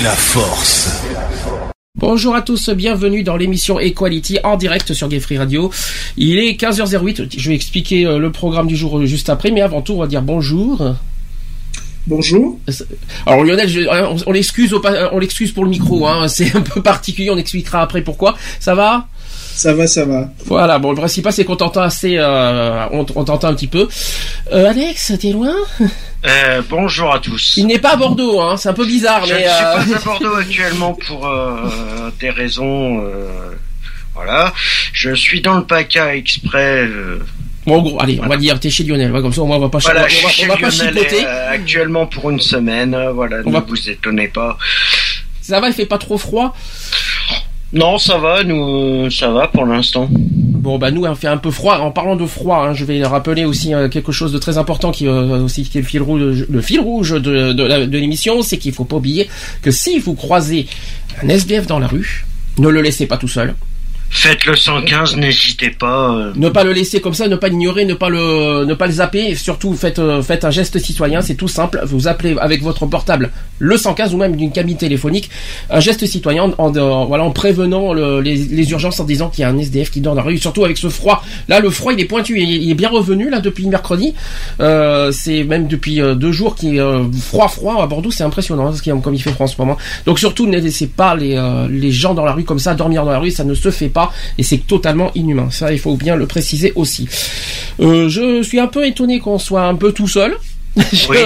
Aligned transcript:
La 0.00 0.10
force. 0.10 1.02
Bonjour 1.94 2.34
à 2.34 2.42
tous, 2.42 2.68
bienvenue 2.70 3.22
dans 3.22 3.36
l'émission 3.36 3.80
Equality 3.80 4.38
en 4.44 4.56
direct 4.56 4.92
sur 4.92 5.08
Gay 5.08 5.20
Radio. 5.36 5.70
Il 6.16 6.38
est 6.38 6.60
15h08, 6.60 7.38
je 7.38 7.48
vais 7.48 7.54
expliquer 7.54 8.04
euh, 8.04 8.18
le 8.18 8.30
programme 8.30 8.66
du 8.66 8.76
jour 8.76 8.98
euh, 8.98 9.06
juste 9.06 9.30
après, 9.30 9.50
mais 9.50 9.62
avant 9.62 9.80
tout 9.80 9.94
on 9.94 10.00
va 10.00 10.06
dire 10.06 10.22
bonjour. 10.22 10.96
Bonjour. 12.06 12.58
Alors 13.26 13.42
Lionel, 13.44 13.68
je- 13.68 13.80
euh, 13.80 14.14
on, 14.26 14.32
l'excuse 14.32 14.72
on 14.72 15.54
pour 15.54 15.64
le 15.64 15.70
micro, 15.70 16.06
hein, 16.06 16.28
c'est 16.28 16.54
un 16.54 16.60
peu 16.60 16.80
particulier, 16.82 17.30
on 17.30 17.36
expliquera 17.38 17.82
après 17.82 18.02
pourquoi. 18.02 18.36
Ça 18.60 18.74
va? 18.74 19.06
Ça 19.28 19.74
va, 19.74 19.86
ça 19.86 20.04
va. 20.04 20.28
Voilà, 20.44 20.78
bon 20.78 20.90
le 20.90 20.96
principal 20.96 21.32
c'est 21.32 21.44
qu'on 21.44 21.56
t'entend 21.56 21.80
assez, 21.82 22.16
euh, 22.18 22.86
on, 22.92 23.06
on 23.14 23.24
t'entend 23.24 23.48
un 23.48 23.54
petit 23.54 23.66
peu. 23.66 23.88
Euh, 24.52 24.68
Alex, 24.70 25.12
t'es 25.20 25.32
loin? 25.32 25.54
Euh, 26.26 26.62
bonjour 26.68 27.12
à 27.12 27.18
tous. 27.18 27.54
Il 27.56 27.66
n'est 27.66 27.78
pas 27.78 27.92
à 27.92 27.96
Bordeaux, 27.96 28.40
hein, 28.40 28.56
c'est 28.56 28.68
un 28.68 28.74
peu 28.74 28.86
bizarre, 28.86 29.24
Je 29.26 29.32
ne 29.34 29.38
suis 29.38 29.46
euh, 29.46 29.48
pas 29.50 29.80
à 29.80 30.00
Bordeaux 30.04 30.34
actuellement 30.34 30.92
pour 31.06 31.26
euh, 31.26 32.10
des 32.20 32.30
raisons. 32.30 33.00
euh, 33.04 33.28
voilà. 34.14 34.52
Je 34.92 35.14
suis 35.14 35.40
dans 35.40 35.56
le 35.56 35.64
PACA 35.64 36.14
exprès. 36.16 36.88
Bon, 37.66 37.76
en 37.78 37.82
gros, 37.82 38.00
allez, 38.00 38.20
on 38.22 38.28
va 38.28 38.36
dire, 38.36 38.58
t'es 38.60 38.70
chez 38.70 38.84
Lionel, 38.84 39.10
comme 39.12 39.32
ça 39.32 39.42
au 39.42 39.46
moins 39.46 39.56
on 39.56 39.60
va 39.60 39.68
pas, 39.68 39.78
voilà, 39.78 40.00
on 40.00 40.02
va, 40.04 40.08
je 40.08 40.18
on 40.18 40.22
va- 40.26 40.30
suis 40.30 40.44
on 40.44 40.48
va 40.48 40.56
pas 40.56 40.70
chipoter. 40.70 41.26
euh, 41.26 41.50
actuellement 41.50 42.06
pour 42.06 42.30
une 42.30 42.40
semaine. 42.40 42.94
euh, 42.94 43.12
voilà, 43.12 43.38
On 43.44 43.48
ne 43.50 43.54
va- 43.54 43.64
vous 43.66 43.90
étonnez 43.90 44.28
pas. 44.28 44.56
Ça 45.42 45.60
va, 45.60 45.68
il 45.68 45.74
fait 45.74 45.86
pas 45.86 45.98
trop 45.98 46.16
froid? 46.18 46.54
Non, 47.72 47.98
ça 47.98 48.16
va, 48.18 48.44
nous, 48.44 49.10
ça 49.10 49.30
va 49.30 49.48
pour 49.48 49.66
l'instant. 49.66 50.08
Bon 50.10 50.78
bah 50.78 50.90
nous 50.90 51.04
on 51.04 51.14
fait 51.14 51.26
un 51.28 51.36
peu 51.36 51.50
froid. 51.50 51.78
En 51.78 51.90
parlant 51.92 52.16
de 52.16 52.26
froid, 52.26 52.58
hein, 52.68 52.74
je 52.74 52.84
vais 52.84 53.04
rappeler 53.04 53.44
aussi 53.44 53.72
euh, 53.74 53.88
quelque 53.88 54.10
chose 54.10 54.32
de 54.32 54.38
très 54.38 54.58
important 54.58 54.90
qui 54.90 55.06
euh, 55.06 55.42
aussi 55.44 55.62
qui 55.64 55.78
est 55.78 55.80
le 55.82 55.86
fil 55.86 56.02
rouge, 56.02 56.44
le 56.48 56.60
fil 56.60 56.80
rouge 56.80 57.10
de, 57.10 57.52
de 57.52 57.98
l'émission, 57.98 58.42
c'est 58.42 58.58
qu'il 58.58 58.72
faut 58.72 58.84
pas 58.84 58.96
oublier 58.96 59.28
que 59.62 59.70
si 59.70 59.98
vous 60.00 60.14
croisez 60.14 60.66
un 61.22 61.28
SDF 61.28 61.66
dans 61.68 61.78
la 61.78 61.86
rue, 61.86 62.24
ne 62.58 62.68
le 62.68 62.80
laissez 62.82 63.06
pas 63.06 63.16
tout 63.16 63.28
seul. 63.28 63.54
Faites 64.08 64.46
le 64.46 64.56
115, 64.56 65.16
n'hésitez 65.16 65.70
pas. 65.70 66.10
euh, 66.14 66.32
Ne 66.36 66.48
pas 66.48 66.64
le 66.64 66.72
laisser 66.72 67.00
comme 67.00 67.12
ça, 67.12 67.28
ne 67.28 67.36
pas 67.36 67.48
l'ignorer, 67.48 67.84
ne 67.84 67.92
pas 67.94 68.08
le 68.08 68.64
ne 68.64 68.72
pas 68.74 68.86
le 68.86 68.92
zapper. 68.92 69.34
Surtout 69.34 69.74
faites 69.74 69.98
euh, 69.98 70.22
faites 70.22 70.44
un 70.44 70.50
geste 70.50 70.78
citoyen, 70.78 71.20
c'est 71.20 71.34
tout 71.34 71.48
simple. 71.48 71.80
Vous 71.84 72.08
appelez 72.08 72.34
avec 72.40 72.62
votre 72.62 72.86
portable 72.86 73.30
le 73.58 73.76
115 73.76 74.14
ou 74.14 74.16
même 74.18 74.36
d'une 74.36 74.52
cabine 74.52 74.76
téléphonique, 74.76 75.28
un 75.70 75.80
geste 75.80 76.06
citoyen 76.06 76.52
en, 76.58 76.70
voilà 77.06 77.24
en 77.24 77.30
prévenant 77.30 77.92
le- 77.92 78.20
les, 78.20 78.70
urgences 78.70 79.00
en 79.00 79.04
disant 79.04 79.28
qu'il 79.28 79.42
y 79.42 79.44
a 79.44 79.48
un 79.50 79.58
SDF 79.58 79.90
qui 79.90 80.00
dort 80.00 80.14
dans 80.14 80.22
la 80.22 80.26
rue. 80.28 80.38
Surtout 80.38 80.64
avec 80.64 80.78
ce 80.78 80.88
froid. 80.88 81.22
Là 81.48 81.60
le 81.60 81.68
froid 81.68 81.92
il 81.92 82.00
est 82.00 82.04
pointu, 82.06 82.40
il 82.40 82.70
est, 82.70 82.74
bien 82.74 82.88
revenu 82.88 83.28
là 83.28 83.40
depuis 83.40 83.66
mercredi. 83.66 84.14
Euh, 84.60 85.10
c'est 85.12 85.42
même 85.44 85.66
depuis 85.66 86.00
deux 86.16 86.32
jours 86.32 86.54
qui 86.54 86.78
est 86.78 86.82
froid 87.20 87.48
froid 87.48 87.82
à 87.82 87.86
Bordeaux, 87.86 88.10
c'est 88.10 88.24
impressionnant 88.24 88.68
hein, 88.68 88.72
ce 88.74 88.88
comme 88.90 89.14
il 89.14 89.22
fait 89.22 89.32
froid 89.32 89.44
en 89.44 89.48
ce 89.48 89.56
moment. 89.60 89.76
Donc 90.06 90.18
surtout 90.18 90.46
ne 90.46 90.58
laissez 90.58 90.86
pas 90.86 91.14
les 91.16 91.36
les 91.70 91.90
gens 91.92 92.14
dans 92.14 92.24
la 92.24 92.32
rue 92.32 92.44
comme 92.44 92.58
ça 92.60 92.74
dormir 92.74 93.04
dans 93.04 93.10
la 93.12 93.18
rue, 93.18 93.30
ça 93.30 93.44
ne 93.44 93.54
se 93.54 93.70
fait 93.70 93.88
pas 93.88 93.95
et 94.38 94.42
c'est 94.42 94.66
totalement 94.66 95.10
inhumain. 95.14 95.48
Ça, 95.50 95.72
il 95.72 95.78
faut 95.78 95.96
bien 95.96 96.16
le 96.16 96.26
préciser 96.26 96.72
aussi. 96.74 97.08
Euh, 97.80 98.08
je 98.08 98.42
suis 98.42 98.60
un 98.60 98.66
peu 98.66 98.86
étonné 98.86 99.18
qu'on 99.18 99.38
soit 99.38 99.64
un 99.64 99.74
peu 99.74 99.92
tout 99.92 100.08
seul. 100.08 100.36
Je- 100.92 101.08
Oui, 101.08 101.16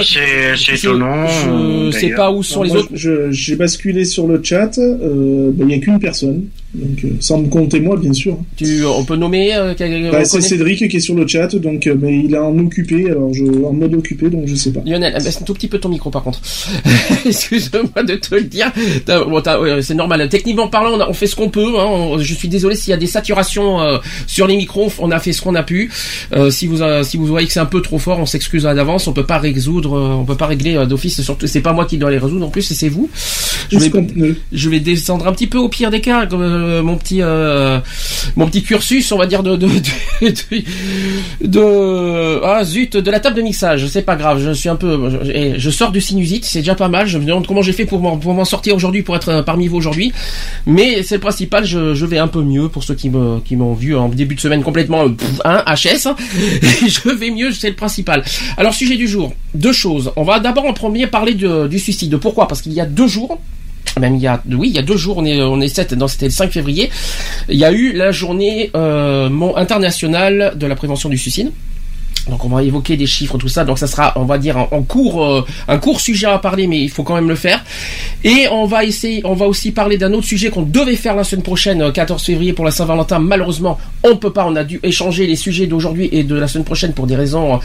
c'est 0.57 0.73
étonnant. 0.75 1.27
Je 1.27 1.49
euh, 1.49 1.91
sais 1.91 2.09
pas 2.11 2.31
où 2.31 2.41
sont 2.43 2.63
les 2.63 2.69
moi, 2.69 2.79
autres. 2.79 2.91
J'ai 3.31 3.55
basculé 3.55 4.05
sur 4.05 4.27
le 4.27 4.41
chat. 4.43 4.77
euh, 4.77 5.51
ben, 5.53 5.63
Il 5.63 5.67
n'y 5.67 5.73
a 5.75 5.79
qu'une 5.79 5.99
personne. 5.99 6.45
Donc, 6.73 7.03
euh, 7.03 7.09
sans 7.19 7.39
me 7.39 7.49
compter 7.49 7.81
moi, 7.81 7.97
bien 7.97 8.13
sûr. 8.13 8.37
Tu, 8.55 8.85
on 8.85 9.03
peut 9.03 9.17
nommer. 9.17 9.53
euh, 9.53 9.73
Bah, 10.09 10.23
c'est 10.23 10.37
connaît- 10.37 10.47
Cédric 10.47 10.89
qui 10.89 10.95
est 10.97 10.99
sur 11.01 11.15
le 11.15 11.27
chat, 11.27 11.53
donc 11.57 11.85
euh, 11.85 11.95
mais 11.99 12.19
il 12.23 12.33
est 12.33 12.37
en 12.37 12.57
occupé, 12.59 13.09
alors 13.09 13.33
je 13.33 13.43
en 13.43 13.73
mode 13.73 13.93
occupé, 13.93 14.29
donc 14.29 14.43
je 14.47 14.55
sais 14.55 14.71
pas. 14.71 14.79
Lionel, 14.85 15.13
baisse 15.21 15.39
un 15.41 15.43
tout 15.43 15.53
petit 15.53 15.67
peu 15.67 15.79
ton 15.79 15.89
micro 15.89 16.09
par 16.11 16.23
contre. 16.23 16.39
Excuse-moi 17.25 18.03
de 18.07 18.15
te 18.15 18.35
le 18.35 18.43
dire. 18.43 18.71
Bon, 19.05 19.41
c'est 19.81 19.93
normal. 19.95 20.27
Techniquement 20.29 20.69
parlant, 20.69 20.91
on, 20.97 20.99
a- 21.01 21.09
on 21.09 21.13
fait 21.13 21.27
ce 21.27 21.35
qu'on 21.35 21.49
peut. 21.49 21.77
hein. 21.77 21.85
On- 21.87 22.19
je 22.19 22.33
suis 22.33 22.47
désolé 22.47 22.75
s'il 22.75 22.91
y 22.91 22.93
a 22.93 22.97
des 22.97 23.05
saturations 23.07 23.81
euh, 23.81 23.97
sur 24.27 24.47
les 24.47 24.55
micros. 24.55 24.91
On 24.99 25.11
a 25.11 25.19
fait 25.19 25.33
ce 25.33 25.41
qu'on 25.41 25.55
a 25.55 25.63
pu. 25.63 25.91
Euh, 26.33 26.49
si 26.51 26.67
vous 26.67 26.81
euh, 26.81 27.03
si 27.03 27.17
vous 27.17 27.25
voyez 27.25 27.47
que 27.47 27.53
c'est 27.53 27.59
un 27.59 27.65
peu 27.65 27.81
trop 27.81 27.99
fort, 27.99 28.19
on 28.19 28.25
s'excuse 28.25 28.65
à 28.65 28.73
d'avance. 28.73 29.07
On 29.07 29.13
peut 29.13 29.25
pas 29.25 29.39
résoudre, 29.49 29.97
euh, 29.97 30.13
on 30.13 30.23
peut 30.25 30.35
pas 30.35 30.45
régler 30.47 30.75
euh, 30.75 30.85
d'office. 30.85 31.21
Surtout, 31.21 31.47
c'est 31.47 31.61
pas 31.61 31.73
moi 31.73 31.85
qui 31.85 31.97
dois 31.97 32.11
les 32.11 32.17
résoudre. 32.17 32.45
En 32.47 32.49
plus, 32.49 32.61
c'est 32.73 32.89
vous. 32.89 33.09
Je 33.71 33.77
vais, 33.77 34.35
je 34.53 34.69
descendre 34.69 35.27
un 35.27 35.33
petit 35.33 35.47
peu 35.47 35.57
au 35.57 35.69
pire 35.69 35.89
des 35.91 36.01
cas, 36.01 36.27
euh, 36.31 36.81
mon 36.83 36.97
petit 36.97 37.21
euh, 37.21 37.79
mon 38.35 38.47
petit 38.47 38.63
cursus, 38.63 39.11
on 39.11 39.17
va 39.17 39.25
dire 39.27 39.43
de 39.43 39.55
de, 39.55 39.67
de, 39.67 40.27
de- 41.41 41.47
de- 41.47 42.41
ah 42.43 42.63
zut 42.63 42.97
de 42.97 43.11
la 43.11 43.19
table 43.19 43.35
de 43.37 43.41
mixage. 43.41 43.87
C'est 43.87 44.01
pas 44.01 44.15
grave, 44.15 44.41
je 44.43 44.51
suis 44.51 44.69
un 44.69 44.75
peu 44.75 45.09
je, 45.57 45.69
sors 45.69 45.91
du 45.91 46.01
sinusite, 46.01 46.45
c'est 46.45 46.59
déjà 46.59 46.75
pas 46.75 46.87
mal. 46.89 47.07
Je 47.07 47.17
me 47.17 47.25
demande 47.25 47.47
comment 47.47 47.61
j'ai 47.61 47.73
fait 47.73 47.85
pour 47.85 47.99
m'en 48.01 48.45
sortir 48.45 48.75
aujourd'hui, 48.75 49.01
pour 49.03 49.15
être 49.15 49.41
parmi 49.45 49.67
vous 49.67 49.77
aujourd'hui. 49.77 50.11
Mais 50.65 51.03
c'est 51.03 51.15
le 51.15 51.21
principal, 51.21 51.65
je, 51.65 51.93
je 51.93 52.05
vais 52.05 52.17
un 52.17 52.27
peu 52.27 52.41
mieux 52.41 52.67
pour 52.69 52.83
ceux 52.83 52.95
qui 52.95 53.09
me 53.09 53.39
qui 53.39 53.55
m'ont 53.55 53.73
vu 53.73 53.95
en 53.95 54.09
début 54.09 54.35
de 54.35 54.39
semaine 54.41 54.63
complètement 54.63 55.09
pff, 55.09 55.41
hein, 55.45 55.63
HS. 55.67 56.07
hein. 56.07 56.15
je 56.87 57.09
vais 57.09 57.31
mieux, 57.31 57.51
c'est 57.51 57.69
le 57.69 57.75
principal. 57.75 58.23
Alors 58.57 58.73
sujet 58.73 58.95
du 58.95 59.07
jour, 59.07 59.30
deux 59.53 59.73
choses. 59.73 60.11
On 60.15 60.23
va 60.23 60.39
d'abord 60.39 60.65
en 60.65 60.73
premier 60.73 61.07
parler 61.07 61.33
du 61.33 61.79
suicide. 61.79 62.17
Pourquoi? 62.17 62.47
Parce 62.47 62.61
qu'il 62.61 62.73
y 62.73 62.81
a 62.81 62.85
deux 62.85 63.07
jours 63.07 63.39
même 63.99 64.15
il 64.15 64.21
y 64.21 64.27
a 64.27 64.41
oui 64.49 64.69
il 64.69 64.75
y 64.75 64.79
a 64.79 64.83
deux 64.83 64.95
jours 64.95 65.17
on 65.17 65.25
est 65.25 65.41
on 65.41 65.59
est 65.59 65.67
7 65.67 65.95
dans 65.95 66.07
c'était 66.07 66.27
le 66.27 66.31
5 66.31 66.51
février 66.51 66.89
il 67.49 67.57
y 67.57 67.65
a 67.65 67.71
eu 67.71 67.91
la 67.91 68.11
journée 68.11 68.71
euh, 68.75 69.29
internationale 69.57 70.53
de 70.55 70.65
la 70.67 70.75
prévention 70.75 71.09
du 71.09 71.17
suicide 71.17 71.51
donc 72.29 72.45
on 72.45 72.49
va 72.49 72.63
évoquer 72.63 72.97
des 72.97 73.07
chiffres 73.07 73.37
tout 73.37 73.47
ça. 73.47 73.63
Donc 73.63 73.79
ça 73.79 73.87
sera 73.87 74.13
on 74.15 74.25
va 74.25 74.37
dire 74.37 74.57
en, 74.57 74.81
cours 74.83 75.23
euh, 75.23 75.45
un 75.67 75.77
court 75.77 75.99
sujet 75.99 76.27
à 76.27 76.37
parler 76.37 76.67
mais 76.67 76.79
il 76.79 76.89
faut 76.89 77.03
quand 77.03 77.15
même 77.15 77.29
le 77.29 77.35
faire. 77.35 77.63
Et 78.23 78.47
on 78.51 78.65
va 78.65 78.83
essayer 78.83 79.21
on 79.25 79.33
va 79.33 79.47
aussi 79.47 79.71
parler 79.71 79.97
d'un 79.97 80.13
autre 80.13 80.27
sujet 80.27 80.49
qu'on 80.49 80.61
devait 80.61 80.95
faire 80.95 81.15
la 81.15 81.23
semaine 81.23 81.43
prochaine 81.43 81.81
euh, 81.81 81.91
14 81.91 82.23
février 82.23 82.53
pour 82.53 82.65
la 82.65 82.71
Saint-Valentin. 82.71 83.19
Malheureusement 83.19 83.77
on 84.03 84.15
peut 84.17 84.33
pas. 84.33 84.45
On 84.45 84.55
a 84.55 84.63
dû 84.63 84.79
échanger 84.83 85.27
les 85.27 85.35
sujets 85.35 85.67
d'aujourd'hui 85.67 86.09
et 86.11 86.23
de 86.23 86.35
la 86.35 86.47
semaine 86.47 86.65
prochaine 86.65 86.93
pour 86.93 87.07
des 87.07 87.15
raisons 87.15 87.55
euh, 87.55 87.57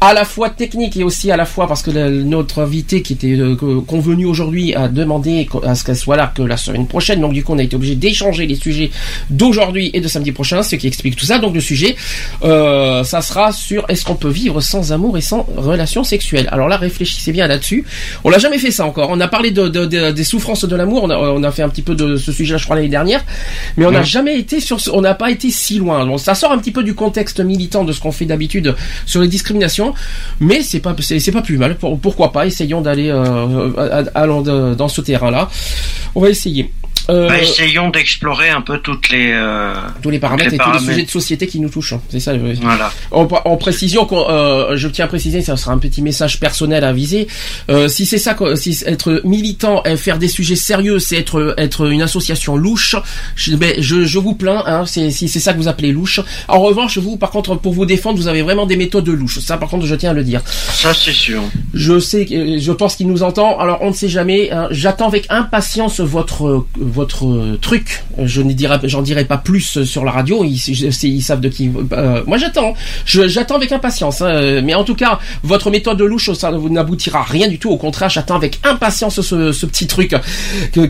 à 0.00 0.14
la 0.14 0.24
fois 0.24 0.50
techniques 0.50 0.96
et 0.96 1.04
aussi 1.04 1.30
à 1.30 1.36
la 1.36 1.44
fois 1.44 1.66
parce 1.66 1.82
que 1.82 1.90
notre 1.90 2.62
invité 2.62 3.02
qui 3.02 3.14
était 3.14 3.36
euh, 3.38 3.54
convenu 3.86 4.24
aujourd'hui 4.24 4.74
a 4.74 4.88
demandé 4.88 5.48
à 5.64 5.74
ce 5.74 5.84
qu'elle 5.84 5.96
soit 5.96 6.16
là 6.16 6.32
que 6.34 6.42
la 6.42 6.56
semaine 6.56 6.86
prochaine. 6.86 7.20
Donc 7.20 7.32
du 7.32 7.44
coup 7.44 7.52
on 7.52 7.58
a 7.58 7.62
été 7.62 7.76
obligé 7.76 7.94
d'échanger 7.94 8.46
les 8.46 8.54
sujets 8.54 8.90
d'aujourd'hui 9.28 9.90
et 9.92 10.00
de 10.00 10.08
samedi 10.08 10.32
prochain 10.32 10.62
ce 10.62 10.76
qui 10.76 10.86
explique 10.86 11.16
tout 11.16 11.26
ça. 11.26 11.38
Donc 11.38 11.54
le 11.54 11.60
sujet 11.60 11.96
euh, 12.42 13.04
ça 13.04 13.20
sera 13.22 13.52
sur 13.52 13.84
est-ce 13.90 14.04
qu'on 14.04 14.14
peut 14.14 14.28
vivre 14.30 14.60
sans 14.60 14.92
amour 14.92 15.18
et 15.18 15.20
sans 15.20 15.46
relation 15.56 16.04
sexuelle 16.04 16.48
alors 16.52 16.68
là 16.68 16.76
réfléchissez 16.76 17.32
bien 17.32 17.46
là-dessus. 17.46 17.84
On 18.24 18.30
l'a 18.30 18.38
jamais 18.38 18.58
fait 18.58 18.70
ça 18.70 18.86
encore. 18.86 19.08
On 19.10 19.20
a 19.20 19.28
parlé 19.28 19.50
de, 19.50 19.68
de- 19.68 19.84
de- 19.84 20.10
des 20.12 20.24
souffrances 20.24 20.64
de 20.64 20.76
l'amour. 20.76 21.02
On 21.04 21.10
a, 21.10 21.16
on 21.16 21.42
a 21.42 21.50
fait 21.50 21.62
un 21.62 21.68
petit 21.68 21.82
peu 21.82 21.94
de 21.94 22.16
ce 22.16 22.32
sujet 22.32 22.56
je 22.58 22.64
crois 22.64 22.76
l'année 22.76 22.88
dernière. 22.88 23.24
Mais 23.76 23.84
on 23.86 23.90
n'a 23.90 24.02
jamais 24.02 24.38
été 24.38 24.60
sur 24.60 24.80
ce- 24.80 24.90
on 24.90 25.00
n'a 25.00 25.14
pas 25.14 25.30
été 25.30 25.50
si 25.50 25.78
loin. 25.78 26.16
Ça 26.18 26.34
sort 26.34 26.52
un 26.52 26.58
petit 26.58 26.70
peu 26.72 26.82
du 26.82 26.94
contexte 26.94 27.40
militant 27.40 27.84
de 27.84 27.92
ce 27.92 28.00
qu'on 28.00 28.12
fait 28.12 28.26
d'habitude 28.26 28.74
sur 29.06 29.20
les 29.20 29.28
discriminations. 29.28 29.94
Mais 30.40 30.62
c'est 30.62 30.80
pas 30.80 30.94
c'est 31.00 31.32
pas 31.32 31.42
plus 31.42 31.58
mal. 31.58 31.76
Pour- 31.76 31.98
pourquoi 31.98 32.32
pas? 32.32 32.46
Essayons 32.46 32.80
d'aller 32.80 33.10
euh, 33.10 34.04
allons 34.14 34.42
dans 34.42 34.88
ce 34.88 35.00
terrain 35.00 35.30
là 35.30 35.48
on 36.14 36.20
va 36.20 36.28
essayer 36.30 36.70
Euh, 37.10 37.28
Bah, 37.28 37.40
essayons 37.40 37.90
d'explorer 37.90 38.48
un 38.50 38.60
peu 38.60 38.78
toutes 38.78 39.08
les. 39.10 39.32
euh, 39.32 39.74
tous 40.02 40.10
les 40.10 40.18
paramètres 40.18 40.50
les 40.50 40.56
et 40.56 40.58
tous 40.58 40.72
les 40.72 40.78
sujets 40.78 41.02
de 41.04 41.10
société 41.10 41.46
qui 41.46 41.60
nous 41.60 41.68
touchent. 41.68 41.92
hein. 41.94 42.00
C'est 42.08 42.20
ça. 42.20 42.32
Voilà. 42.62 42.92
En, 43.10 43.28
en 43.44 43.56
précision, 43.56 44.06
euh, 44.12 44.76
je 44.76 44.88
tiens 44.88 45.04
à 45.06 45.08
préciser, 45.08 45.42
ça 45.42 45.56
sera 45.56 45.72
un 45.72 45.78
petit 45.78 46.02
message 46.02 46.40
personnel 46.40 46.84
à 46.84 46.92
viser. 46.92 47.26
Si 47.88 48.06
c'est 48.06 48.18
ça, 48.18 48.36
si 48.54 48.82
être 48.86 49.20
militant 49.24 49.82
et 49.84 49.96
faire 49.96 50.18
des 50.18 50.28
sujets 50.28 50.56
sérieux, 50.56 50.98
c'est 50.98 51.16
être 51.16 51.54
être 51.58 51.90
une 51.90 52.02
association 52.02 52.56
louche, 52.56 52.96
je, 53.36 53.54
ben, 53.56 53.74
je, 53.78 54.04
je 54.04 54.18
vous 54.18 54.34
plains. 54.34 54.62
Hein, 54.66 54.84
si 54.86 55.10
c'est 55.28 55.40
ça 55.40 55.52
que 55.52 55.58
vous 55.58 55.68
appelez 55.68 55.92
louche. 55.92 56.20
En 56.48 56.60
revanche, 56.60 56.98
vous, 56.98 57.16
par 57.16 57.30
contre, 57.30 57.56
pour 57.56 57.72
vous 57.72 57.86
défendre, 57.86 58.16
vous 58.18 58.28
avez 58.28 58.42
vraiment 58.42 58.66
des 58.66 58.76
méthodes 58.76 59.08
louches. 59.08 59.40
Ça, 59.40 59.56
par 59.56 59.68
contre, 59.68 59.86
je 59.86 59.94
tiens 59.94 60.10
à 60.10 60.14
le 60.14 60.22
dire. 60.24 60.42
Ça, 60.46 60.94
c'est 60.94 61.12
sûr. 61.12 61.42
Je 61.74 61.98
sais, 61.98 62.26
je 62.58 62.72
pense 62.72 62.96
qu'il 62.96 63.08
nous 63.08 63.22
entend. 63.22 63.58
Alors, 63.58 63.78
on 63.82 63.88
ne 63.88 63.94
sait 63.94 64.08
jamais. 64.08 64.50
hein. 64.50 64.68
J'attends 64.70 65.08
avec 65.08 65.26
impatience 65.30 66.00
votre 66.00 66.64
votre 67.00 67.26
euh, 67.26 67.58
truc. 67.60 68.04
Je 68.22 68.42
ne 68.42 68.52
dirai, 68.52 68.78
dirai 69.02 69.24
pas 69.24 69.38
plus 69.38 69.84
sur 69.84 70.04
la 70.04 70.12
radio. 70.12 70.44
Ils, 70.44 71.22
savent 71.22 71.40
de 71.40 71.48
qui. 71.48 71.70
euh, 71.92 72.22
moi, 72.26 72.36
j'attends. 72.38 72.74
J'attends 73.06 73.56
avec 73.56 73.72
impatience. 73.72 74.20
hein. 74.22 74.60
Mais 74.62 74.74
en 74.74 74.84
tout 74.84 74.94
cas, 74.94 75.18
votre 75.42 75.70
méthode 75.70 75.96
de 75.98 76.04
louche, 76.04 76.30
ça 76.32 76.50
n'aboutira 76.52 77.22
rien 77.22 77.48
du 77.48 77.58
tout. 77.58 77.70
Au 77.70 77.76
contraire, 77.78 78.10
j'attends 78.10 78.36
avec 78.36 78.60
impatience 78.64 79.20
ce, 79.20 79.66
petit 79.66 79.86
truc 79.86 80.14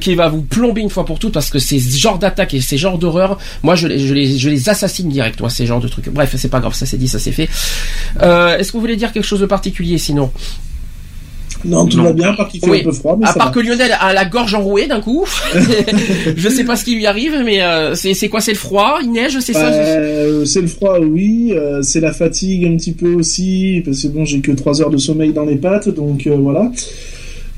qui 0.00 0.14
va 0.14 0.28
vous 0.28 0.42
plomber 0.42 0.80
une 0.80 0.90
fois 0.90 1.04
pour 1.04 1.18
toutes 1.18 1.34
parce 1.34 1.50
que 1.50 1.58
ces 1.58 1.78
genres 1.78 2.18
d'attaques 2.18 2.54
et 2.54 2.60
ces 2.60 2.78
genres 2.78 2.98
d'horreurs, 2.98 3.38
moi, 3.62 3.74
je, 3.76 3.86
les- 3.86 4.68
assassine 4.68 5.08
direct. 5.08 5.40
Moi, 5.40 5.50
ces 5.50 5.66
genres 5.66 5.80
de 5.80 5.88
trucs. 5.88 6.08
Bref, 6.08 6.34
c'est 6.36 6.48
pas 6.50 6.60
grave. 6.60 6.74
Ça 6.74 6.86
c'est 6.86 6.98
dit, 6.98 7.08
ça 7.08 7.18
c'est 7.18 7.32
fait. 7.32 7.48
Euh, 8.22 8.58
Est-ce 8.58 8.68
que 8.68 8.76
vous 8.76 8.80
voulez 8.80 8.96
dire 8.96 9.12
quelque 9.12 9.24
chose 9.26 9.40
de 9.40 9.46
particulier 9.46 9.98
sinon? 9.98 10.30
Non, 11.64 11.86
tout 11.86 11.98
Non. 11.98 12.04
va 12.04 12.12
bien, 12.12 12.30
à 12.30 12.36
part 12.36 12.48
qu'il 12.48 12.60
fait 12.60 12.70
Oui. 12.70 12.80
un 12.80 12.84
peu 12.84 12.92
froid, 12.92 13.16
mais 13.20 13.26
À 13.26 13.32
ça 13.32 13.34
part 13.38 13.48
va. 13.48 13.52
que 13.52 13.60
Lionel 13.60 13.94
a 14.00 14.12
la 14.14 14.24
gorge 14.24 14.54
enrouée 14.54 14.86
d'un 14.86 15.00
coup. 15.00 15.26
je 16.36 16.48
sais 16.48 16.64
pas 16.64 16.76
ce 16.76 16.84
qui 16.84 16.94
lui 16.94 17.06
arrive, 17.06 17.34
mais 17.44 17.62
euh, 17.62 17.94
c'est 17.94 18.14
c'est 18.14 18.28
quoi 18.28 18.40
C'est 18.40 18.52
le 18.52 18.58
froid 18.58 18.98
Il 19.02 19.12
neige 19.12 19.38
C'est 19.40 19.52
ça 19.52 19.66
Euh, 19.72 20.44
c'est 20.44 20.62
le 20.62 20.66
froid, 20.68 20.98
oui. 21.00 21.52
euh, 21.52 21.82
c'est 21.82 22.00
la 22.00 22.12
fatigue 22.12 22.64
un 22.64 22.76
petit 22.76 22.92
peu 22.92 23.12
aussi, 23.14 23.82
parce 23.84 24.00
que 24.02 24.08
bon, 24.08 24.24
j'ai 24.24 24.40
que 24.40 24.52
3 24.52 24.80
heures 24.80 24.90
de 24.90 24.96
sommeil 24.98 25.32
dans 25.32 25.44
les 25.44 25.56
pattes, 25.56 25.88
donc 25.90 26.26
euh, 26.26 26.36
voilà. 26.36 26.70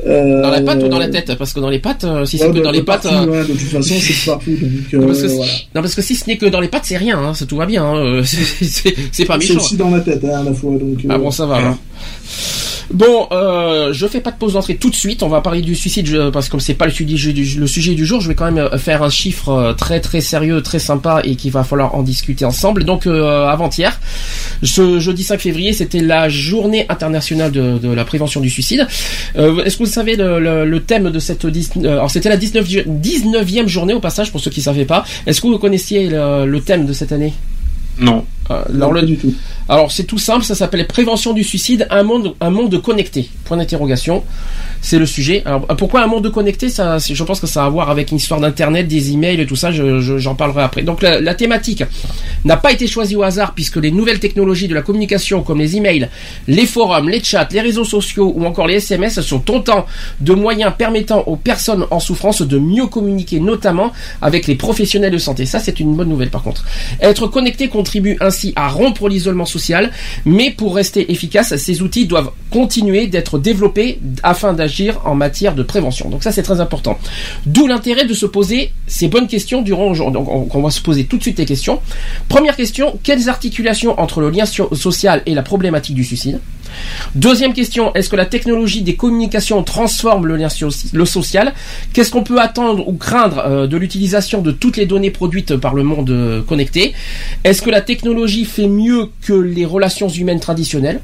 Dans 0.04 0.50
la 0.50 0.60
patte 0.62 0.82
ou 0.82 0.88
dans 0.88 0.98
la 0.98 1.08
tête? 1.08 1.32
Parce 1.38 1.52
que 1.52 1.60
dans 1.60 1.70
les 1.70 1.78
pattes, 1.78 2.00
si 2.00 2.06
ouais, 2.36 2.42
c'est 2.42 2.48
que 2.48 2.56
de- 2.58 2.60
dans 2.62 2.72
les 2.72 2.82
pattes... 2.82 3.04
partout, 3.04 3.30
de 3.30 3.44
toute 3.44 3.60
façon, 3.60 3.94
c'est 4.00 4.26
partout. 4.30 4.50
Donc, 4.50 4.92
non, 5.00 5.06
parce 5.06 5.22
que, 5.22 5.28
si- 5.28 5.36
voilà. 5.36 5.52
non, 5.76 5.80
parce 5.82 5.94
que 5.94 6.02
si 6.02 6.16
ce 6.16 6.26
n'est 6.26 6.36
que 6.38 6.46
dans 6.46 6.58
les 6.60 6.66
pattes, 6.66 6.86
c'est 6.86 6.96
rien, 6.96 7.18
hein, 7.20 7.34
c'est 7.34 7.46
tout 7.46 7.56
va 7.56 7.66
bien. 7.66 7.84
hein, 7.84 8.20
c'est- 8.24 8.64
c'est 8.64 8.96
c'est 9.12 9.24
pas 9.26 9.34
C'est 9.40 9.50
méchant. 9.54 9.60
aussi 9.64 9.76
dans 9.76 9.90
la 9.90 10.00
tête, 10.00 10.24
hein, 10.24 10.40
à 10.40 10.42
la 10.42 10.52
fois. 10.54 10.72
Donc, 10.72 10.98
Ah 11.08 11.18
bon, 11.18 11.30
ça 11.30 11.46
va. 11.46 11.54
alors. 11.56 11.76
Bon, 12.90 13.28
euh, 13.32 13.92
je 13.92 14.06
fais 14.06 14.20
pas 14.20 14.30
de 14.30 14.36
pause 14.36 14.54
d'entrée 14.54 14.76
tout 14.76 14.90
de 14.90 14.94
suite. 14.94 15.22
On 15.22 15.28
va 15.28 15.40
parler 15.40 15.62
du 15.62 15.74
suicide 15.74 16.06
je- 16.06 16.30
parce 16.30 16.46
que 16.46 16.52
comme 16.52 16.60
c'est 16.60 16.74
pas 16.74 16.86
le 16.86 16.90
sujet, 16.92 17.32
du, 17.32 18.06
jour, 18.06 18.20
je 18.20 18.28
vais 18.28 18.34
quand 18.34 18.50
même 18.50 18.58
euh, 18.58 18.78
faire 18.78 19.02
un 19.02 19.10
chiffre 19.10 19.48
euh, 19.50 19.72
très 19.72 20.00
très 20.00 20.20
sérieux, 20.20 20.62
très 20.62 20.78
sympa 20.78 21.20
et 21.24 21.36
qu'il 21.36 21.52
va 21.52 21.64
falloir 21.64 21.94
en 21.94 22.02
discuter 22.02 22.44
ensemble. 22.44 22.84
Donc 22.84 23.06
euh, 23.06 23.46
avant-hier, 23.46 23.98
ce 24.62 24.98
jeudi 25.00 25.22
5 25.24 25.40
février, 25.40 25.72
c'était 25.72 26.00
la 26.00 26.28
journée 26.28 26.86
internationale 26.88 27.52
de, 27.52 27.92
la 27.92 28.04
prévention 28.04 28.40
du 28.40 28.50
suicide. 28.50 28.86
Euh, 29.36 29.64
Est-ce 29.64 29.76
que 29.76 29.84
vous 29.84 29.88
savez 29.90 30.16
le, 30.16 30.78
thème 30.80 31.10
de 31.10 31.18
cette 31.18 31.44
euh, 31.44 31.92
alors 31.92 32.10
c'était 32.10 32.28
la 32.28 32.36
19, 32.36 32.66
19e 32.66 33.66
journée 33.68 33.94
au 33.94 34.00
passage 34.00 34.32
pour 34.32 34.40
ceux 34.40 34.50
qui 34.50 34.62
savaient 34.62 34.84
pas. 34.84 35.04
Est-ce 35.26 35.40
que 35.40 35.46
vous 35.46 35.58
connaissiez 35.58 36.08
le 36.10 36.60
thème 36.60 36.86
de 36.86 36.92
cette 36.92 37.12
année? 37.12 37.32
Non. 37.98 38.24
Euh, 38.50 38.62
non, 38.72 38.86
alors, 38.88 38.94
pas 39.00 39.02
du 39.06 39.16
tout. 39.16 39.32
alors 39.68 39.92
c'est 39.92 40.04
tout 40.04 40.18
simple, 40.18 40.44
ça 40.44 40.54
s'appelle 40.56 40.86
prévention 40.86 41.32
du 41.32 41.44
suicide, 41.44 41.86
un 41.90 42.02
monde, 42.02 42.34
un 42.40 42.50
monde 42.50 42.80
connecté. 42.82 43.28
Point 43.44 43.56
d'interrogation. 43.56 44.24
C'est 44.84 44.98
le 44.98 45.06
sujet. 45.06 45.42
Alors 45.44 45.64
pourquoi 45.78 46.02
un 46.02 46.08
monde 46.08 46.28
connecté 46.32 46.68
Ça, 46.68 46.98
je 46.98 47.22
pense 47.22 47.38
que 47.38 47.46
ça 47.46 47.62
a 47.62 47.66
à 47.66 47.68
voir 47.68 47.88
avec 47.88 48.10
une 48.10 48.16
histoire 48.16 48.40
d'internet, 48.40 48.88
des 48.88 49.12
emails 49.12 49.40
et 49.40 49.46
tout 49.46 49.54
ça. 49.54 49.70
je- 49.70 50.00
je- 50.00 50.18
J'en 50.18 50.34
parlerai 50.34 50.62
après. 50.62 50.82
Donc 50.82 51.02
la, 51.02 51.20
la 51.20 51.34
thématique 51.36 51.84
n'a 52.44 52.56
pas 52.56 52.72
été 52.72 52.88
choisie 52.88 53.14
au 53.14 53.22
hasard 53.22 53.54
puisque 53.54 53.76
les 53.76 53.92
nouvelles 53.92 54.18
technologies 54.18 54.66
de 54.66 54.74
la 54.74 54.82
communication 54.82 55.42
comme 55.42 55.58
les 55.60 55.76
emails, 55.76 56.08
les 56.48 56.66
forums, 56.66 57.08
les 57.08 57.22
chats, 57.22 57.46
les 57.52 57.60
réseaux 57.60 57.84
sociaux 57.84 58.32
ou 58.34 58.44
encore 58.44 58.66
les 58.66 58.74
SMS 58.76 59.20
sont 59.20 59.48
autant 59.52 59.86
de 60.20 60.34
moyens 60.34 60.72
permettant 60.76 61.20
aux 61.28 61.36
personnes 61.36 61.86
en 61.92 62.00
souffrance 62.00 62.42
de 62.42 62.58
mieux 62.58 62.86
communiquer, 62.86 63.38
notamment 63.38 63.92
avec 64.20 64.48
les 64.48 64.56
professionnels 64.56 65.12
de 65.12 65.18
santé. 65.18 65.46
Ça, 65.46 65.60
c'est 65.60 65.78
une 65.78 65.94
bonne 65.94 66.08
nouvelle 66.08 66.30
par 66.30 66.42
contre. 66.42 66.64
Être 67.00 67.28
connecté 67.28 67.68
contribue 67.68 68.16
ainsi 68.32 68.54
à 68.56 68.68
rompre 68.68 69.10
l'isolement 69.10 69.44
social, 69.44 69.90
mais 70.24 70.50
pour 70.50 70.74
rester 70.74 71.12
efficace, 71.12 71.54
ces 71.56 71.82
outils 71.82 72.06
doivent 72.06 72.30
continuer 72.50 73.06
d'être 73.06 73.38
développés 73.38 74.00
afin 74.22 74.54
d'agir 74.54 75.00
en 75.04 75.14
matière 75.14 75.54
de 75.54 75.62
prévention. 75.62 76.08
Donc 76.08 76.22
ça, 76.22 76.32
c'est 76.32 76.42
très 76.42 76.60
important. 76.60 76.98
D'où 77.44 77.66
l'intérêt 77.66 78.06
de 78.06 78.14
se 78.14 78.24
poser 78.24 78.72
ces 78.86 79.08
bonnes 79.08 79.26
questions 79.28 79.60
durant 79.60 79.86
aujourd'hui. 79.86 80.14
Donc 80.14 80.54
on, 80.54 80.62
va 80.62 80.70
se 80.70 80.80
poser 80.80 81.04
tout 81.04 81.18
de 81.18 81.22
suite 81.22 81.38
les 81.38 81.44
questions. 81.44 81.80
Première 82.30 82.56
question, 82.56 82.98
quelles 83.02 83.28
articulations 83.28 84.00
entre 84.00 84.22
le 84.22 84.30
lien 84.30 84.46
so- 84.46 84.74
social 84.74 85.22
et 85.26 85.34
la 85.34 85.42
problématique 85.42 85.94
du 85.94 86.04
suicide? 86.04 86.40
Deuxième 87.14 87.52
question, 87.52 87.94
est-ce 87.94 88.08
que 88.08 88.16
la 88.16 88.26
technologie 88.26 88.82
des 88.82 88.94
communications 88.94 89.62
transforme 89.62 90.26
le 90.26 91.04
social? 91.04 91.52
Qu'est-ce 91.92 92.10
qu'on 92.10 92.24
peut 92.24 92.40
attendre 92.40 92.88
ou 92.88 92.94
craindre 92.94 93.42
euh, 93.44 93.66
de 93.66 93.76
l'utilisation 93.76 94.42
de 94.42 94.50
toutes 94.50 94.76
les 94.76 94.86
données 94.86 95.10
produites 95.10 95.56
par 95.56 95.74
le 95.74 95.82
monde 95.82 96.10
euh, 96.10 96.42
connecté? 96.42 96.94
Est-ce 97.44 97.62
que 97.62 97.70
la 97.70 97.80
technologie 97.80 98.44
fait 98.44 98.68
mieux 98.68 99.08
que 99.22 99.32
les 99.32 99.64
relations 99.64 100.08
humaines 100.08 100.40
traditionnelles? 100.40 101.00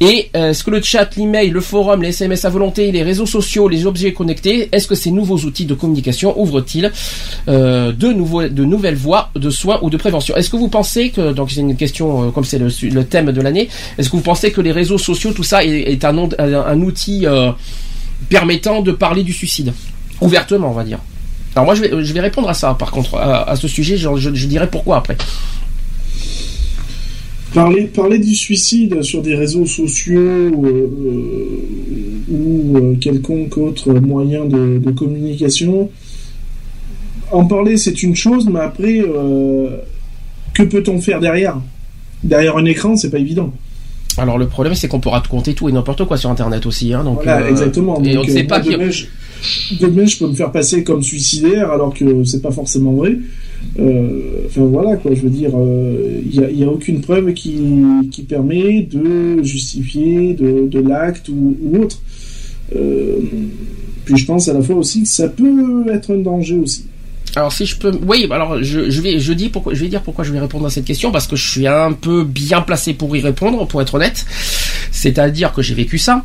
Et 0.00 0.30
euh, 0.36 0.50
est-ce 0.50 0.64
que 0.64 0.70
le 0.70 0.82
chat, 0.82 1.16
l'email, 1.16 1.50
le 1.50 1.60
forum, 1.60 2.02
les 2.02 2.08
SMS 2.08 2.44
à 2.44 2.50
volonté, 2.50 2.90
les 2.90 3.02
réseaux 3.02 3.26
sociaux, 3.26 3.68
les 3.68 3.86
objets 3.86 4.12
connectés, 4.12 4.68
est-ce 4.72 4.88
que 4.88 4.94
ces 4.94 5.10
nouveaux 5.10 5.38
outils 5.38 5.66
de 5.66 5.74
communication 5.74 6.38
ouvrent-ils 6.40 6.90
euh, 7.48 7.92
de, 7.92 8.48
de 8.48 8.64
nouvelles 8.64 8.96
voies 8.96 9.30
de 9.36 9.50
soins 9.50 9.78
ou 9.82 9.90
de 9.90 9.96
prévention? 9.96 10.36
Est-ce 10.36 10.50
que 10.50 10.56
vous 10.56 10.68
pensez 10.68 11.10
que, 11.10 11.32
donc 11.32 11.50
c'est 11.52 11.60
une 11.60 11.76
question 11.76 12.24
euh, 12.24 12.30
comme 12.30 12.44
c'est 12.44 12.58
le, 12.58 13.04
thème 13.04 13.30
de 13.30 13.40
l'année, 13.40 13.68
est-ce 13.96 14.10
que 14.10 14.16
vous 14.16 14.22
pensez 14.22 14.50
que 14.50 14.60
les 14.60 14.72
réseaux 14.72 14.98
sociaux, 14.98 15.32
tout 15.32 15.44
ça, 15.44 15.64
est, 15.64 16.04
un, 16.04 16.80
outil 16.80 17.26
permettant 18.28 18.82
de 18.82 18.92
parler 18.92 19.22
du 19.22 19.32
suicide? 19.32 19.72
Ouvertement, 20.20 20.70
on 20.70 20.74
va 20.74 20.84
dire. 20.84 20.98
Alors 21.54 21.66
moi 21.66 21.74
je 21.76 21.82
vais, 22.12 22.20
répondre 22.20 22.48
à 22.48 22.54
ça 22.54 22.74
par 22.74 22.90
contre, 22.90 23.14
à, 23.16 23.54
ce 23.54 23.68
sujet, 23.68 23.96
je, 23.96 24.08
je, 24.16 24.34
je 24.34 24.46
dirai 24.46 24.66
pourquoi 24.66 24.96
après. 24.96 25.16
Parler, 27.54 27.84
parler 27.84 28.18
du 28.18 28.34
suicide 28.34 29.00
sur 29.02 29.22
des 29.22 29.36
réseaux 29.36 29.64
sociaux 29.64 30.18
euh, 30.18 30.50
euh, 30.66 32.28
ou 32.28 32.76
euh, 32.76 32.94
quelconque 32.96 33.56
autre 33.58 33.92
moyen 33.94 34.44
de, 34.44 34.78
de 34.78 34.90
communication, 34.90 35.88
en 37.30 37.44
parler 37.44 37.76
c'est 37.76 38.02
une 38.02 38.16
chose, 38.16 38.48
mais 38.52 38.58
après, 38.58 39.00
euh, 39.00 39.68
que 40.52 40.64
peut-on 40.64 41.00
faire 41.00 41.20
derrière? 41.20 41.60
Derrière 42.24 42.56
un 42.56 42.64
écran, 42.64 42.96
c'est 42.96 43.10
pas 43.10 43.18
évident. 43.20 43.52
Alors 44.18 44.36
le 44.36 44.48
problème 44.48 44.74
c'est 44.74 44.88
qu'on 44.88 45.00
pourra 45.00 45.20
te 45.20 45.28
compter 45.28 45.54
tout 45.54 45.68
et 45.68 45.72
n'importe 45.72 46.04
quoi 46.06 46.16
sur 46.16 46.30
internet 46.30 46.66
aussi, 46.66 46.92
hein, 46.92 47.04
donc 47.04 47.22
Voilà, 47.22 47.42
euh, 47.46 47.50
exactement. 47.50 48.02
Et 48.02 48.14
Donc, 48.14 48.24
on 48.24 48.26
ne 48.26 48.32
sait 48.32 48.44
pas 48.44 48.58
qui. 48.60 48.70
demain, 48.70 48.90
je, 48.90 49.04
demain, 49.80 50.06
je 50.06 50.18
peux 50.18 50.26
me 50.26 50.34
faire 50.34 50.50
passer 50.50 50.82
comme 50.82 51.04
suicidaire 51.04 51.70
alors 51.70 51.94
que 51.94 52.24
c'est 52.24 52.42
pas 52.42 52.50
forcément 52.50 52.92
vrai. 52.94 53.16
Euh, 53.78 54.34
Enfin 54.46 54.66
voilà 54.66 54.96
quoi, 54.96 55.12
je 55.14 55.20
veux 55.20 55.30
dire, 55.30 55.50
il 55.50 56.56
n'y 56.56 56.62
a, 56.62 56.68
aucune 56.68 57.00
preuve 57.00 57.32
qui, 57.32 58.24
permet 58.28 58.82
de 58.82 59.42
justifier 59.42 60.34
de, 60.34 60.78
l'acte 60.78 61.28
ou, 61.28 61.56
autre. 61.80 62.00
Euh, 62.76 63.18
puis 64.04 64.16
je 64.16 64.26
pense 64.26 64.48
à 64.48 64.52
la 64.52 64.62
fois 64.62 64.76
aussi 64.76 65.02
que 65.02 65.08
ça 65.08 65.28
peut 65.28 65.86
être 65.92 66.14
un 66.14 66.18
danger 66.18 66.56
aussi. 66.56 66.86
Alors 67.34 67.52
si 67.52 67.66
je 67.66 67.76
peux, 67.76 67.90
oui, 68.06 68.28
alors 68.30 68.62
je, 68.62 69.00
dis 69.00 69.18
je 69.18 69.32
vais 69.32 69.88
dire 69.88 70.02
pourquoi 70.02 70.24
je 70.24 70.32
vais 70.32 70.38
répondre 70.38 70.66
à 70.66 70.70
cette 70.70 70.84
question 70.84 71.10
parce 71.10 71.26
que 71.26 71.34
je 71.34 71.50
suis 71.50 71.66
un 71.66 71.92
peu 71.92 72.22
bien 72.22 72.60
placé 72.60 72.94
pour 72.94 73.16
y 73.16 73.20
répondre, 73.20 73.66
pour 73.66 73.82
être 73.82 73.94
honnête. 73.94 74.24
C'est-à-dire 74.92 75.52
que 75.52 75.62
j'ai 75.62 75.74
vécu 75.74 75.98
ça. 75.98 76.24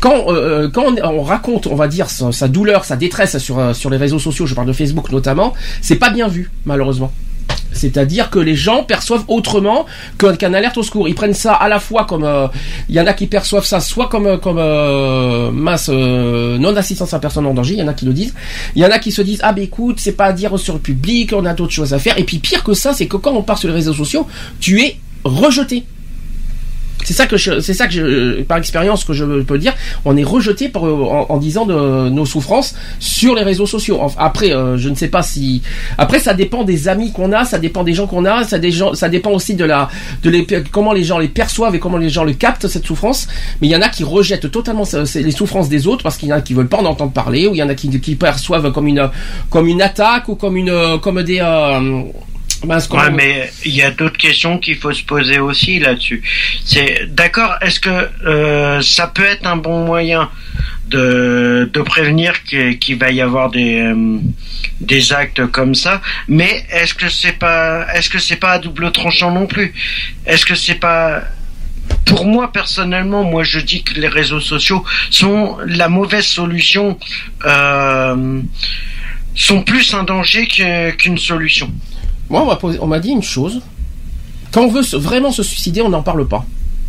Quand, 0.00 0.24
euh, 0.28 0.68
quand 0.68 0.84
on, 0.84 1.18
on 1.18 1.22
raconte, 1.22 1.66
on 1.66 1.74
va 1.74 1.88
dire 1.88 2.08
sa, 2.10 2.48
douleur, 2.48 2.84
sa 2.84 2.96
détresse 2.96 3.38
sur 3.38 3.58
euh, 3.58 3.72
sur 3.72 3.90
les 3.90 3.96
réseaux 3.96 4.18
sociaux, 4.18 4.46
je 4.46 4.54
parle 4.54 4.66
de 4.68 4.72
Facebook 4.72 5.10
notamment, 5.10 5.54
c'est 5.80 5.96
pas 5.96 6.10
bien 6.10 6.28
vu 6.28 6.50
malheureusement. 6.64 7.12
C'est-à-dire 7.72 8.30
que 8.30 8.38
les 8.38 8.54
gens 8.54 8.82
perçoivent 8.82 9.24
autrement 9.28 9.86
qu'un 10.18 10.54
alerte 10.54 10.78
au 10.78 10.82
secours. 10.82 11.08
Ils 11.08 11.14
prennent 11.14 11.34
ça 11.34 11.52
à 11.52 11.68
la 11.68 11.78
fois 11.78 12.04
comme 12.04 12.24
euh, 12.24 12.48
il 12.88 12.94
y 12.94 13.00
en 13.00 13.06
a 13.06 13.12
qui 13.12 13.26
perçoivent 13.26 13.64
ça 13.64 13.80
soit 13.80 14.08
comme 14.08 14.26
euh, 14.26 14.36
comme 14.36 14.58
euh, 14.58 15.50
masse 15.50 15.90
euh, 15.92 16.58
non 16.58 16.74
assistance 16.76 17.14
à 17.14 17.18
personne 17.18 17.46
en 17.46 17.54
danger. 17.54 17.74
Il 17.74 17.80
y 17.80 17.82
en 17.82 17.88
a 17.88 17.94
qui 17.94 18.04
le 18.04 18.12
disent. 18.12 18.34
Il 18.74 18.82
y 18.82 18.86
en 18.86 18.90
a 18.90 18.98
qui 18.98 19.12
se 19.12 19.22
disent 19.22 19.40
ah 19.42 19.52
ben 19.52 19.62
écoute 19.62 20.00
c'est 20.00 20.12
pas 20.12 20.26
à 20.26 20.32
dire 20.32 20.58
sur 20.58 20.74
le 20.74 20.80
public, 20.80 21.32
on 21.34 21.44
a 21.44 21.54
d'autres 21.54 21.72
choses 21.72 21.94
à 21.94 21.98
faire. 21.98 22.18
Et 22.18 22.24
puis 22.24 22.38
pire 22.38 22.64
que 22.64 22.74
ça, 22.74 22.92
c'est 22.92 23.06
que 23.06 23.16
quand 23.16 23.32
on 23.32 23.42
part 23.42 23.58
sur 23.58 23.68
les 23.68 23.74
réseaux 23.74 23.94
sociaux, 23.94 24.26
tu 24.60 24.80
es 24.82 24.96
rejeté. 25.24 25.84
C'est 27.04 27.14
ça 27.14 27.26
que 27.26 27.36
c'est 27.36 27.74
ça 27.74 27.86
que 27.86 27.92
je, 27.92 28.42
par 28.42 28.58
expérience 28.58 29.04
que 29.04 29.12
je 29.12 29.24
peux 29.42 29.58
dire, 29.58 29.74
on 30.04 30.16
est 30.16 30.24
rejeté 30.24 30.70
en, 30.74 31.26
en 31.28 31.36
disant 31.38 31.64
de 31.64 32.08
nos 32.08 32.26
souffrances 32.26 32.74
sur 32.98 33.34
les 33.34 33.42
réseaux 33.42 33.66
sociaux. 33.66 34.00
Après, 34.18 34.52
euh, 34.52 34.76
je 34.76 34.88
ne 34.88 34.94
sais 34.94 35.08
pas 35.08 35.22
si, 35.22 35.62
après 35.96 36.18
ça 36.18 36.34
dépend 36.34 36.64
des 36.64 36.88
amis 36.88 37.12
qu'on 37.12 37.32
a, 37.32 37.44
ça 37.44 37.58
dépend 37.58 37.84
des 37.84 37.94
gens 37.94 38.06
qu'on 38.06 38.24
a, 38.24 38.44
ça, 38.44 38.58
dépend 38.58 39.30
aussi 39.30 39.54
de 39.54 39.64
la, 39.64 39.88
de 40.22 40.62
comment 40.70 40.92
les 40.92 41.04
gens 41.04 41.18
les 41.18 41.28
perçoivent 41.28 41.74
et 41.74 41.78
comment 41.78 41.98
les 41.98 42.10
gens 42.10 42.24
le 42.24 42.32
captent 42.32 42.68
cette 42.68 42.86
souffrance. 42.86 43.28
Mais 43.60 43.68
il 43.68 43.70
y 43.70 43.76
en 43.76 43.82
a 43.82 43.88
qui 43.88 44.04
rejettent 44.04 44.50
totalement 44.50 44.84
les 45.14 45.30
souffrances 45.30 45.68
des 45.68 45.86
autres 45.86 46.02
parce 46.02 46.16
qu'il 46.16 46.28
y 46.28 46.32
en 46.32 46.36
a 46.36 46.40
qui 46.40 46.54
veulent 46.54 46.68
pas 46.68 46.78
en 46.78 46.84
entendre 46.84 47.12
parler, 47.12 47.46
ou 47.46 47.54
il 47.54 47.58
y 47.58 47.62
en 47.62 47.68
a 47.68 47.74
qui, 47.74 47.88
qui 48.00 48.14
perçoivent 48.16 48.72
comme 48.72 48.86
une, 48.86 49.08
comme 49.50 49.66
une 49.66 49.82
attaque 49.82 50.28
ou 50.28 50.34
comme 50.34 50.56
une, 50.56 50.98
comme 51.00 51.22
des, 51.22 51.40
euh, 51.40 52.02
comment- 52.88 53.02
Ouais, 53.04 53.10
mais 53.10 53.50
il 53.64 53.72
y 53.74 53.82
a 53.82 53.90
d'autres 53.90 54.16
questions 54.18 54.58
qu'il 54.58 54.76
faut 54.76 54.92
se 54.92 55.02
poser 55.04 55.38
aussi 55.38 55.78
là-dessus. 55.78 56.22
C'est 56.64 57.06
d'accord. 57.14 57.54
Est-ce 57.60 57.80
que 57.80 58.08
euh, 58.26 58.82
ça 58.82 59.06
peut 59.06 59.24
être 59.24 59.46
un 59.46 59.56
bon 59.56 59.84
moyen 59.84 60.28
de, 60.88 61.70
de 61.72 61.80
prévenir 61.82 62.42
qu'il 62.44 62.98
va 62.98 63.10
y 63.10 63.20
avoir 63.20 63.50
des 63.50 63.80
euh, 63.80 64.18
des 64.80 65.12
actes 65.12 65.46
comme 65.48 65.74
ça 65.74 66.00
Mais 66.28 66.64
est-ce 66.72 66.94
que 66.94 67.08
c'est 67.08 67.32
pas 67.38 67.86
est-ce 67.94 68.08
que 68.08 68.18
c'est 68.18 68.36
pas 68.36 68.52
à 68.52 68.58
double 68.58 68.90
tranchant 68.92 69.30
non 69.30 69.46
plus? 69.46 69.72
Est-ce 70.26 70.46
que 70.46 70.54
c'est 70.54 70.76
pas 70.80 71.22
pour 72.06 72.24
moi 72.26 72.52
personnellement, 72.52 73.22
moi 73.22 73.44
je 73.44 73.60
dis 73.60 73.82
que 73.82 73.94
les 74.00 74.08
réseaux 74.08 74.40
sociaux 74.40 74.82
sont 75.10 75.58
la 75.66 75.88
mauvaise 75.90 76.24
solution, 76.26 76.98
euh, 77.44 78.40
sont 79.34 79.62
plus 79.62 79.92
un 79.94 80.04
danger 80.04 80.46
qu'une 80.96 81.18
solution. 81.18 81.70
Moi, 82.30 82.58
on 82.80 82.86
m'a 82.86 82.98
dit 83.00 83.10
une 83.10 83.22
chose. 83.22 83.60
Quand 84.52 84.62
on 84.62 84.68
veut 84.68 84.82
vraiment 84.98 85.30
se 85.30 85.42
suicider, 85.42 85.82
on 85.82 85.88
n'en 85.88 86.02
parle 86.02 86.26
pas. 86.26 86.44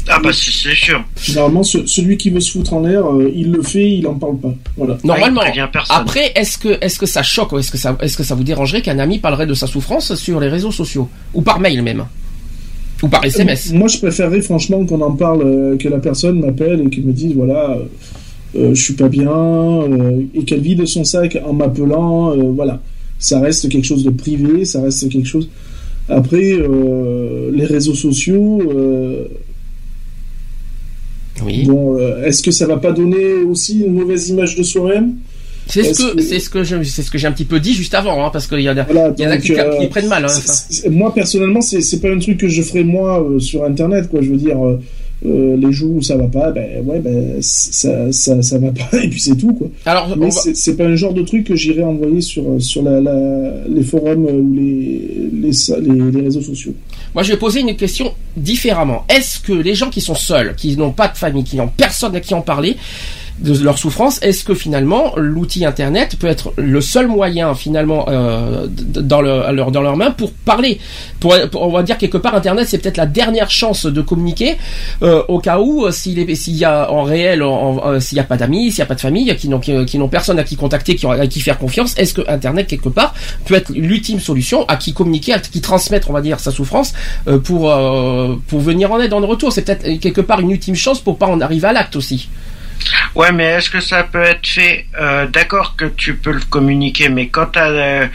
Ah 0.07 0.19
bah 0.23 0.29
c'est 0.33 0.49
sûr. 0.75 1.03
Généralement, 1.21 1.61
ce- 1.61 1.85
celui 1.85 2.17
qui 2.17 2.29
veut 2.31 2.39
se 2.39 2.51
foutre 2.53 2.73
en 2.73 2.79
l'air, 2.81 3.05
euh, 3.05 3.31
il 3.35 3.51
le 3.51 3.61
fait, 3.61 3.91
il 3.91 4.07
en 4.07 4.15
parle 4.15 4.37
pas. 4.37 4.53
Voilà. 4.75 4.97
Normalement. 5.03 5.41
Ah, 5.45 5.67
personne. 5.67 5.95
Après, 5.97 6.31
est-ce 6.35 6.57
que, 6.57 6.77
est-ce 6.81 6.97
que 6.97 7.05
ça 7.05 7.21
choque 7.21 7.51
ou 7.51 7.59
est-ce 7.59 7.69
que 7.69 7.77
ça, 7.77 7.95
est-ce 8.01 8.17
que 8.17 8.23
ça 8.23 8.33
vous 8.33 8.43
dérangerait 8.43 8.81
qu'un 8.81 8.97
ami 8.97 9.19
parlerait 9.19 9.45
de 9.45 9.53
sa 9.53 9.67
souffrance 9.67 10.15
sur 10.15 10.39
les 10.39 10.47
réseaux 10.47 10.71
sociaux? 10.71 11.09
Ou 11.33 11.41
par 11.41 11.59
mail 11.59 11.81
même 11.83 12.05
ou 13.03 13.07
par 13.07 13.23
SMS 13.23 13.71
Moi, 13.71 13.87
je 13.87 13.97
préférerais 13.99 14.41
franchement 14.41 14.83
qu'on 14.85 15.01
en 15.01 15.11
parle, 15.11 15.41
euh, 15.43 15.77
que 15.77 15.87
la 15.87 15.99
personne 15.99 16.39
m'appelle 16.39 16.81
et 16.85 16.89
qu'elle 16.89 17.05
me 17.05 17.13
dise 17.13 17.33
voilà, 17.35 17.69
euh, 17.71 17.83
euh, 18.57 18.75
je 18.75 18.81
suis 18.83 18.93
pas 18.95 19.07
bien, 19.09 19.29
euh, 19.31 20.21
et 20.33 20.43
qu'elle 20.43 20.61
vide 20.61 20.85
son 20.87 21.03
sac 21.03 21.37
en 21.45 21.53
m'appelant. 21.53 22.31
euh, 22.31 22.51
voilà, 22.55 22.79
ça 23.19 23.39
reste 23.39 23.69
quelque 23.69 23.85
chose 23.85 24.03
de 24.03 24.09
privé, 24.09 24.65
ça 24.65 24.81
reste 24.81 25.07
quelque 25.09 25.27
chose. 25.27 25.49
Après, 26.07 26.53
euh, 26.53 27.51
les 27.53 27.65
réseaux 27.65 27.93
sociaux, 27.93 28.61
euh, 28.71 29.25
Oui. 31.45 31.65
bon, 31.65 31.97
euh, 31.97 32.23
est-ce 32.25 32.41
que 32.43 32.51
ça 32.51 32.65
va 32.65 32.77
pas 32.77 32.91
donner 32.91 33.43
aussi 33.47 33.81
une 33.81 33.93
mauvaise 33.93 34.29
image 34.29 34.55
de 34.55 34.63
soi-même? 34.63 35.15
C'est 35.67 35.93
ce 35.93 36.01
que, 36.01 36.15
que- 36.15 36.21
c'est 36.21 36.39
ce 36.39 36.49
que 36.49 36.63
je, 36.63 36.81
c'est 36.83 37.03
ce 37.03 37.11
que 37.11 37.17
j'ai 37.19 37.27
un 37.27 37.31
petit 37.31 37.45
peu 37.45 37.59
dit 37.59 37.73
juste 37.75 37.93
avant, 37.93 38.25
hein, 38.25 38.29
parce 38.33 38.47
qu'il 38.47 38.59
y 38.61 38.67
a, 38.67 38.73
Voilà, 38.83 39.13
il 39.17 39.23
y 39.23 39.27
en 39.27 39.29
a 39.29 39.37
qui, 39.37 39.53
qui 39.53 39.87
prennent 39.87 40.07
mal. 40.07 40.25
Hein, 40.25 40.89
moi 40.89 41.13
personnellement 41.13 41.61
c'est 41.61 41.81
c'est 41.81 41.99
pas 41.99 42.09
un 42.09 42.17
truc 42.17 42.37
que 42.39 42.47
je 42.47 42.63
ferais 42.63 42.83
moi 42.83 43.23
sur 43.39 43.63
internet 43.63 44.09
quoi 44.09 44.21
je 44.21 44.31
veux 44.31 44.37
dire 44.37 44.57
euh, 45.25 45.57
les 45.57 45.71
jours 45.71 45.95
où 45.97 46.01
ça 46.01 46.15
va 46.15 46.27
pas 46.27 46.51
ben 46.51 46.81
ouais 46.85 46.99
ben 46.99 47.37
ça 47.41 48.11
ça 48.11 48.41
ça 48.41 48.57
va 48.57 48.71
pas 48.71 48.97
et 49.03 49.09
puis 49.09 49.19
c'est 49.19 49.35
tout 49.35 49.53
quoi 49.53 49.67
Alors, 49.85 50.15
mais 50.17 50.27
va- 50.27 50.41
c'est 50.53 50.77
pas 50.77 50.85
un 50.85 50.95
genre 50.95 51.13
de 51.13 51.23
truc 51.23 51.45
que 51.45 51.55
j'irais 51.55 51.83
envoyer 51.83 52.21
sur 52.21 52.43
sur 52.61 52.81
la, 52.83 53.01
la- 53.01 53.67
les 53.67 53.83
forums 53.83 54.25
euh, 54.27 54.31
ou 54.31 54.53
les 54.53 55.29
les 55.33 56.11
les 56.13 56.21
réseaux 56.21 56.41
sociaux 56.41 56.73
moi, 57.15 57.23
je 57.23 57.31
vais 57.31 57.39
poser 57.39 57.61
une 57.61 57.75
question 57.75 58.13
différemment. 58.37 59.03
Est-ce 59.09 59.39
que 59.39 59.51
les 59.51 59.73
gens 59.73 59.89
qui 59.89 59.99
sont 59.99 60.13
seuls, 60.13 60.53
qui 60.55 60.77
n'ont 60.77 60.91
pas 60.91 61.07
de 61.07 61.17
famille, 61.17 61.43
qui 61.43 61.55
n'ont 61.57 61.67
personne 61.67 62.15
à 62.15 62.19
qui 62.19 62.35
en 62.35 62.41
parler 62.41 62.75
de 63.41 63.57
leur 63.63 63.77
souffrance, 63.77 64.21
est-ce 64.21 64.43
que 64.43 64.53
finalement 64.53 65.13
l'outil 65.15 65.65
Internet 65.65 66.17
peut 66.19 66.27
être 66.27 66.53
le 66.57 66.81
seul 66.81 67.07
moyen 67.07 67.55
finalement 67.55 68.05
euh, 68.09 68.67
dans, 68.69 69.21
le, 69.21 69.51
leur, 69.53 69.71
dans 69.71 69.81
leurs 69.81 69.95
mains 69.97 70.11
pour 70.11 70.31
parler? 70.31 70.79
Pour, 71.19 71.33
pour- 71.51 71.61
On 71.63 71.71
va 71.71 71.83
dire 71.83 71.97
quelque 71.97 72.17
part 72.17 72.35
Internet 72.35 72.67
c'est 72.67 72.77
peut-être 72.79 72.97
la 72.97 73.05
dernière 73.05 73.49
chance 73.49 73.85
de 73.85 74.01
communiquer 74.01 74.57
euh, 75.03 75.23
au 75.27 75.39
cas 75.39 75.59
où 75.59 75.85
euh, 75.85 75.91
s'il 75.91 76.35
s'il 76.35 76.55
y 76.57 76.65
a 76.65 76.91
en 76.91 77.03
réel 77.03 77.41
euh, 77.43 77.99
s'il 77.99 78.15
n'y 78.17 78.21
a 78.21 78.25
pas 78.25 78.37
d'amis, 78.37 78.71
s'il 78.71 78.79
n'y 78.81 78.83
a 78.83 78.87
pas 78.87 78.95
de 78.95 78.99
famille, 79.01 79.35
qui 79.37 79.47
n'ont 79.49 79.59
qui, 79.59 79.97
n'ont 79.97 80.09
personne 80.09 80.39
à 80.39 80.43
qui 80.43 80.55
contacter, 80.55 80.95
qui 80.95 81.05
à 81.07 81.27
qui 81.27 81.39
faire 81.39 81.57
confiance, 81.57 81.93
est-ce 81.97 82.13
que 82.13 82.21
Internet 82.29 82.67
quelque 82.67 82.89
part 82.89 83.13
peut 83.45 83.55
être 83.55 83.71
l'ultime 83.73 84.19
solution 84.19 84.65
à 84.67 84.75
qui 84.75 84.93
communiquer, 84.93 85.33
à 85.33 85.39
qui 85.39 85.61
transmettre 85.61 86.09
on 86.09 86.13
va 86.13 86.21
dire 86.21 86.39
sa 86.39 86.51
souffrance 86.51 86.93
euh, 87.27 87.37
pour 87.39 87.71
euh, 87.71 88.35
pour 88.47 88.59
venir 88.59 88.91
en 88.91 88.99
aide 88.99 89.13
en 89.13 89.25
retour? 89.25 89.51
C'est 89.53 89.61
peut-être 89.61 89.99
quelque 89.99 90.21
part 90.21 90.39
une 90.41 90.51
ultime 90.51 90.75
chance 90.75 90.99
pour 90.99 91.17
pas 91.17 91.27
en 91.27 91.39
arriver 91.41 91.67
à 91.67 91.73
l'acte 91.73 91.95
aussi. 91.95 92.27
Ouais, 93.15 93.31
mais 93.31 93.43
est-ce 93.45 93.69
que 93.69 93.79
ça 93.79 94.03
peut 94.03 94.21
être 94.21 94.47
fait 94.47 94.85
euh, 94.99 95.25
D'accord 95.27 95.75
que 95.75 95.85
tu 95.85 96.15
peux 96.15 96.31
le 96.31 96.41
communiquer, 96.41 97.09
mais 97.09 97.27
quand 97.27 97.57
euh, 97.57 98.07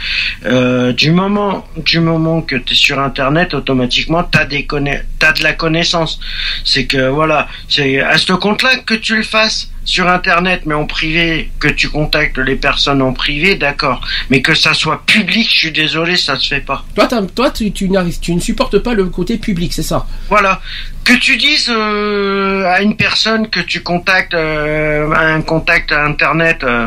euh, 0.44 0.92
du 0.92 1.10
moment 1.10 1.66
du 1.76 2.00
moment 2.00 2.42
que 2.42 2.56
tu 2.56 2.72
es 2.72 2.76
sur 2.76 2.98
Internet, 3.00 3.54
automatiquement 3.54 4.22
t'as 4.24 4.44
des 4.44 4.64
conna- 4.66 5.02
t'as 5.18 5.32
de 5.32 5.42
la 5.42 5.52
connaissance. 5.52 6.20
C'est 6.64 6.86
que 6.86 7.08
voilà, 7.08 7.48
c'est 7.68 8.00
à 8.00 8.18
ce 8.18 8.32
compte-là 8.32 8.76
que 8.86 8.94
tu 8.94 9.16
le 9.16 9.22
fasses 9.22 9.70
sur 9.86 10.08
Internet, 10.08 10.62
mais 10.64 10.72
en 10.74 10.86
privé, 10.86 11.50
que 11.60 11.68
tu 11.68 11.90
contactes 11.90 12.38
les 12.38 12.56
personnes 12.56 13.02
en 13.02 13.12
privé, 13.12 13.54
d'accord. 13.56 14.00
Mais 14.30 14.40
que 14.40 14.54
ça 14.54 14.72
soit 14.72 15.04
public, 15.04 15.46
je 15.52 15.58
suis 15.58 15.72
désolé, 15.72 16.16
ça 16.16 16.38
se 16.38 16.48
fait 16.48 16.62
pas. 16.62 16.84
Toi, 16.94 17.06
toi, 17.34 17.50
tu, 17.50 17.70
tu, 17.70 17.90
tu 18.22 18.34
ne 18.34 18.40
supportes 18.40 18.78
pas 18.78 18.94
le 18.94 19.04
côté 19.06 19.36
public, 19.36 19.74
c'est 19.74 19.82
ça? 19.82 20.06
Voilà. 20.30 20.62
Que 21.04 21.12
tu 21.12 21.36
dises 21.36 21.68
euh, 21.68 22.64
à 22.66 22.80
une 22.80 22.96
personne 22.96 23.48
que 23.50 23.60
tu 23.60 23.82
contactes 23.82 24.32
euh, 24.32 25.12
un 25.14 25.42
contact 25.42 25.92
à 25.92 26.02
internet, 26.04 26.64
euh, 26.64 26.86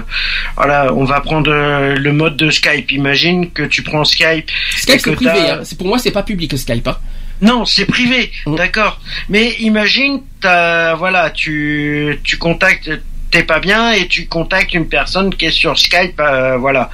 voilà, 0.55 0.91
on 0.93 1.03
va 1.03 1.21
prendre 1.21 1.51
euh, 1.51 1.95
le 1.95 2.11
mode 2.13 2.35
de 2.35 2.49
Skype. 2.49 2.91
Imagine 2.91 3.51
que 3.51 3.61
tu 3.61 3.83
prends 3.83 4.03
Skype. 4.03 4.49
Skype, 4.75 5.01
c'est 5.03 5.15
privé. 5.15 5.31
hein. 5.51 5.59
C'est- 5.63 5.77
Pour 5.77 5.85
moi, 5.87 5.99
c'est 5.99 6.09
pas 6.11 6.23
public, 6.23 6.57
Skype. 6.57 6.87
Hein. 6.87 6.97
Non, 7.41 7.65
c'est 7.65 7.85
privé, 7.85 8.31
Mm. 8.47 8.55
d'accord. 8.55 8.99
Mais 9.29 9.51
imagine, 9.59 10.21
t'as, 10.41 10.95
voilà, 10.95 11.29
tu 11.29 12.19
tu 12.23 12.37
contactes, 12.39 12.89
t'es 13.29 13.43
pas 13.43 13.59
bien 13.59 13.91
et 13.91 14.07
tu 14.07 14.25
contactes 14.25 14.73
une 14.73 14.87
personne 14.89 15.29
qui 15.35 15.45
est 15.45 15.51
sur 15.51 15.77
Skype, 15.77 16.19
euh, 16.19 16.57
voilà. 16.57 16.89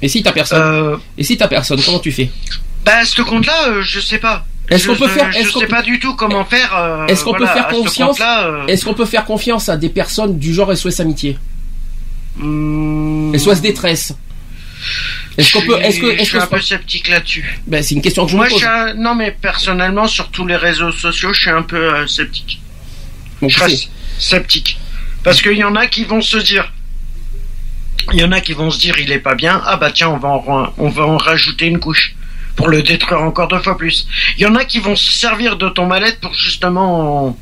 Et 0.00 0.08
si 0.08 0.22
t'as 0.22 0.32
personne 0.32 0.62
Euh, 0.62 0.96
Et 1.18 1.24
si 1.24 1.36
t'as 1.36 1.48
personne, 1.48 1.82
comment 1.84 1.98
tu 1.98 2.12
fais? 2.12 2.30
Bah, 2.86 3.04
ce 3.04 3.20
compte-là, 3.20 3.68
euh, 3.68 3.82
je 3.82 4.00
sais 4.00 4.16
pas. 4.18 4.46
Est-ce 4.70 4.84
Je- 4.84 4.88
qu'on 4.92 4.96
peut 4.96 5.08
je- 5.08 5.12
faire- 5.14 5.32
Je, 5.32 5.50
sais 5.50 5.60
peut- 5.60 5.66
pas 5.66 5.82
du 5.82 5.98
tout 5.98 6.14
comment 6.14 6.44
faire. 6.44 6.74
euh, 6.76 7.06
Est-ce 7.08 7.24
qu'on 7.24 7.32
peut 7.32 7.38
voilà, 7.38 7.52
faire 7.54 7.66
à 7.66 7.70
ce 7.72 7.76
confiance 7.76 8.18
euh, 8.20 8.66
Est-ce 8.68 8.84
qu'on 8.84 8.94
peut 8.94 9.04
faire 9.04 9.24
confiance 9.24 9.68
à 9.68 9.76
des 9.76 9.88
personnes 9.88 10.38
du 10.38 10.54
genre 10.54 10.70
SOS 10.76 11.00
Amitié 11.00 11.36
hmm, 12.36 13.34
SOS 13.36 13.60
Détresse 13.60 14.14
Est-ce 15.36 15.52
qu'on 15.52 15.60
je 15.62 15.66
peut 15.66 15.80
Est-ce 15.80 16.00
que 16.00 16.06
je 16.14 16.20
Est-ce 16.20 16.24
suis 16.30 16.38
un 16.38 16.46
peu 16.46 16.60
sceptique 16.60 17.08
là-dessus. 17.08 17.60
ben, 17.66 17.82
c'est 17.82 17.94
une 17.94 18.02
question 18.02 18.24
que 18.26 18.30
je 18.32 18.36
Moi, 18.36 18.44
me 18.44 18.48
je 18.50 18.54
pose. 18.54 18.60
suis 18.62 18.68
un- 18.70 18.94
non, 18.94 19.14
mais 19.14 19.32
personnellement, 19.32 20.06
sur 20.06 20.28
tous 20.30 20.46
les 20.46 20.56
réseaux 20.56 20.92
sociaux, 20.92 21.32
je 21.32 21.40
suis 21.40 21.50
un 21.50 21.62
peu 21.62 21.76
euh, 21.94 22.06
sceptique. 22.06 22.60
Bon, 23.42 23.48
Je 23.48 23.58
reste 23.58 23.90
sceptique. 24.18 24.78
Parce 25.24 25.42
qu'il 25.42 25.56
y 25.56 25.64
en 25.64 25.74
a 25.76 25.86
qui 25.86 26.04
vont 26.04 26.20
se 26.20 26.38
dire. 26.38 26.72
Il 28.12 28.18
y 28.20 28.24
en 28.24 28.32
a 28.32 28.40
qui 28.40 28.54
vont 28.54 28.70
se 28.70 28.78
dire, 28.78 28.98
il 28.98 29.12
est 29.12 29.18
pas 29.18 29.34
bien. 29.34 29.60
Ah 29.66 29.76
bah 29.76 29.90
tiens, 29.92 30.08
on 30.08 30.16
va 30.18 30.28
en, 30.28 30.72
on 30.78 30.88
va 30.88 31.04
en 31.06 31.16
rajouter 31.16 31.66
une 31.66 31.78
couche 31.78 32.14
pour 32.56 32.68
le 32.68 32.82
détruire 32.82 33.22
encore 33.22 33.48
deux 33.48 33.58
fois 33.58 33.76
plus. 33.76 34.06
Il 34.36 34.42
y 34.42 34.46
en 34.46 34.54
a 34.54 34.64
qui 34.64 34.78
vont 34.78 34.96
se 34.96 35.10
servir 35.10 35.56
de 35.56 35.68
ton 35.68 35.86
mal-être 35.86 36.20
pour 36.20 36.34
justement 36.34 37.28
en, 37.28 37.36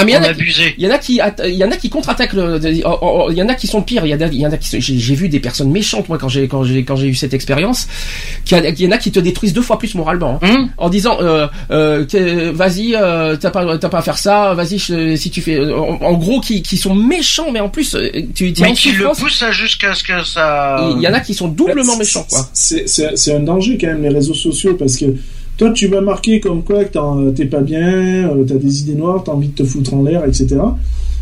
Ah 0.00 0.04
mais 0.04 0.12
il 0.12 0.14
y 0.14 0.18
en 0.18 0.22
a 0.22 0.32
qui- 0.32 0.74
il 0.78 0.84
y 0.84 0.86
en 0.86 0.90
a 0.94 0.98
qui, 0.98 1.20
atta- 1.20 1.48
il 1.48 1.54
y 1.56 1.64
en 1.64 1.70
a 1.72 1.76
qui 1.76 1.90
contre-attaquent. 1.90 2.32
le- 2.34 2.60
oh, 2.84 2.98
oh, 3.02 3.22
oh, 3.26 3.30
Il 3.32 3.36
y 3.36 3.42
en 3.42 3.48
a 3.48 3.54
qui 3.54 3.66
sont 3.66 3.82
pires. 3.82 4.06
Il 4.06 4.10
y 4.10 4.14
en 4.14 4.20
a, 4.20 4.26
il 4.26 4.40
y 4.40 4.46
en 4.46 4.52
a 4.52 4.56
qui, 4.56 4.68
sont- 4.68 4.78
j'ai 4.80 5.14
vu 5.14 5.28
des 5.28 5.40
personnes 5.40 5.70
méchantes 5.70 6.08
moi 6.08 6.18
quand 6.18 6.28
j'ai 6.28 6.46
quand 6.46 6.62
j'ai 6.62 6.84
quand 6.84 6.94
j'ai 6.96 7.08
eu 7.08 7.14
cette 7.14 7.34
expérience. 7.34 7.88
Qu'il 8.44 8.56
y 8.58 8.60
a- 8.60 8.68
Il 8.68 8.80
y 8.80 8.86
en 8.86 8.92
a 8.92 8.98
qui 8.98 9.10
te 9.10 9.18
détruisent 9.20 9.52
deux 9.52 9.62
fois 9.62 9.78
plus 9.78 9.94
moralement. 9.96 10.38
hein. 10.42 10.48
Hum 10.48 10.70
en 10.76 10.88
disant 10.88 11.18
euh, 11.20 11.48
euh, 11.72 12.52
vas-y 12.54 12.94
euh, 12.94 13.36
t'as 13.36 13.50
pas 13.50 13.76
t'as 13.78 13.88
pas 13.88 13.98
à 13.98 14.02
faire 14.02 14.18
ça 14.18 14.54
vas-y 14.54 14.78
je- 14.78 15.16
si 15.16 15.30
tu 15.30 15.40
fais 15.42 15.58
en, 15.72 15.98
en 16.00 16.12
gros 16.14 16.40
qui, 16.40 16.62
qui 16.62 16.76
sont 16.76 16.94
méchants 16.94 17.50
mais 17.50 17.60
en 17.60 17.68
plus 17.68 17.94
euh, 17.94 18.08
tu 18.34 18.52
mais 18.60 18.72
qui 18.74 18.90
le 18.92 18.98
souffrance. 18.98 19.20
pousse 19.20 19.42
à 19.42 19.50
jusqu'à 19.50 19.94
ce 19.94 20.04
que 20.04 20.22
ça. 20.24 20.92
il 20.96 21.02
y 21.02 21.08
en 21.08 21.12
a 21.14 21.20
qui 21.20 21.34
sont 21.34 21.48
doublement 21.48 21.92
C'est- 21.94 21.98
méchants 21.98 22.26
quoi 22.30 22.48
C'est 22.52 22.88
c'est- 22.88 23.16
c'est 23.16 23.34
un 23.34 23.40
danger 23.40 23.76
quand 23.80 23.88
même 23.88 24.02
les 24.02 24.08
réseaux 24.10 24.34
sociaux 24.34 24.74
parce 24.74 24.96
que 24.96 25.06
toi 25.58 25.70
tu 25.72 25.86
vas 25.88 26.00
marquer 26.00 26.40
comme 26.40 26.62
quoi 26.62 26.84
que 26.84 26.92
t'en- 26.94 27.30
t'es 27.32 27.44
pas 27.44 27.60
bien, 27.60 28.30
euh, 28.30 28.44
t'as 28.46 28.54
des 28.54 28.80
idées 28.82 28.94
noires, 28.94 29.22
t'as 29.24 29.32
envie 29.32 29.48
de 29.48 29.54
te 29.54 29.64
foutre 29.64 29.92
en 29.94 30.02
l'air, 30.04 30.24
etc. 30.24 30.56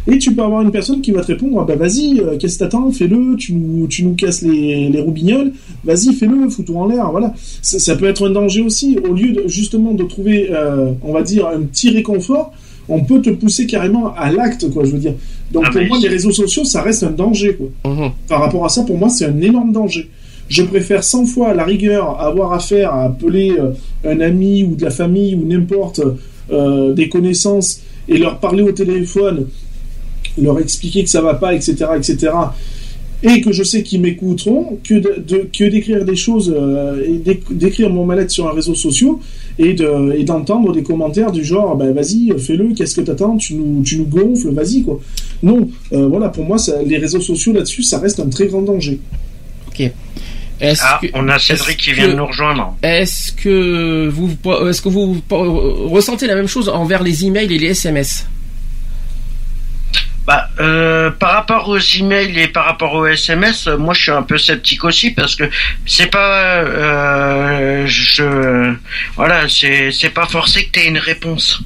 Et 0.08 0.18
tu 0.18 0.32
peux 0.32 0.42
avoir 0.44 0.62
une 0.62 0.70
personne 0.70 1.00
qui 1.00 1.10
va 1.10 1.20
te 1.22 1.26
répondre, 1.26 1.58
ah 1.60 1.64
bah 1.66 1.74
vas-y, 1.74 2.20
euh, 2.20 2.36
qu'est-ce 2.38 2.54
que 2.54 2.58
t'attends, 2.60 2.92
fais-le, 2.92 3.34
tu 3.36 3.54
nous, 3.54 3.88
tu 3.88 4.04
nous 4.04 4.14
casses 4.14 4.42
les, 4.42 4.88
les 4.88 5.00
roubignoles, 5.00 5.50
vas-y, 5.84 6.12
fais-le, 6.14 6.48
fous-toi 6.48 6.80
en 6.82 6.86
l'air, 6.86 7.10
voilà. 7.10 7.34
Ça, 7.60 7.80
ça 7.80 7.96
peut 7.96 8.06
être 8.06 8.28
un 8.28 8.30
danger 8.30 8.62
aussi, 8.62 8.96
au 9.08 9.12
lieu 9.14 9.32
de, 9.32 9.48
justement 9.48 9.94
de 9.94 10.04
trouver, 10.04 10.48
euh, 10.52 10.92
on 11.02 11.12
va 11.12 11.22
dire, 11.22 11.48
un 11.48 11.62
petit 11.62 11.90
réconfort, 11.90 12.52
on 12.88 13.02
peut 13.02 13.20
te 13.20 13.30
pousser 13.30 13.66
carrément 13.66 14.14
à 14.16 14.30
l'acte, 14.30 14.70
quoi, 14.70 14.84
je 14.84 14.90
veux 14.92 14.98
dire. 14.98 15.14
Donc 15.50 15.64
Ah, 15.66 15.70
pour 15.72 15.82
moi, 15.88 15.98
les 16.00 16.06
réseaux 16.08 16.30
sociaux, 16.30 16.62
ça 16.62 16.82
reste 16.82 17.02
un 17.02 17.10
danger, 17.10 17.56
quoi 17.56 17.92
Mhm. 17.92 18.10
par 18.28 18.38
rapport 18.42 18.64
à 18.64 18.68
ça, 18.68 18.82
pour 18.84 18.96
moi, 18.96 19.08
c'est 19.08 19.24
un 19.24 19.40
énorme 19.40 19.72
danger. 19.72 20.08
Je 20.48 20.62
préfère 20.62 21.02
100 21.02 21.26
fois, 21.26 21.54
la 21.54 21.64
rigueur, 21.64 22.20
avoir 22.20 22.52
affaire 22.52 22.92
à 22.92 23.04
appeler 23.04 23.56
euh, 23.58 23.72
un 24.04 24.20
ami 24.20 24.62
ou 24.62 24.76
de 24.76 24.84
la 24.84 24.90
famille 24.90 25.34
ou 25.34 25.44
n'importe 25.44 26.00
euh, 26.52 26.92
des 26.94 27.08
connaissances 27.08 27.80
et 28.08 28.16
leur 28.16 28.38
parler 28.38 28.62
au 28.62 28.70
téléphone, 28.70 29.48
leur 30.40 30.60
expliquer 30.60 31.02
que 31.02 31.10
ça 31.10 31.20
va 31.20 31.34
pas, 31.34 31.54
etc., 31.54 31.86
etc., 31.96 32.32
et 33.22 33.40
que 33.40 33.50
je 33.50 33.62
sais 33.62 33.82
qu'ils 33.82 34.02
m'écouteront, 34.02 34.78
que 34.84 34.94
de, 34.94 35.48
que 35.50 35.64
d'écrire 35.64 36.04
des 36.04 36.16
choses 36.16 36.54
euh, 36.54 37.18
d'écrire 37.50 37.88
mon 37.88 38.04
mal-être 38.04 38.30
sur 38.30 38.46
un 38.46 38.52
réseau 38.52 38.74
social 38.74 39.12
et 39.58 39.72
de 39.72 40.14
et 40.14 40.22
d'entendre 40.22 40.70
des 40.74 40.82
commentaires 40.82 41.32
du 41.32 41.42
genre 41.42 41.76
ben 41.76 41.92
vas-y 41.94 42.30
fais-le 42.38 42.74
qu'est-ce 42.74 42.94
que 42.94 43.00
t'attends 43.00 43.38
tu 43.38 43.54
nous 43.54 43.82
tu 43.82 43.98
nous 43.98 44.04
gonfles 44.04 44.50
vas-y 44.50 44.82
quoi 44.82 45.00
non 45.42 45.66
voilà 45.90 46.28
pour 46.28 46.44
moi 46.44 46.58
les 46.84 46.98
réseaux 46.98 47.22
sociaux 47.22 47.54
là-dessus 47.54 47.82
ça 47.82 47.98
reste 48.00 48.20
un 48.20 48.28
très 48.28 48.48
grand 48.48 48.60
danger. 48.60 49.00
Est-ce 50.60 50.82
Ah, 50.84 50.98
que, 51.02 51.06
on 51.14 51.28
a 51.28 51.38
Cédric 51.38 51.76
qui 51.78 51.92
vient 51.92 52.08
de 52.08 52.14
nous 52.14 52.26
rejoindre. 52.26 52.76
Est-ce 52.82 53.32
que 53.32 54.08
vous, 54.08 54.36
est-ce 54.68 54.80
que 54.80 54.88
vous 54.88 55.22
ressentez 55.90 56.26
la 56.26 56.34
même 56.34 56.48
chose 56.48 56.68
envers 56.68 57.02
les 57.02 57.24
emails 57.26 57.52
et 57.54 57.58
les 57.58 57.68
SMS 57.68 58.26
Bah, 60.26 60.48
euh, 60.58 61.10
par 61.10 61.32
rapport 61.34 61.68
aux 61.68 61.78
emails 61.78 62.38
et 62.40 62.48
par 62.48 62.64
rapport 62.64 62.94
aux 62.94 63.06
SMS, 63.06 63.68
moi 63.78 63.94
je 63.94 64.02
suis 64.02 64.10
un 64.10 64.22
peu 64.22 64.38
sceptique 64.38 64.82
aussi 64.84 65.10
parce 65.12 65.36
que 65.36 65.44
c'est 65.84 66.10
pas, 66.10 66.56
euh, 66.56 67.84
je, 67.86 68.74
voilà, 69.14 69.48
c'est 69.48 69.92
c'est 69.92 70.10
pas 70.10 70.26
forcé 70.26 70.64
que 70.64 70.70
t'aies 70.72 70.88
une 70.88 70.98
réponse. 70.98 71.60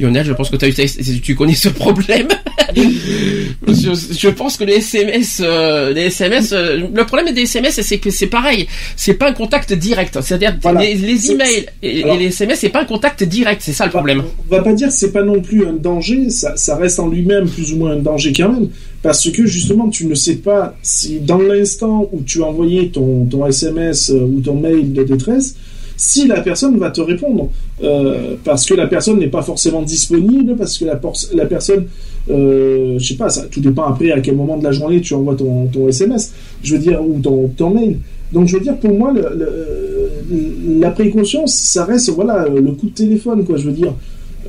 Lionel, 0.00 0.24
je 0.26 0.32
pense 0.32 0.50
que 0.50 0.56
as 0.64 0.68
eu, 0.68 1.20
tu 1.20 1.34
connais 1.34 1.54
ce 1.54 1.68
problème. 1.68 2.28
je, 2.76 3.90
je 4.18 4.28
pense 4.28 4.56
que 4.56 4.64
les 4.64 4.74
SMS, 4.74 5.40
euh, 5.44 5.92
les 5.92 6.02
SMS, 6.02 6.52
euh, 6.52 6.80
le 6.94 7.04
problème 7.04 7.34
des 7.34 7.42
SMS, 7.42 7.80
c'est 7.82 7.98
que 7.98 8.10
c'est 8.10 8.26
pareil, 8.26 8.66
c'est 8.96 9.14
pas 9.14 9.28
un 9.28 9.32
contact 9.32 9.72
direct. 9.72 10.18
C'est-à-dire 10.22 10.56
Voilà. 10.62 10.80
les, 10.80 10.94
les 10.94 11.30
emails 11.30 11.66
et, 11.82 12.02
Alors- 12.04 12.16
et 12.16 12.18
les 12.18 12.26
SMS, 12.26 12.58
c'est 12.60 12.68
pas 12.68 12.82
un 12.82 12.86
contact 12.86 13.22
direct. 13.24 13.60
C'est 13.64 13.72
ça 13.72 13.84
le 13.84 13.90
problème. 13.90 14.22
On 14.50 14.54
va 14.54 14.62
pas 14.62 14.72
dire 14.72 14.88
que 14.88 14.94
c'est 14.94 15.12
pas 15.12 15.22
non 15.22 15.40
plus 15.40 15.66
un 15.66 15.72
danger, 15.74 16.30
ça, 16.30 16.56
ça 16.56 16.76
reste 16.76 16.98
en 17.00 17.08
lui-même 17.08 17.48
plus 17.48 17.72
ou 17.72 17.76
moins 17.76 17.92
un 17.92 17.96
danger 18.00 18.32
quand 18.36 18.50
même, 18.52 18.68
parce 19.02 19.28
que 19.30 19.46
justement 19.46 19.88
tu 19.88 20.06
ne 20.06 20.14
sais 20.14 20.36
pas 20.36 20.76
si 20.82 21.18
dans 21.20 21.38
l'instant 21.38 22.08
où 22.12 22.22
tu 22.22 22.42
as 22.42 22.46
envoyé 22.46 22.88
ton, 22.90 23.24
ton 23.26 23.46
SMS 23.46 24.10
euh, 24.10 24.20
ou 24.20 24.40
ton 24.40 24.54
mail 24.54 24.92
de 24.92 25.02
détresse, 25.02 25.56
si 26.02 26.26
la 26.26 26.40
personne 26.40 26.78
va 26.78 26.90
te 26.90 27.02
répondre, 27.02 27.50
Euh, 27.82 28.36
parce 28.44 28.66
que 28.66 28.74
la 28.74 28.86
personne 28.86 29.18
n'est 29.18 29.28
pas 29.38 29.40
forcément 29.42 29.82
disponible, 29.82 30.54
parce 30.56 30.76
que 30.78 30.84
la, 30.84 31.46
personne, 31.46 31.84
euh, 32.30 32.98
je 32.98 33.06
sais 33.08 33.14
pas, 33.14 33.30
ça, 33.30 33.42
tout 33.50 33.60
dépend 33.60 33.84
après 33.84 34.10
à 34.12 34.20
quel 34.20 34.36
moment 34.36 34.58
de 34.58 34.64
la 34.64 34.72
journée 34.72 35.00
tu 35.00 35.14
envoies 35.14 35.34
ton, 35.34 35.88
SMS, 35.88 36.32
je 36.62 36.74
veux 36.74 36.82
dire, 36.88 37.00
ou 37.02 37.18
ton, 37.56 37.70
mail. 37.70 37.96
Donc 38.34 38.48
je 38.48 38.56
veux 38.56 38.62
dire, 38.62 38.76
pour 38.76 38.92
moi, 39.00 39.12
le- 39.12 40.78
la 40.78 40.90
précaution, 40.90 41.46
ça 41.46 41.84
reste, 41.86 42.10
voilà, 42.10 42.46
le 42.48 42.72
coup 42.72 42.88
de 42.88 42.94
téléphone, 42.94 43.44
quoi, 43.44 43.56
je 43.56 43.64
veux 43.68 43.72
dire. 43.82 43.94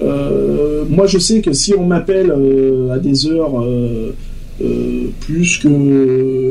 Euh, 0.01 0.83
moi, 0.89 1.05
je 1.07 1.17
sais 1.19 1.39
que 1.41 1.53
si 1.53 1.73
on 1.73 1.85
m'appelle 1.85 2.31
euh, 2.31 2.91
à 2.91 2.97
des 2.99 3.27
heures 3.27 3.61
euh, 3.61 4.13
euh, 4.61 5.05
plus 5.21 5.57
que 5.57 5.69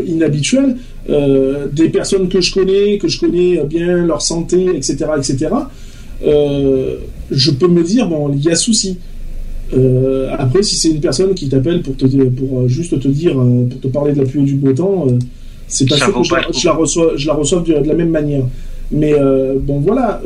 inhabituelles, 0.06 0.76
euh, 1.10 1.66
des 1.72 1.88
personnes 1.88 2.28
que 2.28 2.40
je 2.40 2.52
connais, 2.54 2.98
que 2.98 3.08
je 3.08 3.18
connais 3.18 3.62
bien 3.64 4.04
leur 4.06 4.22
santé, 4.22 4.66
etc., 4.76 5.06
etc., 5.18 5.48
euh, 6.24 6.96
je 7.30 7.50
peux 7.50 7.66
me 7.66 7.82
dire 7.82 8.06
bon, 8.06 8.30
il 8.32 8.44
y 8.44 8.50
a 8.50 8.54
souci. 8.54 8.98
Euh, 9.72 10.28
après, 10.38 10.62
si 10.62 10.76
c'est 10.76 10.90
une 10.90 11.00
personne 11.00 11.34
qui 11.34 11.48
t'appelle 11.48 11.82
pour 11.82 11.96
te 11.96 12.06
pour 12.06 12.68
juste 12.68 13.00
te 13.00 13.08
dire, 13.08 13.34
pour 13.34 13.80
te 13.80 13.88
parler 13.88 14.12
de 14.12 14.20
la 14.20 14.24
pluie 14.24 14.42
et 14.42 14.44
du 14.44 14.54
beau 14.54 14.72
temps, 14.72 15.06
c'est 15.66 15.88
pas 15.88 15.96
sûr 15.96 16.12
que 16.12 16.22
je 16.22 16.34
la, 16.34 16.42
je 16.52 16.68
reçois, 16.68 17.12
je 17.16 17.26
la 17.26 17.34
reçoive 17.34 17.64
de, 17.64 17.80
de 17.80 17.88
la 17.88 17.94
même 17.94 18.10
manière. 18.10 18.44
Mais 18.92 19.14
bon, 19.62 19.80
voilà. 19.80 20.20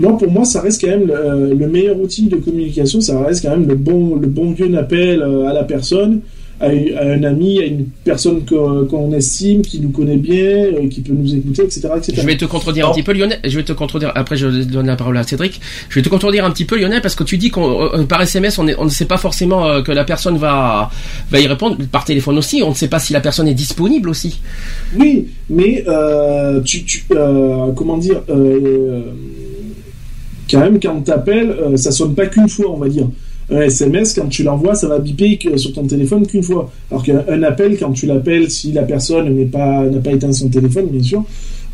Moi, 0.00 0.16
pour 0.16 0.30
moi, 0.30 0.44
ça 0.44 0.60
reste 0.60 0.80
quand 0.80 0.88
même 0.88 1.06
le, 1.06 1.54
le 1.54 1.66
meilleur 1.68 2.00
outil 2.00 2.26
de 2.26 2.36
communication. 2.36 3.00
Ça 3.00 3.20
reste 3.20 3.42
quand 3.42 3.50
même 3.50 3.68
le 3.68 3.74
bon, 3.74 4.16
le 4.16 4.28
bon 4.28 4.52
vieux 4.52 4.76
appel 4.76 5.22
à 5.22 5.52
la 5.52 5.64
personne, 5.64 6.20
à, 6.60 6.66
à 6.66 7.04
un 7.04 7.22
ami, 7.24 7.60
à 7.60 7.64
une 7.66 7.86
personne 8.04 8.44
qu'on 8.44 9.12
estime, 9.12 9.62
qui 9.62 9.80
nous 9.80 9.90
connaît 9.90 10.16
bien, 10.16 10.34
euh, 10.66 10.88
qui 10.88 11.00
peut 11.00 11.12
nous 11.12 11.34
écouter, 11.34 11.62
etc., 11.64 11.88
etc. 11.96 12.12
Je 12.20 12.26
vais 12.26 12.36
te 12.36 12.44
contredire 12.44 12.88
un 12.88 12.92
petit 12.92 13.02
peu, 13.02 13.12
Lionel. 13.12 13.38
Je 13.44 13.56
vais 13.56 13.64
te 13.64 13.72
contredire. 13.72 14.12
Après, 14.14 14.36
je 14.36 14.46
donne 14.64 14.86
la 14.86 14.96
parole 14.96 15.16
à 15.16 15.22
Cédric. 15.22 15.60
Je 15.88 15.94
vais 15.96 16.02
te 16.02 16.08
contredire 16.08 16.44
un 16.44 16.50
petit 16.50 16.64
peu, 16.64 16.78
Lionel, 16.80 17.00
parce 17.00 17.14
que 17.14 17.24
tu 17.24 17.38
dis 17.38 17.50
qu'on 17.50 17.82
euh, 17.94 18.04
par 18.04 18.20
SMS, 18.22 18.58
on, 18.58 18.66
est- 18.68 18.76
on 18.78 18.84
ne 18.84 18.90
sait 18.90 19.04
pas 19.06 19.18
forcément 19.18 19.66
euh, 19.66 19.82
que 19.82 19.92
la 19.92 20.04
personne 20.04 20.36
va 20.38 20.90
va 21.30 21.40
y 21.40 21.46
répondre. 21.46 21.76
Par 21.92 22.04
téléphone 22.04 22.38
aussi, 22.38 22.62
on 22.62 22.70
ne 22.70 22.74
sait 22.74 22.88
pas 22.88 22.98
si 22.98 23.12
la 23.12 23.20
personne 23.20 23.46
est 23.48 23.54
disponible 23.54 24.08
aussi. 24.08 24.40
Oui, 24.98 25.28
mais 25.50 25.84
euh, 25.88 26.60
tu, 26.62 26.84
tu 26.84 27.04
euh, 27.12 27.70
comment 27.76 27.98
dire, 27.98 28.22
euh, 28.30 29.02
quand 30.50 30.60
même 30.60 30.80
quand 30.80 31.00
t'appelles, 31.02 31.54
ça 31.76 31.90
sonne 31.90 32.14
pas 32.14 32.26
qu'une 32.26 32.48
fois, 32.48 32.70
on 32.70 32.78
va 32.78 32.88
dire. 32.88 33.06
Un 33.50 33.62
SMS, 33.62 34.12
quand 34.12 34.28
tu 34.28 34.42
l'envoies, 34.42 34.74
ça 34.74 34.88
va 34.88 34.98
biper 34.98 35.38
sur 35.56 35.72
ton 35.72 35.86
téléphone 35.86 36.26
qu'une 36.26 36.42
fois. 36.42 36.70
Alors 36.90 37.02
qu'un 37.02 37.24
un 37.28 37.42
appel, 37.42 37.78
quand 37.78 37.92
tu 37.92 38.06
l'appelles, 38.06 38.50
si 38.50 38.72
la 38.72 38.82
personne 38.82 39.34
n'est 39.34 39.46
pas 39.46 39.84
n'a 39.84 40.00
pas 40.00 40.12
éteint 40.12 40.32
son 40.32 40.48
téléphone, 40.48 40.88
bien 40.88 41.02
sûr, 41.02 41.24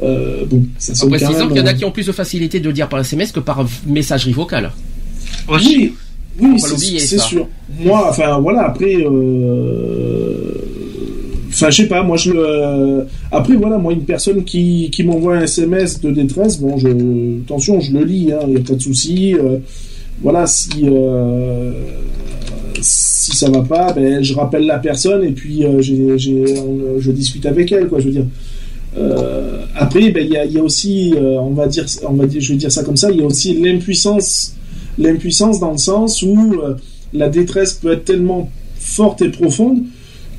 euh, 0.03 0.45
bon, 0.47 0.65
ça 0.79 0.95
sonne 0.95 1.09
En 1.09 1.17
précisant 1.17 1.49
qu'il 1.49 1.57
y 1.57 1.61
en 1.61 1.67
a 1.67 1.71
euh, 1.71 1.75
qui 1.75 1.85
ont 1.85 1.91
plus 1.91 2.07
de 2.07 2.13
facilité 2.13 2.61
de 2.61 2.67
le 2.67 2.73
dire 2.73 2.89
par 2.89 3.01
SMS 3.01 3.33
que 3.33 3.41
par 3.41 3.67
messagerie 3.87 4.33
vocale. 4.33 4.71
Oui, 5.49 5.95
oui, 6.41 6.61
c'est 6.61 7.19
sûr. 7.19 7.47
Moi, 7.81 8.07
enfin 8.09 8.39
voilà, 8.39 8.67
après, 8.67 8.97
euh, 8.97 10.53
enfin 11.49 11.71
je 11.71 11.77
sais 11.83 11.89
pas, 11.89 12.03
moi 12.03 12.17
je 12.17 12.33
le, 12.33 13.07
après 13.31 13.55
voilà, 13.55 13.79
moi 13.79 13.93
une 13.93 14.05
personne 14.05 14.45
qui, 14.45 14.91
qui 14.93 15.05
m'envoie 15.05 15.37
un 15.37 15.43
SMS 15.43 16.01
de 16.01 16.11
détresse, 16.11 16.61
bon, 16.61 16.77
je, 16.79 16.89
attention, 17.45 17.81
je 17.81 17.93
le 17.93 18.05
lis, 18.05 18.31
il 18.47 18.49
n'y 18.49 18.57
a 18.57 18.61
pas 18.61 18.75
de 18.75 18.83
souci. 18.83 19.35
Voilà, 20.23 20.47
si 20.47 20.71
euh, 20.85 21.73
si 22.81 23.33
ça 23.37 23.51
va 23.51 23.63
pas, 23.63 23.93
ben 23.93 24.23
je 24.23 24.35
rappelle 24.35 24.67
la 24.67 24.79
personne 24.79 25.25
et 25.25 25.31
puis 25.33 25.65
euh, 25.65 25.81
j'ai- 25.81 26.59
on- 26.61 26.99
je 26.99 27.11
discute 27.13 27.47
avec 27.47 27.73
elle, 27.73 27.89
quoi, 27.89 27.99
je 28.01 28.07
veux 28.07 28.13
dire. 28.13 28.27
Euh, 28.97 29.63
après, 29.77 30.11
ben, 30.11 30.25
il 30.25 30.33
y, 30.33 30.37
a, 30.37 30.45
y 30.45 30.59
a 30.59 30.63
aussi, 30.63 31.15
euh, 31.17 31.39
on 31.41 31.51
va 31.51 31.67
dire, 31.67 31.85
on 32.09 32.13
va 32.13 32.27
dire, 32.27 32.41
je 32.41 32.53
vais 32.53 32.59
dire 32.59 32.71
ça 32.71 32.85
comme 32.85 32.97
ça, 32.97 33.11
il 33.11 33.19
y 33.21 33.23
a 33.23 33.27
aussi 33.27 33.55
l'impuissance, 33.61 34.55
l'impuissance 34.99 35.59
dans 35.59 35.73
le 35.73 35.79
sens 35.79 36.23
où 36.23 36.55
euh, 36.63 36.75
la 37.13 37.29
détresse 37.29 37.75
peut 37.75 37.93
être 37.93 38.05
tellement 38.05 38.51
forte 38.79 39.23
et 39.23 39.31
profonde 39.31 39.79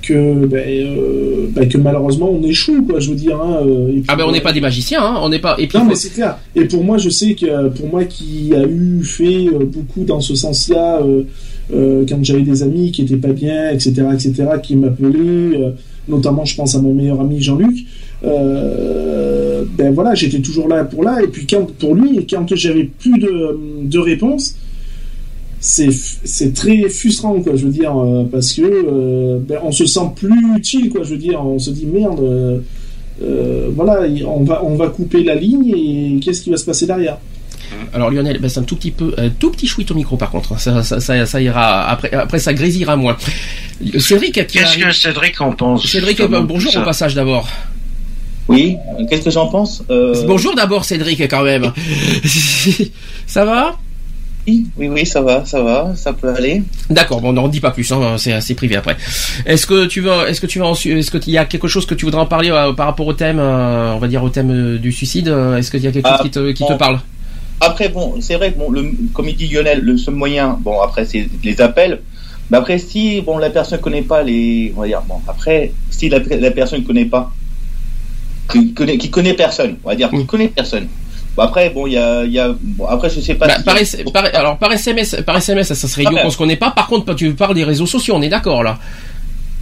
que, 0.05 0.45
ben, 0.45 0.63
euh, 0.67 1.47
ben, 1.51 1.67
que 1.67 1.77
malheureusement 1.77 2.29
on 2.31 2.43
échoue, 2.43 2.83
quoi, 2.83 2.99
je 2.99 3.09
veux 3.09 3.15
dire. 3.15 3.39
hein, 3.41 3.59
euh, 3.65 3.87
puis, 3.91 4.03
Ah 4.07 4.15
ben 4.15 4.25
on 4.27 4.31
n'est 4.31 4.39
euh, 4.39 4.43
pas 4.43 4.53
des 4.53 4.61
magiciens, 4.61 5.01
hein. 5.03 5.19
On 5.21 5.29
n'est 5.29 5.39
pas. 5.39 5.55
Et 5.57 5.67
puis 5.67 5.77
non, 5.77 5.83
faut- 5.85 5.89
mais 5.89 5.95
c'est 5.95 6.13
clair. 6.13 6.37
Et 6.55 6.65
pour 6.65 6.83
moi, 6.83 6.97
je 6.97 7.09
sais 7.09 7.33
que 7.33 7.69
pour 7.69 7.87
moi 7.89 8.03
qui 8.05 8.53
a 8.55 8.63
eu 8.65 9.03
fait 9.03 9.47
euh, 9.47 9.65
beaucoup 9.65 10.03
dans 10.05 10.21
ce 10.21 10.35
sens-là, 10.35 11.01
euh, 11.01 11.23
euh, 11.73 12.05
quand 12.07 12.23
j'avais 12.23 12.41
des 12.43 12.61
amis 12.63 12.91
qui 12.91 13.01
étaient 13.03 13.15
pas 13.17 13.33
bien, 13.33 13.69
etc., 13.71 13.93
etc., 14.13 14.33
qui 14.61 14.75
m'appelaient, 14.75 15.57
euh, 15.57 15.71
notamment, 16.07 16.45
je 16.45 16.55
pense 16.55 16.75
à 16.75 16.79
mon 16.81 16.93
meilleur 16.93 17.19
ami 17.21 17.41
Jean-Luc. 17.41 17.75
euh, 18.23 19.63
ben 19.77 19.93
voilà, 19.93 20.15
j'étais 20.15 20.39
toujours 20.39 20.67
là 20.67 20.83
pour 20.83 21.03
là. 21.03 21.21
Et 21.23 21.27
puis 21.27 21.45
quand 21.47 21.65
pour 21.79 21.95
lui, 21.95 22.17
et 22.19 22.25
quand 22.29 22.45
j'avais 22.55 22.83
plus 22.85 23.17
de, 23.19 23.57
de 23.83 23.99
réponse, 23.99 24.55
c'est 25.65 25.89
c'est 26.23 26.53
très 26.53 26.87
frustrant, 26.89 27.41
quoi. 27.41 27.55
Je 27.55 27.65
veux 27.65 27.71
dire, 27.71 27.97
euh, 27.97 28.23
parce 28.31 28.53
que 28.53 28.61
euh, 28.61 29.39
ben, 29.41 29.59
on 29.63 29.71
se 29.71 29.85
sent 29.85 30.11
plus 30.15 30.31
utile, 30.57 30.89
quoi. 30.89 31.03
Je 31.03 31.11
veux 31.11 31.17
dire, 31.17 31.43
on 31.45 31.57
se 31.59 31.71
dit 31.71 31.85
merde. 31.85 32.19
euh, 32.21 32.59
euh, 33.23 33.69
voilà, 33.73 34.01
on 34.27 34.43
va, 34.43 34.61
on 34.63 34.75
va 34.75 34.87
couper 34.89 35.23
la 35.23 35.35
ligne 35.35 35.69
et 35.69 36.19
qu'est-ce 36.19 36.41
qui 36.41 36.49
va 36.49 36.57
se 36.57 36.65
passer 36.65 36.85
derrière? 36.85 37.17
Alors 37.93 38.11
Lionel, 38.11 38.39
ben, 38.39 38.49
c'est 38.49 38.59
un 38.59 38.63
tout 38.63 38.75
petit 38.75 38.91
peu, 38.91 39.13
un 39.17 39.29
tout 39.29 39.51
petit 39.51 39.67
chouït 39.67 39.89
au 39.89 39.95
micro 39.95 40.17
par 40.17 40.29
contre. 40.31 40.59
Ça, 40.59 40.83
ça, 40.83 40.99
ça, 40.99 41.25
ça 41.25 41.41
ira. 41.41 41.87
Après, 41.89 42.11
après 42.13 42.39
ça 42.39 42.53
grésillera 42.53 42.95
moins. 42.97 43.15
Cédric, 43.97 44.33
qui 44.47 44.59
Qu'est-ce 44.59 44.77
que 44.77 44.91
Cédric 44.91 45.39
en 45.41 45.53
pense 45.53 45.87
Cédric, 45.87 46.19
de 46.21 46.27
bonjour 46.27 46.75
au 46.77 46.83
passage 46.83 47.15
d'abord. 47.15 47.47
Oui, 48.47 48.75
qu'est-ce 49.09 49.23
que 49.23 49.31
j'en 49.31 49.47
pense? 49.47 49.83
Euh, 49.89 50.13
Bonjour 50.27 50.53
d'abord 50.53 50.85
Cédric 50.85 51.21
quand 51.21 51.43
même. 51.43 51.71
ça 53.25 53.45
va 53.45 53.79
Oui, 54.47 54.65
oui, 54.77 54.87
oui, 54.89 55.05
ça 55.07 55.21
va, 55.21 55.43
ça 55.45 55.61
va, 55.63 55.93
ça 55.95 56.13
peut 56.13 56.29
aller. 56.29 56.61
D'accord, 56.89 57.19
bon, 57.19 57.29
on 57.29 57.33
n'en 57.33 57.47
dit 57.47 57.59
pas 57.59 57.71
plus, 57.71 57.91
hein, 57.91 58.15
c'est 58.17 58.31
assez 58.31 58.53
privé 58.53 58.75
après. 58.75 58.95
Est-ce 59.45 59.65
que 59.65 59.85
tu 59.87 60.01
veux, 60.01 60.11
est-ce 60.27 60.39
que 60.39 60.45
tu 60.45 60.59
vas, 60.59 60.69
est-ce 60.71 61.09
qu'il 61.17 61.33
y 61.33 61.37
a 61.37 61.45
quelque 61.45 61.67
chose 61.67 61.85
que 61.87 61.95
tu 61.95 62.05
voudrais 62.05 62.21
en 62.21 62.27
parler 62.27 62.51
euh, 62.51 62.71
par 62.73 62.85
rapport 62.85 63.07
au 63.07 63.13
thème, 63.13 63.39
euh, 63.39 63.93
on 63.93 63.97
va 63.99 64.07
dire 64.07 64.23
au 64.23 64.29
thème 64.29 64.51
euh, 64.51 64.77
du 64.77 64.91
suicide 64.91 65.27
Est-ce 65.29 65.71
qu'il 65.71 65.83
y 65.83 65.87
a 65.87 65.91
quelque 65.91 66.07
chose 66.07 66.17
Ah, 66.19 66.23
qui 66.23 66.29
te, 66.29 66.51
qui 66.51 66.63
te 66.63 66.71
bon. 66.73 66.77
parle? 66.77 66.99
Après, 67.59 67.89
bon, 67.89 68.15
c'est 68.21 68.35
vrai 68.35 68.51
que 68.53 68.59
bon, 68.59 68.69
le, 68.69 68.91
comme 69.13 69.29
il 69.29 69.35
dit 69.35 69.47
Lionel, 69.47 69.79
le 69.81 69.97
seul 69.97 70.13
moyen, 70.13 70.59
bon, 70.61 70.79
après, 70.81 71.05
c'est 71.05 71.27
les 71.43 71.59
appels. 71.61 72.01
Mais 72.51 72.57
après, 72.57 72.77
si 72.77 73.21
bon, 73.21 73.39
la 73.39 73.49
personne 73.49 73.79
connaît 73.79 74.03
pas 74.03 74.21
les, 74.21 74.71
on 74.77 74.81
va 74.81 74.87
dire, 74.87 75.01
bon, 75.07 75.15
après, 75.27 75.71
si 75.89 76.09
la, 76.09 76.19
la 76.19 76.51
personne 76.51 76.83
connaît 76.83 77.05
pas, 77.05 77.31
qui 78.51 78.73
connaît, 78.73 78.97
qui 78.99 79.09
connaît 79.09 79.33
personne, 79.33 79.77
on 79.83 79.89
va 79.89 79.95
dire, 79.95 80.11
qui 80.11 80.25
connaît 80.27 80.49
personne. 80.49 80.87
Bon, 81.35 81.43
après, 81.43 81.69
bon, 81.69 81.85
il 81.87 81.93
y 81.93 81.97
a, 81.97 82.23
il 82.23 82.31
y 82.31 82.39
a, 82.39 82.55
bon, 82.59 82.85
après, 82.87 83.09
je 83.09 83.19
sais 83.19 83.35
pas. 83.35 83.47
Bah, 83.47 83.73
si- 83.83 84.03
par, 84.05 84.23
alors 84.33 84.57
par 84.57 84.71
SMS, 84.71 85.17
par 85.25 85.35
SMS, 85.37 85.67
ça, 85.67 85.75
ça 85.75 85.87
serait 85.87 86.03
idiot 86.03 86.17
qu'on 86.23 86.29
se 86.29 86.37
connaît 86.37 86.55
pas. 86.55 86.71
Par 86.71 86.87
contre, 86.87 87.13
tu 87.13 87.33
parles 87.33 87.55
des 87.55 87.63
réseaux 87.65 87.85
sociaux, 87.85 88.15
on 88.15 88.21
est 88.21 88.29
d'accord 88.29 88.63
là. 88.63 88.77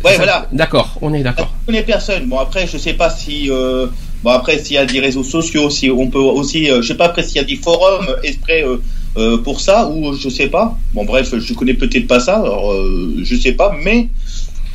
ouais, 0.05 0.12
Ça- 0.12 0.17
voilà. 0.17 0.47
D'accord, 0.51 0.97
on 1.01 1.13
est 1.13 1.23
d'accord. 1.23 1.51
Je 1.62 1.65
connais 1.67 1.81
personne. 1.83 2.25
Bon 2.27 2.38
après, 2.38 2.67
je 2.67 2.77
sais 2.77 2.93
pas 2.93 3.09
si 3.09 3.49
euh, 3.49 3.88
bon 4.23 4.29
après 4.31 4.59
s'il 4.59 4.75
y 4.75 4.77
a 4.77 4.86
des 4.86 4.99
réseaux 4.99 5.23
sociaux, 5.23 5.69
si 5.71 5.89
on 5.89 6.09
peut 6.09 6.19
aussi, 6.19 6.69
euh, 6.69 6.81
je 6.83 6.89
sais 6.89 6.95
pas 6.97 7.05
après 7.05 7.23
s'il 7.23 7.38
y 7.38 7.39
a 7.39 7.43
des 7.43 7.55
forums, 7.55 8.05
exprès, 8.23 8.63
euh, 8.63 8.77
euh, 9.17 9.38
pour 9.39 9.59
ça 9.59 9.88
ou 9.89 10.13
je 10.13 10.29
sais 10.29 10.47
pas. 10.47 10.77
Bon 10.93 11.05
bref, 11.05 11.33
je 11.38 11.53
connais 11.55 11.73
peut-être 11.73 12.05
pas 12.07 12.19
ça, 12.19 12.36
alors 12.36 12.71
euh, 12.71 13.15
je 13.23 13.36
sais 13.36 13.53
pas, 13.53 13.75
mais 13.83 14.09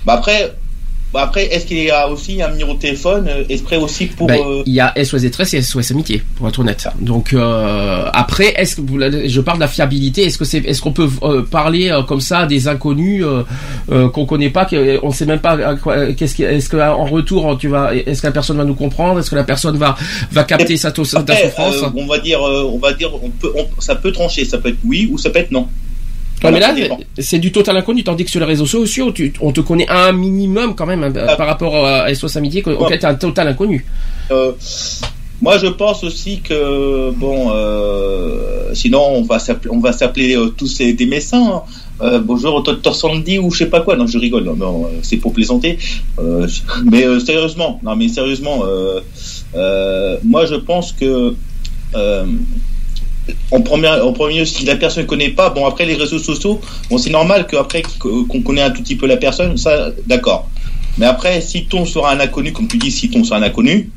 bah, 0.05 0.15
après. 0.15 0.53
Bah, 1.13 1.23
après, 1.23 1.47
est-ce 1.47 1.65
qu'il 1.67 1.83
y 1.83 1.91
a 1.91 2.09
aussi 2.09 2.43
un 2.43 2.51
numéro 2.51 2.75
de 2.75 2.79
téléphone 2.79 3.27
euh, 3.29 3.45
exprès 3.49 3.77
aussi 3.77 4.07
pour 4.07 4.27
Ben, 4.27 4.41
euh, 4.41 4.63
Il 4.67 4.75
y 4.75 4.81
a 4.81 4.93
SOS 5.03 5.23
Détresse 5.23 5.55
et 5.55 5.63
SOS 5.63 5.91
Amitié, 5.93 6.23
pour 6.37 6.49
être 6.49 6.59
honnête. 6.59 6.87
Donc 7.01 7.33
euh, 7.33 8.05
après, 8.13 8.53
est-ce 8.61 8.77
que 8.77 8.81
vous, 8.83 8.99
je 9.01 9.41
parle 9.41 9.59
de 9.59 9.63
la 9.63 9.69
fiabilité 9.69 10.25
Est-ce 10.25 10.37
que 10.39 10.45
c'est, 10.45 10.59
est-ce 10.59 10.81
qu'on 10.83 10.93
peut 10.93 11.09
euh, 11.23 11.43
parler 11.43 11.99
comme 12.07 12.21
ça 12.21 12.41
à 12.41 12.47
des 12.47 12.69
inconnus 12.69 13.25
qu'on 13.89 14.27
connaît 14.27 14.51
pas, 14.51 14.65
qu'on 14.67 14.99
on 15.03 15.11
sait 15.11 15.27
même 15.27 15.39
pas 15.41 15.53
à 15.53 15.77
quoi, 15.77 16.13
qu'est-ce 16.13 16.43
est-ce 16.43 16.69
que 16.69 16.77
en 16.77 17.05
retour 17.05 17.57
tu 17.59 17.69
vas, 17.69 17.95
est-ce 17.95 18.21
que 18.23 18.27
la 18.27 18.33
personne 18.33 18.59
va 18.59 18.65
nous 18.65 18.75
comprendre 18.75 19.19
Est-ce 19.21 19.31
que 19.31 19.37
la 19.37 19.45
personne 19.45 19.77
va 19.79 19.97
va 20.33 20.45
capter 20.45 20.77
sa, 20.77 20.95
souffrance? 20.95 21.85
on 21.97 22.07
va 22.07 22.19
dire, 22.19 22.41
on 22.43 22.79
va 22.79 22.93
dire, 22.93 23.11
on 23.23 23.31
peut, 23.31 23.53
on- 23.57 23.81
ça 23.81 23.95
peut 23.95 24.13
trancher, 24.13 24.45
ça 24.45 24.59
peut 24.59 24.69
être 24.69 24.79
oui 24.85 25.09
ou 25.11 25.19
ça 25.19 25.31
peut 25.31 25.39
être 25.39 25.51
non. 25.51 25.69
Ouais, 26.45 26.53
mais 26.53 26.61
là, 26.61 26.75
c'est 27.19 27.39
du 27.39 27.51
total 27.53 27.77
inconnu, 27.79 28.05
tandis 28.05 28.25
que 28.25 28.31
sur 28.31 28.41
les 28.41 28.47
réseaux 28.47 28.67
sociaux, 28.67 29.11
tu, 29.13 29.33
on 29.41 29.51
te 29.53 29.61
connaît 29.61 29.89
un 29.89 30.13
minimum 30.13 30.75
quand 30.77 30.87
même 30.87 31.03
hein, 31.03 31.13
Ah. 31.27 31.37
par 31.37 31.47
rapport 31.49 31.85
à 31.85 32.09
SOS 32.15 32.37
Amitié, 32.37 32.61
auquel 32.63 32.77
Ouais. 32.77 32.99
t'es 32.99 33.07
un 33.07 33.15
total 33.17 33.49
inconnu. 33.49 33.85
Euh, 34.31 34.53
moi, 35.43 35.59
je 35.59 35.67
pense 35.67 36.05
aussi 36.05 36.41
que 36.41 37.11
bon, 37.11 37.51
euh, 37.53 38.73
sinon 38.75 39.03
on 39.17 39.23
va 39.23 39.39
s'appeler, 39.39 39.71
on 39.75 39.81
va 39.81 39.93
s'appeler 39.93 40.37
euh, 40.37 40.49
tous 40.49 40.79
des, 40.79 41.07
médecins. 41.07 41.63
hein. 42.01 42.21
Bonjour, 42.25 42.63
docteur 42.63 42.95
Sandy 42.95 43.39
ou 43.41 43.51
je 43.51 43.59
sais 43.59 43.67
pas 43.67 43.81
quoi. 43.81 43.97
Non, 43.97 44.07
je 44.07 44.19
rigole. 44.19 44.45
Non, 44.45 44.55
non, 44.57 44.89
c'est 45.03 45.17
pour 45.17 45.33
plaisanter. 45.33 45.79
Mais 46.85 47.03
sérieusement, 47.21 47.81
non, 47.83 47.97
mais 47.97 48.09
sérieusement, 48.09 48.63
moi, 50.25 50.47
je 50.47 50.55
pense 50.57 50.93
que 50.93 51.35
en 53.51 53.61
premier, 53.61 53.89
en 53.89 54.13
premier, 54.13 54.45
si 54.45 54.65
la 54.65 54.77
personne 54.77 55.05
ne 55.05 55.09
connaît 55.09 55.31
pas, 55.31 55.51
bon 55.51 55.67
après 55.67 55.87
les 55.87 55.95
réseaux 55.95 56.19
sociaux, 56.19 56.61
bon 56.91 56.99
c'est 56.99 57.11
normal 57.11 57.47
qu'après 57.47 57.83
qu'on 57.99 58.43
connaît 58.43 58.63
un 58.63 58.71
tout 58.71 58.83
petit 58.83 58.97
peu 58.97 59.07
la 59.07 59.17
personne, 59.17 59.57
ça, 59.57 59.91
d'accord. 60.07 60.49
Mais 60.99 61.07
après, 61.07 61.41
si 61.41 61.67
tombe 61.67 61.87
sur 61.87 62.07
un 62.07 62.19
inconnu, 62.21 62.53
comme 62.53 62.67
tu 62.67 62.77
dis, 62.77 62.91
si 62.91 63.09
tombe 63.09 63.25
sur 63.25 63.37
un 63.37 63.43
inconnu, 63.43 63.91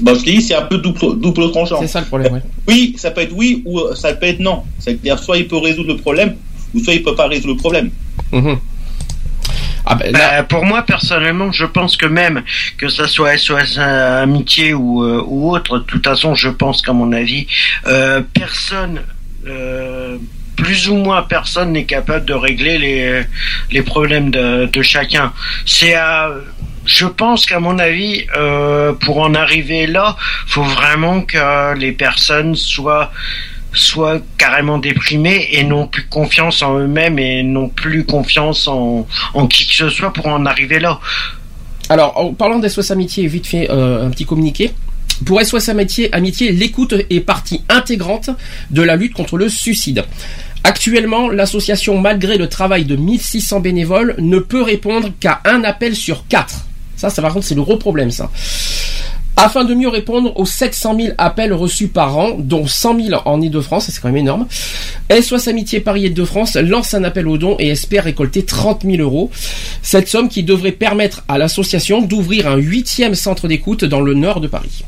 bon, 0.00 0.14
je 0.14 0.20
te 0.20 0.30
dis, 0.30 0.42
c'est 0.42 0.54
un 0.54 0.62
peu 0.62 0.78
double, 0.78 1.18
double 1.20 1.50
tranchant. 1.50 1.80
C'est 1.80 1.88
ça 1.88 2.00
le 2.00 2.06
problème, 2.06 2.34
ouais. 2.34 2.42
Oui, 2.68 2.94
ça 2.96 3.10
peut 3.10 3.22
être 3.22 3.32
oui 3.34 3.62
ou 3.64 3.80
ça 3.94 4.12
peut 4.14 4.26
être 4.26 4.40
non. 4.40 4.62
C'est-à-dire 4.78 5.18
soit 5.18 5.38
il 5.38 5.48
peut 5.48 5.56
résoudre 5.56 5.88
le 5.88 5.96
problème 5.96 6.36
ou 6.74 6.80
soit 6.80 6.94
il 6.94 7.02
peut 7.02 7.14
pas 7.14 7.26
résoudre 7.26 7.54
le 7.54 7.56
problème. 7.56 7.90
Mhm. 8.32 8.58
Ah 9.84 9.94
ben, 9.96 10.12
Bah, 10.12 10.42
pour 10.44 10.64
moi, 10.64 10.82
personnellement, 10.82 11.52
je 11.52 11.64
pense 11.64 11.96
que 11.96 12.06
même 12.06 12.42
que 12.78 12.88
ça 12.88 13.08
soit 13.08 13.36
SOS 13.36 13.76
euh, 13.78 14.22
Amitié 14.22 14.74
ou, 14.74 15.02
euh, 15.02 15.22
ou 15.26 15.54
autre, 15.54 15.78
de 15.78 15.84
toute 15.84 16.04
façon, 16.04 16.34
je 16.34 16.48
pense 16.48 16.82
qu'à 16.82 16.92
mon 16.92 17.12
avis, 17.12 17.46
euh, 17.86 18.22
personne, 18.34 19.02
euh, 19.46 20.18
plus 20.56 20.88
ou 20.88 20.96
moins 20.96 21.22
personne 21.22 21.72
n'est 21.72 21.84
capable 21.84 22.24
de 22.24 22.34
régler 22.34 22.78
les, 22.78 23.22
les 23.70 23.82
problèmes 23.82 24.30
de, 24.30 24.66
de 24.66 24.82
chacun. 24.82 25.32
C'est 25.66 25.94
à, 25.94 26.30
je 26.84 27.06
pense 27.06 27.46
qu'à 27.46 27.60
mon 27.60 27.78
avis, 27.78 28.26
euh, 28.36 28.92
pour 28.92 29.18
en 29.20 29.34
arriver 29.34 29.86
là, 29.86 30.16
faut 30.46 30.64
vraiment 30.64 31.22
que 31.22 31.74
les 31.76 31.92
personnes 31.92 32.54
soient 32.54 33.12
soient 33.72 34.20
carrément 34.38 34.78
déprimés 34.78 35.48
et 35.52 35.64
n'ont 35.64 35.86
plus 35.86 36.06
confiance 36.06 36.62
en 36.62 36.78
eux-mêmes 36.78 37.18
et 37.18 37.42
n'ont 37.42 37.68
plus 37.68 38.04
confiance 38.04 38.68
en, 38.68 39.06
qui 39.48 39.66
que 39.66 39.74
ce 39.74 39.88
soit 39.88 40.12
pour 40.12 40.26
en 40.26 40.46
arriver 40.46 40.78
là. 40.78 41.00
Alors, 41.88 42.16
en 42.16 42.32
parlant 42.32 42.58
d'SOS 42.58 42.90
Amitié, 42.90 43.26
vite 43.26 43.46
fait, 43.46 43.70
euh, 43.70 44.06
un 44.06 44.10
petit 44.10 44.24
communiqué. 44.24 44.72
Pour 45.26 45.40
SOS 45.40 45.68
Amitié, 45.68 46.12
Amitié 46.14 46.52
l'écoute 46.52 46.94
est 47.10 47.20
partie 47.20 47.62
intégrante 47.68 48.30
de 48.70 48.82
la 48.82 48.96
lutte 48.96 49.14
contre 49.14 49.36
le 49.36 49.48
suicide. 49.48 50.04
Actuellement, 50.64 51.28
l'association, 51.28 51.98
malgré 51.98 52.38
le 52.38 52.48
travail 52.48 52.84
de 52.84 52.96
1600 52.96 53.60
bénévoles, 53.60 54.14
ne 54.18 54.38
peut 54.38 54.62
répondre 54.62 55.10
qu'à 55.18 55.40
un 55.44 55.64
appel 55.64 55.96
sur 55.96 56.26
quatre. 56.28 56.66
Ça, 56.96 57.10
ça 57.10 57.20
par 57.20 57.32
contre, 57.32 57.46
c'est 57.46 57.56
le 57.56 57.62
gros 57.62 57.76
problème, 57.76 58.10
ça. 58.10 58.30
Afin 59.36 59.64
de 59.64 59.74
mieux 59.74 59.88
répondre 59.88 60.38
aux 60.38 60.44
700 60.46 60.96
000 61.00 61.08
appels 61.18 61.52
reçus 61.52 61.88
par 61.88 62.16
an, 62.18 62.36
dont 62.38 62.66
100 62.66 63.00
000 63.08 63.22
en 63.24 63.40
Ile-de-France, 63.40 63.86
c'est 63.90 64.00
quand 64.00 64.08
même 64.08 64.18
énorme, 64.18 64.46
SOS 65.10 65.48
Amitié 65.48 65.80
Paris 65.80 66.02
Île-de-France 66.02 66.56
lance 66.56 66.92
un 66.94 67.02
appel 67.02 67.26
aux 67.26 67.38
dons 67.38 67.56
et 67.58 67.68
espère 67.68 68.04
récolter 68.04 68.44
30 68.44 68.82
000 68.84 68.98
euros. 68.98 69.30
Cette 69.82 70.08
somme 70.08 70.28
qui 70.28 70.42
devrait 70.42 70.70
permettre 70.72 71.24
à 71.28 71.38
l'association 71.38 72.02
d'ouvrir 72.02 72.46
un 72.46 72.56
huitième 72.56 73.14
centre 73.14 73.48
d'écoute 73.48 73.84
dans 73.84 74.00
le 74.02 74.14
nord 74.14 74.40
de 74.40 74.48
Paris. 74.48 74.84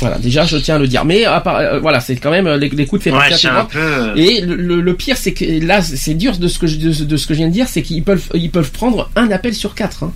Voilà, 0.00 0.18
déjà 0.18 0.44
je 0.44 0.58
tiens 0.58 0.76
à 0.76 0.78
le 0.78 0.86
dire. 0.88 1.04
Mais 1.04 1.24
à 1.24 1.40
part- 1.40 1.56
euh, 1.56 1.78
voilà, 1.80 2.00
c'est 2.00 2.16
quand 2.16 2.30
même 2.30 2.46
euh, 2.46 2.58
l'écoute 2.58 3.02
fait 3.02 3.10
Ouais, 3.10 3.18
un 3.30 3.34
intégrante. 3.34 3.70
peu. 3.70 3.78
euh, 3.78 4.14
Et 4.16 4.40
le, 4.42 4.54
le- 4.56 4.80
le 4.80 4.94
pire, 4.94 5.16
c'est 5.16 5.32
que 5.32 5.44
là, 5.64 5.80
c'est 5.80 6.14
dur 6.14 6.36
de 6.36 6.46
ce 6.48 6.58
que 6.58 6.66
je, 6.66 6.76
de, 6.76 7.04
de 7.04 7.16
ce 7.16 7.26
que 7.26 7.34
je 7.34 7.38
viens 7.38 7.48
de 7.48 7.52
dire, 7.52 7.68
c'est 7.68 7.82
qu'ils 7.82 8.02
peuvent, 8.02 8.22
ils 8.34 8.50
peuvent 8.50 8.70
prendre 8.72 9.10
un 9.16 9.30
appel 9.30 9.54
sur 9.54 9.74
quatre. 9.74 10.02
hein. 10.04 10.12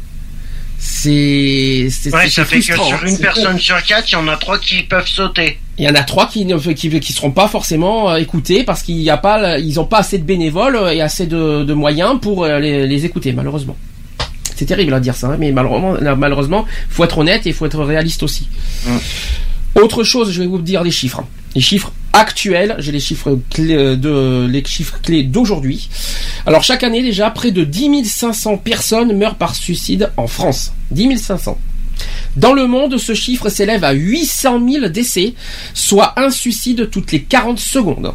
C'est, 0.79 1.89
c'est, 1.91 2.13
Ouais, 2.15 2.25
c'est 2.25 2.31
ça 2.31 2.45
fait 2.45 2.59
que 2.61 2.65
frustrant, 2.65 2.93
hein. 2.93 2.99
sur 2.99 3.07
une 3.07 3.19
personne 3.19 3.59
sur 3.59 3.83
quatre, 3.83 4.11
il 4.11 4.13
y 4.13 4.17
en 4.17 4.29
a 4.29 4.37
trois 4.37 4.59
qui 4.59 4.83
peuvent 4.83 5.07
sauter. 5.09 5.59
Il 5.79 5.85
y 5.85 5.89
en 5.89 5.95
a 5.95 6.03
trois 6.03 6.27
qui 6.27 6.45
ne 6.45 6.57
qui, 6.59 7.01
qui 7.01 7.13
seront 7.13 7.31
pas 7.31 7.49
forcément 7.49 8.11
euh, 8.11 8.17
écoutés 8.17 8.65
parce 8.65 8.83
qu'il 8.83 8.97
y 8.97 9.11
a 9.11 9.17
pas, 9.17 9.59
ils 9.59 9.79
ont 9.81 9.85
pas 9.85 9.99
assez 9.99 10.19
de 10.19 10.25
bénévoles 10.25 10.77
euh, 10.77 10.93
et 10.93 11.01
assez 11.01 11.27
de, 11.27 11.65
de 11.65 11.75
moyens 11.75 12.19
pour 12.21 12.45
euh, 12.45 12.59
les, 12.59 12.87
les 12.87 13.05
écouter, 13.05 13.33
malheureusement. 13.33 13.77
C'est 14.55 14.65
terrible 14.67 14.95
à 14.95 15.01
dire 15.01 15.15
ça, 15.15 15.29
hein, 15.29 15.37
mais 15.39 15.53
malheureusement, 15.53 15.97
malheureusement, 16.17 16.65
faut 16.89 17.05
être 17.05 17.19
honnête 17.19 17.47
et 17.47 17.53
faut 17.53 17.67
être 17.67 17.83
réaliste 17.85 18.23
aussi. 18.23 18.49
Autre 19.77 20.05
chose, 20.05 20.33
je 20.33 20.41
vais 20.41 20.47
vous 20.47 20.59
dire 20.59 20.83
les 20.83 20.91
chiffres. 20.91 21.23
Les 21.55 21.61
chiffres 21.61 21.93
actuels, 22.15 22.77
j'ai 22.79 22.93
les 22.93 23.01
chiffres 23.01 23.39
clés 23.51 23.77
euh, 23.77 24.63
clés 25.03 25.23
d'aujourd'hui. 25.23 25.91
Alors 26.47 26.63
chaque 26.63 26.83
année 26.83 27.03
déjà, 27.03 27.31
près 27.31 27.51
de 27.51 27.63
10 27.63 28.05
500 28.05 28.57
personnes 28.57 29.17
meurent 29.17 29.35
par 29.35 29.55
suicide 29.55 30.11
en 30.17 30.27
France. 30.27 30.73
10 30.93 31.19
500. 31.19 31.59
Dans 32.37 32.55
le 32.55 32.67
monde, 32.67 32.97
ce 32.97 33.13
chiffre 33.15 33.51
s'élève 33.51 33.85
à 33.85 33.93
800 33.93 34.67
000 34.67 34.89
décès, 34.89 35.35
soit 35.75 36.19
un 36.19 36.31
suicide 36.31 36.89
toutes 36.91 37.13
les 37.13 37.23
40 37.23 37.59
secondes. 37.59 38.15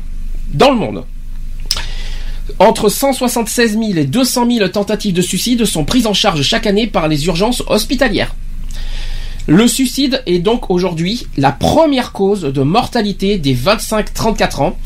Dans 0.53 0.71
le 0.71 0.77
monde. 0.77 1.05
Entre 2.57 2.89
176 2.89 3.73
000 3.73 3.83
et 3.97 4.05
200 4.05 4.47
000 4.49 4.67
tentatives 4.69 5.13
de 5.13 5.21
suicide 5.21 5.65
sont 5.65 5.85
prises 5.85 6.07
en 6.07 6.13
charge 6.13 6.41
chaque 6.41 6.65
année 6.65 6.87
par 6.87 7.07
les 7.07 7.25
urgences 7.27 7.63
hospitalières. 7.67 8.35
Le 9.47 9.67
suicide 9.67 10.21
est 10.27 10.37
donc 10.37 10.69
aujourd'hui 10.69 11.25
la 11.35 11.51
première 11.51 12.11
cause 12.11 12.41
de 12.41 12.61
mortalité 12.61 13.39
des 13.39 13.55
25-34 13.55 14.61
ans, 14.61 14.77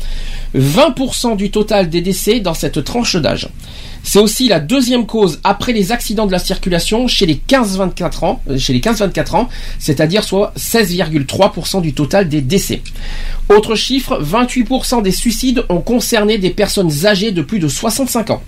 20% 0.56 1.36
du 1.36 1.50
total 1.50 1.90
des 1.90 2.00
décès 2.00 2.40
dans 2.40 2.54
cette 2.54 2.82
tranche 2.82 3.16
d'âge. 3.16 3.48
C'est 4.02 4.18
aussi 4.18 4.48
la 4.48 4.60
deuxième 4.60 5.04
cause 5.04 5.40
après 5.44 5.72
les 5.72 5.92
accidents 5.92 6.26
de 6.26 6.32
la 6.32 6.38
circulation 6.38 7.06
chez 7.06 7.26
les 7.26 7.34
15-24 7.34 8.24
ans, 8.24 8.40
euh, 8.48 8.56
chez 8.56 8.72
les 8.72 8.80
15-24 8.80 9.36
ans, 9.36 9.48
c'est-à-dire 9.78 10.24
soit 10.24 10.54
16,3% 10.56 11.82
du 11.82 11.92
total 11.92 12.28
des 12.28 12.40
décès. 12.40 12.80
Autre 13.50 13.74
chiffre, 13.74 14.22
28% 14.22 15.02
des 15.02 15.10
suicides 15.10 15.64
ont 15.68 15.80
concerné 15.80 16.38
des 16.38 16.50
personnes 16.50 17.04
âgées 17.04 17.32
de 17.32 17.42
plus 17.42 17.58
de 17.58 17.68
65 17.68 18.30
ans. 18.30 18.42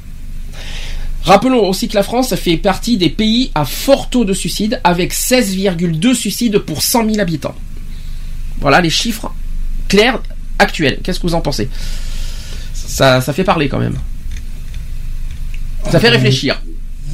Rappelons 1.23 1.69
aussi 1.69 1.89
que 1.89 1.95
la 1.95 2.03
France 2.03 2.35
fait 2.37 2.57
partie 2.57 2.97
des 2.97 3.11
pays 3.11 3.51
à 3.55 3.65
fort 3.65 4.09
taux 4.09 4.25
de 4.25 4.33
suicide 4.33 4.81
avec 4.85 5.13
16,2 5.13 6.15
suicides 6.15 6.59
pour 6.59 6.83
100 6.83 7.07
000 7.07 7.21
habitants. 7.21 7.55
Voilà 8.61 8.81
les 8.81 8.91
chiffres 8.91 9.33
clairs 9.89 10.21
actuels. 10.59 11.01
Qu'est-ce 11.03 11.21
que 11.21 11.27
vous 11.27 11.35
en 11.35 11.41
pensez? 11.41 11.69
Ça, 12.73 13.21
ça 13.21 13.33
fait 13.33 13.45
parler 13.45 13.69
quand 13.69 13.79
même. 13.79 13.97
Ça 15.91 16.01
fait 16.01 16.09
réfléchir. 16.09 16.61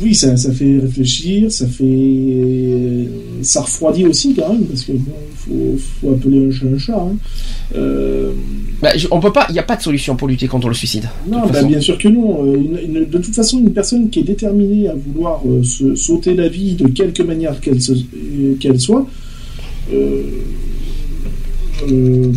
Oui, 0.03 0.15
ça, 0.15 0.37
ça 0.37 0.51
fait 0.53 0.79
réfléchir, 0.81 1.51
ça 1.53 1.67
fait. 1.67 3.07
Ça 3.43 3.61
refroidit 3.61 4.07
aussi 4.07 4.35
quand 4.35 4.53
même, 4.53 4.65
parce 4.65 4.83
que 4.85 4.93
bon, 4.93 5.13
faut, 5.37 5.77
faut 6.01 6.11
appeler 6.13 6.47
un 6.47 6.51
chat 6.51 6.67
un 6.75 6.79
chat. 6.79 6.99
hein. 6.99 7.17
Euh, 7.77 8.33
Bah, 8.83 8.91
on 9.13 9.21
peut 9.21 9.33
pas, 9.33 9.47
il 9.51 9.53
n'y 9.53 9.59
a 9.59 9.63
pas 9.63 9.77
de 9.77 9.83
solution 9.83 10.17
pour 10.17 10.27
lutter 10.29 10.49
contre 10.49 10.69
le 10.69 10.75
suicide. 10.75 11.05
Non, 11.31 11.47
bah, 11.53 11.63
bien 11.63 11.81
sûr 11.81 11.97
que 11.97 12.09
non. 12.09 12.45
Euh, 12.45 12.57
une- 12.57 12.79
une- 12.97 13.05
de 13.05 13.19
toute 13.19 13.35
façon, 13.35 13.59
une 13.61 13.73
personne 13.73 14.11
qui 14.11 14.21
est 14.21 14.25
déterminée 14.25 14.89
à 14.89 14.95
vouloir 14.95 15.43
euh, 15.47 15.63
se 15.63 15.95
sauter 15.95 16.35
la 16.35 16.49
vie 16.49 16.75
de 16.75 16.89
quelque 16.89 17.23
manière 17.23 17.61
qu'elle 17.61 17.79
euh, 17.79 18.79
soit, 18.79 19.07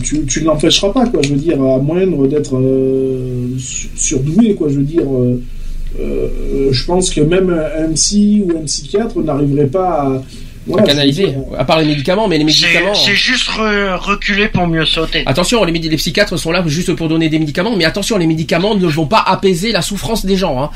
tu, 0.04 0.26
tu 0.26 0.42
ne 0.42 0.46
l'empêcheras 0.46 0.90
pas, 0.92 1.08
quoi. 1.08 1.22
Je 1.24 1.30
veux 1.34 1.40
dire, 1.40 1.62
à 1.62 1.80
moindre 1.80 2.28
d'être 2.28 2.60
su- 3.58 3.90
surdoué, 3.96 4.56
quoi. 4.56 4.70
Je 4.70 4.76
veux 4.76 4.84
dire, 4.84 5.04
je 5.96 6.86
pense 6.86 7.10
que 7.10 7.22
même 7.22 7.50
un 7.50 7.92
psy 7.94 8.44
ou 8.46 8.58
un 8.58 8.64
psychiatre 8.66 9.20
n'arriverait 9.20 9.68
pas 9.68 9.90
à, 9.90 10.22
Voilà, 10.68 10.88
canaliser. 10.88 11.34
À 11.58 11.66
part 11.66 11.80
les 11.80 11.86
médicaments, 11.86 12.28
mais 12.28 12.38
les 12.38 12.44
médicaments. 12.44 12.94
c'est 12.94 13.16
juste 13.16 13.50
re- 13.50 13.96
reculer 13.96 14.48
pour 14.50 14.68
mieux 14.68 14.86
sauter. 14.86 15.24
Attention, 15.26 15.64
les, 15.64 15.98
psychiatres 15.98 16.38
sont 16.38 16.52
là 16.52 16.64
juste 16.68 16.94
pour 16.94 17.08
donner 17.10 17.30
des 17.30 17.40
médicaments, 17.40 17.76
mais 17.76 17.86
attention, 17.86 18.18
les 18.18 18.28
médicaments 18.28 18.76
ne 18.76 18.86
vont 18.88 19.06
pas 19.08 19.24
apaiser 19.26 19.72
la 19.72 19.82
souffrance 19.82 20.26
des 20.26 20.36
gens. 20.38 20.62
Hein. 20.62 20.70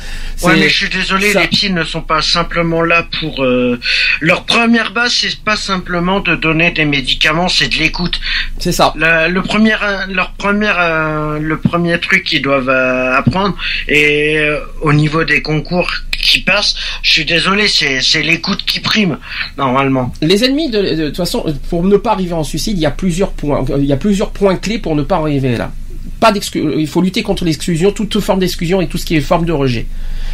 Ouais, 0.43 0.55
mais 0.55 0.69
je 0.69 0.77
suis 0.85 0.89
désolé, 0.89 1.31
ça- 1.31 1.41
les 1.41 1.47
psys 1.47 1.71
ne 1.71 1.83
sont 1.83 2.01
pas 2.01 2.21
simplement 2.21 2.81
là 2.83 3.05
pour... 3.19 3.43
euh, 3.43 3.79
Leur 4.21 4.43
première 4.45 4.91
base, 4.93 5.13
c'est 5.13 5.39
pas 5.43 5.55
simplement 5.55 6.19
de 6.19 6.35
donner 6.35 6.71
des 6.71 6.85
médicaments, 6.85 7.47
c'est 7.47 7.67
de 7.67 7.75
l'écoute. 7.77 8.19
C'est 8.59 8.71
ça. 8.71 8.93
Le, 8.95 9.29
le 9.29 9.41
premier, 9.41 9.73
euh, 9.81 10.05
leur 10.09 10.31
première, 10.33 10.77
euh, 10.79 11.39
le 11.39 11.57
premier 11.59 11.99
truc 11.99 12.23
qu'ils 12.23 12.41
doivent 12.41 12.69
euh, 12.69 13.13
apprendre, 13.15 13.55
et 13.87 14.37
euh, 14.37 14.59
au 14.81 14.93
niveau 14.93 15.23
des 15.23 15.41
concours 15.41 15.89
qui 16.21 16.41
passent, 16.41 16.75
je 17.01 17.11
suis 17.11 17.25
désolé, 17.25 17.67
c'est 17.67 18.21
l'écoute 18.23 18.63
qui 18.65 18.79
prime, 18.79 19.17
normalement. 19.57 20.13
Les 20.21 20.43
ennemis, 20.43 20.69
de, 20.69 20.81
de, 20.81 20.95
de 20.95 21.07
toute 21.07 21.17
façon, 21.17 21.43
pour 21.69 21.83
ne 21.83 21.97
pas 21.97 22.11
arriver 22.11 22.33
en 22.33 22.43
suicide, 22.43 22.77
il 22.77 22.81
y 22.81 22.85
a 22.85 22.91
plusieurs 22.91 23.31
points. 23.31 23.65
Il 23.77 23.85
y 23.85 23.93
a 23.93 23.97
plusieurs 23.97 24.31
points 24.31 24.55
clés 24.55 24.79
pour 24.79 24.95
ne 24.95 25.03
pas 25.03 25.17
arriver 25.17 25.57
là. 25.57 25.71
Pas 26.19 26.31
d'exclu- 26.31 26.75
il 26.79 26.87
faut 26.87 27.01
lutter 27.01 27.23
contre 27.23 27.45
l'exclusion, 27.45 27.91
toute 27.91 28.19
forme 28.19 28.39
d'exclusion 28.39 28.79
et 28.81 28.87
tout 28.87 28.97
ce 28.97 29.05
qui 29.05 29.15
est 29.15 29.21
forme 29.21 29.45
de 29.45 29.51
rejet. 29.51 29.87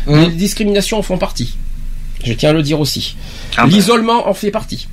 Mhm. 0.05 0.21
Les 0.23 0.27
discriminations 0.31 0.99
en 0.99 1.01
font 1.01 1.17
partie. 1.17 1.55
Je 2.23 2.33
tiens 2.33 2.49
à 2.49 2.53
le 2.53 2.61
dire 2.63 2.79
aussi. 2.79 3.15
Ah 3.55 3.63
bah. 3.63 3.69
L'isolement 3.71 4.27
en 4.27 4.33
fait 4.33 4.51
partie. 4.51 4.87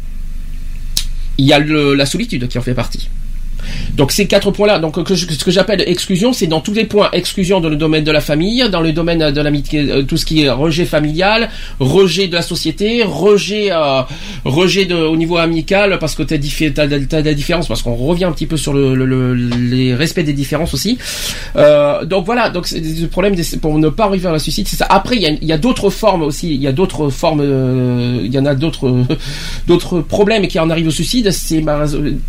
Il 1.38 1.46
y 1.46 1.52
a 1.52 1.58
le- 1.58 1.94
la 1.94 2.06
solitude 2.06 2.46
qui 2.48 2.58
en 2.58 2.62
fait 2.62 2.74
partie. 2.74 3.08
Donc 3.96 4.12
ces 4.12 4.26
quatre 4.26 4.50
points-là, 4.50 4.78
donc 4.78 4.96
ce 4.96 5.44
que 5.44 5.50
j'appelle 5.50 5.82
exclusion, 5.86 6.32
c'est 6.32 6.46
dans 6.46 6.60
tous 6.60 6.72
les 6.74 6.84
points. 6.84 7.08
Exclusion 7.12 7.60
dans 7.60 7.68
le 7.68 7.76
domaine 7.76 8.04
de 8.04 8.10
la 8.10 8.20
famille, 8.20 8.64
dans 8.70 8.80
le 8.80 8.92
domaine 8.92 9.30
de 9.30 9.40
l'amitié, 9.40 9.80
euh, 9.90 10.02
tout 10.02 10.16
ce 10.16 10.24
qui 10.26 10.42
est 10.42 10.50
rejet 10.50 10.84
familial, 10.84 11.48
rejet 11.80 12.26
de 12.28 12.34
la 12.34 12.42
société, 12.42 13.02
rejet, 13.04 13.68
euh, 13.70 14.02
rejet 14.44 14.84
de, 14.84 14.94
au 14.96 15.16
niveau 15.16 15.36
amical 15.36 15.98
parce 16.00 16.14
que 16.14 16.22
t'as 16.22 16.36
des 16.38 17.34
différences, 17.34 17.68
parce 17.68 17.82
qu'on 17.82 17.94
revient 17.94 18.24
un 18.24 18.32
petit 18.32 18.46
peu 18.46 18.56
sur 18.56 18.72
le, 18.72 18.94
le- 18.94 19.06
le- 19.06 19.34
les 19.34 19.94
respects 19.94 20.20
des 20.24 20.32
différences 20.32 20.74
aussi. 20.74 20.98
Euh, 21.56 22.04
donc 22.04 22.26
voilà, 22.26 22.50
donc 22.50 22.66
c'est 22.66 22.80
le 22.80 23.06
problème 23.08 23.34
pour 23.60 23.78
ne 23.78 23.88
pas 23.88 24.04
arriver 24.04 24.26
à 24.28 24.32
la 24.32 24.38
suicide, 24.38 24.66
c'est 24.68 24.76
ça. 24.76 24.86
Après, 24.90 25.16
il 25.16 25.22
y 25.42 25.52
a, 25.52 25.54
a 25.54 25.58
d'autres 25.58 25.90
formes 25.90 26.22
aussi. 26.22 26.54
Il 26.54 26.60
y 26.62 26.66
a 26.66 26.72
d'autres 26.72 27.08
formes. 27.10 27.40
euh, 27.42 28.20
il 28.24 28.32
y 28.32 28.38
en 28.38 28.46
a 28.46 28.54
d'autres, 28.54 28.92
d'autres 29.66 30.00
problèmes 30.00 30.46
qui 30.48 30.58
en 30.58 30.70
arrivent 30.70 30.88
au 30.88 30.92
suicide. 30.92 31.30
C'est 31.30 31.60
bah, 31.60 31.84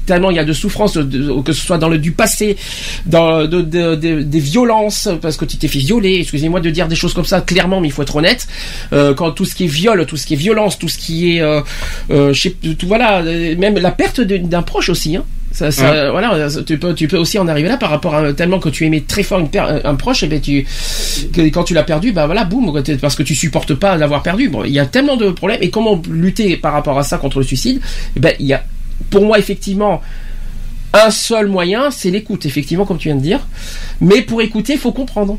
tellement 0.05 0.29
il 0.31 0.35
y 0.37 0.39
a 0.39 0.43
de 0.45 0.53
souffrance, 0.53 0.95
de- 0.97 1.29
que 1.43 1.53
ce 1.53 1.65
soit 1.65 1.77
dans 1.77 1.89
le 1.89 1.97
du 1.97 2.11
passé, 2.11 2.57
dans 3.05 3.45
de, 3.45 3.61
de- 3.61 3.95
de- 3.95 4.21
des 4.21 4.39
violences, 4.39 5.09
parce 5.21 5.37
que 5.37 5.45
tu 5.45 5.57
t'es 5.57 5.67
fait 5.67 5.79
violer. 5.79 6.19
Excusez-moi 6.21 6.59
de 6.59 6.69
dire 6.69 6.87
des 6.87 6.95
choses 6.95 7.13
comme 7.13 7.25
ça 7.25 7.41
clairement, 7.41 7.81
mais 7.81 7.87
il 7.87 7.91
faut 7.91 8.01
être 8.03 8.15
honnête. 8.15 8.47
Euh, 8.93 9.13
quand 9.13 9.31
tout 9.31 9.45
ce 9.45 9.55
qui 9.55 9.65
est 9.65 9.67
viol, 9.67 10.05
tout 10.05 10.17
ce 10.17 10.25
qui 10.25 10.33
est 10.33 10.37
violence, 10.37 10.77
tout 10.79 10.87
ce 10.89 10.97
qui 10.97 11.35
est, 11.37 11.41
euh, 11.41 11.61
euh, 12.11 12.33
je 12.33 12.41
sais, 12.41 12.55
tout 12.77 12.87
voilà, 12.87 13.21
même 13.23 13.77
la 13.77 13.91
perte 13.91 14.21
d'un 14.21 14.61
proche 14.61 14.89
aussi. 14.89 15.15
Hein. 15.15 15.23
Ça, 15.51 15.71
ça, 15.71 16.11
voilà, 16.11 16.49
tu 16.67 16.77
peux, 16.77 16.93
tu 16.93 17.07
peux 17.07 17.15
aussi 17.17 17.39
en 17.39 17.47
arriver 17.47 17.69
là 17.69 17.77
par 17.77 17.89
rapport 17.89 18.13
à 18.13 18.33
tellement 18.33 18.59
que 18.59 18.67
tu 18.67 18.85
aimais 18.85 19.05
très 19.07 19.23
fort 19.23 19.39
une 19.39 19.47
un 19.57 19.95
proche, 19.95 20.21
et 20.23 20.27
ben 20.27 20.41
tu, 20.41 20.65
que 21.31 21.41
quand 21.49 21.63
tu 21.63 21.73
l'as 21.73 21.83
perdu, 21.83 22.11
bah 22.11 22.25
voilà, 22.25 22.43
boum, 22.43 22.73
parce 22.99 23.15
que 23.15 23.23
tu 23.23 23.35
supportes 23.35 23.73
pas 23.73 23.95
l'avoir 23.95 24.21
perdu. 24.21 24.49
Bon, 24.49 24.65
il 24.65 24.73
y 24.73 24.79
a 24.79 24.85
tellement 24.85 25.15
de 25.15 25.29
problèmes. 25.31 25.59
Et 25.61 25.69
comment 25.69 26.01
lutter 26.09 26.57
par 26.57 26.73
rapport 26.73 26.99
à 26.99 27.03
ça 27.03 27.17
contre 27.17 27.37
le 27.39 27.45
suicide? 27.45 27.79
Eh 28.17 28.19
Ben, 28.19 28.33
il 28.41 28.47
y 28.47 28.53
a, 28.53 28.65
pour 29.09 29.25
moi, 29.25 29.39
effectivement, 29.39 30.01
un 30.95 31.11
seul 31.11 31.47
moyen, 31.47 31.91
c'est 31.91 32.11
l'écoute, 32.11 32.45
effectivement, 32.45 32.85
comme 32.85 32.97
tu 32.97 33.09
viens 33.09 33.15
de 33.15 33.21
dire. 33.21 33.47
Mais 34.01 34.21
pour 34.21 34.41
écouter, 34.41 34.73
il 34.73 34.79
faut 34.79 34.91
comprendre 34.91 35.37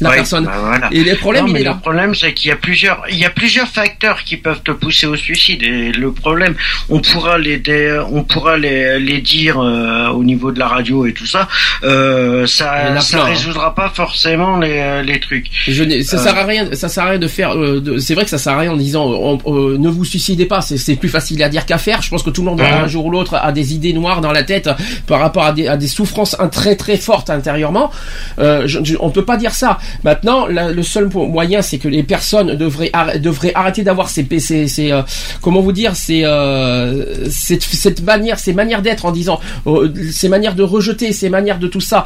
la 0.00 0.10
personne. 0.10 0.44
bah 0.44 0.52
voilà. 0.60 0.88
Et 0.92 1.02
le 1.04 1.16
problème, 1.16 1.46
Non, 1.46 1.50
il 1.52 1.56
est 1.56 1.58
le 1.60 1.64
là. 1.66 1.74
problème, 1.80 2.14
c'est 2.14 2.34
qu'il 2.34 2.48
y 2.48 2.52
a 2.52 2.56
plusieurs, 2.56 3.02
il 3.10 3.16
y 3.18 3.24
a 3.24 3.30
plusieurs 3.30 3.68
facteurs 3.68 4.22
qui 4.24 4.36
peuvent 4.36 4.62
te 4.62 4.70
pousser 4.72 5.06
au 5.06 5.16
suicide. 5.16 5.62
Et 5.62 5.92
le 5.92 6.12
problème, 6.12 6.54
on 6.88 7.00
pourra 7.00 7.38
les, 7.38 7.58
dé- 7.58 8.00
on 8.10 8.22
pourra 8.22 8.56
les, 8.58 8.98
les 9.00 9.20
dire 9.20 9.58
euh, 9.58 10.08
au 10.08 10.22
niveau 10.24 10.52
de 10.52 10.58
la 10.58 10.68
radio 10.68 11.06
et 11.06 11.12
tout 11.12 11.26
ça. 11.26 11.48
Euh, 11.84 12.46
ça, 12.46 13.00
ça 13.00 13.16
plein, 13.18 13.26
hein. 13.26 13.28
résoudra 13.30 13.74
pas 13.74 13.90
forcément 13.94 14.58
les, 14.58 15.02
les 15.04 15.20
trucs. 15.20 15.46
Je 15.66 15.82
ça 16.02 16.16
Euh. 16.18 16.20
sert 16.22 16.36
à 16.38 16.44
rien, 16.44 16.68
ça 16.74 16.88
sert 16.88 17.04
à 17.04 17.10
rien 17.10 17.18
de 17.18 17.28
faire. 17.28 17.56
euh, 17.56 17.98
c'est 17.98 18.14
vrai 18.14 18.24
que 18.24 18.30
ça 18.30 18.38
sert 18.38 18.52
à 18.54 18.58
rien 18.58 18.72
en 18.72 18.76
disant 18.76 19.10
euh, 19.10 19.38
on- 19.44 19.54
euh, 19.72 19.78
ne 19.78 19.88
vous 19.88 20.04
suicidez 20.04 20.46
pas. 20.46 20.60
C'est, 20.60 20.76
c'est 20.78 20.96
plus 20.96 21.08
facile 21.08 21.42
à 21.42 21.48
dire 21.48 21.64
qu'à 21.66 21.78
faire. 21.78 22.02
Je 22.02 22.10
pense 22.10 22.22
que 22.22 22.30
tout 22.30 22.42
le 22.42 22.50
monde 22.50 22.60
un 22.60 22.86
jour 22.88 23.06
ou 23.06 23.10
l'autre 23.10 23.34
a 23.34 23.52
des 23.52 23.74
idées 23.74 23.92
noires 23.92 24.20
dans 24.20 24.32
la 24.32 24.42
tête 24.42 24.68
par 25.06 25.20
rapport 25.20 25.44
à 25.44 25.52
des, 25.52 25.68
à 25.68 25.76
des 25.76 25.88
souffrances 25.88 26.36
très 26.52 26.76
très 26.76 26.96
fortes 26.96 27.30
intérieurement. 27.30 27.90
Euh, 28.38 28.66
je, 28.66 28.78
je- 28.84 28.96
on 29.00 29.10
peut 29.10 29.24
pas 29.24 29.36
dire 29.36 29.52
ça. 29.54 29.78
Maintenant, 30.04 30.46
le 30.46 30.82
seul 30.82 31.08
moyen, 31.12 31.62
c'est 31.62 31.78
que 31.78 31.88
les 31.88 32.02
personnes 32.02 32.54
devraient 32.56 32.90
arr- 32.92 33.18
devraient 33.20 33.52
arrêter 33.54 33.82
d'avoir 33.82 34.08
ces 34.08 34.26
ces, 34.38 34.68
ces 34.68 34.92
euh, 34.92 35.02
comment 35.40 35.60
vous 35.60 35.72
dire 35.72 35.96
ces 35.96 36.22
euh, 36.24 37.28
cette, 37.30 37.62
cette 37.62 38.02
manière 38.02 38.38
ces 38.38 38.52
manières 38.52 38.82
d'être 38.82 39.04
en 39.04 39.12
disant 39.12 39.40
euh, 39.66 39.92
ces 40.12 40.28
manières 40.28 40.54
de 40.54 40.62
rejeter 40.62 41.12
ces 41.12 41.28
manières 41.30 41.58
de 41.58 41.66
tout 41.66 41.80
ça. 41.80 42.04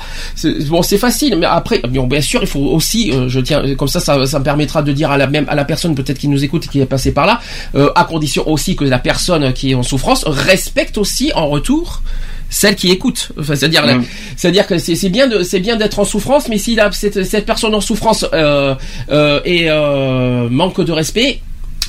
Bon, 0.68 0.82
c'est 0.82 0.98
facile, 0.98 1.36
mais 1.36 1.46
après, 1.46 1.80
bien 1.88 2.20
sûr, 2.20 2.40
il 2.42 2.46
faut 2.48 2.60
aussi, 2.60 3.12
euh, 3.12 3.28
je 3.28 3.40
tiens, 3.40 3.74
comme 3.76 3.88
ça, 3.88 4.00
ça, 4.00 4.26
ça 4.26 4.38
me 4.38 4.44
permettra 4.44 4.82
de 4.82 4.92
dire 4.92 5.10
à 5.10 5.18
la 5.18 5.26
même 5.26 5.46
à 5.48 5.54
la 5.54 5.64
personne 5.64 5.94
peut-être 5.94 6.18
qui 6.18 6.28
nous 6.28 6.44
écoute 6.44 6.64
et 6.66 6.68
qui 6.68 6.80
est 6.80 6.86
passée 6.86 7.12
par 7.12 7.26
là, 7.26 7.40
euh, 7.74 7.90
à 7.94 8.04
condition 8.04 8.48
aussi 8.48 8.76
que 8.76 8.84
la 8.84 8.98
personne 8.98 9.52
qui 9.52 9.72
est 9.72 9.74
en 9.74 9.82
souffrance 9.82 10.24
respecte 10.26 10.98
aussi 10.98 11.32
en 11.34 11.48
retour 11.48 12.02
celle 12.50 12.74
qui 12.76 12.90
écoute. 12.90 13.30
Enfin, 13.38 13.54
c'est-à-dire, 13.56 13.86
Mm. 13.86 14.04
c'est-à-dire 14.36 14.66
que 14.66 14.76
c'est 14.76 14.94
c'est 14.96 15.08
bien 15.08 15.26
de 15.28 15.42
c'est 15.42 15.60
bien 15.60 15.76
d'être 15.76 15.98
en 16.00 16.04
souffrance, 16.04 16.48
mais 16.48 16.58
si 16.58 16.74
la, 16.74 16.90
cette, 16.92 17.24
cette 17.24 17.46
personne 17.46 17.74
en 17.74 17.80
souffrance 17.80 18.26
euh, 18.34 18.74
euh, 19.10 19.40
et 19.46 19.70
euh, 19.70 20.48
manque 20.50 20.80
de 20.84 20.92
respect. 20.92 21.40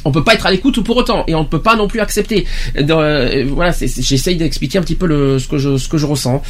On 0.03 0.11
peut 0.11 0.23
pas 0.23 0.33
être 0.33 0.47
à 0.47 0.51
l'écoute 0.51 0.83
pour 0.83 0.97
autant 0.97 1.23
et 1.27 1.35
on 1.35 1.41
ne 1.41 1.47
peut 1.47 1.61
pas 1.61 1.75
non 1.75 1.87
plus 1.87 1.99
accepter. 1.99 2.45
Euh, 2.75 3.45
voilà, 3.53 3.71
c'est- 3.71 3.87
c'est- 3.87 4.01
j'essaye 4.01 4.35
d'expliquer 4.35 4.79
un 4.79 4.81
petit 4.81 4.95
peu 4.95 5.05
le, 5.05 5.37
ce 5.37 5.47
que 5.47 5.59
je 5.59 5.77
ce 5.77 5.87
que 5.87 5.97
je 5.99 6.07
ressens. 6.07 6.41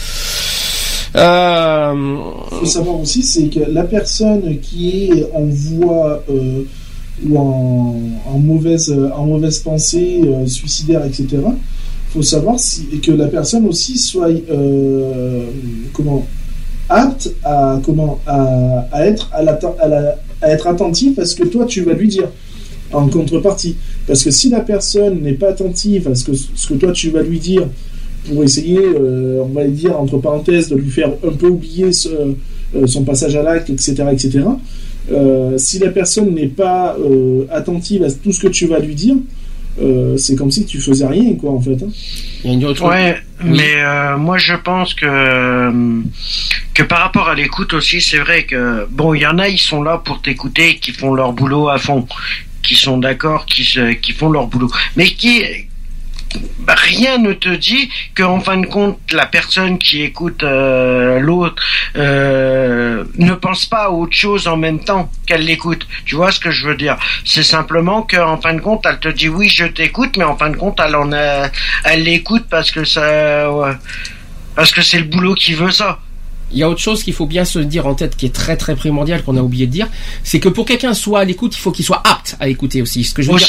Euh, 1.15 1.93
faut 2.50 2.65
savoir 2.65 3.00
aussi, 3.02 3.24
c'est 3.24 3.47
que 3.50 3.60
la 3.69 3.84
personne 3.84 4.58
qui 4.62 5.10
est 5.12 5.28
en 5.34 5.43
voie 5.45 6.24
euh, 6.30 6.62
ou 7.26 7.38
en, 7.38 7.95
en 8.34 8.39
mauvaise, 8.39 8.95
en 9.15 9.26
mauvaise 9.26 9.60
pensée, 9.60 10.21
euh, 10.24 10.47
suicidaire, 10.47 11.04
etc., 11.06 11.28
faut 12.12 12.21
savoir 12.21 12.58
que 13.02 13.12
la 13.12 13.28
personne 13.28 13.65
aussi 13.67 13.97
soit 13.97 14.30
euh, 14.30 15.45
comment 15.93 16.26
apte 16.89 17.34
à 17.43 17.80
comment 17.84 18.19
à, 18.28 18.88
à 18.91 19.06
être 19.06 19.30
à, 19.34 19.43
la, 19.43 19.58
à, 20.41 20.50
être 20.50 20.67
attentif 20.67 21.17
à 21.19 21.26
ce 21.26 21.36
que 21.36 21.45
toi 21.45 21.65
tu 21.65 21.82
vas 21.82 21.93
lui 21.93 22.10
dire 22.10 22.28
en 22.91 23.08
contrepartie. 23.08 23.78
Parce 24.06 24.24
que 24.24 24.32
si 24.32 24.50
la 24.50 24.60
personne 24.60 25.21
n'est 25.21 25.34
pas 25.34 25.50
attentive 25.50 26.10
à 26.10 26.15
ce 26.15 26.26
que, 26.26 26.34
ce 26.34 26.67
que 26.67 26.74
toi 26.74 26.91
tu 26.91 27.12
vas 27.12 27.21
lui 27.21 27.39
dire 27.39 27.65
pour 28.28 28.43
essayer, 28.43 28.80
euh, 28.80 29.41
on 29.43 29.54
va 29.54 29.65
dire 29.65 29.97
entre 29.97 30.17
parenthèses, 30.17 30.67
de 30.67 30.76
lui 30.76 30.89
faire 30.89 31.12
un 31.26 31.32
peu 31.32 31.47
oublier 31.47 31.91
euh, 32.08 32.88
son 32.88 33.04
passage 33.04 33.38
à 33.38 33.41
l'acte, 33.41 33.69
etc., 33.69 34.04
etc. 34.12 34.43
si 35.58 35.80
la 35.80 35.89
personne 35.89 36.36
n'est 36.36 36.47
pas 36.47 36.97
attentive 37.50 38.04
à 38.04 38.12
tout 38.12 38.34
ce 38.34 38.39
que 38.41 38.47
tu 38.50 38.67
vas 38.67 38.80
lui 38.80 38.95
dire, 38.95 39.15
euh, 39.81 40.17
c'est 40.17 40.36
comme 40.36 40.51
si 40.51 40.65
tu 40.65 40.79
faisais 40.81 41.05
rien, 41.07 41.36
quoi, 41.36 41.51
en 41.51 41.62
fait. 41.62 41.77
hein. 41.84 41.89
il 42.43 42.49
y 42.49 42.53
a 42.53 42.53
une 42.55 42.65
autre. 42.65 42.84
Ouais, 42.89 43.17
Oui. 43.43 43.51
mais 43.57 43.75
euh, 43.77 44.17
moi 44.17 44.38
je 44.38 44.53
pense 44.55 44.93
que 44.93 45.05
euh, 45.05 46.01
que 46.73 46.84
par 46.84 46.99
rapport 46.99 47.29
à 47.29 47.36
l'écoute 47.36 47.73
aussi, 47.73 48.01
c'est 48.01 48.19
vrai 48.19 48.43
que 48.43 48.88
bon, 48.89 49.13
il 49.13 49.21
y 49.21 49.27
en 49.27 49.38
a, 49.39 49.47
ils 49.47 49.57
sont 49.60 49.81
là 49.84 49.97
pour 50.03 50.21
t'écouter, 50.21 50.75
qui 50.79 50.91
font 50.91 51.13
leur 51.13 51.34
boulot 51.34 51.69
à 51.69 51.77
fond, 51.77 52.05
qui 52.63 52.75
sont 52.75 52.97
d'accord, 52.97 53.45
qui 53.45 53.63
se, 53.63 53.93
qui 53.93 54.12
font 54.12 54.29
leur 54.29 54.47
boulot, 54.47 54.69
mais 54.95 55.05
qui 55.05 55.43
bah, 56.60 56.76
rien 56.78 57.17
ne 57.17 57.34
te 57.34 57.50
dit 57.50 57.89
qu'en 58.15 58.39
fin 58.39 58.58
de 58.58 58.65
compte, 58.65 59.00
la 59.12 59.26
personne 59.26 59.78
qui 59.78 60.02
écoute 60.04 60.44
euh, 60.44 61.20
l'autre 61.20 61.62
euh, 61.96 63.04
ne 63.17 63.34
pense 63.34 63.65
pas 63.65 63.86
à 63.86 63.89
autre 63.89 64.15
chose 64.15 64.48
en 64.48 64.58
même 64.58 64.80
temps 64.80 65.12
qu'elle 65.26 65.46
l'écoute. 65.46 65.88
Tu 66.06 66.15
vois 66.15 66.32
ce 66.32 66.39
que 66.39 66.52
je 66.52 66.67
veux 66.67 66.76
dire? 66.76 66.98
C'est 67.26 67.44
simplement 67.44 68.04
qu'en 68.04 68.39
fin 68.39 68.54
de 68.54 68.62
compte, 68.62 68.86
elle 68.86 69.00
te 69.00 69.10
dit 69.10 69.30
oui, 69.30 69.50
je 69.50 69.65
t'écoute, 69.65 70.17
mais 70.17 70.24
en 70.24 70.38
fin 70.38 70.50
de 70.50 70.58
compte, 70.58 70.80
elle 70.86 70.96
en 70.96 71.12
a, 71.12 71.50
elle 71.84 72.04
l'écoute 72.04 72.46
parce 72.50 72.72
que 72.72 72.86
ça, 72.86 73.50
parce 74.56 74.72
que 74.72 74.82
c'est 74.82 75.00
le 75.00 75.06
boulot 75.06 75.36
qui 75.36 75.54
veut 75.54 75.72
ça. 75.72 76.00
Il 76.53 76.59
y 76.59 76.63
a 76.63 76.69
autre 76.69 76.79
chose 76.79 77.03
qu'il 77.03 77.13
faut 77.13 77.25
bien 77.25 77.45
se 77.45 77.59
dire 77.59 77.87
en 77.87 77.93
tête 77.95 78.15
qui 78.15 78.25
est 78.25 78.33
très 78.33 78.57
très 78.57 78.75
primordial 78.75 79.23
qu'on 79.23 79.37
a 79.37 79.41
oublié 79.41 79.67
de 79.67 79.71
dire, 79.71 79.87
c'est 80.23 80.39
que 80.39 80.49
pour 80.49 80.65
quelqu'un 80.65 80.93
soit 80.93 81.19
à 81.19 81.25
l'écoute, 81.25 81.55
il 81.55 81.59
faut 81.59 81.71
qu'il 81.71 81.85
soit 81.85 82.01
apte 82.05 82.35
à 82.39 82.47
écouter 82.47 82.81
aussi. 82.81 83.03
Ce 83.03 83.13
que 83.13 83.21
je 83.21 83.31
veux 83.31 83.37
dire, 83.37 83.47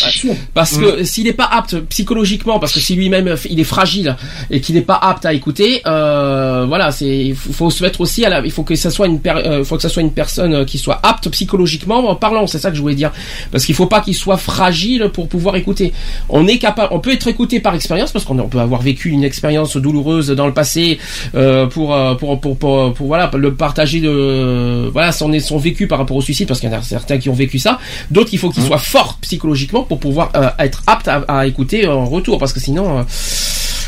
parce 0.54 0.76
que 0.76 1.04
s'il 1.04 1.24
n'est 1.24 1.32
pas 1.32 1.44
apte 1.50 1.78
psychologiquement, 1.88 2.58
parce 2.58 2.72
que 2.72 2.80
si 2.80 2.94
lui-même 2.94 3.34
il 3.50 3.60
est 3.60 3.64
fragile 3.64 4.16
et 4.50 4.60
qu'il 4.60 4.74
n'est 4.74 4.82
pas 4.82 4.96
apte 5.02 5.24
à 5.26 5.32
écouter, 5.32 5.82
euh, 5.86 6.64
voilà, 6.68 6.92
c'est 6.92 7.26
il 7.26 7.34
faut 7.34 7.70
se 7.70 7.82
mettre 7.82 8.00
aussi 8.00 8.24
à 8.24 8.28
la, 8.28 8.40
il 8.44 8.50
faut 8.50 8.62
que 8.62 8.74
ça 8.74 8.90
soit 8.90 9.06
une 9.06 9.20
per- 9.20 9.42
euh, 9.44 9.64
faut 9.64 9.76
que 9.76 9.82
ça 9.82 9.88
soit 9.88 10.02
une 10.02 10.12
personne 10.12 10.64
qui 10.64 10.78
soit 10.78 11.00
apte 11.02 11.28
psychologiquement 11.30 12.08
en 12.08 12.14
parlant. 12.16 12.46
C'est 12.46 12.58
ça 12.58 12.70
que 12.70 12.76
je 12.76 12.82
voulais 12.82 12.94
dire, 12.94 13.12
parce 13.50 13.64
qu'il 13.64 13.74
faut 13.74 13.86
pas 13.86 14.00
qu'il 14.00 14.14
soit 14.14 14.36
fragile 14.36 15.10
pour 15.12 15.28
pouvoir 15.28 15.56
écouter. 15.56 15.92
On 16.28 16.46
est 16.46 16.58
capable, 16.58 16.88
on 16.92 17.00
peut 17.00 17.12
être 17.12 17.28
écouté 17.28 17.60
par 17.60 17.74
expérience 17.74 18.12
parce 18.12 18.24
qu'on 18.24 18.38
on 18.38 18.48
peut 18.48 18.60
avoir 18.60 18.82
vécu 18.82 19.10
une 19.10 19.24
expérience 19.24 19.76
douloureuse 19.76 20.28
dans 20.30 20.46
le 20.46 20.54
passé 20.54 20.98
euh, 21.34 21.66
pour, 21.66 21.94
euh, 21.94 22.14
pour 22.14 22.40
pour 22.40 22.91
pour 22.92 23.02
pour 23.02 23.06
voilà 23.08 23.30
le 23.34 23.54
partager 23.54 24.00
de 24.00 24.88
voilà 24.92 25.10
son 25.12 25.32
son 25.40 25.58
vécu 25.58 25.86
par 25.88 25.98
rapport 25.98 26.16
au 26.16 26.22
suicide 26.22 26.46
parce 26.46 26.60
qu'il 26.60 26.70
y 26.70 26.74
en 26.74 26.78
a 26.78 26.82
certains 26.82 27.18
qui 27.18 27.28
ont 27.28 27.34
vécu 27.34 27.58
ça, 27.58 27.78
d'autres 28.10 28.30
il 28.32 28.38
faut 28.38 28.50
qu'ils 28.50 28.62
soient 28.62 28.78
forts 28.78 29.18
psychologiquement 29.22 29.82
pour 29.82 29.98
pouvoir 29.98 30.30
euh, 30.36 30.50
être 30.60 30.82
aptes 30.86 31.08
à, 31.08 31.24
à 31.26 31.46
écouter 31.46 31.88
en 31.88 32.04
retour 32.04 32.38
parce 32.38 32.52
que 32.52 32.60
sinon 32.60 32.98
euh, 33.00 33.02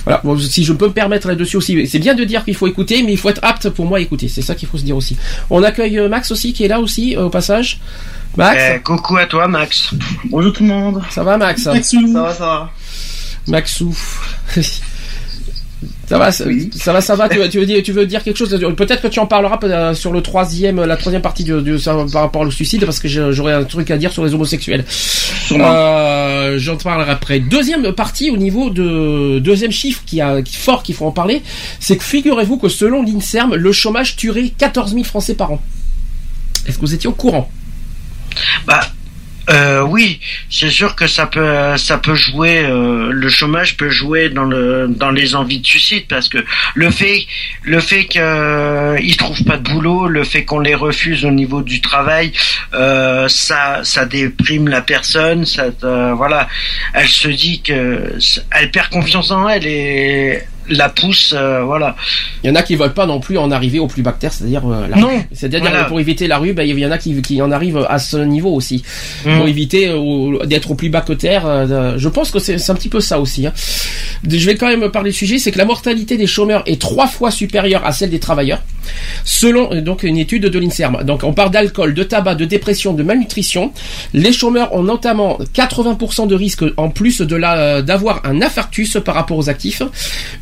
voilà, 0.05 0.21
Bon, 0.25 0.39
si 0.39 0.65
je 0.65 0.73
peux 0.73 0.89
me 0.89 0.93
permettre 0.93 1.29
là-dessus 1.29 1.57
aussi, 1.57 1.87
c'est 1.87 1.99
bien 1.99 2.15
de 2.15 2.25
dire 2.25 2.45
qu'il 2.45 2.55
faut 2.55 2.67
écouter, 2.67 3.03
mais 3.03 3.13
il 3.13 3.19
faut 3.19 3.31
être 3.31 3.43
apte 3.43 3.71
pour 3.71 3.87
moi 3.87 3.99
à 3.99 4.01
écouter. 4.03 4.29
C'est 4.29 4.43
ça 4.43 4.55
qu'il 4.55 4.69
faut 4.69 4.77
se 4.77 4.85
dire 4.85 4.97
aussi. 4.97 5.17
On 5.49 5.63
accueille 5.63 5.99
euh, 5.99 6.09
Max 6.11 6.31
aussi, 6.31 6.53
qui 6.53 6.65
est 6.65 6.69
là 6.69 6.81
aussi, 6.81 7.17
euh, 7.17 7.25
au 7.25 7.31
passage. 7.31 7.81
Max, 8.37 8.61
Eh, 8.77 8.81
coucou 8.81 9.17
à 9.17 9.25
toi, 9.27 9.49
Max. 9.49 9.95
Bonjour 10.27 10.53
tout 10.53 10.63
le 10.63 10.69
monde. 10.69 11.03
ça 11.11 11.23
va 11.25 11.39
Max 11.39 11.65
Maxou. 11.67 12.13
Ça 12.13 12.23
va, 12.23 12.35
ça 12.35 12.45
va. 12.45 12.71
Maxou. 13.49 13.97
Ça 16.09 16.19
va, 16.19 16.31
ça, 16.33 16.45
Oui. 16.47 16.71
ça 16.75 16.93
va, 16.93 17.01
ça 17.01 17.15
va. 17.17 17.29
Tu, 17.29 17.39
veux- 17.39 17.49
tu 17.49 17.59
veux 17.59 17.67
dire, 17.67 17.83
tu 17.83 17.93
veux 17.93 18.07
dire 18.07 18.23
quelque 18.23 18.37
chose 18.37 18.51
Peut-être 18.77 19.03
que 19.03 19.09
tu 19.09 19.21
en 19.21 19.27
parleras 19.27 19.59
euh, 19.65 19.95
sur 19.95 20.13
le 20.13 20.21
troisième, 20.21 20.85
la 20.85 20.97
troisième 20.97 21.23
partie 21.23 21.45
du, 21.45 21.61
du- 21.63 21.79
ça, 21.79 21.97
par 22.13 22.23
rapport 22.23 22.43
au 22.43 22.51
suicide, 22.51 22.85
parce 22.85 22.99
que 22.99 23.09
j'aurais 23.09 23.55
un 23.55 23.65
truc 23.65 23.91
à 23.91 23.97
dire 23.97 24.13
sur 24.13 24.25
les 24.25 24.35
homosexuels. 24.35 24.85
Euh, 25.53 26.59
J'en 26.59 26.77
parlerai 26.77 27.11
après. 27.11 27.41
Deuxième 27.41 27.93
partie 27.93 28.31
au 28.31 28.37
niveau 28.37 28.71
de 28.71 29.39
deuxième 29.39 29.71
chiffre 29.73 30.03
qui 30.07 30.21
a 30.21 30.43
qui 30.43 30.55
est 30.55 30.59
fort 30.59 30.83
qu'il 30.83 30.95
faut 30.95 31.07
en 31.07 31.11
parler, 31.11 31.43
c'est 31.81 31.97
que 31.97 32.05
figurez-vous 32.05 32.59
que 32.59 32.69
selon 32.69 33.03
l'Inserm, 33.03 33.55
le 33.55 33.73
chômage 33.73 34.17
tuerait 34.17 34.51
14 34.57 34.93
000 34.93 35.05
Français 35.05 35.35
par 35.35 35.53
an. 35.53 35.63
Est-ce 36.67 36.77
que 36.77 36.83
vous 36.83 36.95
étiez 36.95 37.09
au 37.09 37.13
courant? 37.13 37.51
Bah, 38.67 38.81
euh, 39.51 39.83
oui, 39.83 40.21
c'est 40.49 40.71
sûr 40.71 40.95
que 40.97 41.07
ça 41.07 41.27
peut, 41.27 41.77
ça 41.77 41.99
peut 41.99 42.15
jouer. 42.15 42.65
euh, 42.65 43.11
le 43.13 43.29
chômage 43.29 43.77
peut 43.77 43.91
jouer 43.91 44.31
dans 44.31 44.45
le, 44.45 44.87
dans 44.89 45.11
les 45.11 45.35
envies 45.35 45.61
de 45.61 45.67
suicide 45.67 46.05
parce 46.09 46.29
que 46.29 46.39
le 46.75 46.91
fait, 46.91 47.27
le 47.63 47.81
fait 47.81 48.07
qu'ils 48.07 49.17
trouvent 49.19 49.45
pas 49.45 49.57
de 49.59 49.69
boulot, 49.69 50.09
le 50.09 50.25
fait 50.25 50.45
qu'on 50.45 50.61
les 50.61 50.75
refuse 50.75 51.25
au 51.25 51.31
niveau 51.31 51.63
du 51.63 51.81
travail, 51.81 52.33
euh, 52.75 53.29
ça, 53.29 53.81
ça 53.85 54.05
déprime 54.07 54.69
la 54.69 54.81
personne. 54.81 55.45
Ça, 55.45 55.71
te- 55.71 56.13
voilà, 56.13 56.49
elle 56.95 57.09
se 57.09 57.29
dit 57.29 57.61
que, 57.61 58.15
elle 58.51 58.71
perd 58.71 58.89
confiance 58.89 59.31
en 59.31 59.49
elle 59.49 59.67
et 59.67 60.43
la 60.69 60.89
pousse, 60.89 61.35
euh, 61.37 61.63
voilà. 61.65 61.97
Il 62.43 62.49
y 62.49 62.51
en 62.51 62.55
a 62.55 62.63
qui 62.63 62.77
veulent 62.77 62.95
pas 62.95 63.07
non 63.07 63.21
plus 63.21 63.39
en 63.39 63.51
arriver 63.51 63.79
au 63.79 63.87
plus 63.87 64.03
bactère, 64.03 64.33
c'est-à-dire 64.33 64.63
euh, 64.67 64.87
la 64.89 64.97
Non, 64.97 65.09
rue. 65.09 65.23
C'est-à-dire 65.33 65.61
voilà. 65.71 65.85
pour 65.85 66.01
éviter 66.01 66.27
la 66.27 66.39
rue, 66.39 66.53
ben, 66.53 66.69
il 66.69 66.79
y 66.79 66.87
en 66.87 66.91
a 66.91 66.99
qui, 66.99 67.21
qui 67.23 67.41
en 67.43 67.51
arrivent 67.51 67.87
à 67.89 67.99
ce 67.99 68.17
niveau 68.17 68.51
aussi. 68.53 68.83
Mm. 69.25 69.37
Pour 69.39 69.49
éviter 69.49 69.89
euh, 69.89 70.45
d'être 70.47 70.71
au 70.71 70.75
plus 70.75 70.89
bas 70.91 71.01
que 71.03 71.13
terre. 71.13 71.47
euh, 71.47 71.95
je 71.99 72.09
pense 72.09 72.31
que 72.31 72.39
c'est 72.39 72.71
un 72.71 72.75
petit 72.75 72.89
peu 72.89 73.01
ça 73.01 73.21
aussi. 73.21 73.47
hein. 73.47 73.53
Je 74.29 74.47
vais 74.47 74.55
quand 74.57 74.69
même 74.69 74.91
parler 74.91 75.11
du 75.11 75.17
sujet, 75.17 75.39
c'est 75.39 75.51
que 75.53 75.59
la 75.59 75.65
mortalité 75.67 76.17
des 76.17 76.27
chômeurs 76.27 76.63
est 76.67 76.81
trois 76.81 77.07
fois 77.07 77.31
supérieure 77.31 77.85
à 77.85 77.93
celle 77.93 78.11
des 78.11 78.19
travailleurs, 78.21 78.63
selon 79.25 79.73
euh, 79.73 79.81
donc 79.81 80.03
une 80.03 80.17
étude 80.17 80.45
de 80.47 80.59
l'Inserm. 80.59 81.03
Donc 81.05 81.23
on 81.25 81.33
parle 81.33 81.51
d'alcool, 81.51 81.95
de 81.95 82.03
tabac, 82.03 82.35
de 82.35 82.45
dépression, 82.45 82.93
de 82.95 83.03
malnutrition. 83.03 83.73
Les 84.13 84.33
chômeurs 84.33 84.75
ont 84.75 84.83
notamment 84.83 85.39
80% 85.55 86.27
de 86.27 86.35
risque 86.35 86.65
en 86.77 86.89
plus 86.91 87.21
de 87.21 87.37
la 87.37 87.57
euh, 87.57 87.83
d'avoir 87.83 88.23
un 88.25 88.41
infarctus 88.43 88.97
par 89.05 89.15
rapport 89.15 89.37
aux 89.37 89.49
actifs. 89.51 89.83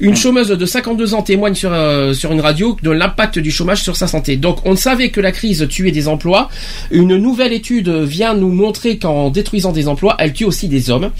Une 0.00 0.11
chômeuse 0.16 0.48
de 0.48 0.66
52 0.66 1.14
ans 1.14 1.22
témoigne 1.22 1.54
sur, 1.54 1.72
euh, 1.72 2.12
sur 2.12 2.32
une 2.32 2.40
radio 2.40 2.76
de 2.82 2.90
l'impact 2.90 3.38
du 3.38 3.50
chômage 3.50 3.82
sur 3.82 3.96
sa 3.96 4.06
santé. 4.06 4.36
Donc 4.36 4.58
on 4.64 4.76
savait 4.76 5.10
que 5.10 5.20
la 5.20 5.32
crise 5.32 5.66
tuait 5.68 5.90
des 5.90 6.08
emplois. 6.08 6.48
Une 6.90 7.16
nouvelle 7.16 7.52
étude 7.52 7.88
vient 7.88 8.34
nous 8.34 8.50
montrer 8.50 8.98
qu'en 8.98 9.30
détruisant 9.30 9.72
des 9.72 9.88
emplois, 9.88 10.16
elle 10.18 10.32
tue 10.32 10.44
aussi 10.44 10.68
des 10.68 10.90
hommes. 10.90 11.10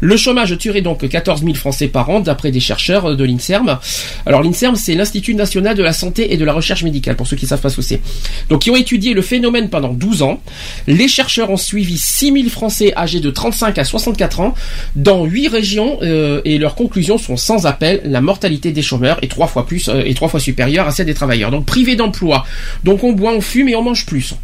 Le 0.00 0.16
chômage 0.16 0.56
tuerait 0.58 0.80
donc 0.80 1.08
14 1.08 1.42
000 1.42 1.54
Français 1.54 1.88
par 1.88 2.10
an, 2.10 2.20
d'après 2.20 2.50
des 2.50 2.60
chercheurs 2.60 3.16
de 3.16 3.24
l'INSERM. 3.24 3.78
Alors 4.26 4.42
l'INSERM, 4.42 4.76
c'est 4.76 4.94
l'Institut 4.94 5.34
national 5.34 5.76
de 5.76 5.82
la 5.82 5.92
santé 5.92 6.32
et 6.32 6.36
de 6.36 6.44
la 6.44 6.52
recherche 6.52 6.82
médicale, 6.82 7.16
pour 7.16 7.26
ceux 7.26 7.36
qui 7.36 7.46
savent 7.46 7.60
pas 7.60 7.70
ce 7.70 7.76
que 7.76 7.82
c'est. 7.82 8.00
Donc 8.48 8.66
ils 8.66 8.70
ont 8.70 8.76
étudié 8.76 9.14
le 9.14 9.22
phénomène 9.22 9.68
pendant 9.68 9.92
12 9.92 10.22
ans. 10.22 10.40
Les 10.86 11.08
chercheurs 11.08 11.50
ont 11.50 11.56
suivi 11.56 11.98
6 11.98 12.32
000 12.32 12.48
Français 12.48 12.92
âgés 12.96 13.20
de 13.20 13.30
35 13.30 13.78
à 13.78 13.84
64 13.84 14.40
ans 14.40 14.54
dans 14.96 15.24
8 15.24 15.48
régions 15.48 15.98
euh, 16.02 16.40
et 16.44 16.58
leurs 16.58 16.74
conclusions 16.74 17.18
sont 17.18 17.36
sans 17.36 17.66
appel. 17.66 18.00
La 18.04 18.20
mortalité 18.42 18.72
des 18.72 18.82
chômeurs 18.82 19.18
est 19.22 19.28
trois 19.30 19.46
fois 19.46 19.66
plus 19.66 19.88
euh, 19.88 20.02
et 20.04 20.14
trois 20.14 20.26
fois 20.28 20.40
supérieure 20.40 20.88
à 20.88 20.90
celle 20.90 21.06
des 21.06 21.14
travailleurs. 21.14 21.52
Donc 21.52 21.64
privés 21.64 21.94
d'emploi. 21.94 22.44
Donc 22.82 23.04
on 23.04 23.12
boit, 23.12 23.32
on 23.32 23.40
fume 23.40 23.68
et 23.68 23.76
on 23.76 23.82
mange 23.82 24.04
plus. 24.04 24.34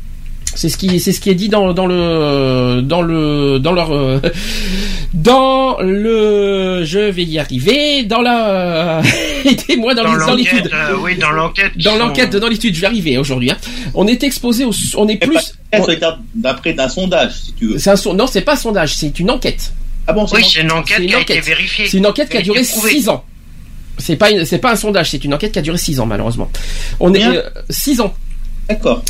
C'est 0.54 0.68
ce 0.68 0.76
qui 0.78 1.00
c'est 1.00 1.12
ce 1.12 1.20
qui 1.20 1.30
est 1.30 1.34
dit 1.34 1.48
dans, 1.48 1.72
dans 1.74 1.86
le 1.86 2.80
dans 2.82 3.02
le 3.02 3.58
dans 3.58 3.72
leur 3.72 3.92
euh, 3.92 4.20
dans 5.14 5.78
le 5.80 6.82
je 6.84 7.00
vais 7.10 7.24
y 7.24 7.38
arriver 7.40 8.04
dans 8.04 8.22
la 8.22 9.02
aidez-moi 9.44 9.94
dans, 9.94 10.34
l'étude 10.34 10.70
euh, 10.72 10.94
oui, 11.02 11.16
dans 11.16 11.32
l'enquête. 11.32 11.72
dans 11.76 11.90
sont- 11.92 11.98
l'enquête 11.98 12.36
dans 12.36 12.48
l'étude 12.48 12.74
je 12.74 12.80
vais 12.80 12.86
y 12.86 12.90
arriver 12.90 13.18
aujourd'hui 13.18 13.50
hein. 13.50 13.56
on 13.94 14.06
est 14.06 14.22
exposé 14.22 14.64
au 14.64 14.72
on 14.96 15.08
est 15.08 15.16
plus 15.16 15.54
d'après 16.34 16.72
d'un 16.72 16.88
sondage, 16.88 17.32
si 17.34 17.52
tu 17.54 17.66
veux. 17.66 17.78
c'est 17.78 17.90
un 17.90 17.96
son- 17.96 18.14
non 18.14 18.26
c'est 18.26 18.40
pas 18.42 18.52
un 18.54 18.56
sondage 18.56 18.94
c'est 18.94 19.18
une 19.20 19.30
enquête 19.30 19.72
Ah 20.06 20.12
bon, 20.14 20.26
c'est 20.26 20.36
Oui, 20.36 20.44
c'est 20.50 20.62
une 20.62 20.72
enquête 20.72 20.96
C'est 20.96 21.02
une 21.04 21.08
qui 21.10 21.14
a 21.14 21.20
été 21.20 21.32
enquête. 21.34 21.44
vérifiée. 21.44 21.86
C'est 21.88 21.98
une 21.98 22.06
enquête 22.06 22.28
qui 22.30 22.36
a 22.38 22.42
duré 22.42 22.60
été 22.60 22.68
prouvée. 22.70 22.90
6 22.92 23.08
ans. 23.10 23.22
C'est 23.98 24.16
pas 24.16 24.30
une- 24.30 24.44
c'est 24.44 24.58
pas 24.58 24.72
un 24.72 24.76
sondage, 24.76 25.10
c'est 25.10 25.24
une 25.24 25.34
enquête 25.34 25.52
qui 25.52 25.58
a 25.58 25.62
duré 25.62 25.78
6 25.78 26.00
ans 26.00 26.06
malheureusement. 26.06 26.50
On 27.00 27.12
est 27.14 27.22
Combien 27.24 27.42
6 27.70 28.00
ans. 28.00 28.14
D'accord. 28.68 29.02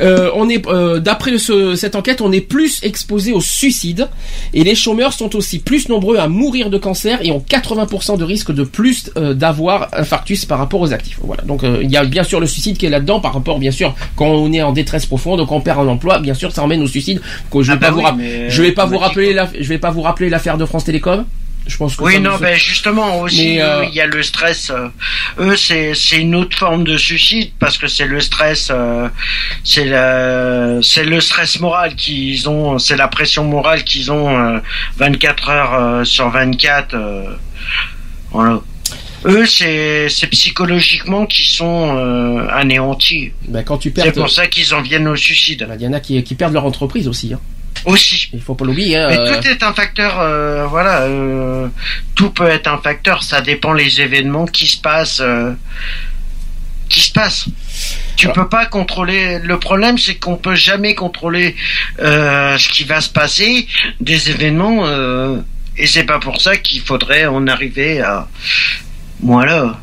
Euh, 0.00 0.30
on 0.36 0.48
est 0.48 0.64
euh, 0.68 1.00
d'après 1.00 1.36
ce- 1.36 1.74
cette 1.74 1.96
enquête, 1.96 2.20
on 2.20 2.30
est 2.30 2.40
plus 2.40 2.78
exposé 2.84 3.32
au 3.32 3.40
suicide 3.40 4.08
et 4.54 4.62
les 4.62 4.76
chômeurs 4.76 5.12
sont 5.12 5.34
aussi 5.34 5.58
plus 5.58 5.88
nombreux 5.88 6.16
à 6.18 6.28
mourir 6.28 6.70
de 6.70 6.78
cancer 6.78 7.18
et 7.20 7.32
ont 7.32 7.40
80% 7.40 8.16
de 8.16 8.22
risque 8.24 8.52
de 8.52 8.62
plus 8.62 9.10
euh, 9.16 9.34
d'avoir 9.34 9.88
infarctus 9.94 10.44
par 10.44 10.58
rapport 10.58 10.80
aux 10.80 10.92
actifs. 10.92 11.18
Voilà. 11.24 11.42
Donc 11.42 11.64
euh, 11.64 11.80
il 11.82 11.90
y 11.90 11.96
a 11.96 12.04
bien 12.04 12.22
sûr 12.22 12.38
le 12.38 12.46
suicide 12.46 12.78
qui 12.78 12.86
est 12.86 12.90
là-dedans 12.90 13.18
par 13.18 13.34
rapport 13.34 13.58
bien 13.58 13.72
sûr 13.72 13.96
quand 14.14 14.28
on 14.28 14.52
est 14.52 14.62
en 14.62 14.70
détresse 14.72 15.06
profonde, 15.06 15.44
quand 15.48 15.56
on 15.56 15.60
perd 15.60 15.80
un 15.80 15.88
emploi, 15.88 16.20
bien 16.20 16.34
sûr 16.34 16.52
ça 16.52 16.62
emmène 16.62 16.80
au 16.80 16.86
suicide. 16.86 17.20
Que 17.50 17.62
je 17.62 17.72
vais 17.72 17.78
Ah 17.82 17.90
bah 17.90 17.90
pas 17.90 17.96
oui, 17.96 18.02
je 18.48 18.62
vais 18.62 18.70
pas 18.72 18.86
vous 18.86 18.98
rappeler 18.98 19.32
la, 19.32 19.48
je 19.58 19.68
vais 19.68 19.78
pas 19.78 19.90
vous 19.90 20.02
rappeler 20.02 20.30
l'affaire 20.30 20.56
de 20.56 20.64
France 20.66 20.84
Télécom. 20.84 21.24
Je 21.66 21.76
pense 21.76 21.94
que 21.96 22.02
Oui, 22.02 22.18
non, 22.20 22.32
vous- 22.32 22.38
ben 22.42 22.56
justement 22.58 23.20
aussi, 23.20 23.54
Mais, 23.56 23.62
euh, 23.62 23.84
il 23.84 23.94
y 23.94 24.00
a 24.00 24.06
le 24.06 24.22
stress. 24.22 24.70
euh, 24.70 24.88
eux, 25.38 25.56
c'est 25.56 25.94
c'est 25.94 26.16
une 26.16 26.34
autre 26.34 26.56
forme 26.56 26.84
de 26.84 26.96
suicide 26.96 27.52
parce 27.58 27.78
que 27.78 27.86
c'est 27.86 28.06
le 28.06 28.20
stress, 28.20 28.68
euh, 28.72 29.08
c'est 29.62 29.84
c'est 30.82 31.04
le 31.04 31.20
stress 31.20 31.60
moral 31.60 31.94
qu'ils 31.94 32.48
ont, 32.48 32.78
c'est 32.78 32.96
la 32.96 33.08
pression 33.08 33.44
morale 33.44 33.84
qu'ils 33.84 34.10
ont 34.10 34.28
euh, 34.36 34.58
24 34.96 35.48
heures 35.50 36.06
sur 36.06 36.28
24. 36.30 36.94
euh, 36.94 37.24
voilà. 38.32 38.60
Eux, 39.26 39.44
c'est 39.44 40.08
c'est 40.08 40.28
psychologiquement 40.28 41.26
qu'ils 41.26 41.44
sont 41.44 41.94
euh, 41.98 42.48
anéantis. 42.50 43.32
Ben, 43.46 43.62
quand 43.62 43.76
tu 43.76 43.92
C'est 43.94 44.12
pour 44.12 44.30
ça 44.30 44.46
qu'ils 44.46 44.74
en 44.74 44.80
viennent 44.80 45.08
au 45.08 45.16
suicide 45.16 45.66
Ben, 45.68 45.76
il 45.78 45.84
y 45.84 45.86
en 45.88 45.92
a 45.92 46.00
qui, 46.00 46.22
qui 46.24 46.34
perdent 46.34 46.54
leur 46.54 46.64
entreprise 46.64 47.06
aussi. 47.06 47.34
Hein. 47.34 47.40
Aussi. 47.84 48.28
Il 48.32 48.40
faut 48.42 48.54
pas 48.54 48.64
l'oublier. 48.64 48.96
Hein. 48.96 49.06
Mais 49.08 49.18
euh, 49.18 49.40
tout 49.40 49.46
est 49.46 49.62
un 49.62 49.72
facteur, 49.72 50.18
euh, 50.20 50.66
voilà, 50.66 51.02
euh, 51.02 51.68
tout 52.14 52.30
peut 52.30 52.48
être 52.48 52.66
un 52.68 52.78
facteur, 52.78 53.22
ça 53.22 53.40
dépend 53.40 53.72
les 53.72 54.00
événements 54.00 54.46
qui 54.46 54.66
se 54.66 54.76
passent, 54.80 55.20
euh, 55.20 55.52
qui 56.88 57.00
se 57.00 57.12
passent. 57.12 57.46
Tu 58.16 58.26
Alors- 58.26 58.34
peux 58.34 58.48
pas 58.48 58.66
contrôler. 58.66 59.38
Le 59.38 59.58
problème, 59.58 59.96
c'est 59.96 60.16
qu'on 60.16 60.36
peut 60.36 60.54
jamais 60.56 60.94
contrôler 60.94 61.56
ce 61.98 62.68
qui 62.68 62.84
va 62.84 63.00
se 63.00 63.08
passer 63.08 63.66
des 64.00 64.30
événements, 64.30 64.84
et 65.76 65.86
c'est 65.86 66.04
pas 66.04 66.18
pour 66.18 66.40
ça 66.40 66.56
qu'il 66.56 66.82
faudrait 66.82 67.26
en 67.26 67.46
arriver 67.46 68.00
à, 68.02 68.28
voilà. 69.22 69.80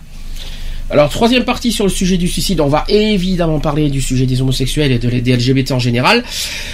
Alors 0.90 1.10
troisième 1.10 1.44
partie 1.44 1.74
sur 1.74 1.84
le 1.84 1.90
sujet 1.92 2.16
du 2.18 2.30
suicide, 2.30 2.62
on 2.62 2.68
va 2.70 2.86
évidemment 2.88 3.60
parler 3.60 3.90
du 3.90 4.02
sujet 4.02 4.26
des 4.26 4.42
homosexuels 4.42 4.92
et 4.94 5.00
de, 5.00 5.10
des 5.20 5.36
LGBT 5.36 5.72
en 5.74 5.80
général. 5.80 6.24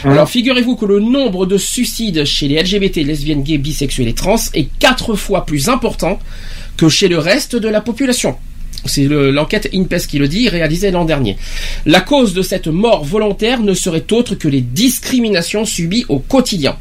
Alors 0.03 0.29
figurez-vous 0.29 0.75
que 0.75 0.85
le 0.85 0.99
nombre 0.99 1.47
de 1.47 1.57
suicides 1.57 2.23
chez 2.23 2.47
les 2.47 2.61
LGBT, 2.61 2.97
lesbiennes, 2.97 3.41
gays, 3.41 3.57
bisexuels 3.57 4.07
et 4.07 4.13
trans 4.13 4.35
est 4.53 4.67
quatre 4.77 5.15
fois 5.15 5.45
plus 5.47 5.67
important 5.67 6.19
que 6.77 6.89
chez 6.89 7.07
le 7.07 7.17
reste 7.17 7.55
de 7.55 7.67
la 7.67 7.81
population. 7.81 8.35
C'est 8.85 9.05
le- 9.05 9.31
l'enquête 9.31 9.69
INPES 9.73 10.05
qui 10.07 10.19
le 10.19 10.27
dit, 10.27 10.47
réalisée 10.47 10.91
l'an 10.91 11.05
dernier. 11.05 11.37
La 11.87 12.01
cause 12.01 12.33
de 12.35 12.41
cette 12.43 12.67
mort 12.67 13.03
volontaire 13.03 13.61
ne 13.61 13.73
serait 13.73 14.05
autre 14.11 14.35
que 14.35 14.47
les 14.47 14.61
discriminations 14.61 15.65
subies 15.65 16.05
au 16.09 16.19
quotidien. 16.19 16.75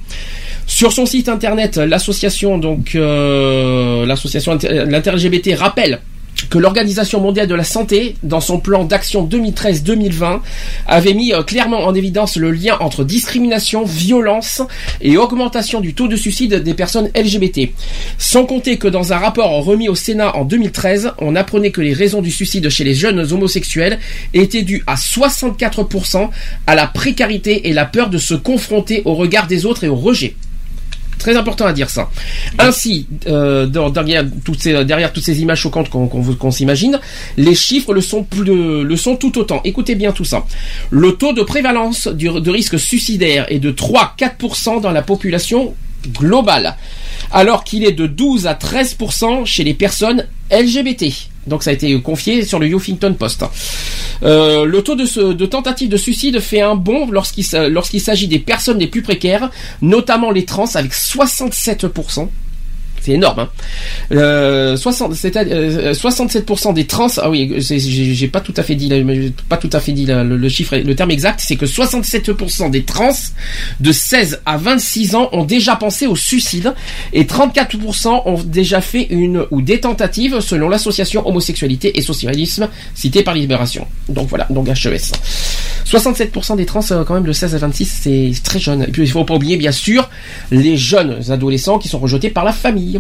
Sur 0.67 0.93
son 0.93 1.07
site 1.07 1.29
internet, 1.29 1.77
l'association 1.79 2.59
donc 2.59 2.95
euh, 2.95 4.05
l'association 4.05 4.53
inter- 4.53 4.85
l'inter-LGBT 4.87 5.55
rappelle 5.57 6.01
que 6.51 6.59
l'Organisation 6.59 7.21
mondiale 7.21 7.47
de 7.47 7.55
la 7.55 7.65
santé, 7.65 8.17
dans 8.23 8.41
son 8.41 8.59
plan 8.59 8.85
d'action 8.85 9.27
2013-2020, 9.27 10.41
avait 10.87 11.15
mis 11.15 11.33
euh, 11.33 11.43
clairement 11.43 11.85
en 11.85 11.95
évidence 11.95 12.37
le 12.37 12.51
lien 12.51 12.77
entre 12.81 13.05
discrimination, 13.05 13.85
violence 13.85 14.63
et 15.01 15.17
augmentation 15.17 15.81
du 15.81 15.95
taux 15.95 16.09
de 16.09 16.17
suicide 16.17 16.63
des 16.63 16.75
personnes 16.75 17.11
LGBT. 17.17 17.71
Sans 18.19 18.45
compter 18.45 18.79
que 18.79 18.89
dans 18.89 19.13
un 19.13 19.19
rapport 19.19 19.51
remis 19.65 19.89
au 19.89 19.95
Sénat 19.95 20.37
en 20.37 20.45
2013, 20.45 21.13
on 21.19 21.37
apprenait 21.37 21.71
que 21.71 21.81
les 21.81 21.93
raisons 21.93 22.23
du 22.23 22.31
suicide 22.31 22.69
chez 22.69 22.85
les 22.85 22.95
jeunes 22.95 23.33
homosexuels 23.33 23.99
étaient 24.35 24.63
dues 24.63 24.83
à 24.87 24.95
64% 24.95 26.29
à 26.67 26.75
la 26.75 26.87
précarité 26.87 27.69
et 27.69 27.73
la 27.73 27.85
peur 27.85 28.11
de 28.11 28.19
se 28.19 28.35
confronter 28.35 29.03
au 29.05 29.15
regard 29.15 29.47
des 29.47 29.67
autres 29.67 29.85
et 29.85 29.89
au 29.89 29.97
rejet. 29.97 30.35
Très 31.23 31.37
important 31.37 31.67
à 31.67 31.73
dire 31.73 31.89
ça. 31.89 32.11
Ainsi, 32.59 33.07
euh, 33.29 33.67
derrière, 33.67 34.25
toutes 34.45 34.61
ces, 34.61 35.41
images 35.41 35.61
choquantes 35.61 35.89
qu'on 35.89 36.51
s'imagine, 36.51 36.99
les 37.37 37.55
chiffres 37.55 37.95
le 37.95 38.01
sont, 38.01 38.25
tout 38.25 39.39
autant. 39.39 39.61
Écoutez 39.63 39.95
bien 39.95 40.11
tout 40.11 40.25
ça. 40.25 40.45
Le 40.91 41.13
taux 41.13 41.33
de 41.33 41.43
prévalence 41.43 42.09
de 42.09 42.51
risque 42.51 42.77
suicidaire 42.77 43.47
est 43.51 43.61
de 43.61 43.71
3-4% 43.71 44.81
dans 44.81 44.91
la 44.91 45.03
population 45.03 45.75
globale, 46.09 46.75
alors 47.31 47.63
qu'il 47.63 47.85
est 47.85 47.93
de 47.93 48.09
12 48.09 48.49
à 48.49 48.55
13% 48.55 49.47
chez 49.47 49.63
les 49.63 49.75
personnes 49.75 50.27
LGBT. 50.51 51.31
Donc 51.47 51.63
ça 51.63 51.71
a 51.71 51.73
été 51.73 52.01
confié 52.01 52.45
sur 52.45 52.59
le 52.59 52.67
Huffington 52.67 53.15
Post. 53.15 53.45
Euh, 54.23 54.65
le 54.65 54.83
taux 54.83 54.95
de, 54.95 55.47
tentative 55.47 55.89
de 55.89 55.97
suicide 55.97 56.39
fait 56.41 56.61
un 56.61 56.77
bond 56.77 57.09
lorsqu'il 57.11 57.45
s'agit 57.45 58.29
des 58.29 58.39
personnes 58.39 58.79
les 58.79 58.87
plus 58.87 59.03
précaires, 59.03 59.51
notamment 59.81 60.31
les 60.31 60.45
trans 60.45 60.67
avec 60.75 60.93
67%. 60.93 62.29
C'est 63.03 63.13
énorme. 63.13 63.41
Hein. 63.41 63.49
Euh, 64.13 64.77
60, 64.77 65.15
c'est-à-dire, 65.15 65.55
euh, 65.57 65.93
67% 65.93 66.73
des 66.73 66.87
trans. 66.87 67.09
Ah 67.19 67.31
oui, 67.31 67.55
j'ai 67.59 68.29
pas 68.29 68.41
tout 68.41 68.55
à 68.57 68.63
fait 68.63 68.75
dit, 68.75 68.91
pas 69.49 69.57
tout 69.57 69.71
à 69.73 69.81
fait 69.81 69.93
dit 69.93 70.07
le, 70.07 70.49
chiffre, 70.49 70.77
le 70.77 70.95
terme 70.95 71.11
exact. 71.11 71.41
C'est 71.43 71.57
que 71.57 71.67
67% 71.67 72.71
des 72.71 72.85
trans 72.85 73.11
de 73.81 73.93
16 73.93 74.41
à 74.47 74.57
26 74.57 75.15
ans 75.15 75.29
ont 75.33 75.45
déjà 75.45 75.77
pensé 75.77 76.07
au 76.07 76.17
suicide 76.17 76.75
et 77.13 77.25
34% 77.25 78.23
ont 78.25 78.43
déjà 78.45 78.81
fait 78.81 79.07
une 79.11 79.47
ou 79.51 79.63
des 79.63 79.81
tentatives 79.81 80.41
selon 80.41 80.69
l'association 80.69 81.27
homosexualité 81.27 81.99
et 81.99 82.03
socialisme 82.03 82.69
citée 82.95 83.23
par 83.23 83.35
Libération. 83.35 83.87
Donc 84.09 84.29
voilà, 84.29 84.47
donc 84.51 84.69
HES. 84.69 85.13
67% 85.85 86.57
des 86.57 86.67
trans 86.67 86.81
euh, 86.91 87.05
quand 87.05 87.15
même 87.15 87.25
de 87.25 87.33
16 87.33 87.55
à 87.55 87.59
26, 87.59 87.85
c'est 88.03 88.33
très 88.43 88.59
jeune. 88.59 88.83
Et 88.83 88.87
puis 88.87 89.03
il 89.03 89.11
faut 89.11 89.25
pas 89.25 89.35
oublier 89.35 89.57
bien 89.57 89.73
sûr 89.73 90.09
les 90.51 90.77
jeunes 90.77 91.21
adolescents 91.31 91.79
qui 91.79 91.89
sont 91.89 91.99
rejetés 91.99 92.31
par 92.31 92.45
la 92.45 92.53
famille. 92.53 92.92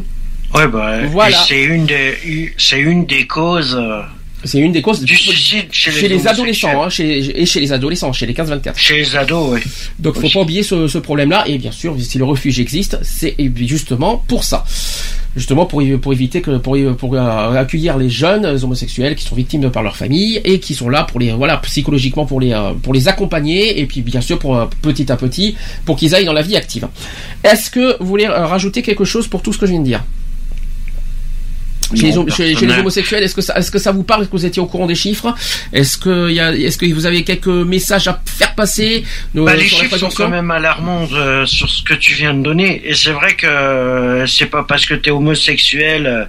Ouais, 0.55 0.68
bah, 0.68 1.07
Voilà. 1.07 1.36
c'est 1.36 1.62
une 1.62 1.86
des, 1.86 2.53
c'est 2.59 2.78
une 2.80 3.07
des 3.07 3.26
causes 3.26 3.74
euh, 3.74 4.03
C'est 4.45 4.59
une 4.59 4.72
des 4.72 4.82
causes 4.82 5.01
du 5.03 5.14
suicide 5.14 5.66
chez, 5.70 5.93
chez 5.93 6.09
les 6.09 6.26
adolescents 6.26 6.82
hein, 6.82 6.88
chez, 6.88 7.40
et 7.40 7.47
chez 7.47 7.61
les 7.61 7.72
adolescents, 7.72 8.12
chez 8.12 8.26
les 8.26 8.34
15-24. 8.34 8.72
Chez 8.76 8.97
les 8.97 9.16
ados, 9.16 9.51
oui. 9.53 9.61
Donc 9.99 10.18
faut 10.18 10.28
pas 10.28 10.40
oublier 10.40 10.62
ce, 10.62 10.88
ce 10.88 10.99
problème-là 10.99 11.45
et 11.47 11.59
bien 11.59 11.72
sûr 11.72 11.97
si 12.01 12.18
le 12.18 12.24
refuge 12.24 12.59
existe, 12.61 12.99
c'est 13.03 13.36
justement 13.57 14.24
pour 14.26 14.45
ça, 14.45 14.64
justement 15.36 15.66
pour 15.66 15.82
pour 16.01 16.12
éviter 16.12 16.40
que 16.40 16.59
pour 16.59 16.76
pour 16.99 17.14
euh, 17.14 17.55
accueillir 17.55 17.97
les 17.99 18.11
jeunes 18.11 18.47
homosexuels 18.47 19.14
qui 19.14 19.24
sont 19.24 19.36
victimes 19.36 19.61
de 19.61 19.68
par 19.68 19.82
leur 19.82 19.97
famille 19.97 20.40
et 20.45 20.59
qui 20.59 20.74
sont 20.74 20.88
là 20.88 21.05
pour 21.05 21.20
les 21.20 21.32
voilà 21.32 21.59
psychologiquement 21.59 22.26
pour 22.26 22.40
les 22.40 22.53
euh, 22.53 22.72
pour 22.82 22.93
les 22.93 23.09
accompagner 23.09 23.80
et 23.80 23.86
puis 23.86 24.03
bien 24.03 24.20
sûr 24.20 24.38
pour 24.38 24.57
euh, 24.57 24.66
petit 24.82 25.11
à 25.11 25.16
petit 25.16 25.57
pour 25.84 25.97
qu'ils 25.97 26.14
aillent 26.14 26.24
dans 26.24 26.32
la 26.32 26.43
vie 26.43 26.57
active. 26.57 26.88
Est-ce 27.45 27.70
que 27.70 27.97
vous 28.01 28.07
voulez 28.07 28.26
rajouter 28.26 28.82
quelque 28.82 29.05
chose 29.05 29.28
pour 29.28 29.43
tout 29.43 29.53
ce 29.53 29.59
que 29.59 29.66
je 29.66 29.72
viens 29.72 29.80
de 29.80 29.86
dire? 29.86 30.05
Chez, 31.95 32.07
les, 32.07 32.30
chez- 32.30 32.55
chez 32.57 32.66
homosexuels, 32.80 33.22
est-ce 33.22 33.34
que 33.34 33.40
ça, 33.43 33.55
est-ce 33.59 33.70
que 33.70 33.78
ça 33.78 33.93
vous 33.93 34.03
parle 34.03 34.22
Est-ce 34.22 34.30
que 34.30 34.36
vous 34.36 34.47
étiez 34.47 34.62
au 34.62 34.66
courant 34.66 34.86
des 34.86 34.95
chiffres? 34.95 35.34
Est-ce 35.72 35.97
que 35.99 36.28
il 36.30 36.34
y 36.34 36.40
a, 36.40 36.53
est-ce 36.53 36.78
que 36.78 36.86
vous 36.93 37.07
avez 37.07 37.22
quelques 37.24 37.47
messages 37.49 38.09
à 38.09 38.20
faire 38.24 38.55
passer? 38.55 39.05
Euh, 39.36 39.45
Bah, 39.45 39.57
les 39.57 39.66
sur 39.66 39.78
la 39.78 39.84
chiffres 39.84 39.99
sont 39.99 40.09
quand 40.09 40.28
même 40.28 40.51
alarmants 40.51 41.09
euh, 41.12 41.47
sur 41.47 41.68
ce 41.68 41.82
que 41.82 41.95
tu 41.95 42.14
viens 42.14 42.34
de 42.34 42.43
donner. 42.43 42.82
Et 42.84 42.95
c'est 42.95 43.12
vrai 43.12 43.34
que 43.34 43.47
euh, 43.47 44.26
c'est 44.26 44.47
pas 44.47 44.64
parce 44.64 44.86
que 44.86 44.95
tu 44.95 45.09
es 45.09 45.12
homosexuel, 45.12 46.07
euh, 46.07 46.24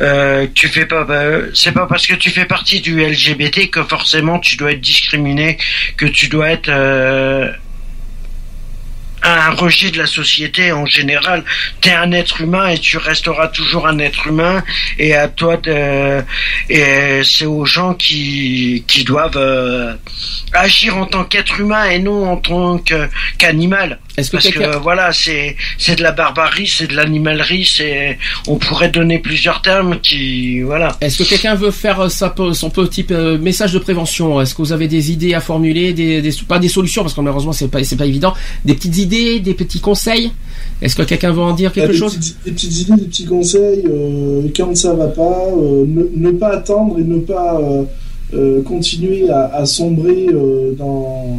euh, 0.00 0.46
que 0.46 0.52
tu 0.52 0.68
fais 0.68 0.86
pas, 0.86 1.04
bah, 1.04 1.14
euh, 1.14 1.50
c'est 1.54 1.72
pas 1.72 1.86
parce 1.86 2.06
que 2.06 2.14
tu 2.14 2.30
fais 2.30 2.44
partie 2.44 2.80
du 2.80 3.00
LGBT 3.04 3.70
que 3.70 3.82
forcément 3.82 4.38
tu 4.38 4.56
dois 4.56 4.72
être 4.72 4.80
discriminé, 4.80 5.58
que 5.96 6.06
tu 6.06 6.28
dois 6.28 6.50
être 6.50 6.68
euh, 6.68 7.50
un 9.22 9.50
rejet 9.50 9.90
de 9.90 9.98
la 9.98 10.06
société 10.06 10.72
en 10.72 10.86
général. 10.86 11.44
Tu 11.80 11.88
es 11.88 11.94
un 11.94 12.12
être 12.12 12.40
humain 12.40 12.68
et 12.68 12.78
tu 12.78 12.96
resteras 12.98 13.48
toujours 13.48 13.86
un 13.86 13.98
être 13.98 14.26
humain. 14.26 14.62
Et 14.98 15.14
à 15.14 15.28
toi 15.28 15.56
de, 15.56 16.22
et 16.68 17.22
c'est 17.24 17.46
aux 17.46 17.64
gens 17.64 17.94
qui 17.94 18.84
qui 18.86 19.04
doivent 19.04 19.36
euh, 19.36 19.94
agir 20.52 20.96
en 20.96 21.06
tant 21.06 21.24
qu'être 21.24 21.60
humain 21.60 21.84
et 21.90 21.98
non 21.98 22.30
en 22.30 22.36
tant 22.36 22.78
qu'animal. 23.38 23.98
Est-ce 24.16 24.30
que 24.30 24.36
Parce 24.36 24.48
que 24.50 24.76
voilà, 24.78 25.12
c'est 25.12 25.56
c'est 25.78 25.96
de 25.96 26.02
la 26.02 26.12
barbarie, 26.12 26.66
c'est 26.68 26.86
de 26.86 26.94
l'animalerie, 26.96 27.64
c'est 27.64 28.18
on 28.46 28.56
pourrait 28.56 28.90
donner 28.90 29.18
plusieurs 29.18 29.62
termes 29.62 30.00
qui 30.00 30.60
voilà. 30.60 30.96
Est-ce 31.00 31.22
que 31.22 31.28
quelqu'un 31.28 31.54
veut 31.54 31.70
faire 31.70 32.00
euh, 32.00 32.08
sa, 32.08 32.34
son 32.52 32.70
petit 32.70 33.06
euh, 33.10 33.38
message 33.38 33.72
de 33.72 33.78
prévention? 33.78 34.40
Est-ce 34.40 34.54
que 34.54 34.60
vous 34.62 34.72
avez 34.72 34.88
des 34.88 35.10
idées 35.12 35.32
à 35.34 35.40
formuler, 35.40 35.92
des, 35.94 36.20
des- 36.20 36.32
pas 36.46 36.58
des 36.58 36.68
solutions 36.68 37.02
parce 37.02 37.14
que 37.14 37.20
malheureusement 37.20 37.52
c'est 37.52 37.68
pas 37.70 37.82
c'est 37.84 37.96
pas 37.96 38.04
évident, 38.06 38.34
des 38.66 38.74
petites 38.74 38.98
idées, 38.98 39.11
des 39.12 39.54
petits 39.54 39.80
conseils 39.80 40.30
Est-ce 40.80 40.96
que 40.96 41.02
quelqu'un 41.02 41.32
veut 41.32 41.42
en 41.42 41.54
dire 41.54 41.72
quelque 41.72 41.92
des, 41.92 41.98
chose 41.98 42.18
des 42.44 42.50
petites 42.50 42.80
idées, 42.80 42.96
des 42.96 43.08
petits 43.08 43.24
conseils, 43.24 43.84
euh, 43.86 44.42
quand 44.56 44.76
ça 44.76 44.94
va 44.94 45.08
pas, 45.08 45.48
euh, 45.56 45.84
ne, 45.86 46.04
ne 46.14 46.30
pas 46.32 46.48
attendre 46.56 46.98
et 46.98 47.04
ne 47.04 47.18
pas 47.18 47.60
euh, 48.34 48.62
continuer 48.62 49.28
à, 49.30 49.54
à 49.54 49.66
sombrer 49.66 50.26
dans, 50.78 51.38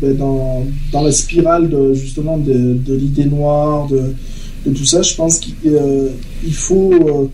ben, 0.00 0.16
dans, 0.16 0.64
dans 0.92 1.02
la 1.02 1.12
spirale 1.12 1.68
de, 1.68 1.94
justement 1.94 2.36
de, 2.36 2.74
de 2.74 2.94
l'idée 2.94 3.24
noire, 3.24 3.88
de, 3.88 4.14
de 4.66 4.76
tout 4.76 4.84
ça. 4.84 5.02
Je 5.02 5.14
pense 5.14 5.38
qu'il 5.38 5.54
il 6.44 6.54
faut, 6.54 7.30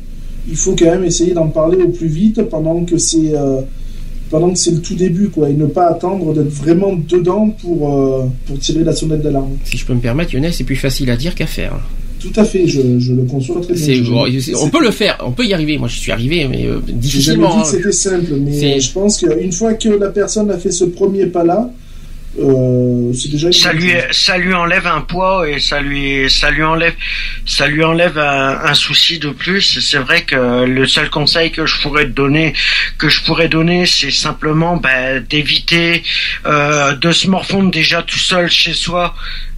il 0.49 0.57
faut 0.57 0.75
quand 0.79 0.87
même 0.87 1.05
essayer 1.05 1.35
d'en 1.35 1.49
parler 1.49 1.83
au 1.83 1.89
plus 1.89 2.09
vite 2.09 2.43
pendant 2.43 2.85
que 2.85 2.97
c'est 2.97 3.33
pendant 4.31 4.51
que 4.51 4.59
c'est 4.59 4.71
le 4.73 4.81
tout 4.81 4.95
début, 4.95 5.29
quoi, 5.29 5.49
et 5.51 5.53
ne 5.55 5.67
pas 5.67 5.87
attendre 5.89 6.33
d'être 6.35 6.49
vraiment 6.49 6.93
dedans 6.95 7.51
pour, 7.61 7.95
euh, 7.95 8.25
pour 8.47 8.59
tirer 8.59 8.83
la 8.85 8.93
sonnette 8.95 9.23
d'alarme. 9.23 9.53
Si 9.65 9.77
je 9.77 9.87
peux 9.87 9.95
me 9.95 10.01
permettre, 10.01 10.35
Younes, 10.35 10.51
c'est 10.53 10.65
plus 10.65 10.77
facile 10.77 11.11
à 11.11 11.17
dire 11.17 11.35
qu'à 11.35 11.47
faire. 11.47 11.79
Tout 12.21 12.33
à 12.37 12.45
fait, 12.45 12.67
je, 12.67 12.81
je 12.99 13.13
le 13.13 13.25
conçois 13.25 13.61
très 13.61 13.75
bien. 13.75 14.03
Bon, 14.11 14.25
on 14.63 14.69
peut 14.71 14.83
le 14.83 14.91
faire, 14.91 15.19
on 15.27 15.33
peut 15.33 15.45
y 15.45 15.53
arriver. 15.53 15.77
Moi, 15.77 15.89
je 15.89 15.99
suis 15.99 16.11
arrivé, 16.11 16.49
mais 16.49 16.65
euh, 16.67 16.81
difficilement. 16.89 17.59
hein. 17.61 17.65
c'était 17.65 17.93
simple, 17.93 18.35
mais 18.41 18.81
je 18.81 18.93
pense 18.93 19.19
qu'une 19.19 19.53
fois 19.53 19.75
que 19.75 19.91
la 19.91 20.09
personne 20.09 20.51
a 20.51 20.57
fait 20.57 20.73
ce 20.73 20.85
premier 20.87 21.27
pas-là, 21.27 21.71
euh, 22.39 23.13
c'est 23.13 23.31
déjà 23.31 23.47
une 23.47 23.53
Ça 23.53 23.73
lui 23.73 23.93
ça 24.11 24.39
lui 24.39 24.55
enlève 24.55 24.87
un 24.87 25.01
poids 25.03 25.49
et 25.49 25.61
ça 25.61 25.81
lui 25.81 26.29
ça 26.29 26.51
lui 26.51 26.65
enlève 26.65 26.95
ça 27.47 27.67
lui 27.67 27.85
enlève 27.85 28.19
un, 28.19 28.59
un 28.65 28.75
souci 28.75 29.19
de 29.19 29.31
plus. 29.31 29.81
C'est 29.81 29.99
vrai 29.99 30.23
que 30.23 30.65
le 30.65 30.87
seul 30.87 31.11
conseil 31.11 31.53
que 31.53 31.65
je 31.67 31.81
pourrais 31.81 32.05
te 32.05 32.11
donner 32.11 32.55
que 32.99 33.09
je 33.09 33.23
pourrais 33.23 33.49
donner, 33.49 33.87
c'est 33.87 34.11
simplement 34.11 34.77
ben, 34.77 35.21
d'éviter 35.21 36.03
euh, 36.47 36.95
de 36.97 37.13
se 37.13 37.29
morfondre 37.29 37.71
déjà 37.71 38.03
tout 38.03 38.19
seul 38.19 38.51
chez 38.51 38.73
soi. 38.73 39.15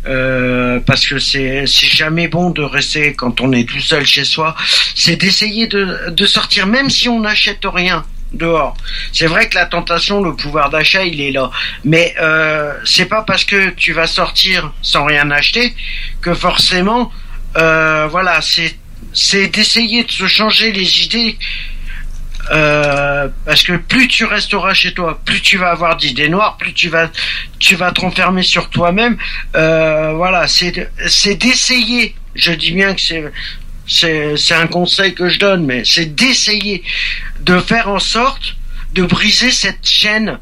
Euh, 0.06 0.78
parce 0.86 1.04
que 1.04 1.18
c'est 1.18 1.64
c'est 1.66 1.88
jamais 1.88 2.28
bon 2.28 2.50
de 2.50 2.62
rester 2.62 3.14
quand 3.14 3.40
on 3.40 3.52
est 3.52 3.68
tout 3.68 3.80
seul 3.80 4.06
chez 4.06 4.24
soi. 4.24 4.54
C'est 4.94 5.16
d'essayer 5.16 5.66
de 5.66 6.10
de 6.10 6.26
sortir 6.26 6.66
même 6.66 6.90
si 6.90 7.08
on 7.08 7.20
n'achète 7.20 7.64
rien 7.64 8.04
dehors. 8.36 8.76
C'est 9.12 9.26
vrai 9.26 9.48
que 9.48 9.54
la 9.54 9.66
tentation, 9.66 10.22
le 10.22 10.34
pouvoir 10.34 10.70
d'achat, 10.70 11.04
il 11.04 11.20
est 11.20 11.32
là. 11.32 11.50
Mais 11.84 12.14
euh, 12.20 12.72
c'est 12.84 13.06
pas 13.06 13.22
parce 13.22 13.44
que 13.44 13.70
tu 13.70 13.92
vas 13.92 14.06
sortir 14.06 14.72
sans 14.82 15.04
rien 15.04 15.30
acheter 15.30 15.74
que 16.20 16.34
forcément, 16.34 17.12
euh, 17.56 18.06
voilà, 18.10 18.40
c'est 18.40 18.76
c'est 19.12 19.48
d'essayer 19.48 20.04
de 20.04 20.10
se 20.10 20.26
changer 20.26 20.72
les 20.72 21.04
idées. 21.04 21.38
Euh, 22.52 23.28
parce 23.44 23.64
que 23.64 23.72
plus 23.72 24.06
tu 24.06 24.24
resteras 24.24 24.72
chez 24.72 24.94
toi, 24.94 25.20
plus 25.24 25.40
tu 25.40 25.58
vas 25.58 25.70
avoir 25.70 25.96
d'idées 25.96 26.28
noires, 26.28 26.56
plus 26.56 26.72
tu 26.72 26.88
vas 26.88 27.10
tu 27.58 27.74
vas 27.74 27.90
te 27.90 28.00
renfermer 28.02 28.42
sur 28.42 28.70
toi-même. 28.70 29.16
Euh, 29.56 30.12
voilà, 30.12 30.46
c'est 30.46 30.88
c'est 31.08 31.34
d'essayer. 31.34 32.14
Je 32.34 32.52
dis 32.52 32.72
bien 32.72 32.94
que 32.94 33.00
c'est 33.00 33.24
c'est 33.86 34.54
un 34.54 34.66
conseil 34.66 35.14
que 35.14 35.28
je 35.28 35.38
donne, 35.38 35.64
mais 35.64 35.82
c'est 35.84 36.14
d'essayer 36.14 36.82
de 37.40 37.58
faire 37.60 37.88
en 37.88 37.98
sorte 38.00 38.56
de 38.94 39.02
briser 39.02 39.50
cette 39.50 39.86
chaîne. 39.86 40.38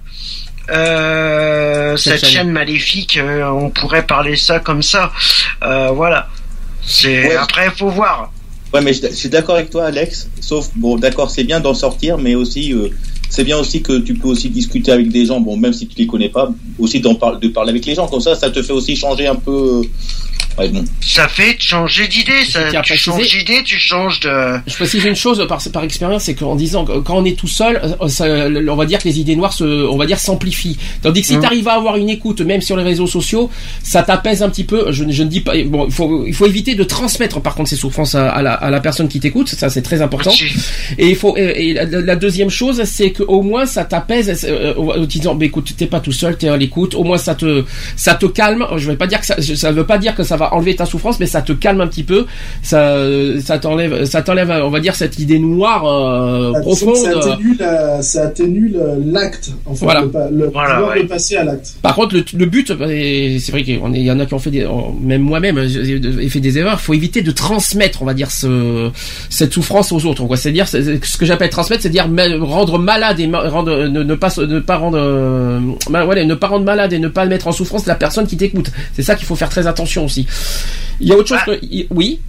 Euh, 0.70 1.96
Cette 1.96 2.12
cette, 2.20 2.24
chaîne. 2.30 2.38
chaîne. 2.44 2.50
maléfique, 2.50 3.16
euh, 3.18 3.44
on 3.50 3.70
pourrait 3.70 4.06
parler 4.06 4.36
ça 4.36 4.60
comme 4.60 4.82
ça. 4.82 5.12
Euh, 5.62 5.88
voilà. 5.90 6.28
C'est 6.86 7.28
Ouais. 7.28 7.36
après 7.36 7.70
faut 7.70 7.88
voir. 7.90 8.32
Ouais, 8.72 8.80
mais 8.80 8.92
je, 8.92 9.02
je 9.08 9.14
suis 9.14 9.28
d'accord 9.28 9.56
avec 9.56 9.70
toi, 9.70 9.86
Alex. 9.86 10.28
Sauf, 10.40 10.70
bon, 10.74 10.96
d'accord, 10.96 11.30
c'est 11.30 11.44
bien 11.44 11.60
d'en 11.60 11.74
sortir, 11.74 12.18
mais 12.18 12.34
aussi, 12.34 12.72
euh, 12.72 12.88
c'est 13.30 13.44
bien 13.44 13.56
aussi 13.58 13.82
que 13.82 13.98
tu 13.98 14.14
peux 14.14 14.28
aussi 14.28 14.48
discuter 14.50 14.90
avec 14.90 15.10
des 15.10 15.26
gens, 15.26 15.40
bon, 15.40 15.56
même 15.56 15.72
si 15.72 15.86
tu 15.86 15.96
les 15.98 16.06
connais 16.06 16.28
pas, 16.30 16.50
aussi 16.78 17.00
d'en 17.00 17.14
par- 17.14 17.38
de 17.38 17.48
parler 17.48 17.70
avec 17.70 17.84
les 17.86 17.94
gens. 17.94 18.06
Comme 18.08 18.20
ça, 18.20 18.34
ça 18.34 18.50
te 18.50 18.62
fait 18.62 18.72
aussi 18.72 18.96
changer 18.96 19.26
un 19.26 19.36
peu. 19.36 19.82
Euh, 20.58 20.62
Ouais, 20.62 20.68
bon. 20.68 20.84
Ça 21.00 21.28
fait 21.28 21.56
changer 21.58 22.06
d'idée. 22.08 22.44
Ça, 22.48 22.70
tu 22.70 22.76
préciser- 22.76 22.96
changes 22.96 23.28
d'idée, 23.38 23.62
tu 23.64 23.78
changes 23.78 24.20
de. 24.20 24.30
Je 24.66 24.74
précise 24.74 25.04
une 25.04 25.16
chose 25.16 25.44
par, 25.48 25.60
par 25.72 25.84
expérience, 25.84 26.24
c'est 26.24 26.34
qu'en 26.34 26.54
disant 26.56 26.84
que 26.84 26.98
quand 26.98 27.16
on 27.18 27.24
est 27.24 27.38
tout 27.38 27.46
seul, 27.48 27.80
euh, 28.00 28.08
ça, 28.08 28.24
on 28.26 28.76
va 28.76 28.86
dire 28.86 28.98
que 29.00 29.08
les 29.08 29.18
idées 29.20 29.36
noires 29.36 29.52
se, 29.52 29.64
on 29.64 29.96
va 29.96 30.06
dire 30.06 30.18
s'amplifient. 30.18 30.78
Tandis 31.02 31.20
que 31.22 31.26
si 31.26 31.34
Mhm. 31.36 31.40
tu 31.40 31.46
arrives 31.46 31.68
à 31.68 31.72
avoir 31.74 31.96
une 31.96 32.08
écoute, 32.08 32.40
même 32.40 32.60
sur 32.62 32.76
les 32.76 32.82
réseaux 32.84 33.06
sociaux, 33.06 33.50
ça 33.82 34.02
t'apaise 34.02 34.42
un 34.42 34.48
petit 34.48 34.64
peu. 34.64 34.92
Je, 34.92 35.04
ne- 35.04 35.12
je 35.12 35.22
ne 35.22 35.28
dis 35.28 35.40
pas, 35.40 35.52
bon, 35.64 35.86
il 35.86 35.92
faut, 35.92 36.24
il 36.26 36.34
faut 36.34 36.46
éviter 36.46 36.74
de 36.74 36.84
transmettre 36.84 37.40
par 37.40 37.54
contre 37.54 37.70
ces 37.70 37.76
souffrances 37.76 38.14
à, 38.14 38.28
à 38.30 38.42
la, 38.42 38.52
à 38.54 38.70
la 38.70 38.80
personne 38.80 39.08
qui 39.08 39.20
t'écoute. 39.20 39.48
Ça, 39.48 39.68
c'est 39.70 39.82
très 39.82 40.02
important. 40.02 40.30
Et 40.98 41.08
il 41.10 41.16
faut. 41.16 41.36
Et, 41.36 41.70
et 41.70 41.74
la, 41.74 41.84
la 41.84 42.16
deuxième 42.16 42.50
chose, 42.50 42.82
c'est 42.84 43.10
qu'au 43.12 43.42
moins 43.42 43.66
ça 43.66 43.84
t'apaise 43.84 44.44
euh, 44.48 44.74
en 44.76 44.84
en 45.00 45.04
disant, 45.04 45.34
bah, 45.34 45.44
écoute, 45.46 45.72
t'es 45.76 45.86
pas 45.86 46.00
tout 46.00 46.12
seul, 46.12 46.36
t'es 46.38 46.48
à 46.48 46.56
l'écoute. 46.56 46.94
Au 46.94 47.02
moins 47.04 47.18
ça 47.18 47.34
te, 47.34 47.64
ça 47.96 48.14
te 48.14 48.26
calme. 48.26 48.64
Je 48.76 48.90
vais 48.90 48.96
pas 48.96 49.06
dire 49.06 49.20
que 49.20 49.26
ça, 49.26 49.36
ça 49.40 49.72
veut 49.72 49.86
pas 49.86 49.98
dire 49.98 50.14
que 50.14 50.22
ça 50.22 50.36
va 50.36 50.43
va 50.44 50.54
enlever 50.54 50.76
ta 50.76 50.86
souffrance, 50.86 51.18
mais 51.20 51.26
ça 51.26 51.42
te 51.42 51.52
calme 51.52 51.80
un 51.80 51.86
petit 51.86 52.04
peu, 52.04 52.26
ça, 52.62 52.96
ça 53.42 53.58
t'enlève, 53.58 54.04
ça 54.04 54.22
t'enlève, 54.22 54.50
on 54.64 54.70
va 54.70 54.80
dire 54.80 54.94
cette 54.94 55.18
idée 55.18 55.38
noire 55.38 55.84
euh, 55.86 56.50
disons 56.50 56.60
profonde. 56.62 56.96
Ça 56.96 57.10
atténue, 57.18 57.56
la- 57.58 58.02
ça 58.02 58.32
l'acte, 59.06 59.50
en 59.66 59.74
fait, 59.74 59.84
Voilà. 59.84 60.00
le, 60.02 60.10
pa- 60.10 60.28
le 60.30 60.48
Voilà, 60.50 60.74
pouvoir 60.76 60.96
ouais. 60.96 61.02
de 61.02 61.08
passer 61.08 61.36
à 61.36 61.44
l'acte. 61.44 61.74
Par 61.82 61.94
contre, 61.94 62.14
le, 62.14 62.24
le 62.36 62.46
but, 62.46 62.68
c'est 62.68 63.50
vrai 63.52 63.62
qu'il 63.62 63.76
y 63.96 64.10
en 64.10 64.20
a 64.20 64.26
qui 64.26 64.34
ont 64.34 64.38
fait 64.38 64.50
des, 64.50 64.66
même 65.00 65.22
moi-même, 65.22 65.66
j'ai 65.66 66.28
fait 66.28 66.40
des 66.40 66.58
erreurs. 66.58 66.80
Faut 66.80 66.94
éviter 66.94 67.22
de 67.22 67.30
transmettre, 67.30 68.02
on 68.02 68.04
va 68.06 68.14
dire, 68.14 68.30
ce, 68.30 68.90
cette 69.30 69.52
souffrance 69.52 69.92
aux 69.92 70.04
autres. 70.06 70.24
quoi. 70.24 70.36
C'est-à-dire, 70.36 70.68
c'est- 70.68 71.04
ce 71.04 71.16
que 71.16 71.26
j'appelle 71.26 71.50
transmettre, 71.50 71.82
c'est-à-dire 71.82 72.08
ma- 72.08 72.36
rendre 72.44 72.78
malade 72.78 73.20
et 73.20 73.26
rendre, 73.32 73.86
ne, 73.88 74.02
ne 74.02 74.14
pas, 74.14 74.32
ne 74.38 74.60
pas 74.60 74.76
rendre, 74.76 74.98
euh, 75.00 75.60
voilà, 75.88 76.24
ne 76.24 76.34
pas 76.34 76.48
rendre 76.48 76.64
malade 76.64 76.92
et 76.92 76.98
ne 76.98 77.08
pas 77.08 77.24
mettre 77.26 77.46
en 77.48 77.52
souffrance 77.52 77.86
la 77.86 77.94
personne 77.94 78.26
qui 78.26 78.36
t'écoute. 78.36 78.70
C'est 78.94 79.02
ça 79.02 79.14
qu'il 79.14 79.26
faut 79.26 79.36
faire 79.36 79.48
très 79.48 79.66
attention 79.66 80.04
aussi. 80.04 80.26
Il 81.00 81.08
y 81.08 81.12
a 81.12 81.16
autre 81.16 81.28
chose 81.28 81.38
Ah. 81.42 81.44
que, 81.46 81.58
oui. 81.90 82.20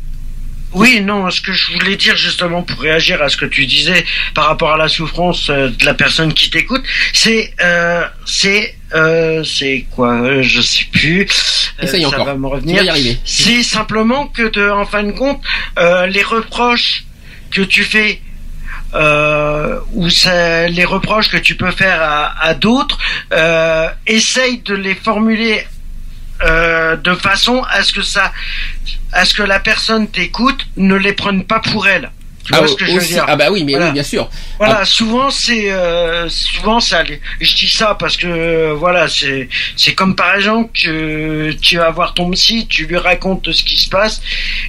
Oui, 0.74 1.00
non, 1.00 1.30
ce 1.32 1.40
que 1.40 1.54
je 1.54 1.72
voulais 1.72 1.96
dire 1.96 2.18
justement 2.18 2.62
pour 2.62 2.82
réagir 2.82 3.22
à 3.22 3.30
ce 3.30 3.38
que 3.38 3.46
tu 3.46 3.66
disais 3.66 4.04
par 4.34 4.48
rapport 4.48 4.74
à 4.74 4.78
la 4.78 4.90
souffrance 4.90 5.50
euh, 5.50 5.70
de 5.70 5.86
la 5.86 5.94
personne 5.94 6.34
qui 6.34 6.50
t'écoute, 6.50 6.84
c'est 7.14 7.54
euh, 7.64 8.04
c'est 8.26 8.76
euh, 8.94 9.42
c'est 9.46 9.86
quoi 9.92 10.42
Je 10.42 10.60
sais 10.60 10.84
plus. 10.92 11.28
Essaye 11.82 12.02
ça 12.02 12.08
encore. 12.10 12.26
va 12.26 12.36
me 12.36 12.48
revenir. 12.48 12.76
vas 12.78 12.84
y 12.84 12.90
arriver. 12.90 13.18
C'est 13.24 13.64
simplement 13.64 14.28
que 14.28 14.50
de, 14.50 14.70
en 14.70 14.86
fin 14.86 15.04
de 15.04 15.12
compte, 15.14 15.40
euh, 15.80 16.08
les 16.08 16.24
reproches 16.24 17.06
que 17.52 17.62
tu 17.62 17.84
fais 17.84 18.20
euh, 18.96 19.80
ou 19.94 20.08
les 20.70 20.86
reproches 20.86 21.30
que 21.30 21.38
tu 21.38 21.56
peux 21.56 21.72
faire 21.72 22.02
à, 22.02 22.38
à 22.42 22.54
d'autres, 22.54 22.98
euh, 23.32 23.88
essaye 24.08 24.58
de 24.60 24.74
les 24.76 24.96
formuler 24.96 25.66
euh, 26.44 26.96
de 26.96 27.14
façon 27.16 27.64
à 27.70 27.84
ce 27.84 27.94
que 27.94 28.02
ça, 28.02 28.32
à 29.14 29.26
ce 29.26 29.34
que 29.34 29.44
la 29.44 29.60
personne 29.60 30.08
t'écoute 30.08 30.66
ne 30.78 30.96
les 30.96 31.14
prenne 31.14 31.44
pas 31.44 31.60
pour 31.60 31.88
elle. 31.88 32.12
Tu 32.46 32.54
Ah, 32.54 32.60
vois 32.60 32.68
ce 32.68 32.76
que 32.76 32.86
je 32.86 32.92
veux 32.92 33.00
dire 33.08 33.26
ah 33.28 33.36
bah 33.36 33.48
oui, 33.50 33.64
mais 33.64 33.72
Voilà. 33.72 33.88
oui, 33.88 33.94
bien 33.94 34.04
sûr. 34.04 34.30
Voilà, 34.60 34.80
Ah. 34.82 34.86
souvent 34.86 35.32
c'est 35.32 35.72
euh, 35.72 36.30
souvent 36.30 36.80
ça. 36.80 37.04
Je 37.42 37.56
dis 37.56 37.68
ça 37.68 37.96
parce 37.98 38.18
que 38.18 38.28
euh, 38.28 38.74
voilà, 38.78 39.08
c'est 39.08 39.50
c'est 39.76 39.96
comme 39.96 40.16
par 40.16 40.36
exemple 40.36 40.70
que 40.80 41.54
tu 41.60 41.78
vas 41.78 41.90
voir 41.90 42.14
ton 42.14 42.30
psy, 42.32 42.68
tu 42.70 42.86
lui 42.86 42.98
racontes 42.98 43.52
ce 43.52 43.64
qui 43.64 43.78
se 43.78 43.90
passe 43.90 44.22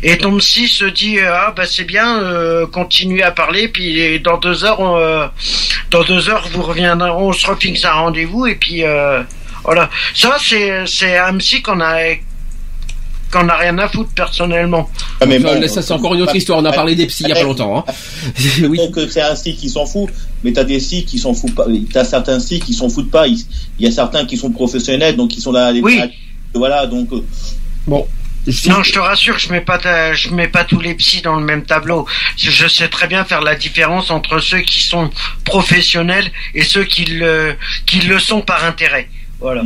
et 0.03 0.17
ton 0.17 0.39
psy 0.39 0.69
se 0.69 0.87
dit 0.87 1.19
euh, 1.19 1.31
ah 1.35 1.53
bah 1.55 1.65
c'est 1.67 1.85
bien, 1.85 2.19
euh, 2.23 2.67
continue 2.67 3.21
à 3.21 3.31
parler 3.31 3.69
puis 3.69 4.21
dans 4.21 4.39
deux 4.39 4.65
heures 4.65 4.81
on, 4.81 4.97
euh, 4.97 5.27
dans 5.91 6.03
deux 6.03 6.31
heures 6.31 6.49
vous 6.51 6.63
reviendrez, 6.63 7.11
on 7.11 7.35
se 7.35 7.47
refixe 7.47 7.85
un 7.85 7.93
rendez-vous 7.93 8.47
et 8.47 8.55
puis 8.55 8.85
euh, 8.85 9.23
voilà. 9.67 9.91
Ça 10.15 10.37
c'est 10.41 10.87
c'est 10.87 11.19
un 11.19 11.37
psy 11.37 11.61
qu'on 11.61 11.81
a 11.81 11.99
qu'on 13.31 13.49
a 13.49 13.57
rien 13.57 13.77
à 13.79 13.89
foutre 13.89 14.11
personnellement. 14.15 14.89
Ah, 15.21 15.27
mais 15.27 15.41
Ça, 15.41 15.55
bon, 15.55 15.69
ça, 15.69 15.83
c'est 15.83 15.93
encore 15.93 16.15
une 16.15 16.23
autre 16.23 16.37
histoire. 16.37 16.59
On 16.61 16.65
a 16.65 16.73
parlé 16.73 16.95
des 16.95 17.07
psys 17.07 17.25
il 17.25 17.29
y 17.31 17.33
a 17.33 17.35
pas 17.35 17.43
longtemps. 17.43 17.85
Hein. 17.87 17.93
oui. 18.69 18.79
Donc 18.79 18.97
c'est 19.11 19.21
un 19.21 19.35
site 19.35 19.59
qui 19.59 19.69
s'en 19.69 19.85
fout, 19.85 20.09
mais 20.45 20.53
t'as 20.53 20.63
des 20.65 20.79
sites 20.79 21.07
qui 21.07 21.19
s'en 21.19 21.35
foutent 21.35 21.55
pas. 21.55 21.67
T'as 21.93 22.05
certains 22.05 22.39
sites 22.39 22.65
qui 22.65 22.73
s'en 22.73 22.89
foutent 22.89 23.11
pas. 23.11 23.27
Il 23.27 23.45
y 23.81 23.87
a 23.87 23.91
certains 23.91 24.25
qui 24.27 24.37
sont 24.37 24.51
professionnels, 24.53 25.17
donc 25.17 25.37
ils 25.37 25.41
sont 25.41 25.53
là. 25.53 25.67
à 25.69 25.73
Oui. 25.73 26.01
Voilà, 26.55 26.87
donc 26.87 27.13
euh, 27.13 27.25
Bon. 27.87 28.07
Je- 28.47 28.69
Non, 28.71 28.81
je 28.85 28.93
te 28.93 29.01
rassure, 29.01 29.37
je 29.41 29.51
mets 29.51 29.61
pas 29.61 29.77
ta- 29.79 30.15
je 30.15 30.31
mets 30.31 30.47
pas 30.47 30.63
tous 30.63 30.79
les 30.79 30.95
psys 30.95 31.21
dans 31.21 31.35
le 31.35 31.45
même 31.45 31.65
tableau. 31.65 32.07
Je 32.37 32.53
je 32.53 32.69
sais 32.69 32.87
très 32.87 33.09
bien 33.09 33.25
faire 33.25 33.41
la 33.43 33.57
différence 33.57 34.13
entre 34.13 34.39
ceux 34.39 34.61
qui 34.61 34.81
sont 34.85 35.11
professionnels 35.45 36.31
et 36.55 36.63
ceux 36.63 36.85
qui 36.85 37.07
le 37.07 37.57
qui 37.87 37.99
le 38.03 38.21
sont 38.21 38.43
par 38.43 38.65
intérêt. 38.65 39.09
Voilà. 39.41 39.63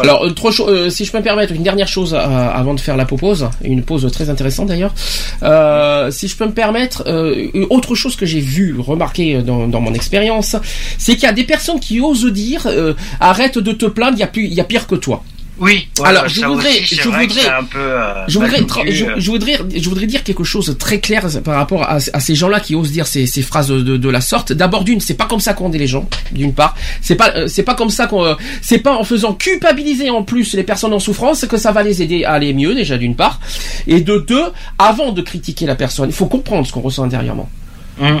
Alors, 0.00 0.24
euh, 0.24 0.50
chaud- 0.50 0.68
euh, 0.68 0.90
si 0.90 1.04
je 1.04 1.12
peux 1.12 1.18
me 1.18 1.22
permettre, 1.22 1.52
une 1.52 1.62
dernière 1.62 1.88
chose 1.88 2.14
euh, 2.14 2.18
avant 2.18 2.74
de 2.74 2.80
faire 2.80 2.96
la 2.96 3.04
pause, 3.04 3.48
une 3.62 3.82
pause 3.82 4.10
très 4.12 4.28
intéressante 4.28 4.68
d'ailleurs. 4.68 4.94
Euh, 5.42 6.10
si 6.10 6.28
je 6.28 6.36
peux 6.36 6.46
me 6.46 6.52
permettre, 6.52 7.04
autre 7.70 7.94
chose 7.94 8.16
que 8.16 8.26
j'ai 8.26 8.40
vu, 8.40 8.76
remarqué 8.78 9.42
dans, 9.42 9.80
mon 9.80 9.94
expérience, 9.94 10.56
c'est 10.98 11.14
qu'il 11.14 11.24
y 11.24 11.26
a 11.26 11.32
des 11.32 11.44
personnes 11.44 11.80
qui 11.80 12.00
osent 12.00 12.26
dire 12.26 12.66
arrête 13.20 13.58
de 13.58 13.72
te 13.72 13.86
plaindre, 13.86 14.18
il 14.36 14.54
y 14.54 14.60
a 14.60 14.64
pire 14.64 14.86
que 14.86 14.94
toi. 14.94 15.22
Oui. 15.60 15.86
Alors, 16.02 16.26
je 16.28 16.40
ça 16.40 16.48
voudrais- 16.48 16.68
aussi, 16.68 16.86
c'est 16.96 17.02
je 17.02 17.08
voudrais- 17.08 17.28
c'est 17.42 17.48
un 17.48 17.62
peu. 17.64 17.78
euh, 17.78 18.24
Je 18.26 18.38
voudrais, 18.40 18.58
je, 18.90 19.04
euh. 19.04 19.14
je 19.18 19.30
voudrais, 19.30 19.58
je 19.76 19.88
voudrais 19.88 20.06
dire 20.06 20.24
quelque 20.24 20.42
chose 20.42 20.66
de 20.66 20.72
très 20.72 20.98
clair 20.98 21.26
par 21.44 21.54
rapport 21.56 21.82
à, 21.84 21.98
à 22.12 22.20
ces 22.20 22.34
gens-là 22.34 22.58
qui 22.58 22.74
osent 22.74 22.90
dire 22.90 23.06
ces, 23.06 23.26
ces 23.26 23.40
phrases 23.42 23.68
de, 23.68 23.96
de 23.96 24.08
la 24.08 24.20
sorte. 24.20 24.52
D'abord, 24.52 24.82
d'une, 24.82 25.00
c'est 25.00 25.14
pas 25.14 25.26
comme 25.26 25.38
ça 25.40 25.54
qu'on 25.54 25.70
est 25.72 25.78
les 25.78 25.86
gens. 25.86 26.08
D'une 26.32 26.54
part, 26.54 26.74
c'est 27.00 27.14
pas, 27.14 27.30
euh, 27.36 27.46
c'est 27.46 27.62
pas 27.62 27.74
comme 27.76 27.90
ça 27.90 28.08
qu'on, 28.08 28.24
euh, 28.24 28.34
c'est 28.62 28.78
pas 28.78 28.96
en 28.96 29.04
faisant 29.04 29.32
culpabiliser 29.32 30.10
en 30.10 30.24
plus 30.24 30.54
les 30.54 30.64
personnes 30.64 30.92
en 30.92 30.98
souffrance 30.98 31.46
que 31.46 31.56
ça 31.56 31.70
va 31.70 31.82
les 31.84 32.02
aider 32.02 32.24
à 32.24 32.32
aller 32.32 32.52
mieux 32.52 32.74
déjà 32.74 32.98
d'une 32.98 33.14
part. 33.14 33.38
Et 33.86 34.00
de 34.00 34.18
deux, 34.26 34.44
avant 34.78 35.12
de 35.12 35.22
critiquer 35.22 35.66
la 35.66 35.76
personne, 35.76 36.08
il 36.08 36.14
faut 36.14 36.26
comprendre 36.26 36.66
ce 36.66 36.72
qu'on 36.72 36.80
ressent 36.80 37.04
intérieurement. 37.04 37.48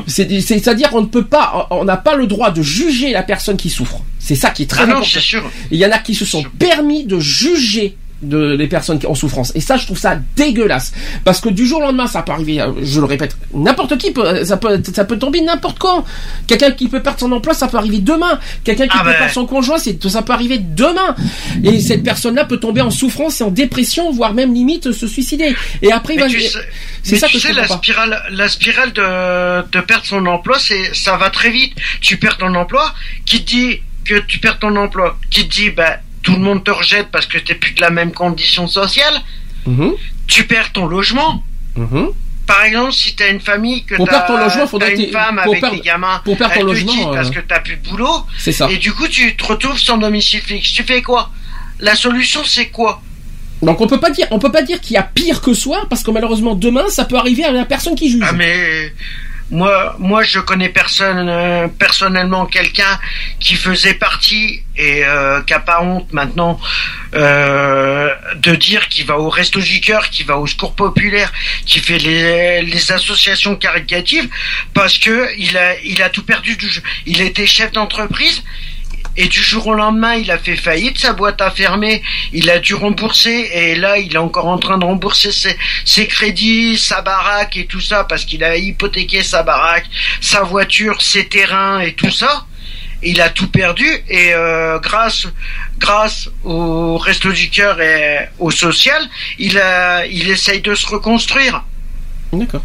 C'est- 0.06 0.40
C'est-à-dire 0.40 0.90
qu'on 0.90 1.00
ne 1.02 1.06
peut 1.06 1.24
pas, 1.24 1.66
on 1.70 1.84
n'a 1.84 1.96
pas 1.96 2.14
le 2.16 2.26
droit 2.26 2.50
de 2.50 2.62
juger 2.62 3.12
la 3.12 3.22
personne 3.22 3.56
qui 3.56 3.70
souffre. 3.70 4.00
C'est 4.18 4.34
ça 4.36 4.50
qui 4.50 4.62
est 4.62 4.66
très 4.66 4.84
Ah 4.84 4.86
non, 4.86 4.92
important. 4.96 5.20
sûr. 5.20 5.42
Il 5.70 5.78
y 5.78 5.84
en 5.86 5.90
a 5.90 5.98
qui 5.98 6.14
se 6.14 6.24
sont 6.24 6.44
permis 6.58 7.04
de 7.04 7.18
juger 7.20 7.96
de, 8.22 8.54
les 8.54 8.66
personnes 8.68 8.98
qui- 8.98 9.06
en 9.06 9.14
souffrance. 9.14 9.52
Et 9.54 9.60
ça, 9.60 9.76
je 9.76 9.84
trouve 9.86 9.98
ça 9.98 10.18
dégueulasse. 10.36 10.92
Parce 11.24 11.40
que 11.40 11.48
du 11.48 11.66
jour 11.66 11.78
au 11.78 11.82
lendemain, 11.82 12.06
ça 12.06 12.22
peut 12.22 12.32
arriver, 12.32 12.60
euh, 12.60 12.72
je 12.82 13.00
le 13.00 13.06
répète, 13.06 13.36
n'importe 13.52 13.98
qui 13.98 14.12
peut, 14.12 14.44
ça 14.44 14.56
peut, 14.56 14.80
ça 14.94 15.04
peut 15.04 15.18
tomber 15.18 15.40
n'importe 15.40 15.78
quand. 15.78 16.04
Quelqu'un 16.46 16.70
qui 16.70 16.88
peut 16.88 17.02
perdre 17.02 17.20
son 17.20 17.32
emploi, 17.32 17.54
ça 17.54 17.68
peut 17.68 17.76
arriver 17.76 17.98
demain. 17.98 18.38
Quelqu'un 18.64 18.86
qui 18.88 18.96
Ah 18.98 19.04
peut 19.04 19.10
ben. 19.10 19.18
perdre 19.18 19.32
son 19.34 19.46
conjoint, 19.46 19.78
c'est, 19.78 20.02
ça 20.08 20.22
peut 20.22 20.32
arriver 20.32 20.58
demain. 20.58 21.14
Et 21.62 21.80
cette 21.80 22.02
personne-là 22.02 22.44
peut 22.44 22.58
tomber 22.58 22.80
en 22.80 22.90
souffrance 22.90 23.40
et 23.40 23.44
en 23.44 23.50
dépression, 23.50 24.10
voire 24.12 24.32
même 24.34 24.54
limite 24.54 24.92
se 24.92 25.06
suicider. 25.06 25.54
Et 25.82 25.92
après, 25.92 26.14
il 26.14 26.16
Mais 26.16 26.22
va, 26.24 26.28
tu 26.28 26.40
sais, 26.40 26.58
c'est 27.02 27.16
ça 27.16 27.26
tu 27.26 27.34
que 27.34 27.38
je 27.42 27.46
sais, 27.48 27.52
la 27.52 27.62
comprends 27.62 27.76
pas. 27.76 27.82
spirale, 27.82 28.22
la 28.30 28.48
spirale 28.48 28.92
de, 28.92 29.70
de 29.70 29.80
perdre 29.80 30.06
son 30.06 30.24
emploi, 30.26 30.58
c'est, 30.58 30.94
ça 30.94 31.16
va 31.16 31.30
très 31.30 31.50
vite. 31.50 31.74
Tu 32.00 32.16
perds 32.16 32.38
ton 32.38 32.54
emploi, 32.54 32.94
qui 33.26 33.40
dit 33.40 33.80
que 34.04 34.18
tu 34.26 34.38
perds 34.38 34.58
ton 34.58 34.74
emploi, 34.76 35.18
qui 35.30 35.44
dit, 35.46 35.70
bah, 35.70 35.98
tout 36.24 36.32
le 36.32 36.40
monde 36.40 36.64
te 36.64 36.70
rejette 36.72 37.08
parce 37.12 37.26
que 37.26 37.38
t'es 37.38 37.54
plus 37.54 37.72
de 37.74 37.80
la 37.80 37.90
même 37.90 38.12
condition 38.12 38.66
sociale. 38.66 39.14
Mhm, 39.66 39.92
Tu 40.26 40.44
perds 40.44 40.72
ton 40.72 40.86
logement. 40.86 41.44
mhm. 41.76 42.08
Par 42.46 42.62
exemple, 42.64 42.92
si 42.92 43.14
t'as 43.16 43.30
une 43.30 43.40
famille 43.40 43.84
que 43.84 43.94
Pour 43.94 44.06
t'as, 44.06 44.20
perdre 44.20 44.26
ton 44.34 44.36
logement, 44.44 44.66
faudrait 44.66 44.94
une 44.94 45.10
femme 45.10 45.40
pour 45.42 45.52
avec 45.52 45.60
perdre- 45.62 45.76
des 45.76 45.80
gamins, 45.82 46.20
pour 46.26 46.36
perdre 46.36 46.54
ton 46.54 46.64
logement, 46.64 46.92
quitte 46.92 47.06
euh, 47.08 47.14
parce 47.14 47.30
que 47.30 47.40
t'as 47.40 47.60
plus 47.60 47.76
de 47.76 47.88
boulot, 47.88 48.26
C'est 48.36 48.52
ça. 48.52 48.68
et 48.70 48.76
du 48.76 48.92
coup 48.92 49.08
tu 49.08 49.34
te 49.34 49.44
retrouves 49.46 49.78
sans 49.78 49.96
domicile 49.96 50.40
fixe. 50.40 50.72
Tu 50.72 50.82
fais 50.82 51.00
quoi? 51.00 51.30
La 51.80 51.94
solution 51.94 52.42
c'est 52.44 52.66
quoi? 52.66 53.00
Donc 53.62 53.80
on 53.80 53.86
peut 53.86 53.98
pas 54.00 54.10
dire, 54.10 54.26
on 54.30 54.38
peut 54.38 54.52
pas 54.52 54.60
dire 54.60 54.78
qu'il 54.82 54.92
y 54.92 54.98
a 54.98 55.02
pire 55.02 55.40
que 55.40 55.54
soi, 55.54 55.86
parce 55.88 56.02
que 56.02 56.10
malheureusement 56.10 56.54
demain, 56.54 56.84
ça 56.90 57.06
peut 57.06 57.16
arriver 57.16 57.44
à 57.44 57.50
la 57.52 57.64
personne 57.64 57.94
qui 57.94 58.10
juge. 58.10 58.20
Ah 58.22 58.32
mais 58.32 58.92
moi, 59.50 59.96
moi 59.98 60.22
je 60.22 60.38
connais 60.38 60.68
personne 60.68 61.28
euh, 61.28 61.68
personnellement 61.68 62.46
quelqu'un 62.46 62.98
qui 63.40 63.54
faisait 63.54 63.94
partie 63.94 64.62
et 64.76 65.04
euh, 65.04 65.42
qui 65.42 65.52
a 65.52 65.60
pas 65.60 65.82
honte 65.82 66.12
maintenant 66.12 66.58
euh, 67.14 68.12
de 68.36 68.54
dire 68.54 68.88
qu'il 68.88 69.06
va 69.06 69.18
au 69.18 69.28
resto 69.28 69.60
du 69.60 69.80
cœur, 69.80 70.08
qu'il 70.10 70.26
va 70.26 70.38
au 70.38 70.46
secours 70.46 70.74
populaire, 70.74 71.32
qui 71.66 71.78
fait 71.78 71.98
les, 71.98 72.62
les 72.62 72.92
associations 72.92 73.56
caritatives 73.56 74.28
parce 74.72 74.98
que 74.98 75.28
il 75.38 75.56
a 75.56 75.78
il 75.80 76.02
a 76.02 76.08
tout 76.08 76.24
perdu 76.24 76.56
du 76.56 76.68
jeu. 76.68 76.82
Il 77.06 77.20
était 77.20 77.46
chef 77.46 77.72
d'entreprise. 77.72 78.42
Et 79.16 79.28
du 79.28 79.40
jour 79.42 79.68
au 79.68 79.74
lendemain, 79.74 80.14
il 80.14 80.30
a 80.30 80.38
fait 80.38 80.56
faillite, 80.56 80.98
sa 80.98 81.12
boîte 81.12 81.40
a 81.40 81.50
fermé, 81.50 82.02
il 82.32 82.50
a 82.50 82.58
dû 82.58 82.74
rembourser, 82.74 83.48
et 83.52 83.76
là, 83.76 83.98
il 83.98 84.14
est 84.14 84.18
encore 84.18 84.46
en 84.46 84.58
train 84.58 84.76
de 84.76 84.84
rembourser 84.84 85.30
ses, 85.30 85.56
ses 85.84 86.08
crédits, 86.08 86.76
sa 86.76 87.00
baraque 87.00 87.56
et 87.56 87.66
tout 87.66 87.80
ça, 87.80 88.04
parce 88.04 88.24
qu'il 88.24 88.42
a 88.42 88.56
hypothéqué 88.56 89.22
sa 89.22 89.44
baraque, 89.44 89.86
sa 90.20 90.42
voiture, 90.42 91.00
ses 91.00 91.28
terrains 91.28 91.78
et 91.80 91.92
tout 91.92 92.10
ça. 92.10 92.46
Il 93.02 93.20
a 93.20 93.28
tout 93.28 93.48
perdu, 93.48 93.86
et 94.08 94.34
euh, 94.34 94.78
grâce, 94.80 95.28
grâce 95.78 96.28
au 96.42 96.96
Resto 96.96 97.30
du 97.30 97.50
Cœur 97.50 97.80
et 97.80 98.28
au 98.38 98.50
social, 98.50 99.08
il, 99.38 99.58
a, 99.58 100.06
il 100.06 100.28
essaye 100.30 100.60
de 100.60 100.74
se 100.74 100.86
reconstruire. 100.86 101.62
D'accord. 102.32 102.64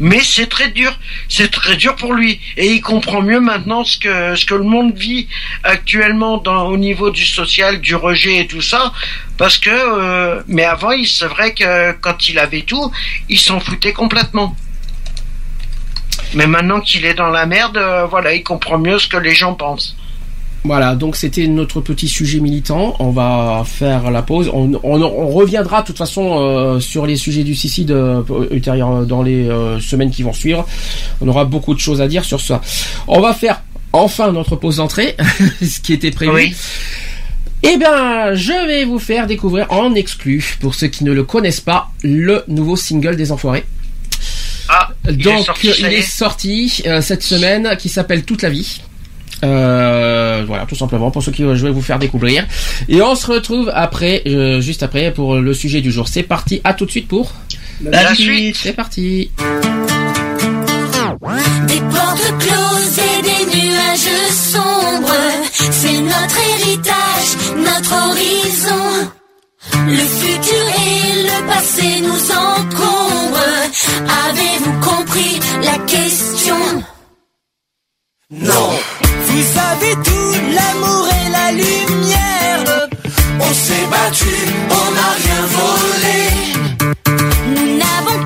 Mais 0.00 0.20
c'est 0.20 0.48
très 0.48 0.68
dur, 0.68 0.98
c'est 1.28 1.50
très 1.50 1.76
dur 1.76 1.94
pour 1.94 2.14
lui, 2.14 2.40
et 2.56 2.72
il 2.72 2.80
comprend 2.80 3.22
mieux 3.22 3.38
maintenant 3.38 3.84
ce 3.84 3.96
que 3.96 4.34
ce 4.34 4.44
que 4.44 4.54
le 4.54 4.64
monde 4.64 4.92
vit 4.96 5.28
actuellement 5.62 6.38
dans, 6.38 6.66
au 6.66 6.76
niveau 6.76 7.10
du 7.10 7.24
social, 7.24 7.80
du 7.80 7.94
rejet 7.94 8.40
et 8.40 8.46
tout 8.48 8.60
ça, 8.62 8.92
parce 9.38 9.58
que 9.58 9.70
euh, 9.70 10.42
mais 10.48 10.64
avant, 10.64 10.90
c'est 11.04 11.26
vrai 11.26 11.54
que 11.54 11.92
quand 11.92 12.28
il 12.28 12.38
avait 12.40 12.62
tout, 12.62 12.90
il 13.28 13.38
s'en 13.38 13.60
foutait 13.60 13.92
complètement. 13.92 14.56
Mais 16.34 16.48
maintenant 16.48 16.80
qu'il 16.80 17.04
est 17.04 17.14
dans 17.14 17.28
la 17.28 17.46
merde, 17.46 17.76
euh, 17.76 18.06
voilà, 18.06 18.34
il 18.34 18.42
comprend 18.42 18.78
mieux 18.78 18.98
ce 18.98 19.06
que 19.06 19.16
les 19.16 19.34
gens 19.34 19.54
pensent. 19.54 19.96
Voilà, 20.66 20.94
donc 20.94 21.14
c'était 21.16 21.46
notre 21.46 21.82
petit 21.82 22.08
sujet 22.08 22.40
militant. 22.40 22.96
On 22.98 23.10
va 23.10 23.64
faire 23.66 24.10
la 24.10 24.22
pause. 24.22 24.50
On, 24.54 24.72
on- 24.82 25.02
on 25.02 25.28
reviendra 25.28 25.82
de 25.82 25.86
toute 25.88 25.98
façon 25.98 26.38
euh, 26.40 26.80
sur 26.80 27.04
les 27.06 27.16
sujets 27.16 27.44
du 27.44 27.54
suicide 27.54 27.90
euh, 27.90 28.22
ultérieur 28.50 29.04
dans 29.04 29.22
les 29.22 29.46
euh, 29.46 29.78
semaines 29.78 30.10
qui 30.10 30.22
vont 30.22 30.32
suivre. 30.32 30.66
On 31.20 31.28
aura 31.28 31.44
beaucoup 31.44 31.74
de 31.74 31.80
choses 31.80 32.00
à 32.00 32.08
dire 32.08 32.24
sur 32.24 32.40
ça. 32.40 32.62
On 33.06 33.20
va 33.20 33.34
faire 33.34 33.60
enfin 33.92 34.32
notre 34.32 34.56
pause 34.56 34.78
d'entrée, 34.78 35.16
ce 35.62 35.80
qui 35.80 35.92
était 35.92 36.10
prévu. 36.10 36.32
Oui. 36.32 36.54
Eh 37.62 37.76
bien, 37.76 38.34
je 38.34 38.66
vais 38.66 38.84
vous 38.86 38.98
faire 38.98 39.26
découvrir 39.26 39.70
en 39.70 39.94
exclu, 39.94 40.56
pour 40.60 40.74
ceux 40.74 40.86
qui 40.88 41.04
ne 41.04 41.12
le 41.12 41.24
connaissent 41.24 41.60
pas, 41.62 41.88
le 42.02 42.42
nouveau 42.48 42.76
single 42.76 43.16
des 43.16 43.32
Enfoirés. 43.32 43.64
Ah, 44.68 44.90
il 45.08 45.18
Donc, 45.18 45.40
est 45.40 45.44
sorti, 45.44 45.66
ça 45.68 45.74
il 45.88 45.94
est 45.94 46.02
sorti 46.02 46.82
euh, 46.86 47.00
cette 47.02 47.22
semaine, 47.22 47.76
qui 47.78 47.88
s'appelle 47.90 48.24
Toute 48.24 48.42
la 48.42 48.48
vie. 48.50 48.80
Euh, 49.42 50.44
voilà, 50.46 50.66
tout 50.66 50.76
simplement 50.76 51.10
pour 51.10 51.22
ceux 51.22 51.32
qui 51.32 51.42
je 51.42 51.66
vais 51.66 51.70
vous 51.70 51.82
faire 51.82 51.98
découvrir. 51.98 52.46
Et 52.88 53.02
on 53.02 53.14
se 53.14 53.26
retrouve 53.26 53.70
après, 53.74 54.22
euh, 54.26 54.60
juste 54.60 54.82
après, 54.82 55.12
pour 55.12 55.36
le 55.36 55.54
sujet 55.54 55.80
du 55.80 55.90
jour. 55.90 56.08
C'est 56.08 56.22
parti. 56.22 56.60
À 56.64 56.74
tout 56.74 56.86
de 56.86 56.90
suite 56.90 57.08
pour 57.08 57.32
La 57.82 58.14
suite. 58.14 58.56
C'est 58.56 58.72
parti. 58.72 59.30
Des 61.66 61.80
portes 61.80 62.38
closes 62.38 62.98
et 62.98 63.22
des 63.22 63.56
nuages 63.56 64.30
sombres, 64.30 65.14
c'est 65.52 66.00
notre 66.00 66.38
héritage, 66.60 67.30
notre 67.56 67.92
horizon. 68.08 69.10
Le 69.86 69.96
futur 69.96 70.66
et 70.78 71.22
le 71.22 71.46
passé 71.46 72.00
nous 72.02 72.30
encombrent. 72.30 73.40
Avez-vous 74.28 74.80
compris 74.80 75.40
la 75.62 75.78
question? 75.86 76.84
Non. 78.40 78.70
Vous 79.26 79.58
avez 79.70 79.94
tout, 80.02 80.32
l'amour 80.54 81.08
et 81.08 81.30
la 81.30 81.52
lumière. 81.52 82.88
On 83.40 83.52
s'est 83.52 83.86
battu, 83.90 84.34
on 84.70 84.90
n'a 84.96 85.10
rien 85.22 85.42
volé. 85.58 86.18
Nous 87.54 87.76
n'avons 87.78 88.23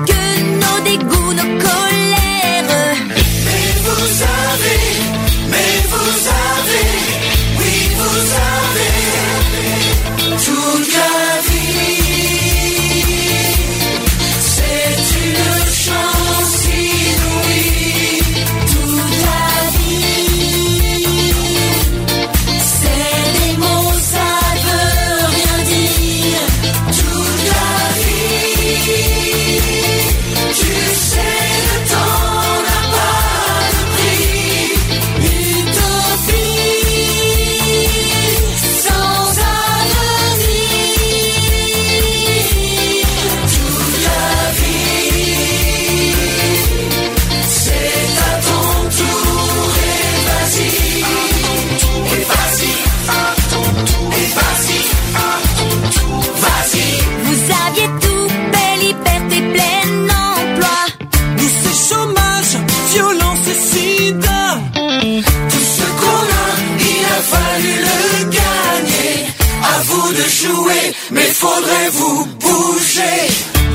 mais 71.11 71.31
faudrait 71.33 71.89
vous 71.91 72.25
bouger? 72.39 73.19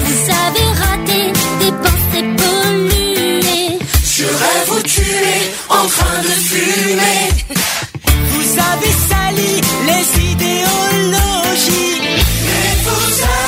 Vous 0.05 0.21
avez 0.45 0.67
raté 0.83 1.33
des 1.61 1.73
pensées 1.85 2.27
polluées. 2.41 3.79
Je 4.17 4.25
rêve 4.25 4.67
vous 4.69 4.83
tuer 4.83 5.39
en 5.69 5.87
train 5.87 6.19
de 6.23 6.35
fumer. 6.49 7.23
Vous 8.33 8.49
avez 8.71 8.93
sali 9.09 9.53
les 9.89 10.07
idéologies. 10.33 12.01
Mais 12.47 12.71
vous 12.85 13.07
savez, 13.21 13.44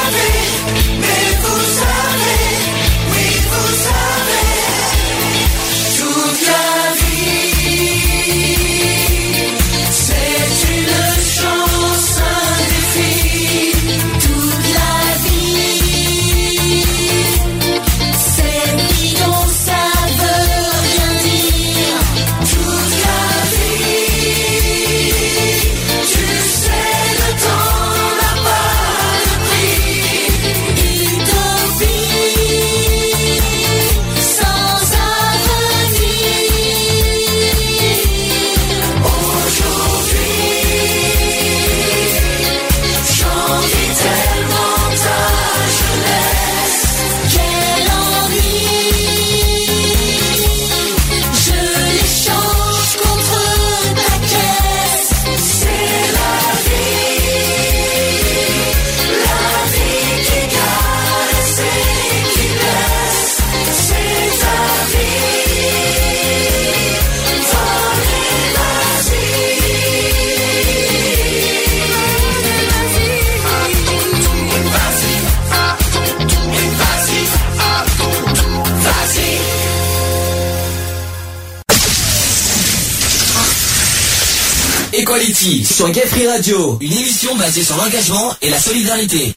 sur 85.76 85.90
Gay 85.90 86.06
Free 86.06 86.26
Radio, 86.26 86.78
une 86.80 86.90
émission 86.90 87.36
basée 87.36 87.62
sur 87.62 87.76
l'engagement 87.76 88.32
et 88.40 88.48
la 88.48 88.58
solidarité. 88.58 89.34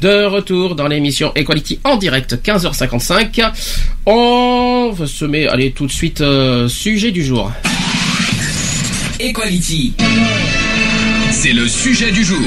De 0.00 0.26
retour 0.26 0.76
dans 0.76 0.86
l'émission 0.86 1.32
Equality 1.34 1.80
en 1.82 1.96
direct, 1.96 2.36
15h55. 2.40 3.50
On 4.06 4.92
va 4.94 5.06
se 5.08 5.24
met, 5.24 5.48
allez, 5.48 5.72
tout 5.72 5.88
de 5.88 5.92
suite, 5.92 6.20
euh, 6.20 6.68
sujet 6.68 7.10
du 7.10 7.24
jour. 7.24 7.50
Equality. 9.18 9.94
C'est 11.32 11.52
le 11.52 11.66
sujet 11.66 12.12
du 12.12 12.22
jour. 12.22 12.38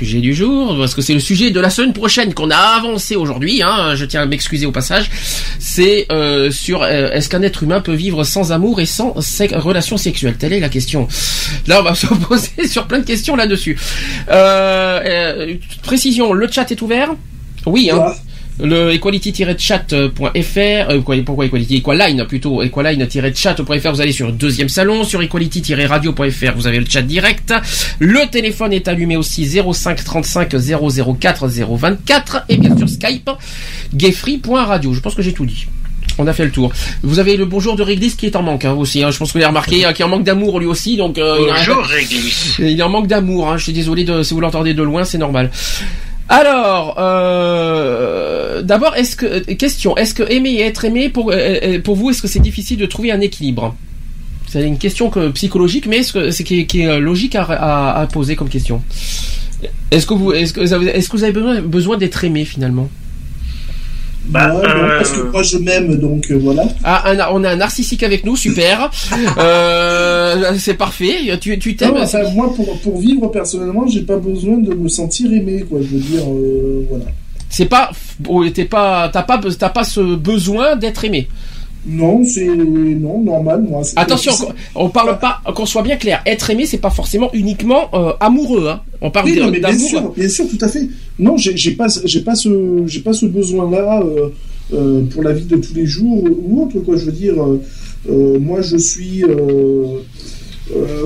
Sujet 0.00 0.20
du 0.20 0.34
jour, 0.34 0.76
parce 0.78 0.96
que 0.96 1.02
c'est 1.02 1.14
le 1.14 1.20
sujet 1.20 1.52
de 1.52 1.60
la 1.60 1.70
semaine 1.70 1.92
prochaine 1.92 2.34
qu'on 2.34 2.50
a 2.50 2.56
avancé 2.56 3.14
aujourd'hui. 3.14 3.62
Hein, 3.62 3.94
je 3.94 4.04
tiens 4.04 4.22
à 4.22 4.26
m'excuser 4.26 4.66
au 4.66 4.72
passage. 4.72 5.08
C'est 5.78 6.06
euh, 6.10 6.50
sur 6.50 6.82
euh, 6.82 7.08
est-ce 7.12 7.28
qu'un 7.28 7.42
être 7.42 7.62
humain 7.62 7.80
peut 7.80 7.94
vivre 7.94 8.24
sans 8.24 8.50
amour 8.50 8.80
et 8.80 8.84
sans 8.84 9.14
relation 9.14 9.96
sexuelle 9.96 10.34
Telle 10.36 10.52
est 10.52 10.58
la 10.58 10.68
question. 10.68 11.06
Là, 11.68 11.78
on 11.78 11.84
va 11.84 11.94
se 11.94 12.08
poser 12.08 12.66
sur 12.66 12.88
plein 12.88 12.98
de 12.98 13.04
questions 13.04 13.36
là-dessus. 13.36 13.78
Euh, 14.28 15.54
précision, 15.84 16.32
le 16.32 16.50
chat 16.50 16.68
est 16.72 16.82
ouvert? 16.82 17.10
Oui. 17.64 17.90
Hein. 17.92 18.12
Le 18.60 18.92
equality-chat.fr, 18.92 20.90
euh, 20.90 21.00
quoi- 21.00 21.16
pourquoi 21.24 21.46
equality, 21.46 21.76
equaline 21.76 22.24
plutôt, 22.24 22.62
equaline-chat.fr, 22.62 23.90
vous 23.92 24.00
allez 24.00 24.12
sur 24.12 24.26
le 24.26 24.32
deuxième 24.32 24.68
salon, 24.68 25.04
sur 25.04 25.22
equality-radio.fr, 25.22 26.52
vous 26.56 26.66
avez 26.66 26.78
le 26.80 26.86
chat 26.88 27.02
direct. 27.02 27.54
Le 28.00 28.28
téléphone 28.30 28.72
est 28.72 28.88
allumé 28.88 29.16
aussi 29.16 29.46
05 29.46 30.02
35 30.04 30.54
004 31.20 31.48
024 31.48 32.44
et 32.48 32.56
bien 32.56 32.76
sûr 32.76 32.88
Skype, 32.88 33.30
gayfree.radio. 33.94 34.92
Je 34.92 35.00
pense 35.00 35.14
que 35.14 35.22
j'ai 35.22 35.32
tout 35.32 35.46
dit. 35.46 35.66
On 36.20 36.26
a 36.26 36.32
fait 36.32 36.44
le 36.44 36.50
tour. 36.50 36.72
Vous 37.04 37.20
avez 37.20 37.36
le 37.36 37.44
bonjour 37.44 37.76
de 37.76 37.84
Réglisse 37.84 38.16
qui 38.16 38.26
est 38.26 38.34
en 38.34 38.42
manque 38.42 38.64
hein, 38.64 38.72
aussi. 38.72 39.04
hein. 39.04 39.12
Je 39.12 39.18
pense 39.18 39.28
que 39.28 39.34
vous 39.34 39.38
avez 39.44 39.46
remarqué 39.46 39.84
hein, 39.84 39.92
est 39.96 40.02
en 40.02 40.08
manque 40.08 40.24
d'amour 40.24 40.58
lui 40.58 40.66
aussi. 40.66 40.96
Donc 40.96 41.16
euh, 41.16 41.38
il 41.42 41.48
a- 41.50 41.54
Bonjour, 41.58 41.84
Réglisse. 41.84 42.56
il 42.58 42.80
est 42.80 42.82
en 42.82 42.88
manque 42.88 43.06
d'amour. 43.06 43.48
Hein. 43.48 43.56
Je 43.56 43.62
suis 43.64 43.72
désolé 43.72 44.02
de, 44.02 44.24
si 44.24 44.34
vous 44.34 44.40
l'entendez 44.40 44.74
de 44.74 44.82
loin, 44.82 45.04
c'est 45.04 45.18
normal. 45.18 45.52
Alors, 46.28 46.96
euh, 46.98 48.62
d'abord, 48.62 48.94
est-ce 48.96 49.16
que 49.16 49.38
question, 49.54 49.96
est-ce 49.96 50.12
que 50.14 50.22
aimer 50.30 50.50
et 50.50 50.60
être 50.62 50.84
aimé 50.84 51.08
pour 51.08 51.30
euh, 51.30 51.34
euh, 51.62 51.80
pour 51.80 51.96
vous, 51.96 52.10
est-ce 52.10 52.20
que 52.20 52.28
c'est 52.28 52.38
difficile 52.40 52.78
de 52.78 52.86
trouver 52.86 53.12
un 53.12 53.20
équilibre? 53.20 53.74
C'est 54.46 54.62
une 54.62 54.78
question 54.78 55.10
que, 55.10 55.28
psychologique, 55.30 55.86
mais 55.86 55.98
est-ce 55.98 56.12
que 56.12 56.30
c'est 56.30 56.44
qui, 56.44 56.60
est- 56.60 56.74
est 56.74 56.86
euh, 56.86 56.98
logique 57.00 57.34
à, 57.34 58.06
poser 58.12 58.36
comme 58.36 58.48
question? 58.48 58.82
Est-ce 59.90 60.06
que 60.06 60.14
vous, 60.14 60.32
est-ce 60.32 60.52
que 60.52 60.60
est-ce 60.60 61.08
que 61.08 61.16
vous 61.16 61.24
avez 61.24 61.60
besoin 61.62 61.96
d'être 61.96 62.22
aimé 62.24 62.44
finalement? 62.44 62.88
Bah, 64.28 64.54
Ouais, 64.54 64.62
non, 64.62 64.88
parce 64.98 65.10
que 65.12 65.20
moi 65.30 65.42
je 65.42 65.58
m'aime, 65.58 65.96
donc 65.96 66.30
euh, 66.30 66.38
voilà. 66.42 66.64
Ah, 66.84 67.10
un- 67.10 67.28
on 67.32 67.42
a 67.44 67.50
un 67.50 67.56
narcissique 67.56 68.02
avec 68.02 68.24
nous, 68.26 68.36
super. 68.36 68.90
euh, 69.38 70.52
c'est 70.58 70.74
parfait. 70.74 71.16
Tu, 71.40 71.58
tu 71.58 71.76
t'aimes. 71.76 71.94
Enfin, 71.96 72.20
moi, 72.34 72.52
pour, 72.54 72.78
pour 72.80 72.98
vivre 73.00 73.28
personnellement, 73.28 73.86
j'ai 73.86 74.02
pas 74.02 74.16
besoin 74.16 74.58
de 74.58 74.74
me 74.74 74.88
sentir 74.88 75.32
aimé, 75.32 75.64
quoi. 75.68 75.80
Je 75.80 75.86
veux 75.96 76.00
dire, 76.00 76.22
euh, 76.28 76.84
voilà. 76.88 77.04
C'est 77.50 77.64
pas, 77.66 77.90
oh, 78.28 78.44
t'es 78.50 78.66
pas, 78.66 79.08
t'as 79.10 79.22
pas, 79.22 79.40
t'as 79.58 79.70
pas 79.70 79.84
ce 79.84 80.00
besoin 80.16 80.76
d'être 80.76 81.04
aimé. 81.04 81.28
Non, 81.86 82.24
c'est 82.24 82.46
non 82.46 83.22
normal, 83.22 83.64
moi. 83.68 83.82
Attention, 83.96 84.32
on, 84.74 84.90
parle 84.90 85.18
pas, 85.18 85.40
qu'on 85.54 85.66
soit 85.66 85.82
bien 85.82 85.96
clair. 85.96 86.22
Être 86.26 86.50
aimé, 86.50 86.66
c'est 86.66 86.78
pas 86.78 86.90
forcément 86.90 87.30
uniquement 87.32 87.88
euh, 87.94 88.12
amoureux. 88.20 88.68
Hein. 88.68 88.80
On 89.00 89.10
parle 89.10 89.26
Oui, 89.26 89.40
mais 89.40 89.58
bien 89.58 89.70
d'amour. 89.70 89.88
sûr, 89.88 90.12
bien 90.16 90.28
sûr, 90.28 90.48
tout 90.48 90.58
à 90.60 90.68
fait. 90.68 90.88
Non, 91.18 91.36
j'ai 91.36 91.70
pas, 91.72 91.86
j'ai 92.04 92.20
pas 92.20 92.34
ce, 92.34 92.82
j'ai 92.86 93.00
pas 93.00 93.12
ce 93.12 93.26
besoin-là 93.26 94.02
euh, 94.02 94.28
euh, 94.74 95.02
pour 95.04 95.22
la 95.22 95.32
vie 95.32 95.44
de 95.44 95.56
tous 95.56 95.74
les 95.74 95.86
jours 95.86 96.24
ou 96.24 96.62
autre, 96.62 96.80
quoi. 96.80 96.96
Je 96.96 97.04
veux 97.06 97.12
dire, 97.12 97.34
moi, 98.08 98.60
je 98.60 98.76
suis, 98.76 99.22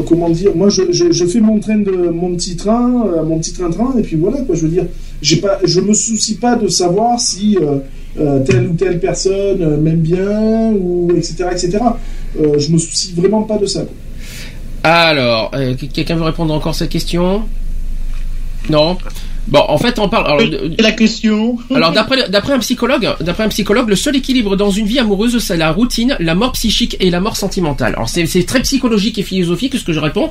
comment 0.09 0.31
dire, 0.31 0.57
moi, 0.57 0.71
je, 0.71 0.91
je, 0.91 1.13
je 1.13 1.27
fais 1.27 1.41
mon 1.41 1.61
train 1.61 1.79
de, 1.79 2.09
mon 2.09 2.35
petit 2.35 2.57
train, 2.57 3.23
mon 3.25 3.39
petit 3.39 3.53
train-train, 3.53 3.95
et 3.99 4.03
puis 4.03 4.17
voilà, 4.17 4.39
quoi. 4.39 4.55
Je 4.55 4.63
veux 4.63 4.73
dire, 4.73 4.87
j'ai 5.21 5.37
pas, 5.37 5.59
je 5.65 5.81
me 5.81 5.93
soucie 5.93 6.37
pas 6.37 6.57
de 6.57 6.69
savoir 6.69 7.21
si 7.21 7.59
euh, 8.19 8.41
telle 8.41 8.67
ou 8.67 8.75
telle 8.75 9.01
personne 9.01 9.63
euh, 9.63 9.77
m'aime 9.79 10.01
bien 10.01 10.73
ou 10.73 11.11
etc., 11.17 11.47
etc. 11.51 11.79
Euh, 12.41 12.59
je 12.59 12.71
me 12.71 12.79
soucie 12.79 13.15
vraiment 13.15 13.43
pas 13.43 13.59
de 13.59 13.67
ça. 13.67 13.85
Alors, 14.85 15.53
quelqu'un 15.93 16.17
veut 16.17 16.25
répondre 16.25 16.53
encore 16.53 16.71
à 16.71 16.75
cette 16.75 16.91
question? 16.91 17.43
Non? 18.69 18.99
Bon, 19.49 19.65
en 19.69 19.79
fait, 19.79 19.99
on 19.99 20.09
parle. 20.09 20.27
Alors, 20.27 20.41
la 20.79 20.93
question. 20.93 21.59
Alors 21.75 21.93
d'après 21.93 22.29
d'après 22.29 22.53
un 22.53 22.59
psychologue, 22.59 23.09
d'après 23.21 23.45
un 23.45 23.49
psychologue, 23.49 23.89
le 23.89 23.97
seul 23.97 24.17
équilibre 24.17 24.57
dans 24.57 24.71
une 24.71 24.87
vie 24.87 24.99
amoureuse, 24.99 25.39
c'est 25.39 25.57
la 25.57 25.71
routine, 25.73 26.17
la 26.21 26.35
mort 26.35 26.53
psychique 26.53 26.97
et 27.01 27.11
la 27.11 27.21
mort 27.21 27.37
sentimentale. 27.37 27.95
Alors 27.95 28.09
c'est 28.09 28.27
c'est 28.27 28.45
très 28.45 28.61
psychologique 28.61 29.19
et 29.19 29.23
philosophique 29.23 29.77
ce 29.77 29.85
que 29.85 29.93
je 29.93 30.01
réponds, 30.01 30.31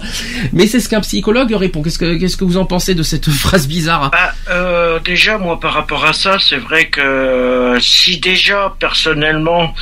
mais 0.53 0.68
c'est 0.68 0.80
ce 0.80 0.89
qu'un 0.89 1.01
psychologue 1.01 1.53
répond. 1.53 1.82
Qu'est-ce 1.82 1.99
que 1.99 2.18
qu'est-ce 2.18 2.38
que 2.38 2.45
vous 2.45 2.57
en 2.57 2.66
pensez 2.66 2.95
de 2.95 3.03
cette 3.03 3.30
phrase 3.30 3.68
bizarre 3.68 4.12
Bah, 4.12 4.34
euh, 4.49 4.99
déjà, 5.03 5.38
moi, 5.38 5.59
par 5.59 5.74
rapport 5.74 6.05
à 6.05 6.14
ça, 6.14 6.38
c'est 6.39 6.57
vrai 6.57 6.88
que 6.88 7.01
euh, 7.01 7.80
si 7.80 8.20
déjà, 8.20 8.74
personnellement, 8.80 9.74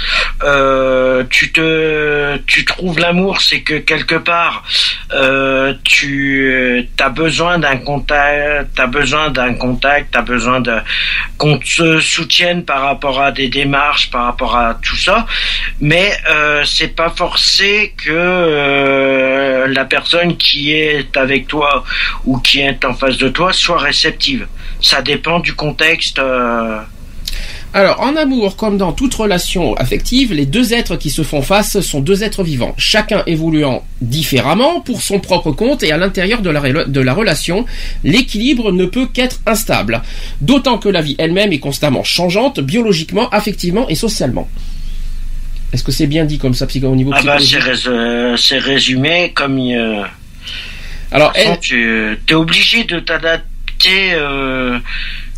euh, 0.43 1.23
tu 1.29 1.51
te, 1.51 2.37
tu 2.47 2.65
trouves 2.65 2.99
l'amour, 2.99 3.41
c'est 3.41 3.61
que 3.61 3.75
quelque 3.75 4.15
part, 4.15 4.63
euh, 5.13 5.73
tu 5.83 6.87
as 6.99 7.09
besoin 7.09 7.59
d'un 7.59 7.77
contact, 7.77 8.69
t'as 8.75 8.87
besoin 8.87 9.18
d'un 9.27 9.53
contact, 9.55 10.11
t'as 10.13 10.21
besoin 10.21 10.61
de 10.61 10.77
qu'on 11.37 11.57
te 11.57 11.99
soutienne 11.99 12.63
par 12.63 12.81
rapport 12.83 13.21
à 13.21 13.33
des 13.33 13.49
démarches, 13.49 14.09
par 14.09 14.23
rapport 14.25 14.55
à 14.55 14.75
tout 14.81 14.95
ça, 14.95 15.27
mais 15.81 16.11
euh, 16.29 16.63
c'est 16.65 16.95
pas 16.95 17.09
forcé 17.09 17.93
que 17.97 18.11
euh, 18.11 19.67
la 19.67 19.83
personne 19.83 20.37
qui 20.37 20.71
est 20.71 21.17
avec 21.17 21.47
toi 21.47 21.83
ou 22.23 22.39
qui 22.39 22.61
est 22.61 22.85
en 22.85 22.93
face 22.93 23.17
de 23.17 23.27
toi 23.27 23.51
soit 23.51 23.79
réceptive. 23.79 24.47
Ça 24.81 25.01
dépend 25.01 25.39
du 25.39 25.53
contexte. 25.53 26.19
euh, 26.19 26.79
Alors, 27.71 28.01
en 28.01 28.15
amour, 28.15 28.55
comme 28.55 28.77
dans 28.79 28.93
toute 28.93 29.13
relation 29.13 29.75
affective, 29.75 30.33
les 30.33 30.47
deux 30.47 30.73
êtres 30.73 30.95
qui 30.95 31.11
se 31.11 31.21
font 31.21 31.43
face 31.43 31.79
sont 31.81 31.99
deux 32.01 32.23
êtres 32.23 32.43
vivants, 32.43 32.73
chacun 32.79 33.21
évoluant 33.27 33.83
différemment 34.01 34.81
pour 34.81 35.03
son 35.03 35.19
propre 35.19 35.51
compte 35.51 35.83
et 35.83 35.91
à 35.91 35.97
l'intérieur 35.97 36.41
de 36.41 36.49
la, 36.49 36.61
rela- 36.61 36.85
de 36.89 36.99
la 36.99 37.13
relation, 37.13 37.65
l'équilibre 38.03 38.71
ne 38.71 38.85
peut 38.85 39.05
qu'être 39.05 39.39
instable. 39.45 40.01
D'autant 40.41 40.79
que 40.79 40.89
la 40.89 41.01
vie 41.03 41.15
elle-même 41.19 41.53
est 41.53 41.59
constamment 41.59 42.03
changeante, 42.03 42.59
biologiquement, 42.59 43.29
affectivement 43.29 43.87
et 43.87 43.93
socialement. 43.95 44.49
Est-ce 45.71 45.83
que 45.83 45.91
c'est 45.91 46.07
bien 46.07 46.25
dit 46.25 46.39
comme 46.39 46.55
ça, 46.55 46.65
au 46.65 46.95
niveau 46.95 47.11
Ah 47.13 47.21
bah 47.21 47.37
psychologique 47.37 47.77
c'est 47.83 47.89
rés- 47.89 47.95
euh, 47.95 48.35
c'est 48.37 48.57
résumé 48.57 49.31
comme 49.35 49.59
euh, 49.59 50.03
Alors, 51.11 51.33
façon, 51.35 51.51
elle- 51.51 51.59
tu 51.59 52.17
es 52.27 52.33
obligé 52.33 52.83
de 52.85 52.99
t'adapter, 52.99 54.13
euh, 54.13 54.79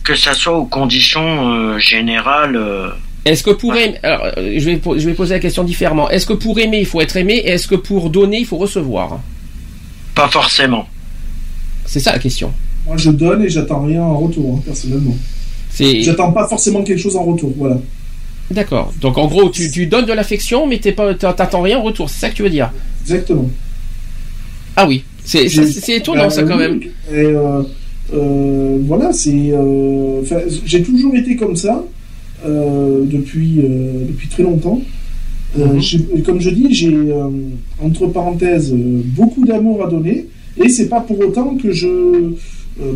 que 0.04 0.16
ça 0.16 0.34
soit 0.34 0.58
aux 0.58 0.66
conditions 0.66 1.52
euh, 1.52 1.78
générales. 1.80 2.56
euh. 2.56 2.90
Est-ce 3.26 3.44
que 3.44 3.52
pour 3.52 3.76
aimer, 3.76 3.98
alors, 4.04 4.26
euh, 4.38 4.56
je 4.58 4.66
vais, 4.66 4.78
po- 4.78 4.98
je 4.98 5.06
vais 5.06 5.14
poser 5.14 5.36
la 5.36 5.40
question 5.40 5.64
différemment. 5.64 6.10
Est-ce 6.10 6.26
que 6.26 6.34
pour 6.34 6.58
aimer, 6.60 6.80
il 6.80 6.86
faut 6.88 7.02
être 7.02 7.16
aimé, 7.18 7.36
et 7.36 7.50
est-ce 7.52 7.68
que 7.68 7.76
pour 7.76 8.10
donner, 8.10 8.40
il 8.40 8.46
faut 8.46 8.58
recevoir? 8.58 9.20
Pas 10.16 10.28
forcément. 10.28 10.88
C'est 11.86 12.00
ça 12.00 12.14
la 12.14 12.20
question. 12.20 12.52
Moi, 12.88 12.98
je 12.98 13.12
donne 13.12 13.44
et 13.44 13.50
j'attends 13.50 13.84
rien 13.84 14.02
en 14.02 14.18
retour, 14.18 14.56
hein, 14.58 14.62
personnellement. 14.66 15.16
C'est 15.70 16.02
J'attends 16.02 16.32
pas 16.32 16.48
forcément 16.48 16.84
quelque 16.84 17.00
chose 17.00 17.16
en 17.16 17.24
retour, 17.24 17.54
voilà. 17.56 17.78
d'accord. 18.50 18.92
Donc 19.00 19.18
en 19.18 19.28
gros, 19.28 19.50
tu, 19.50 19.70
tu 19.72 19.86
donnes 19.86 20.06
de 20.06 20.14
l'affection, 20.14 20.66
mais 20.68 20.80
t'es 20.80 20.92
pas, 20.92 21.14
t'as- 21.14 21.34
t'attends 21.34 21.62
rien 21.62 21.78
en 21.78 21.84
retour. 21.84 22.10
C'est 22.10 22.20
ça 22.20 22.30
que 22.30 22.36
tu 22.36 22.44
veux 22.44 22.50
dire? 22.50 22.72
Exactement. 23.04 23.50
Ah 24.76 24.86
oui. 24.88 25.04
C'est 25.24 25.46
étonnant 25.90 26.30
ça 26.30 26.42
Bah, 26.42 26.48
quand 26.50 26.58
oui, 26.58 26.62
même. 26.64 26.82
Et 27.12 27.26
euh, 27.26 27.62
euh, 28.14 28.78
voilà, 28.86 29.14
c'est. 29.14 29.52
euh, 29.52 30.22
j'ai 30.66 30.82
toujours 30.84 31.16
été 31.16 31.36
comme 31.36 31.56
ça 31.56 31.84
euh, 32.46 33.04
depuis 33.06 33.62
depuis 34.08 34.28
très 34.28 34.44
longtemps. 34.44 34.82
Mhm. 35.58 36.24
Comme 36.26 36.40
je 36.40 36.50
dis, 36.50 36.74
j'ai 36.74 36.96
entre 37.84 38.08
parenthèses 38.08 38.74
beaucoup 38.74 39.46
d'amour 39.46 39.86
à 39.86 39.90
donner, 39.90 40.28
et 40.58 40.70
c'est 40.70 40.88
pas 40.88 41.02
pour 41.02 41.20
autant 41.20 41.56
que 41.56 41.72
je 41.72 41.88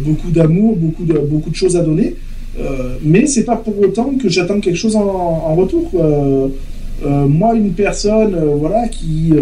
beaucoup 0.06 0.32
d'amour, 0.32 0.76
beaucoup 0.78 1.04
de 1.04 1.18
beaucoup 1.20 1.50
de 1.50 1.56
choses 1.56 1.76
à 1.76 1.82
donner, 1.84 2.16
mais 3.04 3.26
c'est 3.26 3.44
pas 3.44 3.58
pour 3.58 3.78
autant 3.82 4.12
que 4.22 4.30
j'attends 4.30 4.62
quelque 4.62 4.78
chose 4.78 4.96
en, 4.96 5.02
en 5.02 5.56
retour. 5.56 5.92
moi, 7.28 7.56
une 7.56 7.72
personne, 7.74 8.36
voilà, 8.58 8.88
qui 8.88 9.34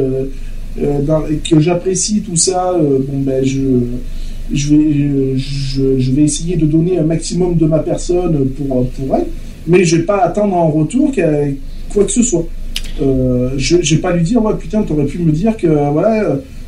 dans- 1.05 1.24
que 1.47 1.59
j'apprécie 1.59 2.21
tout 2.21 2.36
ça, 2.36 2.76
bon 2.80 3.19
ben 3.19 3.45
je 3.45 3.59
je 4.53 4.75
vais 4.75 5.37
je, 5.37 6.11
vais 6.11 6.21
essayer 6.23 6.55
de 6.55 6.65
donner 6.65 6.97
un 6.99 7.03
maximum 7.03 7.55
de 7.55 7.65
ma 7.65 7.79
personne 7.79 8.45
pour 8.57 8.87
pour 8.91 9.15
elle, 9.15 9.25
mais 9.67 9.83
je 9.83 9.97
vais 9.97 10.03
pas 10.03 10.17
attendre 10.23 10.55
en 10.55 10.69
retour 10.69 11.11
qu'elle- 11.11 11.55
quoi 11.91 12.03
que 12.05 12.11
ce 12.11 12.23
soit. 12.23 12.45
Euh, 13.01 13.49
je, 13.57 13.77
je 13.81 13.95
vais 13.95 14.01
pas 14.01 14.15
lui 14.15 14.23
dire 14.23 14.43
ouais 14.43 14.53
putain 14.59 14.83
t'aurais 14.83 15.05
pu 15.05 15.17
me 15.19 15.31
dire 15.31 15.57
que 15.57 15.67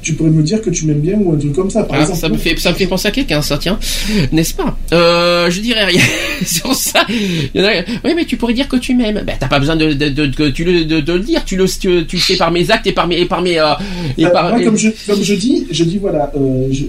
tu 0.05 0.13
pourrais 0.13 0.29
me 0.29 0.43
dire 0.43 0.61
que 0.61 0.69
tu 0.69 0.85
m'aimes 0.85 1.01
bien 1.01 1.17
ou 1.21 1.33
un 1.33 1.37
truc 1.37 1.51
comme 1.53 1.69
ça 1.69 1.83
par 1.83 1.97
Ah, 1.97 2.01
exemple. 2.03 2.19
ça 2.19 2.29
me 2.29 2.37
fait 2.37 2.55
ça 2.57 2.69
me 2.71 2.75
fait 2.75 2.85
penser 2.87 3.07
à 3.07 3.11
quelqu'un 3.11 3.41
ça 3.41 3.57
tiens 3.57 3.77
n'est-ce 4.31 4.53
pas? 4.53 4.77
Euh, 4.93 5.49
je 5.49 5.59
dirais 5.59 5.83
rien 5.85 6.01
sur 6.45 6.73
ça 6.75 7.01
Il 7.09 7.59
y 7.59 7.61
en 7.61 7.67
a- 7.67 7.83
oui 8.05 8.11
mais 8.15 8.25
tu 8.25 8.37
pourrais 8.37 8.53
dire 8.53 8.67
que 8.69 8.77
tu 8.77 8.93
m'aimes 8.95 9.21
ben 9.27 9.35
t'as 9.39 9.47
pas 9.47 9.59
besoin 9.59 9.75
de, 9.75 9.93
de, 9.93 10.09
de, 10.09 10.49
tu 10.49 10.63
le, 10.63 10.85
de, 10.85 10.99
de 11.01 11.13
le 11.13 11.19
dire 11.19 11.43
tu 11.43 11.55
le 11.57 11.65
tu, 11.67 12.05
tu 12.05 12.15
le 12.17 12.21
sais 12.21 12.37
par 12.37 12.51
mes 12.51 12.69
actes 12.71 12.87
et 12.87 12.91
par 12.93 13.07
mes 13.07 13.19
et 13.19 13.25
par 13.25 13.41
mes 13.41 13.57
euh, 13.59 13.73
et 14.17 14.25
Euh, 14.25 14.29
par 14.29 14.49
moi, 14.49 14.61
et- 14.61 14.65
comme, 14.65 14.77
je, 14.77 14.89
comme 15.07 15.21
je 15.23 15.33
dis, 15.33 15.67
je 15.71 15.83
dis 15.83 15.97
voilà, 15.97 16.31
je- 16.71 16.85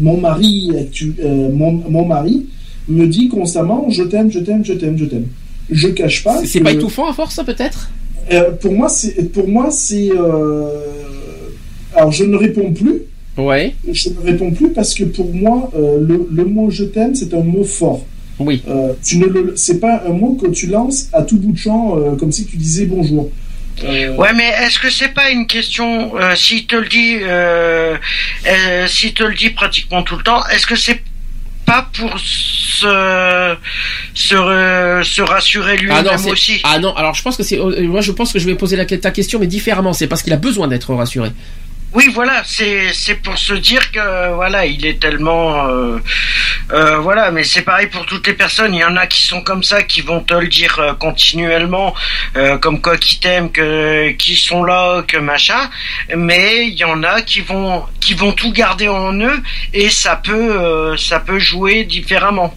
mon 0.00 0.16
mari, 0.18 0.70
euh, 0.74 1.48
mon, 1.52 1.72
mon 1.88 2.04
mari 2.04 2.46
me 2.88 3.06
dit 3.06 3.28
constamment, 3.28 3.86
je 3.90 4.02
t'aime, 4.02 4.30
je 4.30 4.40
t'aime, 4.40 4.64
je 4.64 4.74
t'aime, 4.74 4.98
je 4.98 5.04
t'aime. 5.06 5.26
Je 5.70 5.88
cache 5.88 6.22
pas. 6.24 6.42
c'est 6.44 6.58
que- 6.58 6.64
pas 6.64 6.72
étouffant 6.72 7.08
à 7.08 7.12
force 7.12 7.34
ça 7.36 7.44
peut-être? 7.44 7.90
Pour 8.60 8.72
moi, 8.72 8.88
c'est 8.88 9.32
pour 9.32 9.46
moi 9.48 9.68
c'est. 9.70 10.10
Alors 11.96 12.12
je 12.12 12.24
ne 12.24 12.36
réponds 12.36 12.72
plus. 12.72 13.02
ouais 13.36 13.74
Je 13.92 14.08
ne 14.10 14.20
réponds 14.24 14.50
plus 14.52 14.70
parce 14.72 14.94
que 14.94 15.04
pour 15.04 15.32
moi, 15.34 15.70
euh, 15.76 15.98
le, 16.00 16.28
le 16.30 16.44
mot 16.44 16.70
je 16.70 16.84
t'aime, 16.84 17.14
c'est 17.14 17.32
un 17.34 17.42
mot 17.42 17.64
fort. 17.64 18.04
oui 18.38 18.62
Euh, 18.68 18.92
tu 19.04 19.18
ne 19.18 19.26
le, 19.26 19.52
c'est 19.56 19.80
pas 19.80 20.02
un 20.06 20.12
mot 20.12 20.34
que 20.40 20.48
tu 20.48 20.66
lances 20.68 21.08
à 21.12 21.22
tout 21.22 21.38
bout 21.38 21.52
de 21.52 21.58
champ, 21.58 21.96
euh, 21.98 22.16
comme 22.16 22.32
si 22.32 22.46
tu 22.46 22.56
disais 22.56 22.86
bonjour. 22.86 23.30
Euh, 23.84 24.16
Ouais, 24.16 24.32
mais 24.34 24.48
est-ce 24.62 24.78
que 24.78 24.88
c'est 24.90 25.12
pas 25.12 25.30
une 25.30 25.46
question 25.46 26.16
euh, 26.16 26.34
s'il 26.34 26.66
te 26.66 26.76
le 26.76 26.88
dit, 26.88 27.16
euh, 27.20 27.96
euh, 28.46 28.86
s'il 28.86 29.12
te 29.12 29.22
le 29.22 29.34
dit 29.34 29.50
pratiquement 29.50 30.02
tout 30.02 30.16
le 30.16 30.22
temps, 30.22 30.40
est-ce 30.52 30.66
que 30.66 30.76
c'est 30.76 31.00
pas 31.66 31.86
pour 31.94 32.18
se 32.18 33.54
se, 34.14 34.34
se 35.04 35.22
rassurer 35.22 35.72
ah 35.78 35.82
lui-même 35.82 36.18
c'est- 36.18 36.30
aussi? 36.30 36.60
Ah 36.64 36.78
non 36.78 36.94
alors 36.94 37.14
je 37.14 37.22
pense 37.22 37.36
que 37.36 37.42
c'est 37.42 37.58
moi 37.58 38.00
je 38.00 38.12
pense 38.12 38.32
que 38.32 38.38
je 38.38 38.46
vais 38.46 38.54
poser 38.54 38.76
la, 38.76 38.84
ta 38.86 39.10
question 39.10 39.38
mais 39.38 39.46
différemment 39.46 39.92
c'est 39.92 40.06
parce 40.06 40.22
qu'il 40.22 40.32
a 40.32 40.36
besoin 40.36 40.68
d'être 40.68 40.94
rassuré 40.94 41.30
Oui, 41.96 42.04
voilà, 42.12 42.42
c'est 42.44 42.92
c'est 42.92 43.14
pour 43.14 43.38
se 43.38 43.54
dire 43.54 43.90
que 43.90 44.34
voilà, 44.34 44.66
il 44.66 44.84
est 44.84 45.00
tellement 45.00 45.66
euh, 45.68 45.96
euh, 46.72 46.98
voilà, 46.98 47.30
mais 47.30 47.42
c'est 47.42 47.62
pareil 47.62 47.86
pour 47.86 48.04
toutes 48.04 48.26
les 48.26 48.34
personnes. 48.34 48.74
Il 48.74 48.80
y 48.80 48.84
en 48.84 48.96
a 48.96 49.06
qui 49.06 49.22
sont 49.22 49.40
comme 49.40 49.62
ça, 49.62 49.82
qui 49.82 50.02
vont 50.02 50.20
te 50.20 50.34
le 50.34 50.46
dire 50.48 50.74
euh, 50.78 50.92
continuellement, 50.92 51.94
euh, 52.36 52.58
comme 52.58 52.82
quoi 52.82 52.98
qui 52.98 53.18
t'aiment, 53.18 53.50
que 53.50 54.10
qui 54.10 54.36
sont 54.36 54.62
là, 54.62 55.02
que 55.08 55.16
machin. 55.16 55.70
Mais 56.14 56.66
il 56.68 56.74
y 56.74 56.84
en 56.84 57.02
a 57.02 57.22
qui 57.22 57.40
vont 57.40 57.84
qui 57.98 58.12
vont 58.12 58.32
tout 58.32 58.52
garder 58.52 58.88
en 58.88 59.14
eux 59.18 59.38
et 59.72 59.88
ça 59.88 60.16
peut 60.16 60.34
euh, 60.60 60.96
ça 60.98 61.18
peut 61.20 61.38
jouer 61.38 61.84
différemment. 61.84 62.52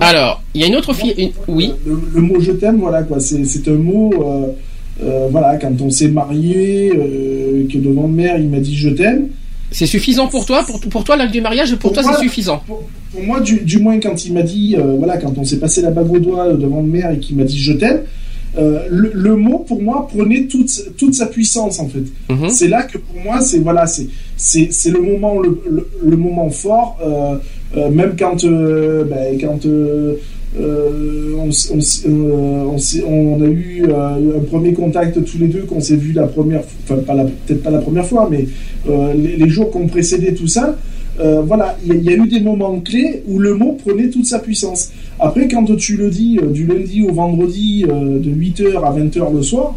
alors 0.00 0.42
il 0.54 0.60
y 0.60 0.64
a 0.64 0.66
une 0.68 0.76
autre 0.76 0.92
fille 0.92 1.14
une- 1.16 1.32
oui 1.48 1.72
le, 1.86 2.00
le 2.14 2.20
mot 2.20 2.38
je 2.40 2.52
t'aime, 2.52 2.78
voilà 2.80 3.02
quoi, 3.02 3.18
c'est 3.18 3.44
c'est 3.46 3.66
un 3.68 3.78
mot. 3.88 4.56
Euh, 5.02 5.28
voilà, 5.30 5.56
quand 5.56 5.72
on 5.80 5.90
s'est 5.90 6.08
marié, 6.08 6.92
euh, 6.94 7.66
que 7.72 7.78
devant 7.78 8.08
mère 8.08 8.38
il 8.38 8.48
m'a 8.48 8.60
dit 8.60 8.76
je 8.76 8.90
t'aime. 8.90 9.28
C'est 9.70 9.86
suffisant 9.86 10.26
pour 10.26 10.44
toi 10.46 10.64
pour, 10.66 10.80
pour 10.80 11.04
toi 11.04 11.16
l'acte 11.16 11.32
du 11.32 11.40
mariage 11.40 11.76
pour, 11.76 11.92
toi 11.92 12.02
moi, 12.02 12.16
c'est 12.16 12.24
suffisant. 12.24 12.62
Pour, 12.66 12.82
pour 13.12 13.22
moi, 13.22 13.40
du, 13.40 13.60
du 13.60 13.78
moins 13.78 13.98
quand 14.00 14.24
il 14.24 14.32
m'a 14.32 14.42
dit, 14.42 14.76
euh, 14.76 14.96
voilà, 14.98 15.16
quand 15.16 15.36
on 15.38 15.44
s'est 15.44 15.58
passé 15.58 15.80
la 15.80 15.90
bague 15.90 16.12
au 16.12 16.18
doigt 16.18 16.52
devant 16.52 16.82
mère 16.82 17.12
et 17.12 17.18
qu'il 17.18 17.36
m'a 17.36 17.44
dit 17.44 17.58
je 17.58 17.72
t'aime, 17.72 18.02
le, 18.56 19.12
le 19.14 19.36
mot 19.36 19.60
pour 19.60 19.80
moi 19.80 20.08
prenait 20.12 20.46
toute, 20.46 20.96
toute 20.96 21.14
sa 21.14 21.26
puissance 21.26 21.78
en 21.78 21.88
fait. 21.88 22.04
Mhm. 22.28 22.50
C'est 22.50 22.68
là 22.68 22.82
que 22.82 22.98
pour 22.98 23.16
moi 23.22 23.40
c'est 23.40 23.60
voilà 23.60 23.86
c'est 23.86 24.08
c'est 24.36 24.90
le 24.90 25.00
moment 25.00 25.38
le, 25.38 25.62
le, 25.70 25.88
le 26.04 26.16
moment 26.16 26.50
fort 26.50 26.98
même 27.76 28.16
quand 28.18 28.44
ben, 28.44 29.38
quand 29.40 29.60
euh, 30.58 31.36
euh, 31.36 32.64
on, 33.06 33.42
a 33.42 33.46
eu 33.46 33.84
euh, 33.88 34.38
un 34.38 34.44
premier 34.44 34.72
contact 34.72 35.24
tous 35.24 35.38
les 35.38 35.46
deux 35.46 35.62
qu'on 35.62 35.80
s'est 35.80 35.94
vu 35.96 36.12
la 36.12 36.26
première 36.26 36.64
fois 36.64 36.96
enfin 36.98 37.14
peut-être 37.46 37.62
pas 37.62 37.70
la 37.70 37.78
première 37.78 38.04
fois 38.04 38.28
mais 38.28 38.46
les, 39.14 39.48
jours 39.48 39.70
qui 39.70 39.76
ont 39.76 39.86
précédé 39.86 40.34
tout 40.34 40.48
ça 40.48 40.76
voilà 41.44 41.76
il 41.86 42.02
y, 42.02 42.08
a- 42.08 42.14
eu 42.16 42.26
des 42.26 42.40
moments 42.40 42.80
clés 42.80 43.22
où 43.28 43.38
le 43.38 43.54
mot 43.54 43.76
prenait 43.84 44.08
toute 44.08 44.24
sa 44.26 44.38
puissance. 44.38 44.90
Après 45.18 45.46
quand 45.46 45.64
tu 45.76 45.96
le 45.96 46.08
dis 46.10 46.38
du 46.52 46.66
lundi 46.66 47.02
au 47.02 47.12
vendredi 47.12 47.82
de 47.84 48.30
8h 48.30 48.76
à 48.82 48.98
20h 48.98 49.32
le 49.32 49.42
soir 49.42 49.76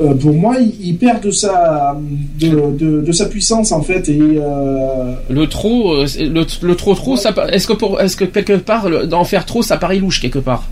euh, 0.00 0.14
pour 0.14 0.32
moi, 0.32 0.56
il, 0.60 0.72
il 0.88 0.96
perd 0.96 1.22
de 1.22 1.30
sa, 1.30 1.98
de, 2.40 2.48
de, 2.78 3.00
de 3.02 3.12
sa 3.12 3.26
puissance 3.26 3.72
en 3.72 3.82
fait. 3.82 4.08
Et 4.08 4.18
euh, 4.20 5.12
Le 5.28 5.46
trop, 5.46 5.94
euh, 5.96 6.06
le, 6.18 6.44
le 6.62 6.74
trop 6.74 6.94
trop, 6.94 7.16
ça, 7.16 7.34
est-ce 7.52 7.66
que 7.66 7.74
pour, 7.74 8.00
est-ce 8.00 8.16
que 8.16 8.24
quelque 8.24 8.56
part 8.56 8.88
d'en 9.06 9.24
faire 9.24 9.44
trop, 9.44 9.62
ça 9.62 9.76
paraît 9.76 9.98
louche 9.98 10.20
quelque 10.20 10.38
part? 10.38 10.68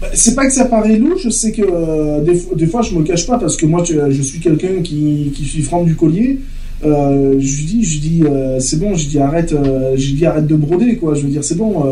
Bah, 0.00 0.08
c'est 0.14 0.34
pas 0.34 0.46
que 0.46 0.52
ça 0.52 0.64
paraît 0.64 0.96
louche, 0.96 1.28
c'est 1.30 1.52
que 1.52 1.62
euh, 1.62 2.20
des, 2.22 2.34
fois- 2.34 2.56
des 2.56 2.66
fois 2.66 2.82
je 2.82 2.94
me 2.94 3.02
cache 3.04 3.26
pas 3.26 3.38
parce 3.38 3.56
que 3.56 3.66
moi 3.66 3.82
tu- 3.82 3.98
je 4.10 4.22
suis 4.22 4.40
quelqu'un 4.40 4.82
qui, 4.82 5.32
qui 5.34 5.44
suis 5.44 5.62
franc 5.62 5.82
du 5.84 5.94
collier. 5.96 6.38
Euh, 6.84 7.36
je 7.38 7.56
lui 7.58 7.64
dis, 7.64 7.84
je 7.84 8.00
dis, 8.00 8.22
euh, 8.24 8.58
c'est 8.58 8.80
bon, 8.80 8.96
je 8.96 9.06
dis 9.06 9.20
arrête, 9.20 9.54
je 9.96 10.14
dis 10.14 10.26
arrête 10.26 10.46
de 10.48 10.56
broder 10.56 10.96
quoi. 10.96 11.14
Je 11.14 11.20
veux 11.22 11.28
dire 11.28 11.44
c'est 11.44 11.56
bon. 11.56 11.84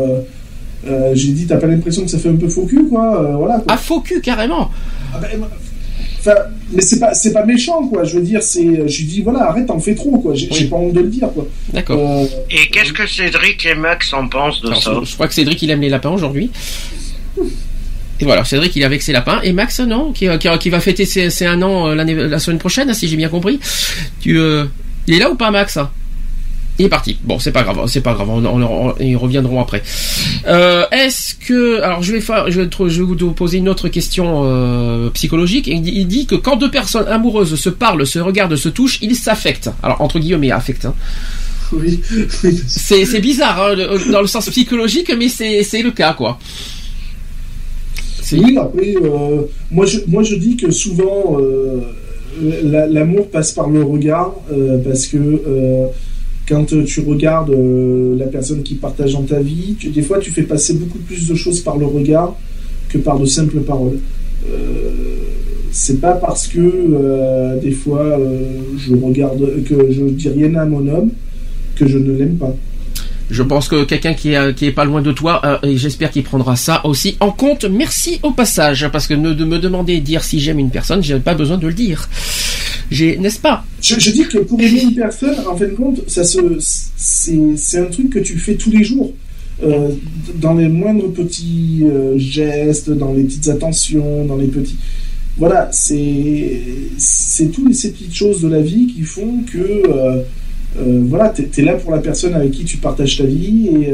J'ai 1.13 1.31
dit 1.31 1.45
t'as 1.47 1.57
pas 1.57 1.67
l'impression 1.67 2.03
que 2.03 2.09
ça 2.09 2.17
fait 2.17 2.29
un 2.29 2.35
peu 2.35 2.47
faux 2.47 2.65
cul 2.65 2.85
quoi. 2.89 3.35
Voilà. 3.37 3.55
Quoi. 3.59 3.65
Ah 3.69 3.77
faux 3.77 4.01
cul 4.01 4.19
carrément. 4.19 4.69
Ah 5.13 5.19
ben, 5.21 5.29
Enfin, 6.21 6.35
mais 6.71 6.83
c'est 6.83 6.99
pas 6.99 7.15
c'est 7.15 7.33
pas 7.33 7.43
méchant 7.43 7.87
quoi. 7.87 8.03
Je 8.03 8.15
veux 8.15 8.21
dire 8.21 8.43
c'est, 8.43 8.87
je 8.87 8.97
lui 8.99 9.05
dis 9.05 9.21
voilà 9.23 9.49
arrête 9.49 9.65
t'en 9.65 9.79
fais 9.79 9.95
trop 9.95 10.19
quoi. 10.19 10.35
J'ai 10.35 10.65
pas 10.65 10.75
honte 10.75 10.93
de 10.93 11.01
le 11.01 11.07
dire 11.09 11.29
quoi. 11.33 11.47
D'accord. 11.73 11.99
Euh, 11.99 12.25
Et 12.51 12.69
qu'est-ce 12.69 12.93
que 12.93 13.07
Cédric 13.07 13.65
et 13.65 13.73
Max 13.73 14.13
en 14.13 14.27
pensent 14.27 14.61
de 14.61 14.67
Alors, 14.67 14.83
ça 14.83 14.93
je, 15.03 15.13
crois 15.15 15.27
que 15.27 15.33
Cédric 15.33 15.59
il 15.63 15.71
aime 15.71 15.81
les 15.81 15.89
lapins 15.89 16.11
aujourd'hui. 16.11 16.51
Et 18.19 18.23
voilà, 18.23 18.45
Cédric 18.45 18.75
il 18.75 18.83
est 18.83 18.85
avec 18.85 19.01
ses 19.01 19.13
lapins. 19.13 19.41
Et 19.41 19.51
Max 19.51 19.79
non, 19.79 20.11
qui, 20.11 20.27
qui, 20.37 20.47
qui 20.59 20.69
va 20.69 20.79
fêter 20.79 21.05
ses, 21.05 21.31
ses 21.31 21.47
un 21.47 21.59
an 21.63 21.87
euh, 21.89 21.95
la 21.95 22.37
semaine 22.39 22.59
prochaine, 22.59 22.93
si 22.93 23.07
j'ai 23.07 23.17
bien 23.17 23.29
compris. 23.29 23.59
Tu, 24.19 24.37
euh, 24.37 24.65
il 25.07 25.15
est 25.15 25.19
là 25.19 25.31
ou 25.31 25.35
pas 25.35 25.49
Max 25.49 25.79
il 26.81 26.85
est 26.85 26.89
parti. 26.89 27.17
Bon, 27.23 27.39
c'est 27.39 27.51
pas 27.51 27.63
grave, 27.63 27.79
c'est 27.87 28.01
pas 28.01 28.13
grave. 28.13 28.29
On, 28.29 28.43
on, 28.45 28.61
on- 28.89 28.95
ils 28.99 29.15
reviendront 29.15 29.61
après. 29.61 29.81
Euh, 30.47 30.83
Est-ce 30.91 31.35
que, 31.35 31.81
alors 31.81 32.03
je 32.03 32.11
vais 32.11 32.21
faire, 32.21 32.49
je 32.51 32.61
vais, 32.61 32.67
te- 32.67 32.87
je 32.89 33.01
vais 33.03 33.07
vous 33.07 33.31
poser 33.33 33.59
une 33.59 33.69
autre 33.69 33.87
question 33.89 34.41
euh, 34.45 35.09
psychologique. 35.11 35.67
Il 35.67 35.81
dit, 35.81 35.93
il 35.95 36.07
dit 36.07 36.25
que 36.25 36.35
quand 36.35 36.55
deux 36.57 36.71
personnes 36.71 37.07
amoureuses 37.07 37.55
se 37.55 37.69
parlent, 37.69 38.05
se 38.05 38.19
regardent, 38.19 38.55
se 38.55 38.69
touchent, 38.69 38.99
ils 39.01 39.15
s'affectent. 39.15 39.69
Alors 39.83 40.01
entre 40.01 40.19
guillemets, 40.19 40.51
affectent. 40.51 40.85
Hein. 40.85 40.95
oui. 41.71 42.01
C'est 42.67 43.19
bizarre 43.21 43.61
hein, 43.61 43.75
dans 44.11 44.21
le 44.21 44.27
sens 44.27 44.49
psychologique, 44.49 45.11
mais 45.17 45.29
c'est 45.29 45.81
le 45.81 45.91
cas 45.91 46.13
quoi. 46.13 46.37
C'est- 48.21 48.37
Oui, 48.37 48.57
après, 48.57 48.95
euh, 48.95 49.41
moi, 49.71 49.85
je, 49.85 49.99
moi 50.07 50.23
je 50.23 50.35
dis 50.35 50.55
que 50.57 50.71
souvent, 50.71 51.37
la- 52.63 52.87
l'amour 52.87 53.29
passe 53.29 53.51
par 53.51 53.69
le 53.69 53.83
regard, 53.83 54.31
parce 54.85 55.05
que 55.07 55.17
quand 56.51 56.65
tu 56.65 56.99
regardes 56.99 57.51
euh, 57.51 58.17
la 58.17 58.25
personne 58.25 58.61
qui 58.61 58.75
partage 58.75 59.13
dans 59.13 59.21
ta 59.21 59.39
vie, 59.39 59.77
des 59.81 60.01
fois 60.01 60.19
tu 60.19 60.31
fais 60.31 60.43
passer 60.43 60.73
beaucoup 60.73 60.97
plus 60.97 61.25
de 61.25 61.33
choses 61.33 61.61
par 61.61 61.77
le 61.77 61.85
regard 61.85 62.35
que 62.89 62.97
par 62.97 63.17
de 63.17 63.25
simples 63.25 63.61
paroles. 63.61 63.99
Euh, 64.51 64.89
c'est 65.71 66.01
pas 66.01 66.11
parce 66.11 66.47
que 66.47 66.59
euh, 66.59 67.57
des 67.61 67.71
fois 67.71 68.01
euh, 68.01 68.47
je 68.77 68.93
regarde 68.93 69.63
que 69.63 69.91
je 69.91 70.03
dis 70.03 70.27
rien 70.27 70.53
à 70.55 70.65
mon 70.65 70.85
homme 70.89 71.11
que 71.77 71.87
je 71.87 71.97
ne 71.97 72.11
l'aime 72.17 72.35
pas. 72.35 72.53
Je 73.29 73.43
pense 73.43 73.69
que 73.69 73.85
quelqu'un 73.85 74.13
qui 74.13 74.33
est, 74.33 74.71
pas 74.73 74.83
loin 74.83 75.01
de 75.01 75.13
toi, 75.13 75.39
euh, 75.45 75.57
et 75.63 75.77
j'espère 75.77 76.11
qu'il 76.11 76.23
prendra 76.23 76.57
ça 76.57 76.85
aussi 76.85 77.15
en 77.21 77.31
compte. 77.31 77.63
Merci 77.63 78.19
au 78.23 78.31
passage, 78.31 78.89
parce 78.91 79.07
que 79.07 79.13
de 79.13 79.45
me 79.45 79.57
demander 79.57 80.01
de 80.01 80.03
dire 80.03 80.21
si 80.21 80.41
j'aime 80.41 80.59
une 80.59 80.69
personne, 80.69 81.01
j'ai 81.01 81.17
pas 81.17 81.33
besoin 81.33 81.57
de 81.57 81.65
le 81.65 81.73
dire. 81.73 82.09
N'est-ce 82.91 83.39
pas? 83.39 83.65
Je, 83.81 84.11
dis 84.11 84.23
que 84.23 84.39
pour 84.39 84.59
aimer 84.59 84.81
une 84.81 84.95
personne, 84.95 85.35
en 85.47 85.55
fin 85.55 85.65
de 85.65 85.71
compte, 85.71 86.01
c'est, 86.07 87.77
un 87.77 87.85
truc 87.85 88.09
que 88.09 88.19
tu 88.19 88.37
fais 88.37 88.55
tous 88.55 88.71
les 88.71 88.83
jours. 88.83 89.13
Euh, 89.63 89.89
dans 90.35 90.55
les 90.55 90.67
moindres 90.67 91.11
petits 91.13 91.83
euh, 91.83 92.17
gestes, 92.17 92.89
dans 92.89 93.13
les 93.13 93.23
petites 93.23 93.47
attentions, 93.47 94.25
dans 94.25 94.35
les 94.35 94.47
petits. 94.47 94.77
Voilà, 95.37 95.69
c'est, 95.71 96.61
toutes 97.53 97.73
ces 97.73 97.91
petites 97.91 98.13
choses 98.13 98.41
de 98.41 98.47
la 98.49 98.61
vie 98.61 98.87
qui 98.87 99.03
font 99.03 99.43
que. 99.51 99.57
euh, 99.57 100.23
voilà, 101.07 101.29
t'es, 101.29 101.43
t'es 101.43 101.61
là 101.61 101.75
pour 101.75 101.91
la 101.91 101.99
personne 101.99 102.33
avec 102.33 102.51
qui 102.51 102.65
tu 102.65 102.77
partages 102.77 103.17
ta 103.17 103.25
vie 103.25 103.67
et. 103.67 103.93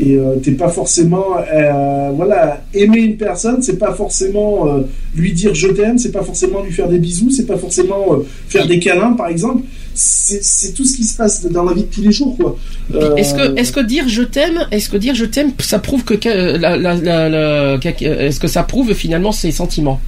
Et 0.00 0.16
euh, 0.16 0.36
t'es 0.42 0.52
pas 0.52 0.68
forcément 0.68 1.36
euh, 1.38 2.10
voilà 2.14 2.64
aimer 2.74 2.98
une 3.00 3.16
personne 3.16 3.62
c'est 3.62 3.78
pas 3.78 3.92
forcément 3.94 4.66
euh, 4.68 4.80
lui 5.14 5.32
dire 5.32 5.54
je 5.54 5.68
t'aime 5.68 5.98
c'est 5.98 6.10
pas 6.10 6.22
forcément 6.24 6.62
lui 6.62 6.72
faire 6.72 6.88
des 6.88 6.98
bisous 6.98 7.30
c'est 7.30 7.46
pas 7.46 7.56
forcément 7.56 8.04
euh, 8.14 8.26
faire 8.48 8.66
des 8.66 8.80
câlins 8.80 9.12
par 9.12 9.28
exemple 9.28 9.62
c'est 9.94 10.74
tout 10.74 10.84
ce 10.84 10.96
qui 10.96 11.04
se 11.04 11.16
passe 11.16 11.44
dans 11.46 11.62
la 11.64 11.72
vie 11.74 11.82
de 11.84 11.86
tous 11.94 12.02
les 12.02 12.10
jours 12.12 12.36
quoi 12.36 12.56
Euh, 12.94 13.14
Est-ce 13.14 13.34
que, 13.34 13.56
est-ce 13.58 13.72
que 13.72 13.80
dire 13.80 14.08
je 14.08 14.22
t'aime, 14.22 14.66
est-ce 14.72 14.88
que 14.90 14.96
dire 14.96 15.14
je 15.14 15.24
t'aime, 15.24 15.52
ça 15.60 15.78
prouve 15.78 16.02
que, 16.04 16.14
que- 16.14 16.56
la, 16.58 16.76
la, 16.76 16.94
la- 16.96 17.28
la- 17.28 17.78
que- 17.78 18.04
est-ce 18.04 18.40
que 18.40 18.48
ça 18.48 18.64
prouve 18.64 18.92
finalement 18.94 19.30
ses 19.32 19.52
sentiments? 19.52 20.00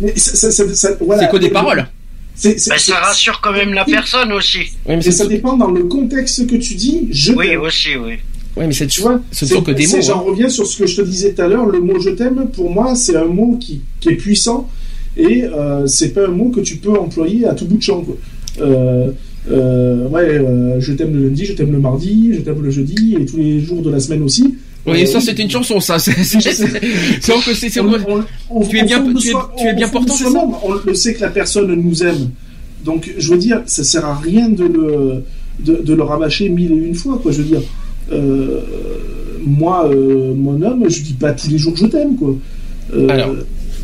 Mais 0.00 0.14
voilà. 1.00 1.22
C'est 1.22 1.30
que 1.30 1.36
des 1.38 1.48
paroles. 1.50 1.86
Bah, 2.44 2.78
ça 2.78 2.94
rassure 2.96 3.40
quand 3.40 3.52
même 3.52 3.72
la 3.74 3.84
personne 3.84 4.32
aussi. 4.32 4.58
Oui, 4.86 4.96
mais 4.96 5.04
et 5.06 5.10
ça 5.10 5.26
dépend 5.26 5.56
dans 5.56 5.70
le 5.72 5.84
contexte 5.84 6.46
que 6.46 6.54
tu 6.56 6.74
dis 6.74 7.08
je 7.10 7.32
Oui, 7.32 7.56
aussi, 7.56 7.96
oui. 7.96 8.18
Oui, 8.58 8.64
mais 8.66 8.72
c'est, 8.72 8.86
tu 8.86 9.00
vois 9.00 9.20
ce 9.30 9.44
ne 9.44 9.50
sont 9.50 9.62
que 9.62 9.70
des 9.70 9.86
mots. 9.86 9.96
J'en 10.02 10.18
hein. 10.18 10.22
reviens 10.26 10.48
sur 10.48 10.66
ce 10.66 10.76
que 10.78 10.86
je 10.86 10.96
te 10.96 11.02
disais 11.02 11.32
tout 11.32 11.42
à 11.42 11.48
l'heure. 11.48 11.66
Le 11.66 11.80
mot 11.80 11.98
je 12.00 12.10
t'aime, 12.10 12.48
pour 12.52 12.70
moi, 12.70 12.94
c'est 12.94 13.16
un 13.16 13.24
mot 13.26 13.56
qui, 13.60 13.80
qui 14.00 14.08
est 14.10 14.16
puissant 14.16 14.68
et 15.16 15.44
euh, 15.44 15.86
c'est 15.86 16.10
pas 16.10 16.26
un 16.26 16.30
mot 16.32 16.50
que 16.50 16.60
tu 16.60 16.76
peux 16.76 16.98
employer 16.98 17.46
à 17.46 17.54
tout 17.54 17.66
bout 17.66 17.76
de 17.78 17.82
champ. 17.82 18.00
Quoi. 18.02 18.16
Euh, 18.60 19.10
euh, 19.50 20.08
ouais, 20.08 20.22
euh, 20.22 20.80
je 20.80 20.92
t'aime 20.92 21.14
le 21.14 21.28
lundi, 21.28 21.44
je 21.44 21.52
t'aime 21.54 21.72
le 21.72 21.78
mardi, 21.78 22.30
je 22.34 22.40
t'aime 22.40 22.60
le 22.62 22.70
jeudi 22.70 23.16
et 23.18 23.24
tous 23.24 23.36
les 23.38 23.60
jours 23.60 23.82
de 23.82 23.90
la 23.90 24.00
semaine 24.00 24.22
aussi. 24.22 24.54
Oui, 24.86 25.06
ça 25.06 25.20
c'est 25.20 25.38
une 25.38 25.50
chanson, 25.50 25.80
ça. 25.80 25.98
C'est, 25.98 26.12
c'est, 26.24 26.40
c'est, 26.40 26.54
Tu 26.56 26.70
es 28.78 28.82
bien- 28.84 29.04
tu 29.14 29.28
es- 29.28 29.32
tu 29.58 29.74
bien 29.74 29.88
portant, 29.88 30.14
soi-même, 30.14 30.50
On 30.62 30.72
le 30.72 30.94
sait 30.94 31.14
que 31.14 31.20
la 31.20 31.28
personne 31.28 31.72
nous 31.74 32.02
aime. 32.02 32.30
Donc, 32.84 33.12
je 33.18 33.30
veux 33.30 33.38
dire, 33.38 33.62
ça 33.66 33.84
sert 33.84 34.04
à 34.04 34.14
rien 34.16 34.48
de 34.48 34.64
le, 34.64 35.24
de, 35.60 35.82
de 35.82 35.94
le 35.94 36.02
rabâcher 36.02 36.48
mille 36.48 36.72
et 36.72 36.76
une 36.76 36.94
fois, 36.94 37.18
quoi. 37.22 37.32
Je 37.32 37.38
veux 37.38 37.44
dire, 37.48 37.60
euh, 38.12 38.60
moi, 39.44 39.88
euh, 39.88 40.34
mon 40.34 40.60
homme, 40.62 40.88
je 40.88 41.02
dis 41.02 41.14
pas 41.14 41.32
tous 41.32 41.50
les 41.50 41.58
jours 41.58 41.76
je 41.76 41.86
t'aime, 41.86 42.16
quoi. 42.16 42.34
Euh, 42.94 43.08
Alors. 43.08 43.34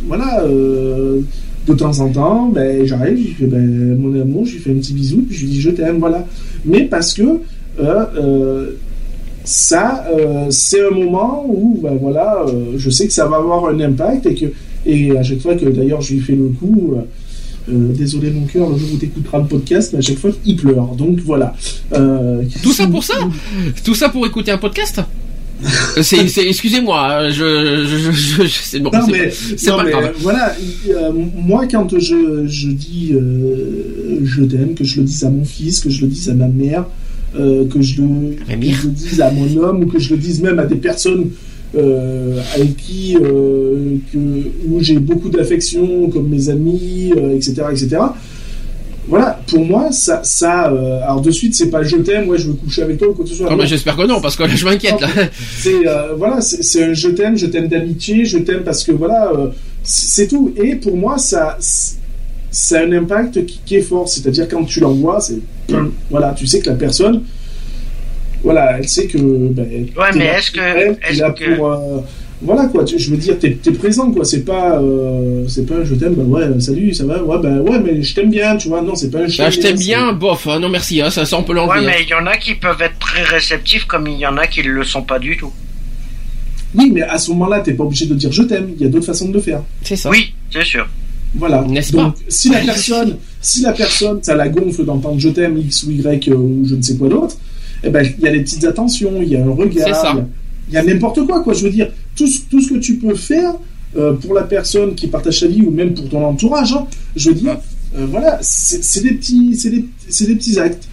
Voilà, 0.06 0.44
de 0.46 1.74
temps 1.74 1.98
en 2.00 2.10
temps, 2.10 2.48
ben, 2.48 2.84
j'arrive, 2.84 3.16
je 3.16 3.22
lui 3.22 3.34
fais, 3.34 3.46
ben, 3.46 3.96
mon 3.96 4.20
amour, 4.20 4.44
je 4.44 4.52
lui 4.52 4.58
fais 4.58 4.70
un 4.70 4.74
petit 4.74 4.92
bisou, 4.92 5.24
puis 5.26 5.34
je 5.34 5.44
lui 5.44 5.52
dis 5.52 5.60
je 5.62 5.70
t'aime, 5.70 5.96
voilà. 5.98 6.26
Mais 6.66 6.84
parce 6.84 7.14
que, 7.14 7.22
ça, 9.44 10.04
c'est 10.50 10.86
un 10.86 10.90
moment 10.90 11.46
où, 11.48 11.80
ben 11.82 11.96
voilà, 11.98 12.44
je 12.76 12.90
sais 12.90 13.06
que 13.06 13.14
ça 13.14 13.26
va 13.26 13.36
avoir 13.36 13.66
un 13.68 13.80
impact 13.80 14.26
et 14.26 14.34
que, 14.34 14.46
et 14.84 15.16
à 15.16 15.22
chaque 15.22 15.40
fois 15.40 15.54
que 15.54 15.66
d'ailleurs 15.66 16.02
je 16.02 16.14
lui 16.14 16.20
fais 16.20 16.34
le 16.34 16.48
coup, 16.48 16.94
euh, 17.70 17.92
désolé 17.92 18.30
mon 18.30 18.46
cœur, 18.46 18.68
le 18.70 18.76
jour 18.78 18.88
où 18.94 18.98
tu 18.98 19.06
écouteras 19.06 19.38
le 19.38 19.46
podcast, 19.46 19.90
mais 19.92 19.98
à 19.98 20.02
chaque 20.02 20.18
fois 20.18 20.30
il 20.44 20.56
pleure. 20.56 20.94
Donc 20.96 21.18
voilà. 21.20 21.54
Euh, 21.92 22.42
Tout 22.62 22.72
ça 22.72 22.86
pour 22.86 23.02
ça 23.04 23.14
Tout 23.84 23.94
ça 23.94 24.08
pour 24.08 24.26
écouter 24.26 24.50
un 24.50 24.58
podcast 24.58 25.00
Euh, 25.96 26.02
excusez-moi, 26.02 27.08
euh, 27.12 27.30
je, 27.30 27.86
je, 27.86 27.96
je, 27.96 28.10
je- 28.12 28.42
je- 28.42 28.60
c'est 28.64 28.80
bon, 28.80 28.90
Non, 28.92 29.06
mais, 29.10 29.28
pas, 29.28 29.34
c'est 29.56 29.70
non, 29.70 29.76
pas 29.76 29.84
mais, 29.84 29.90
grave. 29.92 30.12
voilà, 30.20 30.54
euh, 30.90 31.12
moi 31.36 31.66
quand 31.70 31.96
je, 31.98 32.44
je 32.46 32.68
dis 32.68 33.12
euh, 33.14 34.18
je 34.24 34.42
t'aime, 34.42 34.74
que 34.74 34.84
je 34.84 34.96
le 35.00 35.04
dise 35.06 35.24
à 35.24 35.30
mon 35.30 35.44
fils, 35.44 35.80
que 35.80 35.88
je 35.90 36.02
le 36.02 36.08
dise 36.08 36.28
à 36.28 36.34
ma 36.34 36.48
mère, 36.48 36.84
euh, 37.38 37.66
que, 37.68 37.80
je 37.80 38.02
le, 38.02 38.34
que 38.34 38.50
je 38.72 38.82
le 38.88 38.92
dise 38.92 39.20
à 39.20 39.30
mon 39.30 39.56
homme, 39.62 39.84
ou 39.84 39.86
que 39.86 39.98
je 39.98 40.10
le 40.10 40.18
dise 40.20 40.42
même 40.42 40.58
à 40.58 40.66
des 40.66 40.76
personnes 40.76 41.30
euh, 41.76 42.40
avec 42.54 42.76
qui 42.76 43.16
euh, 43.16 43.96
que, 44.12 44.18
où 44.68 44.80
j'ai 44.80 44.98
beaucoup 44.98 45.28
d'affection, 45.28 46.08
comme 46.08 46.28
mes 46.28 46.48
amis, 46.48 47.12
euh, 47.16 47.34
etc., 47.34 47.62
etc. 47.72 47.96
Voilà, 49.08 49.40
pour 49.48 49.64
moi, 49.64 49.92
ça, 49.92 50.20
ça 50.24 50.72
alors 51.02 51.20
de 51.20 51.30
suite, 51.30 51.54
c'est 51.54 51.68
pas 51.68 51.82
je 51.82 51.96
t'aime, 51.96 52.28
ouais, 52.28 52.38
je 52.38 52.48
veux 52.48 52.54
coucher 52.54 52.82
avec 52.82 52.98
toi 52.98 53.08
ou 53.08 53.12
quoi 53.12 53.24
que 53.24 53.30
ce 53.30 53.36
soit. 53.36 53.54
Non. 53.54 53.64
j'espère 53.66 53.96
que 53.96 54.06
non, 54.06 54.20
parce 54.20 54.36
que 54.36 54.44
là, 54.44 54.48
je 54.54 54.64
m'inquiète, 54.64 55.00
là. 55.00 55.08
C'est 55.58 55.84
voilà, 56.16 56.40
c'est 56.40 56.84
un 56.84 56.92
je 56.94 57.08
t'aime, 57.08 57.36
je 57.36 57.46
t'aime 57.46 57.68
d'amitié, 57.68 58.24
je 58.24 58.38
t'aime 58.38 58.62
parce 58.62 58.82
que 58.82 58.92
voilà, 58.92 59.30
C'est 59.82 60.28
tout. 60.28 60.54
Et 60.56 60.76
pour 60.76 60.96
moi, 60.96 61.18
ça, 61.18 61.58
ça 61.60 62.78
a 62.78 62.84
un 62.84 62.92
impact 62.92 63.44
qui, 63.44 63.60
qui 63.66 63.76
est 63.76 63.82
fort. 63.82 64.08
C'est-à-dire 64.08 64.48
quand 64.48 64.64
tu 64.64 64.80
l'envoies, 64.80 65.20
c'est 65.20 65.40
voilà, 66.10 66.32
tu 66.32 66.46
sais 66.46 66.60
que 66.60 66.70
la 66.70 66.76
personne, 66.76 67.22
voilà, 68.44 68.78
elle 68.78 68.88
sait 68.88 69.06
que. 69.06 69.18
Ben, 69.18 69.66
Ouais, 69.96 70.06
mais 70.14 70.26
est-ce 70.26 70.50
que- 70.52 71.18
là 71.20 71.30
que- 71.32 71.56
pour, 71.56 71.72
euh, 71.72 72.00
voilà 72.42 72.66
quoi, 72.66 72.84
tu- 72.84 72.98
je 72.98 73.10
veux 73.10 73.16
dire, 73.16 73.38
t'es 73.38 73.56
es 73.66 73.70
présent 73.72 74.10
quoi, 74.12 74.24
c'est 74.24 74.44
pas, 74.44 74.78
euh, 74.78 75.44
c'est 75.48 75.66
pas 75.66 75.76
un 75.76 75.84
je 75.84 75.94
t'aime, 75.94 76.14
bah 76.14 76.22
ouais, 76.24 76.60
salut, 76.60 76.92
ça 76.92 77.04
va, 77.06 77.22
ouais, 77.22 77.38
bah 77.42 77.56
ouais, 77.62 77.78
mais 77.80 78.02
je 78.02 78.14
t'aime 78.14 78.30
bien, 78.30 78.56
tu 78.56 78.68
vois, 78.68 78.82
non, 78.82 78.94
c'est 78.94 79.10
pas 79.10 79.20
un 79.20 79.26
je 79.26 79.38
Bah, 79.38 79.48
je 79.50 79.60
t'aime 79.60 79.76
c'est- 79.76 79.82
bien, 79.84 80.12
bof, 80.12 80.46
hein, 80.46 80.60
non 80.60 80.68
merci, 80.68 81.00
hein, 81.00 81.10
ça, 81.10 81.24
ça 81.24 81.38
on 81.38 81.42
peut 81.42 81.52
Ouais, 81.54 81.60
l'enlever. 81.60 81.78
hein. 81.86 81.92
mais 81.96 82.02
il 82.02 82.08
y 82.10 82.14
en 82.14 82.26
a 82.26 82.36
qui 82.36 82.54
peuvent 82.54 82.80
être 82.82 82.98
très 82.98 83.22
réceptifs, 83.22 83.84
comme 83.86 84.06
il 84.08 84.18
y 84.18 84.26
en 84.26 84.36
a 84.36 84.46
qui 84.46 84.60
ne 84.62 84.68
le 84.68 84.84
sont 84.84 85.02
pas 85.02 85.18
du 85.18 85.36
tout. 85.36 85.52
Oui, 86.74 86.90
mais 86.92 87.02
à 87.02 87.18
ce 87.18 87.30
moment-là, 87.30 87.60
t'es 87.60 87.72
pas 87.74 87.84
obligé 87.84 88.06
de 88.06 88.14
dire 88.14 88.32
je 88.32 88.42
t'aime, 88.42 88.70
il 88.76 88.82
y 88.82 88.86
a 88.86 88.88
d'autres 88.90 89.06
façons 89.06 89.28
de 89.28 89.34
le 89.34 89.40
faire. 89.40 89.62
C'est 89.82 89.96
ça. 89.96 90.10
Oui, 90.10 90.34
c'est 90.52 90.64
sûr. 90.64 90.86
Voilà. 91.36 91.62
N'est-ce 91.62 91.92
Donc, 91.92 92.14
pas? 92.14 92.20
si 92.28 92.50
la 92.50 92.58
personne, 92.60 93.16
si 93.40 93.62
la 93.62 93.72
personne, 93.72 94.18
ça 94.22 94.34
la 94.34 94.48
gonfle 94.48 94.84
d'entendre 94.84 95.18
je 95.18 95.28
t'aime 95.30 95.56
X 95.58 95.84
ou 95.84 95.90
Y 95.92 96.28
euh, 96.28 96.34
ou 96.34 96.64
je 96.68 96.74
ne 96.74 96.82
sais 96.82 96.96
quoi 96.96 97.08
d'autre, 97.08 97.36
eh 97.84 97.90
ben, 97.90 98.06
il 98.18 98.24
y 98.24 98.28
a 98.28 98.32
les 98.32 98.40
petites 98.40 98.64
attentions, 98.64 99.20
il 99.22 99.28
y 99.28 99.36
a 99.36 99.40
un 99.44 99.50
regard, 99.50 99.88
il 100.68 100.74
y 100.74 100.76
a- 100.76 100.82
n'importe 100.82 101.24
quoi, 101.26 101.42
quoi. 101.42 101.52
Je 101.54 101.64
veux 101.64 101.70
dire, 101.70 101.90
tout 102.16 102.26
ce, 102.26 102.40
tout 102.50 102.60
ce 102.60 102.70
que 102.74 102.78
tu 102.78 102.96
peux 102.96 103.14
faire 103.14 103.52
euh, 103.96 104.14
pour 104.14 104.34
la 104.34 104.42
personne 104.42 104.94
qui 104.94 105.06
partage 105.06 105.40
sa 105.40 105.46
vie 105.46 105.62
ou 105.62 105.70
même 105.70 105.94
pour 105.94 106.08
ton 106.08 106.24
entourage, 106.24 106.72
hein, 106.72 106.86
je 107.16 107.28
veux 107.30 107.34
dire, 107.36 107.58
euh, 107.96 108.06
voilà, 108.10 108.38
c'est 108.40 109.02
des 109.02 109.12
petits, 109.14 109.56
c'est 109.56 109.70
des, 109.70 109.84
c'est 110.08 110.26
des 110.26 110.34
petits 110.36 110.58
actes. 110.58 110.88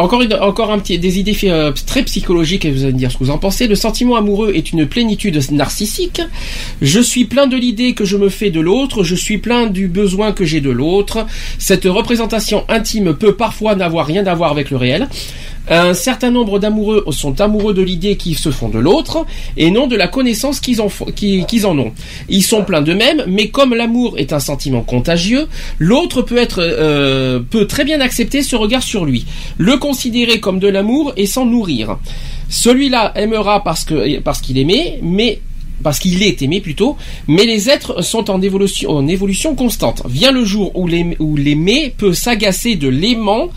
Encore, 0.00 0.22
une- 0.22 0.34
encore 0.34 0.72
un 0.72 0.80
petit, 0.80 0.98
des 0.98 1.20
idées 1.20 1.36
euh, 1.44 1.70
très 1.86 2.02
psychologiques 2.02 2.64
et 2.64 2.72
vous 2.72 2.82
allez 2.82 2.92
me 2.94 2.98
dire 2.98 3.12
ce 3.12 3.16
que 3.16 3.22
vous 3.22 3.30
en 3.30 3.38
pensez. 3.38 3.68
Le 3.68 3.76
sentiment 3.76 4.16
amoureux 4.16 4.50
est 4.52 4.72
une 4.72 4.86
plénitude 4.88 5.38
narcissique. 5.52 6.20
Je 6.82 6.98
suis 6.98 7.26
plein 7.26 7.46
de 7.46 7.56
l'idée 7.56 7.94
que 7.94 8.04
je 8.04 8.16
me 8.16 8.28
fais 8.28 8.50
de 8.50 8.58
l'autre. 8.58 9.04
Je 9.04 9.14
suis 9.14 9.38
plein 9.38 9.68
du 9.68 9.86
besoin 9.86 10.32
que 10.32 10.44
j'ai 10.44 10.60
de 10.60 10.70
l'autre. 10.70 11.26
Cette 11.60 11.84
représentation 11.84 12.64
intime 12.68 13.14
peut 13.14 13.36
parfois 13.36 13.76
n'avoir 13.76 14.06
rien 14.06 14.26
à 14.26 14.34
voir 14.34 14.50
avec 14.50 14.72
le 14.72 14.78
réel. 14.78 15.08
Un 15.68 15.94
certain 15.94 16.30
nombre 16.30 16.58
d'amoureux 16.58 17.04
sont 17.10 17.40
amoureux 17.40 17.72
de 17.72 17.80
l'idée 17.80 18.16
qu'ils 18.16 18.36
se 18.36 18.50
font 18.50 18.68
de 18.68 18.78
l'autre 18.78 19.24
et 19.56 19.70
non 19.70 19.86
de 19.86 19.96
la 19.96 20.08
connaissance 20.08 20.60
qu'ils 20.60 20.80
en, 20.80 21.78
ont. 21.78 21.92
Ils 22.28 22.42
sont 22.42 22.64
pleins 22.64 22.82
d'eux-mêmes, 22.82 23.24
mais 23.26 23.48
comme 23.48 23.74
l'amour 23.74 24.18
est 24.18 24.32
un 24.34 24.40
sentiment 24.40 24.82
contagieux, 24.82 25.46
l'autre 25.78 26.20
peut 26.20 26.36
être 26.36 26.58
euh, 26.60 27.40
peut 27.40 27.66
très 27.66 27.84
bien 27.84 28.00
accepter 28.00 28.42
ce 28.42 28.56
regard 28.56 28.82
sur 28.82 29.06
lui, 29.06 29.24
le 29.56 29.78
considérer 29.78 30.38
comme 30.38 30.58
de 30.58 30.68
l'amour 30.68 31.12
et 31.16 31.26
s'en 31.26 31.46
nourrir. 31.46 31.96
Celui-là 32.50 33.12
aimera 33.16 33.64
parce 33.64 33.84
que 33.84 34.18
parce 34.20 34.42
qu'il 34.42 34.58
aimait, 34.58 34.98
mais 35.02 35.40
parce 35.82 35.98
qu'il 35.98 36.22
est 36.22 36.40
aimé 36.42 36.60
plutôt, 36.60 36.96
mais 37.26 37.44
les 37.44 37.68
êtres 37.68 38.02
sont 38.02 38.30
en 38.30 38.40
évolution, 38.42 38.90
en 38.90 39.06
évolution 39.06 39.54
constante. 39.54 40.02
Vient 40.08 40.32
le 40.32 40.44
jour 40.44 40.72
où 40.74 40.86
l'aimer 40.86 41.94
peut 41.96 42.14
s'agacer 42.14 42.76
de 42.76 42.88
l'aimant 42.88 43.48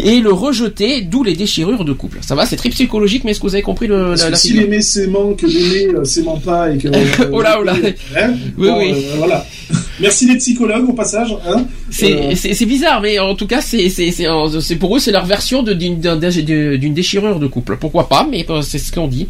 et 0.00 0.20
le 0.20 0.32
rejeter, 0.32 1.00
d'où 1.02 1.22
les 1.24 1.34
déchirures 1.34 1.84
de 1.84 1.92
couple. 1.92 2.18
Ça 2.20 2.34
va, 2.34 2.46
c'est 2.46 2.56
très 2.56 2.68
psychologique, 2.70 3.24
mais 3.24 3.30
est-ce 3.32 3.40
que 3.40 3.46
vous 3.46 3.54
avez 3.54 3.62
compris 3.62 3.86
le, 3.86 4.14
la, 4.14 4.30
la 4.30 4.36
si 4.36 4.52
l'aimer 4.52 4.82
s'aimant, 4.82 5.32
que 5.34 5.46
l'aimer 5.46 5.94
euh, 5.94 6.04
s'aimant 6.04 6.38
pas 6.38 6.70
et 6.72 6.78
que. 6.78 6.88
Oh 7.32 7.40
là, 7.42 7.58
oh 7.60 7.64
là. 7.64 7.74
hein, 8.16 8.34
Oui, 8.56 8.68
bon, 8.68 8.78
oui. 8.78 8.92
euh, 8.94 9.14
voilà. 9.18 9.46
Merci 10.00 10.26
les 10.26 10.36
psychologues 10.36 10.88
au 10.88 10.92
passage. 10.92 11.34
Hein 11.46 11.64
C'est 11.90 12.12
Euh, 12.12 12.34
c'est- 12.36 12.66
bizarre, 12.66 13.00
mais 13.00 13.18
en 13.18 13.34
tout 13.34 13.46
cas, 13.46 13.60
c'est 13.60 14.76
pour 14.78 14.96
eux, 14.96 15.00
c'est 15.00 15.10
leur 15.10 15.24
version 15.24 15.62
d'une 15.62 15.98
d'un- 16.00 16.16
d'un- 16.16 16.76
d'une 16.76 16.94
déchirure 16.94 17.38
de 17.40 17.46
couple. 17.46 17.76
Pourquoi 17.78 18.08
pas, 18.08 18.26
mais 18.30 18.46
euh, 18.50 18.62
c'est 18.62 18.78
ce 18.78 18.92
qu'on 18.92 19.08
dit. 19.08 19.26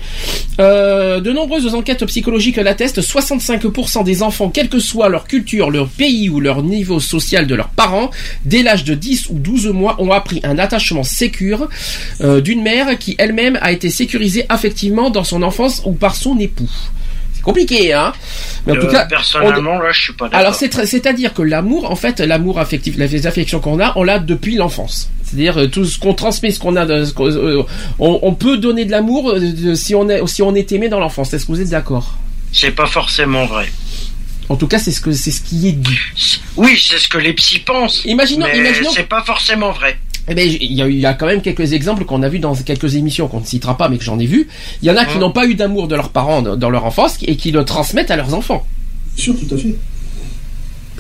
Euh, 0.61 1.21
de 1.21 1.33
nombreuses 1.33 1.75
enquêtes 1.75 2.05
psychologiques 2.07 2.57
l'attestent. 2.57 3.01
65% 3.01 4.03
des 4.03 4.23
enfants, 4.23 4.51
quelle 4.51 4.69
que 4.69 4.79
soit 4.81 5.09
leur 5.09 5.27
culture, 5.27 5.71
leur 5.71 5.89
pays 5.89 6.29
ou 6.29 6.41
leur 6.41 6.63
niveau 6.63 7.01
social 7.01 7.47
de 7.47 7.55
leurs 7.55 7.69
parents, 7.71 8.11
dès 8.45 8.63
l'âge 8.63 8.85
de 8.85 8.95
10 8.95 9.29
ou 9.31 9.35
12 9.39 9.69
mois, 9.69 9.97
ont 10.03 10.11
appris 10.13 10.41
un 10.43 10.59
attachement 10.59 11.05
sécure 11.05 11.69
euh, 12.21 12.41
d'une 12.41 12.63
mère 12.63 12.99
qui 12.99 13.15
elle-même 13.19 13.59
a 13.63 13.73
été 13.73 13.89
sécurisée 13.91 14.45
affectivement 14.49 15.11
dans 15.11 15.25
son 15.25 15.43
enfance 15.43 15.83
ou 15.87 15.93
par 15.93 16.15
son 16.17 16.39
époux. 16.39 16.69
C'est 17.49 17.63
compliqué, 17.65 17.93
hein 17.93 18.13
Mais 18.67 18.73
en 18.73 18.77
Euh, 18.77 18.81
tout 18.81 18.87
cas, 18.89 19.05
on- 19.05 19.09
personnellement, 19.09 19.79
là, 19.79 19.91
je 19.93 20.01
suis 20.03 20.13
pas 20.13 20.27
d'accord. 20.27 20.41
alors 20.41 20.55
c'est 20.55 20.73
c'est-à-dire 20.87 21.33
que 21.35 21.43
l'amour, 21.43 21.91
en 21.91 21.97
fait, 21.97 22.21
l'amour 22.21 22.59
affectif, 22.59 22.97
les 22.97 23.27
affections 23.27 23.61
qu'on 23.61 23.81
a, 23.81 23.93
on 23.97 24.03
l'a 24.03 24.19
depuis 24.19 24.57
l'enfance. 24.57 25.09
C'est-à-dire 25.25 25.59
euh, 25.59 25.67
tout 25.69 25.85
ce 25.85 25.99
qu'on 25.99 26.15
transmet, 26.15 26.51
ce 26.51 26.59
qu'on 26.59 26.77
a, 26.77 26.85
de- 26.87 27.05
euh, 27.21 27.63
on, 27.99 28.19
on 28.23 28.35
peut 28.35 28.57
donner 28.59 28.85
de 28.85 28.91
l'amour 28.91 29.35
si 29.75 29.95
on 29.95 30.09
est 30.09 30.27
si 30.27 30.43
on 30.43 30.55
est 30.55 30.73
aimé 30.73 30.89
dans 30.89 31.01
l'enfance. 31.01 31.33
Est-ce 31.33 31.47
que 31.47 31.53
vous 31.53 31.61
êtes 31.61 31.71
d'accord? 31.71 32.17
C'est 32.53 32.71
pas 32.71 32.87
forcément 32.87 33.47
vrai. 33.47 33.71
En 34.51 34.57
tout 34.57 34.67
cas, 34.67 34.79
c'est 34.79 34.93
ce 34.93 35.01
que 35.03 35.13
c'est 35.13 35.31
ce 35.31 35.43
qui 35.43 35.69
est 35.69 35.73
dit. 35.73 35.99
Oui, 36.57 36.83
c'est 36.83 36.99
ce 36.99 37.09
que 37.09 37.19
les 37.19 37.35
psys 37.35 37.59
pensent. 37.61 38.03
Imaginons, 38.07 38.47
imaginons. 38.47 38.91
c'est 38.91 39.03
pas 39.09 39.23
forcément 39.23 39.73
vrai. 39.73 39.99
Eh 40.29 40.35
ben, 40.35 40.47
il 40.47 40.73
y, 40.73 40.83
a, 40.83 40.87
il 40.89 40.99
y 40.99 41.07
a 41.07 41.15
quand 41.15 41.27
même 41.27 41.41
quelques 41.43 41.73
exemples 41.73 42.05
qu'on 42.05 42.23
a 42.23 42.29
vus 42.29 42.39
dans 42.39 42.55
quelques 42.55 42.95
émissions 42.97 43.29
qu'on 43.29 43.41
ne 43.41 43.47
citera 43.47 43.77
pas, 43.77 43.89
mais 43.89 43.97
que 43.99 44.05
j'en 44.05 44.19
ai 44.19 44.27
vu. 44.27 44.49
Il 44.83 44.89
y 44.89 44.91
en 44.91 44.97
a 44.97 45.05
qui 45.07 45.17
Hein. 45.17 45.21
n'ont 45.21 45.33
pas 45.33 45.47
eu 45.47 45.55
d'amour 45.55 45.89
de 45.89 45.95
leurs 45.97 46.11
parents 46.11 46.43
dans 46.43 46.71
leur 46.71 46.85
enfance 46.85 47.17
et 47.23 47.37
qui 47.37 47.51
le 47.51 47.65
transmettent 47.65 48.11
à 48.11 48.17
leurs 48.17 48.35
enfants 48.35 48.67
Sûr, 49.17 49.35
tout 49.39 49.55
à 49.55 49.59
fait. 49.59 49.75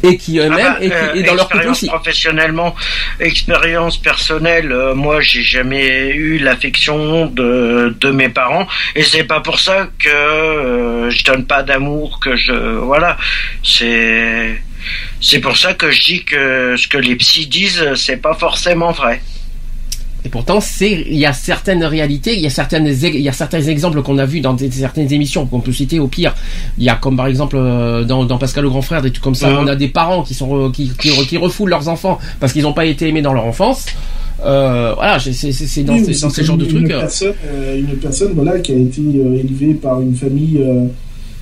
et 0.02 0.16
qui 0.16 0.38
eux-mêmes 0.38 0.52
Ah 0.60 0.76
bah, 0.78 0.84
et, 0.84 0.88
qui- 0.88 0.94
euh, 0.94 1.26
dans 1.26 1.34
leur 1.34 1.44
couple 1.48 1.56
expérience 1.56 1.76
aussi. 1.78 1.86
professionnellement, 1.88 2.74
expérience 3.20 3.96
personnelle, 3.98 4.70
euh, 4.72 4.94
moi 4.94 5.20
j'ai 5.20 5.42
jamais 5.42 6.10
eu 6.10 6.38
l'affection 6.38 7.26
de, 7.26 7.94
de 8.00 8.10
mes 8.10 8.28
parents 8.28 8.66
et 8.94 9.02
c'est 9.02 9.24
pas 9.24 9.40
pour 9.40 9.58
ça 9.58 9.88
que 9.98 10.08
euh, 10.08 11.10
je 11.10 11.24
donne 11.24 11.44
pas 11.46 11.62
d'amour 11.64 12.20
que 12.20 12.36
je 12.36 12.52
voilà 12.52 13.16
c'est 13.64 14.60
c'est 15.20 15.40
pour 15.40 15.56
ça 15.56 15.74
que 15.74 15.90
je 15.90 16.02
dis 16.04 16.24
que 16.24 16.74
ce 16.76 16.86
que 16.88 16.98
les 16.98 17.16
psys 17.16 17.46
disent 17.46 17.82
c'est 17.96 18.16
pas 18.18 18.34
forcément 18.34 18.92
vrai. 18.92 19.20
Et 20.24 20.30
pourtant, 20.30 20.60
c'est 20.60 21.04
il 21.08 21.16
y 21.16 21.26
a 21.26 21.32
certaines 21.32 21.84
réalités, 21.84 22.34
il 22.34 22.40
y 22.40 22.46
a 22.46 22.50
certaines 22.50 22.86
il 22.88 23.20
y 23.20 23.28
a 23.28 23.32
certains 23.32 23.62
exemples 23.62 24.02
qu'on 24.02 24.18
a 24.18 24.26
vus 24.26 24.40
dans 24.40 24.52
des- 24.52 24.68
certaines 24.70 25.12
émissions 25.12 25.46
qu'on 25.46 25.60
peut 25.60 25.72
citer 25.72 26.00
au 26.00 26.08
pire. 26.08 26.34
Il 26.76 26.82
y 26.84 26.88
a 26.88 26.96
comme 26.96 27.16
par 27.16 27.28
exemple 27.28 27.56
euh, 27.56 28.02
dans, 28.04 28.24
dans 28.24 28.36
Pascal 28.36 28.64
le 28.64 28.68
grand 28.68 28.82
frère 28.82 29.00
des 29.00 29.12
trucs 29.12 29.22
comme 29.22 29.36
ça, 29.36 29.48
on 29.60 29.66
a 29.68 29.76
des 29.76 29.86
parents 29.88 30.24
qui 30.24 30.34
sont 30.34 30.66
euh, 30.66 30.70
qui 30.72 30.90
qui, 30.98 31.10
qui 31.26 31.36
refoulent 31.36 31.70
leurs 31.70 31.88
enfants 31.88 32.18
parce 32.40 32.52
qu'ils 32.52 32.62
n'ont 32.62 32.72
pas 32.72 32.84
été 32.86 33.06
aimés 33.08 33.22
dans 33.22 33.32
leur 33.32 33.44
enfance. 33.44 33.86
Euh, 34.44 34.92
voilà, 34.94 35.18
c'est 35.20 35.82
dans, 35.84 35.94
Oui, 35.94 36.14
ces- 36.14 36.20
dans 36.20 36.30
genres 36.30 36.56
de 36.56 36.64
trucs. 36.64 36.88
Personne, 36.88 37.34
euh, 37.46 37.78
une 37.78 37.96
personne 37.96 38.32
voilà, 38.34 38.58
qui 38.58 38.72
a 38.72 38.76
été 38.76 39.00
euh, 39.00 39.38
élevée 39.38 39.74
par 39.74 40.00
une 40.00 40.14
famille, 40.16 40.58
euh, 40.60 40.86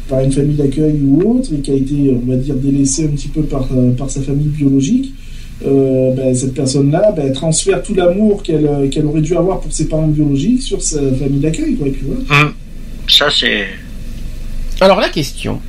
par 0.08 0.20
une 0.20 0.32
famille 0.32 0.56
d'accueil 0.56 1.00
ou 1.04 1.36
autre, 1.36 1.50
et 1.54 1.58
qui 1.60 1.70
a 1.70 1.74
été, 1.74 2.14
on 2.14 2.30
va 2.30 2.36
dire, 2.36 2.54
délaissée 2.54 3.04
un 3.04 3.08
petit 3.16 3.28
peu 3.28 3.42
par, 3.42 3.68
euh, 3.76 3.90
par 3.92 4.08
sa 4.10 4.20
famille 4.22 4.48
biologique. 4.48 5.12
euh, 5.66 6.12
ben, 6.14 6.34
cette 6.34 6.52
personne-là 6.54 7.12
ben, 7.12 7.32
transfère 7.32 7.82
tout 7.82 7.94
l'amour 7.94 8.42
qu'elle 8.42 8.66
euh, 8.66 8.88
qu'elle 8.88 9.06
aurait 9.06 9.22
dû 9.22 9.34
avoir 9.34 9.60
pour 9.60 9.72
ses 9.72 9.88
parents 9.88 10.06
biologiques 10.06 10.60
sur 10.62 10.82
sa 10.82 11.00
famille 11.14 11.40
d'accueil. 11.40 11.76
voilà. 11.78 12.42
Hum. 12.42 12.52
Ça 13.08 13.28
c'est 13.30 13.64
Alors 14.80 15.00
la 15.00 15.08
question, 15.08 15.60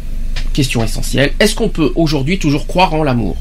question 0.54 0.84
essentielle, 0.84 1.32
est-ce 1.40 1.56
qu'on 1.56 1.70
peut 1.70 1.92
aujourd'hui 1.96 2.38
toujours 2.38 2.68
croire 2.68 2.94
en 2.94 3.04
l'amour? 3.04 3.38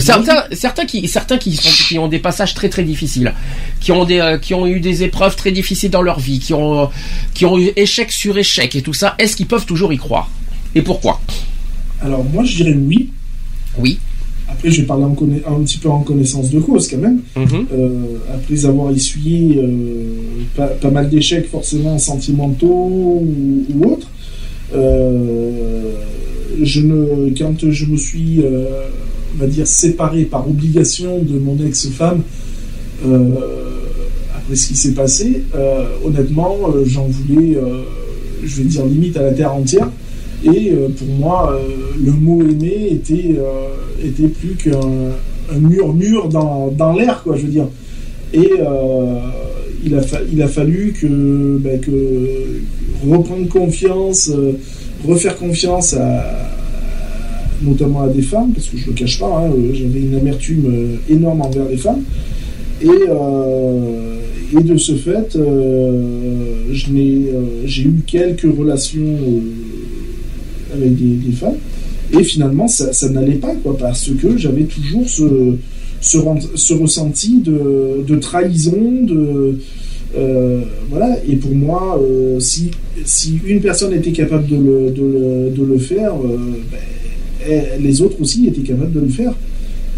Certains, 0.00 0.44
certains 0.52 0.84
qui, 0.86 1.06
certains 1.08 1.38
qui, 1.38 1.56
sont, 1.56 1.68
qui 1.88 1.98
ont 1.98 2.08
des 2.08 2.18
passages 2.18 2.54
très 2.54 2.68
très 2.68 2.82
difficiles, 2.84 3.32
qui 3.80 3.92
ont 3.92 4.04
des, 4.04 4.18
euh, 4.20 4.38
qui 4.38 4.54
ont 4.54 4.66
eu 4.66 4.80
des 4.80 5.02
épreuves 5.02 5.36
très 5.36 5.52
difficiles 5.52 5.90
dans 5.90 6.02
leur 6.02 6.20
vie, 6.20 6.38
qui 6.38 6.54
ont, 6.54 6.82
euh, 6.82 6.86
qui 7.34 7.44
ont 7.46 7.58
eu 7.58 7.70
échec 7.76 8.10
sur 8.12 8.36
échec 8.38 8.74
et 8.76 8.82
tout 8.82 8.94
ça, 8.94 9.14
est-ce 9.18 9.36
qu'ils 9.36 9.46
peuvent 9.46 9.66
toujours 9.66 9.92
y 9.92 9.96
croire? 9.98 10.30
Et 10.74 10.82
pourquoi? 10.82 11.20
Alors 12.02 12.24
moi 12.24 12.44
je 12.44 12.56
dirais 12.56 12.74
oui. 12.78 13.10
Oui. 13.78 13.98
Après 14.48 14.70
je 14.70 14.80
vais 14.80 14.86
parler 14.86 15.04
en 15.04 15.14
conna- 15.14 15.46
un 15.46 15.62
petit 15.62 15.78
peu 15.78 15.88
en 15.90 16.00
connaissance 16.00 16.50
de 16.50 16.58
cause 16.60 16.88
quand 16.88 16.98
même. 16.98 17.20
Mhm. 17.36 17.66
Euh, 17.72 17.88
après 18.34 18.64
avoir 18.64 18.90
essuyé 18.92 19.56
euh, 19.58 19.66
pas, 20.56 20.66
pas 20.68 20.90
mal 20.90 21.08
d'échecs 21.10 21.48
forcément 21.50 21.98
sentimentaux 21.98 22.66
ou, 23.22 23.64
ou 23.74 23.84
autres, 23.92 24.08
euh, 24.74 25.92
je 26.62 26.80
ne, 26.80 27.30
quand 27.38 27.70
je 27.70 27.84
me 27.86 27.96
suis, 27.96 28.40
euh, 28.42 28.88
on 29.34 29.38
va 29.38 29.46
dire, 29.46 29.66
séparé 29.66 30.24
par 30.24 30.48
obligation 30.48 31.18
de 31.22 31.38
mon 31.38 31.56
ex-femme, 31.64 32.22
euh, 33.06 33.28
après 34.36 34.56
ce 34.56 34.68
qui 34.68 34.76
s'est 34.76 34.92
passé, 34.92 35.44
euh, 35.54 35.84
honnêtement, 36.04 36.56
euh, 36.74 36.84
j'en 36.84 37.06
voulais, 37.06 37.58
je 38.44 38.56
vais 38.56 38.64
dire 38.64 38.84
limite 38.84 39.16
à 39.16 39.22
la 39.22 39.32
terre 39.32 39.54
entière. 39.54 39.88
Et 40.44 40.72
pour 40.96 41.08
moi, 41.08 41.60
le 42.00 42.12
mot 42.12 42.40
aimer 42.42 42.90
était, 42.92 43.36
était 44.04 44.28
plus 44.28 44.54
qu'un 44.54 44.78
un 45.50 45.58
murmure 45.58 46.28
dans, 46.28 46.70
dans 46.70 46.92
l'air, 46.92 47.22
quoi, 47.24 47.36
je 47.36 47.42
veux 47.42 47.48
dire. 47.48 47.66
Et 48.32 48.48
il, 49.84 49.94
a 49.96 50.00
il 50.30 50.42
a 50.42 50.48
fallu 50.48 50.94
que, 51.00 51.58
ben, 51.58 51.80
reprendre 53.10 53.48
confiance, 53.48 54.30
refaire 55.04 55.36
confiance 55.36 55.94
à 55.94 56.57
notamment 57.62 58.02
à 58.02 58.08
des 58.08 58.22
femmes, 58.22 58.52
parce 58.52 58.68
que 58.68 58.76
je 58.76 58.84
ne 58.84 58.88
le 58.88 58.94
cache 58.94 59.18
pas, 59.18 59.26
hein, 59.26 59.50
euh, 59.50 59.72
j'avais 59.72 60.00
une 60.00 60.14
amertume 60.14 60.64
euh, 60.66 61.12
énorme 61.12 61.42
envers 61.42 61.68
les 61.68 61.76
femmes. 61.76 62.02
Et, 62.82 62.88
euh, 62.88 64.16
et 64.58 64.62
de 64.62 64.76
ce 64.76 64.94
fait, 64.94 65.36
j'ai 66.72 67.82
eu 67.82 68.02
quelques 68.06 68.56
relations 68.56 69.16
avec 70.72 70.94
des, 70.96 71.32
femmes. 71.32 71.56
Et 72.18 72.22
finalement, 72.22 72.68
ça, 72.68 73.08
n'allait 73.10 73.34
pas, 73.34 73.54
quoi, 73.56 73.76
parce 73.76 74.10
que 74.10 74.38
j'avais 74.38 74.62
toujours 74.62 75.08
ce, 75.08 75.56
ce, 76.00 76.72
ressenti 76.72 77.40
de, 77.40 78.04
de 78.06 78.16
trahison, 78.16 79.02
de. 79.02 79.58
voilà, 80.88 81.18
et 81.28 81.34
pour 81.34 81.54
moi, 81.54 82.00
si, 82.38 82.70
si 83.04 83.40
une 83.44 83.60
personne 83.60 83.92
était 83.92 84.12
capable 84.12 84.46
de 84.46 84.56
le, 84.56 84.90
de 84.92 85.02
le, 85.02 85.50
de 85.50 85.64
le 85.64 85.78
faire, 85.78 86.14
ben, 86.14 86.78
les 87.80 88.00
autres 88.02 88.20
aussi 88.20 88.46
étaient 88.46 88.62
capables 88.62 88.92
de 88.92 89.00
le 89.00 89.08
faire. 89.08 89.34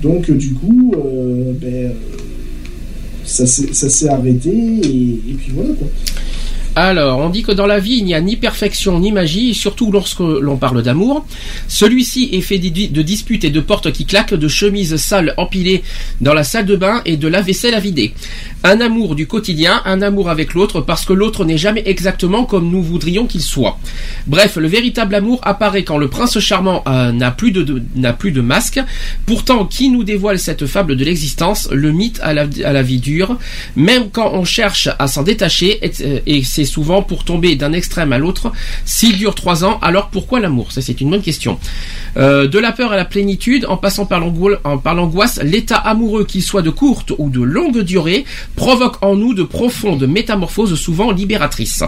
Donc, 0.02 0.30
euh, 0.30 0.34
du 0.34 0.54
coup, 0.54 0.94
euh, 0.96 1.52
ben, 1.60 1.74
euh, 1.74 1.90
ça 3.24 3.46
s'est 3.46 4.08
arrêté, 4.08 4.50
et, 4.50 5.30
et 5.30 5.34
puis 5.34 5.52
voilà, 5.54 5.70
quoi. 5.74 5.88
Alors, 6.76 7.18
on 7.18 7.30
dit 7.30 7.42
que 7.42 7.50
dans 7.50 7.66
la 7.66 7.80
vie, 7.80 7.96
il 7.98 8.04
n'y 8.04 8.14
a 8.14 8.20
ni 8.20 8.36
perfection 8.36 9.00
ni 9.00 9.10
magie, 9.10 9.54
surtout 9.54 9.90
lorsque 9.90 10.20
l'on 10.20 10.56
parle 10.56 10.82
d'amour. 10.82 11.26
Celui-ci 11.66 12.30
est 12.32 12.40
fait 12.40 12.58
de 12.58 13.02
disputes 13.02 13.44
et 13.44 13.50
de 13.50 13.60
portes 13.60 13.90
qui 13.90 14.06
claquent, 14.06 14.34
de 14.34 14.48
chemises 14.48 14.96
sales 14.96 15.34
empilées 15.36 15.82
dans 16.20 16.32
la 16.32 16.44
salle 16.44 16.66
de 16.66 16.76
bain 16.76 17.02
et 17.04 17.16
de 17.16 17.26
la 17.26 17.42
vaisselle 17.42 17.74
à 17.74 17.80
vider. 17.80 18.14
Un 18.62 18.80
amour 18.80 19.16
du 19.16 19.26
quotidien, 19.26 19.82
un 19.84 20.00
amour 20.00 20.30
avec 20.30 20.54
l'autre, 20.54 20.80
parce 20.80 21.04
que 21.04 21.12
l'autre 21.12 21.44
n'est 21.44 21.58
jamais 21.58 21.82
exactement 21.86 22.44
comme 22.44 22.70
nous 22.70 22.82
voudrions 22.82 23.26
qu'il 23.26 23.42
soit. 23.42 23.78
Bref, 24.26 24.56
le 24.56 24.68
véritable 24.68 25.16
amour 25.16 25.40
apparaît 25.42 25.82
quand 25.82 25.98
le 25.98 26.08
prince 26.08 26.38
charmant 26.38 26.84
euh, 26.86 27.10
n'a 27.10 27.32
plus 27.32 27.50
de, 27.50 28.40
masque. 28.40 28.80
Pourtant, 29.26 29.64
qui 29.64 29.88
nous 29.88 30.04
dévoile 30.04 30.38
cette 30.38 30.66
fable 30.66 30.94
de 30.94 31.04
l'existence, 31.04 31.68
le 31.72 31.90
mythe 31.90 32.20
à 32.22 32.32
la, 32.32 32.46
à 32.64 32.72
la 32.72 32.82
vie 32.82 33.00
dure, 33.00 33.38
même 33.74 34.10
quand 34.10 34.32
on 34.34 34.44
cherche 34.44 34.88
à 34.98 35.08
s'en 35.08 35.24
détacher, 35.24 35.84
et, 35.84 35.92
euh, 36.02 36.20
et 36.26 36.42
c'est 36.44 36.59
souvent 36.64 37.02
pour 37.02 37.24
tomber 37.24 37.56
d'un 37.56 37.72
extrême 37.72 38.12
à 38.12 38.18
l'autre. 38.18 38.52
S'il 38.84 39.18
dure 39.18 39.34
trois 39.34 39.64
ans, 39.64 39.78
alors 39.82 40.08
pourquoi 40.08 40.40
l'amour? 40.40 40.72
Ça, 40.72 40.80
c'est 40.80 41.00
une 41.00 41.10
bonne 41.10 41.22
question. 41.22 41.58
Euh, 42.16 42.48
de 42.48 42.58
la 42.58 42.72
peur 42.72 42.92
à 42.92 42.96
la 42.96 43.04
plénitude, 43.04 43.66
en 43.68 43.76
passant 43.76 44.06
par 44.06 44.20
l'angoisse, 44.20 45.40
l'état 45.42 45.76
amoureux, 45.76 46.24
qu'il 46.24 46.42
soit 46.42 46.62
de 46.62 46.70
courte 46.70 47.12
ou 47.18 47.30
de 47.30 47.40
longue 47.40 47.80
durée, 47.80 48.24
provoque 48.56 48.96
en 49.02 49.16
nous 49.16 49.34
de 49.34 49.42
profondes 49.42 50.06
métamorphoses, 50.06 50.74
souvent 50.74 51.12
libératrices. 51.12 51.84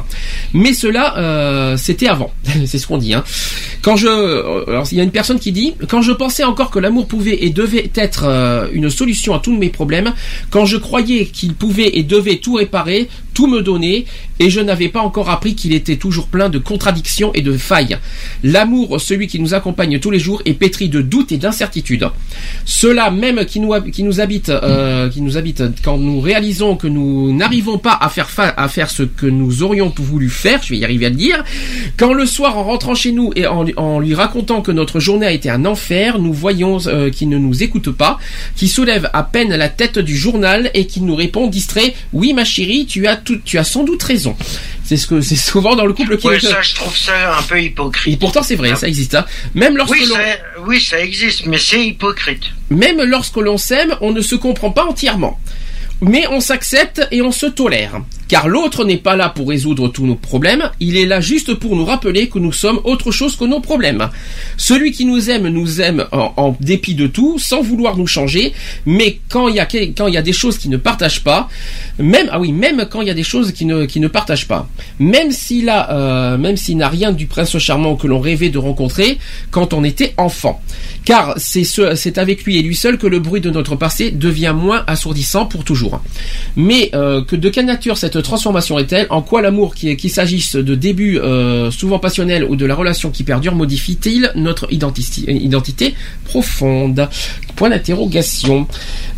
Mais 0.52 0.72
cela, 0.72 1.16
euh, 1.18 1.76
c'était 1.76 2.08
avant. 2.08 2.32
c'est 2.66 2.78
ce 2.78 2.86
qu'on 2.86 2.98
dit. 2.98 3.14
Hein. 3.14 3.24
Quand 3.82 3.96
je, 3.96 4.06
euh, 4.06 4.64
alors 4.68 4.86
il 4.92 4.98
y 4.98 5.00
a 5.00 5.04
une 5.04 5.10
personne 5.10 5.38
qui 5.38 5.52
dit, 5.52 5.74
quand 5.88 6.02
je 6.02 6.12
pensais 6.12 6.44
encore 6.44 6.70
que 6.70 6.78
l'amour 6.78 7.06
pouvait 7.06 7.44
et 7.44 7.50
devait 7.50 7.90
être 7.94 8.70
une 8.72 8.90
solution 8.90 9.34
à 9.34 9.38
tous 9.38 9.56
mes 9.56 9.68
problèmes, 9.68 10.12
quand 10.50 10.64
je 10.66 10.76
croyais 10.76 11.26
qu'il 11.26 11.54
pouvait 11.54 11.90
et 11.94 12.02
devait 12.02 12.36
tout 12.36 12.54
réparer, 12.54 13.08
tout 13.34 13.46
me 13.46 13.62
donner, 13.62 14.04
et 14.38 14.50
je 14.50 14.60
n'avais 14.60 14.88
pas 14.88 15.00
encore 15.00 15.30
appris 15.30 15.54
qu'il 15.54 15.72
était 15.72 15.96
toujours 15.96 16.26
plein 16.26 16.48
de 16.48 16.58
contradictions 16.58 17.32
et 17.34 17.42
de 17.42 17.56
failles. 17.56 17.98
L'amour, 18.42 19.00
celui 19.00 19.26
qui 19.26 19.38
nous 19.38 19.54
accompagne 19.54 19.98
tous 19.98 20.10
les 20.10 20.18
jours, 20.18 20.42
est 20.44 20.54
pétri 20.54 20.88
de 20.88 21.00
doutes 21.00 21.32
et 21.32 21.38
d'incertitudes. 21.38 22.08
Cela 22.64 23.10
même 23.10 23.44
qui 23.44 23.60
nous, 23.60 23.72
qui 23.92 24.02
nous 24.02 24.20
habite, 24.20 24.48
euh, 24.50 25.08
qui 25.08 25.20
nous 25.22 25.36
habite 25.36 25.62
quand 25.84 25.98
nous 25.98 26.20
réalisons 26.20 26.76
que 26.76 26.86
nous 26.86 27.32
n'arrivons 27.34 27.78
pas 27.78 27.96
à 28.00 28.08
faire 28.08 28.30
fa- 28.30 28.54
à 28.56 28.68
faire 28.68 28.90
ce 28.90 29.02
que 29.02 29.26
nous 29.26 29.62
aurions 29.62 29.92
voulu 29.96 30.28
faire, 30.28 30.62
je 30.62 30.70
vais 30.70 30.78
y 30.78 30.84
arriver 30.84 31.06
à 31.06 31.10
le 31.10 31.16
dire, 31.16 31.44
quand 31.96 32.12
le 32.12 32.26
soir 32.26 32.58
en 32.58 32.64
rentrant 32.64 32.94
chez 32.94 33.12
nous 33.12 33.32
et 33.36 33.46
en, 33.46 33.64
en 33.76 34.00
lui 34.00 34.14
racontant 34.14 34.62
que 34.62 34.72
notre 34.72 35.00
journée 35.00 35.26
a 35.26 35.32
été 35.32 35.48
un 35.50 35.64
enfer, 35.64 36.18
nous 36.18 36.32
voyons 36.32 36.78
euh, 36.86 37.10
qu'il 37.10 37.28
ne 37.28 37.38
nous 37.38 37.62
écoute 37.62 37.90
pas, 37.90 38.18
qui 38.56 38.68
soulève 38.68 39.08
à 39.12 39.22
peine 39.22 39.54
la 39.54 39.68
tête 39.68 39.98
du 39.98 40.16
journal 40.16 40.70
et 40.74 40.86
qui 40.86 41.00
nous 41.00 41.14
répond 41.14 41.46
distrait 41.46 41.94
"Oui 42.12 42.32
ma 42.32 42.44
chérie, 42.44 42.86
tu 42.86 43.06
as 43.06 43.16
tout, 43.24 43.38
tu 43.44 43.58
as 43.58 43.64
sans 43.64 43.84
doute 43.84 44.02
raison." 44.02 44.36
C'est 44.84 44.96
ce 44.96 45.06
que 45.06 45.20
c'est 45.20 45.36
souvent 45.36 45.74
dans 45.76 45.86
le 45.86 45.92
couple 45.94 46.18
qui 46.18 46.26
Ouais, 46.26 46.40
ça, 46.40 46.60
je 46.60 46.74
trouve 46.74 46.96
ça 46.96 47.38
un 47.38 47.42
peu 47.42 47.60
hypocrite. 47.62 48.12
et 48.12 48.16
pourtant 48.16 48.42
c'est 48.42 48.56
vrai, 48.56 48.74
ça 48.76 48.88
existe. 48.88 49.14
hein. 49.14 49.24
Même 49.54 49.76
lorsque 49.76 49.92
Oui, 49.92 50.04
l'on 50.06 50.14
ça, 50.16 50.20
oui, 50.66 50.80
ça 50.80 51.00
existe, 51.00 51.46
mais 51.46 51.56
c'est 51.58 51.82
hypocrite. 51.86 52.42
même 52.70 53.00
lorsque 53.02 53.36
l'on 53.36 53.56
s'aime, 53.58 53.94
on 54.00 54.12
ne 54.12 54.20
se 54.20 54.34
comprend 54.34 54.70
pas 54.70 54.84
entièrement. 54.84 55.38
Mais 56.02 56.26
on 56.30 56.40
s'accepte 56.40 57.06
et 57.12 57.22
on 57.22 57.30
se 57.32 57.46
tolère. 57.46 58.00
Car 58.32 58.48
l'autre 58.48 58.86
n'est 58.86 58.96
pas 58.96 59.14
là 59.14 59.28
pour 59.28 59.50
résoudre 59.50 59.88
tous 59.88 60.06
nos 60.06 60.14
problèmes, 60.14 60.70
il 60.80 60.96
est 60.96 61.04
là 61.04 61.20
juste 61.20 61.52
pour 61.52 61.76
nous 61.76 61.84
rappeler 61.84 62.30
que 62.30 62.38
nous 62.38 62.50
sommes 62.50 62.80
autre 62.84 63.10
chose 63.10 63.36
que 63.36 63.44
nos 63.44 63.60
problèmes. 63.60 64.08
Celui 64.56 64.92
qui 64.92 65.04
nous 65.04 65.28
aime 65.28 65.48
nous 65.48 65.82
aime 65.82 66.06
en, 66.12 66.56
dépit 66.58 66.94
de 66.94 67.06
tout, 67.06 67.38
sans 67.38 67.60
vouloir 67.60 67.98
nous 67.98 68.06
changer, 68.06 68.54
mais 68.86 69.18
quand 69.28 69.48
il 69.48 69.56
y 69.56 69.60
a, 69.60 70.22
des 70.22 70.32
choses 70.32 70.56
qui 70.56 70.70
ne 70.70 70.78
partagent 70.78 71.22
pas, 71.22 71.50
même, 71.98 72.30
ah 72.32 72.40
oui, 72.40 72.52
même 72.52 72.86
quand 72.90 73.02
il 73.02 73.08
y 73.08 73.10
a 73.10 73.14
des 73.14 73.22
choses 73.22 73.52
qui 73.52 73.66
ne, 73.66 73.84
qui 73.84 74.00
partagent 74.08 74.48
pas, 74.48 74.66
même 74.98 75.30
s'il 75.30 75.68
a, 75.68 75.92
euh, 75.92 76.38
même 76.38 76.56
s'il 76.56 76.78
n'a 76.78 76.88
rien 76.88 77.12
du 77.12 77.26
prince 77.26 77.58
charmant 77.58 77.96
que 77.96 78.06
l'on 78.06 78.18
rêvait 78.18 78.48
de 78.48 78.56
rencontrer 78.56 79.18
quand 79.50 79.74
on 79.74 79.84
était 79.84 80.14
enfant. 80.16 80.62
Car 81.04 81.34
c'est 81.36 81.64
ce, 81.64 81.96
c'est 81.96 82.16
avec 82.16 82.44
lui 82.44 82.56
et 82.56 82.62
lui 82.62 82.76
seul 82.76 82.96
que 82.96 83.06
le 83.06 83.18
bruit 83.18 83.42
de 83.42 83.50
notre 83.50 83.76
passé 83.76 84.10
devient 84.10 84.54
moins 84.56 84.84
assourdissant 84.86 85.44
pour 85.44 85.64
toujours. 85.64 86.00
Mais 86.56 86.88
euh, 86.94 87.22
que 87.22 87.36
de 87.36 87.50
quelle 87.50 87.66
nature 87.66 87.98
cette 87.98 88.21
transformation 88.22 88.78
est-elle 88.78 89.06
En 89.10 89.22
quoi 89.22 89.42
l'amour, 89.42 89.74
qui- 89.74 89.96
qu'il 89.96 90.10
s'agisse 90.10 90.56
de 90.56 90.74
débuts 90.74 91.18
euh, 91.18 91.70
souvent 91.70 91.98
passionnels 91.98 92.44
ou 92.44 92.56
de 92.56 92.64
la 92.66 92.74
relation 92.74 93.10
qui 93.10 93.22
perdure, 93.24 93.54
modifie-t-il 93.54 94.32
notre 94.34 94.66
identi- 94.72 95.24
identité 95.28 95.94
profonde? 96.24 97.08
Point 97.56 97.70
d'interrogation. 97.70 98.66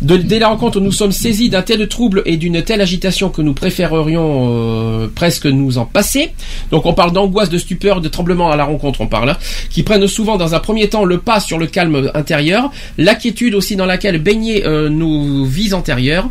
Dès 0.01 0.39
la 0.39 0.49
rencontre, 0.49 0.79
nous 0.81 0.91
sommes 0.91 1.11
saisis 1.13 1.49
d'un 1.49 1.61
tel 1.61 1.87
trouble 1.87 2.21
et 2.25 2.35
d'une 2.37 2.61
telle 2.61 2.81
agitation 2.81 3.29
que 3.29 3.41
nous 3.41 3.53
préférerions 3.53 4.49
euh, 4.51 5.07
presque 5.13 5.45
nous 5.45 5.77
en 5.77 5.85
passer. 5.85 6.31
Donc 6.71 6.85
on 6.85 6.93
parle 6.93 7.13
d'angoisse, 7.13 7.49
de 7.49 7.57
stupeur, 7.57 8.01
de 8.01 8.09
tremblement 8.09 8.51
à 8.51 8.55
la 8.57 8.65
rencontre, 8.65 9.01
on 9.01 9.07
parle, 9.07 9.29
hein, 9.29 9.37
qui 9.69 9.83
prennent 9.83 10.07
souvent 10.07 10.37
dans 10.37 10.53
un 10.53 10.59
premier 10.59 10.89
temps 10.89 11.05
le 11.05 11.17
pas 11.19 11.39
sur 11.39 11.57
le 11.57 11.67
calme 11.67 12.11
intérieur, 12.13 12.71
l'inquiétude 12.97 13.55
aussi 13.55 13.75
dans 13.75 13.85
laquelle 13.85 14.17
baignaient 14.21 14.65
euh, 14.65 14.89
nos 14.89 15.45
vies 15.45 15.73
antérieures. 15.73 16.29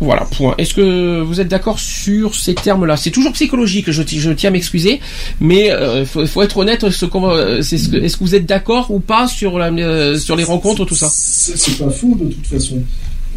Voilà, 0.00 0.26
point. 0.36 0.54
Est-ce 0.58 0.74
que 0.74 1.20
vous 1.22 1.40
êtes 1.40 1.48
d'accord 1.48 1.78
sur 1.78 2.34
ces 2.34 2.54
termes-là? 2.54 2.96
C'est 2.96 3.10
toujours 3.10 3.32
psychologique, 3.32 3.90
je, 3.90 4.02
ti- 4.02 4.18
je 4.18 4.30
tiens 4.32 4.50
à 4.50 4.52
m'excuser, 4.52 5.00
mais 5.40 5.70
il 6.00 6.04
faut, 6.04 6.26
faut 6.26 6.42
être 6.42 6.56
honnête. 6.58 6.84
Euh, 6.84 7.62
c'est 7.62 7.78
ce 7.78 7.88
que- 7.88 7.96
Est-ce 7.96 8.16
que 8.16 8.24
vous 8.24 8.34
êtes 8.34 8.46
d'accord 8.46 8.90
ou 8.90 8.98
pas 8.98 9.28
sur, 9.28 9.56
euh, 9.56 10.16
les 10.36 10.44
rencontres, 10.44 10.84
tout 10.84 10.96
ça? 10.96 11.08
C'est 11.10 11.78
pas 11.78 11.90
faux 11.90 12.16
de 12.20 12.24
toute 12.32 12.46
façon. 12.46 12.82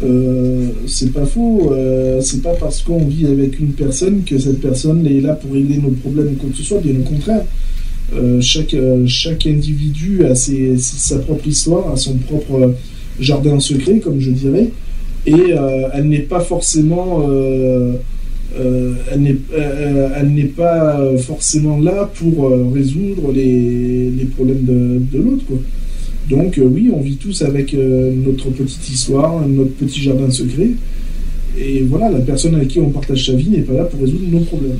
Euh, 0.04 0.68
c'est 0.86 1.12
pas 1.12 1.26
faux. 1.26 1.72
euh, 1.72 2.20
c'est 2.22 2.42
pas 2.42 2.54
parce 2.54 2.82
qu'on 2.82 3.04
vit 3.06 3.26
avec 3.26 3.58
une 3.60 3.72
personne 3.72 4.22
que 4.24 4.38
cette 4.38 4.60
personne 4.60 5.06
est 5.06 5.20
là 5.20 5.34
pour 5.34 5.52
régler 5.52 5.78
nos 5.78 5.90
problèmes 5.90 6.28
ou 6.32 6.34
quoi 6.40 6.50
que 6.50 6.56
ce 6.56 6.62
soit. 6.64 6.78
Bien 6.80 6.94
au 7.00 7.02
contraire. 7.04 7.42
Euh, 8.14 8.40
chaque, 8.40 8.74
euh, 8.74 9.04
chaque 9.06 9.46
individu 9.46 10.24
a 10.24 10.34
sa 10.34 11.18
propre 11.18 11.46
histoire, 11.46 11.92
a 11.92 11.96
son 11.96 12.14
propre 12.14 12.54
euh, 12.54 12.68
jardin 13.20 13.58
secret, 13.60 13.98
comme 14.00 14.20
je 14.20 14.30
dirais, 14.30 14.70
et 15.28 15.52
euh, 15.52 15.88
elle 15.92 16.08
n'est 16.08 16.20
pas 16.20 16.40
forcément, 16.40 17.26
euh, 17.28 17.92
euh, 18.58 18.94
elle 19.12 19.20
n'est, 19.20 19.36
euh, 19.52 20.08
elle 20.16 20.32
n'est 20.32 20.44
pas 20.44 20.98
forcément 21.18 21.78
là 21.78 22.10
pour 22.14 22.46
euh, 22.46 22.70
résoudre 22.74 23.32
les, 23.32 24.10
les 24.10 24.24
problèmes 24.24 24.64
de, 24.64 25.00
de 25.12 25.22
l'autre, 25.22 25.44
quoi. 25.46 25.58
Donc 26.30 26.58
euh, 26.58 26.62
oui, 26.62 26.90
on 26.94 27.00
vit 27.00 27.16
tous 27.16 27.42
avec 27.42 27.74
euh, 27.74 28.12
notre 28.14 28.48
petite 28.50 28.88
histoire, 28.88 29.46
notre 29.46 29.72
petit 29.72 30.02
jardin 30.02 30.30
secret. 30.30 30.70
Et 31.58 31.82
voilà, 31.82 32.10
la 32.10 32.20
personne 32.20 32.54
avec 32.54 32.68
qui 32.68 32.78
on 32.78 32.90
partage 32.90 33.26
sa 33.26 33.32
vie 33.32 33.50
n'est 33.50 33.62
pas 33.62 33.72
là 33.74 33.84
pour 33.84 34.00
résoudre 34.00 34.28
nos 34.30 34.40
problèmes. 34.40 34.78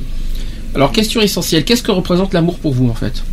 Alors, 0.73 0.91
question 0.91 1.21
essentielle, 1.21 1.63
qu'est-ce 1.65 1.83
que 1.83 1.91
représente 1.91 2.33
l'amour 2.33 2.57
pour 2.59 2.73
vous, 2.73 2.87
en 2.87 2.93
fait? 2.93 3.23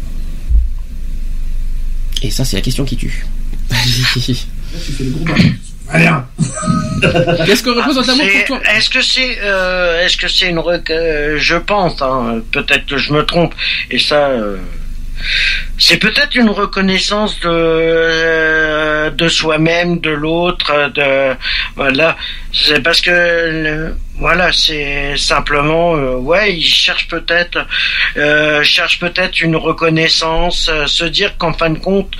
Et 2.22 2.30
ça, 2.30 2.44
c'est 2.44 2.56
la 2.56 2.62
question 2.62 2.84
qui 2.84 2.96
tue. 2.96 3.26
Là, 3.70 3.76
tu 4.84 4.92
fais 4.92 5.04
le 5.04 5.10
gros. 5.10 5.24
Rien. 5.90 6.26
Qu'est-ce 7.46 7.62
que 7.62 7.70
représente 7.70 8.06
l'amour 8.06 8.24
C'est- 8.24 8.44
pour 8.46 8.58
toi 8.58 8.60
Est-ce 8.74 8.90
que 8.90 9.00
c'est, 9.02 9.38
euh, 9.42 10.04
est-ce 10.04 10.16
que 10.16 10.28
c'est 10.28 10.48
une, 10.48 10.58
rec- 10.58 10.90
euh, 10.90 11.36
je 11.38 11.56
pense, 11.56 12.02
hein, 12.02 12.40
peut-être 12.52 12.86
que 12.86 12.96
je 12.96 13.12
me 13.12 13.24
trompe, 13.24 13.54
et 13.90 13.98
ça, 13.98 14.28
euh, 14.30 14.56
c'est 15.78 15.98
peut-être 15.98 16.34
une 16.34 16.48
reconnaissance 16.48 17.38
de 17.40 17.48
euh, 17.48 19.10
de 19.10 19.28
soi-même, 19.28 19.98
de 20.00 20.10
l'autre, 20.10 20.90
de 20.94 21.34
voilà. 21.76 22.16
C'est 22.52 22.80
parce 22.82 23.00
que 23.00 23.92
voilà, 24.18 24.50
c'est 24.52 25.14
simplement 25.16 25.94
euh, 25.94 26.16
ouais, 26.16 26.54
il 26.54 26.64
cherche 26.64 27.08
peut-être 27.08 27.58
euh, 28.16 28.62
cherche 28.62 28.98
peut-être 28.98 29.40
une 29.42 29.56
reconnaissance, 29.56 30.68
euh, 30.70 30.86
se 30.86 31.04
dire 31.04 31.36
qu'en 31.36 31.52
fin 31.52 31.70
de 31.70 31.78
compte. 31.78 32.12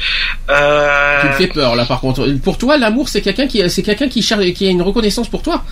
Euh, 0.50 1.20
Tu 1.22 1.26
me 1.28 1.32
fais 1.32 1.46
peur, 1.46 1.74
là, 1.76 1.84
par 1.86 2.00
contre. 2.00 2.28
Pour 2.44 2.59
toi, 2.59 2.76
l'amour, 2.76 3.09
c'est 3.09 3.22
quelqu'un 3.22 3.46
qui, 3.46 3.68
c'est 3.70 3.82
quelqu'un 3.82 4.09
qui 4.09 4.22
cherche, 4.22 4.44
qui 4.52 4.66
a 4.66 4.70
une 4.70 4.82
reconnaissance 4.82 5.28
pour 5.28 5.42
toi? 5.42 5.64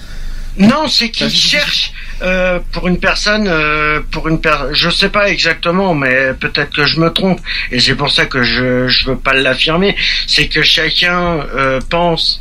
Non, 0.56 0.86
c'est 0.88 1.10
qu'il 1.10 1.26
Parce 1.26 1.32
que- 1.40 1.48
cherche 1.48 1.92
euh, 2.22 2.60
pour 2.72 2.86
une 2.86 2.98
personne, 3.00 3.46
euh, 3.48 4.00
pour 4.12 4.28
une 4.28 4.40
per... 4.40 4.56
je 4.72 4.88
sais 4.88 5.08
pas 5.08 5.28
exactement, 5.28 5.94
mais 5.94 6.32
peut-être 6.34 6.70
que 6.70 6.84
je 6.86 7.00
me 7.00 7.10
trompe, 7.12 7.40
et 7.72 7.80
c'est 7.80 7.96
pour 7.96 8.10
ça 8.10 8.26
que 8.26 8.42
je 8.44 8.86
je 8.86 9.06
veux 9.06 9.18
pas 9.18 9.34
l'affirmer. 9.34 9.96
C'est 10.28 10.46
que 10.46 10.62
chacun 10.62 11.40
euh, 11.54 11.80
pense 11.90 12.40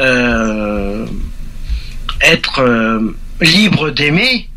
euh, 0.00 1.06
être 2.20 2.60
euh, 2.60 3.16
libre 3.40 3.90
d'aimer 3.90 4.48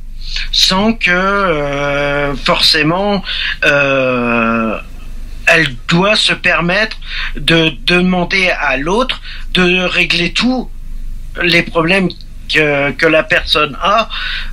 sans 0.51 0.91
que 0.93 1.09
euh, 1.09 2.35
forcément 2.35 3.23
euh, 3.63 4.77
elle 5.47 5.73
doit 5.87 6.17
se 6.17 6.33
permettre 6.33 6.97
de 7.37 7.71
demander 7.85 8.49
à 8.49 8.75
l'autre 8.75 9.21
de 9.53 9.79
régler 9.85 10.33
tous 10.33 10.69
les 11.41 11.63
problèmes 11.63 12.09
que, 12.47 12.91
que 12.91 13.05
la 13.05 13.23
personne 13.23 13.77
a 13.81 14.09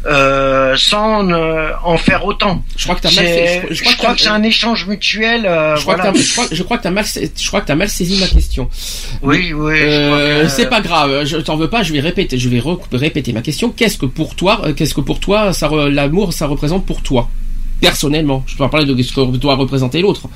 euh, 0.07 0.75
sans 0.77 1.31
euh, 1.31 1.71
en 1.83 1.97
faire 1.97 2.25
autant. 2.25 2.62
Je 2.77 2.85
crois 2.85 2.97
que 2.97 3.03
mal 3.05 3.12
C'est- 3.15 3.25
fait- 3.25 3.66
je- 3.71 3.75
Je, 3.75 3.75
je 3.75 3.81
crois 3.83 3.93
que 3.93 3.99
crois 3.99 4.09
t'as- 4.11 4.15
que 4.16 4.23
c'est 4.23 4.29
un 4.29 4.43
échange 4.43 4.87
mutuel. 4.87 5.47
euh, 5.47 5.77
Je 5.77 5.83
crois, 5.83 5.95
voilà. 5.97 6.12
que 6.12 6.19
je 6.19 6.33
crois- 6.33 6.47
je 6.51 6.62
crois 6.62 6.79
que 6.79 6.83
t'as 6.83 6.91
mal, 6.91 7.05
je 7.05 7.47
crois 7.49 7.61
que 7.61 7.66
t'as 7.66 7.75
mal 7.75 7.89
saisi 7.89 8.19
ma 8.21 8.27
question. 8.27 8.69
Oui, 9.23 9.53
oui. 9.55 9.79
c'est 10.49 10.69
pas 10.69 10.81
grave, 10.81 11.25
je 11.25 11.37
t'en 11.39 11.57
veux 11.57 11.69
pas, 11.71 11.83
je 11.83 11.93
vais 11.93 12.01
répéter, 12.01 12.39
je 12.39 12.49
vais 12.49 12.62
répéter 12.93 13.33
ma 13.33 13.43
question. 13.43 13.71
Qu'est-ce 13.71 13.99
que 13.99 14.07
pour 14.07 14.35
toi, 14.35 14.61
qu'est-ce 14.77 14.95
que 14.95 15.01
pour 15.01 15.21
toi, 15.21 15.53
ça, 15.53 15.69
l'amour, 15.91 16.33
ça 16.33 16.47
représente 16.47 16.85
pour 16.87 17.03
toi, 17.03 17.29
personnellement 17.81 18.43
Je 18.47 18.55
peux 18.57 18.65
pas 18.65 18.69
parler 18.71 18.87
de 18.87 19.03
ce 19.03 19.12
que 19.12 19.37
doit 19.37 19.55
représenter 19.57 20.01
l'autre. 20.01 20.29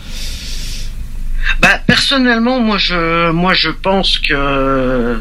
Bah 1.61 1.79
personnellement, 1.87 2.61
moi 2.61 2.77
je 2.79 3.31
moi 3.31 3.55
je 3.55 3.71
pense 3.71 4.19
que 4.19 5.19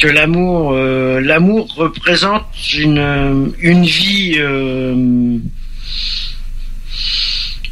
que 0.00 0.08
l'amour 0.08 0.72
euh, 0.72 1.20
l'amour 1.20 1.68
représente 1.76 2.46
une 2.74 3.52
une 3.60 3.84
vie 3.84 4.34
euh, 4.38 5.38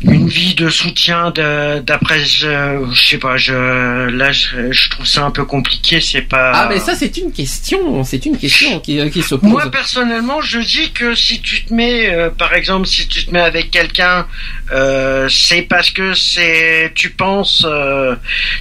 une 0.02 0.28
vie 0.28 0.55
de 0.55 0.68
soutien 0.70 1.32
d'après 1.32 2.20
je, 2.20 2.86
je 2.92 3.09
sais 3.09 3.18
pas 3.18 3.36
je 3.36 4.06
là 4.09 4.30
je, 4.30 4.70
je 4.70 4.90
trouve 4.90 5.06
ça 5.06 5.24
un 5.24 5.30
peu 5.32 5.44
compliqué 5.44 6.00
c'est 6.00 6.22
pas 6.22 6.52
Ah, 6.55 6.68
mais 6.70 6.78
ça, 6.78 6.94
c'est 6.94 7.16
une 7.16 7.32
question, 7.32 8.05
c'est 8.05 8.24
une 8.24 8.38
question 8.38 8.78
qui, 8.78 9.10
qui 9.10 9.22
se 9.22 9.34
pose. 9.34 9.50
moi 9.50 9.70
personnellement, 9.70 10.40
je 10.40 10.60
dis 10.60 10.92
que 10.92 11.14
si 11.14 11.40
tu 11.40 11.64
te 11.64 11.74
mets, 11.74 12.10
euh, 12.10 12.30
par 12.30 12.55
exemple, 12.55 12.86
si 12.86 13.09
tu 13.09 13.26
te 13.26 13.32
mets 13.32 13.40
avec 13.40 13.70
quelqu'un, 13.72 14.26
euh, 14.72 15.28
c'est 15.28 15.62
parce 15.62 15.90
que 15.90 16.14
c'est, 16.14 16.92
tu 16.94 17.10
penses, 17.10 17.64
euh, 17.66 18.14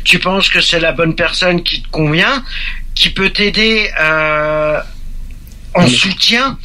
tu 0.04 0.18
penses 0.20 0.50
que 0.50 0.60
c'est 0.62 0.80
la 0.80 0.92
bonne 0.92 1.16
personne 1.16 1.62
qui 1.62 1.82
te 1.84 1.90
convient, 1.90 2.44
qui 2.98 3.10
peut 3.10 3.30
t'aider 3.30 3.90
euh, 4.00 4.80
en 5.74 5.82
mais- 5.84 5.90
soutien. 5.90 6.58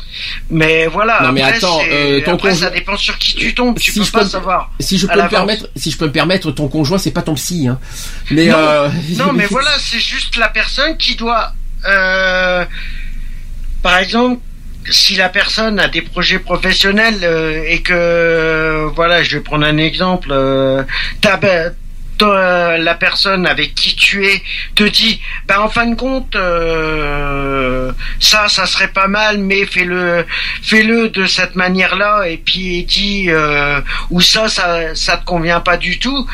Mais 0.51 0.87
voilà. 0.87 1.21
Non, 1.23 1.33
mais 1.33 1.43
après, 1.43 1.57
attends, 1.57 1.81
euh, 1.91 2.21
ton 2.25 2.35
après, 2.35 2.51
conjoint- 2.51 2.69
ça 2.69 2.71
dépend 2.71 2.97
sur 2.97 3.19
qui 3.19 3.35
tu 3.35 3.55
tombes. 3.55 3.79
Tu 3.79 3.93
Si 3.93 3.99
peux 3.99 4.05
je 4.05 4.11
pas 4.13 4.21
peux 4.21 4.29
savoir. 4.29 4.71
si 4.81 4.99
je 4.99 5.07
peux 5.07 5.21
me 5.23 5.29
permettre, 5.29 5.69
si 5.77 5.91
je 5.91 5.97
peux 5.99 6.07
me 6.07 6.13
permettre, 6.13 6.51
ton 6.53 6.69
conjoint, 6.69 6.99
c'est 6.99 7.11
pas 7.11 7.23
ton 7.23 7.35
psy, 7.35 7.69
hein. 7.69 7.79
Mais 8.31 8.47
non, 8.47 8.57
euh, 8.59 8.89
non, 9.17 9.33
mais 9.33 9.47
voilà, 9.51 9.71
c'est 9.79 9.99
juste 10.01 10.37
la 10.37 10.49
personne 10.49 10.97
qui 10.97 11.15
doit. 11.17 11.53
euh, 11.89 12.65
par 13.83 13.99
exemple, 13.99 14.41
si 14.91 15.15
la 15.17 15.29
personne 15.29 15.79
a 15.81 15.89
des 15.89 16.03
projets 16.03 16.39
professionnels 16.39 17.21
euh, 17.23 17.63
et 17.67 17.83
que, 17.83 18.89
voilà, 18.95 19.23
je 19.23 19.37
vais 19.37 19.43
prendre 19.43 19.65
un 19.67 19.77
exemple, 19.77 20.29
euh, 20.33 20.83
t'as- 21.21 21.39
toi, 22.23 22.79
la 22.79 22.95
personne 22.95 23.47
avec 23.47 23.75
qui 23.75 23.97
tu 23.97 24.27
es 24.27 24.43
te 24.75 24.85
dit, 24.85 25.21
ben 25.47 25.61
en 25.61 25.69
fin 25.69 25.87
de 25.87 25.95
compte, 25.95 26.37
euh, 26.37 27.93
ça, 28.21 28.49
ça 28.49 28.67
serait 28.67 28.93
pas 28.93 29.09
mal, 29.09 29.39
mais 29.39 29.67
fais-le, 29.67 30.25
fais-le 30.63 31.09
de 31.09 31.27
cette 31.27 31.57
manière-là, 31.57 32.29
et 32.29 32.37
puis 32.37 32.85
dit, 32.85 33.27
euh, 33.29 33.81
ou 34.11 34.21
ça, 34.21 34.49
ça, 34.49 34.95
ça 34.95 35.17
te 35.17 35.25
convient 35.25 35.61
pas 35.61 35.77
du 35.77 35.99
tout. 35.99 36.27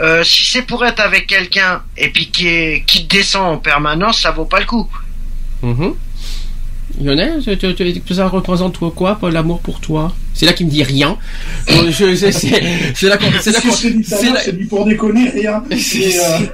Euh, 0.00 0.24
si 0.24 0.44
c'est 0.44 0.62
pour 0.62 0.84
être 0.84 1.00
avec 1.00 1.26
quelqu'un 1.26 1.82
et 1.96 2.08
puis 2.08 2.30
qui, 2.30 3.04
descend 3.04 3.56
en 3.56 3.58
permanence, 3.58 4.20
ça 4.20 4.30
vaut 4.30 4.44
pas 4.44 4.60
le 4.60 4.66
coup. 4.66 4.88
Mhm. 5.62 5.94
Lionel, 7.00 7.42
ça 7.42 8.28
représente 8.28 8.78
quoi, 8.78 9.16
pour 9.16 9.28
l'amour 9.28 9.60
pour 9.60 9.80
toi? 9.80 10.14
C'est 10.36 10.44
là 10.44 10.52
qu'il 10.52 10.66
me 10.66 10.70
dit 10.70 10.82
rien. 10.82 11.16
Euh, 11.70 11.90
c'est- 11.90 13.08
là 13.08 13.16
qu'on 13.16 13.24
c'est 13.40 13.50
là 13.52 13.58
C'est 13.62 14.50
qu'on- 14.50 14.56
lui 14.56 14.66
pour 14.66 14.84
déconner, 14.84 15.30
rien. 15.30 15.62
Euh, 15.76 16.46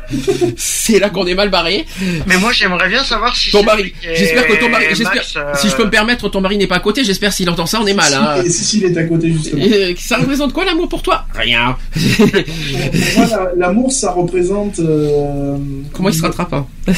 c'est 0.56 0.98
là 1.00 1.10
qu'on 1.10 1.26
est 1.26 1.34
mal 1.34 1.50
barré. 1.50 1.84
Mais 2.26 2.36
moi, 2.38 2.52
j'aimerais 2.52 2.88
bien 2.88 3.02
savoir 3.02 3.34
si 3.36 3.50
Ton 3.50 3.62
mari, 3.64 3.92
j'espère 4.02 4.46
que 4.46 4.54
ton 4.60 4.68
mari, 4.68 4.84
j'espère, 4.90 5.22
euh, 5.36 5.52
si 5.56 5.68
je 5.68 5.74
peux 5.76 5.84
me 5.84 5.90
permettre, 5.90 6.28
ton 6.28 6.40
mari 6.40 6.56
n'est 6.58 6.66
pas 6.66 6.76
à 6.76 6.80
côté. 6.80 7.02
J'espère 7.04 7.32
s'il 7.32 7.48
entend 7.50 7.66
ça, 7.66 7.80
on 7.82 7.86
est 7.86 7.94
mal. 7.94 8.12
Hein. 8.14 8.42
si, 8.44 8.52
si, 8.52 8.64
si, 8.64 8.78
il 8.78 8.84
est 8.84 8.96
à 8.96 9.04
côté, 9.04 9.32
justement. 9.32 9.62
Et, 9.64 9.96
ça 9.98 10.16
représente 10.18 10.52
quoi 10.52 10.64
l'amour 10.64 10.88
pour 10.88 11.02
toi? 11.02 11.24
Rien. 11.34 11.76
Pour 11.92 13.16
moi, 13.16 13.26
la- 13.30 13.52
l'amour, 13.56 13.90
ça 13.92 14.12
représente. 14.12 14.78
euh, 14.78 15.56
Comment 15.92 16.08
il 16.08 16.14
se 16.14 16.22
rattrape 16.22 16.52
hein? 16.52 16.66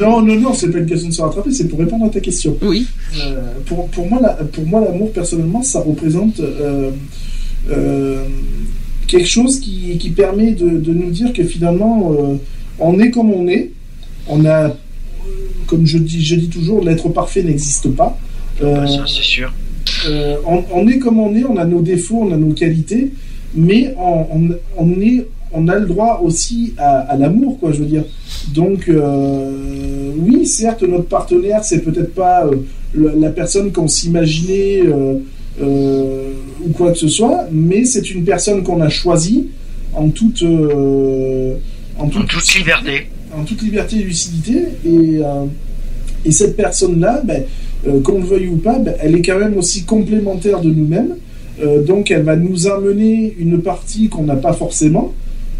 Non, 0.00 0.20
non, 0.22 0.34
non, 0.36 0.54
c'est 0.54 0.70
pas 0.70 0.78
une 0.78 0.86
question 0.86 1.08
de 1.08 1.14
se 1.14 1.22
rattraper, 1.22 1.50
c'est 1.52 1.68
pour 1.68 1.78
répondre 1.78 2.04
à 2.06 2.08
ta 2.10 2.20
question. 2.20 2.56
Oui. 2.62 2.86
Euh, 3.18 3.40
pour, 3.66 3.88
pour 3.88 4.08
moi, 4.08 4.20
la- 4.22 4.34
pour 4.44 4.66
moi, 4.66 4.80
l'amour, 4.84 5.12
personnellement, 5.12 5.62
ça 5.62 5.80
représente 5.80 6.25
euh, 6.40 6.90
euh, 7.70 8.24
quelque 9.06 9.28
chose 9.28 9.60
qui, 9.60 9.96
qui 9.98 10.10
permet 10.10 10.52
de, 10.52 10.68
de 10.78 10.92
nous 10.92 11.10
dire 11.10 11.32
que 11.32 11.42
finalement, 11.44 12.12
euh, 12.12 12.34
on 12.78 12.98
est 13.00 13.10
comme 13.10 13.32
on 13.32 13.48
est. 13.48 13.70
On 14.28 14.44
a, 14.44 14.74
comme 15.66 15.86
je 15.86 15.98
dis, 15.98 16.24
je 16.24 16.34
dis 16.36 16.48
toujours, 16.48 16.82
l'être 16.82 17.08
parfait 17.10 17.42
n'existe 17.42 17.88
pas. 17.90 18.18
Euh, 18.62 18.86
Ça, 18.86 19.04
c'est 19.06 19.22
sûr. 19.22 19.52
euh, 20.08 20.36
on, 20.46 20.62
on 20.72 20.88
est 20.88 20.98
comme 20.98 21.18
on 21.20 21.34
est, 21.34 21.44
on 21.44 21.56
a 21.56 21.64
nos 21.64 21.80
défauts, 21.82 22.20
on 22.22 22.32
a 22.32 22.36
nos 22.36 22.52
qualités, 22.52 23.12
mais 23.54 23.94
on, 23.98 24.26
on, 24.32 24.48
on 24.78 25.00
est, 25.00 25.26
on 25.52 25.68
a 25.68 25.76
le 25.78 25.86
droit 25.86 26.20
aussi 26.24 26.74
à, 26.76 26.98
à 26.98 27.16
l'amour, 27.16 27.58
quoi, 27.60 27.70
je 27.72 27.78
veux 27.78 27.86
dire. 27.86 28.04
Donc, 28.54 28.88
euh, 28.88 30.10
oui, 30.18 30.46
certes, 30.46 30.82
notre 30.82 31.06
partenaire, 31.06 31.62
c'est 31.64 31.82
peut-être 31.82 32.14
pas 32.14 32.44
la 32.94 33.30
personne 33.30 33.70
qu'on 33.72 33.88
s'imaginait 33.88 34.80
euh, 35.60 36.32
ou 36.64 36.70
quoi 36.72 36.92
que 36.92 36.98
ce 36.98 37.08
soit, 37.08 37.46
mais 37.50 37.84
c'est 37.84 38.10
une 38.10 38.24
personne 38.24 38.62
qu'on 38.62 38.80
a 38.80 38.88
choisie 38.88 39.48
en 39.94 40.08
toute, 40.10 40.42
euh, 40.42 41.54
en 41.98 42.04
En 42.04 42.08
toute, 42.08 42.54
liberté. 42.54 43.06
en 43.34 43.44
toute 43.44 43.62
liberté 43.62 43.96
et 43.96 44.02
lucidité. 44.02 44.58
Et, 44.84 45.18
euh, 45.22 45.44
et 46.24 46.32
cette 46.32 46.56
personne-là, 46.56 47.22
ben, 47.24 47.44
qu'on 48.02 48.18
le 48.18 48.26
veuille 48.26 48.48
ou 48.48 48.56
pas, 48.56 48.78
ben, 48.78 48.94
elle 49.00 49.14
est 49.14 49.22
quand 49.22 49.38
même 49.38 49.56
aussi 49.56 49.84
complémentaire 49.84 50.60
de 50.60 50.70
nous-mêmes. 50.70 51.14
Donc 51.86 52.10
elle 52.10 52.22
va 52.22 52.36
nous 52.36 52.66
amener 52.66 53.34
une 53.38 53.62
partie 53.62 54.10
qu'on 54.10 54.24
n'a 54.24 54.36
pas 54.36 54.52
forcément, 54.52 55.14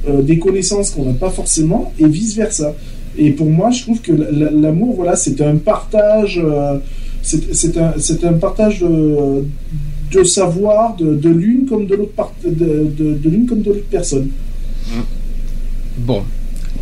des 0.07 0.39
connaissances 0.39 0.91
qu'on 0.91 1.05
n'a 1.05 1.15
pas 1.15 1.31
forcément, 1.31 1.93
et 1.99 2.07
vice-versa. 2.07 2.75
Et 3.19 3.31
pour 3.31 3.47
moi, 3.47 3.71
je 3.71 3.83
trouve 3.83 4.01
que 4.01 4.13
l'amour, 4.13 4.95
voilà, 4.95 5.17
c'est 5.17 5.41
un 5.41 5.57
partage, 5.57 6.41
euh, 6.43 6.79
c'est 7.53 7.77
un, 7.79 7.93
c'est 7.99 8.25
un 8.25 8.35
partage 8.35 8.81
de, 8.81 9.45
de 10.13 10.23
savoir 10.25 10.97
de, 10.97 11.15
de 11.17 11.29
l'une 11.31 11.67
comme 11.67 11.87
de 11.87 11.95
l'autre 11.97 12.13
part- 12.13 12.33
de, 12.45 12.51
de, 12.51 13.15
de 13.15 13.29
l'une 13.31 13.47
comme 13.47 13.63
de 13.63 13.71
l'autre 13.71 13.87
personne. 13.91 14.29
Bon. 15.99 16.23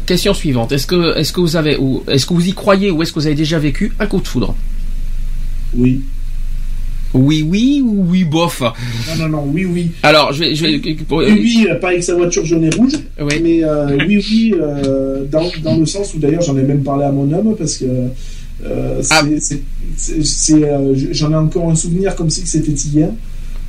Question 0.07 0.35
suivante. 0.35 0.73
Est-ce 0.73 0.87
que, 0.87 1.17
est-ce 1.17 1.33
que 1.33 1.41
vous 1.41 1.57
avez, 1.57 1.79
ou 1.79 2.03
est-ce 2.09 2.27
que 2.27 2.35
vous 2.35 2.47
y 2.47 2.53
croyez, 2.53 2.91
ou 2.91 3.03
est-ce 3.03 3.13
que 3.13 3.21
vous 3.21 3.27
avez 3.27 3.35
déjà 3.35 3.59
vécu 3.59 3.93
un 3.99 4.07
coup 4.07 4.21
de 4.21 4.27
foudre? 4.29 4.55
Oui. 5.75 6.03
Oui, 7.15 7.47
oui 7.49 7.81
ou 7.83 8.05
oui, 8.11 8.25
bof? 8.25 8.61
Non, 8.61 9.17
non, 9.21 9.29
non, 9.29 9.45
oui, 9.51 9.65
oui. 9.65 9.93
Alors, 10.03 10.33
je 10.33 10.41
vais, 10.41 10.55
je 10.55 10.67
vais, 10.67 10.81
Oui, 11.11 11.41
oui, 11.41 11.67
pas 11.81 11.89
avec 11.89 12.03
sa 12.03 12.17
voiture 12.17 12.45
jaune 12.45 12.65
et 12.65 12.71
rouge, 12.71 12.95
Oui. 13.21 13.41
mais 13.43 13.65
euh, 13.65 13.97
oui, 14.07 14.17
oui, 14.31 14.55
euh, 14.61 15.25
dans, 15.31 15.49
dans 15.63 15.77
le 15.79 15.87
sens 15.87 16.13
où 16.15 16.19
d'ailleurs 16.19 16.43
j'en 16.43 16.57
ai 16.59 16.63
même 16.65 16.83
parlé 16.83 17.05
à 17.05 17.13
mon 17.13 17.33
homme 17.33 17.55
parce 17.57 17.77
que 17.79 17.85
euh, 18.67 19.01
c'est- 19.01 19.15
Ah. 19.15 19.23
C'est- 19.97 20.65
euh, 20.65 20.95
j'en 21.13 21.31
ai 21.33 21.37
encore 21.37 21.71
un 21.71 21.75
souvenir 21.75 22.15
comme 22.17 22.31
si 22.31 22.47
c'était 22.47 22.73
hier. 22.73 23.09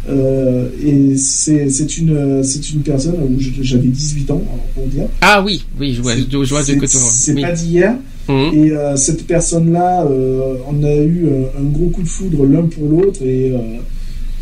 Euh, 0.08 0.68
et 0.86 1.18
c'est 1.18 1.68
c'est 1.72 1.98
une, 1.98 2.44
c'est 2.44 2.70
une 2.70 2.82
personne 2.82 3.16
où 3.16 3.38
j'avais 3.40 3.88
18 3.88 4.30
ans, 4.30 4.42
pour 4.76 4.86
dire. 4.86 5.06
Ah 5.22 5.42
oui, 5.44 5.66
oui, 5.80 5.94
je 5.96 6.02
vois, 6.04 6.14
je 6.16 6.50
vois 6.50 6.62
de 6.64 6.74
tu 6.74 6.88
C'est 6.88 7.34
oui. 7.34 7.42
pas 7.42 7.52
d'hier. 7.52 7.96
Mhm. 8.28 8.52
Et 8.54 8.72
euh, 8.72 8.96
cette 8.96 9.26
personne-là, 9.28 10.04
euh, 10.04 10.56
on 10.68 10.84
a 10.84 10.94
eu 10.96 11.26
euh, 11.26 11.44
un 11.60 11.64
gros 11.64 11.88
coup 11.90 12.04
de 12.04 12.08
foudre 12.08 12.46
l'un 12.46 12.64
pour 12.64 12.88
l'autre 12.88 13.22
et, 13.24 13.52
euh, 13.52 13.58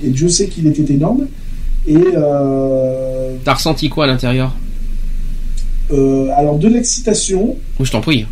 et 0.04 0.10
Dieu 0.10 0.28
sait 0.30 0.48
qu'il 0.48 0.68
était 0.68 0.94
énorme. 0.94 1.28
Et 1.88 1.96
euh, 2.16 3.36
T'as 3.44 3.54
ressenti 3.56 3.90
quoi 3.90 4.06
à 4.06 4.08
l'intérieur? 4.08 4.54
Euh, 5.92 6.30
alors 6.38 6.58
de 6.58 6.68
l'excitation, 6.70 7.58
Oui, 7.80 7.86
je 7.86 7.92
t'en 7.92 8.00
prie. 8.02 8.26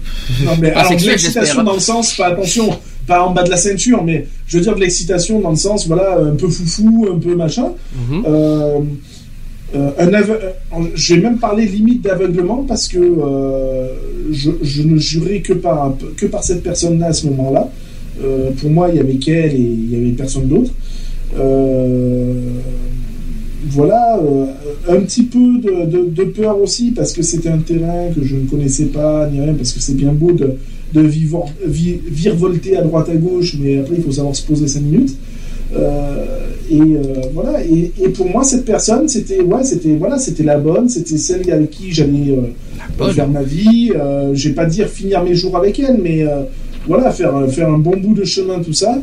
non 0.45 0.51
mais 0.59 0.71
Pas 0.71 0.81
alors 0.81 0.99
de 0.99 1.05
l'excitation 1.05 1.63
dans 1.63 1.73
le 1.73 1.79
sens, 1.79 2.15
pas 2.15 2.27
attention, 2.27 2.69
pas 3.07 3.23
en 3.25 3.31
bas 3.33 3.43
de 3.43 3.49
la 3.49 3.57
ceinture, 3.57 4.03
mais 4.03 4.27
je 4.47 4.57
veux 4.57 4.63
dire 4.63 4.75
de 4.75 4.79
l'excitation 4.79 5.39
dans 5.39 5.49
le 5.51 5.55
sens, 5.55 5.87
voilà, 5.87 6.17
un 6.19 6.35
peu 6.35 6.47
foufou, 6.47 7.07
un 7.13 7.19
peu 7.19 7.35
machin. 7.35 7.71
Mhm. 7.95 8.23
Euh, 8.27 8.79
euh, 9.73 9.89
un 9.99 10.13
euh, 10.13 10.83
je 10.95 11.15
vais 11.15 11.21
même 11.21 11.37
parler 11.37 11.65
limite 11.65 12.01
d'aveuglement 12.01 12.65
parce 12.67 12.87
que 12.89 12.99
je, 14.31 14.51
je 14.61 14.81
ne 14.83 14.97
jurais 14.97 15.39
que 15.39 15.53
par, 15.53 15.95
que 16.17 16.25
par 16.25 16.43
cette 16.43 16.61
personne-là 16.63 17.07
à 17.07 17.13
ce 17.13 17.27
moment-là. 17.27 17.69
Pour 18.59 18.69
moi, 18.69 18.89
il 18.89 18.97
y 18.97 18.99
avait 18.99 19.15
qu'elle 19.15 19.53
et 19.55 19.57
il 19.59 19.91
y 19.91 19.95
avait 19.95 20.11
personne 20.11 20.47
d'autre. 20.47 20.71
Voilà, 23.69 24.19
un 24.89 24.99
petit 25.01 25.23
peu 25.23 25.59
de, 25.59 25.85
de- 25.85 26.09
de 26.09 26.23
peur 26.25 26.59
aussi 26.59 26.91
parce 26.91 27.13
que 27.13 27.21
c'était 27.21 27.49
un 27.49 27.59
terrain 27.59 28.07
que 28.13 28.23
je 28.25 28.35
ne 28.35 28.45
connaissais 28.47 28.85
pas 28.85 29.27
ni 29.31 29.39
rien 29.39 29.53
parce 29.53 29.71
que 29.71 29.79
c'est 29.79 29.93
bien 29.95 30.11
beau 30.11 30.31
de, 30.31 30.55
de 30.93 31.01
vivre, 31.01 31.45
vi- 31.65 31.99
virevolter 32.05 32.77
à 32.77 32.81
droite 32.81 33.09
à 33.09 33.15
gauche, 33.15 33.55
mais 33.59 33.79
après 33.79 33.95
il 33.97 34.03
faut 34.03 34.11
savoir 34.11 34.35
se 34.35 34.43
poser 34.45 34.67
5 34.67 34.81
minutes. 34.81 35.15
Euh, 35.73 36.25
et 36.69 36.79
euh, 36.81 36.99
voilà. 37.33 37.63
Et, 37.63 37.91
et 38.01 38.09
pour 38.09 38.27
moi, 38.29 38.43
cette 38.43 38.65
personne, 38.65 39.07
c'était 39.07 39.41
ouais, 39.41 39.63
c'était 39.63 39.95
voilà, 39.95 40.17
c'était 40.19 40.43
la 40.43 40.57
bonne, 40.57 40.89
c'était 40.89 41.17
celle 41.17 41.49
avec 41.51 41.69
qui 41.69 41.91
j'allais 41.93 42.31
euh, 42.31 43.11
faire 43.13 43.27
ma 43.29 43.41
vie. 43.43 43.91
Euh, 43.95 44.31
je 44.33 44.49
vais 44.49 44.55
pas 44.55 44.65
dire 44.65 44.87
finir 44.89 45.23
mes 45.23 45.33
jours 45.35 45.55
avec 45.57 45.79
elle, 45.79 45.99
mais 46.03 46.25
voilà, 46.87 47.11
faire 47.11 47.33
faire 47.49 47.69
un 47.69 47.77
bon 47.77 47.95
bout 47.97 48.13
de 48.13 48.25
chemin, 48.25 48.59
tout 48.61 48.73
ça. 48.73 49.01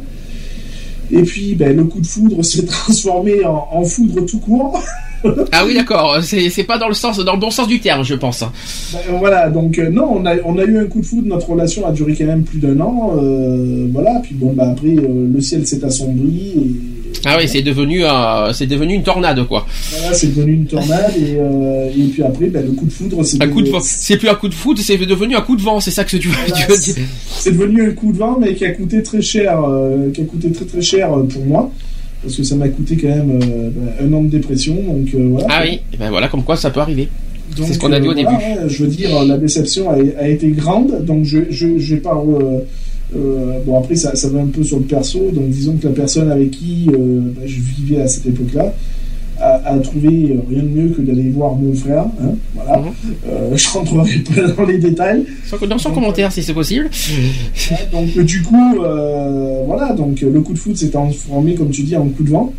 Et 1.11 1.23
puis, 1.23 1.55
ben, 1.55 1.75
le 1.75 1.85
coup 1.85 2.01
de 2.01 2.07
foudre 2.07 2.43
s'est 2.45 2.67
transformé 2.67 3.45
en, 3.47 3.67
en 3.73 3.85
foudre 3.85 4.27
tout 4.27 4.41
court. 4.41 4.79
Ah 5.53 5.65
oui, 5.67 5.75
d'accord. 5.75 6.19
C'est 6.23 6.63
pas 6.65 6.79
dans 6.79 6.89
le 6.89 6.95
sens, 6.95 7.19
dans 7.19 7.33
le 7.35 7.41
bon 7.41 7.51
sens 7.51 7.67
du 7.69 7.81
terme, 7.81 8.05
je 8.05 8.15
pense. 8.15 8.45
Ben, 8.93 8.99
voilà, 9.19 9.49
donc 9.51 9.79
euh, 9.79 9.91
non, 9.91 10.09
on 10.13 10.27
a, 10.27 10.35
on 10.45 10.59
a 10.59 10.65
eu 10.65 10.79
un 10.79 10.85
coup 10.87 11.01
de 11.01 11.07
foudre, 11.07 11.29
notre 11.29 11.51
relation 11.51 11.87
a 11.87 11.93
duré 11.93 12.15
quand 12.17 12.27
même 12.27 12.43
plus 12.45 12.59
d'un 12.59 12.79
an, 12.81 13.13
euh, 13.17 13.87
voilà, 13.93 14.21
puis 14.23 14.35
bon, 14.35 14.53
bah 14.53 14.69
après, 14.71 14.89
euh, 14.97 15.29
le 15.33 15.41
ciel 15.41 15.67
s'est 15.67 15.85
assombri, 15.85 16.53
et 16.57 16.71
Ah 17.25 17.37
oui, 17.39 17.49
c'est 17.49 17.63
devenu, 17.63 18.05
euh, 18.05 18.53
c'est 18.53 18.67
devenu 18.67 18.95
une 18.95 19.03
tornade, 19.03 19.45
quoi. 19.47 19.67
voilà, 19.93 20.15
c'est 20.15 20.29
devenu 20.35 20.53
une 20.55 20.67
tornade, 20.67 21.13
et, 21.19 21.37
euh, 21.39 21.89
et 21.97 22.05
puis 22.05 22.23
après, 22.23 22.47
ben, 22.47 22.65
le 22.65 22.73
coup 22.73 22.87
de 22.87 22.93
foudre, 22.93 23.25
c'est 23.25 23.43
Un 23.43 23.49
coup 23.49 23.63
de. 23.63 23.71
C'est 23.83 24.17
plus 24.17 24.29
un 24.29 24.35
coup 24.35 24.49
de 24.49 24.55
foudre, 24.55 24.81
c'est 24.83 24.97
devenu 24.99 25.35
un 25.37 25.41
coup 25.41 25.57
de 25.57 25.63
vent. 25.63 25.81
C'est 25.81 25.91
ça 25.91 26.05
que 26.05 26.17
tu 26.17 26.29
veux, 26.29 26.35
tu 26.55 26.63
veux 26.71 26.79
dire. 26.79 26.95
c'est 27.39 27.53
devenu 27.53 27.89
un 27.91 27.93
coup 27.93 28.13
de 28.13 28.19
vent, 28.19 28.39
mais 28.41 28.55
qui 28.55 28.65
a 28.65 28.71
coûté 28.73 29.03
très 29.03 29.23
cher, 29.23 29.61
euh, 29.65 30.11
qui 30.13 30.21
a 30.23 30.25
coûté 30.25 30.51
très 30.53 30.65
très 30.65 30.83
cher 30.83 31.13
euh, 31.13 31.23
pour 31.25 31.45
moi, 31.45 31.71
parce 32.23 32.37
que 32.37 32.43
ça 32.43 32.57
m'a 32.57 32.69
coûté 32.69 32.97
quand 32.97 33.09
même 33.09 33.31
euh, 33.43 33.71
ben, 33.75 34.07
un 34.07 34.13
an 34.13 34.23
de 34.23 34.29
dépression, 34.29 34.75
donc 34.75 35.09
euh, 35.15 35.29
voilà. 35.31 35.47
Ah 35.51 35.63
oui, 35.65 35.81
Eh 35.93 35.97
ben 35.97 36.11
voilà, 36.11 36.29
comme 36.29 36.43
quoi 36.45 36.57
ça 36.57 36.71
peut 36.71 36.81
arriver. 36.81 37.09
C'est 37.57 37.73
ce 37.75 37.79
qu'on 37.79 37.93
a 37.93 37.99
dit 38.01 38.09
au 38.09 38.13
euh, 38.13 38.15
début. 38.15 38.29
ouais, 38.29 38.59
je 38.69 38.83
veux 38.85 38.89
dire, 38.91 39.25
la 39.25 39.39
déception 39.39 39.91
a, 39.91 39.95
a 40.21 40.29
été 40.29 40.49
grande, 40.51 41.05
donc 41.05 41.25
je, 41.25 41.39
je, 41.51 41.79
je 41.79 41.95
vais 41.95 42.01
pas. 42.01 42.15
euh, 42.17 42.61
euh, 43.17 43.59
bon, 43.65 43.79
après, 43.79 43.97
ça, 43.97 44.15
ça 44.15 44.29
va 44.29 44.41
un 44.41 44.47
peu 44.47 44.63
sur 44.63 44.79
le 44.79 44.85
perso, 44.85 45.31
donc 45.33 45.49
disons 45.49 45.77
que 45.77 45.89
la 45.89 45.95
personne 45.95 46.31
avec 46.31 46.51
qui 46.51 46.89
euh, 46.93 47.21
bah, 47.35 47.43
je 47.47 47.61
vivais 47.61 48.03
à 48.03 48.07
cette 48.07 48.27
époque-là 48.27 48.75
trouvé 49.83 50.09
euh, 50.33 50.41
rien 50.49 50.63
de 50.63 50.69
mieux 50.69 50.89
que 50.91 51.03
d'aller 51.03 51.31
voir 51.31 51.55
mon 51.55 51.75
frère. 51.75 52.05
hein, 52.23 52.35
voilà. 52.55 52.79
Mhm. 52.79 52.93
Euh, 53.29 53.57
je 53.57 53.69
rentrerai 53.69 54.19
pas 54.35 54.49
dans 54.57 54.65
les 54.65 54.79
détails. 54.79 55.25
Dans 55.69 55.79
son 55.79 55.93
commentaire, 55.93 56.33
si 56.33 56.43
c'est 56.43 56.55
possible. 56.55 56.91
Donc, 57.93 58.19
du 58.25 58.43
coup, 58.43 58.83
euh, 58.83 59.63
voilà, 59.67 59.93
donc 59.93 60.21
le 60.21 60.41
coup 60.41 60.53
de 60.55 60.59
foot 60.59 60.77
s'est 60.77 60.91
transformé, 60.91 61.55
comme 61.55 61.71
tu 61.71 61.83
dis, 61.83 61.97
en 61.97 62.07
coup 62.09 62.23
de 62.25 62.31
vent, 62.31 62.53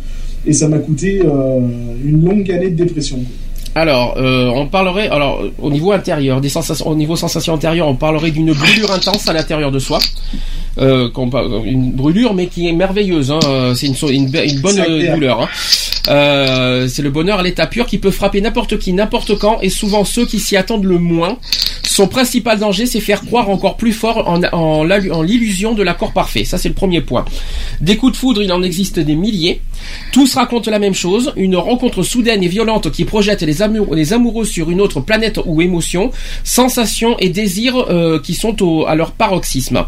et 0.46 0.52
ça 0.52 0.68
m'a 0.68 0.78
coûté 0.78 1.22
euh, 1.24 1.60
une 2.04 2.24
longue 2.24 2.50
année 2.50 2.70
de 2.70 2.76
dépression. 2.84 3.16
quoi. 3.16 3.26
Alors, 3.82 4.16
euh, 4.18 4.50
on 4.52 4.66
parlerait, 4.66 5.08
alors 5.08 5.42
au 5.62 5.70
niveau 5.70 5.92
intérieur, 5.92 6.40
des 6.40 6.48
sensations, 6.48 6.88
au 6.88 6.96
niveau 6.96 7.14
sensation 7.14 7.54
intérieure, 7.54 7.86
on 7.86 7.94
parlerait 7.94 8.32
d'une 8.32 8.52
brûlure 8.52 8.90
intense 8.90 9.28
à 9.28 9.32
l'intérieur 9.32 9.70
de 9.70 9.78
soi, 9.78 10.00
euh, 10.78 11.08
une 11.64 11.92
brûlure 11.92 12.34
mais 12.34 12.46
qui 12.46 12.68
est 12.68 12.72
merveilleuse. 12.72 13.30
Hein, 13.30 13.40
euh, 13.46 13.74
c'est 13.74 13.86
une, 13.86 13.94
bonne 14.60 14.76
douleur. 15.14 15.42
hein. 15.42 15.48
Euh, 16.08 16.88
c'est 16.88 17.02
le 17.02 17.10
bonheur 17.10 17.38
à 17.40 17.42
l'état 17.42 17.66
pur 17.66 17.86
qui 17.86 17.98
peut 17.98 18.10
frapper 18.10 18.40
n'importe 18.40 18.78
qui, 18.78 18.92
n'importe 18.92 19.36
quand, 19.38 19.58
et 19.60 19.68
souvent 19.68 20.04
ceux 20.04 20.24
qui 20.26 20.38
s'y 20.40 20.56
attendent 20.56 20.84
le 20.86 20.98
moins. 20.98 21.36
Son 21.82 22.06
principal 22.08 22.58
danger, 22.58 22.86
c'est 22.86 23.00
faire 23.00 23.20
croire 23.24 23.50
encore 23.50 23.76
plus 23.76 23.92
fort 23.92 24.26
en, 24.28 24.42
en, 24.52 24.84
la- 24.84 25.00
en 25.14 25.22
l'illusion 25.22 25.74
de 25.74 25.82
l'accord 25.82 26.12
parfait. 26.12 26.44
Ça, 26.44 26.56
c'est 26.56 26.68
le 26.68 26.74
premier 26.74 27.00
point. 27.02 27.24
Des 27.80 27.96
coups 27.96 28.12
de 28.12 28.16
foudre, 28.16 28.42
il 28.42 28.50
en 28.52 28.62
existe 28.62 28.98
des 28.98 29.14
milliers. 29.16 29.60
Tous 30.12 30.34
racontent 30.34 30.70
la 30.70 30.78
même 30.78 30.94
chose, 30.94 31.32
une 31.36 31.56
rencontre 31.56 32.02
soudaine 32.02 32.42
et 32.42 32.48
violente 32.48 32.90
qui 32.90 33.04
projette 33.04 33.42
les, 33.42 33.60
amour- 33.60 33.94
les 33.94 34.12
amoureux 34.12 34.44
sur 34.46 34.70
une 34.70 34.80
autre 34.80 35.00
planète 35.00 35.38
ou 35.44 35.60
émotion, 35.60 36.10
sensations 36.44 37.18
et 37.18 37.28
désirs 37.28 37.76
euh, 37.90 38.18
qui 38.20 38.34
sont 38.34 38.62
au- 38.62 38.86
à 38.86 38.94
leur 38.94 39.12
paroxysme. 39.12 39.84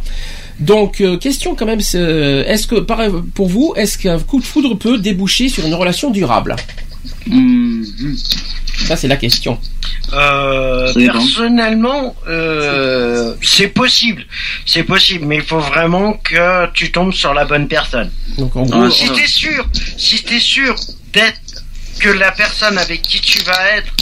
Donc, 0.60 1.00
euh, 1.00 1.16
question 1.16 1.54
quand 1.54 1.66
même, 1.66 1.80
euh, 1.94 2.44
est-ce 2.46 2.66
que, 2.66 2.76
pour 2.76 3.48
vous, 3.48 3.74
est-ce 3.76 3.98
qu'un 3.98 4.18
coup 4.18 4.40
de 4.40 4.44
foudre 4.44 4.74
peut 4.74 4.98
déboucher 4.98 5.48
sur 5.48 5.66
une 5.66 5.74
relation 5.74 6.10
durable? 6.10 6.56
Ça, 8.86 8.96
c'est 8.96 9.08
la 9.08 9.16
question. 9.16 9.58
Euh, 10.12 10.92
personnellement, 10.92 12.14
euh, 12.28 13.34
c'est 13.42 13.68
possible, 13.68 14.24
c'est 14.66 14.82
possible, 14.82 15.24
mais 15.26 15.36
il 15.36 15.42
faut 15.42 15.60
vraiment 15.60 16.14
que 16.14 16.70
tu 16.72 16.92
tombes 16.92 17.12
sur 17.12 17.32
la 17.32 17.44
bonne 17.44 17.68
personne. 17.68 18.10
Donc, 18.36 18.54
en 18.56 18.64
gros, 18.64 18.90
si 18.90 19.10
t'es 19.10 19.26
sûr, 19.26 19.66
si 19.96 20.22
t'es 20.22 20.40
sûr 20.40 20.74
d'être 21.12 21.64
que 21.98 22.10
la 22.10 22.32
personne 22.32 22.78
avec 22.78 23.02
qui 23.02 23.20
tu 23.20 23.38
vas 23.44 23.76
être 23.76 23.92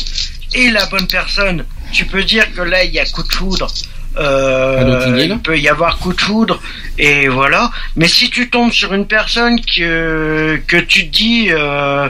est 0.55 0.71
la 0.71 0.87
bonne 0.87 1.07
personne, 1.07 1.65
tu 1.93 2.05
peux 2.07 2.25
dire 2.25 2.53
que 2.55 2.63
là 2.63 2.85
il 2.85 2.93
y 2.93 2.99
a 2.99 3.05
coup 3.07 3.23
de 3.23 3.33
foudre. 3.33 3.73
Euh, 4.17 5.17
il 5.19 5.39
peut 5.39 5.59
y 5.59 5.69
avoir 5.69 5.99
coup 5.99 6.13
de 6.13 6.21
foudre 6.21 6.61
et 6.99 7.29
voilà. 7.29 7.71
Mais 7.97 8.09
si 8.09 8.29
tu 8.31 8.51
tombes 8.51 8.73
sur 8.73 8.93
une 8.93 9.07
personne 9.07 9.61
que 9.61 10.61
que 10.67 10.77
tu 10.77 11.09
te 11.09 11.17
dis 11.17 11.49
euh, 11.51 12.09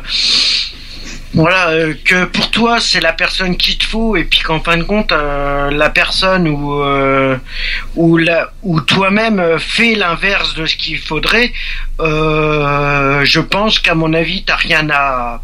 voilà 1.35 1.71
euh, 1.71 1.95
que 2.05 2.25
pour 2.25 2.51
toi 2.51 2.81
c'est 2.81 3.01
la 3.01 3.13
personne 3.13 3.57
qu'il 3.57 3.79
te 3.79 3.85
faut 3.85 4.17
et 4.17 4.25
puis 4.25 4.41
qu'en 4.41 4.61
fin 4.61 4.77
de 4.77 4.83
compte 4.83 5.13
euh, 5.13 5.71
la 5.71 5.91
personne 5.91 6.49
ou 6.49 6.83
euh, 6.83 7.37
ou 7.95 8.17
la 8.17 8.51
ou 8.63 8.81
toi-même 8.81 9.59
fais 9.59 9.95
l'inverse 9.95 10.55
de 10.55 10.67
ce 10.67 10.77
qu'il 10.77 10.99
faudrait 10.99 11.53
euh, 12.01 13.25
je 13.25 13.41
pense 13.41 13.79
qu'à 13.79 13.95
mon 13.95 14.13
avis 14.13 14.43
t'as 14.43 14.57
rien 14.57 14.89
à 14.91 15.43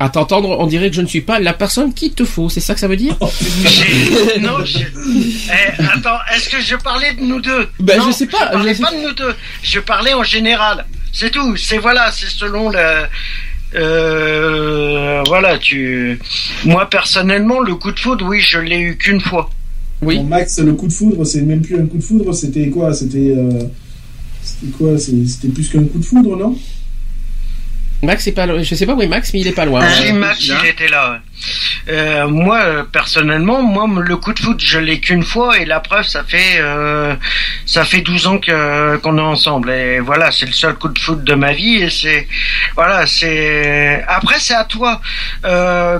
à 0.00 0.08
t'entendre, 0.08 0.56
on 0.58 0.66
dirait 0.66 0.88
que 0.90 0.96
je 0.96 1.02
ne 1.02 1.06
suis 1.06 1.20
pas 1.20 1.38
la 1.38 1.52
personne 1.52 1.92
qu'il 1.94 2.12
te 2.12 2.24
faut. 2.24 2.48
C'est 2.48 2.60
ça 2.60 2.74
que 2.74 2.80
ça 2.80 2.88
veut 2.88 2.96
dire 2.96 3.16
J'ai- 3.66 4.40
non 4.40 4.64
je... 4.64 4.78
Eh, 4.78 5.82
attends 5.84 6.18
est-ce 6.34 6.48
que 6.48 6.60
je 6.60 6.74
parlais 6.76 7.12
de 7.14 7.20
nous 7.20 7.40
deux 7.40 7.68
Ben, 7.78 7.98
non, 7.98 8.06
je 8.06 8.12
sais 8.12 8.26
pas, 8.26 8.46
je 8.48 8.52
parlais 8.52 8.70
je 8.72 8.76
sais- 8.78 8.82
pas 8.82 8.90
de 8.92 9.02
nous 9.06 9.12
deux 9.12 9.34
je 9.62 9.78
parlais 9.80 10.14
en 10.14 10.22
général 10.24 10.86
c'est 11.12 11.30
tout 11.30 11.54
c'est 11.56 11.78
voilà 11.78 12.10
c'est 12.12 12.30
selon 12.30 12.70
le 12.70 12.78
euh, 13.74 15.22
voilà, 15.28 15.56
tu. 15.58 16.18
Moi 16.64 16.88
personnellement, 16.90 17.60
le 17.60 17.76
coup 17.76 17.92
de 17.92 17.98
foudre, 18.00 18.26
oui, 18.28 18.40
je 18.40 18.58
l'ai 18.58 18.78
eu 18.80 18.96
qu'une 18.96 19.20
fois. 19.20 19.48
Oui. 20.02 20.16
Bon, 20.16 20.24
Max, 20.24 20.58
le 20.58 20.72
coup 20.72 20.88
de 20.88 20.92
foudre, 20.92 21.24
c'est 21.24 21.42
même 21.42 21.60
plus 21.62 21.78
un 21.78 21.86
coup 21.86 21.98
de 21.98 22.02
foudre, 22.02 22.32
c'était 22.32 22.68
quoi? 22.68 22.92
C'était 22.94 23.32
euh, 23.36 23.48
c'était 24.42 24.72
quoi? 24.72 24.98
C'était 24.98 25.48
plus 25.52 25.68
qu'un 25.68 25.84
coup 25.84 25.98
de 25.98 26.04
foudre, 26.04 26.36
non? 26.36 26.58
Max, 28.02 28.24
c'est 28.24 28.32
pas, 28.32 28.46
lo- 28.46 28.62
je 28.62 28.74
sais 28.74 28.86
pas 28.86 28.94
où 28.94 29.02
est 29.02 29.06
Max, 29.06 29.32
mais 29.34 29.40
il 29.40 29.46
est 29.46 29.52
pas 29.52 29.66
loin. 29.66 29.86
Si 29.90 30.12
Max, 30.12 30.38
il 30.62 30.66
était 30.68 30.88
là. 30.88 31.20
Euh, 31.88 32.28
moi, 32.28 32.58
euh, 32.62 32.82
personnellement, 32.84 33.62
moi, 33.62 33.86
le 34.00 34.16
coup 34.16 34.32
de 34.32 34.38
foudre, 34.38 34.60
je 34.64 34.78
l'ai 34.78 35.00
qu'une 35.00 35.22
fois, 35.22 35.58
et 35.58 35.64
la 35.66 35.80
preuve, 35.80 36.04
ça 36.06 36.24
fait, 36.24 36.56
euh, 36.60 37.14
ça 37.66 37.84
fait 37.84 38.00
12 38.00 38.26
ans 38.26 38.38
que 38.38 38.96
qu'on 38.98 39.18
est 39.18 39.20
ensemble. 39.22 39.70
Et 39.70 40.00
voilà, 40.00 40.30
c'est 40.30 40.46
le 40.46 40.52
seul 40.52 40.74
coup 40.76 40.88
de 40.88 40.98
foudre 40.98 41.22
de 41.22 41.34
ma 41.34 41.52
vie, 41.52 41.76
et 41.76 41.90
c'est, 41.90 42.26
voilà, 42.74 43.06
c'est. 43.06 44.02
Après, 44.08 44.38
c'est 44.38 44.54
à 44.54 44.64
toi. 44.64 45.00
Euh, 45.44 45.98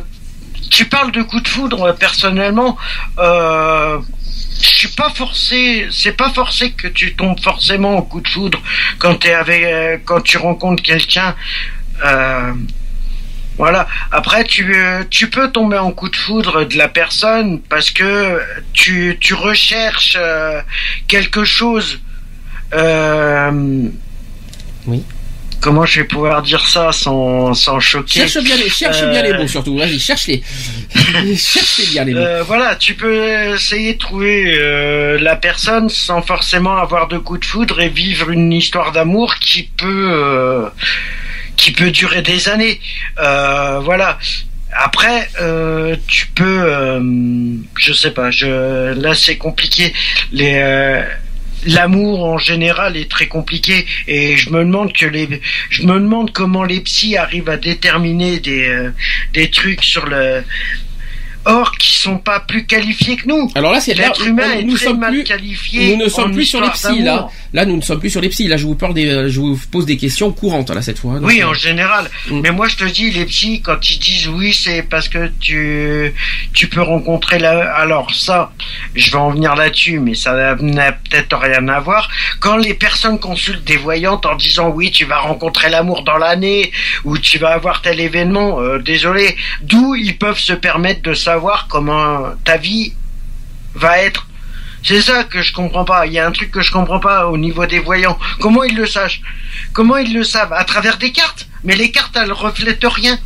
tu 0.71 0.85
parles 0.87 1.13
de 1.13 1.23
coup 1.23 1.41
de 1.41 1.49
foudre, 1.49 1.95
personnellement. 1.99 2.79
Euh, 3.19 3.99
je 4.63 4.69
suis 4.69 4.89
pas 4.89 5.11
forcé, 5.11 5.87
c'est 5.91 6.13
pas 6.13 6.31
forcé 6.31 6.73
que 6.73 6.87
tu 6.89 7.15
tombes 7.15 7.41
forcément 7.43 7.97
au 7.99 8.03
coup 8.03 8.21
de 8.21 8.29
foudre 8.29 8.61
quand 8.99 9.15
t'es 9.17 9.33
avec, 9.33 9.63
euh, 9.65 9.97
quand 10.05 10.21
tu 10.23 10.37
rencontres 10.39 10.83
quelqu'un. 10.83 11.35
Euh, 12.05 12.53
voilà. 13.61 13.87
Après, 14.11 14.45
tu, 14.45 14.75
euh, 14.75 15.03
tu 15.11 15.29
peux 15.29 15.51
tomber 15.51 15.77
en 15.77 15.93
coup 15.93 16.09
de 16.09 16.17
foudre 16.17 16.65
de 16.65 16.79
la 16.79 16.89
personne 16.89 17.61
parce 17.69 17.91
que 17.91 18.41
tu, 18.73 19.19
tu 19.21 19.35
recherches 19.35 20.17
euh, 20.19 20.63
quelque 21.09 21.45
chose. 21.45 22.01
Euh, 22.73 23.51
Oui. 24.87 25.05
Comment 25.61 25.85
je 25.85 26.01
vais 26.01 26.07
pouvoir 26.07 26.41
dire 26.41 26.67
ça 26.67 26.91
sans, 26.91 27.53
sans 27.53 27.81
choquer 27.81 28.27
Cherche 28.27 28.43
bien 28.43 28.57
les, 28.57 28.71
cherche 28.71 29.05
bien 29.05 29.23
les 29.23 29.35
mots 29.35 29.47
surtout. 29.47 29.77
Vas-y, 29.77 29.99
cherche-les. 30.01 30.43
cherche-les 31.37 31.87
bien 31.89 32.05
les 32.05 32.15
mots. 32.15 32.45
Voilà, 32.47 32.77
tu 32.77 32.95
peux 32.95 33.53
essayer 33.55 33.93
de 33.93 33.99
trouver 33.99 35.19
la 35.21 35.37
personne 35.37 35.91
sans 35.91 36.23
forcément 36.23 36.79
avoir 36.79 37.09
de 37.09 37.19
coup 37.19 37.37
de 37.37 37.45
foudre 37.45 37.79
et 37.83 37.91
vivre 37.91 38.31
une 38.31 38.55
histoire 38.55 38.91
d'amour 38.93 39.35
qui 39.35 39.65
peut 39.77 40.71
qui 41.61 41.73
peut 41.73 41.91
durer 41.91 42.23
des 42.23 42.49
années. 42.49 42.81
Euh, 43.19 43.81
voilà. 43.81 44.19
Après, 44.73 45.29
euh, 45.41 45.97
tu 46.07 46.27
peux, 46.29 46.63
euh, 46.65 47.01
je 47.77 47.93
sais 47.93 48.13
pas, 48.13 48.31
je 48.31 48.95
là 48.95 49.15
c'est 49.15 49.37
compliqué. 49.37 49.93
Euh, 50.41 51.05
L'amour 51.67 52.25
en 52.25 52.39
général 52.39 52.97
est 52.97 53.11
très 53.11 53.27
compliqué 53.27 53.85
et 54.09 54.35
je 54.39 54.49
me 54.49 54.61
demande 54.61 54.95
que 54.95 55.05
les, 55.05 55.29
je 55.69 55.83
me 55.83 56.01
demande 56.01 56.33
comment 56.33 56.65
les 56.65 56.81
psys 56.81 57.19
arrivent 57.19 57.51
à 57.51 57.59
déterminer 57.59 58.41
des 58.41 58.67
euh, 58.67 58.95
des 59.35 59.51
trucs 59.51 59.85
sur 59.85 60.07
le 60.07 60.43
or 61.45 61.73
qui 61.79 61.99
sont 61.99 62.19
pas 62.19 62.41
plus 62.41 62.67
qualifiés 62.67 63.17
que 63.17 63.27
nous. 63.29 63.51
Alors 63.55 63.73
là, 63.73 63.81
c'est 63.81 63.95
L'être 63.95 64.27
humain 64.27 64.45
on- 64.55 64.59
est 64.59 64.63
nous 64.63 64.77
très 64.77 64.87
sommes 64.87 64.99
mal 65.01 65.13
plus, 65.13 65.25
qualifié. 65.25 65.97
nous 65.97 66.05
ne 66.05 66.09
sommes 66.09 66.33
plus 66.33 66.45
sur 66.47 66.61
les 66.61 66.71
psys 66.71 67.03
là. 67.03 67.29
Là, 67.53 67.65
nous 67.65 67.77
ne 67.77 67.81
sommes 67.83 67.99
plus 67.99 68.11
sur 68.11 68.21
les 68.21 68.29
psys. 68.29 68.47
Là, 68.47 68.57
je 68.57 68.65
vous 68.65 68.75
pose 68.77 68.95
des, 68.95 69.29
je 69.29 69.41
vous 69.41 69.59
pose 69.73 69.85
des 69.87 69.97
questions 69.97 70.33
courantes 70.33 70.71
là 70.71 70.83
cette 70.83 70.99
fois. 70.99 71.15
Donc, 71.15 71.25
Oui, 71.29 71.43
en 71.43 71.53
général. 71.55 72.09
Mm. 72.31 72.41
Mais 72.43 72.51
moi, 72.53 72.69
je 72.69 72.77
te 72.77 72.85
dis, 72.85 73.11
les 73.11 73.25
psys, 73.27 73.61
quand 73.61 73.91
ils 73.91 73.99
disent 73.99 74.29
oui, 74.29 74.53
c'est 74.53 74.83
parce 74.83 75.09
que 75.09 75.31
tu, 75.41 76.15
tu 76.53 76.69
peux 76.69 76.83
rencontrer 76.83 77.39
la, 77.39 77.73
alors 77.75 78.15
ça, 78.15 78.53
je 78.95 79.11
vais 79.11 79.17
en 79.19 79.31
venir 79.31 79.57
là-dessus, 79.57 79.99
mais 79.99 80.15
ça 80.15 80.55
n'a 80.61 80.93
peut-être 80.93 81.37
rien 81.37 81.67
à 81.69 81.81
voir. 81.81 82.09
Quand 82.39 82.57
les 82.57 82.75
personnes 82.75 83.19
consultent 83.19 83.65
des 83.65 83.77
voyantes 83.77 84.27
en 84.27 84.37
disant 84.37 84.69
oui, 84.71 84.91
tu 84.91 85.05
vas 85.05 85.19
rencontrer 85.19 85.69
l'amour 85.71 86.03
dans 86.05 86.19
l'année, 86.19 86.71
ou 87.05 87.19
tu 87.19 87.39
vas 87.39 87.51
avoir 87.51 87.83
tel 87.83 87.99
événement, 88.01 88.61
euh, 88.61 88.79
désolé, 88.79 89.37
d'où 89.63 89.95
ils 89.97 90.17
peuvent 90.17 90.39
se 90.39 90.53
permettre 90.53 91.03
de 91.03 91.15
comment 91.69 92.35
ta 92.45 92.57
vie 92.57 92.95
va 93.75 93.99
être. 93.99 94.27
C'est 94.83 95.03
ça 95.03 95.25
que 95.25 95.43
je 95.43 95.53
comprends 95.53 95.85
pas. 95.85 96.07
Il 96.07 96.13
y 96.13 96.19
a 96.19 96.27
un 96.27 96.33
truc 96.33 96.51
que 96.51 96.63
je 96.63 96.73
comprends 96.73 97.01
pas 97.01 97.27
au 97.27 97.37
niveau 97.37 97.67
des 97.67 97.81
voyants. 97.81 98.19
Comment 98.41 98.65
ils 98.65 98.75
le 98.75 98.87
sachent? 98.87 99.21
Comment 99.73 99.99
ils 99.99 100.13
le 100.15 100.25
savent? 100.25 100.53
À 100.53 100.65
travers 100.65 100.97
des 100.97 101.13
cartes? 101.13 101.47
Mais 101.65 101.77
les 101.77 101.91
cartes, 101.91 102.17
elles 102.17 102.33
reflètent 102.33 102.85
rien. 102.85 103.19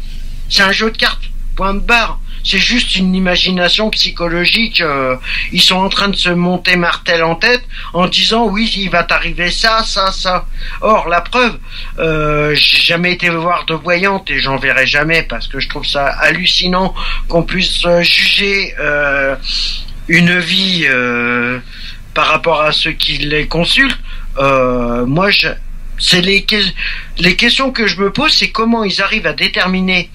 C'est 0.51 0.62
un 0.62 0.72
jeu 0.72 0.90
de 0.90 0.97
cartes. 0.97 1.24
Point 1.56 1.74
de 1.74 1.81
barre. 1.81 2.18
C'est 2.45 2.59
juste 2.59 2.97
une 2.97 3.15
imagination 3.15 3.89
psychologique. 3.91 4.81
euh, 4.83 5.16
ils 5.51 5.62
sont 5.62 5.77
en 5.77 5.89
train 5.89 6.09
de 6.09 6.16
se 6.16 6.29
monter 6.29 6.77
martel 6.77 7.23
en 7.25 7.35
tête 7.35 7.65
en 7.95 8.07
disant 8.07 8.47
oui, 8.47 8.71
il 8.77 8.91
va 8.91 9.03
t'arriver 9.03 9.51
ça, 9.51 9.83
ça, 9.83 10.12
ça. 10.12 10.47
Or, 10.83 11.09
la 11.09 11.23
preuve, 11.23 11.59
euh, 11.99 12.55
j'ai 12.55 12.83
jamais 12.83 13.12
été 13.12 13.31
voir 13.31 13.65
de 13.65 13.75
voyante 13.75 14.31
et 14.31 14.39
j'en 14.39 14.57
verrai 14.57 14.87
jamais 14.87 15.23
parce 15.23 15.49
que 15.49 15.59
je 15.59 15.69
trouve 15.69 15.87
ça 15.87 16.07
hallucinant 16.07 16.95
qu'on 17.29 17.43
puisse 17.43 17.85
euh, 17.87 18.03
juger 18.03 18.75
euh, 18.79 19.37
une 20.09 20.39
vie 20.39 20.85
euh, 20.87 21.59
par 22.12 22.27
rapport 22.27 22.61
à 22.61 22.73
ceux 22.73 22.93
qui 22.93 23.19
les 23.19 23.47
consultent. 23.47 23.99
Moi, 24.37 25.31
je, 25.31 25.49
c'est 25.99 26.21
les, 26.21 26.45
les 27.19 27.37
questions 27.37 27.71
que 27.71 27.87
je 27.87 28.01
me 28.01 28.12
pose, 28.12 28.33
c'est 28.33 28.51
comment 28.51 28.85
ils 28.85 29.01
arrivent 29.01 29.27
à 29.27 29.33
déterminer 29.33 30.11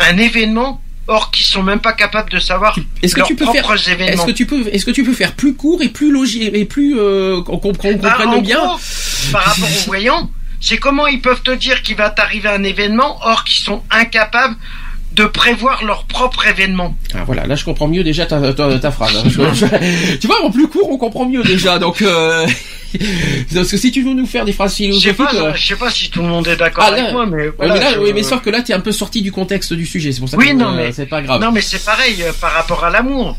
un 0.00 0.16
événement, 0.18 0.80
or 1.08 1.30
qu'ils 1.30 1.46
sont 1.46 1.62
même 1.62 1.80
pas 1.80 1.92
capables 1.92 2.30
de 2.30 2.38
savoir 2.38 2.76
Est-ce 3.02 3.14
que 3.14 3.20
leurs 3.20 3.28
tu 3.28 3.34
peux 3.36 3.46
faire, 3.46 3.70
événements. 3.88 4.12
est-ce 4.12 4.26
que 4.26 4.30
tu 4.30 4.46
peux, 4.46 4.66
est-ce 4.72 4.84
que 4.84 4.90
tu 4.90 5.02
peux 5.04 5.12
faire 5.12 5.32
plus 5.32 5.54
court 5.54 5.82
et 5.82 5.88
plus 5.88 6.10
logique 6.12 6.50
et 6.54 6.64
plus 6.64 6.98
euh, 6.98 7.42
qu'on 7.42 7.56
Bah, 7.56 7.60
comprenne 7.62 8.00
en 8.28 8.40
bien 8.40 8.58
gros, 8.58 8.78
par 9.32 9.44
rapport 9.44 9.68
aux 9.68 9.86
voyants, 9.86 10.30
c'est 10.60 10.78
comment 10.78 11.06
ils 11.06 11.20
peuvent 11.20 11.42
te 11.42 11.50
dire 11.50 11.82
qu'il 11.82 11.96
va 11.96 12.10
t'arriver 12.10 12.48
un 12.48 12.62
événement, 12.62 13.18
or 13.22 13.44
qu'ils 13.44 13.64
sont 13.64 13.82
incapables 13.90 14.56
de 15.20 15.26
prévoir 15.26 15.84
leur 15.84 16.04
propre 16.04 16.46
événement. 16.46 16.94
Ah, 17.14 17.24
voilà, 17.26 17.46
là 17.46 17.54
je 17.54 17.64
comprends 17.64 17.88
mieux 17.88 18.02
déjà 18.04 18.26
ta, 18.26 18.52
ta, 18.54 18.78
ta 18.78 18.90
phrase. 18.90 19.16
hein. 19.16 19.22
Je- 19.28 19.54
je- 19.54 20.16
tu 20.20 20.26
vois, 20.26 20.42
en 20.44 20.50
plus 20.50 20.66
court, 20.68 20.88
on 20.90 20.96
comprend 20.98 21.26
mieux 21.28 21.42
déjà. 21.42 21.78
Donc, 21.78 22.00
euh, 22.02 22.46
parce 23.54 23.70
que 23.70 23.76
si 23.76 23.90
tu 23.92 24.02
veux 24.02 24.14
nous 24.14 24.26
faire 24.26 24.44
des 24.44 24.52
phrases 24.52 24.72
Je 24.72 24.76
sais 24.76 25.12
philosophiques, 25.12 25.16
pas, 25.16 25.34
euh, 25.34 25.52
je 25.54 25.66
sais 25.66 25.76
pas 25.76 25.90
si 25.90 26.10
tout 26.10 26.22
le 26.22 26.28
monde 26.28 26.48
est 26.48 26.56
d'accord 26.56 26.84
ah, 26.86 26.92
avec 26.92 27.12
moi, 27.12 27.26
mais 27.26 27.48
voilà, 27.56 27.74
mais 27.74 27.80
là, 27.80 27.92
je- 27.94 27.98
oui, 28.00 28.12
mais 28.14 28.22
sauf 28.22 28.40
que 28.40 28.50
là, 28.50 28.62
t'es 28.62 28.72
un 28.72 28.80
peu 28.80 28.92
sorti 28.92 29.20
du 29.22 29.30
contexte 29.32 29.72
du 29.74 29.86
sujet. 29.86 30.12
C'est 30.12 30.20
pour 30.20 30.28
ça 30.28 30.36
Oui, 30.36 30.48
que 30.48 30.52
non, 30.54 30.72
euh, 30.72 30.76
mais- 30.76 30.92
c'est 30.92 31.06
pas 31.06 31.20
grave. 31.22 31.40
Non, 31.40 31.52
mais 31.52 31.60
c'est 31.60 31.84
pareil 31.84 32.22
euh, 32.22 32.32
par 32.40 32.52
rapport 32.52 32.84
à 32.84 32.90
l'amour. 32.90 33.36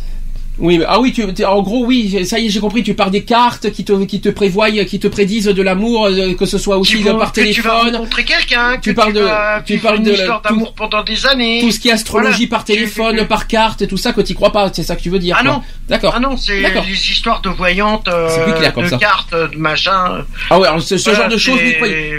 Oui, 0.60 0.78
mais- 0.78 0.86
ah 0.88 1.00
oui, 1.00 1.12
tu, 1.14 1.24
en 1.46 1.62
gros, 1.62 1.86
oui, 1.86 2.26
ça 2.26 2.38
y 2.38 2.46
est, 2.46 2.50
j'ai 2.50 2.60
compris. 2.60 2.84
Tu 2.84 2.94
parles 2.94 3.10
des 3.12 3.24
cartes 3.24 3.72
qui 3.72 3.84
te, 3.84 3.94
qui 4.06 4.22
te 4.22 4.30
prévoient, 4.30 4.70
qui 4.86 5.00
te 5.00 5.08
prédisent 5.08 5.46
de 5.46 5.62
l'amour, 5.62 6.06
euh, 6.08 6.34
que 6.36 6.46
ce 6.46 6.58
soit 6.58 6.78
aussi 6.78 6.98
vont- 7.02 7.18
par 7.18 7.32
tu 7.32 7.40
vas 7.42 7.46
téléphone. 7.48 7.96
rencontrer 7.96 8.24
quelqu'un, 8.26 8.78
que 8.78 8.82
Tu 8.82 8.94
parles 8.94 9.14
de- 9.14 9.28
tu 9.66 9.78
parles 9.80 10.04
de 10.04 10.14
d'amour 10.44 10.74
pendant 10.74 11.04
des 11.04 11.26
années. 11.26 11.62
Tout 11.62 11.72
ce 11.72 11.80
qui 11.80 11.90
est 11.90 11.94
astrologie 11.94 12.46
Voilà. 12.48 12.50
par 12.50 12.66
téléphone, 12.66 13.26
par 13.28 13.48
carte 13.48 13.82
et 13.82 13.88
tout 13.88 13.98
ça, 13.98 14.14
que 14.14 14.22
tu 14.22 14.34
crois 14.36 14.52
pas, 14.52 14.70
c'est 14.74 14.84
ça 14.84 14.96
que 14.96 15.02
tu 15.02 15.10
veux 15.10 15.20
dire. 15.20 15.36
Ah 15.40 15.44
quoi. 15.44 15.52
non. 15.54 15.62
D'accord. 15.90 16.14
Ah 16.16 16.20
non, 16.20 16.38
c'est 16.38 16.60
les 16.62 17.12
histoires 17.12 17.42
de 17.42 17.50
voyantes, 17.50 18.08
euh, 18.08 18.28
C'est 18.30 18.44
plus 18.44 18.54
clair 18.54 18.74
comme 18.74 18.84
de 18.86 18.90
ça. 18.90 18.98
cartes, 18.98 19.34
de 19.34 19.58
machin. 19.58 20.24
Ah 20.50 20.60
ouais, 20.60 20.68
alors 20.68 20.82
ce, 20.82 20.98
ce 20.98 21.10
Voilà, 21.10 21.20
genre 21.26 21.30
de 21.32 21.38
choses, 21.38 21.60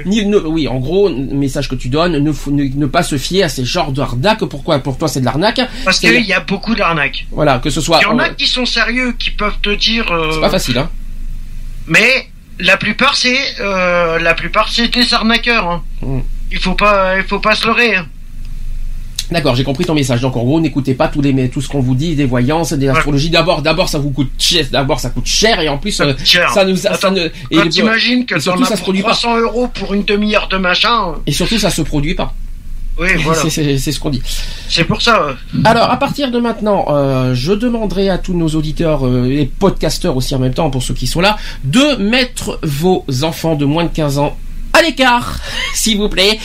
ni- 0.07 0.27
ne- 0.27 0.39
oui, 0.39 0.69
en 0.69 0.79
gros, 0.79 1.09
message 1.11 1.69
que 1.69 1.75
tu 1.75 1.89
donnes, 1.89 2.19
ne, 2.19 2.33
ne, 2.51 2.65
ne 2.77 2.87
pas 2.87 3.03
se 3.03 3.17
fier 3.19 3.45
à 3.45 3.49
ces 3.49 3.65
genres 3.65 3.93
d'arnaques. 3.93 4.45
Pourquoi? 4.47 4.79
Pour 4.79 4.99
toi, 4.99 5.09
c'est 5.09 5.21
de 5.21 5.25
l'arnaque. 5.25 5.61
Parce 5.85 6.01
qu'il 6.01 6.21
y 6.27 6.33
a 6.33 6.41
beaucoup 6.41 6.75
d'arnaques. 6.75 7.27
Voilà, 7.31 7.59
que 7.59 7.71
ce 7.71 7.81
soit. 7.81 8.01
A 8.23 8.28
euh, 8.28 8.35
qui 8.35 8.47
sont 8.47 8.66
sérieux, 8.66 9.12
qui 9.19 9.31
peuvent 9.31 9.59
te 9.62 9.70
dire. 9.70 10.11
euh, 10.12 10.31
C'est 10.35 10.40
pas 10.40 10.51
facile, 10.51 10.78
hein. 10.78 10.90
Mais 11.86 12.28
la 12.59 12.77
plupart, 12.77 13.16
c'est 13.16 13.39
euh, 13.61 14.19
la 14.19 14.35
plupart, 14.35 14.69
c'est 14.70 14.89
des 14.89 15.12
arnaqueurs. 15.15 15.69
hein. 15.69 15.82
Mm. 16.03 16.19
Il 16.53 16.59
faut 16.59 16.74
pas, 16.74 17.16
il 17.19 17.24
faut 17.24 17.40
pas 17.40 17.55
se 17.55 17.66
leurrer. 17.66 17.97
hein. 17.97 18.07
D'accord, 19.31 19.55
j'ai 19.57 19.65
compris 19.65 19.86
ton 19.86 19.94
message. 19.94 20.20
Donc 20.20 20.36
en 20.36 20.43
gros, 20.44 20.61
n'écoutez 20.61 20.93
pas 20.94 21.09
tous 21.09 21.23
les, 21.23 21.49
tout 21.49 21.62
ce 21.62 21.69
qu'on 21.69 21.81
vous 21.81 21.94
dit, 21.94 22.15
des 22.15 22.27
voyances, 22.27 22.74
des 22.74 22.89
astrologies. 22.89 23.31
D'abord, 23.31 23.62
d'abord, 23.62 23.89
ça 23.89 23.99
vous 23.99 24.11
coûte 24.11 24.31
cher. 24.39 24.66
D'abord, 24.70 25.01
ça 25.01 25.09
coûte 25.09 25.24
cher 25.27 25.59
et 25.61 25.69
en 25.70 25.78
plus, 25.78 25.99
euh, 26.03 26.12
Cher. 26.23 26.51
ça 26.53 26.66
nous, 26.66 26.77
ça, 26.77 26.94
ça 26.94 27.11
ne- 27.11 27.27
et, 27.27 27.31
Quand 27.51 27.65
le- 27.65 28.24
que 28.27 28.35
et 28.36 28.40
surtout, 28.40 28.65
ça 28.66 28.77
se 28.77 28.82
produit 28.82 29.01
pas. 29.03 29.09
300 29.12 29.39
euros 29.39 29.69
pour 29.69 29.94
une 29.94 30.05
demi-heure 30.05 30.49
de 30.49 30.59
machin. 30.59 31.15
Et 31.27 31.32
surtout, 31.32 31.59
ça 31.59 31.70
se 31.70 31.81
produit 31.81 32.15
pas. 32.15 32.35
Oui, 32.98 33.09
voilà. 33.24 33.43
C'est- 33.48 33.78
ce 33.78 33.98
qu'on 34.01 34.10
dit. 34.10 34.23
C'est 34.69 34.85
pour 34.85 35.01
ça. 35.02 35.28
Alors, 35.64 35.90
à 35.90 35.97
partir 35.98 36.31
de 36.31 36.39
maintenant, 36.39 36.86
euh, 36.90 37.35
je 37.35 37.52
demanderai 37.52 38.09
à 38.10 38.19
tous 38.19 38.35
nos 38.35 38.48
auditeurs 38.48 39.06
euh, 39.06 39.27
et 39.31 39.47
podcasteurs 39.47 40.16
aussi 40.16 40.35
en 40.35 40.39
même 40.39 40.55
temps, 40.55 40.70
pour 40.70 40.82
ceux 40.82 40.94
qui 40.94 41.06
sont 41.06 41.20
là, 41.20 41.36
de 41.64 41.97
mettre 41.97 42.59
vos 42.62 43.05
enfants 43.23 43.55
de 43.55 43.64
moins 43.64 43.85
de 43.85 43.90
15 43.90 44.19
ans 44.19 44.36
à 44.73 44.82
l'écart, 44.82 45.40
s'il 45.74 45.99
vous 45.99 46.09
plaît. 46.09 46.39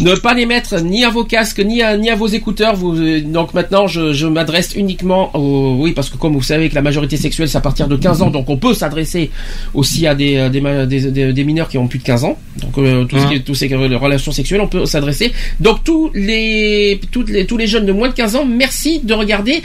Ne 0.00 0.14
pas 0.14 0.34
les 0.34 0.46
mettre 0.46 0.80
ni 0.80 1.04
à 1.04 1.10
vos 1.10 1.24
casques, 1.24 1.60
ni 1.60 1.82
à, 1.82 1.96
ni 1.96 2.10
à 2.10 2.14
vos 2.14 2.26
écouteurs. 2.26 2.74
Vous, 2.76 2.96
euh, 2.96 3.20
donc 3.20 3.54
maintenant, 3.54 3.86
je, 3.86 4.12
je 4.12 4.26
m'adresse 4.26 4.74
uniquement 4.74 5.34
aux... 5.36 5.76
Oui, 5.78 5.92
parce 5.92 6.10
que 6.10 6.16
comme 6.16 6.34
vous 6.34 6.42
savez 6.42 6.68
que 6.68 6.74
la 6.74 6.82
majorité 6.82 7.16
sexuelle, 7.16 7.48
c'est 7.48 7.58
à 7.58 7.62
partir 7.62 7.88
de 7.88 7.96
15 7.96 8.22
ans, 8.22 8.30
donc 8.30 8.48
on 8.48 8.56
peut 8.56 8.74
s'adresser 8.74 9.30
aussi 9.74 10.06
à 10.06 10.14
des, 10.14 10.48
des, 10.50 11.44
mineurs 11.44 11.68
qui 11.68 11.78
ont 11.78 11.88
plus 11.88 11.98
de 11.98 12.04
15 12.04 12.24
ans. 12.24 12.38
Donc 12.56 12.78
euh, 12.78 13.04
tout 13.04 13.18
ce 13.18 13.64
qui 13.64 13.68
ces 13.68 13.74
relations 13.74 14.32
sexuelles, 14.32 14.60
on 14.60 14.68
peut 14.68 14.86
s'adresser. 14.86 15.32
Donc 15.60 15.84
tous 15.84 16.10
les, 16.14 17.00
toutes 17.10 17.28
les, 17.30 17.46
tous 17.46 17.56
les 17.56 17.66
jeunes 17.66 17.86
de 17.86 17.92
moins 17.92 18.08
de 18.08 18.14
15 18.14 18.36
ans, 18.36 18.44
merci 18.44 19.00
de 19.00 19.14
regarder 19.14 19.62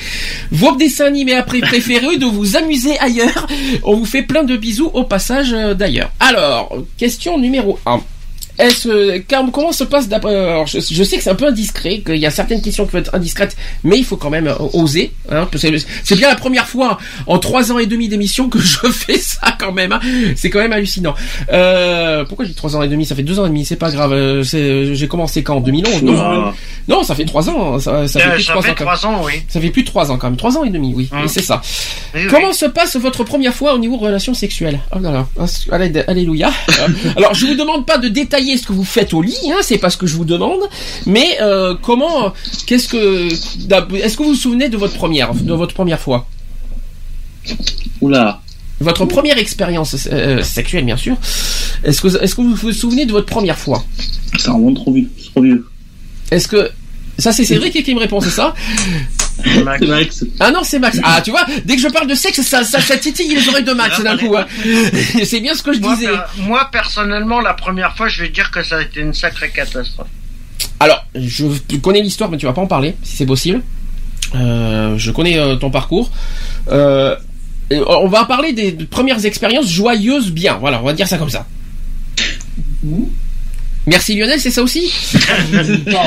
vos 0.52 0.76
dessins 0.76 1.06
animés 1.06 1.36
après 1.36 1.60
préférés, 1.60 2.18
de 2.18 2.26
vous 2.26 2.56
amuser 2.58 2.98
ailleurs. 3.00 3.48
On 3.84 3.96
vous 3.96 4.06
fait 4.06 4.24
plein 4.24 4.44
de 4.44 4.56
bisous 4.58 4.90
au 4.94 5.04
passage 5.04 5.54
euh, 5.54 5.74
d'ailleurs. 5.74 6.12
Alors, 6.20 6.76
question 6.98 7.38
numéro 7.38 7.80
1. 7.86 7.99
Est-ce, 8.60 8.88
euh, 8.90 9.20
comment 9.52 9.72
se 9.72 9.84
passe 9.86 10.08
d'après, 10.10 10.36
alors, 10.36 10.68
je, 10.68 10.80
je 10.80 11.04
sais 11.04 11.18
que 11.18 11.24
c'est 11.24 11.30
un 11.30 11.36
peu 11.36 11.48
indiscret, 11.48 12.00
qu'il 12.06 12.18
y 12.18 12.26
a 12.26 12.32
certaines 12.32 12.62
questions 12.62 12.86
qui 12.86 12.92
vont 12.92 13.00
être 13.00 13.16
indiscrètes, 13.16 13.56
mais 13.84 13.98
il 13.98 14.04
faut 14.06 14.18
quand 14.18 14.30
même 14.30 14.48
euh, 14.48 14.56
oser, 14.74 15.12
hein, 15.32 15.48
c'est 15.56 16.16
bien 16.16 16.28
la 16.30 16.36
première 16.36 16.68
fois 16.68 16.98
en 17.26 17.40
trois 17.40 17.72
ans 17.72 17.80
et 17.80 17.86
demi 17.86 18.08
d'émission 18.10 18.50
que 18.50 18.60
je 18.60 18.78
fais 18.92 19.18
ça 19.18 19.56
quand 19.60 19.72
même, 19.72 19.94
hein. 19.94 20.00
c'est 20.36 20.50
quand 20.50 20.60
même 20.60 20.74
hallucinant. 20.74 21.16
Euh, 21.52 22.26
pourquoi 22.26 22.46
j'ai 22.46 22.54
trois 22.54 22.76
ans 22.76 22.82
et 22.84 22.88
demi? 22.88 23.06
Ça 23.06 23.16
fait 23.16 23.24
deux 23.24 23.40
ans 23.40 23.46
et 23.46 23.50
demi, 23.50 23.66
c'est 23.66 23.76
pas 23.76 23.92
grave, 23.92 24.12
euh, 24.14 24.44
j'ai 24.44 25.08
commencé 25.08 25.42
quand? 25.44 25.58
En 25.58 25.62
2011? 25.62 26.04
Non, 26.04 26.54
non, 26.88 27.04
ça 27.04 27.16
fait 27.16 27.26
trois 27.26 27.50
ans, 27.50 27.80
ça, 27.80 28.08
ça 28.08 28.20
fait 28.20 28.28
Euh, 28.30 28.34
plus 28.36 28.46
de 28.46 28.52
trois 28.52 28.70
ans. 28.70 28.74
trois 28.76 29.06
ans, 29.06 29.22
oui. 29.26 29.34
ça 29.48 29.60
fait 29.60 29.70
plus 29.70 29.84
de 29.84 29.88
trois 29.88 30.12
ans 30.12 30.18
quand 30.18 30.28
même, 30.28 30.38
trois 30.38 30.58
ans 30.58 30.64
et 30.64 30.70
demi, 30.70 30.94
oui, 30.96 31.08
Hum. 31.12 31.28
C'est 31.28 31.42
ça. 31.42 31.62
Oui, 32.14 32.22
oui. 32.24 32.28
Comment 32.30 32.54
se 32.54 32.66
passe 32.66 32.96
votre 32.98 33.24
première 33.24 33.54
fois 33.54 33.74
au 33.74 33.78
niveau 33.80 33.98
relations 33.98 34.34
sexuelles? 34.34 34.80
Oh 34.96 35.00
là 35.00 35.12
là, 35.12 35.28
Allé- 35.72 36.04
alléluia. 36.08 36.50
Euh, 36.70 36.88
Alors 37.18 37.34
je 37.34 37.46
vous 37.46 37.56
demande 37.56 37.86
pas 37.86 37.98
de 37.98 38.08
détailler 38.08 38.49
ce 38.58 38.66
que 38.66 38.74
vous 38.74 38.84
faites 38.84 39.14
au 39.14 39.22
lit, 39.22 39.38
hein, 39.48 39.60
c'est 39.62 39.78
pas 39.78 39.90
ce 39.90 39.98
que 39.98 40.08
je 40.08 40.16
vous 40.16 40.26
demande, 40.26 40.62
mais 41.06 41.38
euh, 41.42 41.76
comment, 41.82 42.34
qu'est-ce 42.66 42.88
que, 42.88 43.28
est-ce 43.28 44.18
que 44.18 44.24
vous 44.24 44.30
vous 44.30 44.36
souvenez 44.36 44.70
de 44.70 44.78
votre 44.78 44.96
première, 44.96 45.34
de 45.34 45.54
votre 45.54 45.74
première 45.74 46.00
fois? 46.00 46.28
Oula. 48.02 48.42
Votre 48.82 49.06
première 49.06 49.38
expérience 49.38 50.08
euh, 50.12 50.42
sexuelle, 50.42 50.86
bien 50.86 50.96
sûr. 50.96 51.18
Est-ce 51.84 52.02
que, 52.02 52.24
est-ce 52.24 52.36
que 52.36 52.42
vous 52.42 52.56
vous 52.56 52.72
souvenez 52.72 53.06
de 53.06 53.12
votre 53.12 53.26
première 53.26 53.58
fois? 53.58 53.84
Ça 54.38 54.54
remonte 54.54 54.76
trop 54.76 54.94
vieux. 54.94 55.10
Trop 55.32 55.42
vieux. 55.42 55.68
Est-ce 56.32 56.48
que 56.48 56.70
ça 57.18 57.34
c'est 57.34 57.44
Cédric 57.44 57.84
qui 57.84 57.94
me 57.94 58.00
répond, 58.00 58.22
c'est 58.22 58.30
ça? 58.30 58.54
Max. 59.64 59.80
C'est 59.82 59.88
Max. 59.88 60.26
Ah 60.40 60.52
non, 60.52 60.64
c'est 60.64 60.80
Max. 60.80 61.00
Ah, 61.04 61.22
tu 61.22 61.32
vois, 61.32 61.46
dès 61.66 61.76
que 61.76 61.82
je 61.82 61.88
parle 61.88 62.08
de 62.08 62.16
sexe, 62.16 62.42
ça, 62.42 62.64
ça, 62.64 62.80
ça 62.82 62.98
titille 62.98 63.34
les 63.36 63.48
oreilles 63.50 63.64
de 63.64 63.74
Max 63.74 64.02
d'un 64.02 64.18
coup. 64.18 64.36
hein. 64.36 64.46
C'est 65.24 65.40
bien 65.40 65.54
ce 65.56 65.64
que 65.64 65.74
je 65.74 65.80
Moi, 65.80 65.96
disais. 65.96 66.08
per- 66.08 66.42
moi, 66.44 66.70
personnellement, 66.72 67.40
la 67.42 67.54
première 67.54 67.96
fois, 67.96 68.08
je 68.08 68.22
vais 68.24 68.30
dire 68.30 68.52
que 68.52 68.64
ça 68.64 68.78
a 68.78 68.82
été 68.82 69.00
une 69.02 69.14
sacrée 69.14 69.50
catastrophe. 69.50 70.08
Alors, 70.80 71.06
je 71.16 71.46
connais 71.82 72.02
l'histoire, 72.02 72.30
mais 72.30 72.38
tu 72.38 72.46
vas 72.46 72.54
pas 72.54 72.62
en 72.62 72.68
parler, 72.68 72.96
si 73.04 73.16
c'est 73.18 73.26
possible. 73.26 73.62
Euh, 74.36 74.98
je 74.98 75.12
connais 75.12 75.38
euh, 75.40 75.56
ton 75.56 75.72
parcours. 75.72 76.12
Euh, 76.72 77.16
on 77.72 78.08
va 78.08 78.26
parler 78.26 78.54
des 78.54 78.72
premières 78.72 79.26
expériences 79.26 79.68
joyeuses 79.70 80.32
bien. 80.32 80.58
Voilà, 80.60 80.80
on 80.82 80.86
va 80.86 80.94
dire 80.94 81.08
ça 81.08 81.18
comme 81.18 81.30
ça. 81.30 81.46
Merci 83.90 84.16
Lionel, 84.16 84.40
c'est 84.40 84.52
ça 84.52 84.62
aussi 84.64 84.92
Non. 85.88 86.00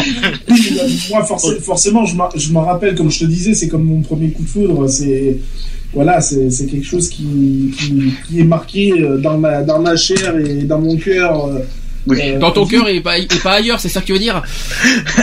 Moi, 1.10 1.22
forc- 1.26 1.60
forcément, 1.60 2.04
je 2.06 2.52
m'en- 2.52 2.60
rappelle, 2.64 2.94
comme 2.94 3.10
je 3.10 3.18
te 3.20 3.24
disais, 3.24 3.54
c'est 3.54 3.68
comme 3.68 3.84
mon 3.84 4.00
premier 4.02 4.30
coup 4.30 4.42
de 4.44 4.48
foudre. 4.48 4.88
C'est 4.88 5.38
voilà, 5.92 6.20
c'est 6.22 6.48
quelque 6.70 6.86
chose 6.86 7.08
qui, 7.10 7.24
qui, 7.76 8.12
qui 8.26 8.40
est 8.40 8.44
marqué 8.44 8.92
euh, 8.92 9.18
dans 9.18 9.36
ma, 9.36 9.62
dans 9.62 9.78
ma 9.80 9.94
chair 9.96 10.36
et 10.38 10.62
dans 10.64 10.78
mon 10.80 10.96
cœur 10.96 11.46
euh, 11.48 11.58
Euh, 12.10 12.38
Dans 12.40 12.50
ton 12.50 12.66
cœur 12.66 12.88
et 12.88 13.00
pas, 13.00 13.16
et 13.18 13.26
pas 13.44 13.52
ailleurs, 13.60 13.78
c'est 13.78 13.88
ça 13.90 14.00
que 14.00 14.06
tu 14.06 14.12
veux 14.12 14.18
dire 14.18 14.42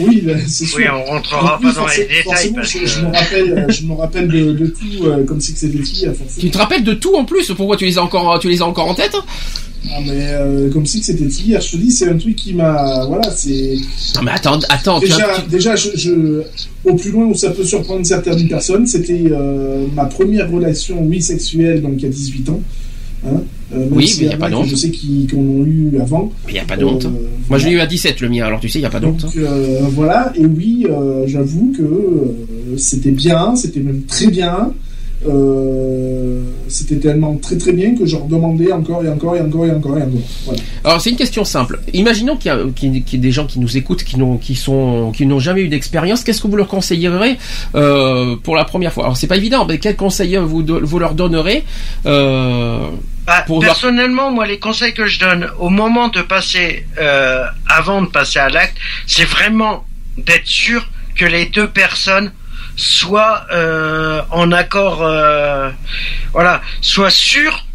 Oui, 0.00 0.22
ben, 0.24 0.40
c'est 0.46 0.64
sûr. 0.66 0.78
Oui, 0.78 0.84
on 0.90 1.04
rentrera 1.04 1.58
plus, 1.58 1.68
pas 1.74 1.80
dans 1.80 1.86
les 1.88 2.06
détails 2.06 2.52
parce 2.54 2.70
je, 2.70 2.78
que- 2.78 2.86
je 2.86 3.00
me 3.00 3.06
rappelle, 3.12 3.66
je 3.68 3.82
me 3.84 3.92
rappelle 3.94 4.28
de, 4.28 4.52
de 4.52 4.66
tout 4.68 5.24
comme 5.26 5.40
si 5.40 5.52
c'était 5.54 5.78
qui. 5.80 6.06
Tu 6.38 6.50
te 6.50 6.58
rappelles 6.58 6.84
de 6.84 6.94
tout 6.94 7.14
en 7.14 7.24
plus 7.24 7.50
Pourquoi 7.56 7.76
tu 7.76 7.84
les 7.84 7.98
as 7.98 8.02
encore, 8.02 8.38
tu 8.40 8.48
les 8.48 8.62
as 8.62 8.66
encore 8.66 8.88
en 8.88 8.94
tête 8.94 9.16
Ah, 9.90 10.00
mais 10.04 10.10
euh, 10.12 10.70
comme 10.70 10.84
si 10.86 11.02
c'était 11.02 11.24
hier. 11.24 11.60
Je 11.60 11.70
te 11.72 11.76
dis, 11.76 11.90
c'est 11.90 12.08
un 12.08 12.16
truc 12.18 12.36
qui 12.36 12.52
m'a, 12.54 13.04
voilà, 13.06 13.30
c'est. 13.30 13.76
Non 14.16 14.22
mais 14.22 14.32
attends, 14.32 14.58
attends. 14.68 14.98
Déjà, 15.00 15.16
tu- 15.42 15.50
déjà, 15.50 15.76
je, 15.76 15.88
je- 15.94 16.42
au 16.84 16.94
plus 16.94 17.10
loin 17.10 17.26
où 17.26 17.34
ça 17.34 17.50
peut 17.50 17.64
surprendre 17.64 18.04
certaines 18.04 18.48
personnes, 18.48 18.86
c'était 18.86 19.22
euh, 19.30 19.86
ma 19.94 20.04
première 20.06 20.50
relation, 20.50 21.02
oui, 21.04 21.22
sexuelle, 21.22 21.80
donc 21.82 21.94
il 21.98 22.02
y 22.02 22.06
a 22.06 22.10
18 22.10 22.48
ans. 22.50 22.60
Hein, 23.26 23.42
euh, 23.74 23.86
Oui, 23.90 24.12
mais 24.20 24.26
y 24.26 24.28
a 24.30 24.34
en 24.34 24.38
pas 24.38 24.50
d'honte. 24.50 24.66
Je 24.68 24.76
sais 24.76 24.90
qu'ils 24.90 25.28
qu'on 25.30 25.60
en 25.60 25.64
a 25.64 25.66
eu 25.66 25.92
avant. 26.00 26.32
Il 26.48 26.54
y 26.54 26.58
a 26.58 26.64
pas 26.64 26.76
de 26.76 26.84
honte. 26.84 27.04
Euh, 27.06 27.08
Moi 27.48 27.58
je 27.58 27.66
l'ai 27.66 27.72
eu 27.72 27.80
à 27.80 27.86
17 27.86 28.20
le 28.20 28.28
mien, 28.28 28.44
alors 28.46 28.60
tu 28.60 28.68
sais, 28.68 28.78
il 28.78 28.82
y 28.82 28.86
a 28.86 28.90
pas 28.90 29.00
de 29.00 29.06
honte. 29.06 29.22
Donc 29.22 29.36
euh, 29.36 29.80
voilà, 29.92 30.32
et 30.36 30.44
oui, 30.46 30.86
j'avoue 31.26 31.72
que 31.76 32.76
c'était 32.76 33.10
bien, 33.10 33.56
c'était 33.56 33.80
même 33.80 34.02
très 34.02 34.26
bien. 34.28 34.72
Euh, 35.26 36.42
c'était 36.68 36.98
tellement 36.98 37.34
très 37.36 37.56
très 37.58 37.72
bien 37.72 37.94
que 37.96 38.06
je 38.06 38.14
redemandais 38.16 38.70
encore 38.72 39.04
et 39.04 39.08
encore 39.08 39.34
et 39.36 39.40
encore 39.40 39.66
et 39.66 39.70
encore 39.72 39.98
et 39.98 40.02
encore. 40.02 40.20
Voilà. 40.44 40.60
Alors 40.84 41.00
c'est 41.00 41.10
une 41.10 41.16
question 41.16 41.44
simple. 41.44 41.80
Imaginons 41.92 42.36
qu'il 42.36 42.52
y, 42.52 42.54
a, 42.54 42.58
qu'il 42.74 42.94
y 42.94 42.98
ait- 43.14 43.18
des 43.18 43.32
gens 43.32 43.46
qui 43.46 43.58
nous 43.58 43.76
écoutent, 43.76 44.04
qui 44.04 44.16
n'ont, 44.18 44.36
qui 44.36 44.54
sont, 44.54 45.12
qui 45.14 45.26
n'ont 45.26 45.40
jamais 45.40 45.62
eu 45.62 45.68
d'expérience. 45.68 46.22
Qu'est-ce 46.22 46.40
que 46.40 46.46
vous 46.46 46.56
leur 46.56 46.68
conseillerez 46.68 47.36
euh, 47.74 48.36
pour 48.36 48.54
la 48.54 48.64
première 48.64 48.92
fois? 48.92 49.04
Alors 49.04 49.16
c'est 49.16 49.26
pas 49.26 49.36
évident, 49.36 49.64
mais 49.66 49.78
quel 49.78 49.96
conseil 49.96 50.36
vous, 50.36 50.62
leur 50.98 51.14
donnerez 51.14 51.64
euh, 52.06 52.86
Bah, 53.26 53.42
pour 53.46 53.60
leur- 53.60 53.70
personnellement, 53.72 54.30
moi, 54.30 54.46
les 54.46 54.58
conseils 54.58 54.94
que 54.94 55.06
je 55.06 55.18
donne 55.18 55.48
au 55.58 55.68
moment 55.68 56.08
de 56.08 56.22
passer, 56.22 56.86
euh, 57.00 57.44
avant 57.68 58.02
de 58.02 58.06
passer 58.08 58.38
à 58.38 58.48
l'acte, 58.50 58.76
c'est 59.06 59.24
vraiment 59.24 59.84
d'être 60.16 60.46
sûr 60.46 60.88
que 61.16 61.24
les 61.24 61.46
deux 61.46 61.68
personnes 61.68 62.30
soient 62.78 63.44
euh, 63.52 64.22
en 64.30 64.52
accord, 64.52 65.02
euh, 65.02 65.70
voilà, 66.32 66.62
soient 66.80 67.10
sûres 67.10 67.66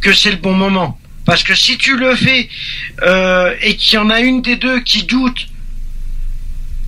que 0.00 0.12
c'est 0.12 0.32
le 0.32 0.36
bon 0.36 0.52
moment. 0.52 0.98
Parce 1.24 1.42
que 1.42 1.54
si 1.54 1.78
tu 1.78 1.96
le 1.96 2.14
fais 2.14 2.48
euh, 3.02 3.54
et 3.62 3.76
qu'il 3.76 3.94
y 3.94 3.98
en 3.98 4.10
a 4.10 4.20
une 4.20 4.42
des 4.42 4.56
deux 4.56 4.80
qui 4.80 5.04
doute, 5.04 5.46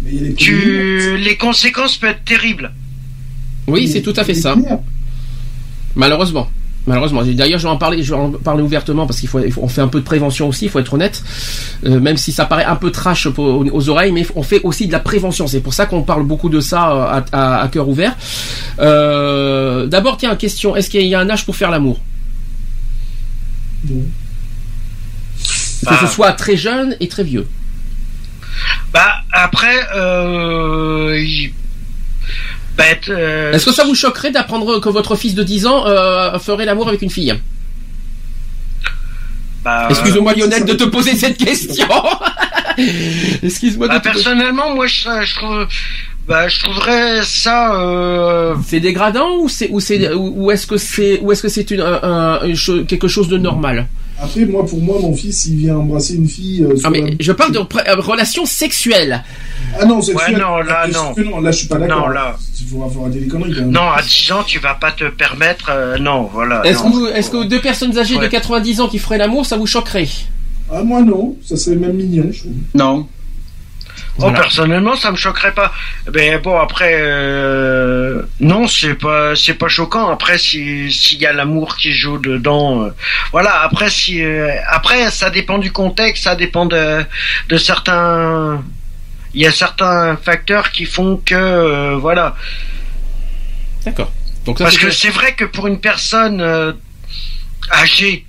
les 0.04 0.34
tu, 0.34 1.16
les 1.16 1.36
conséquences 1.36 1.96
peuvent 1.96 2.10
être 2.10 2.24
terribles. 2.24 2.72
Oui, 3.66 3.88
c'est 3.88 4.02
tout 4.02 4.12
à 4.16 4.24
fait 4.24 4.34
ça. 4.34 4.54
Malheureusement. 5.94 6.50
Malheureusement. 6.86 7.22
D'ailleurs, 7.24 7.58
je 7.58 7.64
vais 7.64 7.70
en 7.72 7.76
parler, 7.78 8.02
je 8.04 8.14
vais 8.14 8.20
en 8.20 8.30
parler 8.30 8.62
ouvertement 8.62 9.06
parce 9.06 9.18
qu'il 9.18 9.28
faut, 9.28 9.40
on 9.56 9.66
fait 9.66 9.80
un 9.80 9.88
peu 9.88 9.98
de 9.98 10.04
prévention 10.04 10.46
aussi, 10.48 10.66
il 10.66 10.70
faut 10.70 10.78
être 10.78 10.94
honnête. 10.94 11.20
Euh, 11.84 11.98
même 11.98 12.16
si 12.16 12.30
ça 12.30 12.44
paraît 12.44 12.64
un 12.64 12.76
peu 12.76 12.92
trash 12.92 13.26
aux, 13.26 13.32
aux 13.72 13.88
oreilles, 13.88 14.12
mais 14.12 14.24
on 14.36 14.44
fait 14.44 14.60
aussi 14.62 14.86
de 14.86 14.92
la 14.92 15.00
prévention. 15.00 15.48
C'est 15.48 15.60
pour 15.60 15.74
ça 15.74 15.86
qu'on 15.86 16.02
parle 16.02 16.22
beaucoup 16.24 16.48
de 16.48 16.60
ça 16.60 16.92
euh, 16.92 17.20
à, 17.32 17.56
à- 17.56 17.62
à 17.62 17.68
cœur 17.68 17.88
ouvert. 17.88 18.14
Euh, 18.78 19.86
D'abord, 19.86 20.16
tiens, 20.16 20.36
question. 20.36 20.76
Est-ce 20.76 20.88
qu'il 20.88 21.02
y 21.06 21.14
a 21.16 21.20
un 21.20 21.28
âge 21.28 21.44
pour 21.44 21.56
faire 21.56 21.70
l'amour? 21.72 21.98
Que 23.88 23.94
Bah. 25.90 25.98
ce 26.00 26.06
soit 26.06 26.32
très 26.32 26.56
jeune 26.56 26.96
et 27.00 27.08
très 27.08 27.24
vieux. 27.24 27.46
Bah 28.92 29.12
après, 29.32 29.76
euh, 29.96 31.12
euh, 33.08 33.52
Est-ce 33.52 33.64
que 33.66 33.72
ça 33.72 33.84
vous 33.84 33.94
choquerait 33.94 34.30
d'apprendre 34.30 34.78
que 34.80 34.88
votre 34.88 35.16
fils 35.16 35.34
de 35.34 35.42
10 35.42 35.66
ans 35.66 35.86
euh, 35.86 36.38
ferait 36.38 36.64
l'amour 36.66 36.88
avec 36.88 37.02
une 37.02 37.10
fille 37.10 37.34
bah, 39.64 39.86
Excuse-moi 39.90 40.34
Lionel 40.34 40.64
de 40.64 40.74
te 40.74 40.84
poser 40.96 41.14
cette 41.16 41.38
question. 41.38 41.86
Excuse-moi 43.42 43.88
de 43.88 43.92
Bah, 43.94 44.00
te 44.00 44.08
poser- 44.08 44.24
personnellement, 44.24 44.74
moi, 44.74 44.86
je, 44.86 45.08
je 45.24 45.34
trouve, 45.34 45.66
bah, 46.28 46.48
je 46.48 46.62
trouverais 46.62 47.20
ça. 47.24 47.80
Euh... 47.82 48.54
C'est 48.66 48.80
dégradant 48.80 49.36
ou 49.40 49.48
c'est 49.48 49.68
ou 49.70 49.80
c'est 49.80 50.12
ou 50.12 50.44
ou 50.44 50.50
est-ce 50.50 50.66
que 50.66 50.76
c'est 50.76 51.18
ou 51.20 51.32
est-ce 51.32 51.42
que 51.42 51.48
c'est 51.48 51.70
une, 51.70 51.80
un- 51.80 52.40
un- 52.42 52.84
quelque 52.86 53.08
chose 53.08 53.28
de 53.28 53.38
normal 53.38 53.86
Après, 54.20 54.44
moi, 54.44 54.64
pour 54.66 54.80
moi, 54.80 54.98
mon 55.00 55.14
fils, 55.16 55.46
il 55.46 55.56
vient 55.56 55.76
embrasser 55.76 56.14
une 56.14 56.28
fille. 56.28 56.62
euh, 56.62 56.74
Ah 56.84 56.90
mais 56.90 57.00
la- 57.02 57.10
je 57.18 57.32
parle 57.32 57.52
de 57.52 57.58
euh, 57.58 57.94
relation 57.96 58.44
sexuelle. 58.46 59.24
Ah 59.78 59.84
non, 59.84 60.00
c'est 60.00 60.14
Ouais, 60.14 60.32
non, 60.32 60.58
là, 60.58 60.86
non. 60.88 61.14
non. 61.18 61.40
Là, 61.40 61.50
je 61.50 61.58
suis 61.58 61.68
pas 61.68 61.76
d'accord. 61.78 62.00
Non, 62.00 62.08
là. 62.08 62.36
Il 62.60 62.66
faut 62.66 62.82
avoir 62.82 63.08
des 63.08 63.26
conneries 63.26 63.52
quand 63.54 63.60
même. 63.60 63.70
Non, 63.70 63.90
à 63.90 64.02
10 64.02 64.32
ans, 64.32 64.42
tu 64.42 64.58
vas 64.58 64.74
pas 64.74 64.90
te 64.92 65.04
permettre. 65.04 65.66
euh, 65.70 65.98
non, 65.98 66.22
voilà. 66.32 66.62
Est-ce 66.64 67.30
que 67.30 67.44
deux 67.44 67.60
personnes 67.60 67.96
âgées 67.98 68.16
de 68.16 68.20
Ouais. 68.20 68.28
90 68.28 68.80
ans 68.80 68.88
qui 68.88 68.98
feraient 68.98 69.18
l'amour, 69.18 69.44
ça 69.46 69.56
vous 69.56 69.66
choquerait? 69.66 70.08
Ah, 70.72 70.82
moi, 70.82 71.00
non. 71.02 71.36
Ça 71.44 71.56
serait 71.56 71.76
même 71.76 71.92
mignon, 71.94 72.26
je 72.32 72.40
trouve. 72.40 72.52
Non. 72.74 73.06
Oh, 74.18 74.30
personnellement, 74.30 74.96
ça 74.96 75.10
me 75.10 75.16
choquerait 75.16 75.52
pas. 75.52 75.72
Mais 76.14 76.38
bon, 76.38 76.58
après, 76.58 76.92
euh, 77.00 78.22
non, 78.40 78.66
c'est 78.66 78.94
pas, 78.94 79.36
c'est 79.36 79.54
pas 79.54 79.68
choquant. 79.68 80.08
Après, 80.08 80.38
si 80.38 80.90
s'il 80.90 81.18
y 81.20 81.26
a 81.26 81.34
l'amour 81.34 81.76
qui 81.76 81.92
joue 81.92 82.16
dedans, 82.18 82.84
euh, 82.84 82.88
voilà. 83.32 83.60
Après, 83.62 83.90
si, 83.90 84.22
euh, 84.24 84.48
après, 84.70 85.10
ça 85.10 85.28
dépend 85.28 85.58
du 85.58 85.70
contexte, 85.70 86.24
ça 86.24 86.34
dépend 86.34 86.64
de, 86.64 87.04
de 87.50 87.56
certains. 87.58 88.62
Il 89.36 89.42
y 89.42 89.46
a 89.46 89.52
certains 89.52 90.16
facteurs 90.16 90.72
qui 90.72 90.86
font 90.86 91.18
que, 91.18 91.34
euh, 91.34 91.96
voilà. 91.96 92.34
D'accord. 93.84 94.10
Donc 94.46 94.56
ça 94.56 94.64
Parce 94.64 94.78
que 94.78 94.90
c'est 94.90 95.10
vrai 95.10 95.34
que 95.34 95.44
pour 95.44 95.66
une 95.66 95.78
personne 95.78 96.40
euh, 96.40 96.72
âgée, 97.70 98.24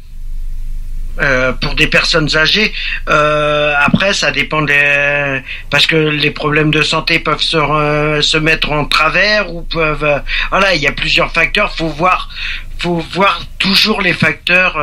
euh, 1.21 1.53
pour 1.53 1.75
des 1.75 1.87
personnes 1.87 2.35
âgées, 2.35 2.73
après 3.07 4.13
ça 4.13 4.31
dépend 4.31 4.63
des 4.63 5.41
parce 5.69 5.87
que 5.87 5.95
les 5.95 6.31
problèmes 6.31 6.71
de 6.71 6.81
santé 6.81 7.19
peuvent 7.19 7.41
se 7.41 8.19
se 8.21 8.37
mettre 8.37 8.73
en 8.73 8.83
travers 8.83 9.51
ou 9.51 9.61
peuvent 9.61 10.21
voilà 10.51 10.75
il 10.75 10.81
y 10.81 10.87
a 10.87 10.91
plusieurs 10.91 11.31
facteurs 11.31 11.75
faut 11.75 11.87
voir 11.87 12.29
faut 12.77 12.99
voir 13.13 13.41
toujours 13.57 14.01
les 14.01 14.13
facteurs 14.13 14.77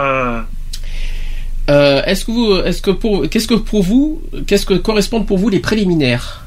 euh, 1.70 2.02
est-ce 2.04 2.24
que 2.24 2.30
vous 2.30 2.56
est-ce 2.56 2.82
que 2.82 2.90
pour 2.90 3.28
qu'est-ce 3.28 3.48
que 3.48 3.54
pour 3.54 3.82
vous 3.82 4.20
qu'est-ce 4.46 4.66
que 4.66 4.74
correspondent 4.74 5.26
pour 5.26 5.38
vous 5.38 5.48
les 5.48 5.60
préliminaires? 5.60 6.43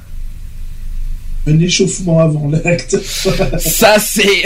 Un 1.48 1.60
échauffement 1.60 2.20
avant 2.20 2.50
l'acte. 2.64 2.98
Ça 3.60 3.98
c'est 4.00 4.44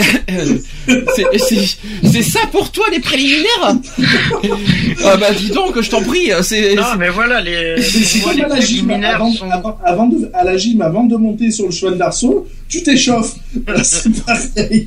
c'est 2.12 2.22
ça 2.24 2.40
pour 2.52 2.72
toi 2.72 2.86
les 2.92 3.00
préliminaires 3.00 3.76
Ah 5.06 5.18
bah 5.18 5.32
dis 5.38 5.50
donc 5.50 5.80
je 5.82 5.90
t'en 5.90 6.02
prie 6.02 6.32
c'est 6.44 6.76
non 6.76 6.84
mais 7.00 7.10
voilà 7.10 7.42
les, 7.42 7.82
C'est 7.82 8.20
comme 8.22 8.36
les 8.36 8.44
à 8.44 8.48
la 8.48 8.60
gym. 8.60 8.86
préliminaires 8.86 9.16
Avant, 9.16 9.32
sont 9.32 9.50
avant- 9.50 9.78
avant 9.84 10.08
de, 10.08 10.30
à 10.34 10.44
la 10.44 10.58
gym, 10.58 10.82
avant 10.82 11.04
de 11.04 11.16
monter 11.16 11.52
sur 11.52 11.66
le 11.66 11.72
cheval 11.72 11.98
d'arceau, 11.98 12.48
tu 12.70 12.82
t'échauffes. 12.84 13.36
Là, 13.68 13.84
c'est 13.84 14.10
pareil. 14.26 14.86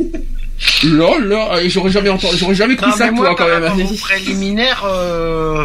là 0.85 1.19
là 1.21 1.59
j'aurais 1.69 1.91
jamais 1.91 2.09
entendu 2.11 2.37
j'aurais 2.39 2.55
jamais 2.55 2.77
cru 2.77 2.89
non, 2.91 2.97
ça 2.97 3.11
mais 3.11 3.17
toi 3.17 3.35
quand 3.37 3.49
même 3.49 3.73
préliminaires 3.99 4.85
euh, 4.89 5.65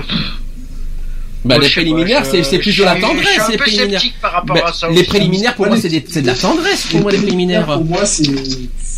Bah, 1.46 1.58
les 1.58 1.70
préliminaires, 1.70 2.26
c'est, 2.26 2.44
c'est 2.44 2.58
de 2.58 2.62
la 2.62 2.62
suis- 2.64 2.72
je 2.72 2.82
suis 2.84 3.02
tendresse, 3.02 3.40
un 3.40 3.52
les 3.52 3.58
peu 3.58 3.64
préliminaires. 3.64 4.00
sceptique 4.02 4.22
par 4.22 4.32
rapport 4.34 4.66
à 4.68 4.74
ça 4.74 4.88
les 4.90 5.00
aussi. 5.00 5.04
préliminaires, 5.06 5.56
pour 5.56 5.68
moi, 5.68 5.78
c'est, 5.78 5.90
de 6.22 6.28
la 6.28 6.34
tendresse, 6.36 6.86
pour 6.88 7.00
moi, 7.02 7.12
les 7.12 7.18
préliminaires. 7.18 7.66
Pour 7.66 7.86
moi, 7.86 8.06
c'est. 8.06 8.24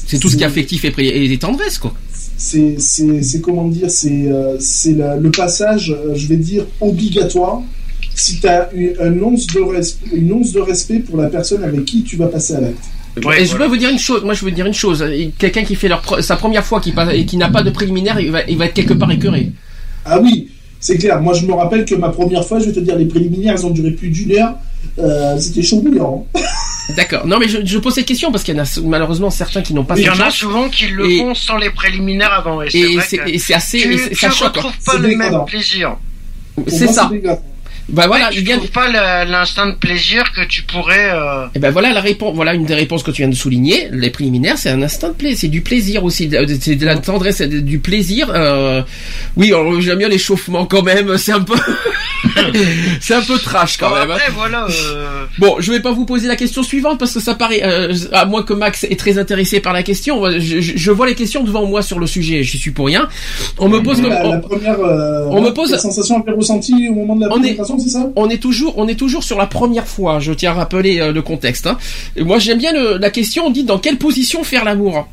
C'est 0.08 0.20
tout 0.20 0.28
ce 0.30 0.36
qui 0.36 0.44
est 0.44 0.48
affectif 0.48 0.84
et, 0.84 1.34
et 1.34 1.38
tendresse, 1.38 1.78
quoi. 1.78 1.94
c'est 2.38 2.76
c'est 2.80 3.22
c'est 3.22 3.40
comment 3.40 3.68
dire 3.68 3.90
c'est 3.90 4.10
euh, 4.28 4.58
c'est 4.60 4.94
le 4.94 5.30
passage 5.32 5.92
euh, 5.92 6.14
je 6.16 6.28
vais 6.28 6.36
dire 6.38 6.66
obligatoire 6.82 7.62
si 8.16 8.40
tu 8.42 8.48
as 8.48 8.70
une, 8.74 8.94
un 9.00 9.22
once 9.22 9.48
de 9.48 9.60
res- 9.60 9.96
une 10.12 10.34
once 10.34 10.52
de 10.52 10.60
respect 10.60 11.00
pour 11.00 11.18
la 11.18 11.28
personne 11.30 11.64
avec 11.64 11.86
qui 11.86 12.04
tu 12.04 12.18
vas 12.18 12.28
passer 12.28 12.56
à 12.56 12.62
l'acte 12.62 12.84
Ouais, 13.24 13.42
et 13.42 13.46
je 13.46 13.52
voilà. 13.52 13.66
peux 13.66 13.72
vous 13.72 13.78
dire 13.78 13.90
une 13.90 14.00
chose, 14.00 14.24
moi 14.24 14.34
je 14.34 14.44
veux 14.44 14.52
dire 14.52 14.66
une 14.66 14.74
chose, 14.74 15.06
quelqu'un 15.38 15.64
qui 15.64 15.76
fait 15.76 15.88
leur 15.90 16.02
pre- 16.02 16.22
sa 16.22 16.36
première 16.36 16.66
fois 16.66 16.80
qui 16.82 16.92
passe, 16.94 17.14
et 17.14 17.26
qui 17.26 17.38
n'a 17.38 17.50
pas 17.50 17.62
de 17.62 17.70
préliminaire, 17.70 18.20
il 18.20 18.32
va, 18.32 18.40
il 18.50 18.58
va 18.58 18.66
être 18.66 18.74
quelque 18.74 18.94
part 18.94 19.12
écœuré. 19.12 19.52
ah 20.06 20.20
oui 20.20 20.50
c'est 20.82 20.98
clair 20.98 21.22
moi 21.22 21.34
je 21.34 21.46
me 21.46 21.54
rappelle 21.54 21.86
que 21.86 21.96
ma 21.96 22.10
première 22.10 22.46
fois 22.46 22.60
je 22.60 22.66
vais 22.66 22.74
te 22.74 22.80
dire 22.82 22.96
les 22.98 23.06
préliminaires 23.06 23.54
elles 23.58 23.66
ont 23.66 23.70
duré 23.70 23.92
plus 23.92 24.10
d'une 24.10 24.34
heure 24.38 24.56
Euh, 25.00 25.40
c'était 25.40 25.62
chaud 25.64 25.80
bouillant 25.82 26.26
D'accord. 26.98 27.26
Non 27.26 27.38
mais 27.40 27.48
je, 27.48 27.60
je 27.64 27.78
pose 27.78 27.94
cette 27.94 28.08
question 28.08 28.32
parce 28.32 28.44
qu'il 28.44 28.56
y 28.56 28.60
en 28.60 28.64
a 28.64 28.80
malheureusement 28.84 29.30
certains 29.30 29.62
qui 29.62 29.74
n'ont 29.74 29.86
pas 29.86 29.96
Il 29.98 30.04
y 30.04 30.10
en 30.10 30.20
a 30.20 30.30
souvent 30.32 30.68
qui 30.68 30.88
le 30.88 31.10
Et- 31.10 31.20
font 31.20 31.34
sans 31.36 31.56
les 31.58 31.70
préliminaires 31.70 32.34
avant. 32.34 32.62
Et 32.64 32.70
c'est 33.40 33.54
assez, 33.54 33.78
tu, 33.80 33.94
et 33.94 34.10
tu 34.10 34.16
ça 34.16 34.30
choque. 34.32 34.58
hein. 34.58 34.62
retrouves 34.62 34.84
pas 34.86 34.98
le 34.98 35.16
même 35.16 35.46
plaisir. 35.46 35.96
C'est 36.68 36.88
ça. 36.88 37.10
Bah 37.92 38.08
voilà, 38.08 38.30
tu 38.32 38.40
il 38.42 38.70
pas 38.70 38.90
la- 38.90 39.26
l'instinct 39.26 39.68
de 39.68 39.76
plaisir 39.76 40.24
que 40.34 40.46
tu 40.46 40.64
pourrais. 40.64 41.12
euh, 41.14 41.46
Et 41.56 41.60
ben 41.60 41.72
voilà 41.72 41.92
la 41.94 42.02
réponse. 42.02 42.34
Voilà 42.36 42.54
une 42.54 42.66
des 42.66 42.74
réponses 42.76 43.04
que 43.04 43.12
tu 43.12 43.22
viens 43.22 43.30
de 43.30 43.36
souligner. 43.36 43.88
Les 43.92 44.10
préliminaires, 44.10 44.58
c'est 44.58 44.70
un 44.70 44.82
instinct 44.82 45.10
de 45.10 45.14
plaisir, 45.14 45.38
c'est 45.40 45.48
du 45.48 45.62
plaisir 45.62 46.04
aussi, 46.04 46.30
c'est 46.62 46.76
de 46.76 46.86
la 46.86 46.98
tendresse, 46.98 47.42
du 47.42 47.80
plaisir. 47.80 48.32
euh, 48.34 48.82
Oui, 49.36 49.52
j'aime 49.80 49.98
bien 50.00 50.08
l'échauffement 50.10 50.66
quand 50.66 50.82
même. 50.84 51.18
C'est 51.18 51.32
un 51.34 51.42
peu, 51.42 51.56
c'est 53.02 53.14
un 53.16 53.22
peu 53.22 53.38
trash 53.38 53.78
quand 53.78 53.90
bon, 53.90 53.96
même. 53.96 54.12
hein. 54.12 54.16
après, 54.16 54.32
voilà. 54.32 54.66
euh, 54.70 55.26
Bon, 55.38 55.56
je 55.60 55.72
vais 55.72 55.80
pas 55.80 55.92
vous 55.92 56.06
poser 56.06 56.28
la 56.28 56.36
question 56.36 56.64
suivante 56.64 57.00
parce 57.00 57.14
que 57.14 57.20
ça 57.20 57.36
paraît, 57.36 57.62
euh, 57.64 57.94
à 58.12 58.26
moins 58.26 58.44
que 58.44 58.54
Max 58.54 58.84
est 58.84 59.00
très 59.00 59.18
intéressé 59.18 59.60
par 59.60 59.74
la 59.74 59.84
question. 59.84 60.30
Je, 60.32 60.60
je- 60.62 60.74
je 60.76 60.92
vois 60.92 61.08
les 61.08 61.16
questions 61.16 61.44
devant 61.44 61.66
moi 61.66 61.82
sur 61.82 62.00
le 62.00 62.08
sujet. 62.08 62.44
Je 62.44 62.58
suis 62.58 62.72
pour 62.72 62.86
rien. 62.88 63.08
On 63.58 63.70
me 63.70 63.80
pose. 63.82 64.02
la, 64.02 64.10
la 64.24 64.30
on- 64.30 64.40
première, 64.42 64.80
euh, 64.80 65.26
on 65.30 65.42
me 65.42 65.50
pose- 65.52 65.72
la 65.72 65.78
sensation 65.78 66.24
à 66.26 66.32
ressentie 66.32 66.88
au 66.90 66.94
moment 66.96 67.16
de 67.16 67.22
la 67.26 67.34
On 67.36 67.44
est- 67.44 67.56
c'est 67.82 67.90
ça? 67.90 68.10
On 68.16 68.30
est 68.30 68.38
toujours, 68.42 68.78
on 68.78 68.88
est 68.88 68.96
toujours 68.96 69.24
sur 69.24 69.38
la 69.38 69.48
première 69.48 69.88
fois. 69.88 70.20
Je 70.20 70.34
tiens 70.34 70.52
à 70.52 70.54
rappeler 70.56 71.00
euh, 71.00 71.12
le 71.12 71.22
contexte. 71.22 71.68
hein. 71.68 71.78
Et 72.16 72.24
moi, 72.24 72.40
j'aime 72.40 72.58
bien 72.60 72.74
le- 72.74 72.98
la 72.98 73.10
question. 73.10 73.46
On 73.48 73.50
dit 73.52 73.64
dans 73.64 73.80
quelle 73.80 73.98
position 73.98 74.44
faire 74.44 74.64
l'amour? 74.66 75.08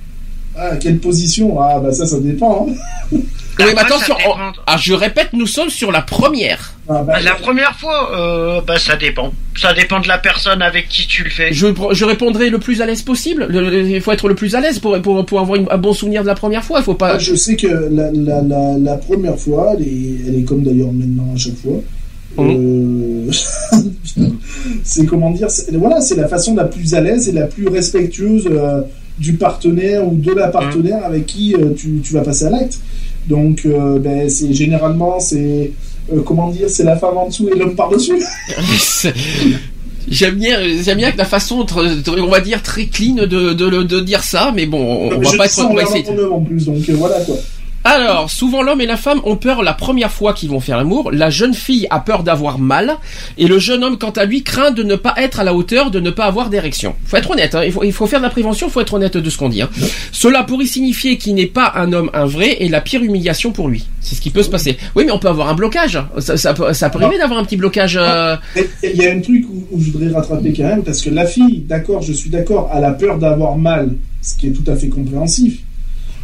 Ah, 0.56 0.76
quelle 0.76 0.98
position? 0.98 1.60
Ah, 1.60 1.78
bah 1.80 1.92
ça, 1.92 2.04
ça 2.06 2.18
dépend. 2.18 2.66
hein. 2.68 2.74
Oui, 3.12 3.64
mais 3.64 3.72
Après, 3.80 3.84
attention. 3.86 4.14
on- 4.28 4.52
ah, 4.66 4.76
je 4.76 4.92
répète, 4.94 5.30
nous 5.32 5.46
sommes 5.46 5.68
sur 5.70 5.90
la 5.90 6.00
première. 6.02 6.74
Ah, 6.88 7.02
bah, 7.02 7.20
La 7.20 7.34
première 7.34 7.74
fois, 7.76 8.16
euh, 8.16 8.60
bah 8.60 8.78
ça 8.78 8.94
dépend. 8.96 9.32
Ça 9.60 9.72
dépend 9.74 9.98
de 9.98 10.06
la 10.06 10.18
personne 10.18 10.62
avec 10.62 10.88
qui 10.88 11.08
tu 11.08 11.24
le 11.24 11.30
fais. 11.30 11.52
Je, 11.52 11.66
je 11.92 12.04
répondrai 12.04 12.50
le 12.50 12.58
plus 12.60 12.80
à 12.82 12.86
l'aise 12.86 13.02
possible. 13.02 13.46
Le- 13.50 13.68
le- 13.68 13.88
Il 13.88 14.00
faut 14.00 14.12
être 14.12 14.28
le 14.28 14.36
plus 14.36 14.54
à 14.54 14.60
l'aise 14.60 14.78
pour, 14.78 15.00
pour, 15.02 15.26
pour 15.26 15.40
avoir 15.40 15.56
une- 15.58 15.66
un 15.72 15.76
bon 15.76 15.92
souvenir 15.92 16.22
de 16.22 16.28
la 16.28 16.36
première 16.36 16.62
fois. 16.64 16.78
Il 16.80 16.84
faut 16.84 16.94
pas. 16.94 17.14
Ah, 17.14 17.18
je 17.18 17.34
sais 17.34 17.56
que 17.56 17.66
la, 17.66 18.10
la, 18.12 18.42
la, 18.42 18.78
la 18.78 18.96
première 18.96 19.36
fois, 19.36 19.74
elle 19.76 19.82
est, 19.86 20.28
elle 20.28 20.38
est 20.38 20.44
comme 20.44 20.62
d'ailleurs 20.62 20.92
maintenant 20.92 21.34
à 21.34 21.36
chaque 21.36 21.56
fois. 21.56 21.80
Euh, 22.38 23.30
c'est 24.84 25.06
comment 25.06 25.30
dire 25.30 25.48
Voilà, 25.72 26.00
c'est 26.00 26.16
la 26.16 26.28
façon 26.28 26.54
la 26.54 26.64
plus 26.64 26.94
à 26.94 27.00
l'aise 27.00 27.28
et 27.28 27.32
la 27.32 27.46
plus 27.46 27.68
respectueuse 27.68 28.48
euh, 28.50 28.82
du 29.18 29.34
partenaire 29.34 30.06
ou 30.06 30.14
de 30.16 30.32
la 30.32 30.48
partenaire 30.48 31.04
avec 31.04 31.26
qui 31.26 31.54
euh, 31.54 31.74
tu, 31.76 32.00
tu 32.02 32.12
vas 32.12 32.22
passer 32.22 32.46
à 32.46 32.50
l'acte. 32.50 32.78
Donc, 33.28 33.66
ben, 34.00 34.28
c'est 34.30 34.54
généralement 34.54 35.20
c'est 35.20 35.72
comment 36.24 36.48
dire, 36.50 36.70
c'est 36.70 36.84
la 36.84 36.96
femme 36.96 37.18
en 37.18 37.28
dessous 37.28 37.48
et 37.54 37.58
l'homme 37.58 37.74
par 37.74 37.90
dessus. 37.90 38.22
C'est- 38.78 39.12
J'aime 40.10 40.36
bien, 40.36 40.58
j'aime 40.82 40.96
bien 40.96 41.12
que 41.12 41.18
la 41.18 41.26
façon, 41.26 41.66
on 42.06 42.26
va 42.28 42.40
dire 42.40 42.62
très 42.62 42.86
clean 42.86 43.14
de, 43.14 43.52
de, 43.52 44.00
dire 44.00 44.22
ça, 44.22 44.52
mais 44.54 44.64
bon, 44.64 45.10
on, 45.12 45.18
va 45.20 45.36
pas 45.36 45.44
être, 45.44 45.58
en 45.58 45.64
on 45.64 45.74
va 45.74 45.82
regardant 45.82 45.90
essayer. 45.96 46.04
ton 46.04 46.18
œuvre 46.18 46.34
en 46.36 46.40
plus, 46.40 46.64
donc 46.64 46.88
voilà 46.90 47.20
quoi. 47.20 47.36
Alors, 47.84 48.28
souvent 48.30 48.62
l'homme 48.62 48.80
et 48.80 48.86
la 48.86 48.96
femme 48.96 49.20
ont 49.24 49.36
peur 49.36 49.62
la 49.62 49.72
première 49.72 50.10
fois 50.10 50.34
qu'ils 50.34 50.50
vont 50.50 50.60
faire 50.60 50.76
l'amour. 50.76 51.10
La 51.10 51.30
jeune 51.30 51.54
fille 51.54 51.86
a 51.90 52.00
peur 52.00 52.22
d'avoir 52.22 52.58
mal, 52.58 52.96
et 53.38 53.46
le 53.46 53.58
jeune 53.58 53.82
homme, 53.82 53.96
quant 53.98 54.10
à 54.10 54.24
lui, 54.24 54.42
craint 54.42 54.72
de 54.72 54.82
ne 54.82 54.94
pas 54.96 55.14
être 55.16 55.40
à 55.40 55.44
la 55.44 55.54
hauteur, 55.54 55.90
de 55.90 56.00
ne 56.00 56.10
pas 56.10 56.26
avoir 56.26 56.50
d'érection. 56.50 56.94
Faut 57.06 57.16
être 57.16 57.30
honnête, 57.30 57.54
hein, 57.54 57.62
il, 57.64 57.72
faut, 57.72 57.84
il 57.84 57.92
faut 57.92 58.06
faire 58.06 58.18
de 58.18 58.24
la 58.24 58.30
prévention, 58.30 58.68
faut 58.68 58.80
être 58.80 58.92
honnête 58.94 59.16
de 59.16 59.30
ce 59.30 59.38
qu'on 59.38 59.48
dit. 59.48 59.62
hein. 59.62 59.70
Cela 60.12 60.42
pourrait 60.42 60.66
signifier 60.66 61.16
qu'il 61.16 61.34
n'est 61.34 61.46
pas 61.46 61.72
un 61.76 61.92
homme 61.92 62.10
un 62.12 62.26
vrai 62.26 62.56
et 62.60 62.68
la 62.68 62.80
pire 62.80 63.02
humiliation 63.02 63.52
pour 63.52 63.68
lui. 63.68 63.86
C'est 64.00 64.16
ce 64.16 64.20
qui 64.20 64.30
peut 64.30 64.42
se 64.42 64.50
passer. 64.50 64.76
Oui, 64.96 65.04
mais 65.06 65.12
on 65.12 65.18
peut 65.18 65.28
avoir 65.28 65.48
un 65.48 65.54
blocage. 65.54 65.98
Ça, 66.18 66.36
ça, 66.36 66.52
peut- 66.54 66.72
ça 66.72 66.90
peut 66.90 66.98
arriver 67.00 67.18
d'avoir 67.18 67.38
un 67.40 67.44
petit 67.44 67.56
blocage. 67.56 67.96
euh, 68.00 68.36
Il 68.82 68.96
y 68.96 69.06
a 69.06 69.12
un 69.12 69.20
truc 69.20 69.46
où, 69.50 69.66
où 69.70 69.80
je 69.80 69.90
voudrais 69.92 70.10
rattraper 70.12 70.52
quand 70.54 70.64
même, 70.64 70.82
parce 70.82 71.00
que 71.00 71.10
la 71.10 71.24
fille, 71.26 71.60
d'accord, 71.66 72.02
je 72.02 72.12
suis 72.12 72.28
d'accord, 72.28 72.70
elle 72.74 72.84
a 72.84 72.90
peur 72.92 73.18
d'avoir 73.18 73.56
mal, 73.56 73.92
ce 74.20 74.36
qui 74.36 74.48
est 74.48 74.52
tout 74.52 74.68
à 74.70 74.76
fait 74.76 74.88
compréhensif. 74.88 75.58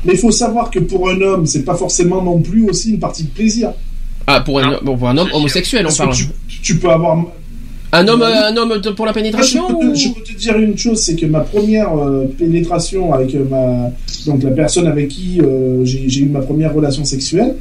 Mais 0.05 0.13
il 0.15 0.19
faut 0.19 0.31
savoir 0.31 0.71
que 0.71 0.79
pour 0.81 1.09
un 1.09 1.21
homme, 1.21 1.47
c'est 1.47 1.63
pas 1.65 1.75
forcément 1.77 2.23
non 2.23 2.41
plus 2.41 2.69
aussi 2.69 2.91
une 2.91 2.99
partie 2.99 3.25
de 3.25 3.29
plaisir. 3.31 3.73
Ah, 4.27 4.41
pour 4.41 4.59
un, 4.61 4.79
bon, 4.83 4.97
pour 4.97 5.09
un 5.09 5.17
homme 5.19 5.29
homosexuel, 5.33 5.83
on 5.85 5.89
Parce 5.89 5.99
parle. 5.99 6.15
tu, 6.15 6.27
tu 6.63 6.77
peux 6.79 6.91
avoir. 6.91 7.25
Un 7.93 8.09
homme, 8.09 8.23
euh, 8.23 8.49
un 8.49 8.57
homme 8.57 8.81
de- 8.81 8.91
pour 8.91 9.07
la 9.07 9.13
je, 9.13 9.15
pénétration 9.15 9.69
peux 9.69 9.75
te, 9.75 9.85
ou- 9.87 9.95
je 9.95 10.09
peux 10.09 10.23
te 10.23 10.33
dire 10.37 10.59
une 10.59 10.77
chose, 10.77 11.01
c'est 11.01 11.15
que 11.15 11.27
ma 11.27 11.41
première 11.41 11.97
euh, 11.97 12.25
pénétration 12.37 13.13
avec 13.15 13.35
euh, 13.35 13.45
ma 13.49 13.91
donc 14.27 14.43
la 14.43 14.51
personne 14.51 14.87
avec 14.89 15.09
qui 15.09 15.41
euh, 15.41 15.85
j'ai 15.85 16.09
j'ai 16.09 16.23
eu 16.23 16.29
ma 16.29 16.41
première 16.41 16.75
relation 16.75 17.05
sexuelle, 17.05 17.55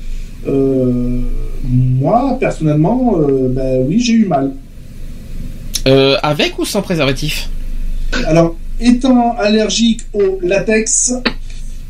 euh, 0.48 1.20
moi 1.70 2.36
personnellement, 2.40 3.16
euh, 3.20 3.48
ben 3.50 3.86
oui, 3.88 4.00
j'ai 4.00 4.14
eu 4.14 4.26
mal. 4.26 4.52
Euh, 5.88 6.16
avec 6.24 6.58
ou 6.58 6.66
sans 6.66 6.82
préservatif? 6.82 7.50
Alors, 8.26 8.56
étant 8.80 9.36
allergique 9.38 10.02
au 10.14 10.40
latex, 10.42 11.14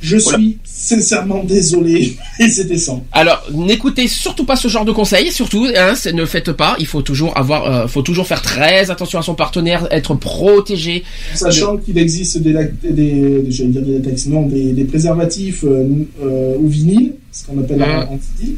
je 0.04 0.18
suis 0.18 0.58
sincèrement 0.66 1.44
désolé, 1.46 2.18
et 2.40 2.50
c'était 2.50 2.78
sans. 2.78 3.06
Alors, 3.14 3.42
n'écoutez 3.54 4.08
surtout 4.10 4.44
pas 4.46 4.58
ce 4.58 4.68
genre 4.68 4.84
de 4.84 4.92
conseils, 4.92 5.32
surtout, 5.32 5.66
hein, 5.76 5.94
ne 6.14 6.26
faites 6.26 6.52
pas. 6.52 6.76
Il 6.80 6.86
faut 6.88 7.02
toujours 7.02 7.38
avoir, 7.38 7.66
euh, 7.66 7.88
faut 7.88 8.02
toujours 8.02 8.28
faire 8.28 8.42
très 8.42 8.92
attention 8.92 9.18
à 9.18 9.22
son 9.22 9.34
partenaire, 9.34 9.88
être 9.92 10.14
protégé. 10.16 11.04
Sachant 11.34 11.78
qu'il 11.78 11.98
existe 11.98 12.38
des, 12.40 12.52
j'allais 12.52 13.70
dire 13.70 13.82
des 13.82 13.94
latex, 13.94 14.28
non, 14.28 14.46
des, 14.48 14.74
des 14.74 14.84
préservatifs 14.84 15.64
euh, 15.64 15.88
euh, 16.22 16.58
au 16.58 16.68
vinyle, 16.68 17.14
ce 17.32 17.46
qu'on 17.46 17.60
appelle 17.60 17.80
Mhm. 17.80 17.90
en 18.10 18.14
anti 18.14 18.56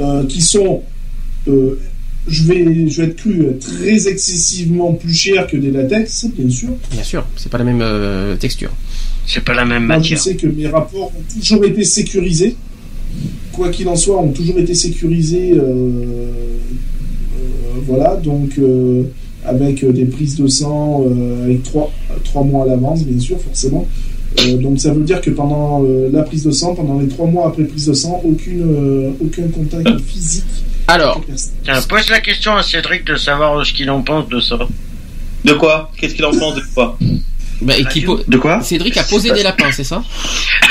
euh, 0.00 0.24
qui 0.26 0.40
sont, 0.40 0.82
euh, 1.48 1.78
je 2.26 2.42
vais, 2.44 2.88
je 2.88 3.02
vais 3.02 3.08
être 3.08 3.16
cru, 3.16 3.46
très 3.60 4.08
excessivement 4.08 4.92
plus 4.94 5.14
chers 5.14 5.46
que 5.46 5.56
des 5.56 5.70
latex, 5.70 6.26
bien 6.36 6.48
sûr. 6.50 6.70
Bien 6.90 7.02
sûr, 7.04 7.26
c'est 7.36 7.50
pas 7.50 7.58
la 7.58 7.64
même 7.64 8.36
texture. 8.38 8.70
C'est 9.30 9.44
pas 9.44 9.52
la 9.54 9.66
même 9.66 9.84
Moi, 9.84 9.96
je 9.96 10.00
matière. 10.00 10.18
sais 10.20 10.36
que 10.36 10.46
mes 10.46 10.68
rapports 10.68 11.12
ont 11.14 11.38
toujours 11.40 11.62
été 11.64 11.84
sécurisés. 11.84 12.56
Quoi 13.52 13.68
qu'il 13.68 13.86
en 13.88 13.96
soit, 13.96 14.18
ont 14.18 14.32
toujours 14.32 14.58
été 14.58 14.74
sécurisés. 14.74 15.52
euh, 15.52 15.60
euh, 15.60 16.30
voilà, 17.86 18.16
donc 18.16 18.50
euh, 18.58 19.02
avec 19.44 19.84
des 19.84 20.04
prises 20.06 20.36
de 20.36 20.46
sang, 20.46 21.04
euh, 21.06 21.44
avec 21.44 21.62
trois, 21.62 21.92
trois 22.24 22.42
mois 22.42 22.64
à 22.64 22.68
l'avance, 22.68 23.04
bien 23.04 23.18
sûr, 23.20 23.38
forcément. 23.40 23.86
Euh, 24.40 24.56
donc 24.56 24.80
ça 24.80 24.92
veut 24.92 25.04
dire 25.04 25.20
que 25.20 25.30
pendant 25.30 25.82
euh, 25.84 26.08
la 26.12 26.22
prise 26.22 26.44
de 26.44 26.50
sang, 26.50 26.74
pendant 26.74 26.98
les 26.98 27.08
trois 27.08 27.26
mois 27.26 27.48
après 27.48 27.64
prise 27.64 27.86
de 27.86 27.92
sang, 27.94 28.20
aucune, 28.24 28.62
euh, 28.62 29.10
aucun 29.22 29.48
contact 29.48 30.00
physique. 30.06 30.44
Alors, 30.86 31.20
Tiens, 31.64 31.80
pose 31.88 32.08
la 32.08 32.20
question 32.20 32.56
à 32.56 32.62
Cédric 32.62 33.04
de 33.04 33.16
savoir 33.16 33.64
ce 33.66 33.72
qu'il 33.74 33.90
en 33.90 34.00
pense 34.02 34.28
de 34.28 34.40
ça. 34.40 34.58
De 35.44 35.52
quoi? 35.52 35.90
Qu'est-ce 35.98 36.14
qu'il 36.14 36.24
en 36.24 36.30
pense 36.32 36.54
de 36.56 36.62
quoi? 36.74 36.98
Bah, 37.60 37.74
et 37.76 37.84
qui 37.86 38.02
po- 38.02 38.20
De 38.26 38.38
quoi 38.38 38.62
Cédric 38.62 38.96
a 38.96 39.02
posé 39.04 39.30
des 39.32 39.42
lapins, 39.42 39.70
c'est 39.72 39.84
ça 39.84 40.02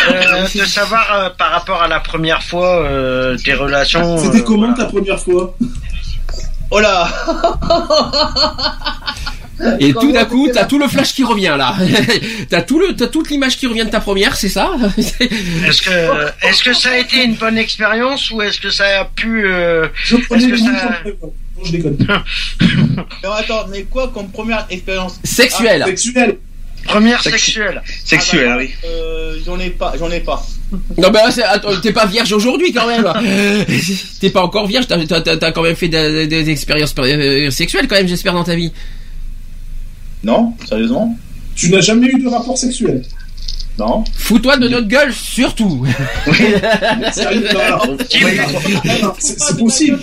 Euh, 0.09 0.43
de 0.53 0.65
savoir 0.65 1.07
euh, 1.13 1.29
par 1.37 1.51
rapport 1.51 1.81
à 1.81 1.87
la 1.87 1.99
première 1.99 2.43
fois 2.43 2.81
euh, 2.83 3.37
tes 3.37 3.53
relations. 3.53 4.17
C'était 4.17 4.39
euh, 4.39 4.43
comment 4.43 4.67
voilà. 4.69 4.83
ta 4.83 4.85
première 4.85 5.19
fois 5.19 5.55
Oh 6.69 6.79
là 6.79 7.07
Et 9.79 9.91
tout 9.93 10.11
d'un 10.11 10.25
coup, 10.25 10.47
t'as 10.53 10.65
tout 10.65 10.77
le 10.77 10.87
flash 10.87 11.13
qui 11.15 11.23
revient 11.23 11.55
là. 11.57 11.75
t'as 12.49 12.61
tout 12.61 12.79
le, 12.79 12.95
t'as 12.95 13.07
toute 13.07 13.29
l'image 13.31 13.57
qui 13.57 13.65
revient 13.65 13.85
de 13.85 13.89
ta 13.89 13.99
première, 13.99 14.35
c'est 14.35 14.49
ça 14.49 14.71
Est-ce 14.97 15.81
que, 15.81 16.47
est-ce 16.47 16.63
que 16.63 16.73
ça 16.73 16.91
a 16.91 16.97
été 16.97 17.23
une 17.23 17.33
bonne 17.35 17.57
expérience 17.57 18.29
ou 18.29 18.41
est-ce 18.43 18.59
que 18.61 18.69
ça 18.69 18.99
a 19.01 19.05
pu. 19.05 19.47
euh, 19.47 19.87
Je 20.03 20.17
prenais 20.17 20.51
que 20.51 20.57
ça- 20.57 20.99
Non, 21.21 21.33
je 21.65 21.71
déconne. 21.71 21.97
Alors 23.23 23.35
attends, 23.37 23.65
mais 23.71 23.83
quoi 23.83 24.11
comme 24.13 24.29
première 24.29 24.67
expérience 24.69 25.19
Sexuelle. 25.23 25.83
Sexuel. 25.87 26.37
Première 26.87 27.21
Sexu- 27.21 27.31
sexuelle. 27.51 27.81
Sexuelle, 28.03 28.49
ah, 28.51 28.57
oui. 28.57 28.69
Euh, 28.85 29.37
j'en 29.45 29.59
ai 29.59 29.69
pas, 29.69 29.93
j'en 29.99 30.09
ai 30.11 30.19
pas. 30.21 30.45
Non 30.97 31.09
bah 31.11 31.21
attends, 31.49 31.69
t'es 31.81 31.93
pas 31.93 32.05
vierge 32.05 32.33
aujourd'hui 32.33 32.73
quand 32.73 32.87
même. 32.87 33.07
t'es 34.19 34.29
pas 34.29 34.41
encore 34.43 34.67
vierge, 34.67 34.85
t'as, 34.87 35.05
t'as- 35.05 35.21
t'as- 35.21 35.37
t'as 35.37 35.51
quand 35.53 35.61
même 35.61 35.75
fait 35.77 35.87
des, 35.87 36.27
des 36.27 36.49
expériences 36.49 36.93
euh, 36.99 37.49
sexuelles 37.51 37.87
quand 37.87 37.95
même, 37.95 38.07
j'espère 38.07 38.33
dans 38.33 38.43
ta 38.43 38.55
vie. 38.55 38.73
Non, 40.23 40.53
sérieusement 40.67 41.17
Tu 41.55 41.69
n'as 41.69 41.79
jamais 41.81 42.07
eu 42.07 42.21
de 42.21 42.27
rapport 42.27 42.57
sexuel 42.57 43.01
Non. 43.79 44.03
Fous-toi 44.15 44.57
de 44.57 44.67
notre 44.67 44.87
gueule 44.87 45.13
surtout. 45.13 45.85
Sérieux, 47.13 47.47
non, 47.53 47.59
alors, 47.59 47.87
non, 47.87 47.97
C'est 49.19 49.39
c'est 49.39 49.57
possible. 49.57 49.99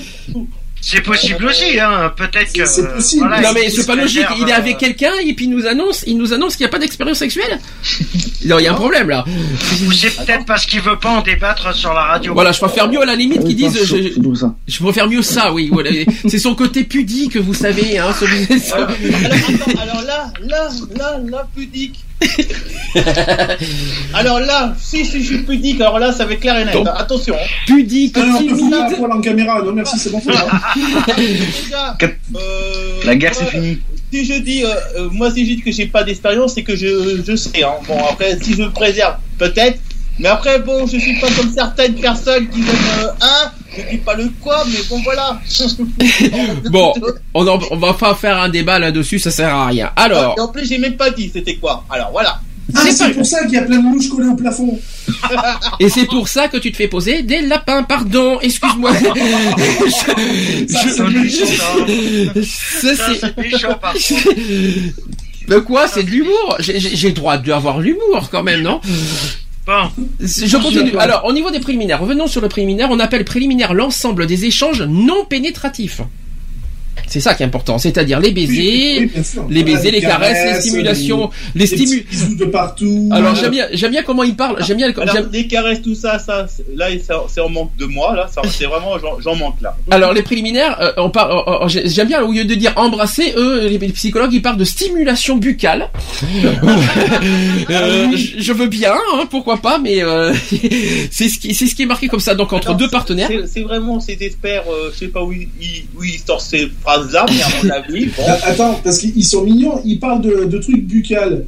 C'est 0.86 1.00
possible 1.00 1.46
aussi, 1.46 1.80
hein. 1.80 2.12
Peut-être 2.14 2.52
que. 2.52 2.66
C'est 2.66 2.86
possible. 2.94 3.26
voilà, 3.26 3.40
non 3.40 3.54
mais 3.54 3.70
c'est 3.70 3.86
pas 3.86 3.94
logique, 3.94 4.26
il 4.38 4.48
est 4.48 4.52
euh, 4.52 4.56
avec 4.56 4.76
quelqu'un 4.76 5.12
et 5.24 5.32
puis 5.32 5.46
il 5.46 5.50
nous 5.50 5.66
annonce, 5.66 6.04
il 6.06 6.18
nous 6.18 6.34
annonce 6.34 6.56
qu'il 6.56 6.64
n'y 6.64 6.68
a 6.68 6.72
pas 6.72 6.78
d'expérience 6.78 7.18
sexuelle. 7.18 7.58
Non, 8.44 8.58
il 8.58 8.64
y 8.64 8.66
a 8.66 8.72
un 8.72 8.74
problème 8.74 9.08
là. 9.08 9.24
Ou 9.26 9.92
c'est 9.92 10.14
peut-être 10.14 10.44
parce 10.44 10.66
qu'il 10.66 10.82
veut 10.82 10.98
pas 10.98 11.08
en 11.08 11.22
débattre 11.22 11.74
sur 11.74 11.94
la 11.94 12.02
radio. 12.02 12.34
Voilà, 12.34 12.52
je 12.52 12.58
préfère 12.60 12.90
mieux 12.90 13.00
à 13.00 13.06
la 13.06 13.14
limite 13.16 13.42
qu'ils 13.42 13.56
disent. 13.56 13.78
Je, 14.68 14.82
préfère 14.82 15.08
mieux 15.08 15.22
ça, 15.22 15.50
oui. 15.50 15.70
Voilà. 15.72 15.90
C'est 16.28 16.38
son 16.38 16.54
côté 16.54 16.84
pudique, 16.84 17.38
vous 17.38 17.54
savez, 17.54 17.98
hein. 17.98 18.12
celui- 18.20 18.46
Alors, 18.74 18.90
attends, 18.90 19.80
alors 19.80 20.02
là, 20.02 20.32
là, 20.46 20.68
là, 20.94 21.20
là, 21.26 21.48
pudique. 21.56 22.04
alors 24.14 24.40
là, 24.40 24.74
si, 24.80 25.04
si 25.04 25.20
je 25.22 25.26
suis 25.26 25.38
pudique, 25.38 25.80
alors 25.80 25.98
là, 25.98 26.12
ça 26.12 26.24
va 26.24 26.32
être 26.34 26.40
clair 26.40 26.58
et 26.58 26.64
net. 26.64 26.74
Donc- 26.74 26.88
Attention. 26.96 27.34
hein. 27.34 27.46
pudique, 27.66 28.16
Ah 28.18 28.38
en 29.10 29.20
caméra. 29.20 29.60
Non, 29.62 29.72
merci, 29.72 29.98
c'est 29.98 30.10
bon. 30.10 30.20
Déjà, 30.20 31.96
euh, 32.02 33.00
La 33.04 33.16
guerre, 33.16 33.34
c'est 33.34 33.46
fini. 33.46 33.78
Si 34.12 34.24
je 34.24 34.34
dis, 34.40 34.64
euh, 34.64 34.68
euh, 34.96 35.08
moi, 35.10 35.30
si 35.32 35.44
je 35.48 35.54
dis 35.56 35.60
que 35.60 35.72
j'ai 35.72 35.86
pas 35.86 36.04
d'expérience, 36.04 36.54
c'est 36.54 36.62
que 36.62 36.76
je, 36.76 37.20
je 37.26 37.34
sais. 37.36 37.64
Hein. 37.64 37.72
Bon, 37.88 37.98
après, 38.08 38.38
si 38.40 38.54
je 38.54 38.62
me 38.62 38.70
préserve, 38.70 39.16
peut-être. 39.38 39.80
Mais 40.20 40.28
après, 40.28 40.60
bon, 40.60 40.86
je 40.86 40.96
suis 40.98 41.18
pas 41.18 41.26
comme 41.36 41.52
certaines 41.52 41.94
personnes 41.94 42.48
qui 42.48 42.60
donnent 42.60 42.76
euh, 43.02 43.08
un, 43.20 43.50
je 43.76 43.90
dis 43.90 43.98
pas 43.98 44.14
le 44.14 44.30
quoi, 44.40 44.64
mais 44.66 44.78
bon 44.88 45.00
voilà. 45.02 45.40
Bon, 46.70 46.92
on, 47.34 47.46
en- 47.46 47.60
on 47.70 47.76
va 47.76 47.94
pas 47.94 48.14
faire 48.14 48.40
un 48.40 48.48
débat 48.48 48.78
là-dessus, 48.78 49.18
ça 49.18 49.30
sert 49.30 49.54
à 49.54 49.66
rien. 49.66 49.90
Alors, 49.96 50.34
Et 50.38 50.40
en 50.40 50.48
plus, 50.48 50.66
j'ai 50.68 50.78
même 50.78 50.96
pas 50.96 51.10
dit 51.10 51.30
c'était 51.32 51.56
quoi. 51.56 51.84
Alors 51.90 52.10
voilà. 52.12 52.40
Ah, 52.74 52.80
C'est 52.90 53.10
pour 53.12 53.26
ça 53.26 53.44
qu'il 53.44 53.52
y 53.54 53.58
a 53.58 53.62
plein 53.62 53.76
de 53.76 53.82
mouches 53.82 54.08
collées 54.08 54.28
au 54.28 54.34
plafond. 54.36 54.78
et 55.80 55.88
c'est 55.90 56.06
pour 56.06 56.28
ça 56.28 56.48
que 56.48 56.56
tu 56.56 56.72
te 56.72 56.76
fais 56.78 56.88
poser 56.88 57.22
des 57.22 57.42
lapins, 57.42 57.82
pardon, 57.82 58.40
excuse-moi. 58.40 58.90
C'est 62.42 63.36
méchant, 63.38 63.74
par 63.80 63.92
contre. 63.92 64.34
De 65.48 65.58
quoi? 65.58 65.86
C'est 65.88 66.04
de 66.04 66.10
l'humour 66.10 66.56
j'ai 66.58 67.08
le 67.08 67.12
droit 67.14 67.36
d'avoir 67.36 67.78
l'humour 67.78 68.30
quand 68.30 68.42
même, 68.42 68.62
non? 68.62 68.80
Bon, 69.66 69.90
Je 70.20 70.56
continue. 70.58 70.96
Alors, 70.98 71.24
au 71.24 71.32
niveau 71.32 71.50
des 71.50 71.60
préliminaires, 71.60 72.00
revenons 72.00 72.26
sur 72.26 72.40
le 72.40 72.48
préliminaire. 72.48 72.88
On 72.90 73.00
appelle 73.00 73.24
préliminaire 73.24 73.72
l'ensemble 73.72 74.26
des 74.26 74.44
échanges 74.44 74.82
non 74.82 75.24
pénétratifs. 75.24 76.02
C'est 77.06 77.20
ça 77.20 77.34
qui 77.34 77.42
est 77.42 77.46
important, 77.46 77.78
c'est-à-dire 77.78 78.18
les 78.20 78.30
baisers, 78.32 79.00
Oui, 79.00 79.10
les 79.50 79.62
baisers, 79.62 79.90
les 79.90 80.00
caresses, 80.00 80.54
les 80.54 80.60
stimulations, 80.60 81.30
les 81.54 81.64
les 81.64 81.70
petits 81.70 81.86
stimu. 81.86 82.06
bisous 82.10 82.34
de 82.36 82.44
partout. 82.46 83.08
Alors 83.12 83.34
j'aime 83.34 83.50
bien, 83.50 83.66
j'aime 83.72 83.90
bien 83.92 84.02
comment 84.02 84.22
il 84.22 84.34
parle. 84.34 84.56
J'aime 84.64 84.78
bien. 84.78 84.92
Alors 84.96 85.16
les 85.32 85.46
caresses, 85.46 85.82
tout 85.82 85.94
ça, 85.94 86.18
ça, 86.18 86.46
là, 86.74 86.86
c'est 87.28 87.40
en 87.40 87.48
manque 87.48 87.76
de 87.76 87.84
moi. 87.86 88.14
Là, 88.16 88.28
c'est 88.50 88.64
vraiment, 88.66 88.92
j'en- 89.22 89.36
manque 89.36 89.60
là. 89.60 89.76
Alors 89.90 90.12
les 90.12 90.22
préliminaires, 90.22 90.76
euh, 90.80 90.92
on 90.96 91.10
parle. 91.10 91.32
euh, 91.32 91.64
euh, 91.64 91.68
j'ai- 91.68 91.88
j'aime 91.88 92.08
bien 92.08 92.22
au 92.22 92.32
lieu 92.32 92.44
de 92.44 92.54
dire 92.54 92.72
embrasser, 92.76 93.32
eux, 93.36 93.66
les 93.68 93.78
psychologues, 93.90 94.32
ils 94.32 94.42
parlent 94.42 94.56
de 94.56 94.64
stimulation 94.64 95.36
buccale. 95.36 95.90
Euh, 97.70 98.08
je 98.38 98.52
veux 98.52 98.66
bien, 98.66 98.92
hein, 98.94 99.26
pourquoi 99.30 99.56
pas, 99.58 99.78
mais 99.78 100.02
euh, 100.02 100.32
c'est 101.10 101.28
ce 101.28 101.38
qui, 101.38 101.54
c'est 101.54 101.66
ce 101.66 101.74
qui 101.74 101.82
est 101.82 101.86
marqué 101.86 102.08
comme 102.08 102.20
ça. 102.20 102.34
Donc 102.34 102.52
entre 102.52 102.74
deux 102.74 102.88
partenaires. 102.88 103.30
C'est 103.46 103.62
vraiment 103.62 104.00
ces 104.00 104.16
experts, 104.20 104.64
je 104.92 104.96
sais 104.98 105.08
pas 105.08 105.22
où 105.22 105.32
il, 105.32 105.48
il- 105.60 105.84
où 105.96 106.04
il 106.04 106.18
sort 106.18 106.40
ces 106.40 106.68
phrases-là, 106.84 107.26
mais 107.28 107.42
à 107.42 107.48
mon 107.62 107.70
avis, 107.94 108.06
bon. 108.06 108.22
Ah, 108.28 108.38
Attends, 108.44 108.80
parce 108.84 108.98
qu'ils 108.98 109.24
sont 109.24 109.42
mignons, 109.42 109.80
ils 109.84 109.98
parlent 109.98 110.20
de, 110.22 110.44
de 110.44 110.58
trucs 110.58 110.82
buccales. 110.84 111.44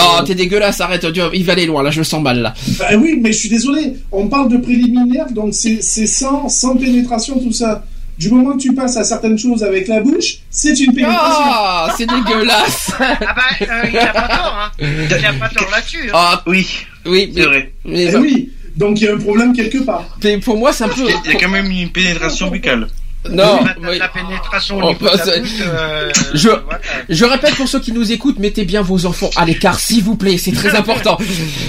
Oh, 0.00 0.22
t'es 0.24 0.34
dégueulasse, 0.34 0.80
arrête, 0.80 1.04
Dieu, 1.04 1.24
il 1.34 1.44
va 1.44 1.52
aller 1.52 1.66
loin, 1.66 1.82
là, 1.82 1.90
je 1.90 1.98
le 1.98 2.04
sens 2.04 2.22
mal, 2.22 2.40
là. 2.40 2.54
Bah 2.78 2.86
oui, 2.98 3.18
mais 3.20 3.30
je 3.32 3.38
suis 3.38 3.48
désolé, 3.50 3.92
on 4.10 4.26
parle 4.28 4.48
de 4.50 4.56
préliminaire, 4.56 5.26
donc 5.30 5.52
c'est 5.52 5.82
sans, 6.06 6.48
sans 6.48 6.76
pénétration, 6.76 7.38
tout 7.38 7.52
ça. 7.52 7.84
Du 8.18 8.30
moment 8.30 8.52
que 8.56 8.62
tu 8.62 8.74
passes 8.74 8.96
à 8.96 9.04
certaines 9.04 9.38
choses 9.38 9.62
avec 9.64 9.88
la 9.88 10.00
bouche, 10.00 10.38
c'est 10.50 10.78
une 10.80 10.92
pénétration. 10.94 11.42
Ah, 11.44 11.94
c'est 11.96 12.06
dégueulasse. 12.06 12.90
ah 12.98 13.16
bah, 13.20 13.34
euh, 13.62 13.82
il 13.90 13.98
a 13.98 14.06
pas 14.12 14.28
tort, 14.28 14.58
hein. 14.58 14.70
Il 15.18 15.26
a 15.26 15.32
pas 15.32 15.48
tort 15.48 15.70
là-dessus. 15.70 16.08
hein. 16.08 16.12
Ah, 16.14 16.42
Oui, 16.46 16.66
oui, 17.06 17.32
mais, 17.34 17.42
vrai. 17.42 17.72
mais- 17.84 18.10
Eh 18.12 18.16
oui, 18.16 18.50
donc 18.76 19.00
il 19.00 19.04
y 19.04 19.08
a 19.08 19.14
un 19.14 19.18
problème 19.18 19.52
quelque 19.54 19.78
part. 19.78 20.16
mais 20.22 20.38
pour 20.38 20.56
moi, 20.56 20.72
c'est 20.72 20.84
un 20.84 20.88
peu. 20.88 21.06
Il 21.24 21.32
y 21.32 21.36
a 21.36 21.38
quand 21.38 21.48
même 21.48 21.70
une 21.70 21.88
pénétration 21.90 22.48
buccale. 22.50 22.86
Non, 23.30 23.60
oui. 23.88 23.98
la 23.98 24.08
pénétration 24.08 24.78
Oh, 24.82 24.86
au 24.86 24.92
niveau 24.92 25.04
de 25.10 25.16
la 25.16 25.24
c'est- 25.24 25.40
bouche, 25.40 25.50
euh, 25.64 26.10
Je- 26.34 26.48
voilà. 26.48 26.80
Je 27.08 27.24
répète 27.24 27.54
pour 27.54 27.68
ceux 27.68 27.78
qui 27.80 27.92
nous 27.92 28.10
écoutent, 28.10 28.38
mettez 28.38 28.64
bien 28.64 28.82
vos 28.82 29.06
enfants 29.06 29.30
à 29.36 29.44
l'écart, 29.44 29.78
s'il 29.78 30.02
vous 30.02 30.16
plaît, 30.16 30.38
c'est 30.38 30.52
très 30.52 30.74
important. 30.76 31.16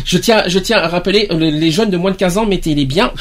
Je 0.06 0.18
tiens, 0.18 0.44
je 0.48 0.58
tiens 0.60 0.78
à 0.80 0.88
rappeler, 0.88 1.28
les 1.32 1.72
jeunes 1.72 1.92
de 1.92 1.98
moins 1.98 2.12
de 2.12 2.18
15 2.18 2.38
ans, 2.40 2.46
mettez-les 2.46 2.86
bien 2.86 3.12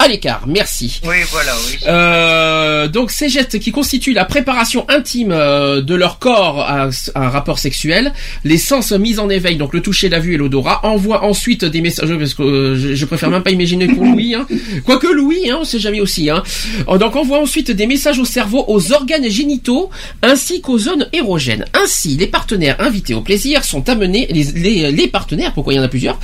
à 0.00 0.08
l'écart. 0.08 0.44
Merci. 0.46 1.00
Oui, 1.04 1.16
voilà, 1.30 1.52
oui. 1.66 1.78
Euh, 1.86 2.88
donc 2.88 3.10
ces 3.10 3.28
gestes 3.28 3.58
qui 3.60 3.70
constituent 3.70 4.14
la 4.14 4.24
préparation 4.24 4.84
intime 4.88 5.30
euh, 5.30 5.82
de 5.82 5.94
leur 5.94 6.18
corps 6.18 6.60
à, 6.60 6.88
à 7.14 7.26
un 7.26 7.28
rapport 7.28 7.58
sexuel, 7.58 8.12
les 8.44 8.58
sens 8.58 8.92
mis 8.92 9.18
en 9.18 9.28
éveil, 9.28 9.56
donc 9.56 9.74
le 9.74 9.82
toucher, 9.82 10.08
la 10.08 10.18
vue 10.18 10.34
et 10.34 10.36
l'odorat, 10.38 10.80
envoient 10.84 11.24
ensuite 11.24 11.64
des 11.64 11.82
messages, 11.82 12.08
parce 12.18 12.34
que 12.34 12.42
euh, 12.42 12.76
je, 12.76 12.94
je 12.94 13.04
préfère 13.04 13.30
même 13.30 13.42
pas 13.42 13.50
imaginer 13.50 13.86
pour 13.88 14.04
Louis, 14.04 14.34
hein. 14.34 14.46
quoique 14.84 15.06
Louis, 15.06 15.50
hein, 15.50 15.58
on 15.60 15.64
sait 15.64 15.78
jamais 15.78 16.00
aussi. 16.00 16.30
Hein. 16.30 16.42
Euh, 16.88 16.98
Donc 16.98 17.14
envoie 17.14 17.40
ensuite 17.40 17.70
des 17.70 17.86
messages 17.86 18.18
au 18.18 18.24
cerveau, 18.24 18.64
aux 18.68 18.92
organes 18.92 19.28
génitaux, 19.28 19.90
ainsi 20.22 20.62
qu'aux 20.62 20.78
zones 20.78 21.08
érogènes. 21.12 21.66
Ainsi, 21.74 22.16
les 22.16 22.26
partenaires 22.26 22.76
invités 22.80 23.14
au 23.14 23.20
plaisir 23.20 23.64
sont 23.64 23.88
amenés, 23.88 24.26
les, 24.30 24.44
les, 24.44 24.92
les 24.92 25.08
partenaires, 25.08 25.52
pourquoi 25.52 25.74
il 25.74 25.76
y 25.76 25.80
en 25.80 25.82
a 25.82 25.88
plusieurs, 25.88 26.18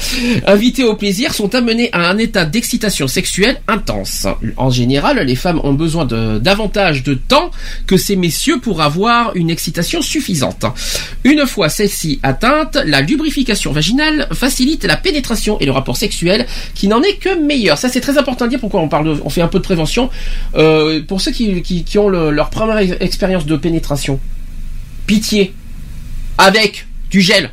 invités 0.47 0.85
au 0.85 0.97
plaisir 0.97 1.35
sont 1.35 1.55
amenés 1.55 1.91
à 1.93 2.09
un 2.09 2.19
état 2.19 2.47
d'excitation 2.47 3.07
sexuelle 3.09 3.61
intense. 3.69 4.27
En 4.57 4.71
général, 4.71 5.19
les 5.19 5.35
femmes 5.35 5.61
ont 5.65 5.73
besoin 5.75 6.05
de 6.05 6.39
davantage 6.39 7.03
de 7.03 7.15
temps 7.15 7.51
que 7.87 7.97
ces 7.97 8.17
messieurs 8.17 8.61
pour 8.61 8.81
avoir 8.83 9.35
une 9.37 9.51
excitation 9.51 10.03
suffisante. 10.03 10.65
Une 11.25 11.47
fois 11.47 11.69
celle-ci 11.69 12.21
atteinte, 12.23 12.77
la 12.85 13.01
lubrification 13.01 13.73
vaginale 13.73 14.29
facilite 14.33 14.85
la 14.85 14.97
pénétration 14.97 15.59
et 15.61 15.67
le 15.67 15.73
rapport 15.73 15.97
sexuel 15.97 16.47
qui 16.75 16.89
n'en 16.89 17.03
est 17.03 17.17
que 17.17 17.39
meilleur. 17.41 17.77
Ça 17.79 17.89
c'est 17.89 18.01
très 18.01 18.19
important 18.19 18.45
de 18.45 18.51
dire 18.51 18.61
pourquoi 18.61 18.81
on 18.81 18.89
parle 18.89 19.21
on 19.25 19.31
fait 19.31 19.43
un 19.43 19.49
peu 19.49 19.59
de 19.59 19.65
prévention 19.65 20.11
Euh, 20.57 21.03
pour 21.07 21.21
ceux 21.21 21.33
qui, 21.33 21.85
ont 21.99 22.09
le- 22.09 22.31
leur 22.31 22.51
première 22.51 22.79
ex- 22.79 22.97
expérience 23.01 23.47
de 23.47 23.57
pénétration. 23.57 24.21
Pitié 25.07 25.53
avec 26.39 26.87
du 27.11 27.21
gel. 27.21 27.51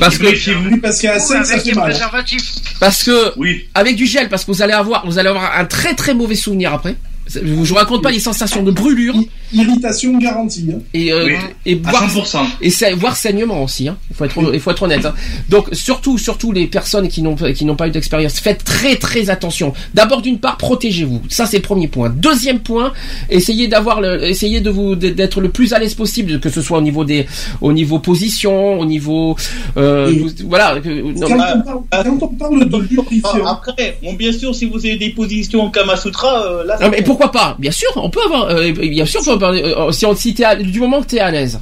Parce 0.00 0.18
que 0.18 0.26
Oui, 0.26 0.80
parce 0.80 1.00
qu'à 1.00 1.16
Ou 1.16 1.20
5, 1.20 1.44
ça 1.44 1.52
avec 1.52 1.64
fait 1.64 1.70
des 1.70 1.74
mal. 1.74 1.90
préservatifs. 1.90 2.52
parce 2.80 3.02
que 3.04 3.32
Oui. 3.36 3.68
avec 3.74 3.96
du 3.96 4.06
gel 4.06 4.28
parce 4.28 4.44
que 4.44 4.50
vous 4.52 4.62
allez 4.62 4.72
avoir 4.72 5.06
vous 5.06 5.18
allez 5.18 5.28
avoir 5.28 5.56
un 5.58 5.64
très 5.64 5.94
très 5.94 6.14
mauvais 6.14 6.34
souvenir 6.34 6.72
après. 6.74 6.96
Je 7.28 7.40
vous 7.54 7.74
raconte 7.74 8.02
pas 8.02 8.10
les 8.10 8.20
sensations 8.20 8.62
de 8.62 8.70
brûlure 8.70 9.14
Irritation 9.52 10.16
garantie. 10.18 10.68
hein. 10.74 10.78
et 10.94 11.12
euh, 11.12 11.24
Oui. 11.26 11.34
et 11.66 11.80
À 11.84 11.90
voire 11.90 12.08
100%. 12.08 12.38
et 12.60 12.94
voire 12.94 13.16
saignement 13.16 13.62
aussi. 13.62 13.88
Hein. 13.88 13.96
Il 14.10 14.16
faut 14.16 14.24
être 14.24 14.50
il 14.54 14.60
faut 14.60 14.70
être 14.70 14.82
honnête. 14.82 15.04
hein. 15.06 15.14
Donc 15.48 15.68
surtout 15.72 16.18
surtout 16.18 16.52
les 16.52 16.66
personnes 16.66 17.08
qui 17.08 17.22
n'ont 17.22 17.34
qui 17.36 17.64
n'ont 17.64 17.76
pas 17.76 17.88
eu 17.88 17.90
d'expérience, 17.90 18.34
faites 18.40 18.64
très 18.64 18.96
très 18.96 19.30
attention. 19.30 19.72
D'abord 19.94 20.22
d'une 20.22 20.38
part 20.38 20.56
protégez-vous. 20.56 21.22
Ça 21.28 21.46
c'est 21.46 21.58
le 21.58 21.62
premier 21.62 21.88
point. 21.88 22.08
Deuxième 22.10 22.60
point, 22.60 22.92
essayez 23.30 23.68
d'avoir 23.68 24.00
le 24.00 24.24
essayez 24.24 24.60
de 24.60 24.70
vous 24.70 24.94
d'être 24.96 25.40
le 25.40 25.48
plus 25.48 25.72
à 25.72 25.78
l'aise 25.78 25.94
possible 25.94 26.40
que 26.40 26.48
ce 26.50 26.60
soit 26.62 26.78
au 26.78 26.82
niveau 26.82 27.04
des 27.04 27.26
au 27.60 27.72
niveau 27.72 27.98
position, 27.98 28.78
au 28.80 28.84
niveau 28.84 29.36
euh, 29.76 30.12
vous- 30.18 30.30
voilà 30.48 30.76
non, 30.84 31.28
Quand, 31.28 31.36
ah, 31.40 31.54
on 31.56 31.82
parle, 31.82 32.04
quand 32.04 32.26
on 32.26 32.28
parle 32.28 32.68
de 32.68 32.76
Ah, 32.76 32.86
lubrifiant, 32.90 33.46
après, 33.46 33.98
bon, 34.02 34.12
bien 34.14 34.32
sûr, 34.32 34.54
si 34.54 34.66
vous 34.66 34.78
avez 34.78 34.96
des 34.96 35.10
positions 35.10 35.62
en 35.62 35.70
Kamasutra, 35.70 36.42
euh, 36.46 36.64
là, 36.64 36.78
Non, 36.80 36.88
mais 36.90 37.02
pourquoi 37.18 37.32
pas? 37.32 37.56
Bien 37.58 37.70
sûr, 37.70 37.88
on 37.96 38.10
peut 38.10 38.20
avoir. 38.24 38.48
euh, 38.50 38.72
bien 38.72 39.04
sûr, 39.06 39.20
on 39.26 39.32
peut 39.34 39.38
parler, 39.38 39.62
euh, 39.62 39.90
si 39.92 40.04
on 40.06 40.14
si 40.14 40.34
à- 40.44 40.56
du 40.56 40.80
moment 40.80 41.00
que 41.02 41.06
t'es 41.06 41.18
à 41.20 41.30
l'aise. 41.30 41.58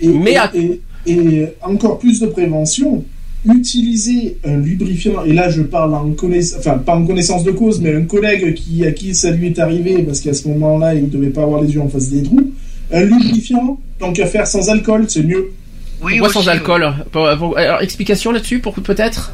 et, 0.00 0.08
mais 0.08 0.32
et- 0.32 0.36
à- 0.38 0.50
et- 0.54 0.80
et 1.06 1.46
encore 1.62 1.98
plus 1.98 2.20
de 2.20 2.26
prévention, 2.26 3.04
utiliser 3.46 4.36
un 4.44 4.56
lubrifiant, 4.58 5.24
et 5.24 5.32
là 5.32 5.48
je 5.48 5.62
parle 5.62 5.94
en 5.94 6.10
connaissance, 6.10 6.58
enfin 6.58 6.78
pas 6.78 6.94
en 6.96 7.04
connaissance 7.06 7.44
de 7.44 7.52
cause, 7.52 7.80
mais 7.80 7.94
un 7.94 8.02
collègue 8.04 8.54
qui, 8.54 8.84
à 8.84 8.92
qui 8.92 9.14
ça 9.14 9.30
lui 9.30 9.46
est 9.46 9.58
arrivé, 9.58 10.02
parce 10.02 10.20
qu'à 10.20 10.34
ce 10.34 10.46
moment-là 10.48 10.94
il 10.94 11.04
ne 11.04 11.08
devait 11.08 11.30
pas 11.30 11.42
avoir 11.42 11.62
les 11.62 11.72
yeux 11.72 11.80
en 11.80 11.88
face 11.88 12.10
des 12.10 12.22
trous, 12.24 12.50
un 12.92 13.02
lubrifiant, 13.04 13.78
tant 13.98 14.12
qu'à 14.12 14.26
faire 14.26 14.46
sans 14.46 14.68
alcool, 14.68 15.06
c'est 15.08 15.22
mieux. 15.22 15.50
Oui, 16.02 16.18
Pourquoi 16.18 16.28
aussi, 16.28 16.44
sans 16.46 16.48
alcool? 16.50 16.92
Alors, 17.56 17.82
explication 17.82 18.30
là-dessus, 18.32 18.60
pour 18.60 18.74
peut-être? 18.74 19.32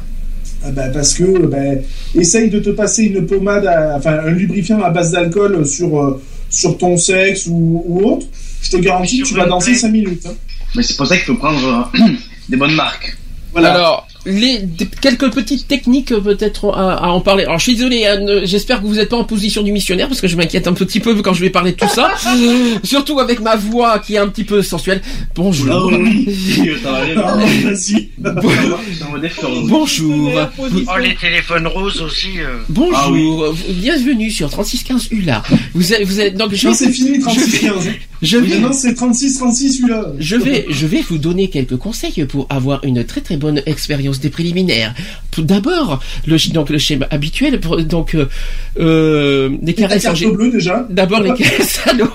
Bah, 0.71 0.89
parce 0.93 1.13
que 1.13 1.45
ben, 1.45 1.81
essaye 2.15 2.49
de 2.49 2.59
te 2.59 2.69
passer 2.71 3.03
une 3.03 3.25
pommade, 3.25 3.65
à- 3.65 3.95
enfin 3.97 4.19
un 4.25 4.31
lubrifiant 4.31 4.81
à 4.81 4.89
base 4.89 5.11
d'alcool 5.11 5.65
sur, 5.65 5.99
euh, 5.99 6.21
sur 6.49 6.77
ton 6.77 6.97
sexe 6.97 7.47
ou, 7.47 7.83
ou 7.85 8.01
autre, 8.09 8.27
je 8.61 8.71
te 8.71 8.77
garantis 8.77 9.21
que 9.21 9.27
tu 9.27 9.33
vas 9.35 9.45
danser 9.45 9.71
plaie. 9.71 9.79
5 9.79 9.89
minutes. 9.89 10.25
hein. 10.27 10.33
Mais 10.75 10.83
c'est 10.83 10.95
pour 10.97 11.07
ça 11.07 11.15
qu'il 11.15 11.25
faut 11.25 11.35
prendre 11.35 11.89
euh, 11.95 11.99
des 12.49 12.57
bonnes 12.57 12.75
marques. 12.75 13.17
Voilà. 13.51 13.73
Alors, 13.73 14.07
les, 14.25 14.59
des- 14.59 14.87
quelques 15.01 15.31
petites 15.31 15.67
techniques 15.67 16.11
euh, 16.11 16.19
peut-être 16.21 16.69
à, 16.75 16.93
à 16.95 17.07
en 17.09 17.21
parler. 17.21 17.43
Alors, 17.45 17.57
je 17.59 17.63
suis 17.63 17.75
désolé, 17.75 18.05
Anne, 18.05 18.27
euh, 18.29 18.41
j'espère 18.45 18.81
que 18.81 18.87
vous 18.87 18.95
n'êtes 18.95 19.09
pas 19.09 19.17
en 19.17 19.23
position 19.23 19.61
du 19.63 19.71
missionnaire 19.71 20.07
parce 20.07 20.21
que 20.21 20.27
je 20.27 20.35
m'inquiète 20.35 20.67
un 20.67 20.73
petit 20.73 20.99
peu 20.99 21.15
quand 21.21 21.33
je 21.33 21.41
vais 21.41 21.49
parler 21.49 21.71
de 21.73 21.77
tout 21.77 21.87
ça. 21.93 22.11
Surtout 22.83 23.19
avec 23.19 23.39
ma 23.41 23.55
voix 23.55 23.99
qui 23.99 24.15
est 24.15 24.17
un 24.17 24.27
petit 24.27 24.43
peu 24.43 24.61
sensuelle. 24.61 25.01
Bonjour. 25.35 25.91
Défend. 29.21 29.47
Bonjour. 29.67 30.31
Oh, 30.59 30.97
les 31.01 31.15
téléphones 31.15 31.67
roses 31.67 32.01
aussi. 32.01 32.39
euh. 32.39 32.57
Bonjour. 32.69 32.93
Ah 32.95 33.09
oui. 33.51 33.73
Bienvenue 33.73 34.29
sur 34.29 34.49
3615 34.49 35.07
ULA. 35.11 35.43
Vous 35.73 35.93
êtes, 35.93 36.03
vous 36.03 36.19
êtes, 36.19 36.35
donc 36.35 36.53
je 36.53 36.67
Non, 36.67 36.73
c'est 36.73 36.91
fini, 36.91 37.19
36-15. 37.19 37.71
je 38.21 38.37
vais, 38.37 38.47
Maintenant, 38.59 38.73
c'est 38.73 38.91
36-36 38.93 39.53
celui-là. 39.77 40.05
Je 40.19 40.35
vais, 40.35 40.65
je 40.69 40.85
vais 40.87 41.01
vous 41.07 41.17
donner 41.17 41.49
quelques 41.49 41.77
conseils 41.77 42.25
pour 42.25 42.45
avoir 42.49 42.83
une 42.83 43.03
très 43.03 43.21
très 43.21 43.37
bonne 43.37 43.61
expérience 43.65 44.14
des 44.19 44.29
préliminaires. 44.29 44.93
D'abord, 45.37 45.99
le, 46.25 46.37
donc 46.53 46.69
le 46.69 46.77
schéma 46.77 47.07
habituel, 47.09 47.59
donc 47.59 48.15
euh, 48.15 48.27
euh, 48.79 49.49
des 49.61 49.73
caresses. 49.73 50.07
D'abord 50.89 51.21
les 51.21 51.33
caresses, 51.37 51.81
allô 51.85 52.07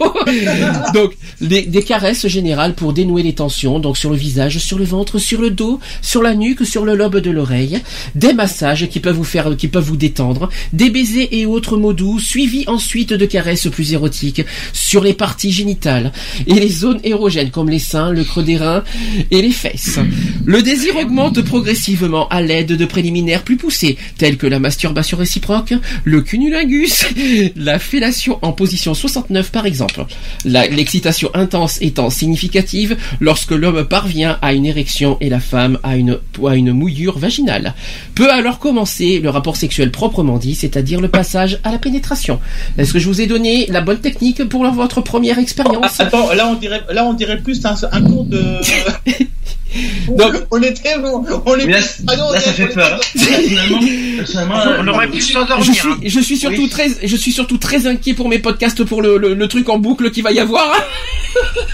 donc 0.94 1.12
des, 1.40 1.62
des 1.62 1.82
caresses 1.82 2.26
générales 2.26 2.74
pour 2.74 2.92
dénouer 2.92 3.22
les 3.22 3.34
tensions, 3.34 3.78
donc 3.78 3.98
sur 3.98 4.10
le 4.10 4.16
visage, 4.16 4.58
sur 4.58 4.78
le 4.78 4.84
ventre, 4.84 5.18
sur 5.18 5.40
le 5.40 5.50
dos, 5.50 5.80
sur 6.00 6.22
la 6.22 6.34
nuque, 6.34 6.64
sur 6.64 6.84
le 6.84 6.94
lobe 6.94 7.18
de 7.18 7.30
l'oreille, 7.30 7.80
des 8.14 8.32
massages 8.32 8.88
qui 8.88 9.00
peuvent 9.00 9.16
vous 9.16 9.24
faire, 9.24 9.54
qui 9.56 9.68
peuvent 9.68 9.84
vous 9.84 9.96
détendre, 9.96 10.48
des 10.72 10.90
baisers 10.90 11.28
et 11.32 11.46
autres 11.46 11.76
mots 11.76 11.92
doux, 11.92 12.18
suivis 12.18 12.64
ensuite 12.68 13.12
de 13.12 13.26
caresses 13.26 13.68
plus 13.68 13.92
érotiques 13.92 14.42
sur 14.72 15.02
les 15.02 15.14
parties 15.14 15.52
génitales 15.52 16.12
et 16.46 16.54
les 16.54 16.70
zones 16.70 17.00
érogènes 17.04 17.50
comme 17.50 17.68
les 17.68 17.78
seins, 17.78 18.12
le 18.12 18.24
creux 18.24 18.42
des 18.42 18.56
reins 18.56 18.82
et 19.30 19.42
les 19.42 19.50
fesses. 19.50 19.98
Le 20.44 20.62
désir 20.62 20.96
augmente 20.96 21.42
progressivement 21.42 21.89
progressivement 21.90 22.28
à 22.28 22.40
l'aide 22.40 22.76
de 22.76 22.84
préliminaires 22.84 23.42
plus 23.42 23.56
poussés, 23.56 23.98
tels 24.16 24.36
que 24.36 24.46
la 24.46 24.60
masturbation 24.60 25.18
réciproque, 25.18 25.74
le 26.04 26.20
cunnilingus, 26.20 27.04
la 27.56 27.80
fellation 27.80 28.38
en 28.42 28.52
position 28.52 28.94
69 28.94 29.50
par 29.50 29.66
exemple. 29.66 30.04
L'excitation 30.44 31.30
intense 31.34 31.78
étant 31.82 32.08
significative 32.08 32.96
lorsque 33.18 33.50
l'homme 33.50 33.84
parvient 33.84 34.38
à 34.40 34.52
une 34.52 34.66
érection 34.66 35.16
et 35.20 35.28
la 35.28 35.40
femme 35.40 35.78
à 35.82 35.96
une, 35.96 36.18
à 36.46 36.54
une 36.54 36.72
mouillure 36.72 37.18
vaginale. 37.18 37.74
Peut 38.14 38.30
alors 38.30 38.60
commencer 38.60 39.18
le 39.18 39.30
rapport 39.30 39.56
sexuel 39.56 39.90
proprement 39.90 40.38
dit, 40.38 40.54
c'est-à-dire 40.54 41.00
le 41.00 41.08
passage 41.08 41.58
à 41.64 41.72
la 41.72 41.78
pénétration. 41.78 42.38
Est-ce 42.78 42.92
que 42.92 43.00
je 43.00 43.08
vous 43.08 43.20
ai 43.20 43.26
donné 43.26 43.66
la 43.66 43.80
bonne 43.80 44.00
technique 44.00 44.44
pour 44.44 44.64
votre 44.70 45.00
première 45.00 45.40
expérience? 45.40 45.98
Attends, 45.98 46.32
là 46.34 46.46
on 46.46 46.54
dirait, 46.54 46.82
là 46.92 47.04
on 47.04 47.14
dirait 47.14 47.38
plus 47.38 47.64
un, 47.64 47.74
un 47.90 48.02
cours 48.02 48.26
de. 48.26 48.40
Donc- 50.08 50.34
on 50.50 50.60
était, 50.62 50.94
on, 50.96 51.24
on 51.46 51.56
est. 51.56 51.66
Là, 51.66 51.78
Ah 52.08 52.16
non, 52.16 52.32
là, 52.32 52.40
ça 52.40 52.52
fait 52.52 52.66
peur. 52.66 53.00
hein. 53.00 53.00
On 54.80 54.86
euh, 54.86 54.90
aurait 54.92 55.08
pu 55.08 55.20
je 55.20 55.32
s'endormir. 55.32 55.72
suis, 55.74 55.88
hein. 55.88 55.96
je 56.04 56.20
suis 56.20 56.36
surtout 56.36 56.62
Oui. 56.62 56.68
très, 56.68 56.88
je 57.06 57.16
suis 57.16 57.32
surtout 57.32 57.56
très 57.58 57.86
inquiet 57.86 58.14
pour 58.14 58.28
mes 58.28 58.38
podcasts 58.38 58.84
pour 58.84 59.00
le, 59.02 59.16
le, 59.16 59.34
le 59.34 59.48
truc 59.48 59.68
en 59.68 59.78
boucle 59.78 60.10
qu'il 60.10 60.22
va 60.22 60.32
y 60.32 60.38
avoir. 60.40 60.66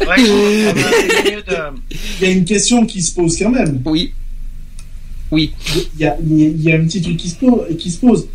Ouais, 0.07 0.17
de- 0.23 1.53
Il 2.21 2.27
y 2.27 2.31
a 2.31 2.33
une 2.33 2.45
question 2.45 2.85
qui 2.87 3.03
se 3.03 3.15
pose 3.15 3.37
quand 3.39 3.51
même. 3.51 3.81
Oui. 3.85 4.13
Oui. 5.31 5.53
Il 5.99 6.01
y 6.03 6.05
a, 6.07 6.17
il 6.23 6.39
y 6.41 6.45
a- 6.45 6.49
il 6.49 6.63
y 6.63 6.73
a 6.73 6.77
un 6.77 6.85
petit 6.85 7.01
truc 7.03 7.17
qui 7.17 7.29
se 7.31 7.37
pose. 7.37 7.77
Qui 7.79 7.91
se 7.91 7.99
pose. 7.99 8.29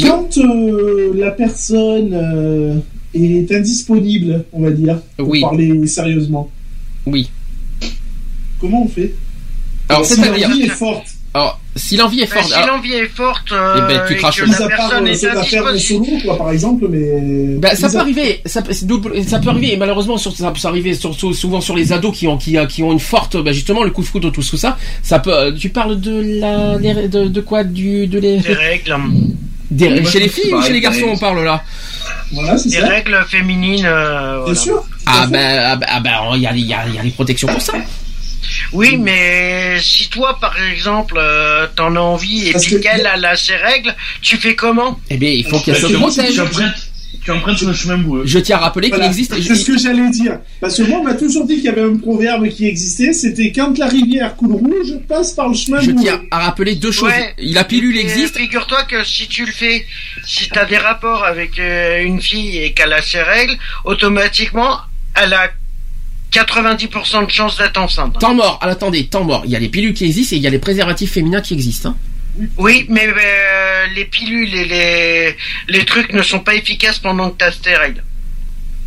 Quand 0.00 0.36
euh, 0.38 1.12
la 1.14 1.30
personne 1.30 2.12
euh, 2.12 2.76
est 3.14 3.50
indisponible, 3.52 4.44
on 4.52 4.62
va 4.62 4.70
dire, 4.70 5.00
pour 5.16 5.28
Oui. 5.28 5.40
parler 5.40 5.86
sérieusement, 5.86 6.50
Oui. 7.06 7.30
Comment 8.62 8.84
on 8.84 8.88
fait 8.88 9.12
Alors, 9.90 10.04
si 10.06 10.20
l'envie 10.20 10.62
est 10.62 10.68
forte, 10.70 11.06
alors, 11.34 11.58
si 11.74 11.96
l'envie 11.96 12.20
est 12.20 12.26
Ben, 12.30 12.34
forte, 12.40 12.48
si 12.48 12.52
alors, 12.54 12.76
l'envie 12.76 12.92
est 12.92 13.06
forte 13.06 13.52
euh, 13.52 13.76
Eh 13.78 13.88
ben, 13.92 14.02
tu 14.06 14.16
craches 14.16 14.42
la 14.42 14.68
personne 14.68 15.06
euh, 15.06 15.10
est 15.10 15.14
cette 15.14 15.34
affaire 15.34 15.66
indisposée, 15.66 16.04
solo, 16.10 16.20
quoi, 16.26 16.36
par 16.36 16.50
exemple, 16.50 16.86
mais. 16.90 17.56
Ben, 17.56 17.74
ça 17.74 17.88
peut 17.88 17.96
arriver, 17.98 18.42
ça, 18.44 18.62
ça 19.26 19.38
peut 19.38 19.48
arriver, 19.48 19.72
et 19.72 19.76
malheureusement, 19.78 20.18
sur- 20.18 20.36
ça 20.36 20.50
peut 20.50 20.68
arriver 20.68 20.92
surtout 20.94 21.32
souvent 21.32 21.62
sur 21.62 21.74
les 21.74 21.90
ados 21.94 22.14
qui 22.14 22.28
ont, 22.28 22.36
qui, 22.36 22.56
qui 22.68 22.82
ont 22.82 22.92
une 22.92 23.00
forte, 23.00 23.42
ben, 23.42 23.52
justement, 23.54 23.82
le 23.82 23.90
coup 23.90 24.02
de 24.02 24.06
foudre, 24.06 24.30
tout 24.30 24.42
ça, 24.42 24.76
ça 25.02 25.18
peut, 25.20 25.32
euh, 25.34 25.52
tu 25.52 25.70
parles 25.70 25.98
de 26.00 26.38
la, 26.40 26.76
de, 26.78 27.28
de 27.28 27.40
quoi, 27.40 27.64
du, 27.64 28.06
de 28.06 28.18
les, 28.18 28.36
des 28.38 28.52
règles, 28.52 28.94
des- 29.70 30.00
Moi, 30.02 30.10
chez 30.10 30.20
les 30.20 30.28
filles 30.28 30.52
ou 30.52 30.60
chez 30.60 30.74
les 30.74 30.80
garçons, 30.82 31.06
on 31.12 31.16
parle 31.18 31.42
là? 31.44 31.64
Voilà, 32.34 32.56
des 32.56 32.70
ça. 32.70 32.86
règles 32.86 33.24
féminines. 33.28 33.86
euh, 33.86 34.34
Bien 34.36 34.42
voilà. 34.44 34.60
sûr. 34.60 34.84
Ah 35.06 35.26
ben, 35.30 35.62
ah 35.64 35.76
ben, 35.76 35.86
ah 35.88 36.00
ben, 36.00 36.10
il 36.36 36.42
y 36.42 36.46
a, 36.46 36.52
il 36.54 36.66
y 36.66 36.74
a, 36.74 36.86
il 36.88 36.94
y 36.94 36.98
a 36.98 37.02
des 37.02 37.10
protections 37.10 37.48
pour 37.48 37.60
ça. 37.62 37.72
Oui, 38.72 38.96
mais 38.96 39.78
si 39.80 40.08
toi, 40.08 40.38
par 40.40 40.54
exemple, 40.62 41.14
euh, 41.18 41.66
t'en 41.76 41.94
as 41.96 42.00
envie 42.00 42.48
et 42.48 42.52
Parce 42.52 42.64
puis 42.64 42.76
que- 42.76 42.80
qu'elle 42.80 43.08
elle 43.14 43.24
a 43.24 43.36
ses 43.36 43.56
règles, 43.56 43.94
tu 44.22 44.36
fais 44.36 44.54
comment 44.54 44.98
Eh 45.10 45.16
bien, 45.16 45.30
il 45.30 45.44
faut 45.44 45.58
qu'elle 45.60 45.74
bah, 45.74 45.80
se 45.80 45.86
tu, 45.88 45.94
protège. 45.94 46.32
tu 46.34 46.40
empruntes, 46.40 46.88
tu 47.24 47.30
empruntes 47.30 47.58
sur 47.58 47.68
le 47.68 47.74
chemin 47.74 47.98
boueux. 47.98 48.22
Je 48.24 48.38
tiens 48.38 48.56
à 48.56 48.60
rappeler 48.60 48.90
qu'il 48.90 49.02
existe. 49.02 49.34
C'est 49.40 49.54
ce 49.54 49.64
que 49.72 49.78
j'allais 49.78 50.08
dire. 50.10 50.38
Parce 50.60 50.76
que 50.78 50.82
moi, 50.84 50.98
on 51.00 51.04
m'a 51.04 51.14
toujours 51.14 51.46
dit 51.46 51.56
qu'il 51.56 51.64
y 51.66 51.68
avait 51.68 51.82
un 51.82 51.96
proverbe 51.96 52.48
qui 52.48 52.66
existait, 52.66 53.12
c'était 53.12 53.52
quand 53.52 53.76
la 53.78 53.86
rivière 53.86 54.34
coule 54.36 54.52
rouge, 54.54 54.94
passe 55.06 55.32
par 55.34 55.48
le 55.48 55.54
chemin 55.54 55.80
Je 55.80 55.90
boueux. 55.90 56.02
tiens 56.02 56.22
à 56.30 56.38
rappeler 56.40 56.74
deux 56.74 56.90
choses. 56.92 57.10
Ouais. 57.10 57.34
La 57.38 57.64
pilule 57.64 57.96
Et 57.98 58.00
existe. 58.00 58.36
Figure-toi 58.38 58.84
que 58.84 59.04
si 59.04 59.28
tu 59.28 59.44
le 59.44 59.52
fais, 59.52 59.84
si 60.26 60.48
t'as 60.48 60.64
des 60.64 60.78
rapports 60.78 61.24
avec 61.24 61.58
euh, 61.58 62.02
une 62.02 62.20
fille 62.22 62.56
et 62.58 62.72
qu'elle 62.72 62.92
a 62.92 63.02
ses 63.02 63.22
règles, 63.22 63.56
automatiquement, 63.84 64.78
elle 65.14 65.34
a 65.34 65.48
90% 66.32 67.26
de 67.26 67.30
chances 67.30 67.58
d'être 67.58 67.78
enceinte. 67.78 68.18
Temps 68.18 68.34
mort. 68.34 68.58
Alors, 68.62 68.72
attendez, 68.74 69.04
temps 69.06 69.24
mort. 69.24 69.42
Il 69.44 69.50
y 69.50 69.56
a 69.56 69.58
les 69.58 69.68
pilules 69.68 69.94
qui 69.94 70.04
existent 70.06 70.34
et 70.34 70.38
il 70.38 70.42
y 70.42 70.46
a 70.46 70.50
les 70.50 70.58
préservatifs 70.58 71.12
féminins 71.12 71.40
qui 71.40 71.54
existent. 71.54 71.90
hein. 71.90 71.96
Oui, 72.56 72.86
mais 72.88 73.06
euh, 73.06 73.86
les 73.94 74.06
pilules 74.06 74.54
et 74.54 74.64
les, 74.64 75.36
les 75.68 75.84
trucs 75.84 76.14
ne 76.14 76.22
sont 76.22 76.40
pas 76.40 76.54
efficaces 76.54 76.98
pendant 76.98 77.30
que 77.30 77.36
t'as 77.36 77.78
règles. 77.78 78.02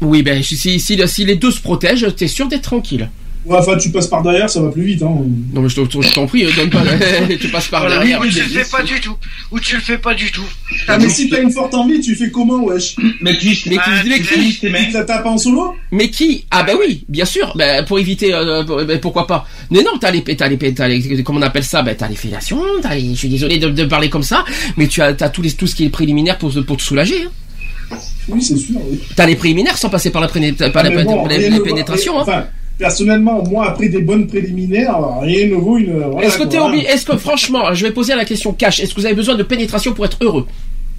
Oui, 0.01 0.23
ben 0.23 0.41
si, 0.41 0.57
si, 0.57 0.79
si, 0.79 0.99
si 1.07 1.25
les 1.25 1.35
deux 1.35 1.51
se 1.51 1.61
protègent, 1.61 2.07
t'es 2.15 2.27
sûr 2.27 2.47
d'être 2.47 2.63
tranquille. 2.63 3.09
Ouais, 3.45 3.57
enfin, 3.59 3.77
tu 3.77 3.91
passes 3.91 4.07
par 4.07 4.23
derrière, 4.23 4.49
ça 4.49 4.59
va 4.59 4.69
plus 4.69 4.81
vite. 4.83 5.03
Hein. 5.03 5.17
Non, 5.53 5.61
mais 5.61 5.69
je 5.69 5.75
t'en- 5.81 6.01
je 6.01 6.13
t'en 6.13 6.25
prie, 6.25 6.45
euh, 6.45 6.49
donne 6.55 6.69
pas. 6.71 6.81
tu 7.39 7.47
passes 7.49 7.67
par 7.67 7.81
Voilà, 7.81 7.97
derrière. 7.99 8.19
ou 8.19 8.25
tu 8.25 8.39
le 8.39 8.45
fais 8.47 8.63
pas 8.71 8.81
du 8.81 8.99
tout. 8.99 9.15
Ou 9.51 9.59
tu 9.59 9.75
le 9.75 9.81
fais 9.81 9.97
pas 9.99 10.15
du 10.15 10.31
tout. 10.31 10.43
Ah, 10.87 10.97
mais 10.97 11.09
si 11.09 11.29
t'as 11.29 11.41
une 11.41 11.51
forte 11.51 11.73
envie, 11.75 11.99
tu 12.01 12.15
fais 12.15 12.31
comment, 12.31 12.63
wesh? 12.63 12.95
Mais 13.21 13.37
tu 13.37 13.47
Mais 13.47 13.53
qui, 13.53 14.09
mais 14.09 14.17
tu 14.19 14.23
qui, 14.23 14.59
Tu 14.59 14.69
la 14.93 15.03
tapes 15.03 15.25
en 15.27 15.37
solo? 15.37 15.75
Mais 15.91 16.09
qui? 16.09 16.45
Ah 16.49 16.63
ben 16.63 16.75
oui, 16.79 17.05
bien 17.07 17.25
sûr. 17.25 17.53
Ben, 17.55 17.85
pour 17.85 17.99
éviter, 17.99 18.33
euh, 18.33 18.63
pour- 18.63 18.83
ben, 18.83 18.99
pourquoi 18.99 19.27
pas 19.27 19.47
Mais 19.69 19.83
non, 19.83 19.91
t'as 20.01 20.09
les, 20.11 20.23
t'as 20.23 20.47
les, 20.47 20.57
t'as 20.73 20.87
les, 20.87 21.21
comment 21.23 21.39
on 21.39 21.43
appelle 21.43 21.63
ça? 21.63 21.83
Ben 21.83 21.95
t'as 21.95 22.07
les 22.07 22.15
fellations, 22.15 22.61
t'as 22.81 22.95
les. 22.95 23.09
Je 23.11 23.13
suis 23.19 23.29
désolé 23.29 23.59
de, 23.59 23.69
de 23.69 23.85
parler 23.85 24.09
comme 24.09 24.23
ça, 24.23 24.43
mais 24.75 24.87
tu 24.87 25.01
as, 25.03 25.13
t'as 25.13 25.29
tous 25.29 25.43
les, 25.43 25.51
tout 25.51 25.67
ce 25.67 25.75
qui 25.75 25.85
est 25.85 25.89
préliminaire 25.89 26.39
pour, 26.39 26.51
pour 26.65 26.77
te 26.77 26.81
soulager. 26.81 27.25
hein. 27.25 27.97
Oui, 28.27 28.41
c'est 28.41 28.57
sûr. 28.57 28.75
Oui. 28.89 28.99
T'as 29.15 29.27
les 29.27 29.35
préliminaires 29.35 29.77
sans 29.77 29.89
passer 29.89 30.09
par 30.09 30.19
la, 30.19 30.27
préné- 30.27 30.53
par 30.53 30.83
la, 30.83 30.89
Ah, 30.89 30.93
mais 30.95 31.03
bon, 31.03 31.27
pénétrations. 31.63 32.17
Hein. 32.19 32.23
Enfin, 32.23 32.45
personnellement, 32.77 33.43
moi, 33.43 33.69
après 33.69 33.89
des 33.89 34.01
bonnes 34.01 34.27
préliminaires, 34.27 34.97
rien 35.21 35.47
ne 35.47 35.55
vaut 35.55 35.77
une. 35.77 35.99
voilà, 35.99 36.27
Est-ce 36.27 36.37
que 36.37 36.43
t'es 36.43 36.59
obligé 36.59 36.85
Est-ce 36.85 37.05
que 37.05 37.17
franchement, 37.17 37.73
je 37.73 37.85
vais 37.85 37.91
poser 37.91 38.15
la 38.15 38.25
question 38.25 38.53
cash. 38.53 38.79
Est-ce 38.79 38.93
que 38.93 38.99
vous 38.99 39.05
avez 39.05 39.15
besoin 39.15 39.35
de 39.35 39.43
pénétration 39.43 39.93
pour 39.93 40.05
être 40.05 40.17
heureux 40.21 40.45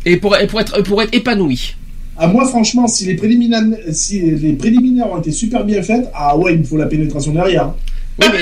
et 0.05 0.17
pour, 0.17 0.37
et 0.37 0.47
pour 0.47 0.61
être 0.61 0.83
pour 0.83 1.03
être 1.03 1.15
épanoui? 1.15 1.75
Ah, 2.19 2.29
moi, 2.29 2.47
franchement, 2.47 2.87
si 2.87 3.05
les 3.05 3.15
préliminaires, 3.15 3.63
si 3.93 4.21
les 4.21 4.55
préliminaires 4.55 5.13
ont 5.13 5.19
été 5.19 5.33
super 5.33 5.65
bien 5.65 5.83
faites, 5.83 6.11
ah 6.15 6.37
ouais, 6.37 6.55
il 6.55 6.61
me 6.61 6.65
faut 6.65 6.79
la 6.79 6.87
pénétration 6.87 7.33
derrière. 7.33 7.75
Oui, 8.21 8.27
mais... 8.33 8.41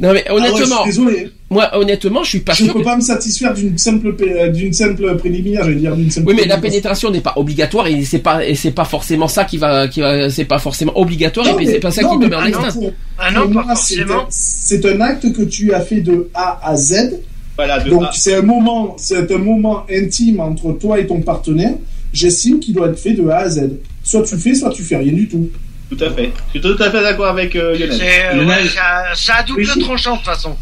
non 0.00 0.12
mais 0.12 0.24
Ah 0.28 0.34
ouais, 0.34 0.40
je 0.40 0.46
honnêtement, 0.54 0.76
suis 0.82 0.90
désolé. 0.90 1.28
moi 1.50 1.70
honnêtement, 1.76 2.22
je 2.24 2.28
suis 2.30 2.40
pas 2.40 2.52
Je 2.54 2.62
ne 2.62 2.66
sûr. 2.68 2.74
peux 2.74 2.80
que- 2.80 2.84
pas 2.84 2.96
me 2.96 3.00
satisfaire 3.00 3.54
d'une 3.54 3.78
simple, 3.78 4.14
euh, 4.20 4.48
d'une 4.48 4.72
simple 4.72 5.16
préliminaire, 5.16 5.64
je 5.64 5.70
vais 5.70 5.76
dire 5.76 5.96
d'une 5.96 6.10
simple. 6.10 6.28
Oui, 6.28 6.34
mais 6.36 6.44
la 6.46 6.58
pénétration. 6.58 7.10
n'est 7.10 7.20
pas 7.20 7.34
obligatoire 7.36 7.86
et 7.86 8.04
c'est 8.04 8.18
pas 8.18 8.44
et 8.46 8.54
c'est 8.54 8.70
pas 8.72 8.84
forcément 8.84 9.28
ça 9.28 9.44
qui 9.44 9.56
va 9.58 9.88
qui 9.88 10.00
va 10.00 10.28
c'est 10.30 10.44
pas 10.44 10.58
forcément 10.58 10.98
obligatoire 10.98 11.46
Non, 11.46 11.58
et 11.58 11.66
c'est 11.66 11.80
pas 11.80 11.90
ça 11.90 12.02
non, 12.02 12.18
qui 12.18 12.24
te 12.24 12.30
met 12.30 12.36
en 12.36 12.40
non, 12.40 12.46
extase. 12.46 12.78
Ah 13.18 13.30
non, 13.30 13.42
pour 13.42 13.52
pas 13.54 13.64
moi, 13.64 13.74
c'est 13.76 13.96
forcément. 13.96 14.20
un- 14.22 14.26
C'est 14.30 14.84
un 14.86 15.00
acte 15.00 15.32
que 15.32 15.42
tu 15.42 15.72
as 15.72 15.80
fait 15.80 16.00
de 16.00 16.28
A 16.34 16.60
à 16.62 16.76
Z. 16.76 17.20
Voilà, 17.56 17.80
de 17.80 17.88
Donc 17.88 18.02
A. 18.02 18.10
c'est 18.12 18.34
un 18.34 18.42
moment, 18.42 18.94
c'est 18.98 19.32
un 19.32 19.38
moment 19.38 19.84
intime 19.90 20.40
entre 20.40 20.72
toi 20.72 20.98
et 21.00 21.06
ton 21.06 21.20
partenaire. 21.22 21.74
J'estime 22.12 22.60
qu'il 22.60 22.74
doit 22.74 22.88
être 22.88 22.98
fait 22.98 23.12
de 23.14 23.26
A 23.28 23.38
à 23.38 23.48
Z. 23.48 23.70
Soit 24.04 24.22
tu 24.24 24.36
fais, 24.36 24.54
soit 24.54 24.70
tu 24.70 24.82
fais 24.82 24.96
rien 24.96 25.12
du 25.12 25.26
tout. 25.28 25.48
Tout 25.88 25.98
à 26.04 26.10
fait. 26.10 26.32
Je 26.46 26.50
suis 26.50 26.60
tout 26.60 26.82
à 26.82 26.90
fait 26.90 27.02
d'accord 27.02 27.26
avec 27.28 27.54
euh, 27.56 27.76
Lionel. 27.76 27.96
C'est 27.98 28.26
euh, 28.26 28.34
Lionel. 28.34 28.64
ouais, 28.64 28.68
ça, 28.70 29.04
ça 29.14 29.34
a 29.36 29.42
double 29.44 29.66
Oui. 29.74 29.82
tranchant 29.82 30.12
de 30.12 30.16
toute 30.18 30.26
façon. 30.26 30.56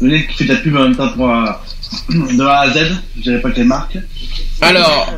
Mec 0.00 0.28
qui 0.28 0.36
fait 0.36 0.44
de 0.44 0.54
la 0.54 0.60
pub 0.60 0.76
en 0.76 0.84
même 0.84 0.96
temps 0.96 1.08
pour 1.12 1.30
euh, 1.30 1.44
de 2.10 2.42
A 2.44 2.60
à 2.60 2.70
Z, 2.70 2.96
je 3.16 3.22
dirais 3.22 3.40
pas 3.40 3.50
quelle 3.50 3.66
marque. 3.66 3.98
Alors, 4.60 5.10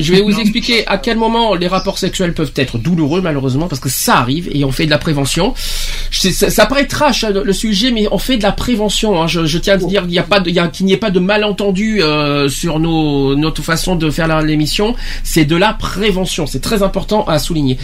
je 0.00 0.12
vais 0.14 0.20
vous 0.22 0.38
expliquer 0.40 0.86
à 0.86 0.98
quel 0.98 1.16
moment 1.16 1.54
les 1.54 1.66
rapports 1.68 1.98
sexuels 1.98 2.34
peuvent 2.34 2.52
être 2.56 2.78
douloureux 2.78 3.20
malheureusement 3.20 3.66
parce 3.68 3.80
que 3.80 3.88
ça 3.88 4.16
arrive 4.18 4.48
et 4.52 4.64
on 4.64 4.70
fait 4.72 4.86
de 4.86 4.90
la 4.90 4.98
prévention. 4.98 5.54
Ça, 6.10 6.50
ça 6.50 6.66
paraît 6.66 6.86
trash 6.86 7.24
hein, 7.24 7.30
le 7.30 7.52
sujet 7.52 7.90
mais 7.90 8.06
on 8.10 8.18
fait 8.18 8.36
de 8.36 8.42
la 8.42 8.52
prévention. 8.52 9.20
hein. 9.20 9.26
Je, 9.26 9.44
je 9.46 9.58
tiens 9.58 9.74
à 9.74 9.76
dire 9.76 10.02
qu'il 10.02 10.10
n'y 10.10 10.18
a 10.18 10.22
pas 10.22 10.40
de, 10.40 10.50
qu'il 10.68 10.86
n'y 10.86 10.92
ait 10.92 10.96
pas 10.96 11.10
de 11.10 11.20
malentendu 11.20 12.02
euh, 12.02 12.48
sur 12.48 12.78
nos 12.78 13.34
notre 13.36 13.62
façon 13.62 13.96
de 13.96 14.10
faire 14.10 14.42
l'émission. 14.42 14.94
C'est 15.24 15.44
de 15.44 15.56
la 15.56 15.72
prévention. 15.72 16.46
C'est 16.46 16.60
très 16.60 16.82
important 16.82 17.24
à 17.26 17.38
souligner. 17.38 17.78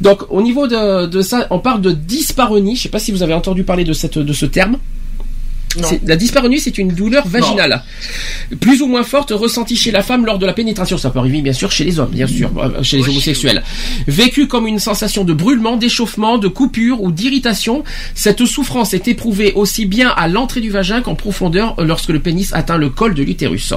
Donc 0.00 0.22
au 0.30 0.42
niveau 0.42 0.66
de, 0.66 1.06
de 1.06 1.22
ça, 1.22 1.46
on 1.50 1.58
parle 1.58 1.80
de 1.80 1.90
dyspareunie. 1.92 2.76
Je 2.76 2.82
sais 2.82 2.88
pas 2.88 2.98
si 2.98 3.12
vous 3.12 3.22
avez 3.22 3.34
entendu 3.34 3.64
parler 3.64 3.84
de 3.84 3.92
cette 3.92 4.18
de 4.18 4.32
ce 4.32 4.46
terme. 4.46 4.76
La 6.06 6.16
dyspareunie, 6.16 6.58
c'est 6.58 6.78
une 6.78 6.88
douleur 6.88 7.26
vaginale, 7.28 7.82
plus 8.60 8.82
ou 8.82 8.86
moins 8.86 9.04
forte, 9.04 9.30
ressentie 9.30 9.76
chez 9.76 9.92
la 9.92 10.02
femme 10.02 10.26
lors 10.26 10.38
de 10.38 10.46
la 10.46 10.52
pénétration. 10.52 10.98
Ça 10.98 11.10
peut 11.10 11.20
arriver 11.20 11.42
bien 11.42 11.52
sûr 11.52 11.70
chez 11.70 11.84
les 11.84 12.00
hommes, 12.00 12.10
bien 12.10 12.26
sûr, 12.26 12.50
euh, 12.58 12.82
chez 12.82 12.96
les 12.96 13.04
Oui. 13.04 13.10
homosexuels. 13.10 13.62
Vécue 14.08 14.48
comme 14.48 14.66
une 14.66 14.80
sensation 14.80 15.22
de 15.22 15.32
brûlement, 15.32 15.76
d'échauffement, 15.76 16.38
de 16.38 16.48
coupure 16.48 17.02
ou 17.02 17.12
d'irritation, 17.12 17.84
cette 18.14 18.44
souffrance 18.46 18.94
est 18.94 19.06
éprouvée 19.06 19.52
aussi 19.54 19.86
bien 19.86 20.08
à 20.10 20.26
l'entrée 20.26 20.60
du 20.60 20.70
vagin 20.70 21.02
qu'en 21.02 21.14
profondeur 21.14 21.76
euh, 21.78 21.84
lorsque 21.84 22.08
le 22.10 22.18
pénis 22.18 22.52
atteint 22.52 22.76
le 22.76 22.88
col 22.90 23.14
de 23.14 23.22
l'utérus. 23.22 23.72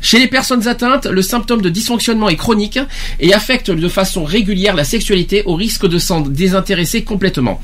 Chez 0.00 0.18
les 0.18 0.28
personnes 0.28 0.66
atteintes, 0.68 1.06
le 1.06 1.20
symptôme 1.22 1.60
de 1.60 1.68
dysfonctionnement 1.68 2.28
est 2.30 2.36
chronique 2.36 2.78
et 3.20 3.34
affecte 3.34 3.70
de 3.70 3.88
façon 3.88 4.24
régulière 4.24 4.74
la 4.74 4.84
sexualité 4.84 5.42
au 5.44 5.54
risque 5.54 5.86
de 5.86 5.98
s'en 5.98 6.20
désintéresser 6.22 7.02
complètement. 7.04 7.60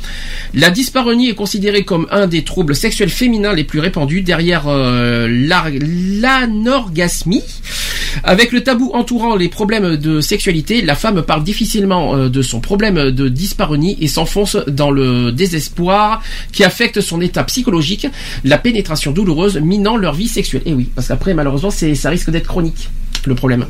La 0.54 0.70
dyspareunie 0.70 1.30
est 1.30 1.34
considérée 1.34 1.84
comme 1.84 2.06
un 2.10 2.26
des 2.26 2.44
troubles 2.44 2.74
sexuels 2.74 3.08
féminins 3.10 3.54
les 3.54 3.61
plus 3.64 3.80
répandus 3.80 4.22
derrière 4.22 4.64
euh, 4.68 5.28
l'anorgasmie. 6.20 7.42
Avec 8.24 8.52
le 8.52 8.62
tabou 8.62 8.90
entourant 8.94 9.36
les 9.36 9.48
problèmes 9.48 9.96
de 9.96 10.20
sexualité, 10.20 10.82
la 10.82 10.94
femme 10.94 11.22
parle 11.22 11.44
difficilement 11.44 12.14
euh, 12.14 12.28
de 12.28 12.42
son 12.42 12.60
problème 12.60 13.10
de 13.10 13.28
dyspareunie 13.28 13.96
et 14.00 14.08
s'enfonce 14.08 14.56
dans 14.68 14.90
le 14.90 15.32
désespoir 15.32 16.22
qui 16.52 16.64
affecte 16.64 17.00
son 17.00 17.20
état 17.20 17.44
psychologique, 17.44 18.06
la 18.44 18.58
pénétration 18.58 19.12
douloureuse 19.12 19.58
minant 19.58 19.96
leur 19.96 20.14
vie 20.14 20.28
sexuelle. 20.28 20.62
Et 20.66 20.74
oui, 20.74 20.88
parce 20.94 21.08
qu'après 21.08 21.34
malheureusement 21.34 21.70
ça 21.70 22.10
risque 22.10 22.30
d'être 22.30 22.48
chronique. 22.48 22.90
Le 23.26 23.34
problème. 23.34 23.66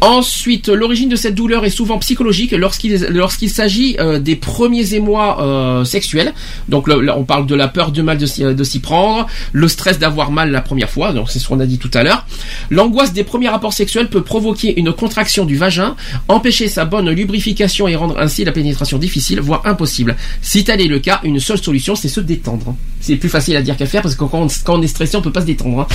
Ensuite, 0.00 0.68
l'origine 0.68 1.08
de 1.08 1.16
cette 1.16 1.34
douleur 1.34 1.64
est 1.64 1.70
souvent 1.70 1.98
psychologique 1.98 2.52
lorsqu'il 2.52 3.50
s'agit 3.50 3.96
euh, 3.98 4.18
des 4.18 4.36
premiers 4.36 4.94
émois 4.94 5.42
euh, 5.42 5.84
sexuels. 5.84 6.32
Donc 6.68 6.88
là, 6.88 7.16
on 7.16 7.24
parle 7.24 7.46
de 7.46 7.54
la 7.54 7.68
peur 7.68 7.92
de 7.92 8.02
mal 8.02 8.18
de 8.18 8.64
s'y 8.64 8.80
prendre, 8.80 9.26
le 9.52 9.68
stress 9.68 9.98
d'avoir 9.98 10.30
mal 10.30 10.50
la 10.50 10.60
première 10.60 10.90
fois, 10.90 11.12
donc 11.12 11.30
c'est 11.30 11.38
ce 11.38 11.48
qu'on 11.48 11.60
a 11.60 11.66
dit 11.66 11.78
tout 11.78 11.90
à 11.94 12.02
l'heure. 12.02 12.26
L'angoisse 12.70 13.12
des 13.12 13.24
premiers 13.24 13.48
rapports 13.48 13.72
sexuels 13.72 14.08
peut 14.08 14.22
provoquer 14.22 14.78
une 14.78 14.92
contraction 14.92 15.44
du 15.44 15.56
vagin, 15.56 15.96
empêcher 16.28 16.68
sa 16.68 16.84
bonne 16.84 17.10
lubrification 17.10 17.88
et 17.88 17.96
rendre 17.96 18.18
ainsi 18.18 18.44
la 18.44 18.52
pénétration 18.52 18.98
difficile, 18.98 19.40
voire 19.40 19.62
impossible. 19.66 20.16
Si 20.42 20.64
tel 20.64 20.80
est 20.80 20.88
le 20.88 20.98
cas, 20.98 21.20
une 21.24 21.40
seule 21.40 21.58
solution, 21.58 21.94
c'est 21.94 22.08
se 22.08 22.20
détendre. 22.20 22.74
C'est 23.00 23.16
plus 23.16 23.28
facile 23.28 23.56
à 23.56 23.62
dire 23.62 23.76
qu'à 23.76 23.86
faire 23.86 24.02
parce 24.02 24.14
que 24.14 24.24
quand 24.24 24.40
on, 24.40 24.72
on 24.72 24.82
est 24.82 24.86
stressé, 24.86 25.16
on 25.16 25.22
peut 25.22 25.32
pas 25.32 25.42
se 25.42 25.46
détendre. 25.46 25.80
hein. 25.80 25.86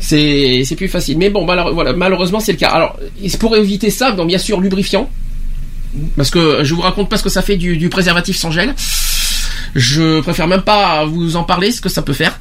C'est 0.00 0.76
plus 0.76 0.88
facile. 0.88 1.18
Mais 1.18 1.30
bon, 1.30 1.44
voilà, 1.44 1.92
malheureusement, 1.94 2.40
c'est 2.40 2.52
le 2.52 2.58
cas. 2.58 2.70
Alors, 2.70 2.98
pour 3.38 3.56
éviter 3.56 3.90
ça, 3.90 4.12
bien 4.12 4.38
sûr, 4.38 4.60
lubrifiant. 4.60 5.08
Parce 6.16 6.30
que 6.30 6.64
je 6.64 6.74
vous 6.74 6.80
raconte 6.80 7.08
pas 7.08 7.16
ce 7.16 7.22
que 7.22 7.28
ça 7.28 7.42
fait 7.42 7.56
du, 7.56 7.88
préservatif 7.88 8.36
sans 8.36 8.50
gel. 8.50 8.74
Je 9.74 10.20
préfère 10.20 10.48
même 10.48 10.62
pas 10.62 11.04
vous 11.04 11.36
en 11.36 11.44
parler, 11.44 11.72
ce 11.72 11.80
que 11.80 11.88
ça 11.88 12.02
peut 12.02 12.12
faire. 12.12 12.38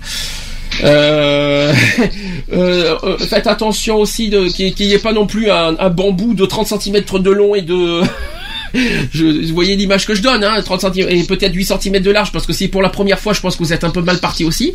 Euh, 0.83 1.73
euh, 2.53 2.97
euh, 3.03 3.17
faites 3.17 3.47
attention 3.47 3.97
aussi 3.97 4.29
qu'il 4.53 4.87
n'y 4.87 4.93
ait 4.93 4.99
pas 4.99 5.13
non 5.13 5.27
plus 5.27 5.51
un, 5.51 5.75
un 5.77 5.89
bambou 5.89 6.33
de 6.33 6.45
30 6.45 6.79
cm 6.79 7.03
de 7.19 7.29
long 7.29 7.55
et 7.55 7.61
de 7.61 8.01
je, 9.13 9.47
vous 9.47 9.53
voyez 9.53 9.75
l'image 9.75 10.05
que 10.05 10.15
je 10.15 10.21
donne, 10.21 10.43
hein, 10.43 10.61
30 10.61 10.93
cm 10.93 11.09
et 11.09 11.23
peut-être 11.23 11.53
8 11.53 11.73
cm 11.81 11.99
de 11.99 12.11
large, 12.11 12.31
parce 12.31 12.45
que 12.45 12.53
si 12.53 12.67
pour 12.67 12.81
la 12.81 12.89
première 12.89 13.19
fois, 13.19 13.33
je 13.33 13.41
pense 13.41 13.55
que 13.55 13.63
vous 13.63 13.73
êtes 13.73 13.83
un 13.83 13.89
peu 13.89 14.01
mal 14.01 14.19
parti 14.19 14.43
aussi. 14.43 14.73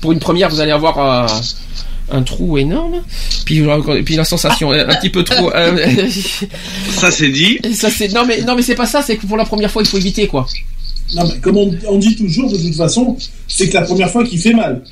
Pour 0.00 0.12
une 0.12 0.18
première, 0.18 0.48
vous 0.48 0.60
allez 0.60 0.72
avoir 0.72 0.98
un, 0.98 1.26
un 2.10 2.22
trou 2.22 2.58
énorme, 2.58 3.02
puis, 3.44 3.64
la 4.16 4.24
sensation 4.24 4.72
un 4.72 4.94
petit 4.96 5.10
peu 5.10 5.24
trop. 5.24 5.50
euh, 5.54 6.08
Ça 6.90 7.10
c'est 7.10 7.30
dit. 7.30 7.58
ça 7.74 7.90
c'est 7.90 8.12
non 8.12 8.24
mais 8.26 8.42
non 8.42 8.54
mais 8.54 8.62
c'est 8.62 8.74
pas 8.74 8.86
ça, 8.86 9.02
c'est 9.02 9.16
que 9.16 9.26
pour 9.26 9.36
la 9.36 9.44
première 9.44 9.70
fois, 9.70 9.82
il 9.82 9.88
faut 9.88 9.98
éviter 9.98 10.26
quoi. 10.26 10.46
Non, 11.14 11.24
mais 11.26 11.38
comme 11.40 11.56
on, 11.58 11.74
on 11.88 11.98
dit 11.98 12.16
toujours, 12.16 12.50
de 12.50 12.56
toute 12.56 12.74
façon, 12.74 13.16
c'est 13.46 13.68
que 13.68 13.74
la 13.74 13.82
première 13.82 14.10
fois 14.10 14.24
qui 14.24 14.38
fait 14.38 14.54
mal. 14.54 14.82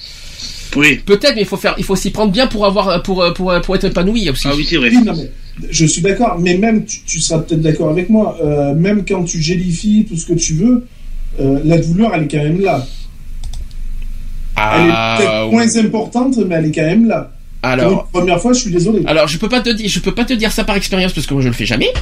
Oui. 0.77 1.01
Peut-être, 1.05 1.35
mais 1.35 1.43
il 1.43 1.47
faut 1.47 1.57
faire, 1.57 1.75
il 1.79 1.85
faut 1.85 1.97
s'y 1.97 2.11
prendre 2.11 2.33
bien 2.33 2.47
pour 2.47 2.65
avoir, 2.67 3.03
pour 3.03 3.25
pour 3.35 3.53
pour 3.63 3.75
être 3.77 3.85
épanoui 3.85 4.29
aussi. 4.31 4.47
Ah 4.49 4.53
oui, 4.57 4.67
c'est 4.69 4.77
vrai. 4.77 4.91
Oui, 4.91 5.03
non, 5.05 5.15
mais 5.17 5.31
je 5.71 5.85
suis 5.87 6.01
d'accord, 6.03 6.39
mais 6.39 6.57
même, 6.57 6.85
tu, 6.85 7.01
tu 7.05 7.21
seras 7.21 7.41
peut-être 7.41 7.61
d'accord 7.61 7.91
avec 7.91 8.09
moi, 8.09 8.39
euh, 8.43 8.75
même 8.75 9.05
quand 9.07 9.25
tu 9.25 9.41
gélifies 9.43 10.07
tout 10.09 10.17
ce 10.17 10.27
que 10.27 10.33
tu 10.35 10.55
veux, 10.55 10.87
euh, 11.41 11.61
la 11.65 11.79
douleur, 11.79 12.13
elle 12.15 12.25
est 12.25 12.29
quand 12.29 12.39
même 12.43 12.61
là. 12.61 12.87
Elle 14.57 14.87
est 14.87 14.91
Ah, 14.93 15.17
peut-être 15.19 15.47
oui. 15.49 15.53
moins 15.53 15.77
importante, 15.77 16.37
mais 16.47 16.55
elle 16.57 16.67
est 16.67 16.73
quand 16.73 16.83
même 16.87 17.07
là. 17.07 17.31
Alors, 17.63 18.07
Pour 18.07 18.21
une 18.23 18.27
première 18.27 18.41
fois, 18.41 18.53
je 18.55 18.61
suis 18.61 18.71
désolé. 18.71 19.03
Alors 19.07 19.29
je 19.29 19.37
peux 19.37 19.49
pas 19.49 19.61
te 19.61 19.69
dire, 19.71 19.87
je 19.89 20.01
peux 20.01 20.15
pas 20.15 20.25
te 20.25 20.33
dire 20.33 20.51
ça 20.51 20.65
par 20.65 20.77
expérience 20.77 21.13
parce 21.13 21.27
que 21.27 21.35
moi 21.35 21.43
je 21.43 21.49
le 21.49 21.55
fais 21.55 21.67
jamais. 21.67 21.93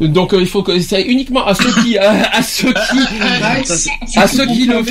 Donc 0.00 0.32
euh, 0.32 0.40
il 0.40 0.46
faut 0.46 0.62
que 0.62 0.78
c'est 0.80 1.02
uniquement 1.02 1.46
à 1.46 1.54
ceux 1.54 1.70
qui, 1.82 1.98
à, 1.98 2.30
à 2.34 2.42
ceux 2.42 2.72
qui, 2.72 2.98
à 4.16 4.26
ceux 4.26 4.46
qui 4.46 4.66
le, 4.66 4.82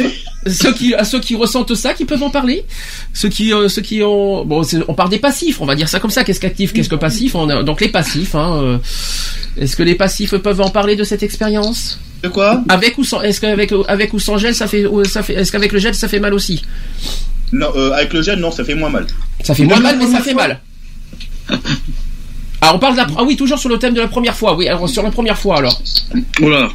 ceux 0.51 0.73
qui, 0.73 0.93
à 0.93 1.03
ceux 1.05 1.19
qui 1.19 1.35
ressentent 1.35 1.73
ça, 1.73 1.93
qui 1.95 2.05
peuvent 2.05 2.21
en 2.21 2.29
parler. 2.29 2.63
Ceux 3.13 3.29
qui, 3.29 3.51
euh, 3.51 3.67
ceux 3.67 3.81
qui 3.81 4.03
ont, 4.03 4.45
bon, 4.45 4.61
on 4.87 4.93
parle 4.93 5.09
des 5.09 5.17
passifs, 5.19 5.59
on 5.59 5.65
va 5.65 5.73
dire 5.75 5.89
ça 5.89 5.99
comme 5.99 6.11
ça. 6.11 6.23
Qu'est-ce 6.23 6.39
qu'actif, 6.39 6.71
qu'est-ce 6.73 6.89
que 6.89 6.95
passif 6.95 7.33
On 7.35 7.49
a- 7.49 7.63
Donc 7.63 7.81
les 7.81 7.89
passifs. 7.89 8.35
Hein, 8.35 8.59
euh, 8.61 8.77
est-ce 9.57 9.75
que 9.75 9.83
les 9.83 9.95
passifs 9.95 10.35
peuvent 10.37 10.61
en 10.61 10.69
parler 10.69 10.95
de 10.95 11.03
cette 11.03 11.23
expérience? 11.23 11.99
De 12.23 12.29
quoi? 12.29 12.63
Avec 12.69 12.97
ou 12.99 13.03
sans 13.03 13.21
Est-ce 13.23 13.41
qu'avec 13.41 13.73
avec 13.87 14.13
ou 14.13 14.19
sans 14.19 14.37
gel, 14.37 14.53
ça 14.53 14.67
fait, 14.67 14.85
ou 14.85 15.03
ça 15.03 15.23
fait 15.23 15.33
Est-ce 15.33 15.51
qu'avec 15.51 15.71
le 15.71 15.79
gel, 15.79 15.95
ça 15.95 16.07
fait 16.07 16.19
mal 16.19 16.35
aussi? 16.35 16.61
Non, 17.53 17.67
euh, 17.75 17.91
avec 17.91 18.13
le 18.13 18.21
gel, 18.21 18.39
non, 18.39 18.51
ça 18.51 18.63
fait 18.63 18.75
moins 18.75 18.89
mal. 18.89 19.05
Ça 19.43 19.53
fait 19.55 19.63
moins 19.63 19.79
mal, 19.79 19.97
mais 19.97 20.07
ça 20.07 20.21
fait 20.21 20.33
mal. 20.33 20.59
Ah, 22.63 22.73
on 22.75 22.79
parle 22.79 22.93
de 22.93 22.97
la... 22.99 23.07
Ah 23.17 23.23
oui, 23.23 23.35
toujours 23.35 23.57
sur 23.57 23.69
le 23.69 23.79
thème 23.79 23.95
de 23.95 24.01
la 24.01 24.07
première 24.07 24.35
fois. 24.35 24.55
Oui, 24.55 24.67
alors 24.67 24.87
sur 24.87 25.01
la 25.01 25.09
première 25.09 25.35
fois 25.35 25.57
alors. 25.57 25.81
Là. 26.41 26.69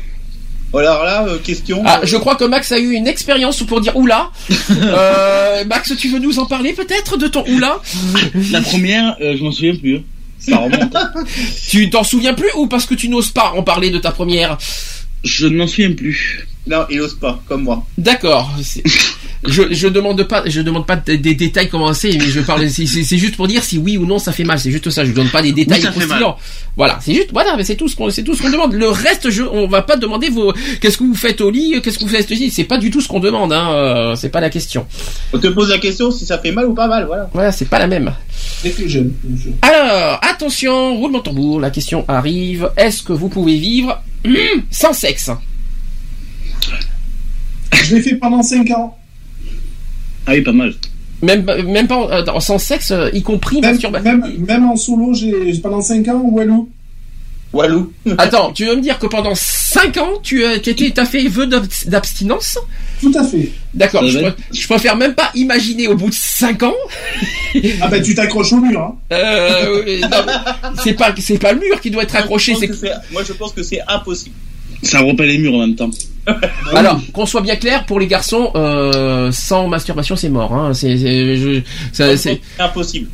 Alors 0.74 1.05
là, 1.05 1.27
euh, 1.28 1.39
question. 1.39 1.81
Ah, 1.86 2.01
je 2.03 2.16
crois 2.16 2.35
que 2.35 2.43
Max 2.43 2.73
a 2.73 2.78
eu 2.81 2.90
une 2.94 3.07
expérience 3.07 3.62
pour 3.62 3.81
dire 3.81 3.97
oula. 3.97 4.31
Euh, 4.73 5.65
Max, 5.65 5.93
tu 5.97 6.09
veux 6.09 6.19
nous 6.19 6.40
en 6.40 6.47
parler 6.47 6.73
peut-être 6.73 7.16
de 7.16 7.28
ton 7.28 7.44
oula? 7.47 7.81
La 8.51 8.61
première, 8.62 9.16
euh, 9.20 9.36
je 9.39 9.44
m'en 9.44 9.53
souviens 9.53 9.77
plus. 9.77 9.98
hein. 9.98 10.03
Ça 10.40 10.57
remonte. 10.59 10.93
Tu 11.70 11.89
t'en 11.89 12.03
souviens 12.03 12.35
plus 12.35 12.51
ou 12.57 12.66
parce 12.66 12.85
que 12.85 12.94
tu 12.97 13.09
n'oses 13.09 13.31
pas 13.31 13.53
en 13.57 13.62
parler 13.62 13.90
de 13.90 13.98
ta 13.98 14.11
première? 14.11 14.59
Je 15.23 15.47
ne 15.47 15.57
m'en 15.57 15.69
souviens 15.69 15.93
plus. 15.93 16.48
non, 16.66 16.85
il 16.90 17.01
ose 17.01 17.15
pas, 17.15 17.40
comme 17.47 17.62
moi. 17.62 17.86
D'accord. 17.97 18.51
Je, 19.44 19.62
je 19.70 19.88
demande 19.88 20.22
pas, 20.24 20.42
je 20.46 20.60
demande 20.60 20.86
pas 20.86 20.96
des, 20.96 21.18
détails 21.18 21.68
comment 21.68 21.92
c'est, 21.92 22.12
mais 22.12 22.26
je 22.26 22.40
parle. 22.40 22.68
C'est 22.68 23.18
juste 23.18 23.36
pour 23.36 23.46
dire 23.46 23.62
si 23.62 23.78
oui 23.78 23.96
ou 23.96 24.06
non 24.06 24.18
ça 24.18 24.32
fait 24.32 24.44
mal. 24.44 24.58
C'est 24.58 24.70
juste 24.70 24.90
ça. 24.90 25.04
Je 25.04 25.12
donne 25.12 25.28
pas 25.28 25.42
des 25.42 25.52
détails 25.52 25.82
croustillants. 25.82 26.36
Voilà, 26.76 26.98
c'est 27.02 27.14
juste. 27.14 27.30
Voilà, 27.32 27.56
mais 27.56 27.64
c'est 27.64 27.76
tout 27.76 27.88
ce 27.88 27.96
qu'on, 27.96 28.10
c'est 28.10 28.22
tout 28.22 28.34
ce 28.34 28.42
qu'on 28.42 28.50
demande. 28.50 28.72
Le 28.72 28.88
reste, 28.88 29.30
je, 29.30 29.42
on 29.42 29.66
va 29.66 29.82
pas 29.82 29.96
demander 29.96 30.28
vos. 30.28 30.52
Qu'est-ce 30.80 30.98
que 30.98 31.04
vous 31.04 31.14
faites 31.14 31.40
au 31.40 31.50
lit 31.50 31.80
Qu'est-ce 31.82 31.98
que 31.98 32.04
vous 32.04 32.10
faites 32.10 32.30
ici 32.30 32.50
C'est 32.50 32.64
pas 32.64 32.78
du 32.78 32.90
tout 32.90 33.00
ce 33.00 33.08
qu'on 33.08 33.20
demande. 33.20 33.52
Hein. 33.52 33.70
euh, 33.72 34.16
C'est 34.16 34.28
pas 34.30 34.40
la 34.40 34.50
question. 34.50 34.86
On 35.32 35.38
te 35.38 35.48
pose 35.48 35.70
la 35.70 35.78
question 35.78 36.10
si 36.10 36.26
ça 36.26 36.38
fait 36.38 36.52
mal 36.52 36.66
ou 36.66 36.74
pas 36.74 36.88
mal, 36.88 37.06
voilà. 37.06 37.28
Voilà, 37.32 37.52
c'est 37.52 37.66
pas 37.66 37.78
la 37.78 37.86
même. 37.86 38.12
Alors, 39.62 40.18
attention, 40.22 40.96
roulement 40.96 41.20
tambour, 41.20 41.60
la 41.60 41.70
question 41.70 42.04
arrive. 42.08 42.70
Est-ce 42.76 43.02
que 43.02 43.12
vous 43.12 43.28
pouvez 43.28 43.58
vivre 43.58 44.02
sans 44.70 44.92
sexe? 44.92 45.30
Je 47.72 47.94
l'ai 47.94 48.02
fait 48.02 48.16
pendant 48.16 48.42
5 48.42 48.70
ans. 48.70 48.98
Ah 50.27 50.32
oui, 50.32 50.40
pas 50.43 50.53
mal. 50.53 50.74
même, 51.23 51.44
même 51.66 51.86
pas 51.86 52.09
euh, 52.27 52.40
sans 52.40 52.59
sexe, 52.59 52.90
euh, 52.90 53.11
y 53.12 53.23
compris 53.23 53.61
Même, 53.61 53.73
masturbation. 53.73 54.11
même, 54.19 54.44
même 54.47 54.65
en 54.69 54.77
solo, 54.77 55.15
j'ai 55.15 55.32
pendant 55.62 55.81
5 55.81 56.07
ans, 56.09 56.23
Walou. 56.32 56.69
Walou. 57.53 57.93
Attends, 58.19 58.53
tu 58.53 58.66
veux 58.66 58.77
me 58.77 58.81
dire 58.82 58.98
que 58.98 59.07
pendant 59.07 59.35
5 59.35 59.97
ans, 59.98 60.11
tu 60.23 60.44
as, 60.44 60.59
tu 60.59 60.70
étais- 60.70 60.90
t'as 60.90 61.07
fait 61.07 61.27
vœu 61.28 61.47
d'abs- 61.47 61.86
d'abstinence? 61.89 62.59
Tout 63.01 63.12
à 63.15 63.23
fait. 63.24 63.53
D'accord, 63.73 64.07
je, 64.07 64.19
va 64.19 64.31
pr- 64.31 64.35
je 64.53 64.66
préfère 64.66 64.97
même 64.97 65.15
pas 65.15 65.31
imaginer 65.35 65.86
au 65.86 65.94
bout 65.94 66.09
de 66.11 66.15
5 66.15 66.62
ans. 66.65 66.74
Ah 67.81 67.89
bah 67.89 68.01
tu 68.01 68.15
t'accroches 68.15 68.53
au 68.53 68.61
mur, 68.61 68.78
hein. 68.81 68.97
Euh, 69.12 69.82
euh, 69.86 70.01
c'est 70.85 70.93
pas, 70.93 71.15
c'est 71.19 71.39
pas 71.39 71.53
le 71.55 71.61
mur 71.61 71.81
qui 71.81 71.90
doit 71.90 72.03
être 72.03 72.15
accroché, 72.16 72.53
Moi, 73.12 73.23
je 73.27 73.32
pense 73.32 73.53
que 73.53 73.62
c'est 73.62 73.81
impossible. 73.89 74.35
Ça 74.82 75.01
rompt 75.01 75.20
les 75.20 75.39
murs 75.39 75.55
en 75.55 75.61
même 75.61 75.74
temps. 75.77 75.90
Alors, 76.74 77.01
qu'on 77.12 77.24
soit 77.24 77.40
bien 77.40 77.55
clair, 77.55 77.86
pour 77.86 78.01
les 78.01 78.09
garçons, 78.09 78.51
euh, 78.57 79.31
sans 79.31 79.69
masturbation, 79.69 80.16
c'est 80.16 80.28
mort. 80.28 80.53
Hein. 80.53 80.74
C'est, 80.74 80.97
impossible. 82.59 83.07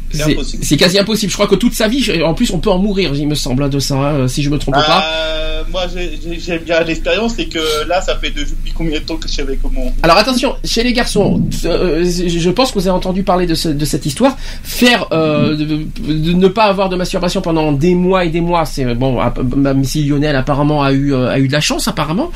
C'est 0.63 0.77
quasi 0.79 0.99
impossible. 0.99 1.31
Je 1.31 1.37
crois 1.37 1.47
que 1.47 1.55
toute 1.55 1.75
sa 1.75 1.89
vie, 1.89 2.01
je- 2.03 2.23
en 2.23 2.33
plus, 2.33 2.51
on 2.53 2.59
peut 2.59 2.71
en 2.71 2.79
mourir, 2.79 3.13
il 3.15 3.29
me 3.29 3.35
semble, 3.35 3.65
hein, 3.65 3.69
de 3.69 3.79
ça, 3.79 3.97
hein, 3.97 4.29
si 4.29 4.43
je 4.43 4.49
me 4.49 4.57
trompe 4.59 4.77
pas. 4.77 5.05
Euh, 5.15 5.63
moi, 5.71 5.83
j'ai- 5.95 6.59
bien 6.61 6.81
l'expérience, 6.85 7.35
c'est 7.37 7.47
que 7.47 7.87
là, 7.87 8.01
ça 8.01 8.17
fait 8.19 8.31
depuis 8.31 8.73
combien 8.75 8.99
de 8.99 9.05
temps 9.05 9.17
que 9.17 9.29
je 9.29 9.35
savais 9.35 9.59
comment. 9.63 9.93
Alors 10.03 10.17
attention, 10.17 10.55
chez 10.65 10.83
les 10.83 10.93
garçons, 10.95 11.43
euh, 11.67 12.05
je 12.05 12.51
pense 12.51 12.71
que 12.73 12.79
vous 12.79 12.89
avez 12.89 12.97
entendu 12.97 13.23
parler 13.25 13.47
de, 13.47 13.55
ce- 13.55 13.69
de 13.69 13.85
cette 13.85 14.07
histoire. 14.07 14.37
Faire, 14.63 15.07
euh, 15.13 15.55
de, 15.57 15.65
de 15.65 16.33
ne 16.33 16.49
pas 16.49 16.65
avoir 16.65 16.89
de 16.89 16.97
masturbation 16.97 17.43
pendant 17.43 17.73
des 17.73 17.95
mois 17.95 18.25
et 18.25 18.31
des 18.31 18.41
mois, 18.41 18.65
c'est 18.65 18.95
bon. 18.95 19.19
Même 19.57 19.85
si 19.85 20.05
Lionel 20.05 20.35
apparemment 20.37 20.83
a 20.83 20.93
eu 20.93 21.15
a 21.15 21.39
eu 21.39 21.49
de 21.53 21.57
la 21.57 21.61
chance, 21.61 21.87
apparemment. 21.87 22.31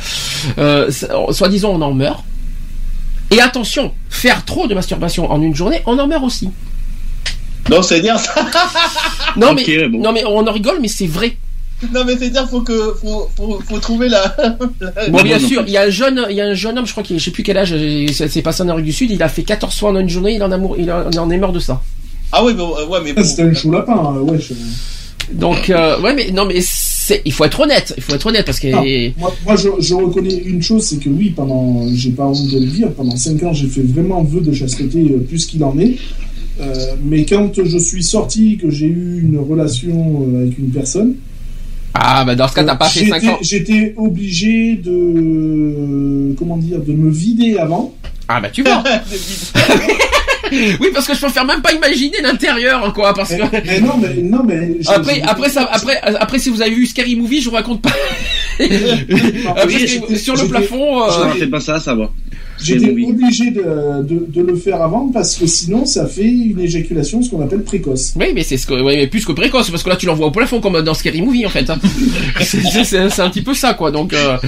Euh, 0.58 0.90
Soi-disant, 1.32 1.70
on 1.70 1.80
en 1.82 1.92
meurt. 1.94 2.22
Et 3.32 3.40
attention, 3.40 3.92
faire 4.08 4.44
trop 4.44 4.68
de 4.68 4.74
masturbation 4.74 5.30
en 5.32 5.40
une 5.42 5.54
journée, 5.54 5.82
on 5.86 5.98
en 5.98 6.06
meurt 6.06 6.22
aussi. 6.22 6.48
Non, 7.68 7.82
c'est 7.82 8.00
dire 8.00 8.18
ça. 8.20 8.34
Non 9.36 9.52
mais 9.52 9.88
bon. 9.88 9.98
non 10.00 10.12
mais 10.12 10.24
on 10.24 10.46
en 10.46 10.52
rigole, 10.52 10.78
mais 10.80 10.88
c'est 10.88 11.06
vrai. 11.08 11.36
Non, 11.92 12.04
mais 12.06 12.16
c'est 12.16 12.30
dire 12.30 12.48
faut 12.48 12.62
que 12.62 12.94
faut, 13.02 13.28
faut, 13.36 13.60
faut 13.68 13.78
trouver 13.80 14.08
la. 14.08 14.34
la- 14.80 15.08
Bon, 15.10 15.20
bien 15.22 15.38
sûr, 15.38 15.62
il 15.66 15.72
y 15.72 15.76
a 15.76 15.82
un 15.82 15.90
jeune, 15.90 16.24
il 16.30 16.36
y 16.36 16.40
a 16.40 16.46
un 16.46 16.54
jeune 16.54 16.78
homme, 16.78 16.86
je 16.86 16.92
crois 16.92 17.02
qu'il, 17.02 17.18
je 17.18 17.24
sais 17.24 17.30
plus 17.32 17.42
quel 17.42 17.58
âge, 17.58 17.70
euh, 17.74 18.06
c'est 18.12 18.40
passé 18.42 18.62
en 18.62 18.68
Amérique 18.68 18.86
du 18.86 18.92
Sud, 18.92 19.10
il 19.10 19.22
a 19.22 19.28
fait 19.28 19.42
14 19.42 19.74
fois 19.78 19.90
en 19.90 19.96
une 19.96 20.08
journée, 20.08 20.34
il 20.34 20.42
en 20.42 20.52
a 20.52 20.58
il 20.78 20.90
en 20.90 21.30
est 21.30 21.36
mort 21.38 21.52
de 21.52 21.58
ça. 21.60 21.82
Ah 22.32 22.42
oui, 22.44 22.54
bon, 22.54 22.74
euh, 22.78 22.86
ouais, 22.86 23.00
mais 23.04 23.12
bon. 23.12 23.22
C'était 23.24 23.42
un 23.42 23.52
chou 23.52 23.70
lapin, 23.72 23.92
hein, 23.92 24.20
ouais. 24.20 24.38
je- 24.40 24.54
Donc, 25.34 25.68
euh, 25.68 26.00
ouais, 26.00 26.14
mais 26.14 26.30
non, 26.30 26.46
mais 26.46 26.60
c'est, 27.06 27.22
il 27.24 27.32
faut 27.32 27.44
être 27.44 27.60
honnête, 27.60 27.94
il 27.96 28.02
faut 28.02 28.14
être 28.14 28.26
honnête 28.26 28.44
parce 28.44 28.58
que. 28.58 28.66
Non, 28.68 29.12
moi, 29.18 29.32
moi, 29.44 29.56
je, 29.56 29.68
je 29.80 29.94
reconnais 29.94 30.34
une 30.44 30.60
chose, 30.62 30.82
c'est 30.84 30.98
que 30.98 31.08
oui, 31.08 31.30
pendant, 31.30 31.86
j'ai 31.94 32.10
pas 32.10 32.26
honte 32.26 32.48
de 32.50 32.58
le 32.58 32.66
dire, 32.66 32.90
pendant 32.92 33.14
5 33.16 33.42
ans, 33.44 33.52
j'ai 33.52 33.68
fait 33.68 33.82
vraiment 33.82 34.22
vœu 34.24 34.40
de 34.40 34.52
chasteté 34.52 34.98
euh, 34.98 35.18
plus 35.18 35.46
qu'il 35.46 35.62
en 35.62 35.78
est. 35.78 35.96
Euh, 36.60 36.94
mais 37.04 37.24
quand 37.24 37.50
je 37.64 37.78
suis 37.78 38.02
sorti, 38.02 38.56
que 38.56 38.70
j'ai 38.70 38.86
eu 38.86 39.20
une 39.22 39.38
relation 39.38 40.26
euh, 40.32 40.42
avec 40.42 40.58
une 40.58 40.70
personne, 40.70 41.14
Ah, 41.94 42.24
bah 42.24 42.34
dans 42.34 42.48
ce 42.48 42.54
cas, 42.54 42.64
t'as 42.64 42.74
pas 42.76 42.88
fait 42.88 43.06
5 43.06 43.20
j'étais- 43.20 43.32
ans. 43.32 43.38
j'étais 43.40 43.94
obligé 43.96 44.74
de, 44.76 46.34
comment 46.38 46.56
dire, 46.56 46.80
de 46.82 46.92
me 46.92 47.10
vider 47.10 47.56
avant. 47.58 47.94
Ah, 48.28 48.40
bah 48.40 48.48
tu 48.50 48.62
vois. 48.62 48.82
oui, 50.52 50.88
parce 50.94 51.06
que 51.08 51.14
je 51.14 51.20
préfère 51.20 51.44
même 51.44 51.60
pas 51.60 51.72
imaginer 51.72 52.18
l'intérieur, 52.22 52.92
quoi, 52.92 53.12
parce 53.14 53.30
Mais, 53.32 53.38
que. 53.38 53.66
mais 53.66 53.80
non, 53.80 53.94
mais 54.00 54.14
non, 54.22 54.42
mais 54.44 54.76
Après, 54.86 55.20
après 55.22 55.48
ça, 55.50 55.68
après, 55.72 55.96
après, 56.00 56.38
si 56.38 56.50
vous 56.50 56.62
avez 56.62 56.70
vu 56.74 56.86
Scary 56.86 57.16
Movie, 57.16 57.40
je 57.40 57.48
vous 57.48 57.56
raconte 57.56 57.82
pas. 57.82 57.90
Après, 58.58 59.66
oui, 59.66 59.86
sur 59.88 60.02
j'étais- 60.08 60.16
sur 60.18 60.34
le 60.36 60.48
plafond. 60.48 61.10
Je 61.10 61.20
euh, 61.20 61.26
ne 61.26 61.32
fais 61.32 61.46
pas 61.48 61.60
ça, 61.60 61.78
ça 61.80 61.94
va. 61.94 62.10
J'étais 62.62 62.88
oui. 62.90 63.06
obligé 63.10 63.50
de, 63.50 64.02
de, 64.02 64.24
de 64.28 64.40
le 64.40 64.56
faire 64.56 64.80
avant 64.80 65.08
parce 65.12 65.34
que 65.36 65.46
sinon 65.46 65.84
ça 65.84 66.06
fait 66.06 66.24
une 66.24 66.58
éjaculation, 66.58 67.20
ce 67.22 67.28
qu'on 67.28 67.42
appelle 67.42 67.62
précoce. 67.64 68.14
Oui, 68.16 68.28
mais 68.34 68.42
c'est 68.44 68.56
ce 68.56 68.66
que, 68.66 68.72
ouais, 68.80 68.96
mais 68.96 69.06
plus 69.08 69.26
que 69.26 69.32
précoce, 69.32 69.68
parce 69.68 69.82
que 69.82 69.90
là 69.90 69.96
tu 69.96 70.06
l'envoies 70.06 70.28
au 70.28 70.30
plafond 70.30 70.60
comme 70.62 70.80
dans 70.80 70.94
Scary 70.94 71.20
Movie 71.20 71.44
en 71.44 71.50
fait. 71.50 71.68
hein. 71.68 71.78
C'est- 72.40 72.62
c'est 72.62 72.84
c'est- 72.84 73.10
c'est 73.10 73.20
un 73.22 73.28
petit 73.28 73.42
peu 73.42 73.52
ça 73.52 73.74
quoi. 73.74 73.90
Donc 73.90 74.14
euh, 74.14 74.38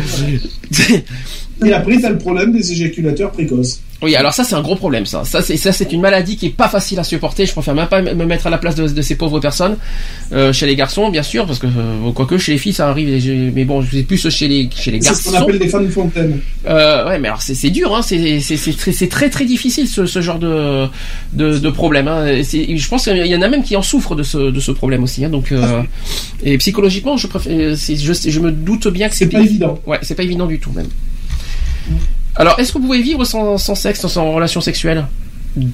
Et 1.65 1.73
après, 1.73 1.99
t'as 2.01 2.11
le 2.11 2.19
problème 2.19 2.53
des 2.53 2.73
éjaculateurs 2.73 3.33
précoces. 3.33 3.81
oui, 4.03 4.15
alors 4.15 4.33
ça 4.33 4.45
c'est 4.45 4.55
un 4.55 4.63
gros 4.63 4.77
problème 4.77 5.07
ça. 5.07 5.25
Ça 5.25 5.43
c'est 5.43 5.57
ça 5.57 5.73
c'est 5.73 5.93
une 5.93 6.01
maladie 6.01 6.37
qui 6.37 6.47
est 6.47 6.51
pas 6.57 6.69
facile 6.69 7.01
à 7.01 7.05
supporter. 7.05 7.47
Je 7.47 7.53
préfère 7.53 7.75
même 7.75 7.89
pas 7.89 8.01
me 8.01 8.25
mettre 8.27 8.47
à 8.47 8.51
la 8.51 8.59
place 8.59 8.77
de, 8.77 8.87
de 8.87 9.03
ces 9.03 9.17
pauvres 9.17 9.41
personnes. 9.41 9.77
Euh, 10.33 10.53
chez 10.53 10.67
les 10.67 10.77
garçons 10.77 11.09
bien 11.11 11.25
sûr, 11.25 11.47
parce 11.47 11.59
que 11.59 11.67
euh, 11.67 12.13
quoique 12.15 12.39
chez 12.39 12.53
les 12.53 12.59
filles 12.59 12.73
ça 12.75 12.89
arrive. 12.89 13.53
Mais 13.55 13.65
bon, 13.65 13.83
c'est 13.91 14.05
plus 14.05 14.29
chez 14.31 14.47
les 14.47 14.69
chez 14.73 14.93
les 14.93 15.01
C'est 15.01 15.15
ce 15.15 15.25
qu'on 15.25 15.33
garçons. 15.33 15.49
appelle 15.49 15.59
des 15.59 15.69
fans 15.69 15.81
de 15.81 15.89
fontaine. 15.89 16.39
Euh, 16.69 17.09
ouais, 17.09 17.19
mais 17.19 17.27
alors 17.29 17.43
c'est 17.43 17.55
c'est 17.55 17.71
dur, 17.71 17.93
hein. 17.97 18.03
C'est 18.03 18.39
c'est 18.41 18.57
c'est 18.57 18.73
très 18.77 18.93
c'est 18.93 19.09
très 19.09 19.31
très 19.31 19.45
difficile 19.45 19.89
ce, 19.89 20.07
ce 20.07 20.21
genre 20.21 20.39
de 20.39 20.87
de, 21.33 21.59
de 21.59 21.71
problème. 21.71 22.07
Hein. 22.07 22.41
Je 22.43 22.89
pense 22.89 23.05
qu'il 23.05 23.27
y 23.27 23.35
en 23.35 23.43
a 23.43 23.49
même 23.49 23.65
qui 23.65 23.75
en 23.75 23.83
souffrent 23.83 24.15
de 24.15 24.23
ce 24.23 24.51
de 24.53 24.61
ce 24.61 24.71
problème 24.71 25.03
aussi. 25.03 25.25
Hein. 25.25 25.31
Donc 25.31 25.51
euh, 25.51 25.83
et 26.45 26.57
psychologiquement, 26.59 27.17
je 27.17 27.27
préfère. 27.27 27.77
c'est- 27.77 27.97
Je, 27.97 28.13
je 28.31 28.41
me 28.41 28.53
doute 28.53 28.87
bien 28.89 29.09
que 29.09 29.15
c'est 29.17 29.25
C'est 29.25 29.31
pas 29.31 29.41
évident. 29.41 29.79
Ouais, 29.87 29.99
c'est 30.03 30.15
pas 30.15 30.23
évident 30.23 30.47
du 30.47 30.61
tout 30.61 30.71
même. 30.73 30.87
Alors, 32.37 32.59
est-ce 32.61 32.73
que 32.73 32.79
vous 32.79 32.85
pouvez 32.87 33.03
vivre 33.03 33.25
sans, 33.25 33.59
sans 33.59 33.75
sexe, 33.75 34.07
sans 34.07 34.33
relation 34.33 34.61
sexuelle? 34.61 35.07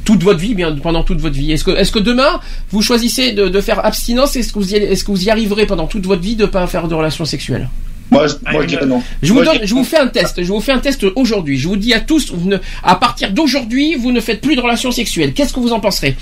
toute 0.06 0.22
votre 0.22 0.38
vie, 0.38 0.54
bien 0.54 0.74
pendant 0.76 1.02
toute 1.02 1.20
votre 1.20 1.34
vie. 1.34 1.52
Est-ce 1.52 1.62
que, 1.64 1.70
est-ce 1.72 1.92
que 1.92 1.98
demain 1.98 2.40
vous 2.70 2.80
choisissez 2.80 3.32
de, 3.32 3.48
de 3.48 3.60
faire 3.60 3.84
abstinence 3.84 4.34
Est-ce 4.34 4.50
que 4.52 4.58
vous 4.58 4.72
y, 4.72 4.76
est-ce 4.76 5.04
que 5.04 5.10
vous 5.10 5.24
y 5.24 5.30
arriverez 5.30 5.66
pendant 5.66 5.86
toute 5.86 6.06
votre 6.06 6.22
vie 6.22 6.36
de 6.36 6.46
pas 6.46 6.66
faire 6.66 6.88
de 6.88 6.94
relation 6.94 7.26
sexuelle 7.26 7.68
Moi, 8.10 8.26
je, 8.28 8.34
moi, 8.50 8.62
je 8.62 8.66
dirais 8.68 8.86
non. 8.86 9.02
je 9.22 9.28
vous 9.28 9.34
Moi, 9.34 9.44
donne, 9.44 9.54
dirais 9.54 9.66
je 9.66 9.74
vous 9.74 9.84
fais 9.84 9.98
un 9.98 10.06
test. 10.06 10.42
Je 10.42 10.48
vous 10.50 10.60
fais 10.62 10.72
un 10.72 10.78
test 10.78 11.04
aujourd'hui. 11.16 11.58
Je 11.58 11.68
vous 11.68 11.76
dis 11.76 11.92
à 11.92 12.00
tous, 12.00 12.32
vous 12.32 12.48
ne- 12.48 12.56
à 12.82 12.94
partir 12.94 13.30
d'aujourd'hui, 13.32 13.96
vous 13.96 14.10
ne 14.12 14.20
faites 14.20 14.40
plus 14.40 14.56
de 14.56 14.60
relations 14.62 14.92
sexuelles. 14.92 15.34
Qu'est-ce 15.34 15.52
que 15.52 15.60
vous 15.60 15.72
en 15.72 15.80
penserez? 15.80 16.16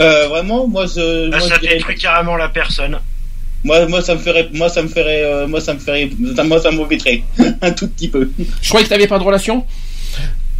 Euh, 0.00 0.26
vraiment, 0.28 0.66
moi, 0.66 0.86
je, 0.86 1.28
moi, 1.30 1.38
ça 1.38 1.54
je 1.56 1.60
dirais- 1.60 1.74
détruit 1.74 1.96
carrément 1.96 2.34
la 2.34 2.48
personne. 2.48 2.98
Moi, 3.64 3.86
moi, 3.88 4.00
ça 4.02 4.14
me 4.14 4.20
ferait, 4.20 4.48
moi, 4.54 4.68
ça 4.68 4.82
me 4.82 4.88
ferait, 4.88 5.22
euh, 5.24 5.46
moi, 5.46 5.60
ça 5.60 5.74
me 5.74 5.78
ferait, 5.78 6.10
ça- 6.36 6.44
moi, 6.44 6.60
ça 6.60 6.70
m'embêterait 6.70 7.22
un 7.62 7.70
tout 7.72 7.88
petit 7.88 8.08
peu. 8.08 8.30
Je 8.62 8.68
croyais 8.68 8.84
que 8.84 8.90
t'avais 8.90 9.06
pas 9.06 9.18
de 9.18 9.24
relation. 9.24 9.64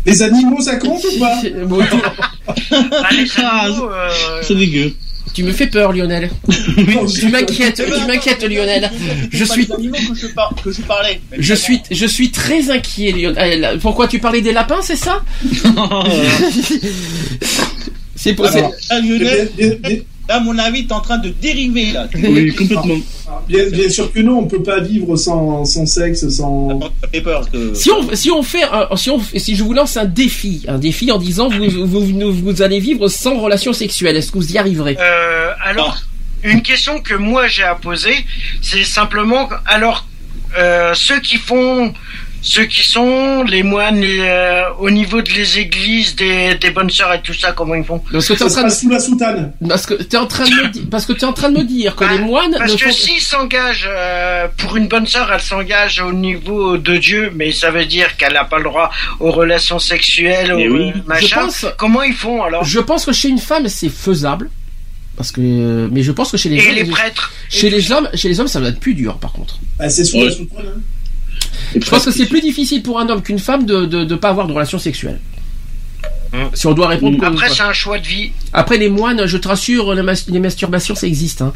Les 0.07 0.23
animaux, 0.23 0.61
ça 0.61 0.77
compte 0.77 1.03
ou 1.05 1.19
pas? 1.19 1.41
Bon, 1.67 1.79
tu- 1.85 2.75
Allez, 3.05 3.27
animaux, 3.37 3.91
euh, 3.91 4.09
C'est 4.43 4.55
dégueu. 4.55 4.95
tu 5.35 5.43
me 5.45 5.53
fais 5.53 5.67
peur, 5.67 5.93
Lionel. 5.93 6.31
tu 7.19 7.29
m'inquiètes, 7.29 7.83
tu 7.87 8.07
m'inquiètes, 8.07 8.43
Lionel. 8.43 8.91
Je 9.31 9.45
C'est 9.45 9.53
suis, 9.53 9.67
pas 9.67 9.77
des 9.77 9.83
animaux 9.89 9.97
que 10.15 10.71
je, 10.73 10.83
parlais. 10.83 11.21
je 11.39 11.55
suis, 11.55 11.81
je 11.91 12.07
suis 12.07 12.31
très 12.31 12.71
inquiet, 12.71 13.13
Lionel. 13.13 13.79
Pourquoi 13.81 14.09
tu 14.09 14.19
parlais 14.19 14.41
des 14.41 14.53
lapins, 14.53 14.81
c'est 14.83 14.97
ça? 14.97 15.23
C'est 18.17 18.35
pour. 18.35 18.47
Alors, 18.47 18.73
là, 18.91 19.01
Lionel, 19.01 19.51
Bien- 19.57 19.69
bien- 19.69 19.77
bien- 19.89 19.99
là, 20.31 20.37
à 20.37 20.41
mon 20.41 20.57
avis, 20.59 20.87
t'es 20.87 20.93
en 20.93 21.01
train 21.01 21.19
de 21.19 21.31
dériver, 21.31 21.93
là. 21.93 22.07
Oui, 22.15 22.55
complètement. 22.55 22.97
Bien, 23.49 23.69
bien 23.71 23.89
sûr 23.89 24.13
que 24.13 24.21
non, 24.21 24.39
on 24.39 24.47
peut 24.47 24.63
pas 24.63 24.81
vivre 24.81 25.17
sans, 25.17 25.65
sans 25.65 25.87
sexe, 25.87 26.29
sans. 26.29 26.81
Si 27.75 27.91
on, 27.91 28.15
si 28.15 28.31
on 28.31 28.43
fait, 28.43 28.63
un- 28.63 28.97
si 28.97 29.11
on, 29.11 29.21
si 29.37 29.57
je 29.57 29.63
vous 29.65 29.73
lance 29.73 29.97
un 29.97 30.05
défi, 30.05 30.65
un 30.69 30.79
défi 30.79 31.11
en 31.11 31.19
disant 31.19 31.49
vous, 31.49 31.69
vous, 31.87 32.01
vous, 32.07 32.33
vous 32.33 32.63
allez 32.63 32.79
vivre 32.81 33.09
sans 33.09 33.39
relation 33.39 33.73
sexuelle, 33.73 34.17
est-ce 34.17 34.31
que 34.33 34.39
vous 34.39 34.53
y 34.53 34.59
arriverez? 34.59 34.97
Euh, 35.01 35.51
alors, 35.65 35.97
une 36.45 36.63
question 36.63 37.01
que 37.01 37.15
moi 37.15 37.47
j'ai 37.49 37.65
à 37.65 37.75
poser, 37.75 38.15
c'est 38.63 38.85
simplement, 38.85 39.49
alors, 39.67 40.07
euh, 40.59 40.93
ceux 40.95 41.21
qui 41.21 41.37
font, 41.37 41.93
ceux 42.43 42.65
qui 42.65 42.87
sont 42.87 43.43
les 43.45 43.63
moines 43.63 44.01
les, 44.01 44.19
euh, 44.21 44.63
au 44.79 44.91
niveau 44.91 45.21
de 45.21 45.31
les 45.31 45.59
églises, 45.59 46.17
des, 46.17 46.55
des 46.55 46.71
bonnes 46.71 46.89
sœurs 46.91 47.13
et 47.13 47.21
tout 47.21 47.35
ça, 47.35 47.53
comment 47.53 47.75
ils 47.75 47.85
font 47.85 47.99
Parce 48.11 48.29
que 48.29 48.33
t'es 48.33 48.45
en 48.45 48.49
Ça 48.49 48.61
train 48.61 48.69
de, 48.69 48.73
sous 48.73 48.89
la 48.89 48.99
soutane. 48.99 49.53
parce 49.69 49.85
que 49.87 49.95
t'es 49.95 50.17
en 50.17 50.27
train 50.27 50.45
de 50.45 50.51
me 50.55 50.69
dire, 50.69 50.83
parce 50.91 51.05
que 51.07 51.13
t'es 51.13 51.27
en 51.27 51.33
train 51.35 51.51
de 51.51 51.59
me 51.59 51.65
dire 51.65 51.95
que 51.97 52.05
Bah, 52.05 52.13
les 52.13 52.19
moines 52.19 52.55
Parce 52.57 52.73
ne 52.73 52.79
que 52.79 52.85
font. 52.87 52.93
s'ils 52.93 53.21
s'engagent 53.21 53.89
euh, 53.91 54.49
pour 54.57 54.77
une 54.77 54.89
bonne 54.89 55.07
sœur, 55.07 55.31
elle 55.33 55.41
s'engage 55.41 56.01
au 56.01 56.13
niveau 56.13 56.79
de 56.79 56.97
Dieu, 56.97 57.31
mais 57.35 57.53
ça 57.53 57.71
veut 57.71 57.85
dire 57.85 58.17
qu'elle 58.17 58.33
n'a 58.33 58.45
pas 58.45 58.59
le 58.59 58.65
droit 58.65 58.91
aux 59.19 59.31
relations 59.31 59.79
sexuelles, 59.79 60.55
Eh 60.59 60.69
aux 60.69 60.75
oui. 60.77 60.93
machin. 61.07 61.27
Je 61.27 61.35
pense- 61.35 61.67
Comment 61.77 62.03
ils 62.03 62.15
font 62.15 62.43
alors 62.43 62.65
Je 62.65 62.81
pense 62.81 63.05
que 63.05 63.13
chez 63.13 63.29
une 63.29 63.39
femme 63.39 63.69
c'est 63.69 63.91
faisable, 63.91 64.49
parce 65.17 65.31
que, 65.31 65.89
mais 65.93 66.03
je 66.03 66.13
pense 66.13 66.31
que 66.31 66.39
chez 66.39 66.49
les 66.49 66.57
Et 66.57 66.69
hommes, 66.69 66.75
les 66.75 66.85
prêtres 66.87 67.33
chez 67.51 67.69
les 67.69 67.93
hommes, 67.93 68.09
chez 68.15 68.29
les 68.29 68.41
hommes 68.41 68.49
ça 68.49 68.61
va 68.61 68.69
être 68.69 68.81
plus 68.81 68.95
dur 68.95 69.19
par 69.19 69.33
contre. 69.33 69.59
Bah, 69.79 69.91
c'est 69.91 70.05
sous 70.05 70.17
Ouais. 70.19 70.25
la 70.25 70.31
soutane. 70.31 70.65
hein. 70.67 70.81
Et 71.75 71.81
Je 71.81 71.89
pense 71.91 72.05
que 72.05 72.11
c'est 72.11 72.27
plus 72.27 72.41
difficile 72.41 72.83
pour 72.83 72.99
un 73.01 73.09
homme 73.09 73.23
qu'une 73.23 73.39
femme 73.39 73.65
de 73.67 73.85
de, 73.87 74.05
de 74.05 74.15
pas 74.15 74.29
avoir 74.31 74.47
de 74.47 74.53
relation 74.53 74.79
sexuelle. 74.79 75.19
Hum. 76.33 76.49
Si 76.55 76.65
on 76.69 76.75
doit 76.75 76.87
répondre. 76.87 77.19
comme- 77.19 77.33
Après, 77.35 77.49
c'est 77.51 77.63
un 77.63 77.73
choix 77.73 77.99
de 77.99 78.07
vie. 78.07 78.31
Après 78.53 78.79
les 78.79 78.89
moines, 78.89 79.27
je 79.27 79.37
te 79.37 79.49
rassure, 79.49 79.93
les, 79.95 80.03
mas- 80.03 80.29
les 80.29 80.39
masturbations 80.39 80.95
ça 80.95 81.09
existe. 81.09 81.43
Hein. 81.43 81.53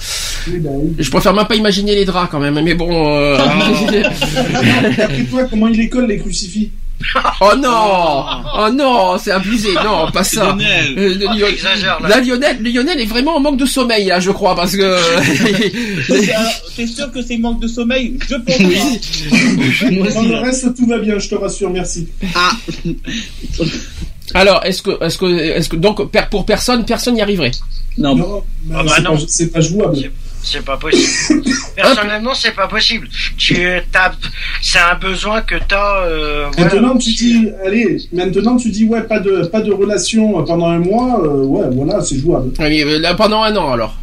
Oui, 0.49 0.59
bah 0.59 0.71
oui. 0.73 0.95
Je 0.99 1.09
préfère 1.11 1.33
même 1.33 1.47
pas 1.47 1.55
imaginer 1.55 1.95
les 1.95 2.05
draps 2.05 2.29
quand 2.31 2.41
même, 2.41 2.61
mais 2.61 2.75
bon. 2.75 2.91
euh, 2.91 3.39
Après 3.39 5.25
toi, 5.31 5.45
comment 5.49 5.69
il 5.69 5.81
école 5.81 6.07
les 6.09 6.19
crucifix? 6.19 6.71
oh 7.41 7.53
non, 7.57 8.25
oh 8.59 8.69
non, 8.73 9.19
c'est 9.19 9.31
abusé, 9.31 9.69
non, 9.85 10.11
pas 10.13 10.25
ça. 10.25 10.47
Lionel. 10.47 10.95
Euh, 10.99 11.15
le- 11.15 11.27
Ah, 11.29 11.35
Lion- 11.37 11.47
t'exagères, 11.49 12.01
là. 12.01 12.09
là, 12.09 12.21
Lionel, 12.21 12.63
Lionel 12.63 13.01
est 13.01 13.07
vraiment 13.07 13.37
en 13.37 13.41
manque 13.41 13.59
de 13.59 13.67
sommeil 13.67 14.07
là, 14.07 14.21
je 14.21 14.31
crois, 14.31 14.55
parce 14.55 14.77
que. 14.77 14.97
T'es 16.77 16.87
sûr 16.87 17.11
que 17.13 17.23
c'est 17.23 17.37
manque 17.39 17.61
de 17.61 17.69
sommeil 17.69 18.19
Je 18.29 18.35
pense 18.37 18.59
Oui. 18.59 19.01
pas. 19.31 20.11
Dans 20.15 20.23
le 20.23 20.37
reste, 20.45 20.75
tout 20.77 20.87
va 20.87 20.99
bien, 20.99 21.19
je 21.19 21.29
te 21.29 21.35
rassure, 21.35 21.71
merci. 21.71 22.09
Alors, 24.35 24.65
est-ce 24.65 24.83
que, 24.83 25.05
est-ce 25.05 25.19
que, 25.19 25.27
est-ce 25.27 25.69
que 25.69 25.77
donc 25.77 26.11
pour 26.31 26.47
personne, 26.47 26.85
personne 26.85 27.15
n'y 27.15 27.21
arriverait? 27.23 27.53
Non, 27.99 28.17
Non, 28.17 28.43
bah, 28.65 28.77
Ah 28.81 28.83
bah 28.85 28.93
c'est 28.97 29.03
non. 29.03 29.17
pas- 29.17 29.23
c'est 29.29 29.53
pas 29.53 29.61
jouable. 29.61 30.11
C'est 30.45 30.63
pas 30.63 30.77
possible. 30.77 31.43
Personnellement, 31.75 32.35
c'est 32.35 32.55
pas 32.55 32.69
possible. 32.69 33.09
Tu 33.39 33.57
t'as, 33.91 34.13
c'est 34.61 34.79
un 34.79 34.95
besoin 34.95 35.41
que 35.41 35.55
t'as. 35.67 36.03
Euh, 36.05 36.47
voilà. 36.55 36.75
Maintenant, 36.75 36.99
tu 36.99 37.13
dis, 37.13 37.49
allez, 37.65 37.97
maintenant 38.13 38.57
tu 38.57 38.69
dis, 38.69 38.85
ouais, 38.85 39.03
pas 39.03 39.21
de, 39.21 39.47
pas 39.47 39.63
de 39.63 39.73
relation 39.73 40.45
pendant 40.45 40.67
un 40.67 40.79
mois, 40.79 41.21
euh, 41.25 41.45
ouais, 41.45 41.67
voilà, 41.73 42.03
c'est 42.03 42.19
jouable. 42.19 42.53
Ah, 42.59 42.65
euh, 42.65 42.99
là, 42.99 43.15
pendant 43.15 43.43
un 43.43 43.57
an 43.57 43.73
alors. 43.73 43.97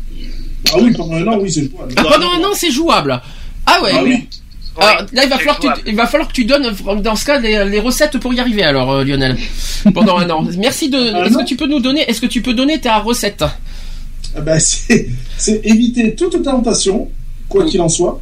Ah 0.73 0.77
oui, 0.81 0.91
pendant 0.97 1.15
un 1.15 1.27
an, 1.27 1.37
oui, 1.39 1.51
c'est 1.51 1.69
jouable. 1.69 1.93
Ah, 1.95 2.03
pendant 2.03 2.31
un 2.31 2.43
an, 2.43 2.53
c'est 2.55 2.71
jouable. 2.71 3.21
Ah 3.67 3.79
ouais. 3.83 3.91
Ah 3.93 4.03
oui. 4.03 4.27
Oui, 4.77 4.83
Alors, 4.83 5.05
là, 5.13 5.23
il 5.23 5.29
va 5.29 5.37
falloir, 5.37 5.59
que 5.59 5.67
tu, 5.67 5.89
il 5.89 5.95
va 5.95 6.07
falloir 6.07 6.27
que 6.29 6.33
tu 6.33 6.45
donnes, 6.45 6.71
dans 7.03 7.15
ce 7.15 7.25
cas, 7.25 7.39
les, 7.39 7.65
les 7.65 7.79
recettes 7.79 8.17
pour 8.17 8.33
y 8.33 8.39
arriver, 8.39 8.63
alors, 8.63 8.91
euh, 8.91 9.03
Lionel. 9.03 9.37
Pendant 9.93 10.17
un 10.17 10.29
an. 10.29 10.47
Merci 10.57 10.89
de, 10.89 10.97
est-ce 11.25 11.37
que 11.37 11.45
tu 11.45 11.55
peux 11.55 11.67
nous 11.67 11.81
donner, 11.81 12.01
est-ce 12.09 12.21
que 12.21 12.25
tu 12.25 12.41
peux 12.41 12.53
donner 12.53 12.79
ta 12.79 12.97
recette? 12.97 13.43
Ah 14.35 14.41
bah, 14.41 14.59
c'est 14.59 15.07
éviter 15.63 16.15
toute 16.15 16.41
tentation, 16.43 17.09
quoi 17.49 17.65
qu'il 17.65 17.81
en 17.81 17.89
soit. 17.89 18.21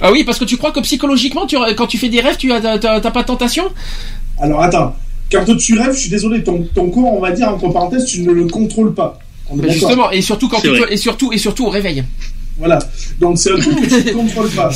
Ah 0.00 0.12
oui, 0.12 0.24
parce 0.24 0.38
que 0.38 0.44
tu 0.44 0.56
crois 0.56 0.70
que 0.72 0.80
psychologiquement, 0.80 1.46
tu, 1.46 1.56
quand 1.76 1.86
tu 1.86 1.98
fais 1.98 2.08
des 2.08 2.20
rêves, 2.20 2.36
tu 2.38 2.52
as, 2.52 2.60
t'as, 2.60 2.78
t'as- 2.78 3.00
t'as 3.00 3.10
pas 3.10 3.22
de 3.22 3.26
tentation? 3.28 3.64
Alors 4.40 4.62
attends, 4.62 4.94
quand 5.32 5.56
tu 5.56 5.78
rêves, 5.78 5.92
je 5.94 5.98
suis 6.00 6.10
désolé, 6.10 6.42
ton, 6.44 6.62
ton 6.74 6.90
corps, 6.90 7.14
on 7.14 7.20
va 7.20 7.32
dire 7.32 7.48
entre 7.48 7.68
parenthèses, 7.70 8.04
tu 8.04 8.22
ne 8.22 8.32
le 8.32 8.46
contrôles 8.46 8.94
pas. 8.94 9.18
On 9.50 9.54
est 9.54 9.56
Mais 9.56 9.62
d'accord 9.68 9.74
justement, 9.88 10.10
et 10.10 10.20
surtout 10.22 10.48
quand 10.48 10.60
tu, 10.60 10.68
et 10.90 10.96
surtout, 10.96 11.32
et 11.32 11.38
surtout 11.38 11.66
au 11.66 11.70
réveil. 11.70 12.04
Voilà. 12.58 12.78
Donc 13.20 13.38
c'est 13.38 13.52
un 13.52 13.58
truc 13.58 13.80
que 13.80 13.86
tu 14.02 14.06
ne 14.08 14.12
contrôles 14.22 14.50
pas. 14.50 14.70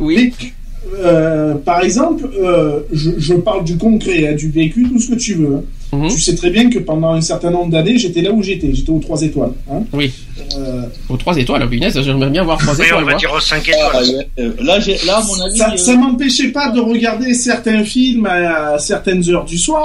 Oui. 0.00 0.32
Mais, 0.40 0.52
euh, 0.98 1.54
par 1.54 1.82
exemple, 1.82 2.28
euh, 2.42 2.80
je, 2.92 3.10
je 3.18 3.34
parle 3.34 3.64
du 3.64 3.76
concret, 3.76 4.28
hein, 4.28 4.34
du 4.36 4.50
vécu, 4.50 4.88
tout 4.88 4.98
ce 5.00 5.08
que 5.10 5.14
tu 5.16 5.34
veux. 5.34 5.56
hein. 5.56 5.62
Mhm. 5.92 6.08
Tu 6.08 6.20
sais 6.20 6.34
très 6.34 6.50
bien 6.50 6.68
que 6.68 6.78
pendant 6.80 7.12
un 7.12 7.20
certain 7.20 7.50
nombre 7.50 7.70
d'années, 7.70 7.96
j'étais 7.98 8.20
là 8.20 8.32
où 8.32 8.42
j'étais. 8.42 8.74
J'étais 8.74 8.90
aux 8.90 8.98
trois 8.98 9.22
étoiles. 9.22 9.52
Hein. 9.70 9.82
Oui. 9.92 10.12
Euh, 10.58 10.82
Aux 11.08 11.16
trois 11.16 11.36
étoiles, 11.36 11.68
punaise, 11.68 12.00
j'aimerais 12.02 12.28
bien 12.30 12.42
voir 12.42 12.58
trois 12.58 12.74
Oui, 12.74 12.80
on 12.80 12.84
étoiles, 12.84 13.04
va 13.04 13.10
moi. 13.12 13.18
dire 13.20 13.32
aux 13.32 13.40
5 13.40 13.70
Ah, 13.72 13.88
étoiles. 14.02 14.16
ouais, 14.16 14.28
euh, 14.40 14.52
là, 14.60 14.74
à 14.74 15.22
mon 15.22 15.40
avis, 15.42 15.56
ça 15.58 15.72
euh, 15.72 15.76
ça 15.76 15.96
m'empêchait 15.96 16.48
pas 16.48 16.70
de 16.70 16.80
regarder 16.80 17.34
certains 17.34 17.84
films 17.84 18.26
à 18.26 18.78
certaines 18.78 19.28
heures 19.30 19.44
du 19.44 19.58
soir 19.58 19.84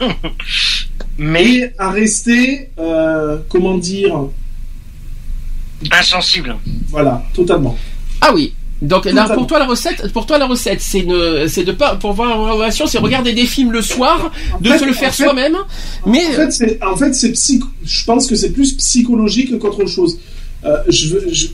Mais 1.18 1.44
et 1.54 1.70
à 1.78 1.90
rester, 1.90 2.70
euh, 2.78 3.36
comment 3.48 3.76
dire, 3.78 4.18
insensible. 5.90 6.56
voilà, 6.88 7.22
totalement. 7.34 7.76
Ah 8.20 8.32
oui. 8.34 8.54
Donc 8.82 9.04
là, 9.14 9.22
pour 9.36 9.46
toi 9.46 9.58
la 9.60 9.66
recette, 9.66 10.12
pour 10.12 10.26
toi 10.26 10.38
la 10.38 10.46
recette, 10.46 10.80
c'est 10.80 11.02
de 11.02 11.72
pas, 11.72 11.94
pour 11.96 12.12
voir 12.12 12.30
une 12.36 12.50
relation, 12.58 12.86
c'est 12.86 12.98
regarder 12.98 13.32
des 13.32 13.46
films 13.46 13.70
le 13.72 13.80
soir, 13.82 14.32
de 14.60 14.68
fait- 14.70 14.78
se 14.78 14.84
le 14.84 14.92
faire 14.92 15.14
soi-même. 15.14 15.56
Mais 16.06 16.26
En 16.26 16.32
fait, 16.32 16.50
c'est, 16.50 16.78
en 16.84 16.96
fait, 16.96 17.12
c'est 17.14 17.30
psycho- 17.32 17.68
je 17.84 18.04
pense 18.04 18.26
que 18.26 18.34
c'est 18.34 18.50
plus 18.50 18.72
psychologique 18.74 19.56
qu'autre 19.58 19.86
chose. 19.86 20.18
Euh, 20.64 20.76
je 20.88 21.08
veux, 21.14 21.24
je- 21.32 21.46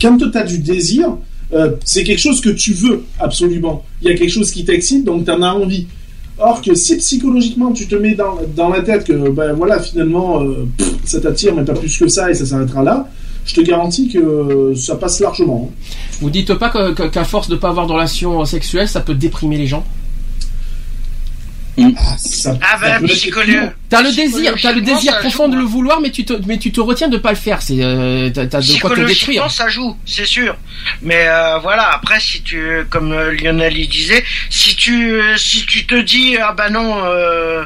quand 0.00 0.16
tu 0.18 0.36
as 0.38 0.42
du 0.44 0.58
désir, 0.58 1.16
euh, 1.52 1.72
c'est 1.84 2.04
quelque 2.04 2.18
chose 2.20 2.40
que 2.40 2.50
tu 2.50 2.72
veux 2.72 3.04
absolument. 3.18 3.84
Il 4.02 4.08
y 4.08 4.12
a 4.12 4.16
quelque 4.16 4.30
chose 4.32 4.50
qui 4.50 4.64
t'excite, 4.64 5.04
donc 5.04 5.24
tu 5.24 5.30
en 5.30 5.42
as 5.42 5.52
envie. 5.52 5.86
Or 6.38 6.60
que 6.60 6.74
si 6.74 6.96
psychologiquement 6.96 7.72
tu 7.72 7.86
te 7.86 7.94
mets 7.94 8.14
dans, 8.14 8.38
dans 8.54 8.68
la 8.68 8.80
tête 8.82 9.04
que 9.04 9.30
ben 9.30 9.54
voilà 9.54 9.78
finalement 9.80 10.42
euh, 10.42 10.66
pff, 10.76 10.88
ça 11.06 11.18
t'attire 11.20 11.54
mais 11.54 11.64
pas 11.64 11.72
plus 11.72 11.96
que 11.96 12.08
ça 12.08 12.30
et 12.30 12.34
ça 12.34 12.44
s'arrêtera 12.44 12.82
là, 12.82 13.08
je 13.46 13.54
te 13.54 13.60
garantis 13.60 14.08
que 14.08 14.74
ça 14.74 14.96
passe 14.96 15.20
largement. 15.20 15.70
vous 16.20 16.30
dites 16.30 16.54
pas 16.54 16.70
qu'à 16.94 17.24
force 17.24 17.48
de 17.48 17.56
pas 17.56 17.68
avoir 17.68 17.86
de 17.86 17.92
relation 17.92 18.44
sexuelle, 18.44 18.88
ça 18.88 19.00
peut 19.00 19.14
déprimer 19.14 19.56
les 19.56 19.66
gens? 19.66 19.84
ça, 22.18 22.58
Ah 22.62 22.78
ça 22.80 23.00
bah, 23.00 23.06
psychologue. 23.06 23.48
effrayant. 23.48 23.72
T'as 23.88 24.02
le 24.02 24.12
désir, 24.12 24.54
t'as 24.60 24.72
le 24.72 24.80
désir 24.80 25.18
profond 25.18 25.44
joue, 25.44 25.52
de 25.52 25.56
le 25.56 25.62
hein. 25.62 25.66
vouloir, 25.66 26.00
mais 26.00 26.10
tu 26.10 26.24
te, 26.24 26.32
mais 26.46 26.58
tu 26.58 26.72
te 26.72 26.80
retiens 26.80 27.08
de 27.08 27.18
pas 27.18 27.30
le 27.30 27.36
faire. 27.36 27.62
C'est, 27.62 27.82
euh, 27.82 28.30
t'as, 28.30 28.46
de 28.46 28.80
quoi 28.80 28.90
te 28.90 29.00
détruire. 29.00 29.50
Ça 29.50 29.68
joue, 29.68 29.96
c'est 30.04 30.24
sûr. 30.24 30.56
Mais 31.02 31.26
euh, 31.28 31.58
voilà, 31.58 31.90
après, 31.92 32.18
si 32.18 32.42
tu, 32.42 32.86
comme 32.90 33.12
euh, 33.12 33.32
Lionel 33.32 33.76
il 33.76 33.88
disait, 33.88 34.24
si 34.50 34.74
tu, 34.74 35.20
si 35.36 35.66
tu 35.66 35.86
te 35.86 36.00
dis 36.00 36.36
ah 36.38 36.52
bah 36.52 36.70
non, 36.70 37.04
euh, 37.04 37.64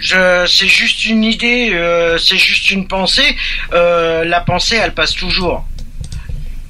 je, 0.00 0.46
c'est 0.46 0.66
juste 0.68 1.04
une 1.06 1.24
idée, 1.24 1.70
euh, 1.72 2.18
c'est 2.18 2.36
juste 2.38 2.70
une 2.70 2.86
pensée, 2.88 3.36
euh, 3.74 4.24
la 4.24 4.40
pensée, 4.40 4.76
elle 4.82 4.94
passe 4.94 5.14
toujours. 5.14 5.64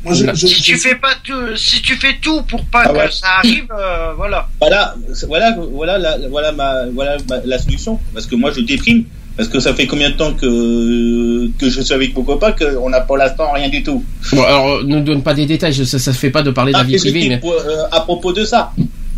Moi, 0.02 0.14
je, 0.14 0.24
je- 0.34 0.46
si 0.46 0.62
tu 0.62 0.76
je- 0.76 0.80
fais 0.80 0.94
pas 0.94 1.14
tout, 1.22 1.54
si 1.56 1.82
tu 1.82 1.94
fais 1.96 2.16
tout 2.22 2.40
pour 2.42 2.64
pas 2.64 2.84
Ah 2.86 2.88
que 2.88 2.96
ouais. 2.98 3.10
ça 3.10 3.26
arrive, 3.38 3.66
euh, 3.78 4.12
voilà. 4.16 4.48
Voilà, 4.58 4.94
voilà, 5.28 5.56
voilà, 5.72 5.98
la, 5.98 6.16
voilà, 6.30 6.52
ma, 6.52 6.86
voilà 6.94 7.16
ma- 7.28 7.40
la 7.44 7.58
solution. 7.58 8.00
Parce 8.14 8.24
que 8.26 8.34
moi, 8.34 8.50
je 8.56 8.60
déprime. 8.62 9.04
Parce 9.36 9.48
que 9.48 9.60
ça 9.60 9.74
fait 9.74 9.86
combien 9.86 10.10
de 10.10 10.16
temps 10.16 10.32
que, 10.34 11.48
que 11.58 11.68
je 11.70 11.80
suis 11.82 11.94
avec 11.94 12.14
mon 12.16 12.22
copain 12.24 12.52
qu'on 12.52 12.88
n'a 12.90 13.00
pour 13.02 13.16
l'instant 13.18 13.52
rien 13.52 13.68
du 13.68 13.82
tout. 13.82 14.02
Bon, 14.32 14.42
alors, 14.42 14.84
ne 14.84 15.00
donne 15.00 15.22
pas 15.22 15.34
des 15.34 15.46
détails. 15.46 15.74
Ça, 15.86 15.98
se 15.98 16.10
fait 16.12 16.30
pas 16.30 16.42
de 16.42 16.50
parler 16.50 16.72
de 16.72 16.78
la 16.78 16.82
Ah, 16.82 16.86
vie 16.86 16.92
mais 16.94 16.98
privée, 16.98 17.28
mais. 17.28 17.38
pour, 17.38 17.52
euh, 17.52 17.84
à 17.92 18.00
propos 18.00 18.32
de 18.32 18.44
ça. 18.44 18.72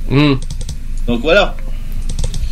Hmm. 0.08 0.34
Donc 1.06 1.20
voilà. 1.22 1.54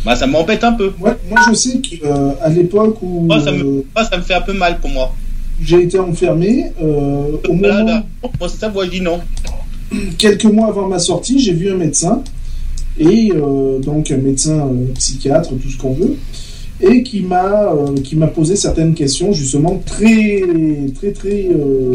Bah, 0.05 0.15
ça 0.15 0.25
m'embête 0.27 0.63
un 0.63 0.73
peu. 0.73 0.91
moi, 0.99 1.15
moi, 1.29 1.39
je 1.49 1.53
sais 1.53 1.79
qu'à 1.79 2.49
l'époque 2.49 2.97
où 3.03 3.21
Moi 3.21 3.39
ça, 3.39 3.49
euh, 3.51 3.57
me, 3.57 3.63
moi, 3.95 4.03
ça 4.09 4.17
me 4.17 4.23
fait 4.23 4.33
un 4.33 4.41
peu 4.41 4.53
mal 4.53 4.79
pour 4.79 4.89
moi. 4.89 5.13
j'ai 5.61 5.83
été 5.83 5.99
enfermé, 5.99 6.71
euh, 6.81 7.37
au 7.47 7.53
Voilà, 7.55 7.79
moment, 7.79 7.85
là, 7.91 8.03
moi, 8.39 8.49
c'est 8.49 8.57
ça, 8.59 8.69
moi, 8.69 8.85
je 8.85 8.89
dis 8.91 9.01
non. 9.01 9.19
quelques 10.17 10.45
mois 10.45 10.67
avant 10.67 10.87
ma 10.87 10.99
sortie, 10.99 11.39
j'ai 11.39 11.53
vu 11.53 11.69
un 11.69 11.75
médecin, 11.77 12.23
et 12.99 13.31
euh, 13.35 13.79
donc 13.79 14.09
un 14.11 14.17
médecin 14.17 14.67
euh, 14.67 14.93
psychiatre, 14.95 15.49
tout 15.49 15.69
ce 15.69 15.77
qu'on 15.77 15.93
veut, 15.93 16.15
et 16.81 17.03
qui 17.03 17.21
m'a 17.21 17.71
euh, 17.71 17.95
qui 18.03 18.15
m'a 18.15 18.27
posé 18.27 18.55
certaines 18.55 18.95
questions 18.95 19.31
justement 19.33 19.81
très 19.85 20.41
très 20.95 21.11
très 21.11 21.47
euh, 21.53 21.93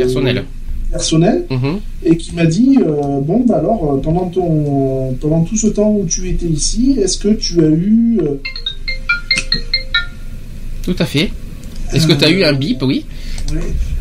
Personnel. 0.91 1.45
Mhm. 1.51 1.81
et 2.05 2.17
qui 2.17 2.35
m'a 2.35 2.47
dit 2.47 2.79
euh, 2.81 3.21
bon 3.21 3.45
bah 3.47 3.57
alors 3.59 3.95
euh, 3.95 4.01
pendant 4.01 4.27
ton 4.29 5.13
pendant 5.21 5.43
tout 5.43 5.57
ce 5.57 5.67
temps 5.67 5.91
où 5.93 6.07
tu 6.07 6.29
étais 6.29 6.47
ici, 6.47 6.97
est-ce 7.03 7.19
que 7.19 7.29
tu 7.29 7.61
as 7.65 7.69
eu 7.69 8.19
euh, 8.23 8.35
Tout 10.83 10.97
à 10.99 11.05
fait. 11.05 11.31
Est-ce 11.93 12.07
que 12.07 12.13
t'as 12.13 12.31
eu 12.31 12.45
un 12.45 12.53
bip, 12.53 12.83
oui 12.83 13.05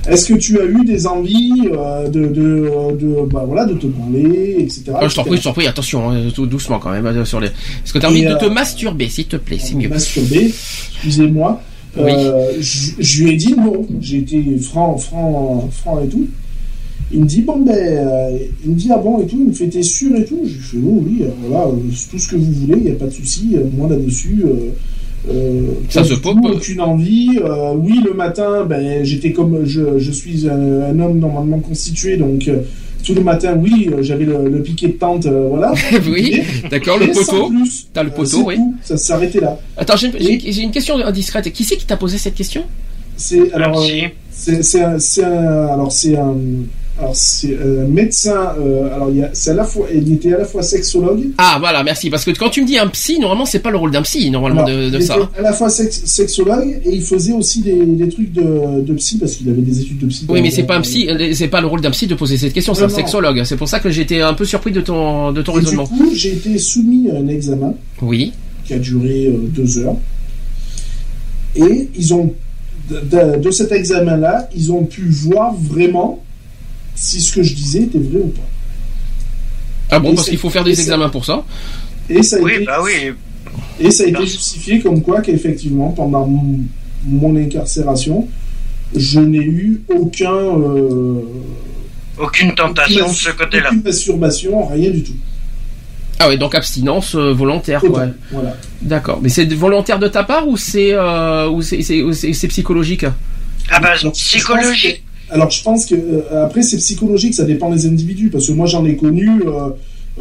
est-ce 0.08 0.28
que 0.28 0.34
tu 0.36 0.60
as 0.60 0.66
eu 0.66 0.86
des 0.86 1.08
envies 1.08 1.64
de, 1.64 2.28
de, 2.28 2.96
de, 2.96 3.26
bah, 3.32 3.44
voilà, 3.46 3.66
de 3.66 3.74
te 3.74 3.88
branler, 3.88 4.56
etc. 4.60 4.84
Oh, 5.02 5.08
Je 5.10 5.16
t'en 5.16 5.24
prie, 5.24 5.38
je 5.38 5.44
t'en 5.44 5.54
prie, 5.54 5.66
attention, 5.68 6.12
hein, 6.12 6.28
tout 6.34 6.46
doucement 6.46 6.78
quand 6.78 6.92
même. 6.92 7.26
Sur 7.26 7.40
les... 7.40 7.48
Est-ce 7.48 7.92
que 7.92 7.98
t'as 7.98 8.08
Et, 8.10 8.12
envie 8.12 8.26
de 8.26 8.36
te 8.36 8.46
masturber, 8.46 9.10
s'il 9.10 9.26
te 9.26 9.36
plaît, 9.36 9.58
c'est 9.60 9.74
mieux. 9.76 9.90
masturbé, 9.90 10.54
excusez-moi. 10.94 11.60
Oui. 11.98 12.12
Je, 12.60 12.92
je 13.00 13.24
lui 13.24 13.32
ai 13.32 13.36
dit 13.36 13.56
non, 13.56 13.86
j'ai 14.00 14.18
été 14.18 14.58
franc, 14.60 14.98
franc, 14.98 15.70
franc 15.72 16.04
et 16.04 16.08
tout. 16.08 16.28
Il 17.16 17.22
me 17.22 17.26
dit 17.26 17.42
bon 17.42 17.60
ben, 17.60 17.74
euh, 17.74 18.38
il 18.66 18.72
me 18.72 18.76
dit 18.76 18.90
ah 18.92 18.98
bon 18.98 19.22
et 19.22 19.26
tout, 19.26 19.38
il 19.40 19.48
me 19.48 19.54
fait 19.54 19.68
t'es 19.68 19.82
sûr 19.84 20.16
et 20.16 20.26
tout? 20.26 20.42
Je 20.46 20.54
lui 20.54 20.62
fais 20.62 20.78
oh, 20.86 21.04
oui, 21.08 21.18
euh, 21.22 21.28
voilà, 21.48 21.66
euh, 21.68 21.72
c'est 21.96 22.10
tout 22.12 22.20
ce 22.20 22.28
que 22.28 22.36
vous 22.36 22.52
voulez, 22.52 22.76
il 22.78 22.84
n'y 22.84 22.92
a 22.92 22.96
pas 22.96 23.06
de 23.06 23.12
souci. 23.12 23.52
euh, 23.56 23.64
moi 23.76 23.88
là-dessus, 23.90 24.44
euh, 24.46 25.32
euh, 25.32 25.62
Ça 25.90 26.02
pas 26.02 26.08
se 26.08 26.14
tout, 26.16 26.36
aucune 26.44 26.82
envie. 26.82 27.40
Euh, 27.44 27.74
oui, 27.76 28.00
le 28.06 28.14
matin, 28.14 28.66
ben 28.66 29.04
j'étais 29.04 29.32
comme 29.32 29.66
je, 29.66 29.98
je 29.98 30.12
suis 30.12 30.48
un, 30.50 30.82
un 30.82 31.00
homme 31.00 31.20
normalement 31.20 31.60
constitué, 31.60 32.18
donc. 32.18 32.48
euh, 32.48 32.60
tout 33.06 33.14
le 33.14 33.22
matin, 33.22 33.56
oui, 33.62 33.88
euh, 33.92 34.02
j'avais 34.02 34.26
le, 34.26 34.50
le 34.50 34.64
piquet 34.64 34.88
de 34.88 34.94
tente, 34.94 35.28
euh, 35.28 35.46
voilà. 35.48 35.72
oui, 36.12 36.42
d'accord, 36.72 36.98
le 36.98 37.12
poteau. 37.12 37.52
T'as 37.94 38.02
le 38.02 38.10
poteau, 38.10 38.46
oui. 38.48 38.56
tout, 38.56 38.74
Ça 38.84 38.98
s'arrêtait 38.98 39.42
là. 39.42 39.60
Attends, 39.78 39.96
j'ai 39.96 40.10
j'ai- 40.20 40.52
j'ai 40.52 40.62
une 40.64 40.72
question 40.72 40.96
indiscrète. 40.98 41.54
Qui 41.54 41.64
c'est 41.64 41.78
qui 41.78 41.86
t'a 41.86 41.98
posé 41.98 42.18
cette 42.18 42.34
question? 42.34 42.64
C'est 43.16 43.54
alors 43.54 43.86
c'est 44.32 44.64
c'est 44.64 44.82
un, 44.82 44.98
c'est 44.98 45.24
un- 45.24 45.68
alors 45.68 45.92
c'est 45.92 46.18
un 46.18 46.36
alors 46.98 47.14
c'est 47.16 47.58
un 47.58 47.88
médecin 47.88 48.54
euh, 48.58 48.94
alors 48.96 49.10
il 49.12 49.18
y 49.18 49.22
a 49.24 49.30
c'est 49.34 49.50
à 49.50 49.54
la 49.54 49.66
fois 49.66 49.88
il 49.94 50.14
était 50.14 50.34
à 50.34 50.38
la 50.38 50.46
fois 50.46 50.64
sexologue 50.64 51.24
Ah, 51.38 51.58
voilà, 51.60 51.84
merci. 51.84 52.10
Parce 52.10 52.24
que 52.24 52.32
quand 52.32 52.50
tu 52.50 52.62
me 52.62 52.68
dis 52.68 52.78
un 52.78 52.88
psy, 52.88 53.20
normalement, 53.20 53.46
c'est 53.46 53.60
pas 53.60 53.70
le 53.72 53.78
rôle 53.78 53.92
d'un 53.92 54.02
psy, 54.04 54.30
normalement, 54.32 54.64
alors, 54.66 54.78
de, 54.80 54.90
de 54.90 54.98
il 54.98 55.04
ça. 55.04 55.16
était 55.18 55.40
à 55.40 55.42
la 55.42 55.52
fois 55.54 55.70
sex- 55.70 56.04
sexologue 56.06 56.80
et 56.86 56.90
il 56.96 57.02
faisait 57.02 57.34
aussi 57.34 57.62
des, 57.62 57.86
des 57.86 58.08
trucs 58.08 58.32
de, 58.32 58.82
de 58.82 58.94
psy 58.94 59.18
parce 59.18 59.36
qu'il 59.36 59.50
avait 59.50 59.62
des 59.62 59.82
études 59.82 60.00
de 60.00 60.06
psy. 60.08 60.26
Oui, 60.30 60.42
mais 60.42 60.52
c'est 60.52 60.64
pas 60.64 60.78
un 60.78 60.82
psy, 60.82 61.10
euh, 61.10 61.34
c'est 61.34 61.50
pas 61.50 61.60
le 61.60 61.68
rôle 61.68 61.82
d'un 61.82 61.92
psy 61.92 62.08
de 62.08 62.16
poser 62.16 62.38
cette 62.38 62.54
question, 62.54 62.74
c'est 62.74 62.84
un 62.84 62.88
Non, 62.88 62.96
sexologue. 62.96 63.44
C'est 63.44 63.58
pour 63.58 63.68
ça 63.68 63.80
que 63.82 63.90
j'étais 63.90 64.22
un 64.22 64.34
peu 64.34 64.46
surpris 64.46 64.72
de 64.72 64.80
ton, 64.82 65.32
de 65.34 65.42
ton 65.42 65.52
Et 65.54 65.60
du 65.60 65.66
raisonnement. 65.66 65.88
coup, 65.88 66.12
j'ai 66.14 66.32
été 66.34 66.58
soumis 66.58 67.10
à 67.12 67.16
un 67.18 67.28
examen 67.28 67.74
Oui. 68.02 68.32
qui 68.66 68.74
a 68.74 68.80
duré 68.80 69.28
euh, 69.28 69.38
deux 69.54 69.78
heures. 69.80 69.98
Et 71.58 71.90
ils 71.98 72.14
ont, 72.14 72.34
de 72.90 73.52
cet 73.52 73.72
examen-là, 73.72 74.50
ils 74.56 74.72
ont 74.72 74.84
pu 74.86 75.04
voir 75.10 75.54
vraiment 75.56 76.22
si 76.96 77.22
ce 77.22 77.34
que 77.34 77.44
je 77.44 77.54
disais 77.54 77.84
était 77.84 78.00
vrai 78.00 78.20
ou 78.20 78.28
pas. 78.30 78.42
Ah 79.92 80.00
bon, 80.00 80.12
Et 80.12 80.16
parce 80.16 80.30
qu'il 80.30 80.38
faut 80.40 80.50
faire 80.50 80.64
des 80.64 80.80
examens 80.80 81.10
pour 81.10 81.26
ça. 81.26 81.44
Et 82.10 82.24
ça 82.24 82.38
a 82.38 82.40
Oui, 82.40 82.54
été 82.56 82.66
bah 82.66 82.80
oui. 82.84 83.12
Et 83.80 83.92
ça 83.92 84.04
a 84.04 84.08
été 84.08 84.26
justifié 84.26 84.80
comme 84.80 85.02
quoi 85.02 85.22
qu'effectivement, 85.22 85.90
pendant 85.92 86.26
mon, 86.26 86.60
mon 87.06 87.36
incarcération, 87.36 88.28
je 88.96 89.20
n'ai 89.20 89.38
eu 89.44 89.82
aucun, 89.90 90.34
euh, 90.34 91.22
Aucune 92.18 92.56
tentation 92.56 93.08
de 93.10 93.14
ce 93.14 93.30
aucune- 93.30 93.38
côté-là. 93.40 93.68
aucune 93.70 93.82
masturbation, 93.84 94.66
rien 94.68 94.90
du 94.90 95.04
tout. 95.04 95.16
Ah 96.20 96.30
ouais, 96.30 96.38
donc 96.38 96.56
abstinence 96.56 97.14
euh, 97.16 97.34
volontaire, 97.34 97.82
quoi. 97.82 98.08
Voilà. 98.32 98.56
D'accord. 98.82 99.20
Mais 99.22 99.28
c'est 99.30 99.52
volontaire 99.54 100.00
de 100.00 100.08
ta 100.08 100.24
part 100.24 100.48
ou 100.48 100.56
c'est 100.58 100.94
euh, 100.94 101.50
ou 101.50 101.62
c'est 101.62 102.48
psychologique? 102.48 103.06
Ah 103.70 103.80
bah, 103.82 103.94
psychologique. 104.14 105.04
Alors 105.30 105.50
je 105.52 105.64
pense 105.64 105.86
que 105.86 105.96
euh, 105.96 106.46
après 106.46 106.62
c'est 106.62 106.78
psychologique, 106.78 107.34
ça 107.34 107.44
dépend 107.46 107.72
des 107.72 107.86
individus 107.86 108.30
parce 108.30 108.48
que 108.48 108.54
moi 108.54 108.68
j'en 108.68 108.86
ai 108.86 108.96
connu, 108.96 109.30
euh, 109.46 109.70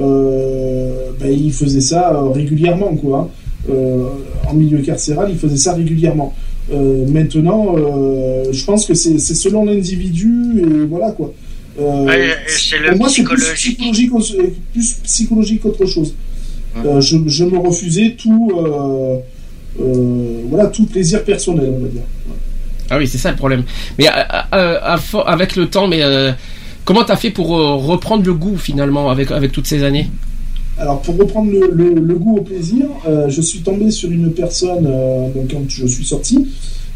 euh, 0.01 1.11
ben, 1.21 1.31
ils 1.31 1.53
faisaient 1.53 1.81
ça 1.81 2.13
euh, 2.15 2.29
régulièrement 2.31 2.95
quoi. 2.97 3.19
hein. 3.19 3.29
Euh, 3.71 4.09
en 4.49 4.53
milieu 4.55 4.79
carcéral, 4.79 5.29
ils 5.31 5.39
faisaient 5.39 5.57
ça 5.57 5.73
régulièrement. 5.73 6.35
Euh, 6.73 7.07
maintenant, 7.09 7.75
euh, 7.77 8.45
je 8.53 8.65
pense 8.65 8.87
que 8.87 8.95
c'est 8.95 9.19
selon 9.19 9.65
l'individu 9.65 10.33
et 10.59 10.85
voilà 10.87 11.13
quoi. 11.13 11.33
Euh, 11.81 12.07
pour 12.91 12.99
moi, 12.99 13.09
c'est 13.09 13.23
plus 13.23 13.43
psychologique. 13.55 14.11
plus 14.73 14.93
psychologique 15.05 15.61
qu'autre 15.63 15.87
chose. 15.87 16.15
Euh, 16.85 17.01
je, 17.01 17.17
je 17.27 17.45
me 17.45 17.57
refusais 17.59 18.15
tout, 18.19 18.51
euh, 18.59 19.17
euh, 19.81 20.43
voilà, 20.51 20.67
tout 20.67 20.85
plaisir 20.87 21.23
personnel, 21.25 21.73
on 21.77 21.81
va 21.83 21.89
dire. 21.89 22.03
Ah 22.95 22.99
oui, 22.99 23.09
c'est 23.09 23.19
ça 23.19 23.33
le 23.33 23.37
problème. 23.37 23.65
Mais 23.99 24.07
euh, 24.07 24.11
euh, 24.55 24.97
fo- 24.99 25.25
avec 25.27 25.57
le 25.57 25.67
temps, 25.67 25.89
mais 25.89 26.01
euh, 26.03 26.31
comment 26.85 27.03
t'as 27.03 27.17
fait 27.17 27.31
pour 27.31 27.57
euh, 27.57 27.75
reprendre 27.75 28.23
le 28.25 28.33
goût 28.35 28.57
finalement 28.57 29.11
avec 29.11 29.33
avec 29.33 29.51
toutes 29.51 29.67
ces 29.67 29.83
années? 29.83 30.09
Alors, 30.79 31.03
pour 31.03 31.17
reprendre 31.19 31.51
le, 31.51 31.93
le- 31.95 32.15
goût 32.15 32.37
au 32.39 32.43
plaisir, 32.43 32.87
euh, 33.09 33.29
je 33.29 33.41
suis 33.43 33.61
tombé 33.61 33.91
sur 33.91 34.11
une 34.13 34.31
personne, 34.33 34.87
euh, 34.89 35.29
donc 35.35 35.51
quand 35.51 35.65
je 35.69 35.87
suis 35.89 36.05
sorti, 36.05 36.47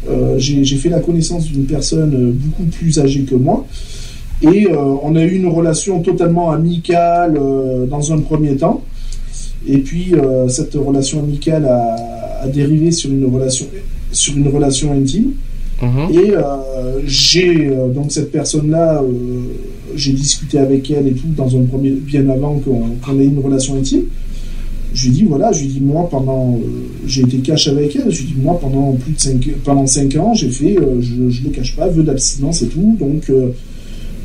euh, 0.09 0.35
j'ai 0.37 0.77
fait 0.77 0.87
la 0.89 1.01
connaissance 1.01 1.45
d'une 1.47 1.65
personne 1.65 2.13
euh, 2.15 2.31
beaucoup 2.33 2.63
plus 2.63 2.97
âgée 2.99 3.23
que 3.23 3.35
moi, 3.35 3.65
et 4.41 4.67
euh, 4.71 4.77
on 5.03 5.17
a 5.17 5.23
eu 5.23 5.35
une 5.35 5.47
relation 5.47 6.01
totalement 6.01 6.51
amicale 6.51 7.37
euh, 7.37 7.85
dans 7.87 8.13
un 8.13 8.19
premier 8.19 8.55
temps, 8.55 8.83
et 9.67 9.79
puis 9.79 10.13
euh, 10.13 10.47
cette 10.47 10.75
relation 10.75 11.19
amicale 11.19 11.65
a, 11.65 12.43
a 12.43 12.47
dérivé 12.47 12.91
sur 12.93 13.09
une 13.11 13.25
relation, 13.33 13.65
sur 14.13 14.37
une 14.37 14.47
relation 14.47 14.93
intime. 14.93 15.31
Mhm. 15.81 16.13
Et 16.13 16.31
euh, 16.31 16.41
j'ai 17.05 17.67
euh, 17.67 17.87
donc 17.89 18.11
cette 18.11 18.31
personne-là, 18.31 19.01
euh, 19.01 19.07
j'ai 19.95 20.11
discuté 20.11 20.59
avec 20.59 20.91
elle 20.91 21.07
et 21.07 21.13
tout 21.13 21.27
dans 21.35 21.55
un 21.57 21.63
premier, 21.63 21.91
bien 21.91 22.27
avant 22.29 22.59
qu'on 22.59 23.19
ait 23.19 23.25
une 23.25 23.39
relation 23.39 23.75
intime. 23.77 24.03
Je 24.93 25.05
lui 25.05 25.11
dit 25.11 25.23
voilà, 25.23 25.51
je 25.51 25.61
lui 25.61 25.67
dit 25.67 25.81
moi 25.81 26.09
pendant, 26.09 26.59
j'ai 27.05 27.21
été 27.21 27.37
cash 27.37 27.67
avec 27.67 27.95
elle. 27.95 28.11
Je 28.11 28.21
lui 28.21 28.27
dit 28.27 28.41
moi 28.41 28.59
pendant 28.59 28.93
plus 28.93 29.13
de 29.13 29.19
5 29.19 29.49
pendant 29.63 29.85
cinq 29.85 30.15
ans, 30.15 30.33
j'ai 30.33 30.49
fait, 30.49 30.75
je, 30.99 31.29
je 31.29 31.43
le 31.43 31.49
cache 31.51 31.75
pas, 31.75 31.87
vœu 31.87 32.03
d'abstinence 32.03 32.63
et 32.63 32.67
tout. 32.67 32.97
Donc 32.99 33.31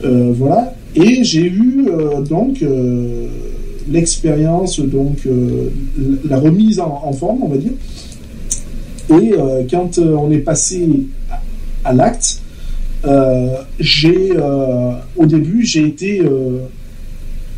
voilà. 0.03 0.75
Et 0.97 1.23
j'ai 1.23 1.47
eu 1.47 1.87
donc 2.29 2.65
l'expérience 3.93 4.81
donc 4.81 5.29
la 6.25 6.39
remise 6.39 6.81
en 6.81 7.13
forme, 7.13 7.43
on 7.43 7.49
va 7.49 7.59
dire. 7.59 7.73
Et 9.11 9.35
euh, 9.35 9.63
quand 9.71 9.99
euh, 9.99 10.15
on 10.17 10.31
est 10.31 10.39
passé 10.39 10.89
à, 11.85 11.93
l'acte, 11.93 12.41
euh, 13.05 13.49
j'ai 13.79 14.31
au 15.17 15.27
début 15.27 15.65
j'ai 15.65 15.87
été 15.87 16.23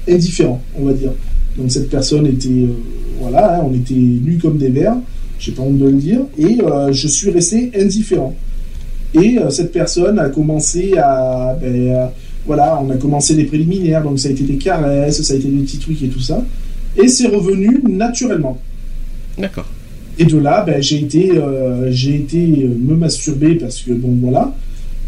indifférent, 0.08 0.60
on 0.76 0.86
va 0.86 0.92
dire. 0.92 1.12
Donc 1.56 1.70
cette 1.70 1.88
personne 1.88 2.26
était 2.26 2.68
voilà, 3.20 3.58
hein, 3.58 3.64
on 3.64 3.74
était 3.74 3.94
nus 3.94 4.38
comme 4.42 4.58
des 4.58 4.68
vers, 4.68 4.96
j'ai 5.38 5.52
pas 5.52 5.62
honte 5.62 5.78
de 5.78 5.86
le 5.86 5.92
dire, 5.92 6.20
et 6.36 6.58
je 6.90 7.08
suis 7.08 7.30
resté 7.30 7.70
indifférent. 7.78 8.34
Et 9.14 9.38
cette 9.50 9.72
personne 9.72 10.18
a 10.18 10.28
commencé 10.28 10.94
à 10.98 11.56
ben, 11.60 12.10
voilà, 12.44 12.80
on 12.82 12.90
a 12.90 12.96
commencé 12.96 13.34
les 13.34 13.44
préliminaires, 13.44 14.02
donc 14.02 14.18
ça 14.18 14.28
a 14.28 14.32
été 14.32 14.42
des 14.42 14.56
caresses, 14.56 15.22
ça 15.22 15.34
a 15.34 15.36
été 15.36 15.48
des 15.48 15.62
petits 15.62 15.78
trucs 15.78 16.02
et 16.02 16.08
tout 16.08 16.20
ça, 16.20 16.44
et 16.96 17.06
c'est 17.06 17.28
revenu 17.28 17.80
naturellement. 17.88 18.58
D'accord. 19.38 19.66
Et 20.18 20.24
de 20.24 20.38
là, 20.38 20.62
ben, 20.66 20.82
j'ai 20.82 20.96
été, 21.00 21.32
euh, 21.36 21.90
j'ai 21.92 22.14
été 22.16 22.38
euh, 22.38 22.68
me 22.68 22.94
masturber 22.96 23.54
parce 23.56 23.80
que 23.82 23.92
bon 23.92 24.16
voilà. 24.20 24.54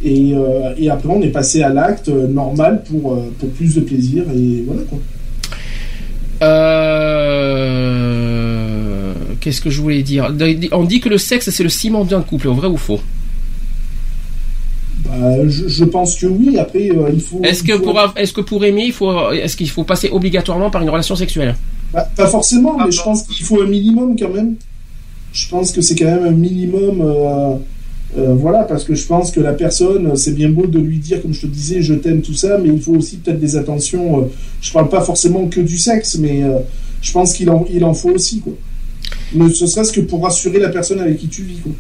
Et, 0.05 0.33
euh, 0.35 0.75
et 0.79 0.91
après, 0.91 1.09
on 1.09 1.23
est 1.23 1.29
passé 1.31 1.63
à 1.63 1.71
l'acte 1.71 2.09
normal 2.09 2.83
pour, 2.89 3.19
pour 3.39 3.49
plus 3.51 3.75
de 3.75 3.81
plaisir 3.81 4.25
et 4.35 4.63
voilà 4.67 4.83
quoi. 4.83 4.99
Euh, 8.19 9.13
Qu'est-ce 9.41 9.61
que 9.61 9.71
je 9.71 9.81
voulais 9.81 10.03
dire? 10.03 10.33
On 10.73 10.85
dit 10.85 11.01
que 11.01 11.09
le 11.09 11.19
sexe 11.19 11.49
c'est 11.51 11.63
le 11.63 11.69
ciment 11.69 12.05
d'un 12.05 12.21
couple, 12.23 12.49
vrai 12.49 12.69
ou 12.69 12.77
faux? 12.77 13.01
Bah, 15.05 15.49
je, 15.49 15.69
je 15.69 15.85
pense 15.85 16.17
que 16.17 16.27
oui. 16.27 16.59
Après, 16.59 16.91
euh, 16.91 17.11
il 17.13 17.21
faut. 17.21 17.41
Est-ce 17.43 17.63
il 17.65 17.69
que 17.69 17.77
faut- 17.79 17.83
pour 17.85 17.99
av- 17.99 18.13
est-ce 18.17 18.33
que 18.33 18.41
pour 18.41 18.65
aimer, 18.65 18.85
il 18.87 18.93
faut 18.93 19.31
est-ce 19.33 19.57
qu'il 19.57 19.71
faut 19.71 19.85
passer 19.85 20.11
obligatoirement 20.11 20.71
par 20.71 20.83
une 20.83 20.91
relation 20.91 21.17
sexuelle? 21.17 21.55
Bah, 21.93 22.07
pas 22.17 22.27
forcément, 22.27 22.77
Ah 22.79 22.85
mais 22.87 22.93
je 22.93 23.01
pense 23.03 23.23
qu'il 23.23 23.45
faut 23.47 23.63
un 23.63 23.67
minimum 23.67 24.15
quand 24.19 24.29
même. 24.29 24.57
Je 25.33 25.49
pense 25.49 25.73
que 25.73 25.81
c'est 25.81 25.95
quand 25.95 26.07
même 26.07 26.25
un 26.25 26.33
minimum. 26.33 27.01
euh, 27.01 27.55
euh, 28.17 28.35
voilà, 28.35 28.65
parce 28.65 28.85
que 28.85 28.95
je 28.95 29.07
pense 29.07 29.31
que 29.31 29.39
la 29.41 29.53
personne, 29.53 30.17
c'est 30.17 30.35
bien 30.35 30.49
beau 30.49 30.67
de 30.67 30.79
lui 30.79 30.97
dire, 30.97 31.21
comme 31.21 31.35
je 31.35 31.43
te 31.43 31.47
disais, 31.47 31.83
je 31.83 31.93
t'aime, 31.93 32.23
tout 32.23 32.33
ça, 32.33 32.57
mais 32.57 32.71
il 32.71 32.81
faut 32.81 32.95
aussi 32.95 33.19
peut-être 33.19 33.39
des 33.39 33.57
attentions. 33.57 34.21
euh, 34.23 34.25
je 34.63 34.73
parle 34.73 34.89
pas 34.89 35.03
forcément 35.03 35.47
que 35.47 35.61
du 35.61 35.77
sexe, 35.77 36.17
mais 36.19 36.43
euh, 36.43 36.59
je 37.03 37.13
pense 37.13 37.35
qu'il 37.35 37.51
en, 37.51 37.67
il 37.71 37.85
en 37.85 37.93
faut 37.93 38.11
aussi, 38.11 38.41
quoi. 38.41 38.55
Ne 39.35 39.49
ce 39.51 39.67
serait-ce 39.67 39.93
que 39.93 40.01
pour 40.01 40.23
rassurer 40.23 40.59
la 40.59 40.71
personne 40.71 41.01
avec 41.01 41.19
qui 41.19 41.29
tu 41.29 41.43
vis, 41.43 41.59
quoi. 41.59 41.73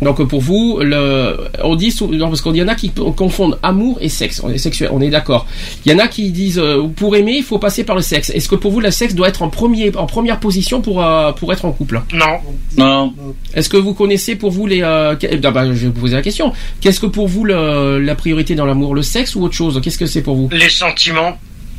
Donc 0.00 0.22
pour 0.28 0.40
vous, 0.40 0.78
le, 0.80 1.36
on 1.64 1.74
dit 1.74 1.90
sou- 1.90 2.06
non, 2.08 2.28
parce 2.28 2.40
qu'il 2.40 2.54
y 2.56 2.62
en 2.62 2.68
a 2.68 2.74
qui 2.74 2.90
confondent 2.90 3.58
amour 3.62 3.98
et 4.00 4.08
sexe, 4.08 4.40
on 4.44 4.48
est 4.50 4.58
sexuel, 4.58 4.90
on 4.92 5.00
est 5.00 5.10
d'accord. 5.10 5.46
Il 5.84 5.92
y 5.92 5.94
en 5.94 5.98
a 5.98 6.06
qui 6.06 6.30
disent 6.30 6.58
euh, 6.58 6.86
pour 6.94 7.16
aimer, 7.16 7.34
il 7.38 7.42
faut 7.42 7.58
passer 7.58 7.82
par 7.84 7.96
le 7.96 8.02
sexe. 8.02 8.30
Est-ce 8.30 8.48
que 8.48 8.54
pour 8.54 8.70
vous, 8.70 8.80
le 8.80 8.90
sexe 8.92 9.14
doit 9.14 9.28
être 9.28 9.42
en 9.42 9.48
premier, 9.48 9.90
en 9.96 10.06
première 10.06 10.38
position 10.38 10.80
pour 10.80 11.02
euh, 11.04 11.32
pour 11.32 11.52
être 11.52 11.64
en 11.64 11.72
couple? 11.72 12.00
Non. 12.12 12.38
Non. 12.76 13.12
Est-ce 13.54 13.68
que 13.68 13.76
vous 13.76 13.94
connaissez 13.94 14.36
pour 14.36 14.50
vous 14.50 14.66
les 14.66 14.82
euh, 14.82 15.16
que- 15.16 15.26
eh 15.30 15.36
ben, 15.36 15.50
bah, 15.50 15.66
je 15.66 15.72
vais 15.72 15.86
vous 15.88 16.00
poser 16.00 16.14
la 16.14 16.22
question. 16.22 16.52
Qu'est-ce 16.80 17.00
que 17.00 17.06
pour 17.06 17.26
vous 17.26 17.44
le- 17.44 17.98
la 17.98 18.14
priorité 18.14 18.54
dans 18.54 18.66
l'amour, 18.66 18.94
le 18.94 19.02
sexe 19.02 19.34
ou 19.34 19.42
autre 19.42 19.54
chose? 19.54 19.80
Qu'est-ce 19.82 19.98
que 19.98 20.06
c'est 20.06 20.22
pour 20.22 20.36
vous? 20.36 20.48
Les 20.52 20.68
sentiments. 20.68 21.36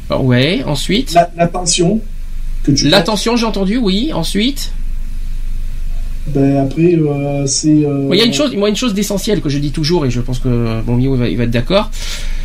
Ah, 0.09 0.19
Ouais. 0.19 0.61
Ensuite? 0.65 1.13
La- 1.13 1.29
L'attention 1.37 2.01
L'attention, 2.83 3.35
j'ai 3.37 3.45
entendu. 3.45 3.77
Oui. 3.77 4.11
Ensuite? 4.13 4.71
Ben 6.33 6.65
après, 6.65 6.93
euh, 6.95 7.45
c'est. 7.47 7.67
euh, 7.85 8.03
Moi, 8.07 8.15
Il 8.15 8.19
y 8.19 8.21
a 8.21 8.25
une 8.25 8.33
chose, 8.33 8.55
moi, 8.55 8.69
une 8.69 8.75
chose 8.75 8.93
d'essentielle 8.93 9.41
que 9.41 9.49
je 9.49 9.57
dis 9.57 9.71
toujours, 9.71 10.05
et 10.05 10.11
je 10.11 10.21
pense 10.21 10.39
que 10.39 10.47
mon 10.47 10.95
Mio 10.95 11.15
il 11.15 11.19
va, 11.19 11.27
il 11.27 11.37
va 11.37 11.43
être 11.43 11.51
d'accord, 11.51 11.89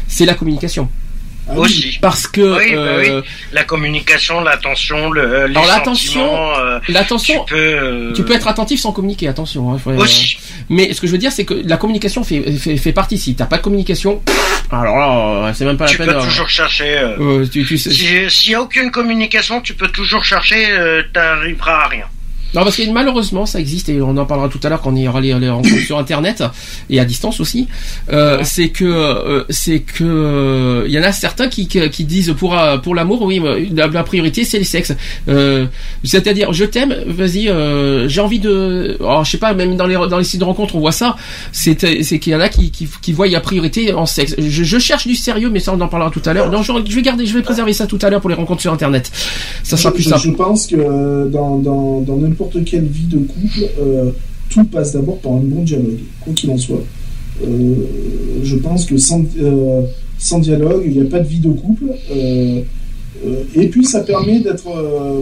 c'est 0.09 0.24
la 0.27 0.35
communication. 0.35 0.89
ah 1.48 1.52
oui. 1.56 1.61
Aussi. 1.62 1.98
Parce 2.01 2.27
que 2.27 2.40
Oui, 2.40 2.70
bah 2.73 2.78
euh, 2.81 3.20
oui. 3.20 3.28
La 3.52 3.65
communication, 3.65 4.40
l'attention, 4.40 5.11
le, 5.11 5.20
euh, 5.20 5.47
les 5.48 5.56
Alors, 5.56 5.66
l'attention- 5.66 6.55
euh, 6.59 6.78
tu 6.86 7.35
peux, 7.47 7.56
euh, 7.56 8.12
tu 8.15 8.23
peux 8.23 8.32
être 8.32 8.48
attentif 8.48 8.81
sans 8.81 8.93
communiquer. 8.93 9.28
Attention. 9.28 9.73
hein, 9.73 9.78
faut- 9.78 9.90
euh, 9.90 9.98
Aussi. 9.98 10.39
mais 10.70 10.93
ce 10.94 11.01
que 11.02 11.06
je 11.06 11.12
veux 11.12 11.19
dire, 11.19 11.32
c'est 11.32 11.44
que 11.44 11.55
la 11.65 11.77
communication 11.77 12.24
fait, 12.24 12.40
fait, 12.52 12.77
fait 12.78 12.93
partie. 12.93 13.19
Si 13.19 13.35
t'as 13.35 13.44
pas 13.44 13.59
de 13.59 13.62
communication, 13.62 14.23
alors 14.70 14.97
là, 14.97 15.52
c'est 15.55 15.66
même 15.66 15.77
pas 15.77 15.85
Tu 15.86 15.98
la 15.98 16.05
peux 16.06 16.11
peine. 16.12 16.20
euh, 16.23 16.24
toujours 16.24 16.48
chercher. 16.48 16.97
euh, 16.98 17.16
euh, 17.43 17.47
tu, 17.47 17.65
tu 17.66 17.77
sais- 17.77 17.90
si- 17.90 18.31
S'il 18.31 18.51
n'y 18.52 18.55
a 18.55 18.62
aucune 18.62 18.90
communication, 18.90 19.61
tu 19.61 19.74
peux 19.74 19.89
toujours 19.89 20.24
chercher, 20.24 20.70
euh, 20.70 21.02
t'arriveras 21.12 21.85
à 21.85 21.89
rien. 21.89 22.06
Non, 22.55 22.62
parce 22.62 22.76
que 22.76 22.90
malheureusement, 22.90 23.47
ça 23.47 23.60
existe 23.60 23.89
et 23.89 24.01
on 24.01 24.16
en 24.16 24.24
parlera 24.26 24.48
tout 24.48 24.60
à 24.62 24.68
l'heure 24.68 24.81
quand 24.81 24.93
on 24.93 24.97
ira 24.97 25.20
les, 25.20 25.35
les 25.39 25.51
rencontres 25.51 25.85
sur 25.86 25.98
Internet 25.98 26.43
et 26.90 27.01
à 27.01 27.05
distance 27.05 27.40
aussi. 27.40 27.66
Euh, 28.12 28.40
C'est 28.44 28.68
que 28.68 28.85
euh, 28.85 29.44
c'est 29.51 29.81
que 29.81 30.05
euh, 30.05 30.85
il 30.86 30.93
y 30.93 30.98
en 30.98 31.02
a 31.02 31.12
certains 31.12 31.48
qui, 31.48 31.66
qui, 31.68 31.89
qui 31.90 32.05
disent 32.05 32.35
pour 32.39 32.56
euh, 32.59 32.78
pour 32.78 32.94
l'amour, 32.94 33.22
oui, 33.22 33.40
euh, 33.44 33.66
la, 33.74 33.86
la 33.89 34.02
priorité 34.05 34.44
c'est 34.44 34.59
le 34.59 34.64
sexe. 34.64 34.93
Euh, 35.28 35.66
C'est-à-dire, 36.05 36.52
je 36.52 36.64
t'aime, 36.64 36.94
vas-y, 37.06 37.48
euh, 37.48 38.09
j'ai 38.09 38.20
envie 38.20 38.39
de. 38.39 38.97
Alors, 39.01 39.24
je 39.24 39.31
sais 39.32 39.39
pas, 39.39 39.55
même 39.55 39.76
dans 39.76 39.86
les 39.86 39.94
dans 39.94 40.18
les 40.18 40.24
sites 40.24 40.40
de 40.40 40.44
rencontres, 40.44 40.76
on 40.76 40.81
voit 40.81 40.93
ça. 40.93 41.16
C'est 41.52 42.02
c'est 42.02 42.18
qu'il 42.18 42.32
y 42.32 42.36
en 42.36 42.40
a 42.40 42.48
qui 42.48 42.70
qui, 42.70 42.89
qui 43.02 43.12
voient 43.12 43.26
la 43.26 43.40
priorité 43.40 43.93
en 43.93 44.06
sexe. 44.06 44.35
Je, 44.39 44.62
je 44.64 44.78
cherche 44.78 45.06
du 45.06 45.14
sérieux, 45.16 45.51
mais 45.51 45.60
ça 45.60 45.72
on 45.72 45.81
en 45.81 45.89
parlera 45.89 46.10
tout 46.10 46.22
à 46.24 46.32
l'heure. 46.32 46.51
Non, 46.51 46.62
je, 46.62 46.72
je 46.89 46.94
vais 46.94 47.02
garder, 47.02 47.26
je 47.26 47.35
vais 47.35 47.43
préserver 47.43 47.72
ça 47.72 47.86
tout 47.86 47.98
à 48.02 48.10
l'heure 48.10 48.20
pour 48.20 48.31
les 48.31 48.36
rencontres 48.36 48.60
sur 48.62 48.72
Internet. 48.72 49.10
Ça 49.62 49.76
sera 49.76 49.90
je, 49.90 49.94
plus 49.94 50.05
simple. 50.05 50.22
je 50.22 50.31
pense 50.31 50.66
que 50.66 50.76
euh, 50.76 51.26
dans, 51.26 51.56
dans, 51.59 52.01
dans 52.01 52.16
quelle 52.64 52.86
vie 52.86 53.06
de 53.06 53.18
couple, 53.18 53.70
euh, 53.80 54.10
tout 54.50 54.64
passe 54.64 54.92
d'abord 54.92 55.18
par 55.18 55.32
un 55.32 55.40
bon 55.40 55.62
dialogue, 55.62 56.00
quoi 56.20 56.32
qu'il 56.34 56.50
en 56.50 56.58
soit. 56.58 56.82
Euh, 57.44 57.74
je 58.42 58.56
pense 58.56 58.86
que 58.86 58.96
sans, 58.96 59.24
euh, 59.40 59.82
sans 60.18 60.38
dialogue, 60.38 60.82
il 60.86 60.92
n'y 60.92 61.00
a 61.00 61.10
pas 61.10 61.20
de 61.20 61.26
vie 61.26 61.40
de 61.40 61.50
couple. 61.50 61.86
et 63.56 63.68
puis 63.68 63.84
ça 63.84 64.00
permet 64.00 64.40
d'être, 64.40 64.70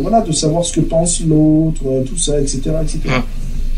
voilà, 0.00 0.20
de 0.22 0.32
savoir 0.32 0.64
ce 0.64 0.72
que 0.72 0.80
pense 0.80 1.22
l'autre, 1.24 1.82
tout 2.06 2.18
ça, 2.18 2.40
etc., 2.40 2.60
etc. 2.82 2.98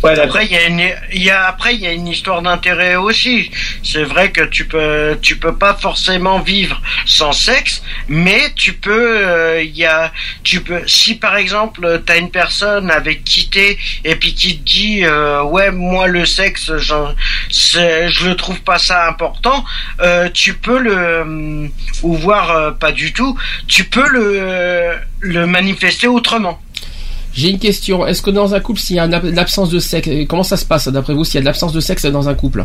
Ouais. 0.05 0.19
Après, 0.21 0.45
il 0.47 0.53
y 0.53 0.57
a 0.57 0.67
une, 0.67 0.83
y 1.15 1.31
a, 1.31 1.47
après, 1.47 1.75
il 1.75 1.81
y 1.81 1.87
a 1.87 1.93
une 1.93 2.07
histoire 2.09 2.43
d'intérêt 2.43 2.97
aussi. 2.97 3.51
C'est 3.83 4.05
vrai 4.05 4.31
que 4.31 4.43
tu 4.43 4.67
peux, 4.67 5.19
tu 5.23 5.37
peux 5.37 5.57
pas 5.57 5.75
forcément 5.75 6.41
vivre 6.41 6.81
sans 7.07 7.33
sexe, 7.33 7.83
mais 8.09 8.53
tu 8.55 8.75
peux, 8.75 9.27
euh, 9.27 9.63
il 9.63 9.75
y 9.77 9.85
a, 9.87 10.13
tu 10.43 10.61
peux, 10.61 10.87
si 10.87 11.15
par 11.15 11.37
exemple, 11.37 12.03
t'as 12.05 12.19
une 12.19 12.31
personne 12.31 12.91
avec 12.91 13.25
qui 13.25 13.49
t'es, 13.49 13.79
et 14.05 14.17
puis 14.17 14.35
qui 14.35 14.59
te 14.59 14.65
dit, 14.65 15.05
euh, 15.05 15.43
ouais, 15.43 15.71
moi, 15.71 16.07
le 16.07 16.27
sexe, 16.27 16.71
c'est- 17.51 18.09
je 18.09 18.29
le 18.29 18.37
trouve 18.37 18.61
pas 18.61 18.79
ça 18.79 19.09
important, 19.09 19.65
euh, 20.01 20.29
tu 20.33 20.55
peux 20.55 20.79
le, 20.79 21.71
ou 22.03 22.15
voir 22.17 22.51
euh, 22.51 22.71
pas 22.73 22.93
du 22.93 23.13
tout, 23.13 23.39
tu 23.69 23.85
peux 23.85 24.09
le, 24.09 24.95
le 25.21 25.47
manifester 25.47 26.09
autrement. 26.09 26.61
J'ai 27.35 27.51
une 27.51 27.59
question. 27.59 28.07
Est-ce 28.07 28.23
que 28.23 28.31
dans 28.31 28.55
un 28.55 28.61
couple, 28.61 28.81
s'il 28.81 28.97
y 28.97 28.99
a 29.01 29.05
une 29.05 29.15
ab- 29.15 29.25
l'absence 29.35 29.69
de 29.71 29.79
sexe, 29.81 30.09
euh, 30.09 30.25
comment 30.27 30.45
ça 30.45 30.57
se 30.57 30.65
passe 30.65 30.89
d'après 30.89 31.15
vous 31.15 31.25
s'il 31.25 31.35
y 31.35 31.39
a 31.39 31.41
de 31.41 31.47
l'absence 31.47 31.73
de 31.73 31.81
sexe 31.81 32.05
dans 32.07 32.29
un 32.29 32.35
couple? 32.35 32.65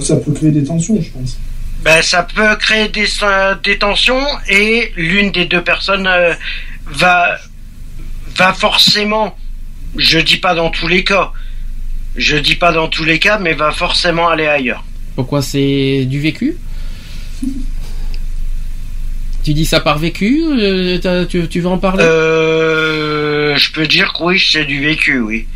Ça 0.00 0.16
peut 0.16 0.32
créer 0.32 0.50
des 0.52 0.62
tensions, 0.64 1.00
je 1.00 1.10
pense. 1.10 1.36
Ben, 1.82 2.00
ça 2.02 2.22
peut 2.22 2.56
créer 2.56 2.88
des, 2.88 3.06
euh, 3.22 3.54
des 3.64 3.78
tensions 3.78 4.20
et 4.48 4.92
l'une 4.96 5.32
des 5.32 5.46
deux 5.46 5.62
personnes 5.64 6.06
euh, 6.06 6.34
va, 6.86 7.36
va 8.36 8.52
forcément, 8.52 9.34
je 9.96 10.18
dis 10.18 10.36
pas 10.36 10.54
dans 10.54 10.70
tous 10.70 10.86
les 10.88 11.02
cas, 11.04 11.32
je 12.16 12.36
dis 12.36 12.56
pas 12.56 12.72
dans 12.72 12.88
tous 12.88 13.04
les 13.04 13.18
cas, 13.18 13.38
mais 13.38 13.54
va 13.54 13.72
forcément 13.72 14.28
aller 14.28 14.46
ailleurs. 14.46 14.84
Pourquoi? 15.16 15.40
C'est 15.42 16.04
du 16.04 16.20
vécu? 16.20 16.56
Tu 19.42 19.54
dis 19.54 19.64
ça 19.64 19.80
par 19.80 19.98
vécu 19.98 20.42
euh, 20.50 21.24
tu, 21.26 21.48
tu 21.48 21.60
veux 21.60 21.68
en 21.68 21.78
parler? 21.78 22.04
Euh, 22.04 23.56
je 23.56 23.72
peux 23.72 23.86
dire 23.86 24.12
que 24.12 24.22
oui, 24.24 24.38
c'est 24.40 24.64
du 24.64 24.80
vécu, 24.82 25.18
oui. 25.20 25.46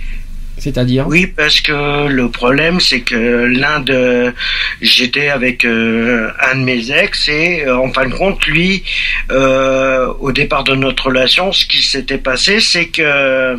C'est-à-dire? 0.57 1.07
Oui, 1.09 1.27
parce 1.27 1.61
que 1.61 2.07
le 2.07 2.31
problème, 2.31 2.79
c'est 2.81 3.01
que 3.01 3.45
l'un 3.47 3.81
de, 3.81 4.33
j'étais 4.81 5.29
avec 5.29 5.65
euh, 5.65 6.31
un 6.51 6.55
de 6.57 6.61
mes 6.63 6.91
ex 6.93 7.29
et 7.29 7.69
en 7.69 7.93
fin 7.93 8.07
de 8.09 8.15
compte, 8.15 8.47
lui, 8.47 8.85
au 9.31 10.33
départ 10.33 10.65
de 10.65 10.75
notre 10.77 11.07
relation, 11.07 11.53
ce 11.53 11.67
qui 11.67 11.83
s'était 11.83 12.19
passé, 12.19 12.61
c'est 12.61 12.87
que 12.87 13.57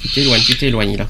Tu 0.00 0.08
t'éloignes, 0.08 0.42
tu 0.46 0.56
t'éloignes 0.56 0.96
là. 0.96 1.08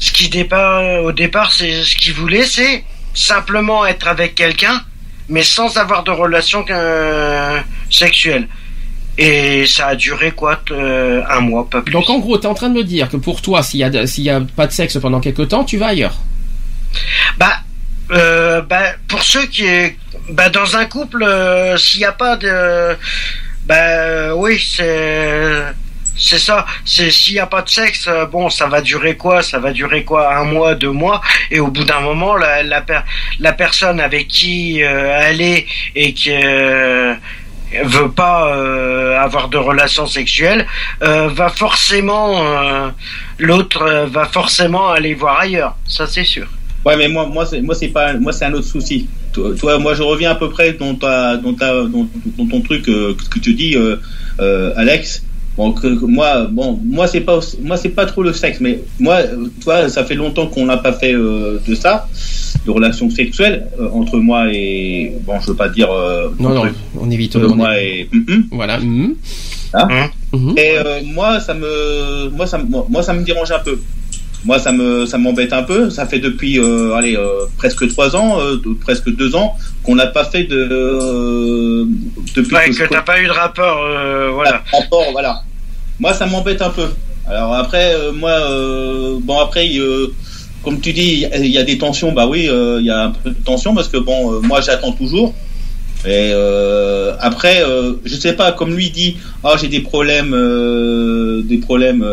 ce 0.00 0.12
qui 0.12 0.28
départ, 0.30 1.04
au 1.04 1.12
départ, 1.12 1.52
c'est 1.52 1.84
ce 1.84 1.94
qu'il 1.94 2.14
voulait, 2.14 2.44
c'est 2.46 2.82
simplement 3.12 3.86
être 3.86 4.08
avec 4.08 4.34
quelqu'un, 4.34 4.80
mais 5.28 5.42
sans 5.42 5.76
avoir 5.76 6.02
de 6.04 6.10
relation 6.10 6.64
euh, 6.70 7.58
sexuelle. 7.90 8.48
Et 9.16 9.64
ça 9.66 9.88
a 9.88 9.94
duré 9.94 10.32
quoi, 10.32 10.60
euh, 10.72 11.22
un 11.30 11.40
mois, 11.40 11.68
pas 11.70 11.82
plus. 11.82 11.92
Donc 11.92 12.10
en 12.10 12.18
gros, 12.18 12.36
tu 12.36 12.44
es 12.44 12.48
en 12.48 12.54
train 12.54 12.68
de 12.68 12.74
me 12.74 12.82
dire 12.84 13.08
que 13.08 13.16
pour 13.16 13.40
toi, 13.42 13.62
s'il 13.62 13.78
y, 13.80 13.84
a 13.84 13.90
de- 13.90 14.06
s'il 14.06 14.24
y 14.24 14.30
a 14.30 14.40
pas 14.40 14.66
de 14.66 14.72
sexe 14.72 14.98
pendant 15.00 15.20
quelque 15.20 15.42
temps, 15.42 15.62
tu 15.64 15.76
vas 15.78 15.88
ailleurs. 15.88 16.16
Bah, 17.38 17.58
euh, 18.10 18.60
bah, 18.62 18.82
pour 19.08 19.22
ceux 19.22 19.46
qui 19.46 19.66
est, 19.66 19.96
bah, 20.30 20.48
dans 20.50 20.76
un 20.76 20.84
couple, 20.86 21.22
euh, 21.22 21.76
s'il 21.76 22.00
n'y 22.00 22.06
a 22.06 22.12
pas 22.12 22.36
de, 22.36 22.96
bah, 23.66 24.34
oui, 24.34 24.60
c'est, 24.60 25.62
c'est 26.16 26.38
ça. 26.38 26.66
C'est 26.84 27.10
s'il 27.10 27.34
n'y 27.34 27.40
a 27.40 27.46
pas 27.46 27.62
de 27.62 27.68
sexe, 27.68 28.06
euh, 28.08 28.26
bon, 28.26 28.50
ça 28.50 28.66
va 28.66 28.80
durer 28.80 29.16
quoi? 29.16 29.42
Ça 29.42 29.58
va 29.58 29.72
durer 29.72 30.04
quoi? 30.04 30.36
Un 30.36 30.44
mois, 30.44 30.74
deux 30.74 30.92
mois, 30.92 31.20
et 31.50 31.60
au 31.60 31.68
bout 31.68 31.84
d'un 31.84 32.00
moment, 32.00 32.36
la, 32.36 32.62
la, 32.62 32.80
per- 32.80 33.02
la 33.40 33.52
personne 33.52 34.00
avec 34.00 34.28
qui 34.28 34.82
euh, 34.82 35.18
elle 35.20 35.40
est 35.40 35.66
et 35.94 36.12
qui 36.12 36.30
euh, 36.32 37.14
veut 37.82 38.10
pas 38.10 38.54
euh, 38.54 39.18
avoir 39.20 39.48
de 39.48 39.58
relations 39.58 40.06
sexuelles, 40.06 40.66
euh, 41.02 41.28
va 41.28 41.48
forcément, 41.48 42.92
l'autre 43.38 44.06
va 44.10 44.26
forcément 44.26 44.90
aller 44.90 45.14
voir 45.14 45.40
ailleurs. 45.40 45.76
Ça, 45.86 46.06
c'est 46.06 46.24
sûr. 46.24 46.46
Ouais, 46.84 46.96
mais 46.96 47.08
moi, 47.08 47.26
moi, 47.26 47.46
c'est, 47.46 47.60
moi, 47.62 47.74
c'est 47.74 47.88
pas, 47.88 48.12
moi, 48.12 48.32
c'est 48.32 48.44
un 48.44 48.52
autre 48.52 48.68
souci. 48.68 49.08
Toi, 49.32 49.78
moi, 49.78 49.94
je 49.94 50.02
reviens 50.02 50.30
à 50.30 50.34
peu 50.36 50.50
près 50.50 50.74
dans 50.74 50.94
ta, 50.94 51.36
dans 51.36 51.54
ta, 51.54 51.82
dans, 51.82 52.06
ton 52.48 52.60
truc 52.60 52.84
que 52.84 53.38
tu 53.42 53.54
dis, 53.54 53.76
Alex. 54.76 55.24
Bon, 55.56 55.70
que, 55.72 55.86
que 56.00 56.04
moi, 56.04 56.46
bon, 56.50 56.80
moi, 56.84 57.06
c'est 57.06 57.20
pas, 57.20 57.38
moi, 57.62 57.76
c'est 57.76 57.90
pas 57.90 58.06
trop 58.06 58.22
le 58.24 58.32
sexe, 58.32 58.58
mais 58.60 58.80
moi, 58.98 59.18
toi, 59.62 59.88
ça 59.88 60.04
fait 60.04 60.14
longtemps 60.16 60.48
qu'on 60.48 60.66
n'a 60.66 60.78
pas 60.78 60.92
fait 60.92 61.14
euh, 61.14 61.58
de 61.66 61.74
ça, 61.76 62.08
de 62.66 62.70
relations 62.72 63.08
sexuelles 63.08 63.68
euh, 63.80 63.88
entre 63.92 64.18
moi 64.18 64.46
et, 64.52 65.12
bon, 65.24 65.34
je 65.40 65.46
veux 65.48 65.54
pas 65.56 65.68
dire 65.68 65.90
euh, 65.92 66.28
Non, 66.40 66.50
non, 66.50 66.60
entre, 66.62 66.74
on 67.00 67.08
évite. 67.10 67.36
on 67.36 67.54
moi 67.54 67.80
et. 67.80 68.08
hum. 68.12 68.46
Voilà. 68.50 68.78
mhm. 68.80 69.14
Hein 69.74 70.10
Mhm. 70.32 70.54
Et 70.58 70.72
euh, 70.78 71.00
moi, 71.14 71.38
ça 71.38 71.54
me, 71.54 72.28
moi, 72.30 72.46
ça, 72.48 72.58
me- 72.58 72.64
moi, 72.90 73.02
ça 73.04 73.12
me 73.12 73.22
dérange 73.22 73.52
un 73.52 73.60
peu. 73.60 73.78
Moi 74.44 74.58
ça 74.58 74.72
me 74.72 75.06
ça 75.06 75.18
m'embête 75.18 75.52
un 75.52 75.62
peu. 75.62 75.90
Ça 75.90 76.06
fait 76.06 76.18
depuis 76.18 76.58
euh, 76.58 76.94
allez 76.94 77.16
euh, 77.16 77.46
presque 77.56 77.88
trois 77.88 78.14
ans, 78.16 78.38
euh, 78.40 78.56
presque 78.80 79.08
deux 79.14 79.34
ans 79.34 79.56
qu'on 79.82 79.94
n'a 79.94 80.06
pas 80.06 80.24
fait 80.24 80.44
de 80.44 81.86
depuis 82.34 82.54
Ouais, 82.54 82.70
que, 82.70 82.76
que 82.84 82.88
t'as 82.88 83.02
pas 83.02 83.20
eu 83.20 83.26
de 83.26 83.30
rapport, 83.32 83.78
voilà. 84.32 84.62
rapport, 84.72 85.10
voilà. 85.12 85.42
Moi, 86.00 86.12
ça 86.12 86.26
m'embête 86.26 86.60
un 86.62 86.70
peu. 86.70 86.88
Alors 87.26 87.54
après, 87.54 87.94
moi, 88.12 88.32
bon 89.22 89.38
après, 89.40 89.70
comme 90.62 90.80
tu 90.80 90.92
dis, 90.92 91.26
il 91.38 91.46
y 91.46 91.58
a- 91.58 91.62
des 91.62 91.78
tensions. 91.78 92.12
Bah 92.12 92.26
oui, 92.26 92.48
il 92.80 92.84
y 92.84 92.90
a 92.90 93.04
un 93.04 93.10
peu 93.10 93.30
de 93.30 93.36
tension 93.44 93.74
parce 93.74 93.88
que 93.88 93.98
bon, 93.98 94.40
moi, 94.42 94.60
j'attends 94.60 94.92
toujours. 94.92 95.34
Et 96.06 96.32
euh, 96.34 97.14
après, 97.20 97.62
euh, 97.62 97.94
je 98.04 98.14
sais 98.16 98.34
pas, 98.34 98.52
comme 98.52 98.74
lui 98.74 98.90
dit, 98.90 99.16
ah 99.42 99.54
j'ai 99.58 99.68
des 99.68 99.80
problèmes, 99.80 100.34
euh, 100.34 101.40
des 101.42 101.56
problèmes 101.58 102.04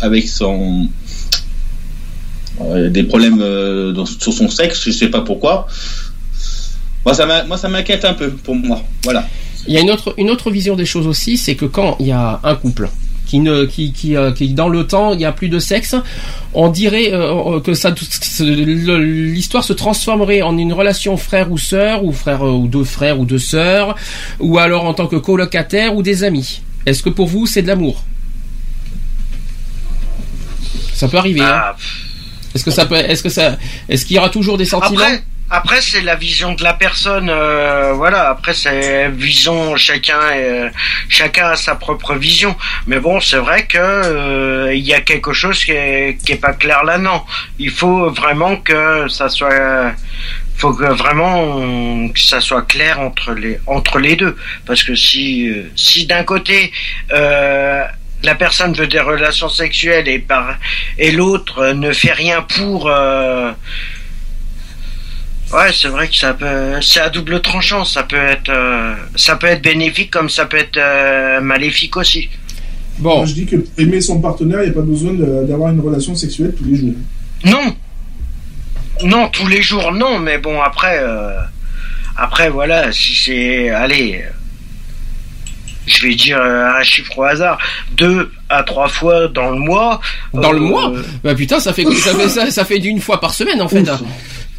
avec 0.00 0.26
son, 0.28 0.88
des 2.60 3.02
problèmes 3.04 3.40
euh, 3.40 3.92
dans- 3.92 4.06
sur 4.06 4.32
son 4.32 4.48
sexe. 4.48 4.82
Je 4.84 4.90
sais 4.90 5.08
pas 5.08 5.20
pourquoi. 5.22 5.66
Moi, 7.04 7.14
ça 7.14 7.68
m'inquiète 7.68 8.04
un 8.04 8.14
peu 8.14 8.30
pour 8.30 8.54
moi. 8.54 8.82
Voilà. 9.02 9.26
Il 9.66 9.74
y 9.74 9.78
a 9.78 9.80
une 9.80 9.90
autre, 9.90 10.14
une 10.18 10.30
autre 10.30 10.50
vision 10.50 10.76
des 10.76 10.86
choses 10.86 11.06
aussi, 11.06 11.36
c'est 11.36 11.54
que 11.54 11.64
quand 11.66 11.96
il 12.00 12.06
y 12.06 12.12
a 12.12 12.40
un 12.44 12.54
couple 12.54 12.88
qui 13.26 13.38
ne, 13.40 13.64
qui, 13.64 13.92
qui, 13.92 14.14
euh, 14.16 14.30
qui 14.32 14.48
dans 14.50 14.68
le 14.68 14.86
temps, 14.86 15.12
il 15.12 15.18
n'y 15.18 15.24
a 15.24 15.32
plus 15.32 15.48
de 15.48 15.58
sexe, 15.58 15.94
on 16.52 16.68
dirait 16.68 17.10
euh, 17.14 17.58
que 17.60 17.72
ça, 17.72 17.94
l'histoire 18.40 19.64
se 19.64 19.72
transformerait 19.72 20.42
en 20.42 20.56
une 20.58 20.72
relation 20.74 21.16
frère 21.16 21.50
ou 21.50 21.56
sœur, 21.56 22.04
ou 22.04 22.12
frère 22.12 22.46
euh, 22.46 22.50
ou 22.52 22.68
deux 22.68 22.84
frères 22.84 23.18
ou 23.18 23.24
deux 23.24 23.38
sœurs, 23.38 23.96
ou 24.40 24.58
alors 24.58 24.84
en 24.84 24.92
tant 24.92 25.06
que 25.06 25.16
colocataire 25.16 25.96
ou 25.96 26.02
des 26.02 26.22
amis. 26.24 26.60
Est-ce 26.84 27.02
que 27.02 27.08
pour 27.10 27.26
vous 27.26 27.46
c'est 27.46 27.62
de 27.62 27.68
l'amour? 27.68 28.04
Ça 30.92 31.08
peut 31.08 31.16
arriver. 31.16 31.40
hein. 31.40 31.72
Est-ce 32.54 32.64
que 32.64 32.70
ça 32.70 32.86
peut, 32.86 32.96
est-ce 32.96 33.22
que 33.22 33.28
ça, 33.28 33.56
est-ce 33.88 34.04
qu'il 34.06 34.16
y 34.16 34.18
aura 34.18 34.30
toujours 34.30 34.56
des 34.58 34.64
sentiments 34.64 35.00
Après, 35.50 35.80
c'est 35.80 36.00
la 36.00 36.14
vision 36.16 36.54
de 36.54 36.62
la 36.62 36.72
personne. 36.72 37.28
euh, 37.28 37.92
voilà. 37.94 38.30
Après, 38.30 38.54
c'est 38.54 39.08
vision. 39.10 39.76
Chacun, 39.76 40.18
euh, 40.34 40.70
chacun 41.08 41.46
a 41.50 41.56
sa 41.56 41.74
propre 41.74 42.14
vision. 42.14 42.56
Mais 42.86 42.98
bon, 42.98 43.20
c'est 43.20 43.36
vrai 43.36 43.66
que 43.66 43.78
euh, 43.78 44.74
il 44.74 44.84
y 44.84 44.94
a 44.94 45.00
quelque 45.00 45.32
chose 45.32 45.62
qui 45.64 45.72
est, 45.72 46.16
qui 46.24 46.32
est 46.32 46.36
pas 46.36 46.54
clair 46.54 46.82
là. 46.84 46.96
Non, 46.98 47.22
il 47.58 47.70
faut 47.70 48.10
vraiment 48.10 48.56
que 48.56 49.06
ça 49.08 49.28
soit. 49.28 49.92
faut 50.56 50.72
que 50.72 50.84
vraiment 50.84 52.08
que 52.08 52.20
ça 52.20 52.40
soit 52.40 52.62
clair 52.62 52.98
entre 53.00 53.32
les 53.32 53.58
entre 53.66 53.98
les 53.98 54.16
deux. 54.16 54.36
Parce 54.66 54.82
que 54.82 54.94
si 54.94 55.48
euh, 55.50 55.70
si 55.76 56.06
d'un 56.06 56.24
côté 56.24 56.72
euh, 57.12 57.84
la 58.24 58.34
personne 58.34 58.72
veut 58.72 58.86
des 58.86 59.00
relations 59.00 59.48
sexuelles 59.48 60.08
et 60.08 60.18
par 60.18 60.56
et 60.98 61.12
l'autre 61.12 61.58
euh, 61.58 61.74
ne 61.74 61.92
fait 61.92 62.12
rien 62.12 62.42
pour 62.42 62.88
euh, 62.88 63.52
Ouais, 65.52 65.70
c'est 65.72 65.88
vrai 65.88 66.08
que 66.08 66.16
ça 66.16 66.34
peut, 66.34 66.80
c'est 66.80 67.00
à 67.00 67.10
double 67.10 67.40
tranchant. 67.40 67.84
Ça 67.84 68.02
peut 68.02 68.16
être, 68.16 68.48
euh, 68.48 68.94
ça 69.14 69.36
peut 69.36 69.46
être 69.46 69.62
bénéfique 69.62 70.10
comme 70.10 70.28
ça 70.28 70.46
peut 70.46 70.56
être 70.56 70.76
euh, 70.76 71.40
maléfique 71.40 71.96
aussi. 71.96 72.28
Bon. 72.98 73.18
Moi, 73.18 73.26
je 73.26 73.34
dis 73.34 73.46
que 73.46 73.56
pour 73.56 73.78
aimer 73.78 74.00
son 74.00 74.20
partenaire, 74.20 74.62
il 74.62 74.64
n'y 74.64 74.70
a 74.70 74.74
pas 74.74 74.80
besoin 74.80 75.12
d'avoir 75.12 75.70
une 75.70 75.80
relation 75.80 76.14
sexuelle 76.16 76.54
tous 76.56 76.64
les 76.64 76.76
jours. 76.76 76.94
Non, 77.44 77.76
non, 79.04 79.28
tous 79.28 79.46
les 79.46 79.62
jours, 79.62 79.92
non. 79.92 80.18
Mais 80.18 80.38
bon, 80.38 80.60
après, 80.60 80.98
euh, 81.00 81.38
après, 82.16 82.48
voilà, 82.48 82.90
si 82.90 83.14
c'est, 83.14 83.68
allez, 83.70 84.22
euh, 84.24 84.30
je 85.86 86.06
vais 86.06 86.14
dire 86.14 86.38
euh, 86.40 86.78
un 86.78 86.82
chiffre 86.82 87.18
au 87.18 87.22
hasard, 87.24 87.58
deux 87.92 88.30
à 88.48 88.62
trois 88.62 88.88
fois 88.88 89.28
dans 89.28 89.50
le 89.50 89.58
mois. 89.58 90.00
Dans 90.32 90.52
le 90.52 90.58
euh, 90.58 90.60
mois 90.60 90.92
Bah 91.22 91.34
putain, 91.34 91.60
ça 91.60 91.72
fait, 91.72 91.84
ça 91.96 92.14
fait, 92.14 92.28
ça, 92.28 92.50
ça 92.50 92.64
fait 92.64 92.78
d'une 92.78 93.00
fois 93.00 93.20
par 93.20 93.34
semaine 93.34 93.60
en 93.62 93.68
fait. 93.68 93.88
hein. 93.88 94.00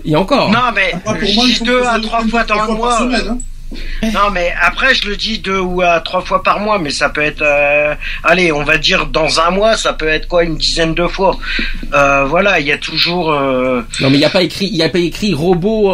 Il 0.04 0.12
y 0.12 0.16
a 0.16 0.20
encore. 0.20 0.52
Non, 0.52 0.72
mais 0.76 0.94
Ah, 1.06 1.14
pour 1.16 1.34
moi, 1.34 1.46
deux 1.64 1.84
à 1.84 2.00
trois 2.00 2.22
fois 2.28 2.44
dans 2.44 2.56
le 2.56 2.60
par 2.68 2.72
mois. 2.72 2.98
semaine, 3.00 3.28
hein. 3.32 3.38
Non, 4.14 4.30
mais 4.32 4.54
après, 4.62 4.94
je 4.94 5.08
le 5.10 5.16
dis 5.16 5.40
deux 5.40 5.60
ou 5.60 5.82
à 5.82 6.00
trois 6.00 6.22
fois 6.22 6.44
par 6.44 6.60
mois, 6.60 6.80
mais 6.80 6.90
ça 6.92 7.10
peut 7.10 7.22
être, 7.22 7.42
euh, 7.42 7.96
allez, 8.24 8.52
on 8.52 8.64
va 8.64 8.78
dire 8.78 9.08
dans 9.08 9.40
un 9.40 9.50
mois, 9.52 9.78
ça 9.78 9.94
peut 9.94 10.08
être 10.08 10.28
quoi, 10.28 10.44
une 10.44 10.58
dizaine 10.58 10.94
de 10.94 11.08
fois. 11.08 11.38
Euh, 11.94 12.26
voilà, 12.26 12.60
il 12.60 12.68
y 12.68 12.72
a 12.72 12.78
toujours. 12.78 13.32
euh, 13.32 13.82
Non 14.02 14.10
mais 14.10 14.16
il 14.18 14.20
n'y 14.20 14.26
a 14.26 14.30
pas 14.30 14.42
écrit, 14.44 14.68
il 14.68 14.76
y 14.78 14.84
a 14.84 14.90
pas 14.90 15.00
écrit 15.00 15.34
robot. 15.34 15.94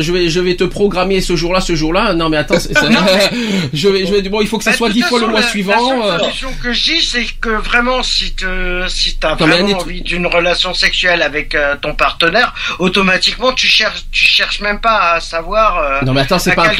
je 0.00 0.12
vais, 0.12 0.28
je 0.28 0.40
vais 0.40 0.54
te 0.56 0.64
programmer 0.64 1.20
ce 1.20 1.36
jour-là, 1.36 1.60
ce 1.60 1.74
jour-là. 1.74 2.12
Non 2.14 2.28
mais 2.28 2.36
attends, 2.36 2.58
c'est- 2.60 2.74
c'est- 2.74 2.86
je 3.72 3.88
vais, 3.88 4.06
je 4.06 4.12
vais. 4.12 4.22
Bon, 4.28 4.40
il 4.40 4.48
faut 4.48 4.58
que 4.58 4.64
ça 4.64 4.70
bah, 4.70 4.76
soit 4.76 4.90
dix 4.90 5.02
fois 5.02 5.20
le 5.20 5.26
mois 5.28 5.40
la- 5.40 5.46
suivant. 5.48 6.06
La 6.06 6.18
solution 6.20 6.48
que 6.62 6.72
je 6.72 6.82
dis, 6.84 7.02
c'est 7.02 7.24
que 7.40 7.48
vraiment, 7.50 8.02
si 8.02 8.32
te, 8.32 8.86
si 8.88 9.16
t'as 9.16 9.34
vraiment 9.34 9.78
envie 9.80 10.02
d'une 10.02 10.26
relation 10.26 10.74
sexuelle 10.74 11.22
avec 11.22 11.56
ton 11.80 11.94
partenaire, 11.94 12.54
automatiquement, 12.78 13.52
tu 13.52 13.66
cherches, 13.66 14.02
tu 14.12 14.24
cherches 14.24 14.60
même 14.60 14.80
pas 14.80 15.12
à 15.14 15.20
savoir. 15.20 16.04
Non, 16.04 16.12
mais 16.12 16.20
attends, 16.22 16.38
c'est 16.38 16.54
pas 16.54 16.68
un- 16.68 16.74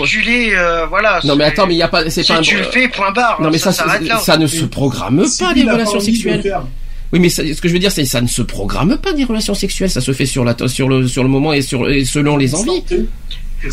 euh, 0.54 0.86
voilà. 0.86 1.20
Non 1.24 1.36
mais 1.36 1.44
attends, 1.44 1.66
mais 1.66 1.74
il 1.74 1.78
y 1.78 1.82
a 1.82 1.88
pas, 1.88 2.08
c'est 2.10 2.22
si 2.22 2.32
pas 2.32 2.38
un. 2.38 2.42
tu 2.42 2.56
le 2.56 2.64
fais, 2.64 2.88
point 2.88 3.10
barre. 3.12 3.40
Non 3.40 3.50
mais 3.50 3.58
ça, 3.58 3.72
ça, 3.72 4.36
ne 4.38 4.46
se 4.46 4.64
programme 4.64 5.26
Si 5.26 5.42
pas 5.42 5.54
pas 5.54 5.72
relations 5.72 6.00
sexuelles. 6.00 6.42
Oui, 7.12 7.20
mais 7.20 7.28
ça- 7.28 7.42
ce 7.42 7.60
que 7.60 7.68
je 7.68 7.74
veux 7.74 7.78
dire, 7.78 7.92
c'est 7.92 8.06
ça 8.06 8.22
ne 8.22 8.26
se 8.26 8.40
programme 8.40 8.96
pas 8.96 9.12
des 9.12 9.24
relations 9.24 9.54
sexuelles. 9.54 9.90
Ça 9.90 10.00
se 10.00 10.12
fait 10.12 10.24
sur 10.24 10.44
la, 10.44 10.56
sur 10.66 10.88
le, 10.88 11.06
sur 11.06 11.22
le 11.22 11.28
moment 11.28 11.52
et 11.52 11.60
sur, 11.60 11.88
et 11.90 12.04
selon 12.06 12.38
les 12.38 12.54
envies. 12.54 12.82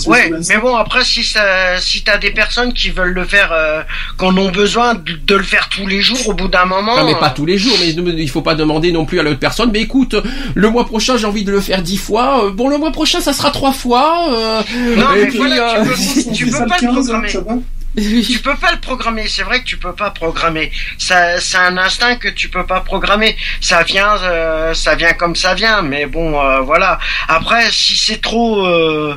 Ouais, 0.05 0.31
mais 0.49 0.57
bon, 0.57 0.75
après, 0.75 1.03
si 1.03 1.23
ça, 1.23 1.77
si 1.79 2.03
t'as 2.03 2.17
des 2.17 2.31
personnes 2.31 2.73
qui 2.73 2.89
veulent 2.89 3.13
le 3.13 3.25
faire, 3.25 3.51
euh, 3.51 3.81
qui 4.17 4.25
en 4.25 4.37
ont 4.37 4.49
besoin 4.49 4.93
de, 4.95 5.13
de 5.13 5.35
le 5.35 5.43
faire 5.43 5.69
tous 5.69 5.87
les 5.87 6.01
jours, 6.01 6.27
au 6.27 6.33
bout 6.33 6.47
d'un 6.47 6.65
moment. 6.65 6.95
Non, 6.97 7.05
mais 7.05 7.15
pas 7.15 7.27
euh, 7.29 7.33
tous 7.35 7.45
les 7.45 7.57
jours, 7.57 7.75
mais 7.79 7.93
ne- 7.93 8.11
il 8.11 8.29
faut 8.29 8.41
pas 8.41 8.55
demander 8.55 8.91
non 8.91 9.05
plus 9.05 9.19
à 9.19 9.23
l'autre 9.23 9.39
personne. 9.39 9.71
Mais 9.71 9.81
écoute, 9.81 10.15
le 10.55 10.69
mois 10.69 10.85
prochain, 10.85 11.17
j'ai 11.17 11.25
envie 11.25 11.43
de 11.43 11.51
le 11.51 11.61
faire 11.61 11.81
dix 11.81 11.97
fois. 11.97 12.45
Euh, 12.45 12.51
Bon, 12.51 12.67
le 12.67 12.77
mois 12.77 12.91
prochain, 12.91 13.21
ça 13.21 13.33
sera 13.33 13.51
trois 13.51 13.71
fois. 13.73 14.27
euh, 14.31 14.61
Non, 14.97 15.05
mais 15.15 15.27
puis, 15.27 15.37
voilà, 15.37 15.79
euh, 15.81 15.85
tu 16.33 16.45
peux, 16.45 16.51
fait 16.51 16.51
peux 16.51 16.57
ça 16.57 16.65
pas 16.65 16.77
le 16.81 16.87
le 16.87 16.93
15, 16.95 17.11
hein, 17.11 17.21
programmer. 17.21 17.61
Tu 17.97 18.39
peux 18.39 18.55
pas 18.55 18.71
le 18.71 18.79
programmer. 18.79 19.25
C'est 19.27 19.41
vrai 19.41 19.59
que 19.61 19.65
tu 19.65 19.77
peux 19.77 19.93
pas 19.93 20.11
programmer. 20.11 20.71
Ça, 20.99 21.39
c'est 21.41 21.57
un 21.57 21.75
instinct 21.77 22.15
que 22.17 22.27
tu 22.29 22.47
peux 22.47 22.65
pas 22.65 22.81
programmer. 22.81 23.35
Ça 23.61 23.81
vient, 23.83 24.15
euh, 24.23 24.73
ça 24.75 24.93
vient 24.95 25.13
comme 25.13 25.35
ça 25.35 25.55
vient. 25.55 25.81
Mais 25.81 26.05
bon, 26.05 26.39
euh, 26.39 26.59
voilà. 26.61 26.99
Après, 27.27 27.69
si 27.71 27.97
c'est 27.97 28.21
trop, 28.21 28.65
euh, 28.65 29.15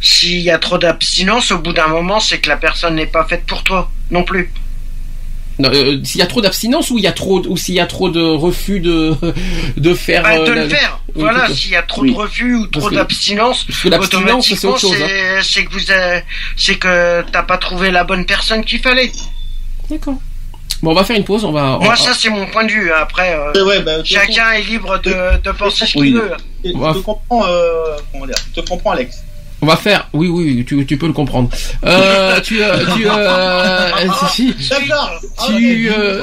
s'il 0.00 0.40
y 0.40 0.50
a 0.50 0.58
trop 0.58 0.78
d'abstinence, 0.78 1.50
au 1.52 1.58
bout 1.58 1.72
d'un 1.72 1.88
moment, 1.88 2.20
c'est 2.20 2.38
que 2.38 2.48
la 2.48 2.56
personne 2.56 2.94
n'est 2.96 3.06
pas 3.06 3.24
faite 3.24 3.44
pour 3.46 3.62
toi 3.64 3.90
non 4.10 4.22
plus. 4.24 4.52
Euh, 5.62 5.98
s'il 6.04 6.20
y 6.20 6.22
a 6.22 6.26
trop 6.26 6.40
d'abstinence 6.40 6.90
ou 6.90 6.96
il 6.96 7.04
y 7.04 7.06
a 7.06 7.12
trop 7.12 7.44
ou 7.46 7.54
s'il 7.58 7.74
y 7.74 7.80
a 7.80 7.86
trop 7.86 8.08
de 8.08 8.22
refus 8.22 8.80
de 8.80 9.14
de 9.76 9.92
faire 9.92 10.22
Bah, 10.22 10.36
euh, 10.38 10.46
de 10.46 10.52
la- 10.52 10.62
le 10.64 10.68
faire. 10.70 11.00
Oui, 11.14 11.20
voilà, 11.20 11.48
s'il 11.52 11.72
y 11.72 11.76
a 11.76 11.82
trop 11.82 12.00
oui. 12.00 12.12
de 12.12 12.16
refus 12.16 12.54
ou 12.54 12.66
trop 12.68 12.90
d'abstinence, 12.90 13.66
c'est 13.68 13.94
automatiquement, 13.94 14.74
hein. 14.74 15.40
c'est 15.42 15.64
que 15.66 15.72
vous 15.72 15.90
avez- 15.90 16.22
c'est 16.56 16.76
que 16.76 17.22
t'as 17.30 17.42
pas 17.42 17.58
trouvé 17.58 17.90
la 17.90 18.04
bonne 18.04 18.24
personne 18.24 18.64
qu'il 18.64 18.78
fallait. 18.80 19.12
D'accord. 19.90 20.14
Bon, 20.82 20.92
on 20.92 20.94
va 20.94 21.04
faire 21.04 21.16
une 21.18 21.24
pause. 21.24 21.44
On 21.44 21.52
va. 21.52 21.76
Moi, 21.78 21.92
on- 21.92 21.96
ça, 21.96 22.14
c'est 22.14 22.30
mon 22.30 22.46
point 22.46 22.64
de 22.64 22.70
vue. 22.72 22.90
Après, 22.90 23.34
euh, 23.54 23.66
ouais, 23.66 23.82
bah, 23.82 24.02
chacun 24.02 24.52
est 24.52 24.62
libre 24.62 24.98
de, 25.02 25.14
de 25.44 25.50
penser 25.50 25.84
ce 25.84 25.98
Oui. 25.98 26.06
qu'il 26.06 26.14
veut. 26.16 26.32
Je 26.64 26.70
te 26.70 26.98
comprends, 27.00 27.44
euh, 27.46 27.96
comment 28.12 28.24
dire, 28.24 28.36
je 28.54 28.62
te 28.62 28.66
comprends, 28.66 28.92
Alex. 28.92 29.14
On 29.62 29.66
va 29.66 29.76
faire. 29.76 30.08
Oui, 30.12 30.28
oui, 30.28 30.64
tu, 30.66 30.86
tu 30.86 30.96
peux 30.96 31.06
le 31.06 31.12
comprendre. 31.12 31.50
Euh, 31.84 32.40
tu, 32.40 32.62
euh, 32.62 32.78
tu, 32.96 33.04
euh, 33.06 33.90
si- 34.32 34.54
D'accord. 34.70 35.20
Tu, 35.46 35.90
euh, 35.92 36.22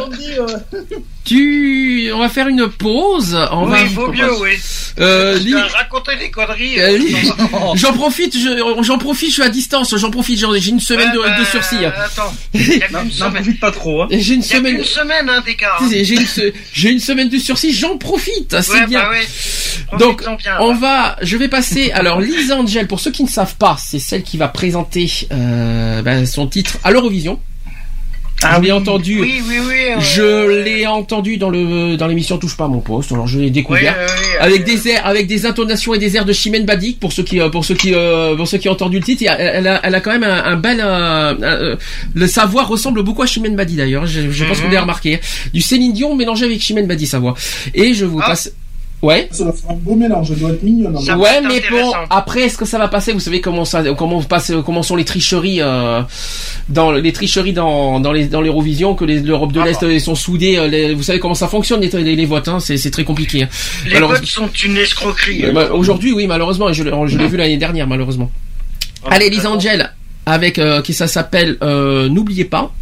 tu, 1.27 2.09
on 2.13 2.19
va 2.19 2.29
faire 2.29 2.47
une 2.47 2.67
pause. 2.67 3.37
On 3.51 3.65
oui, 3.65 3.71
va. 3.71 3.81
il 3.81 3.89
vaut 3.89 4.11
mieux, 4.11 4.41
oui. 4.41 4.51
Euh, 4.99 5.37
Li- 5.37 5.53
raconter 5.53 6.15
des 6.17 6.31
conneries. 6.31 6.79
Euh, 6.79 6.89
euh, 6.93 6.97
Li-. 6.97 7.15
J'en 7.75 7.93
profite, 7.93 8.35
je- 8.35 8.83
j'en 8.83 8.97
profite, 8.97 9.29
je 9.29 9.33
suis 9.33 9.43
à 9.43 9.49
distance, 9.49 9.95
j'en 9.95 10.09
profite, 10.09 10.39
j'ai 10.39 10.69
une 10.69 10.79
semaine 10.79 11.11
de, 11.11 11.19
Ouais, 11.19 11.25
de 11.29 11.43
bah, 11.43 11.45
sursis. 11.51 11.85
Attends, 11.85 12.33
il 12.53 12.77
y 12.77 12.81
a 12.83 12.87
qu'une 12.87 13.09
N'en 13.19 13.31
profite 13.31 13.59
pas 13.59 13.71
trop, 13.71 14.01
hein. 14.03 14.07
J'ai 14.09 14.33
une 14.35 14.41
Il 14.41 14.47
y 14.47 14.53
a 14.53 14.57
semaine, 14.57 14.75
qu'une 14.77 14.83
semaine 14.85 15.29
hein, 15.29 15.43
hein. 15.45 15.85
j'ai 15.91 16.15
une, 16.15 16.25
se- 16.25 16.87
une 16.87 16.99
semaine 16.99 17.29
de 17.29 17.37
sursis, 17.37 17.73
j'en 17.73 17.97
profite, 17.97 18.55
c'est 18.61 18.71
Ouais, 18.71 18.87
bien. 18.87 19.03
bah. 19.91 19.97
Donc, 19.99 20.23
bien. 20.37 20.57
on 20.61 20.73
va, 20.73 21.15
je 21.21 21.37
vais 21.37 21.47
passer. 21.47 21.91
Alors, 21.91 22.19
Lisa 22.21 22.55
Angel, 22.57 22.87
pour 22.87 22.99
ceux 22.99 23.11
qui 23.11 23.23
ne 23.23 23.29
savent 23.29 23.55
pas, 23.55 23.77
c'est 23.79 23.99
celle 23.99 24.23
qui 24.23 24.37
va 24.37 24.47
présenter 24.47 25.09
euh, 25.31 26.01
ben, 26.01 26.25
son 26.25 26.47
titre 26.47 26.77
à 26.83 26.91
l'Eurovision. 26.91 27.39
Ah 28.43 28.57
je 28.57 28.61
l'ai 28.61 28.71
oui. 28.71 28.77
entendu. 28.77 29.19
Oui, 29.19 29.41
oui, 29.47 29.55
oui. 29.67 29.73
euh, 29.95 29.99
Je 29.99 30.63
l'ai 30.63 30.85
entendu 30.85 31.37
dans 31.37 31.49
le 31.49 31.97
dans 31.97 32.05
l'émission 32.07 32.37
Touche 32.37 32.55
pas 32.55 32.65
à 32.65 32.67
mon 32.67 32.81
poste. 32.81 33.11
Alors 33.11 33.25
je 33.27 33.39
l'ai 33.39 33.49
découvert 33.49 33.95
oui, 33.99 34.05
oui, 34.21 34.27
avec 34.39 34.63
des 34.63 34.87
airs, 34.89 35.05
avec 35.07 35.25
des 35.27 35.45
intonations 35.47 35.93
et 35.95 35.97
des 35.97 36.15
airs 36.17 36.25
de 36.25 36.33
Chimène 36.33 36.65
Badi 36.65 36.93
pour 36.99 37.11
ceux 37.13 37.23
qui 37.23 37.39
euh, 37.41 37.49
pour 37.49 37.65
ceux 37.65 37.73
qui 37.75 37.93
euh, 37.95 38.35
pour 38.35 38.47
ceux 38.47 38.59
qui 38.59 38.69
ont 38.69 38.73
entendu 38.73 38.97
le 38.99 39.03
titre. 39.03 39.23
Elle, 39.39 39.67
a, 39.67 39.79
elle 39.83 39.95
a 39.95 40.01
quand 40.01 40.11
même 40.11 40.23
un, 40.23 40.43
un 40.43 40.55
bel 40.55 40.79
euh, 40.83 41.75
le 42.13 42.27
sa 42.27 42.45
voix 42.45 42.63
ressemble 42.63 43.01
beaucoup 43.01 43.23
à 43.23 43.25
Chimène 43.25 43.55
Badi 43.55 43.75
d'ailleurs. 43.75 44.05
Je, 44.05 44.29
je 44.29 44.43
pense 44.45 44.57
Mhm. 44.59 44.63
l'avez 44.65 44.77
remarqué. 44.79 45.19
Du 45.53 45.61
Céline 45.61 45.93
Dion 45.93 46.15
mélangé 46.15 46.45
avec 46.45 46.61
Chimène 46.61 46.85
Badi 46.87 47.07
sa 47.07 47.17
voix. 47.19 47.35
Et 47.73 47.93
je 47.95 48.05
vous 48.05 48.19
Ah. 48.21 48.27
passe. 48.29 48.51
Ouais. 49.03 49.27
Ça 49.31 49.43
doit 49.43 49.53
faire 49.53 49.69
un 49.69 49.75
beau 49.75 49.93
mélange, 49.93 50.31
elle 50.31 50.39
doit 50.39 50.49
être 50.49 50.63
mignonne. 50.63 50.97
hein. 50.97 51.17
ouais, 51.19 51.39
mais 51.41 51.61
bon, 51.69 51.91
après, 52.09 52.41
est-ce 52.41 52.57
que 52.57 52.65
ça 52.65 52.79
va 52.79 52.87
passer? 52.87 53.13
Vous 53.13 53.19
savez 53.19 53.41
comment 53.41 53.63
ça, 53.63 53.83
comment 53.95 54.23
passe, 54.23 54.51
comment 54.65 54.81
sont 54.81 54.95
les 54.95 55.05
tricheries 55.05 55.61
euh, 55.61 56.01
dans 56.67 56.91
les 56.91 57.13
tricheries 57.13 57.53
dans 57.53 57.99
dans 57.99 58.11
les 58.11 58.25
dans 58.25 58.41
l'Eurovision 58.41 58.95
que 58.95 59.05
l'Europe 59.05 59.51
Ah 59.55 59.59
de 59.59 59.65
l'Est 59.65 59.83
ils 59.83 60.01
sont 60.01 60.15
soudés. 60.15 60.57
euh, 60.57 60.67
les- 60.67 60.95
vous 60.95 61.03
savez 61.03 61.19
comment 61.19 61.35
ça 61.35 61.47
fonctionne 61.47 61.79
les, 61.81 61.89
les, 61.89 62.15
les 62.15 62.25
votes, 62.25 62.47
hein, 62.47 62.59
c'est 62.59 62.89
très 62.89 63.03
compliqué. 63.03 63.43
hein. 63.43 63.49
Les 63.87 63.97
Alors, 63.97 64.09
votes 64.11 64.25
sont 64.25 64.49
une 64.65 64.77
escroquerie. 64.77 65.45
euh, 65.45 65.51
bah, 65.51 65.69
Aujourd'hui, 65.73 66.11
oui, 66.13 66.25
malheureusement, 66.25 66.73
je, 66.73 66.83
l'ai- 66.83 66.91
je 67.07 67.17
l'ai 67.19 67.27
vu 67.27 67.37
l'année 67.37 67.57
dernière, 67.57 67.85
malheureusement. 67.85 68.31
Ah, 69.05 69.09
Allez, 69.11 69.29
Lisa 69.29 69.51
Angel, 69.51 69.93
avec 70.25 70.57
euh, 70.57 70.81
qui 70.81 70.93
ça 70.95 71.07
s'appelle 71.07 71.57
euh, 71.61 72.09
N'oubliez 72.09 72.45
pas. 72.45 72.73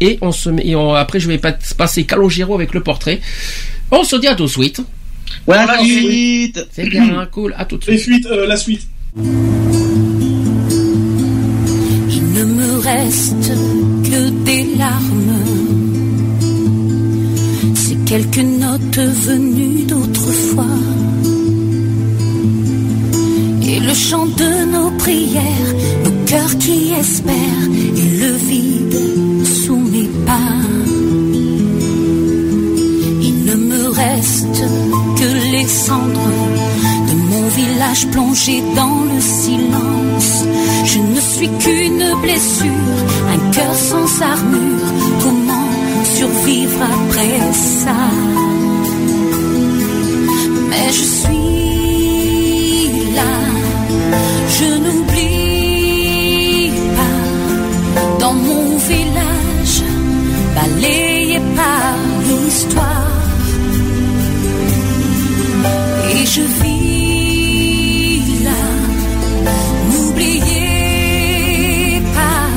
Et 0.00 0.18
on 0.20 0.32
se 0.32 0.50
met, 0.50 0.66
et 0.66 0.76
on- 0.76 0.92
après, 0.92 1.18
je 1.18 1.28
vais 1.28 1.38
pas- 1.38 1.54
passer 1.78 2.04
Calogero 2.04 2.54
avec 2.54 2.74
le 2.74 2.82
portrait. 2.82 3.20
On 3.90 4.04
se 4.04 4.16
dit 4.16 4.26
à 4.28 4.34
tout 4.34 4.44
de 4.44 4.48
suite. 4.50 4.82
Ouais, 5.46 5.56
la 5.66 5.78
suite. 5.82 6.66
C'est 6.72 6.88
bien, 6.88 7.26
cool, 7.32 7.54
à 7.58 7.64
tout 7.64 7.76
de 7.78 7.84
Les 7.86 7.98
suite. 7.98 8.22
suites, 8.22 8.26
euh, 8.32 8.46
la 8.46 8.56
suite. 8.56 8.86
Il 9.16 9.22
ne 12.34 12.44
me 12.44 12.78
reste 12.78 13.52
que 14.04 14.30
des 14.44 14.64
larmes. 14.78 15.38
Ces 17.74 17.96
quelques 18.06 18.38
notes 18.38 18.98
venues 19.26 19.84
d'autrefois. 19.84 20.66
Et 23.64 23.80
le 23.80 23.94
chant 23.94 24.26
de 24.26 24.70
nos 24.70 24.90
prières, 24.98 25.74
nos 26.04 26.24
cœurs 26.26 26.58
qui 26.58 26.92
espèrent, 26.92 27.68
et 27.96 28.18
le 28.20 28.32
vide 28.36 28.96
les 35.62 35.68
cendres 35.68 36.30
de 37.08 37.14
mon 37.30 37.46
village 37.48 38.06
plongé 38.08 38.62
dans 38.74 39.00
le 39.12 39.20
silence. 39.20 40.44
Je 40.84 40.98
ne 40.98 41.20
suis 41.20 41.50
qu'une 41.62 42.06
blessure, 42.20 42.96
un 43.34 43.50
cœur 43.52 43.74
sans 43.74 44.22
armure. 44.22 44.88
Comment 45.22 45.68
survivre 46.16 46.82
après 46.98 47.52
ça? 47.82 48.00
Mais 50.70 50.88
je 50.98 51.06
suis 51.20 51.41
je 66.34 66.40
vis 66.40 68.22
là, 68.44 68.62
n'oubliez 69.90 70.40
pas, 72.16 72.48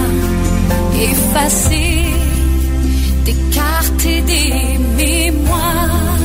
effacer 1.12 1.96
et 4.08 4.22
des 4.22 4.78
mémoires. 4.98 6.20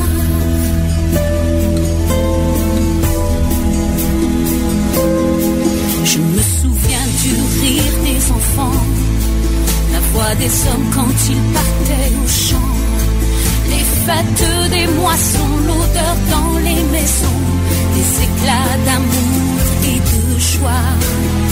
Je 6.05 6.19
me 6.19 6.41
souviens 6.57 7.07
du 7.23 7.31
rire 7.61 7.95
des 8.05 8.31
enfants, 8.31 8.81
la 9.93 9.99
voix 10.11 10.35
des 10.35 10.53
hommes 10.67 10.87
quand 10.95 11.13
ils 11.29 11.45
partaient 11.53 12.13
au 12.23 12.27
champ, 12.27 12.80
les 14.01 14.13
fêtes 14.13 14.69
des 14.69 14.87
moissons, 14.93 15.57
l'odeur 15.67 16.15
dans 16.29 16.57
les 16.59 16.83
maisons, 16.91 17.41
des 17.95 18.23
éclats 18.23 18.77
d'amour 18.85 19.61
et 19.83 19.99
de 19.99 20.39
joie. 20.39 21.50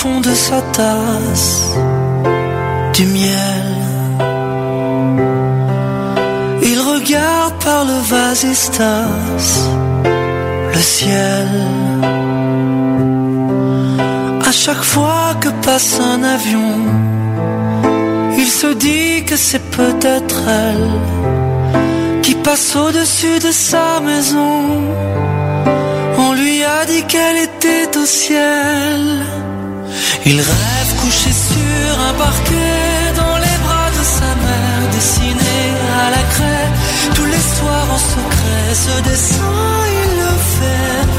Fond 0.00 0.20
de 0.20 0.34
sa 0.46 0.60
tasse 0.78 1.74
du 2.96 3.04
miel. 3.16 3.66
Il 6.70 6.78
regarde 6.92 7.56
par 7.66 7.82
le 7.90 7.98
vasistas 8.12 9.50
le 10.74 10.82
ciel. 10.96 11.50
À 14.50 14.52
chaque 14.64 14.84
fois 14.92 15.26
que 15.42 15.50
passe 15.66 15.92
un 16.12 16.22
avion, 16.36 16.74
il 18.42 18.50
se 18.60 18.70
dit 18.86 19.24
que 19.28 19.36
c'est 19.36 19.66
peut-être 19.78 20.40
elle 20.66 20.90
qui 22.22 22.34
passe 22.46 22.74
au-dessus 22.84 23.38
de 23.46 23.52
sa 23.68 24.00
maison. 24.00 24.54
On 26.24 26.32
lui 26.40 26.56
a 26.78 26.80
dit 26.90 27.04
qu'elle 27.10 27.40
était 27.50 27.90
au 28.02 28.06
ciel. 28.06 29.00
Il 30.26 30.40
rêve 30.40 30.94
couché 31.00 31.32
sur 31.32 32.00
un 32.08 32.14
parquet 32.14 33.12
dans 33.16 33.38
les 33.38 33.58
bras 33.64 33.90
de 33.98 34.04
sa 34.04 34.34
mère, 34.44 34.90
dessiné 34.92 35.60
à 36.04 36.10
la 36.10 36.22
craie 36.34 36.70
tous 37.14 37.24
les 37.24 37.44
soirs 37.56 37.88
en 37.90 37.98
secret. 37.98 38.74
Ce 38.74 39.02
dessin, 39.08 39.66
il 40.02 40.10
le 40.22 40.32
fait 40.56 41.09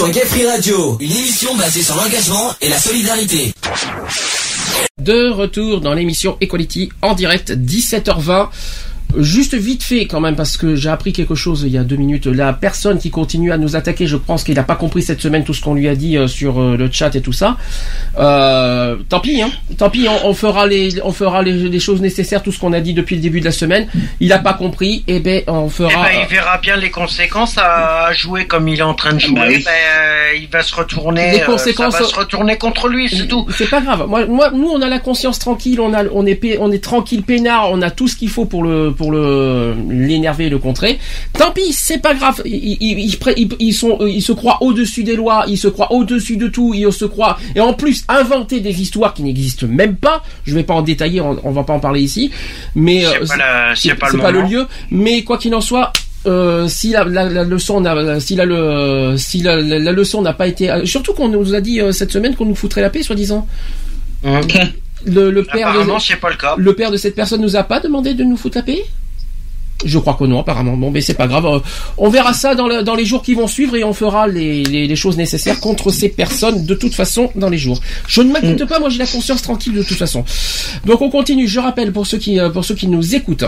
sur 0.00 0.08
Gay 0.08 0.24
Free 0.24 0.46
Radio, 0.46 0.96
une 0.98 1.10
émission 1.10 1.54
basée 1.56 1.82
sur 1.82 1.94
l'engagement 1.94 2.54
et 2.62 2.70
la 2.70 2.78
solidarité. 2.78 3.52
De 4.96 5.28
retour 5.28 5.82
dans 5.82 5.92
l'émission 5.92 6.38
Equality 6.40 6.90
en 7.02 7.12
direct 7.12 7.50
17h20. 7.50 8.48
Juste 9.16 9.54
vite 9.54 9.82
fait 9.82 10.06
quand 10.06 10.20
même 10.20 10.36
parce 10.36 10.56
que 10.56 10.74
j'ai 10.76 10.88
appris 10.88 11.12
quelque 11.12 11.34
chose 11.34 11.62
il 11.66 11.72
y 11.72 11.78
a 11.78 11.84
deux 11.84 11.96
minutes. 11.96 12.26
La 12.26 12.52
personne 12.52 12.98
qui 12.98 13.10
continue 13.10 13.52
à 13.52 13.58
nous 13.58 13.76
attaquer, 13.76 14.06
je 14.06 14.16
pense 14.16 14.44
qu'il 14.44 14.54
n'a 14.54 14.62
pas 14.62 14.76
compris 14.76 15.02
cette 15.02 15.20
semaine 15.20 15.44
tout 15.44 15.54
ce 15.54 15.60
qu'on 15.60 15.74
lui 15.74 15.88
a 15.88 15.94
dit 15.94 16.16
euh, 16.16 16.26
sur 16.28 16.60
euh, 16.60 16.76
le 16.76 16.88
chat 16.90 17.14
et 17.16 17.20
tout 17.20 17.32
ça. 17.32 17.56
Euh, 18.18 18.96
tant 19.08 19.20
pis, 19.20 19.40
hein. 19.42 19.50
Tant 19.78 19.90
pis, 19.90 20.06
on, 20.08 20.28
on 20.28 20.34
fera 20.34 20.66
les, 20.66 21.00
on 21.02 21.12
fera 21.12 21.42
les, 21.42 21.52
les 21.52 21.80
choses 21.80 22.00
nécessaires, 22.00 22.42
tout 22.42 22.52
ce 22.52 22.58
qu'on 22.58 22.72
a 22.72 22.80
dit 22.80 22.94
depuis 22.94 23.16
le 23.16 23.22
début 23.22 23.40
de 23.40 23.44
la 23.44 23.52
semaine. 23.52 23.86
Il 24.20 24.28
n'a 24.28 24.38
pas 24.38 24.54
compris, 24.54 25.04
et 25.06 25.20
ben 25.20 25.42
on 25.46 25.66
Eh 25.66 25.70
fera. 25.70 26.02
ben, 26.04 26.08
il 26.22 26.28
verra 26.28 26.58
bien 26.58 26.76
les 26.76 26.90
conséquences 26.90 27.56
à 27.58 28.12
jouer 28.12 28.46
comme 28.46 28.68
il 28.68 28.78
est 28.78 28.82
en 28.82 28.94
train 28.94 29.12
de 29.14 29.18
jouer. 29.20 29.34
bah 29.34 29.44
oui. 29.48 29.62
Ben, 29.64 29.70
euh, 29.70 30.36
il 30.40 30.48
va 30.48 30.62
se 30.62 30.74
retourner. 30.74 31.32
Les 31.32 31.40
conséquences- 31.40 31.94
ça 31.94 32.00
va 32.02 32.08
se 32.08 32.14
retourner 32.14 32.56
contre 32.58 32.88
lui, 32.88 33.08
c'est 33.08 33.26
tout. 33.26 33.46
C'est 33.56 33.68
pas 33.70 33.80
grave. 33.80 34.06
Moi, 34.08 34.26
moi, 34.26 34.50
nous, 34.52 34.68
on 34.68 34.80
a 34.82 34.88
la 34.88 34.98
conscience 34.98 35.38
tranquille, 35.38 35.80
on 35.80 35.94
a, 35.94 36.04
on 36.12 36.26
est, 36.26 36.58
on 36.60 36.70
est 36.72 36.82
tranquille, 36.82 37.22
peinard, 37.22 37.70
on 37.70 37.82
a 37.82 37.90
tout 37.90 38.08
ce 38.08 38.16
qu'il 38.16 38.28
faut 38.28 38.44
pour 38.44 38.62
le, 38.62 38.92
pour 39.00 39.12
le, 39.12 39.74
l'énerver 39.88 40.44
et 40.44 40.50
le 40.50 40.58
contrer. 40.58 40.98
Tant 41.32 41.52
pis, 41.52 41.72
c'est 41.72 42.02
pas 42.02 42.12
grave. 42.12 42.42
Ils, 42.44 42.76
ils, 43.58 43.72
sont, 43.72 43.96
ils 44.06 44.20
se 44.20 44.32
croient 44.32 44.58
au-dessus 44.60 45.04
des 45.04 45.16
lois, 45.16 45.46
ils 45.48 45.56
se 45.56 45.68
croient 45.68 45.90
au-dessus 45.90 46.36
de 46.36 46.48
tout, 46.48 46.74
ils 46.74 46.92
se 46.92 47.06
croient, 47.06 47.38
et 47.56 47.60
en 47.60 47.72
plus, 47.72 48.04
inventer 48.08 48.60
des 48.60 48.82
histoires 48.82 49.14
qui 49.14 49.22
n'existent 49.22 49.66
même 49.66 49.96
pas. 49.96 50.22
Je 50.44 50.54
vais 50.54 50.64
pas 50.64 50.74
en 50.74 50.82
détailler, 50.82 51.22
on, 51.22 51.40
on 51.44 51.50
va 51.50 51.62
pas 51.62 51.72
en 51.72 51.80
parler 51.80 52.02
ici, 52.02 52.30
mais 52.74 53.06
C'est 53.74 53.92
euh, 53.92 53.94
pas 53.94 54.10
le 54.10 54.18
pas 54.18 54.30
le 54.32 54.42
lieu. 54.42 54.66
Mais 54.90 55.22
quoi 55.22 55.38
qu'il 55.38 55.54
en 55.54 55.62
soit, 55.62 55.94
euh, 56.26 56.68
si 56.68 56.90
la, 56.90 57.04
la, 57.04 57.24
la 57.24 57.44
leçon 57.44 57.80
n'a, 57.80 58.20
si 58.20 58.36
la, 58.36 58.44
le, 58.44 59.14
si 59.16 59.40
la, 59.40 59.56
la, 59.62 59.78
la 59.78 59.92
leçon 59.92 60.20
n'a 60.20 60.34
pas 60.34 60.46
été, 60.46 60.70
surtout 60.84 61.14
qu'on 61.14 61.28
nous 61.28 61.54
a 61.54 61.62
dit 61.62 61.80
euh, 61.80 61.92
cette 61.92 62.12
semaine 62.12 62.34
qu'on 62.36 62.44
nous 62.44 62.54
foutrait 62.54 62.82
la 62.82 62.90
paix, 62.90 63.02
soi-disant. 63.02 63.46
Le, 65.04 65.30
le 65.30 65.44
père 65.44 65.68
Apparemment, 65.68 65.96
de, 65.96 66.00
c'est 66.02 66.16
pas 66.16 66.30
le 66.30 66.36
cas. 66.36 66.54
le 66.58 66.74
père 66.74 66.90
de 66.90 66.96
cette 66.96 67.14
personne 67.14 67.40
nous 67.40 67.56
a 67.56 67.62
pas 67.62 67.80
demandé 67.80 68.14
de 68.14 68.22
nous 68.24 68.36
foutre 68.36 68.58
la 68.58 68.62
paix? 68.62 68.84
Je 69.82 69.98
crois 69.98 70.12
que 70.12 70.24
non, 70.24 70.40
apparemment. 70.40 70.76
Bon, 70.76 70.90
mais 70.90 71.00
c'est 71.00 71.14
pas 71.14 71.26
grave. 71.26 71.46
Euh, 71.46 71.58
On 71.96 72.10
verra 72.10 72.34
ça 72.34 72.54
dans, 72.54 72.68
le- 72.68 72.82
dans 72.82 72.94
les 72.94 73.06
jours 73.06 73.22
qui 73.22 73.32
vont 73.32 73.46
suivre 73.46 73.76
et 73.76 73.82
on 73.84 73.94
fera 73.94 74.28
les, 74.28 74.62
les, 74.64 74.86
les 74.86 74.96
choses 74.96 75.16
nécessaires 75.16 75.58
contre 75.58 75.90
ces 75.90 76.10
personnes 76.10 76.66
de 76.66 76.74
toute 76.74 76.92
façon 76.94 77.30
dans 77.34 77.48
les 77.48 77.56
jours. 77.56 77.80
Je 78.06 78.20
ne 78.20 78.30
m'inquiète 78.30 78.66
pas, 78.66 78.78
moi 78.78 78.90
j'ai 78.90 78.98
la 78.98 79.06
conscience 79.06 79.40
tranquille 79.40 79.72
de 79.72 79.82
toute 79.82 79.96
façon. 79.96 80.22
Donc 80.84 81.00
on 81.00 81.08
continue. 81.08 81.48
Je 81.48 81.60
rappelle 81.60 81.92
pour 81.92 82.06
ceux 82.06 82.18
qui 82.18 82.38
euh, 82.38 82.50
pour 82.50 82.62
ceux 82.66 82.74
qui 82.74 82.88
nous 82.88 83.14
écoutent. 83.14 83.44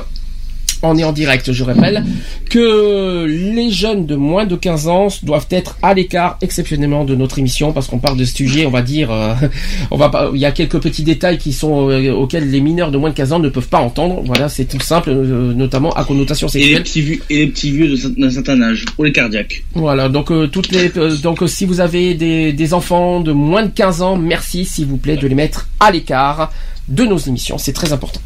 On 0.83 0.97
est 0.99 1.05
en 1.05 1.13
direct, 1.13 1.53
je 1.53 1.65
rappelle, 1.65 2.05
que 2.51 3.25
les 3.27 3.71
jeunes 3.71 4.07
de 4.07 4.17
moins 4.17 4.47
de 4.47 4.57
15 4.57 4.89
ans 4.89 5.09
doivent 5.23 5.47
être 5.51 5.79
à 5.83 5.95
l'écart 5.95 6.39
exceptionnellement 6.41 7.05
de 7.05 7.15
notre 7.15 7.39
émission 7.39 7.73
parce 7.73 7.87
qu'on 7.87 7.99
parle 7.99 8.17
de 8.17 8.25
ce 8.25 8.35
sujet, 8.35 8.67
on 8.67 8.71
va 8.71 8.83
dire, 8.83 9.11
euh, 9.13 9.35
on 9.91 9.97
va 9.97 10.09
pas, 10.09 10.31
il 10.35 10.41
y 10.41 10.45
a 10.45 10.51
quelques 10.53 10.81
petits 10.81 11.03
détails 11.05 11.39
qui 11.39 11.53
sont 11.53 11.89
euh, 11.89 12.11
auxquels 12.13 12.51
les 12.51 12.61
mineurs 12.61 12.91
de 12.91 12.99
moins 12.99 13.11
de 13.11 13.15
15 13.15 13.33
ans 13.33 13.39
ne 13.39 13.49
peuvent 13.49 13.69
pas 13.69 13.81
entendre. 13.81 14.23
Voilà, 14.25 14.49
c'est 14.49 14.65
tout 14.65 14.81
simple, 14.81 15.11
euh, 15.11 15.53
notamment 15.55 15.93
à 15.93 16.05
connotation 16.05 16.49
Et 16.49 16.59
les 16.59 16.65
sexuelle. 16.65 16.83
petits 16.83 17.01
vieux, 17.03 17.23
et 17.31 17.37
les 17.39 17.47
petits 17.47 17.71
vieux 17.71 17.95
d'un 18.19 18.31
certain 18.31 18.61
âge, 18.63 18.85
pour 18.97 19.05
les 19.05 19.13
cardiaques. 19.13 19.63
Voilà, 19.75 20.09
donc 20.09 20.31
euh, 20.31 20.47
toutes 20.47 20.71
les 20.73 20.91
euh, 20.97 21.17
donc 21.19 21.43
si 21.47 21.65
vous 21.65 21.81
avez 21.81 22.15
des, 22.15 22.53
des 22.53 22.75
enfants 22.75 23.21
de 23.21 23.33
moins 23.33 23.63
de 23.65 23.71
15 23.71 24.03
ans, 24.03 24.17
merci 24.17 24.65
s'il 24.65 24.87
vous 24.87 24.97
plaît 24.97 25.17
de 25.17 25.27
les 25.27 25.35
mettre 25.35 25.69
à 25.81 25.91
l'écart 25.91 26.53
de 26.89 27.05
nos 27.05 27.19
émissions, 27.19 27.59
c'est 27.59 27.73
très 27.73 27.93
important. 27.93 28.21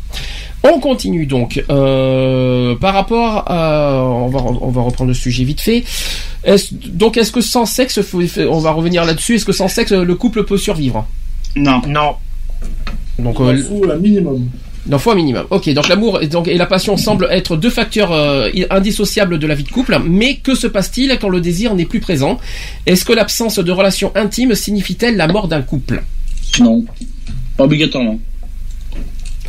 On 0.68 0.80
continue 0.80 1.26
donc 1.26 1.62
euh, 1.70 2.74
par 2.76 2.94
rapport 2.94 3.44
à 3.47 4.02
on 4.02 4.28
va 4.28 4.40
on 4.40 4.70
va 4.70 4.82
reprendre 4.82 5.09
le 5.09 5.14
sujet 5.14 5.44
vite 5.44 5.60
fait. 5.60 5.84
Donc 6.88 7.16
est-ce 7.16 7.30
que 7.32 7.40
sans 7.40 7.66
sexe 7.66 8.02
faut- 8.02 8.22
on 8.48 8.59
va 8.59 8.72
revenir 8.72 9.05
là-dessus, 9.05 9.36
est-ce 9.36 9.44
que 9.44 9.52
sans 9.52 9.68
sexe 9.68 9.93
le 9.93 10.14
couple 10.14 10.44
peut 10.44 10.56
survivre? 10.59 11.06
Non. 11.55 11.80
Non. 11.86 12.14
Donc 13.18 13.36
Il 13.40 13.44
euh, 13.47 13.60
en 13.60 13.80
faut 13.80 13.90
un 13.90 13.97
minimum. 13.97 14.48
d'un 14.86 14.98
fois 14.98 15.14
minimum. 15.14 15.47
Ok, 15.51 15.72
donc 15.72 15.88
l'amour 15.88 16.20
et, 16.22 16.26
donc, 16.26 16.48
et 16.48 16.56
la 16.59 16.66
passion 16.66 16.97
semblent 16.97 17.28
être 17.30 17.56
deux 17.56 17.70
facteurs 17.70 18.12
euh, 18.12 18.48
indissociables 18.70 19.38
de 19.38 19.47
la 19.47 19.55
vie 19.55 19.64
de 19.64 19.70
couple, 19.70 19.98
mais 20.05 20.36
que 20.36 20.55
se 20.55 20.66
passe-t-il 20.66 21.16
quand 21.20 21.28
le 21.28 21.40
désir 21.40 21.74
n'est 21.74 21.86
plus 21.86 22.01
présent? 22.01 22.38
Est-ce 22.86 23.05
que 23.05 23.12
l'absence 23.12 23.59
de 23.59 23.72
relation 23.72 24.12
intime 24.14 24.55
signifie-t-elle 24.55 25.16
la 25.16 25.28
mort 25.28 25.48
d'un 25.48 25.62
couple? 25.62 26.02
Non. 26.60 26.84
Pas 27.56 27.64
obligatoirement. 27.64 28.18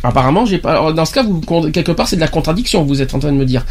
Apparemment, 0.02 0.46
j'ai 0.46 0.58
pas. 0.58 0.72
alors, 0.72 0.94
Dans 0.94 1.04
ce 1.04 1.14
cas, 1.14 1.22
vous, 1.22 1.40
quelque 1.70 1.92
part, 1.92 2.08
c'est 2.08 2.16
de 2.16 2.20
la 2.20 2.28
contradiction. 2.28 2.84
Vous 2.84 3.02
êtes 3.02 3.14
en 3.14 3.18
train 3.18 3.32
de 3.32 3.36
me 3.36 3.44
dire, 3.44 3.64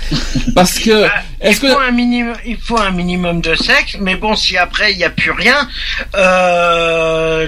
parce 0.55 0.79
que 0.79 1.05
est-ce 1.41 1.57
il 1.57 1.59
que 1.59 1.73
faut 1.73 1.79
un 1.79 1.91
minimum, 1.91 2.35
il 2.45 2.57
faut 2.57 2.77
un 2.79 2.91
minimum 2.91 3.41
de 3.41 3.55
sexe, 3.55 3.97
mais 3.99 4.15
bon, 4.15 4.35
si 4.35 4.57
après 4.57 4.91
il 4.91 4.97
n'y 4.97 5.03
a 5.03 5.09
plus 5.09 5.31
rien, 5.31 5.67
euh, 6.15 7.47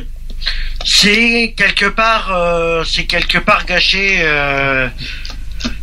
c'est 0.85 1.53
quelque 1.57 1.85
part, 1.85 2.31
euh, 2.33 2.83
c'est 2.85 3.05
quelque 3.05 3.37
part 3.37 3.65
gâché, 3.65 4.19
euh, 4.21 4.87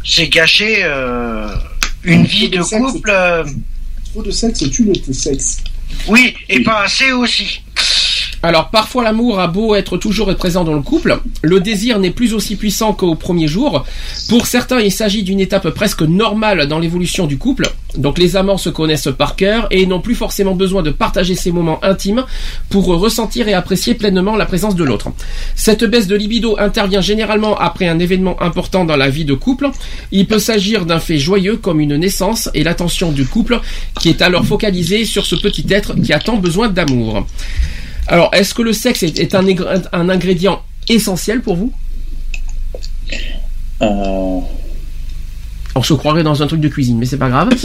c'est 0.04 0.28
gâché 0.28 0.80
euh, 0.84 1.48
une 2.02 2.24
vie 2.24 2.48
de 2.48 2.62
couple. 2.62 3.12
Trop 4.12 4.22
de 4.22 4.30
sexe 4.30 4.70
tue 4.70 4.84
le 4.84 5.12
sexe. 5.12 5.58
oui, 6.08 6.34
et 6.48 6.62
pas 6.62 6.82
assez 6.84 7.12
aussi. 7.12 7.62
Alors 8.46 8.70
parfois 8.70 9.02
l'amour 9.02 9.40
a 9.40 9.48
beau 9.48 9.74
être 9.74 9.98
toujours 9.98 10.32
présent 10.36 10.62
dans 10.62 10.74
le 10.74 10.80
couple, 10.80 11.18
le 11.42 11.58
désir 11.58 11.98
n'est 11.98 12.12
plus 12.12 12.32
aussi 12.32 12.54
puissant 12.54 12.92
qu'au 12.92 13.16
premier 13.16 13.48
jour. 13.48 13.84
Pour 14.28 14.46
certains, 14.46 14.78
il 14.78 14.92
s'agit 14.92 15.24
d'une 15.24 15.40
étape 15.40 15.68
presque 15.70 16.02
normale 16.02 16.68
dans 16.68 16.78
l'évolution 16.78 17.26
du 17.26 17.38
couple. 17.38 17.68
Donc 17.96 18.18
les 18.18 18.36
amants 18.36 18.56
se 18.56 18.68
connaissent 18.68 19.08
par 19.18 19.34
cœur 19.34 19.66
et 19.72 19.84
n'ont 19.84 20.00
plus 20.00 20.14
forcément 20.14 20.54
besoin 20.54 20.84
de 20.84 20.92
partager 20.92 21.34
ces 21.34 21.50
moments 21.50 21.82
intimes 21.82 22.24
pour 22.70 22.86
ressentir 22.86 23.48
et 23.48 23.52
apprécier 23.52 23.94
pleinement 23.94 24.36
la 24.36 24.46
présence 24.46 24.76
de 24.76 24.84
l'autre. 24.84 25.08
Cette 25.56 25.82
baisse 25.82 26.06
de 26.06 26.14
libido 26.14 26.56
intervient 26.56 27.00
généralement 27.00 27.58
après 27.58 27.88
un 27.88 27.98
événement 27.98 28.40
important 28.40 28.84
dans 28.84 28.96
la 28.96 29.10
vie 29.10 29.24
de 29.24 29.34
couple. 29.34 29.70
Il 30.12 30.28
peut 30.28 30.38
s'agir 30.38 30.86
d'un 30.86 31.00
fait 31.00 31.18
joyeux 31.18 31.56
comme 31.56 31.80
une 31.80 31.96
naissance 31.96 32.48
et 32.54 32.62
l'attention 32.62 33.10
du 33.10 33.26
couple 33.26 33.60
qui 33.98 34.08
est 34.08 34.22
alors 34.22 34.46
focalisée 34.46 35.04
sur 35.04 35.26
ce 35.26 35.34
petit 35.34 35.66
être 35.68 36.00
qui 36.00 36.12
a 36.12 36.20
tant 36.20 36.36
besoin 36.36 36.68
d'amour. 36.68 37.26
Alors, 38.08 38.30
est-ce 38.32 38.54
que 38.54 38.62
le 38.62 38.72
sexe 38.72 39.02
est, 39.02 39.18
est 39.18 39.34
un, 39.34 40.08
ingrédient 40.08 40.62
essentiel 40.88 41.40
pour 41.42 41.56
vous? 41.56 41.72
Euh, 43.82 44.40
On 45.74 45.82
se 45.82 45.92
croirait 45.94 46.22
dans 46.22 46.42
un 46.42 46.46
truc 46.46 46.60
de 46.60 46.68
cuisine, 46.68 46.98
mais 46.98 47.06
c'est 47.06 47.18
pas 47.18 47.28
grave. 47.28 47.50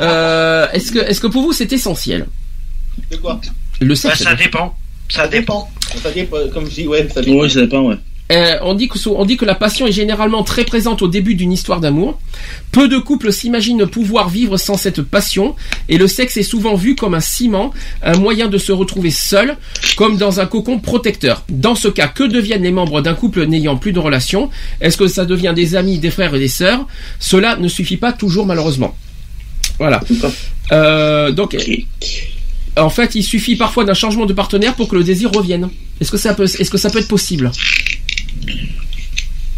Euh, 0.00 0.66
est-ce 0.72 0.92
que, 0.92 0.98
est-ce 0.98 1.20
que 1.20 1.26
pour 1.28 1.42
vous 1.42 1.52
c'est 1.52 1.72
essentiel? 1.72 2.26
De 3.10 3.16
quoi? 3.16 3.40
Le 3.80 3.88
Bah, 3.88 3.94
sexe 3.94 4.22
ça 4.22 4.34
dépend. 4.34 4.74
Ça 5.08 5.28
dépend. 5.28 5.70
Ça 6.02 6.10
dépend, 6.10 6.36
comme 6.52 6.66
je 6.68 6.74
dis, 6.74 6.86
ouais, 6.88 7.08
ça 7.12 7.22
dépend. 7.22 7.38
Ouais, 7.38 7.48
ça 7.48 7.60
dépend, 7.60 7.82
ouais. 7.82 7.96
Euh, 8.32 8.56
on, 8.62 8.74
dit 8.74 8.88
que, 8.88 8.98
on 9.08 9.24
dit 9.24 9.36
que 9.36 9.44
la 9.44 9.54
passion 9.54 9.86
est 9.86 9.92
généralement 9.92 10.42
très 10.42 10.64
présente 10.64 11.02
au 11.02 11.08
début 11.08 11.34
d'une 11.34 11.52
histoire 11.52 11.80
d'amour. 11.80 12.18
Peu 12.72 12.88
de 12.88 12.98
couples 12.98 13.32
s'imaginent 13.32 13.86
pouvoir 13.86 14.28
vivre 14.28 14.56
sans 14.56 14.76
cette 14.76 15.02
passion, 15.02 15.54
et 15.88 15.96
le 15.96 16.08
sexe 16.08 16.36
est 16.36 16.42
souvent 16.42 16.74
vu 16.74 16.96
comme 16.96 17.14
un 17.14 17.20
ciment, 17.20 17.72
un 18.02 18.18
moyen 18.18 18.48
de 18.48 18.58
se 18.58 18.72
retrouver 18.72 19.10
seul, 19.10 19.56
comme 19.96 20.16
dans 20.16 20.40
un 20.40 20.46
cocon 20.46 20.78
protecteur. 20.78 21.44
Dans 21.48 21.74
ce 21.74 21.88
cas, 21.88 22.08
que 22.08 22.24
deviennent 22.24 22.64
les 22.64 22.72
membres 22.72 23.00
d'un 23.00 23.14
couple 23.14 23.46
n'ayant 23.46 23.76
plus 23.76 23.92
de 23.92 23.98
relation? 23.98 24.50
Est-ce 24.80 24.96
que 24.96 25.06
ça 25.06 25.24
devient 25.24 25.52
des 25.54 25.76
amis, 25.76 25.98
des 25.98 26.10
frères 26.10 26.34
et 26.34 26.40
des 26.40 26.48
sœurs? 26.48 26.86
Cela 27.20 27.56
ne 27.56 27.68
suffit 27.68 27.96
pas 27.96 28.12
toujours 28.12 28.46
malheureusement. 28.46 28.96
Voilà. 29.78 30.00
Euh, 30.72 31.30
donc, 31.30 31.56
en 32.76 32.90
fait, 32.90 33.14
il 33.14 33.22
suffit 33.22 33.56
parfois 33.56 33.84
d'un 33.84 33.94
changement 33.94 34.26
de 34.26 34.32
partenaire 34.32 34.74
pour 34.74 34.88
que 34.88 34.96
le 34.96 35.04
désir 35.04 35.30
revienne. 35.32 35.68
Est-ce 36.00 36.10
que 36.10 36.18
ça 36.18 36.34
peut, 36.34 36.44
est-ce 36.44 36.70
que 36.70 36.78
ça 36.78 36.90
peut 36.90 36.98
être 36.98 37.08
possible? 37.08 37.50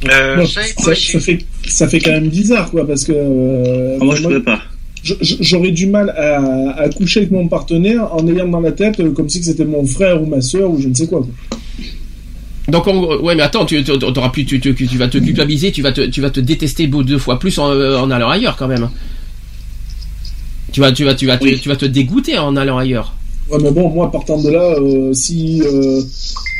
Euh, 0.08 0.36
Bon, 0.36 0.46
ça 0.46 0.62
est 0.62 0.80
ça, 0.80 0.94
ça 0.94 1.20
fait, 1.20 1.38
ça 1.68 1.88
fait 1.88 1.98
quand 1.98 2.12
même 2.12 2.28
bizarre, 2.28 2.70
quoi, 2.70 2.86
parce 2.86 3.04
que. 3.04 3.12
euh, 3.14 3.98
Ah, 4.00 4.04
moi, 4.04 4.14
je 4.14 4.28
peux 4.28 4.42
pas. 4.42 4.60
J'aurais 5.02 5.70
du 5.70 5.86
mal 5.86 6.10
à, 6.10 6.70
à 6.82 6.88
coucher 6.88 7.20
avec 7.20 7.30
mon 7.30 7.48
partenaire 7.48 8.12
en 8.14 8.26
ayant 8.28 8.48
dans 8.48 8.60
la 8.60 8.72
tête 8.72 9.00
euh, 9.00 9.10
comme 9.12 9.28
si 9.28 9.42
c'était 9.42 9.64
mon 9.64 9.86
frère 9.86 10.20
ou 10.22 10.26
ma 10.26 10.40
soeur 10.40 10.70
ou 10.70 10.80
je 10.80 10.88
ne 10.88 10.94
sais 10.94 11.06
quoi. 11.06 11.20
quoi. 11.20 11.28
Donc, 12.68 12.86
ouais, 13.22 13.34
mais 13.34 13.42
attends, 13.42 13.64
tu, 13.64 13.82
tu, 13.82 13.98
t'auras 13.98 14.28
plus, 14.28 14.44
tu, 14.44 14.60
tu, 14.60 14.74
tu 14.74 14.98
vas 14.98 15.08
te 15.08 15.18
culpabiliser, 15.18 15.72
tu 15.72 15.82
vas 15.82 15.92
te, 15.92 16.02
tu 16.02 16.20
vas 16.20 16.30
te 16.30 16.40
détester 16.40 16.86
deux 16.88 17.16
fois 17.18 17.38
plus 17.38 17.58
en, 17.58 17.70
euh, 17.70 17.98
en 17.98 18.10
allant 18.10 18.28
ailleurs 18.28 18.56
quand 18.56 18.68
même. 18.68 18.90
Tu 20.72 20.80
vas, 20.80 20.92
tu 20.92 21.04
vas, 21.04 21.14
tu 21.14 21.26
vas, 21.26 21.38
tu, 21.38 21.58
tu 21.58 21.68
vas 21.68 21.76
te 21.76 21.86
dégoûter 21.86 22.36
en 22.38 22.54
allant 22.56 22.76
ailleurs. 22.76 23.14
Ouais, 23.50 23.58
mais 23.62 23.70
bon, 23.70 23.88
moi, 23.88 24.10
partant 24.12 24.40
de 24.42 24.50
là, 24.50 24.74
euh, 24.78 25.14
si, 25.14 25.62
euh, 25.62 26.02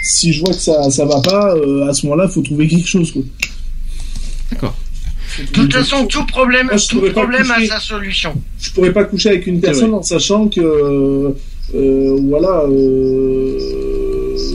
si 0.03 0.33
je 0.33 0.41
vois 0.41 0.51
que 0.51 0.61
ça, 0.61 0.91
ça 0.91 1.05
va 1.05 1.21
pas, 1.21 1.55
euh, 1.55 1.89
à 1.89 1.95
ce 1.95 2.07
moment-là, 2.07 2.29
faut 2.29 2.43
trouver 2.43 2.69
quelque 2.69 2.89
chose, 2.89 3.13
quoi. 3.13 3.23
D'accord. 4.51 4.75
De 5.39 5.45
toute 5.53 5.73
façon, 5.73 6.07
tout 6.07 6.25
problème, 6.27 6.67
Moi, 6.67 6.77
tout 6.89 7.03
a 7.05 7.67
sa 7.67 7.81
solution. 7.81 8.35
Je 8.61 8.71
pourrais 8.71 8.93
pas 8.93 9.05
coucher 9.05 9.31
avec 9.31 9.47
une 9.47 9.61
personne 9.61 9.95
en 9.95 10.03
sachant 10.03 10.49
que, 10.49 10.61
euh, 11.75 12.19
voilà, 12.29 12.63
euh, 12.69 13.59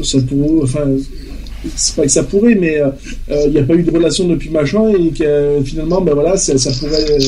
ça 0.03 0.17
pourrait, 0.21 0.63
enfin, 0.63 0.87
c'est 1.75 1.95
pas 1.95 2.03
que 2.03 2.09
ça 2.09 2.23
pourrait, 2.23 2.55
mais 2.55 2.81
il 3.29 3.51
n'y 3.51 3.59
a 3.59 3.63
pas 3.63 3.75
eu 3.75 3.83
de 3.83 3.91
relation 3.91 4.27
depuis 4.27 4.49
machin 4.49 4.89
et 4.89 5.11
que 5.11 5.23
euh, 5.23 5.63
finalement, 5.63 6.01
ben 6.01 6.13
voilà, 6.13 6.37
ça, 6.37 6.57
ça 6.57 6.71
pourrait 6.71 7.11
euh, 7.11 7.19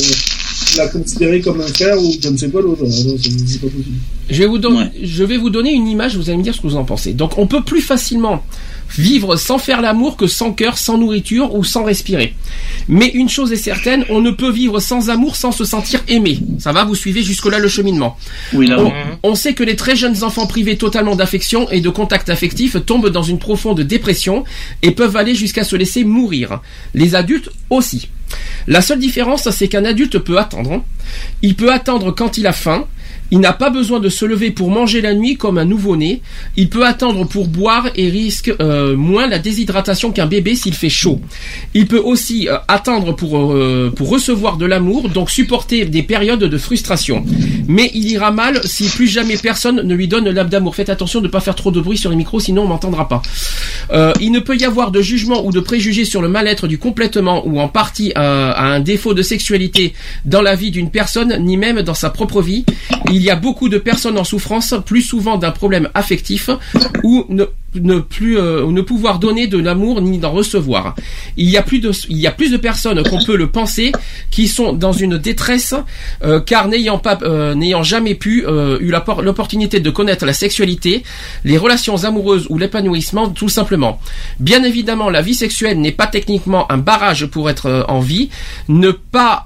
la 0.77 0.87
considérer 0.87 1.41
comme 1.41 1.61
un 1.61 1.67
frère 1.67 2.01
ou 2.01 2.13
je 2.19 2.29
ne 2.29 2.37
sais 2.37 2.49
quoi 2.49 2.61
l'autre. 2.61 2.83
Non, 2.83 2.89
c'est 2.89 3.31
c'est 3.47 3.61
pas 3.61 3.67
possible. 3.67 3.97
Je 4.29 4.39
vais 4.39 4.47
vous 4.47 4.57
donner, 4.57 4.89
je 5.01 5.23
vais 5.23 5.37
vous 5.37 5.49
donner 5.49 5.73
une 5.73 5.87
image. 5.87 6.17
Vous 6.17 6.29
allez 6.29 6.37
me 6.37 6.43
dire 6.43 6.55
ce 6.55 6.61
que 6.61 6.67
vous 6.67 6.75
en 6.75 6.85
pensez. 6.85 7.13
Donc, 7.13 7.37
on 7.37 7.47
peut 7.47 7.63
plus 7.63 7.81
facilement 7.81 8.43
vivre 8.97 9.35
sans 9.35 9.57
faire 9.57 9.81
l'amour 9.81 10.17
que 10.17 10.27
sans 10.27 10.51
cœur, 10.51 10.77
sans 10.77 10.97
nourriture 10.97 11.55
ou 11.55 11.63
sans 11.63 11.83
respirer. 11.83 12.35
Mais 12.87 13.07
une 13.07 13.29
chose 13.29 13.51
est 13.51 13.57
certaine, 13.57 14.05
on 14.09 14.21
ne 14.21 14.31
peut 14.31 14.51
vivre 14.51 14.79
sans 14.79 15.09
amour 15.09 15.35
sans 15.35 15.51
se 15.51 15.65
sentir 15.65 16.01
aimé. 16.07 16.39
Ça 16.59 16.71
va, 16.71 16.83
vous 16.83 16.95
suivez 16.95 17.23
jusque-là 17.23 17.59
le 17.59 17.67
cheminement. 17.67 18.17
Oui, 18.53 18.67
là, 18.67 18.79
on, 18.79 18.91
on 19.23 19.35
sait 19.35 19.53
que 19.53 19.63
les 19.63 19.75
très 19.75 19.95
jeunes 19.95 20.23
enfants 20.23 20.47
privés 20.47 20.77
totalement 20.77 21.15
d'affection 21.15 21.69
et 21.69 21.81
de 21.81 21.89
contact 21.89 22.29
affectif 22.29 22.77
tombent 22.85 23.09
dans 23.09 23.23
une 23.23 23.39
profonde 23.39 23.81
dépression 23.81 24.43
et 24.81 24.91
peuvent 24.91 25.17
aller 25.17 25.35
jusqu'à 25.35 25.63
se 25.63 25.75
laisser 25.75 26.03
mourir. 26.03 26.61
Les 26.93 27.15
adultes 27.15 27.49
aussi. 27.69 28.09
La 28.67 28.81
seule 28.81 28.99
différence, 28.99 29.49
c'est 29.51 29.67
qu'un 29.67 29.85
adulte 29.85 30.17
peut 30.19 30.37
attendre. 30.39 30.83
Il 31.41 31.55
peut 31.55 31.71
attendre 31.71 32.11
quand 32.11 32.37
il 32.37 32.47
a 32.47 32.51
faim. 32.51 32.85
Il 33.31 33.39
n'a 33.39 33.53
pas 33.53 33.69
besoin 33.69 33.99
de 33.99 34.09
se 34.09 34.25
lever 34.25 34.51
pour 34.51 34.69
manger 34.69 35.01
la 35.01 35.13
nuit 35.13 35.35
comme 35.35 35.57
un 35.57 35.65
nouveau-né. 35.65 36.21
Il 36.57 36.69
peut 36.69 36.85
attendre 36.85 37.27
pour 37.27 37.47
boire 37.47 37.89
et 37.95 38.09
risque 38.09 38.53
euh, 38.59 38.95
moins 38.95 39.27
la 39.27 39.39
déshydratation 39.39 40.11
qu'un 40.11 40.27
bébé 40.27 40.55
s'il 40.55 40.73
fait 40.73 40.89
chaud. 40.89 41.19
Il 41.73 41.87
peut 41.87 41.99
aussi 41.99 42.47
euh, 42.47 42.57
attendre 42.67 43.15
pour, 43.15 43.51
euh, 43.53 43.91
pour 43.95 44.09
recevoir 44.09 44.57
de 44.57 44.65
l'amour, 44.65 45.09
donc 45.09 45.31
supporter 45.31 45.85
des 45.85 46.03
périodes 46.03 46.43
de 46.43 46.57
frustration. 46.57 47.25
Mais 47.67 47.89
il 47.93 48.09
ira 48.11 48.31
mal 48.31 48.61
si 48.63 48.87
plus 48.89 49.07
jamais 49.07 49.37
personne 49.37 49.81
ne 49.81 49.95
lui 49.95 50.07
donne 50.07 50.29
l'âme 50.29 50.49
d'amour. 50.49 50.75
Faites 50.75 50.89
attention 50.89 51.19
de 51.19 51.27
ne 51.27 51.31
pas 51.31 51.39
faire 51.39 51.55
trop 51.55 51.71
de 51.71 51.81
bruit 51.81 51.97
sur 51.97 52.11
les 52.11 52.15
micros, 52.15 52.39
sinon 52.39 52.63
on 52.63 52.67
m'entendra 52.67 53.07
pas. 53.07 53.21
Il 54.19 54.31
ne 54.31 54.39
peut 54.39 54.57
y 54.57 54.65
avoir 54.65 54.91
de 54.91 55.01
jugement 55.01 55.45
ou 55.45 55.51
de 55.51 55.59
préjugés 55.59 56.05
sur 56.05 56.21
le 56.21 56.27
mal-être 56.27 56.67
du 56.67 56.77
complétement 56.77 57.45
ou 57.45 57.59
en 57.59 57.67
partie 57.67 58.11
à 58.15 58.65
un 58.65 58.79
défaut 58.79 59.13
de 59.13 59.21
sexualité 59.21 59.93
dans 60.25 60.41
la 60.41 60.55
vie 60.55 60.71
d'une 60.71 60.91
personne, 60.91 61.37
ni 61.43 61.57
même 61.57 61.81
dans 61.81 61.93
sa 61.93 62.09
propre 62.09 62.41
vie. 62.41 62.65
Y 63.25 63.31
a 63.31 63.35
beaucoup 63.35 63.69
de 63.69 63.77
personnes 63.77 64.17
en 64.17 64.23
souffrance, 64.23 64.73
plus 64.85 65.01
souvent 65.01 65.37
d'un 65.37 65.51
problème 65.51 65.89
affectif, 65.93 66.49
ou 67.03 67.25
ne, 67.29 67.45
ne 67.81 67.99
plus 67.99 68.37
euh, 68.37 68.65
ne 68.71 68.81
pouvoir 68.81 69.19
donner 69.19 69.47
de 69.47 69.57
l'amour 69.57 70.01
ni 70.01 70.17
d'en 70.17 70.31
recevoir. 70.31 70.95
Il 71.37 71.49
y 71.49 71.57
a 71.57 71.61
plus 71.61 71.79
de 71.79 71.91
il 72.09 72.17
y 72.17 72.27
a 72.27 72.31
plus 72.31 72.51
de 72.51 72.57
personnes 72.57 73.01
qu'on 73.03 73.23
peut 73.23 73.35
le 73.35 73.47
penser 73.47 73.91
qui 74.31 74.47
sont 74.47 74.73
dans 74.73 74.91
une 74.91 75.17
détresse 75.17 75.75
euh, 76.23 76.39
car 76.39 76.67
n'ayant 76.67 76.97
pas 76.97 77.17
euh, 77.21 77.55
n'ayant 77.55 77.83
jamais 77.83 78.15
pu 78.15 78.45
euh, 78.45 78.77
eu 78.79 78.91
l'opportunité 79.21 79.79
de 79.79 79.89
connaître 79.89 80.25
la 80.25 80.33
sexualité, 80.33 81.03
les 81.43 81.57
relations 81.57 82.03
amoureuses 82.03 82.47
ou 82.49 82.57
l'épanouissement 82.57 83.29
tout 83.29 83.49
simplement. 83.49 83.99
Bien 84.39 84.63
évidemment, 84.63 85.09
la 85.09 85.21
vie 85.21 85.35
sexuelle 85.35 85.79
n'est 85.79 85.91
pas 85.91 86.07
techniquement 86.07 86.71
un 86.71 86.77
barrage 86.77 87.25
pour 87.27 87.49
être 87.49 87.85
en 87.87 87.99
vie. 87.99 88.29
Ne 88.67 88.91
pas 88.91 89.45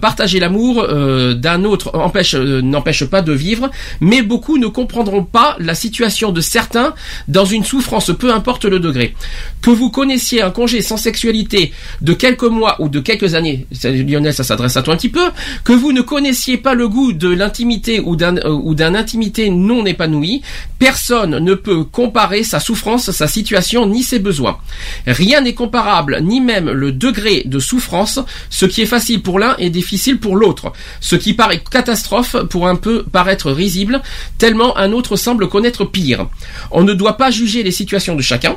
partager 0.00 0.40
l'amour 0.40 0.86
d'un 1.34 1.64
autre 1.64 1.90
empêche 1.94 2.34
n'empêche 2.34 3.04
pas 3.04 3.22
de 3.22 3.32
vivre, 3.32 3.70
mais 4.00 4.22
beaucoup 4.22 4.58
ne 4.58 4.66
comprendront 4.66 5.24
pas 5.24 5.56
la 5.58 5.74
situation 5.74 6.32
de 6.32 6.40
certains 6.40 6.94
dans 7.28 7.44
une 7.50 7.64
souffrance, 7.64 8.10
peu 8.18 8.32
importe 8.32 8.64
le 8.64 8.78
degré. 8.78 9.14
Que 9.62 9.70
vous 9.70 9.90
connaissiez 9.90 10.42
un 10.42 10.50
congé 10.50 10.82
sans 10.82 10.96
sexualité 10.96 11.72
de 12.00 12.12
quelques 12.12 12.44
mois 12.44 12.76
ou 12.80 12.88
de 12.88 13.00
quelques 13.00 13.34
années, 13.34 13.66
Lionel, 13.82 14.34
ça 14.34 14.44
s'adresse 14.44 14.76
à 14.76 14.82
toi 14.82 14.94
un 14.94 14.96
petit 14.96 15.08
peu, 15.08 15.30
que 15.64 15.72
vous 15.72 15.92
ne 15.92 16.00
connaissiez 16.00 16.56
pas 16.56 16.74
le 16.74 16.88
goût 16.88 17.12
de 17.12 17.28
l'intimité 17.28 18.00
ou 18.00 18.16
d'un 18.16 18.36
euh, 18.38 18.50
ou 18.50 18.74
d'un 18.74 18.94
intimité 18.94 19.50
non 19.50 19.86
épanouie, 19.86 20.42
personne 20.78 21.38
ne 21.38 21.54
peut 21.54 21.84
comparer 21.84 22.42
sa 22.42 22.60
souffrance, 22.60 23.10
sa 23.10 23.26
situation 23.26 23.86
ni 23.86 24.02
ses 24.02 24.18
besoins. 24.18 24.58
Rien 25.06 25.40
n'est 25.40 25.54
comparable, 25.54 26.18
ni 26.22 26.40
même 26.40 26.70
le 26.70 26.92
degré 26.92 27.42
de 27.46 27.58
souffrance. 27.58 28.20
Ce 28.48 28.66
qui 28.66 28.82
est 28.82 28.86
facile 28.86 29.22
pour 29.22 29.38
l'un 29.38 29.56
est 29.58 29.70
difficile 29.70 30.18
pour 30.18 30.36
l'autre. 30.36 30.72
Ce 31.00 31.16
qui 31.16 31.34
paraît 31.34 31.62
catastrophe 31.70 32.36
pour 32.48 32.68
un 32.68 32.76
peu 32.76 33.04
paraître 33.04 33.50
risible, 33.50 34.02
tellement 34.38 34.76
un 34.76 34.92
autre 34.92 35.16
semble 35.16 35.48
connaître 35.48 35.84
pire. 35.84 36.26
On 36.70 36.82
ne 36.82 36.94
doit 36.94 37.16
pas 37.16 37.30
juger 37.40 37.62
les 37.62 37.70
situations 37.70 38.14
de 38.14 38.22
chacun. 38.22 38.56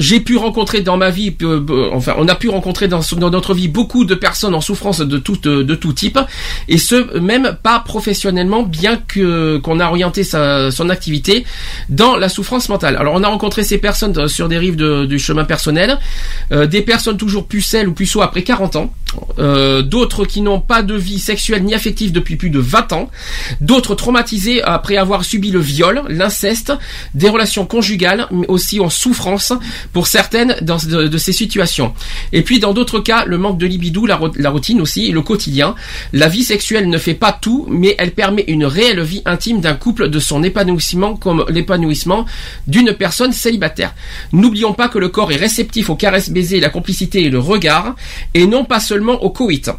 J'ai 0.00 0.18
pu 0.20 0.38
rencontrer 0.38 0.80
dans 0.80 0.96
ma 0.96 1.10
vie, 1.10 1.36
euh, 1.42 1.60
euh, 1.68 1.90
enfin, 1.92 2.14
on 2.16 2.26
a 2.26 2.34
pu 2.34 2.48
rencontrer 2.48 2.88
dans, 2.88 3.02
notre 3.30 3.52
vie 3.52 3.68
beaucoup 3.68 4.06
de 4.06 4.14
personnes 4.14 4.54
en 4.54 4.62
souffrance 4.62 5.00
de 5.00 5.18
tout, 5.18 5.46
euh, 5.46 5.62
de 5.62 5.74
tout 5.74 5.92
type, 5.92 6.18
et 6.68 6.78
ce 6.78 7.18
même 7.18 7.58
pas 7.62 7.80
professionnellement, 7.80 8.62
bien 8.62 8.96
que 8.96 9.58
qu'on 9.58 9.78
a 9.78 9.86
orienté 9.86 10.24
sa, 10.24 10.70
son 10.70 10.88
activité 10.88 11.44
dans 11.90 12.16
la 12.16 12.30
souffrance 12.30 12.70
mentale. 12.70 12.96
Alors, 12.96 13.12
on 13.14 13.22
a 13.22 13.28
rencontré 13.28 13.62
ces 13.62 13.76
personnes 13.76 14.26
sur 14.26 14.48
des 14.48 14.56
rives 14.56 14.76
de- 14.76 15.04
du 15.04 15.18
chemin 15.18 15.44
personnel, 15.44 15.98
euh, 16.50 16.66
des 16.66 16.80
personnes 16.80 17.18
toujours 17.18 17.46
pucelles 17.46 17.86
ou 17.86 17.92
puceaux 17.92 18.22
après 18.22 18.42
40 18.42 18.76
ans, 18.76 18.94
euh, 19.38 19.82
d'autres 19.82 20.24
qui 20.24 20.40
n'ont 20.40 20.60
pas 20.60 20.82
de 20.82 20.94
vie 20.94 21.18
sexuelle 21.18 21.62
ni 21.62 21.74
affective 21.74 22.10
depuis 22.10 22.36
plus 22.36 22.48
de 22.50 22.58
20 22.58 22.92
ans, 22.94 23.10
d'autres 23.60 23.94
traumatisés 23.94 24.62
après 24.62 24.96
avoir 24.96 25.24
subi 25.24 25.50
le 25.50 25.60
viol, 25.60 26.02
l'inceste, 26.08 26.72
des 27.14 27.28
relations 27.28 27.66
conjugales, 27.66 28.26
mais 28.30 28.46
aussi 28.48 28.80
en 28.80 28.88
souffrance 28.88 29.52
pour 29.92 30.06
certaines 30.06 30.56
de, 30.60 31.18
ces 31.18 31.32
situations. 31.32 31.94
Et 32.32 32.42
puis 32.42 32.58
dans 32.60 32.72
d'autres 32.72 33.00
cas, 33.00 33.24
le 33.24 33.38
manque 33.38 33.58
de 33.58 33.66
libido, 33.66 34.06
la, 34.06 34.16
ro- 34.16 34.30
la 34.36 34.50
routine 34.50 34.80
aussi, 34.80 35.10
le 35.10 35.22
quotidien. 35.22 35.74
La 36.12 36.28
vie 36.28 36.44
sexuelle 36.44 36.88
ne 36.88 36.98
fait 36.98 37.14
pas 37.14 37.32
tout, 37.32 37.66
mais 37.68 37.94
elle 37.98 38.12
permet 38.12 38.44
une 38.48 38.64
réelle 38.64 39.00
vie 39.02 39.22
intime 39.24 39.60
d'un 39.60 39.74
couple 39.74 40.08
de 40.08 40.18
son 40.18 40.42
épanouissement 40.42 41.16
comme 41.16 41.44
l'épanouissement 41.48 42.26
d'une 42.66 42.92
personne 42.92 43.32
célibataire. 43.32 43.94
N'oublions 44.32 44.72
pas 44.72 44.88
que 44.88 44.98
le 44.98 45.08
corps 45.08 45.32
est 45.32 45.36
réceptif 45.36 45.90
aux 45.90 45.96
caresses 45.96 46.30
baisers, 46.30 46.60
la 46.60 46.70
complicité 46.70 47.24
et 47.24 47.30
le 47.30 47.38
regard, 47.38 47.96
et 48.34 48.46
non 48.46 48.64
pas 48.64 48.80
seulement 48.80 49.22
au 49.22 49.30
coït. 49.30 49.70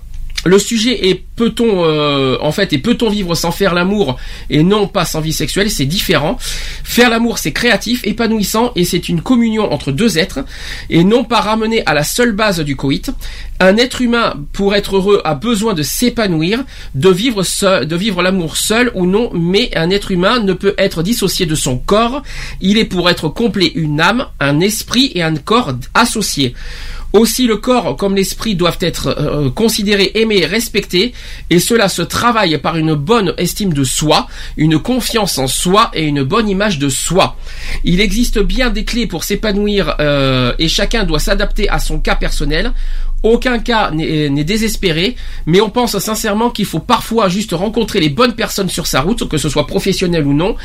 Le 0.45 0.57
sujet 0.57 1.09
est 1.09 1.23
peut-on 1.35 1.85
euh, 1.85 2.37
en 2.41 2.51
fait 2.51 2.73
et 2.73 2.77
peut-on 2.77 3.09
vivre 3.09 3.35
sans 3.35 3.51
faire 3.51 3.73
l'amour 3.73 4.17
et 4.49 4.63
non 4.63 4.87
pas 4.87 5.05
sans 5.05 5.21
vie 5.21 5.33
sexuelle, 5.33 5.69
c'est 5.69 5.85
différent. 5.85 6.37
Faire 6.39 7.09
l'amour 7.09 7.37
c'est 7.37 7.51
créatif, 7.51 8.01
épanouissant 8.05 8.71
et 8.75 8.83
c'est 8.83 9.09
une 9.09 9.21
communion 9.21 9.71
entre 9.71 9.91
deux 9.91 10.17
êtres 10.17 10.39
et 10.89 11.03
non 11.03 11.23
pas 11.23 11.41
ramené 11.41 11.83
à 11.85 11.93
la 11.93 12.03
seule 12.03 12.31
base 12.31 12.59
du 12.59 12.75
coït. 12.75 13.11
Un 13.59 13.77
être 13.77 14.01
humain 14.01 14.33
pour 14.53 14.73
être 14.73 14.97
heureux 14.97 15.21
a 15.23 15.35
besoin 15.35 15.75
de 15.75 15.83
s'épanouir, 15.83 16.63
de 16.95 17.09
vivre 17.09 17.43
de 17.83 17.95
vivre 17.95 18.23
l'amour 18.23 18.57
seul 18.57 18.91
ou 18.95 19.05
non, 19.05 19.29
mais 19.33 19.69
un 19.75 19.91
être 19.91 20.11
humain 20.11 20.39
ne 20.39 20.53
peut 20.53 20.73
être 20.79 21.03
dissocié 21.03 21.45
de 21.45 21.55
son 21.55 21.77
corps. 21.77 22.23
Il 22.61 22.79
est 22.79 22.85
pour 22.85 23.09
être 23.09 23.29
complet 23.29 23.71
une 23.75 24.01
âme, 24.01 24.25
un 24.39 24.59
esprit 24.59 25.11
et 25.13 25.21
un 25.21 25.35
corps 25.35 25.73
associés. 25.93 26.55
Aussi 27.13 27.45
le 27.45 27.57
corps 27.57 27.97
comme 27.97 28.15
l'esprit 28.15 28.55
doivent 28.55 28.77
être 28.81 29.07
euh, 29.07 29.49
considérés, 29.49 30.11
aimés, 30.15 30.45
respectés, 30.45 31.13
et 31.49 31.59
cela 31.59 31.89
se 31.89 32.01
travaille 32.01 32.57
par 32.57 32.77
une 32.77 32.93
bonne 32.93 33.33
estime 33.37 33.73
de 33.73 33.83
soi, 33.83 34.27
une 34.57 34.79
confiance 34.79 35.37
en 35.37 35.47
soi 35.47 35.91
et 35.93 36.05
une 36.05 36.23
bonne 36.23 36.47
image 36.47 36.79
de 36.79 36.89
soi. 36.89 37.35
Il 37.83 37.99
existe 37.99 38.39
bien 38.39 38.69
des 38.69 38.85
clés 38.85 39.07
pour 39.07 39.23
s'épanouir 39.23 39.95
euh, 39.99 40.53
et 40.59 40.67
chacun 40.67 41.03
doit 41.03 41.19
s'adapter 41.19 41.69
à 41.69 41.79
son 41.79 41.99
cas 41.99 42.15
personnel. 42.15 42.71
Aucun 43.23 43.59
cas 43.59 43.91
n'est 43.91 44.43
désespéré, 44.43 45.15
mais 45.45 45.61
on 45.61 45.69
pense 45.69 45.97
sincèrement 45.99 46.49
qu'il 46.49 46.65
faut 46.65 46.79
parfois 46.79 47.29
juste 47.29 47.51
rencontrer 47.51 47.99
les 47.99 48.09
bonnes 48.09 48.33
personnes 48.33 48.69
sur 48.69 48.87
sa 48.87 49.01
route, 49.01 49.27
que 49.29 49.37
ce 49.37 49.49
soit 49.49 49.67
professionnel 49.67 50.25
ou 50.25 50.33
non, 50.33 50.55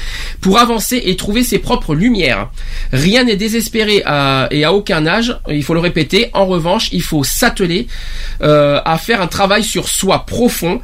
pour 0.41 0.59
avancer 0.59 1.03
et 1.05 1.17
trouver 1.17 1.43
ses 1.43 1.59
propres 1.59 1.95
lumières. 1.95 2.51
Rien 2.93 3.25
n'est 3.25 3.37
désespéré 3.37 3.97
et 4.51 4.65
à 4.65 4.73
aucun 4.73 5.07
âge, 5.07 5.37
il 5.49 5.63
faut 5.63 5.75
le 5.75 5.81
répéter. 5.81 6.31
En 6.33 6.47
revanche, 6.47 6.89
il 6.93 7.03
faut 7.03 7.25
s'atteler 7.25 7.87
euh, 8.43 8.81
à 8.85 8.99
faire 8.99 9.21
un 9.21 9.27
travail 9.27 9.63
sur 9.63 9.89
soi 9.89 10.25
profond. 10.27 10.81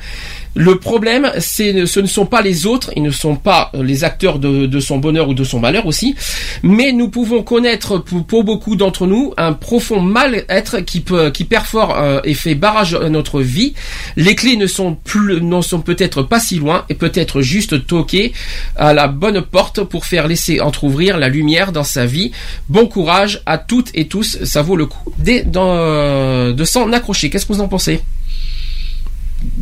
Le 0.54 0.78
problème, 0.78 1.32
c'est, 1.38 1.86
ce 1.86 2.00
ne 2.00 2.06
sont 2.06 2.26
pas 2.26 2.42
les 2.42 2.66
autres, 2.66 2.90
ils 2.94 3.02
ne 3.02 3.10
sont 3.10 3.36
pas 3.36 3.70
euh, 3.74 3.82
les 3.82 4.04
acteurs 4.04 4.38
de, 4.38 4.80
son 4.80 4.98
bonheur 4.98 5.28
ou 5.28 5.34
de 5.34 5.44
son 5.44 5.60
malheur 5.60 5.86
aussi, 5.86 6.14
mais 6.62 6.92
nous 6.92 7.08
pouvons 7.08 7.42
connaître 7.42 7.98
pour, 7.98 8.44
beaucoup 8.44 8.76
d'entre 8.76 9.06
nous 9.06 9.32
un 9.38 9.54
profond 9.54 10.00
mal-être 10.00 10.80
qui 10.80 11.00
peut, 11.00 11.30
qui 11.30 11.44
perfore 11.44 11.96
euh, 11.98 12.20
et 12.24 12.34
fait 12.34 12.54
barrage 12.54 12.94
à 12.94 13.08
notre 13.08 13.40
vie. 13.40 13.72
Les 14.16 14.34
clés 14.34 14.56
ne 14.56 14.66
sont 14.66 14.94
plus, 14.94 15.40
n'en 15.40 15.62
sont 15.62 15.80
peut-être 15.80 16.22
pas 16.22 16.40
si 16.40 16.56
loin 16.56 16.84
et 16.90 16.94
peut-être 16.94 17.40
juste 17.40 17.86
toquer 17.86 18.32
à 18.76 18.92
la 18.92 19.08
bonne 19.08 19.40
porte 19.40 19.82
pour 19.82 20.04
faire 20.04 20.28
laisser 20.28 20.60
entrouvrir 20.60 21.16
la 21.16 21.28
lumière 21.28 21.72
dans 21.72 21.84
sa 21.84 22.04
vie. 22.04 22.32
Bon 22.68 22.86
courage 22.86 23.40
à 23.46 23.56
toutes 23.56 23.90
et 23.94 24.06
tous, 24.06 24.44
ça 24.44 24.60
vaut 24.60 24.76
le 24.76 24.86
coup 24.86 25.12
euh, 25.28 26.52
de 26.52 26.64
s'en 26.64 26.92
accrocher. 26.92 27.30
Qu'est-ce 27.30 27.46
que 27.46 27.52
vous 27.54 27.60
en 27.60 27.68
pensez? 27.68 28.02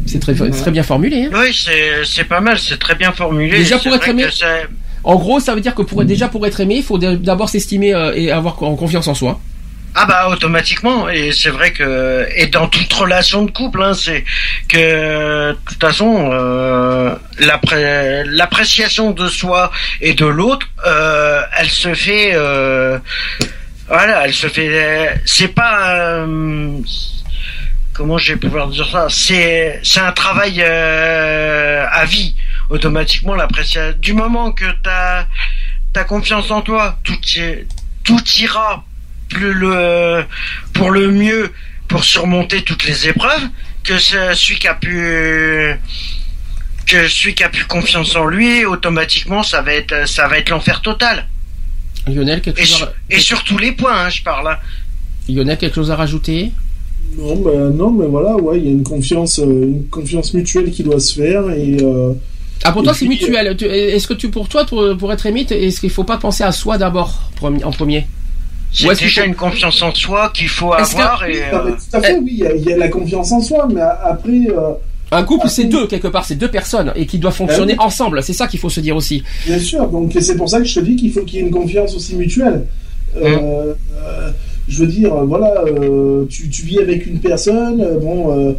C'est 0.06 0.18
très, 0.20 0.32
bien 0.70 0.82
formulé. 0.82 1.24
Hein 1.24 1.30
Oui, 1.32 1.56
c'est 2.04 2.24
pas 2.24 2.40
mal, 2.40 2.58
c'est 2.58 2.78
très 2.78 2.94
bien 2.94 3.12
formulé. 3.12 3.50
Déjà, 3.58 3.76
pour 3.78 3.94
être 3.96 4.08
aimé- 4.08 4.22
En 5.04 5.16
gros, 5.16 5.40
ça 5.40 5.54
veut 5.54 5.60
dire 5.60 5.74
que 5.74 5.82
pour 5.82 6.04
déjà 6.04 6.28
pour 6.28 6.46
être 6.46 6.60
aimé, 6.60 6.76
il 6.76 6.82
faut 6.82 6.98
d'abord 6.98 7.48
s'estimer 7.48 7.94
euh, 7.94 8.12
et 8.14 8.30
avoir 8.30 8.56
co- 8.56 8.74
confiance 8.76 9.08
en 9.08 9.14
soi. 9.14 9.40
Ah 9.94 10.06
bah 10.06 10.28
automatiquement 10.30 11.08
et 11.08 11.32
c'est 11.32 11.50
vrai 11.50 11.72
que 11.72 12.24
et 12.36 12.46
dans 12.46 12.68
toute 12.68 12.92
relation 12.92 13.44
de 13.44 13.50
couple 13.50 13.82
hein, 13.82 13.92
c'est 13.92 14.24
que 14.68 15.50
de 15.50 15.56
toute 15.68 15.80
façon 15.80 16.30
euh, 16.32 17.12
l'appré- 17.40 18.22
l'appréciation 18.24 19.10
de 19.10 19.26
soi 19.26 19.72
et 20.00 20.14
de 20.14 20.26
l'autre 20.26 20.68
euh, 20.86 21.40
elle 21.58 21.68
se 21.68 21.92
fait 21.92 22.30
euh, 22.34 22.98
voilà 23.88 24.26
elle 24.26 24.32
se 24.32 24.46
fait 24.46 25.20
c'est 25.24 25.48
pas 25.48 26.24
comment 27.92 28.18
je 28.18 28.32
vais 28.32 28.38
pouvoir 28.38 28.68
dire 28.68 28.88
ça? 28.90 29.06
C'est 29.10 29.80
c'est 29.82 30.00
un 30.00 30.12
travail 30.12 30.62
euh, 30.62 31.84
à 31.90 32.04
vie. 32.04 32.34
Automatiquement 32.68 33.34
l'appréciation 33.34 33.96
du 33.98 34.12
moment 34.12 34.52
que 34.52 34.64
t'as 34.82 35.26
t'as 35.92 36.04
confiance 36.04 36.50
en 36.50 36.62
toi. 36.62 36.98
Tout 37.04 37.16
tout 38.04 38.20
ira 38.38 38.84
plus 39.28 39.52
le 39.54 40.24
pour 40.72 40.90
le 40.90 41.10
mieux 41.10 41.52
pour 41.88 42.04
surmonter 42.04 42.62
toutes 42.62 42.84
les 42.84 43.08
épreuves 43.08 43.48
que 43.84 43.98
ce- 43.98 44.34
celui 44.34 44.58
qui 44.58 44.68
a 44.68 44.74
pu 44.74 45.74
que 46.86 47.08
celui 47.08 47.34
qui 47.34 47.44
a 47.44 47.48
plus 47.48 47.64
confiance 47.66 48.14
en 48.16 48.26
lui 48.26 48.64
automatiquement 48.64 49.42
ça 49.42 49.62
va 49.62 49.74
être 49.74 50.08
ça 50.08 50.28
va 50.28 50.38
être 50.38 50.50
l'enfer 50.50 50.80
total. 50.82 51.26
Lionel, 52.06 52.40
quelque 52.40 52.60
et, 52.60 52.64
chose, 52.66 52.76
sur, 52.76 52.86
à... 52.88 52.92
et 53.10 53.20
sur 53.20 53.44
tous 53.44 53.58
les 53.58 53.72
points 53.72 53.96
hein, 54.06 54.08
je 54.08 54.22
parle 54.22 54.48
hein. 54.48 54.58
Lionel, 55.28 55.58
quelque 55.58 55.74
chose 55.74 55.90
à 55.90 55.96
rajouter? 55.96 56.50
Non, 57.18 57.36
ben, 57.36 57.70
non, 57.70 57.90
mais 57.90 58.06
voilà, 58.06 58.36
ouais, 58.36 58.58
il 58.58 58.64
y 58.64 58.68
a 58.68 58.70
une 58.70 58.82
confiance, 58.82 59.38
euh, 59.40 59.44
une 59.44 59.84
confiance 59.90 60.32
mutuelle 60.34 60.70
qui 60.70 60.82
doit 60.82 61.00
se 61.00 61.14
faire 61.20 61.50
et. 61.50 61.76
euh, 61.82 62.12
Ah 62.62 62.72
pour 62.72 62.82
et 62.82 62.84
toi 62.84 62.94
c'est 62.94 63.06
mutuel. 63.06 63.56
Tu- 63.56 63.64
Est-ce 63.64 64.06
que 64.06 64.14
tu 64.14 64.28
pour 64.28 64.48
toi 64.48 64.64
pour, 64.66 64.84
pour 64.98 65.12
être 65.12 65.22
t- 65.46 65.66
est-ce 65.66 65.80
qu'il 65.80 65.90
faut 65.90 66.04
pas 66.04 66.18
penser 66.18 66.44
à 66.44 66.52
soi 66.52 66.76
d'abord 66.78 67.30
en 67.42 67.70
premier? 67.70 68.06
C'est 68.72 68.88
déjà 69.00 69.22
faut- 69.22 69.26
une 69.28 69.34
confiance 69.34 69.82
en 69.82 69.92
soi 69.94 70.30
qu'il 70.34 70.48
faut 70.48 70.74
Est-ce 70.76 70.94
que- 70.94 71.00
avoir 71.00 71.24
et 71.24 71.42
euh, 71.52 71.70
tout 71.72 71.96
à 71.96 72.00
fait, 72.02 72.18
oui, 72.18 72.30
il 72.32 72.38
y, 72.38 72.46
a- 72.46 72.54
il 72.54 72.62
y 72.62 72.72
a 72.72 72.76
la 72.76 72.88
confiance 72.88 73.32
en 73.32 73.40
soi, 73.40 73.66
mais 73.72 73.80
après. 73.80 74.46
euh, 74.50 74.72
Un 75.10 75.24
couple 75.24 75.48
c'est 75.48 75.64
deux 75.64 75.86
quelque 75.88 76.06
part, 76.06 76.24
c'est 76.24 76.36
deux 76.36 76.50
personnes 76.50 76.92
et 76.94 77.04
qui 77.06 77.18
doivent 77.18 77.34
fonctionner 77.34 77.74
Ah 77.78 77.82
oui. 77.82 77.86
ensemble. 77.86 78.22
C'est 78.22 78.32
ça 78.34 78.46
qu'il 78.46 78.60
faut 78.60 78.70
se 78.70 78.78
dire 78.80 78.94
aussi. 78.94 79.24
Bien 79.46 79.58
sûr, 79.58 79.88
donc 79.88 80.12
c'est 80.20 80.36
pour 80.36 80.48
ça 80.48 80.58
que 80.58 80.64
je 80.66 80.74
te 80.78 80.84
dis 80.84 80.94
qu'il 80.96 81.10
faut 81.12 81.22
qu'il 81.22 81.40
y 81.40 81.42
ait 81.42 81.46
une 81.46 81.50
confiance 81.50 81.94
aussi 81.96 82.14
mutuelle. 82.14 82.66
Euh, 83.16 83.74
euh, 83.96 84.30
je 84.70 84.78
veux 84.84 84.86
dire, 84.86 85.12
euh, 85.14 85.24
voilà, 85.24 85.64
euh, 85.66 86.24
tu, 86.28 86.44
vis 86.64 86.78
avec 86.78 87.04
une 87.06 87.18
personne, 87.18 87.80
euh, 87.80 87.98
bon, 87.98 88.54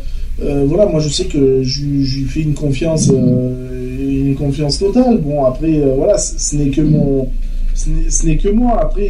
voilà, 0.68 0.86
moi 0.88 1.00
je 1.00 1.08
sais 1.10 1.26
que 1.26 1.64
je, 1.64 1.84
lui- 1.84 2.04
je 2.06 2.26
fais 2.26 2.42
une 2.42 2.54
confiance, 2.54 3.10
une 3.10 4.36
confiance 4.36 4.80
totale. 4.80 5.18
Bon, 5.20 5.46
après, 5.46 5.72
voilà, 5.96 6.18
ce 6.18 6.56
n'est 6.56 6.70
que 6.70 6.82
mon, 6.82 7.28
ce 7.74 8.26
n'est- 8.26 8.38
que 8.38 8.50
moi. 8.50 8.80
Après, 8.82 9.10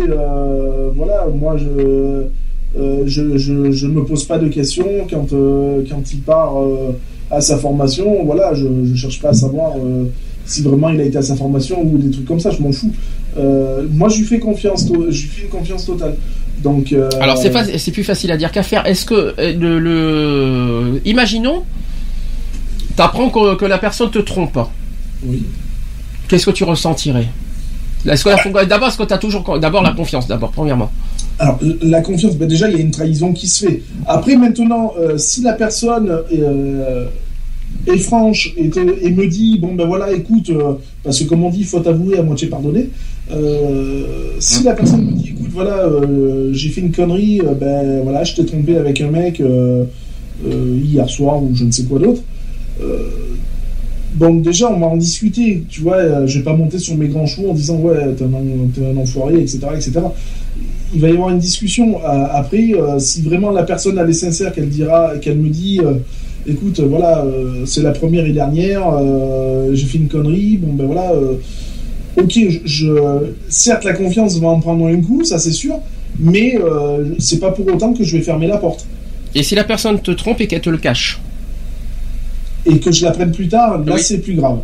voilà, 0.95 1.27
moi 1.33 1.57
je, 1.57 1.65
euh, 2.79 3.03
je, 3.05 3.37
je, 3.37 3.71
je 3.71 3.87
me 3.87 4.03
pose 4.03 4.25
pas 4.25 4.37
de 4.37 4.47
questions 4.49 4.85
quand, 5.09 5.27
quand 5.89 6.13
il 6.13 6.19
part 6.19 6.53
à 7.31 7.41
sa 7.41 7.57
formation. 7.57 8.23
Voilà, 8.25 8.53
je 8.53 8.67
ne 8.67 8.93
cherche 8.95 9.21
pas 9.21 9.29
à 9.29 9.33
savoir 9.33 9.73
si 10.45 10.61
vraiment 10.63 10.89
il 10.89 10.99
a 10.99 11.05
été 11.05 11.17
à 11.17 11.21
sa 11.21 11.35
formation 11.35 11.81
ou 11.81 11.97
des 11.97 12.11
trucs 12.11 12.25
comme 12.25 12.39
ça, 12.41 12.49
je 12.51 12.61
m'en 12.61 12.71
fous. 12.73 12.91
Moi, 13.93 14.09
je 14.09 14.17
lui 14.19 14.25
fais 14.25 14.39
confiance, 14.39 14.85
je 14.87 15.21
lui 15.21 15.29
fais 15.29 15.43
une 15.43 15.49
confiance 15.49 15.85
totale. 15.85 16.15
Donc, 16.63 16.93
euh, 16.93 17.09
Alors 17.19 17.37
c'est 17.37 17.91
plus 17.91 18.03
facile 18.03 18.31
à 18.31 18.37
dire 18.37 18.51
qu'à 18.51 18.63
faire. 18.63 18.85
Est-ce 18.85 19.05
que 19.05 19.33
euh, 19.39 19.53
le, 19.57 19.79
le- 19.79 21.01
imaginons 21.05 21.63
t'apprends 22.95 23.29
que, 23.29 23.55
que 23.55 23.65
la 23.65 23.77
personne 23.77 24.11
te 24.11 24.19
trompe. 24.19 24.59
Oui. 25.25 25.43
Qu'est-ce 26.27 26.45
que 26.45 26.51
tu 26.51 26.63
ressentirais? 26.63 27.27
Est-ce 28.07 28.23
que 28.23 28.29
la- 28.53 28.65
d'abord 28.65 28.89
est-ce 28.89 28.97
que 28.97 29.03
tu 29.03 29.13
as 29.13 29.17
toujours 29.17 29.59
d'abord 29.59 29.81
la 29.83 29.91
confiance 29.91 30.27
d'abord 30.27 30.51
premièrement. 30.51 30.91
Alors, 31.39 31.57
la 31.81 32.01
confiance, 32.01 32.35
ben 32.35 32.47
déjà, 32.47 32.69
il 32.69 32.75
y 32.75 32.77
a 32.77 32.81
une 32.81 32.91
trahison 32.91 33.33
qui 33.33 33.47
se 33.47 33.65
fait. 33.65 33.81
Après, 34.05 34.35
maintenant, 34.35 34.93
euh, 34.99 35.17
si 35.17 35.41
la 35.41 35.53
personne 35.53 36.09
euh, 36.31 37.05
est 37.87 37.97
franche 37.97 38.53
et, 38.57 38.65
me 39.11 39.27
dit, 39.27 39.57
bon, 39.59 39.73
ben 39.73 39.85
voilà, 39.85 40.11
écoute, 40.11 40.49
euh, 40.49 40.73
parce 41.03 41.19
que 41.19 41.25
comme 41.25 41.43
on 41.43 41.49
dit, 41.49 41.63
faut 41.63 41.85
avouer 41.87 42.17
à 42.17 42.23
moitié 42.23 42.47
pardonner. 42.47 42.89
euh, 43.31 44.03
si 44.39 44.63
la 44.63 44.73
personne 44.73 45.05
me 45.05 45.11
dit, 45.13 45.29
écoute, 45.29 45.49
voilà, 45.51 45.85
euh, 45.85 46.51
j'ai 46.53 46.69
fait 46.69 46.81
une 46.81 46.91
connerie, 46.91 47.41
euh, 47.41 47.53
ben 47.53 48.01
voilà, 48.03 48.23
je 48.23 48.35
t'ai 48.35 48.45
trompé 48.45 48.77
avec 48.77 49.01
un 49.01 49.09
mec 49.09 49.41
hier 50.43 51.09
soir 51.09 51.41
ou 51.41 51.51
je 51.53 51.65
ne 51.65 51.71
sais 51.71 51.83
quoi 51.83 51.99
d'autre. 51.99 52.21
donc 54.15 54.41
déjà, 54.41 54.71
on 54.71 54.79
va 54.79 54.87
en 54.87 54.97
discuter, 54.97 55.63
tu 55.69 55.81
vois, 55.81 56.25
je 56.25 56.37
vais 56.39 56.43
pas 56.43 56.55
monter 56.55 56.79
sur 56.79 56.95
mes 56.95 57.07
grands 57.07 57.25
chevaux 57.25 57.51
en 57.51 57.53
disant, 57.53 57.77
ouais, 57.77 58.13
t'es 58.17 58.23
un, 58.23 58.91
un 58.91 58.97
enfoiré, 58.97 59.39
etc., 59.39 59.59
etc 59.75 60.01
il 60.93 60.99
va 60.99 61.07
y 61.07 61.13
avoir 61.13 61.29
une 61.29 61.39
discussion. 61.39 62.01
Après, 62.03 62.73
si 62.97 63.21
vraiment 63.21 63.51
la 63.51 63.63
personne 63.63 63.97
elle 63.97 64.09
est 64.09 64.13
sincère, 64.13 64.51
qu'elle 64.51 64.67
dira, 64.67 65.13
qu'elle 65.21 65.37
me 65.37 65.47
dit, 65.47 65.79
écoute, 66.47 66.79
euh, 66.79 66.87
voilà, 66.87 67.19
euh, 67.23 67.65
c'est 67.65 67.81
la 67.81 67.91
première 67.91 68.25
et 68.25 68.31
dernière, 68.33 68.81
euh, 68.93 69.71
j'ai 69.73 69.85
fait 69.85 69.97
une 69.97 70.07
connerie, 70.07 70.57
bon 70.57 70.73
ben 70.73 70.85
voilà, 70.85 71.11
euh, 71.11 71.35
ok, 72.17 72.31
je, 72.49 72.59
je- 72.65 73.31
certes 73.49 73.83
la 73.83 73.93
confiance 73.93 74.37
va 74.39 74.47
en 74.47 74.59
prendre 74.59 74.85
un 74.87 75.01
coup, 75.01 75.23
ça 75.23 75.39
c'est 75.39 75.51
sûr, 75.51 75.75
mais 76.19 76.57
c'est 77.19 77.39
pas 77.39 77.51
pour 77.51 77.65
autant 77.67 77.93
que 77.93 78.03
je 78.03 78.17
vais 78.17 78.23
fermer 78.23 78.47
la 78.47 78.57
porte 78.57 78.85
Et 79.33 79.43
si 79.43 79.55
la 79.55 79.63
personne 79.63 79.99
te 79.99 80.11
trompe 80.11 80.41
et 80.41 80.47
qu'elle 80.47 80.61
te 80.61 80.69
le 80.69 80.77
cache 80.77 81.19
et 82.65 82.79
que 82.79 82.91
je 82.91 83.03
la 83.05 83.11
prenne 83.11 83.31
plus 83.31 83.47
tard, 83.47 83.79
là 83.85 83.93
Oui. 83.95 84.01
c'est 84.01 84.19
plus 84.19 84.35
grave, 84.35 84.59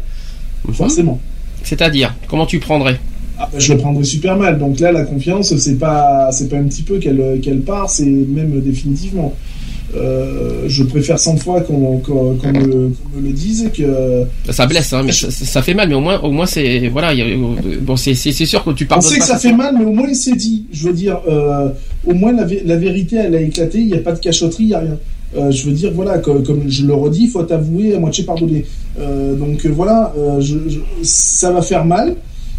Mhm. 0.67 0.73
forcément. 0.75 1.19
C'est-à-dire 1.63 2.13
comment 2.27 2.45
tu 2.45 2.59
prendrais 2.59 2.99
Ah, 3.39 3.49
ben, 3.51 3.59
je 3.59 3.73
le 3.73 3.79
prendrais 3.79 4.03
super 4.03 4.35
mal. 4.35 4.57
Donc 4.59 4.79
là, 4.79 4.91
la 4.91 5.03
confiance, 5.03 5.55
c'est 5.57 5.75
pas, 5.79 6.29
c'est 6.31 6.47
pas 6.49 6.57
un 6.57 6.63
petit 6.63 6.83
peu 6.83 6.97
qu'elle, 6.99 7.39
qu'elle 7.41 7.61
part, 7.61 7.89
c'est 7.89 8.05
même 8.05 8.59
définitivement. 8.61 9.33
Euh, 9.95 10.63
je 10.67 10.83
préfère 10.83 11.17
100 11.17 11.37
fois 11.37 11.61
qu'on, 11.61 11.97
qu'on, 11.99 12.35
qu'on 12.35 12.47
me, 12.51 12.63
qu'on 12.89 13.19
me 13.21 13.27
le 13.27 13.31
dise 13.31 13.69
que. 13.73 14.23
Ça 14.51 14.65
blesse, 14.65 14.91
hein, 14.93 15.03
mais 15.05 15.11
ça, 15.13 15.31
ça 15.31 15.61
fait 15.61 15.73
mal, 15.73 15.87
mais 15.87 15.95
au 15.95 16.01
moins, 16.01 16.19
au 16.19 16.31
moins 16.31 16.45
c'est 16.45 16.87
voilà, 16.89 17.13
il 17.13 17.19
y 17.19 17.21
a- 17.21 17.79
bon, 17.81 17.95
c'est 17.95 18.13
sûr 18.13 18.63
que 18.65 18.71
tu 18.71 18.83
On 18.83 18.87
pardonnes 18.87 19.09
sait 19.09 19.19
que 19.19 19.25
ça 19.25 19.37
fait 19.37 19.53
mal, 19.53 19.75
mais 19.79 19.85
au 19.85 19.93
moins 19.93 20.13
c'est 20.13 20.35
dit. 20.35 20.65
Je 20.73 20.87
veux 20.87 20.93
dire, 20.93 21.21
euh, 21.29 21.69
au 22.05 22.13
moins 22.13 22.33
la, 22.33 22.45
la 22.65 22.75
vérité, 22.75 23.15
elle 23.17 23.35
a 23.35 23.41
éclaté. 23.41 23.79
Il 23.79 23.87
n'y 23.87 23.93
a 23.93 23.99
pas 23.99 24.11
de 24.11 24.19
cachotterie, 24.19 24.63
il 24.63 24.67
n'y 24.67 24.73
a 24.73 24.79
rien. 24.79 24.97
Euh, 25.37 25.51
je 25.51 25.65
veux 25.65 25.73
dire, 25.73 25.91
voilà, 25.93 26.17
comme, 26.19 26.43
comme 26.43 26.69
je 26.69 26.85
le 26.85 26.93
redis, 26.93 27.23
il 27.23 27.29
faut 27.29 27.43
t'avouer 27.43 27.95
à 27.95 27.99
moitié 27.99 28.23
pardonner. 28.25 28.65
Euh, 28.99 29.35
donc 29.35 29.65
euh, 29.65 29.69
voilà, 29.69 30.13
euh, 30.17 30.39
je, 30.41 30.55
je- 30.67 30.79
ça 31.03 31.51
va 31.51 31.61
faire 31.61 31.85
mal. 31.85 32.15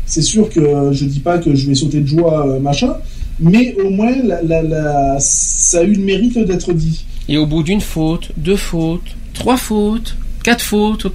C'est 0.06 0.22
sûr 0.22 0.48
que 0.48 0.60
je 0.92 1.04
dis 1.04 1.20
pas 1.20 1.36
que 1.38 1.54
je 1.54 1.66
vais 1.66 1.74
sauter 1.74 2.00
de 2.00 2.06
joie, 2.06 2.46
euh, 2.46 2.58
machin, 2.58 2.94
mais 3.38 3.74
au 3.84 3.90
moins 3.90 4.12
la, 4.24 4.42
la, 4.42 4.62
la- 4.62 5.16
ça 5.20 5.80
a 5.80 5.82
eu 5.82 5.92
le 5.92 6.02
mérite 6.02 6.38
d'être 6.38 6.72
dit. 6.72 7.04
Et 7.28 7.36
au 7.36 7.46
bout 7.46 7.62
d'une 7.62 7.80
faute, 7.80 8.30
deux 8.36 8.56
fautes, 8.56 9.16
trois 9.34 9.56
fautes, 9.56 10.16
quatre 10.42 10.62
fautes, 10.62 11.06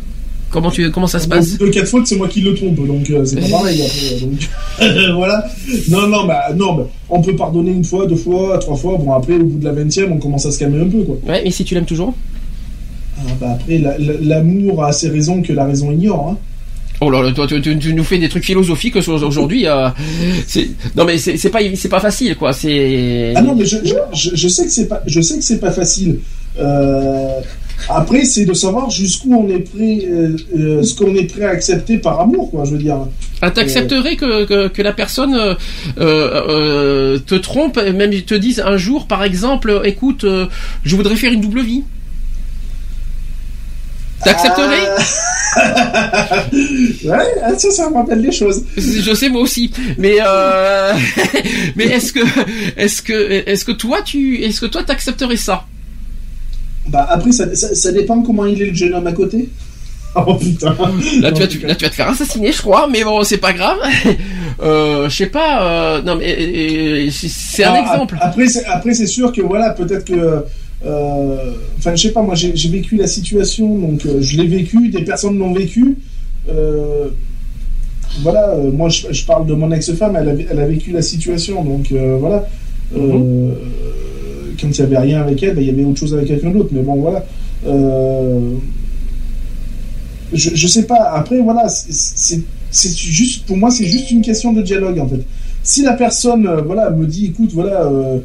Comment 0.50 0.69
tu 0.69 0.92
comment 0.92 1.08
ça 1.08 1.17
se 1.17 1.27
passe 1.27 1.58
de 1.58 1.66
quatre 1.69 1.88
fautes, 1.88 2.06
c'est 2.06 2.16
moi 2.16 2.27
qui 2.27 2.42
le 2.42 2.53
trompe, 2.53 2.75
donc 2.85 3.09
euh, 3.09 3.25
c'est 3.25 3.38
pas 3.38 3.48
pareil. 3.58 3.82
Après, 3.82 4.19
donc 4.19 4.50
voilà. 5.16 5.43
Non, 5.90 6.08
non, 6.08 6.27
bah 6.27 6.53
non, 6.56 6.75
bah, 6.75 6.88
on 7.09 7.24
peut 7.24 7.35
pardonner 7.35 7.72
une 7.72 7.83
fois, 7.83 8.06
deux 8.06 8.16
fois, 8.16 8.59
trois 8.59 8.75
fois. 8.75 8.98
Bon, 9.00 9.14
après, 9.14 9.33
au 9.33 9.45
bout 9.45 9.58
de 9.58 9.66
la 9.66 9.72
vingtième, 9.72 10.11
on 10.11 10.19
commence 10.19 10.45
à 10.45 10.51
se 10.51 10.59
calmer 10.59 10.80
un 10.80 10.88
peu, 10.88 11.01
quoi. 11.01 11.17
Ouais, 11.27 11.42
mais 11.43 11.50
si 11.50 11.64
tu 11.66 11.74
l'aimes 11.74 11.88
toujours 11.88 12.14
Ah, 13.17 13.22
bah 13.42 13.48
après, 13.53 13.80
la- 13.80 13.98
la- 13.98 14.14
l'amour 14.22 14.83
a 14.83 14.92
ses 14.92 15.09
raisons 15.09 15.42
que 15.42 15.53
la 15.53 15.66
raison 15.66 15.92
ignore. 15.92 16.30
Hein. 16.30 16.38
Oh 17.06 17.10
là 17.10 17.22
là, 17.22 17.32
toi, 17.34 17.46
tu, 17.48 17.60
tu- 17.62 17.78
tu 17.78 17.94
nous 17.94 18.04
fais 18.04 18.18
des 18.18 18.30
trucs 18.30 18.46
philosophiques 18.46 18.96
aujourd'hui. 18.96 19.68
euh, 19.68 19.90
non 20.96 21.04
mais 21.06 21.18
c'est 21.18 21.50
pas 21.50 21.60
c'est 21.76 21.90
pas 21.90 22.00
facile 22.00 22.36
quoi. 22.38 22.54
C'est 22.54 23.34
Ah 23.36 23.42
non, 23.42 23.56
mais 23.56 23.66
je, 23.66 23.78
je, 23.84 23.96
je, 24.14 24.30
je 24.36 24.48
sais 24.48 24.64
que 24.66 24.72
c'est 24.72 24.88
pas, 24.88 25.02
je 25.06 25.20
sais 25.22 25.36
que 25.38 25.44
c'est 25.44 25.60
pas 25.60 25.72
facile. 25.72 26.20
Euh, 26.60 27.40
après, 27.90 28.24
c'est 28.26 28.46
de 28.46 28.54
savoir 28.54 28.90
jusqu'où 28.90 29.34
on 29.36 29.50
est 29.50 29.60
prêt, 29.60 30.06
euh, 30.10 30.84
ce 30.84 30.96
qu'on 30.96 31.14
est 31.16 31.26
prêt 31.26 31.44
à 31.44 31.50
accepter 31.50 31.98
par 31.98 32.22
amour, 32.22 32.50
quoi. 32.52 32.64
Je 32.66 32.72
veux 32.72 32.78
dire. 32.78 32.98
Ah, 33.42 33.52
T'accepterais 33.52 34.16
que, 34.16 34.46
que, 34.46 34.68
que 34.70 34.82
la 34.82 34.94
personne 34.94 35.34
euh, 35.36 35.56
euh, 36.00 36.42
euh, 36.48 37.20
te 37.20 37.36
trompe, 37.36 37.78
et 37.86 37.92
même 37.92 38.12
te 38.22 38.36
dise 38.36 38.62
un 38.66 38.78
jour, 38.78 39.08
par 39.08 39.24
exemple, 39.24 39.82
écoute, 39.84 40.24
euh, 40.24 40.46
je 40.86 40.96
voudrais 40.96 41.16
faire 41.18 41.34
une 41.34 41.42
double 41.42 41.62
vie? 41.62 41.84
T'accepterais? 44.24 44.88
Ouais, 47.06 47.18
ah, 47.43 47.53
ça, 47.58 47.69
ça 47.72 47.90
me 47.90 47.95
rappelle 47.95 48.22
des 48.22 48.32
choses. 48.32 48.64
Je 48.76 49.14
sais 49.14 49.30
moi 49.30 49.42
aussi, 49.42 49.72
mais 49.98 50.16
euh, 50.26 50.93
mais 51.76 51.85
est-ce 51.85 52.11
que 52.14 52.19
est-ce 52.77 53.02
que 53.02 53.14
est-ce 53.48 53.64
que 53.66 53.72
toi 53.72 54.02
tu 54.03 54.42
est-ce 54.43 54.61
que 54.61 54.66
toi 54.66 54.84
t'accepterais 54.84 55.38
ça? 55.38 55.66
Bah 56.88 57.08
après, 57.10 57.32
ça, 57.32 57.53
ça, 57.56 57.74
ça 57.76 57.92
dépend 57.92 58.22
comment 58.24 58.45
il 58.45 58.61
est 58.61 58.68
le 58.68 58.74
jeune 58.76 58.93
homme 58.93 59.08
à 59.08 59.14
côté. 59.14 59.50
Oh 60.16 60.35
putain. 60.35 60.76
Là 61.22 61.32
tu, 61.32 61.42
vas, 61.42 61.48
tu- 61.48 61.58
là 61.66 61.74
tu 61.74 61.85
vas 61.85 61.90
te 61.90 61.95
faire 61.95 62.08
assassiner, 62.10 62.52
je 62.52 62.61
crois, 62.61 62.88
mais 62.88 63.03
bon 63.03 63.24
c'est 63.24 63.40
pas 63.40 63.52
grave. 63.52 63.80
Euh, 64.61 65.10
je 65.10 65.16
sais 65.16 65.26
pas. 65.26 65.64
euh, 65.64 66.02
non 66.03 66.16
mais 66.18 66.35
euh, 66.40 67.10
c'est- 67.10 67.30
c'est 67.32 67.64
un 67.64 67.74
Ah, 67.76 67.80
exemple. 67.82 68.16
Après, 68.22 68.45
c'est, 68.48 68.64
après, 68.66 68.93
c'est 68.93 69.08
sûr 69.08 69.32
que 69.32 69.42
voilà, 69.42 69.72
peut-être 69.72 70.06
que. 70.06 70.45
Euh, 70.86 71.53
Enfin, 71.78 71.95
je 71.95 72.02
sais 72.03 72.12
pas, 72.12 72.22
moi 72.22 72.36
j'ai, 72.36 72.70
vécu 72.70 72.95
la 72.95 73.08
situation, 73.08 73.78
donc 73.78 74.06
euh, 74.06 74.22
je 74.22 74.38
l'ai 74.38 74.48
vécu, 74.48 74.90
des 74.90 75.03
personnes 75.03 75.38
l'ont 75.38 75.53
vécu. 75.53 75.98
Euh, 76.50 77.08
voilà, 78.22 78.56
moi 78.72 78.90
je, 78.90 79.08
je 79.12 79.26
parle 79.26 79.48
de 79.48 79.53
mon 79.53 79.72
ex-femme, 79.72 80.16
elle 80.16 80.30
a, 80.30 80.34
elle 80.52 80.60
a 80.60 80.68
vécu 80.68 80.92
la 80.92 81.02
situation, 81.02 81.64
donc 81.64 81.92
voilà. 82.20 82.48
Mhm. 82.95 83.53
Quand 84.62 84.68
il 84.68 84.72
n'y 84.72 84.82
avait 84.82 85.00
rien 85.00 85.22
avec 85.22 85.42
elle, 85.42 85.56
ben, 85.56 85.62
il 85.62 85.68
y 85.68 85.72
avait 85.72 85.84
autre 85.84 86.00
chose 86.00 86.14
avec 86.14 86.28
quelqu'un 86.28 86.52
d'autre, 86.52 86.70
mais 86.72 86.84
bon, 86.84 86.95
voilà. 86.95 87.26
Je, 90.34 90.50
je 90.56 90.68
sais 90.68 90.84
pas, 90.84 91.12
après, 91.16 91.40
voilà, 91.40 91.68
c'est, 91.70 92.44
juste, 92.98 93.45
pour 93.45 93.58
moi, 93.58 93.70
c'est 93.72 93.86
juste 93.86 94.12
une 94.12 94.22
question 94.22 94.53
de 94.53 94.62
dialogue 94.62 95.00
en 95.00 95.08
fait. 95.08 95.22
Si 95.64 95.82
la 95.82 95.94
personne, 95.94 96.45
euh, 96.45 96.62
voilà, 96.62 96.90
me 96.90 97.08
dit, 97.08 97.28
écoute, 97.28 97.52
voilà, 97.53 97.84
euh, 97.84 98.20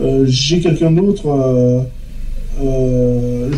euh, 0.00 0.24
j'ai 0.26 0.60
quelqu'un 0.60 0.90
d'autre, 0.90 1.86
euh, 2.60 3.48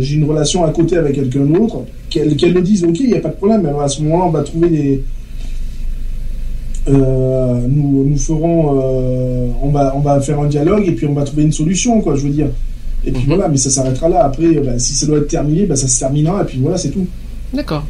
j'ai 0.00 0.14
une 0.14 0.24
relation 0.24 0.64
à 0.64 0.70
côté 0.70 0.96
avec 0.96 1.14
quelqu'un 1.14 1.40
d'autre, 1.44 1.84
qu'elle 2.08 2.36
qu'elle 2.36 2.52
le 2.54 2.62
dise, 2.62 2.84
ok, 2.84 2.98
il 3.00 3.08
n'y 3.08 3.14
a 3.14 3.20
pas 3.20 3.28
de 3.28 3.34
problème, 3.34 3.66
alors 3.66 3.82
à 3.82 3.88
ce 3.88 4.02
moment-là, 4.02 4.24
on 4.26 4.30
va 4.30 4.42
trouver 4.42 4.68
des. 4.70 5.02
euh, 6.88 7.60
nous, 7.68 8.04
nous 8.08 8.16
ferons. 8.16 8.80
euh, 8.80 9.48
on, 9.62 9.68
va, 9.68 9.92
on 9.96 10.00
va 10.00 10.20
faire 10.20 10.40
un 10.40 10.46
dialogue 10.48 10.84
et 10.86 10.92
puis 10.92 11.06
on 11.06 11.12
va 11.14 11.24
trouver 11.24 11.42
une 11.42 11.52
solution, 11.52 12.00
quoi, 12.00 12.14
je 12.16 12.22
veux 12.22 12.30
dire. 12.30 12.48
Et 13.04 13.12
puis 13.12 13.24
voilà, 13.26 13.48
mais 13.48 13.56
ça 13.56 13.70
s'arrêtera 13.70 14.08
là. 14.08 14.24
Après, 14.24 14.44
euh, 14.44 14.62
bah, 14.64 14.78
si 14.78 14.94
ça 14.94 15.06
doit 15.06 15.18
être 15.18 15.28
terminé, 15.28 15.66
bah, 15.66 15.76
ça 15.76 15.88
se 15.88 15.98
terminera, 15.98 16.42
et 16.42 16.44
puis 16.44 16.58
voilà, 16.60 16.76
c'est 16.78 16.90
tout. 16.90 17.06
D'accord. 17.52 17.84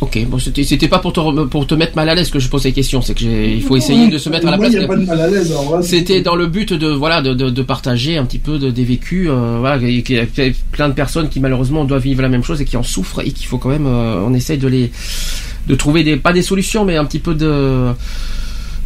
Ok, 0.00 0.18
bon, 0.28 0.38
c'était 0.38 0.88
pas 0.88 0.98
pour 0.98 1.12
te, 1.12 1.20
rem- 1.20 1.46
pour 1.48 1.66
te 1.66 1.74
mettre 1.74 1.94
mal 1.94 2.08
à 2.08 2.14
l'aise 2.14 2.30
que 2.30 2.38
je 2.38 2.48
pose 2.48 2.62
ces 2.62 2.72
questions, 2.72 3.02
c'est 3.02 3.12
que 3.14 3.22
il 3.24 3.62
faut 3.62 3.76
essayer 3.76 4.08
de 4.08 4.16
se 4.16 4.30
mettre 4.30 4.48
à 4.48 4.52
la 4.52 4.56
place. 4.58 4.72
il 4.72 4.80
de 4.80 5.82
C'était 5.82 6.22
dans 6.22 6.36
le 6.36 6.46
but 6.46 6.72
de 6.72 6.86
voilà 6.88 7.20
de, 7.20 7.34
de, 7.34 7.50
de 7.50 7.62
partager 7.62 8.16
un 8.16 8.24
petit 8.24 8.38
peu 8.38 8.58
de, 8.58 8.70
des 8.70 8.84
vécus. 8.84 9.28
euh, 9.30 9.56
voilà, 9.60 9.78
qu'il 9.78 10.10
y 10.10 10.18
a 10.18 10.24
plein 10.72 10.88
de 10.88 10.94
personnes 10.94 11.28
qui 11.28 11.38
malheureusement 11.38 11.84
doivent 11.84 12.02
vivre 12.02 12.22
la 12.22 12.30
même 12.30 12.42
chose 12.42 12.62
et 12.62 12.64
qui 12.64 12.78
en 12.78 12.82
souffrent 12.82 13.20
et 13.20 13.30
qu'il 13.32 13.46
faut 13.46 13.58
quand 13.58 13.68
même 13.68 13.86
euh, 13.86 14.24
on 14.26 14.32
essaye 14.32 14.56
de 14.58 14.68
les 14.68 14.90
de 15.68 15.74
trouver 15.74 16.02
des 16.02 16.16
pas 16.16 16.32
des 16.32 16.42
solutions 16.42 16.86
mais 16.86 16.96
un 16.96 17.04
petit 17.04 17.18
peu 17.18 17.34
de 17.34 17.90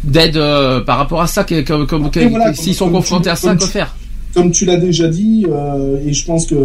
d'aide 0.03 0.35
euh, 0.37 0.81
par 0.81 0.97
rapport 0.97 1.21
à 1.21 1.27
ça 1.27 1.43
que, 1.45 1.61
que- 1.61 2.27
voilà, 2.27 2.53
s'ils 2.53 2.75
sont 2.75 2.89
confrontés 2.91 3.23
tu- 3.23 3.29
à 3.29 3.35
ça 3.37 3.55
que 3.55 3.65
faire? 3.65 3.95
comme 4.33 4.51
tu 4.51 4.65
l'as 4.65 4.75
déjà 4.75 5.07
dit, 5.07 5.45
et 6.05 6.11
je 6.13 6.25
pense 6.25 6.45
que 6.45 6.55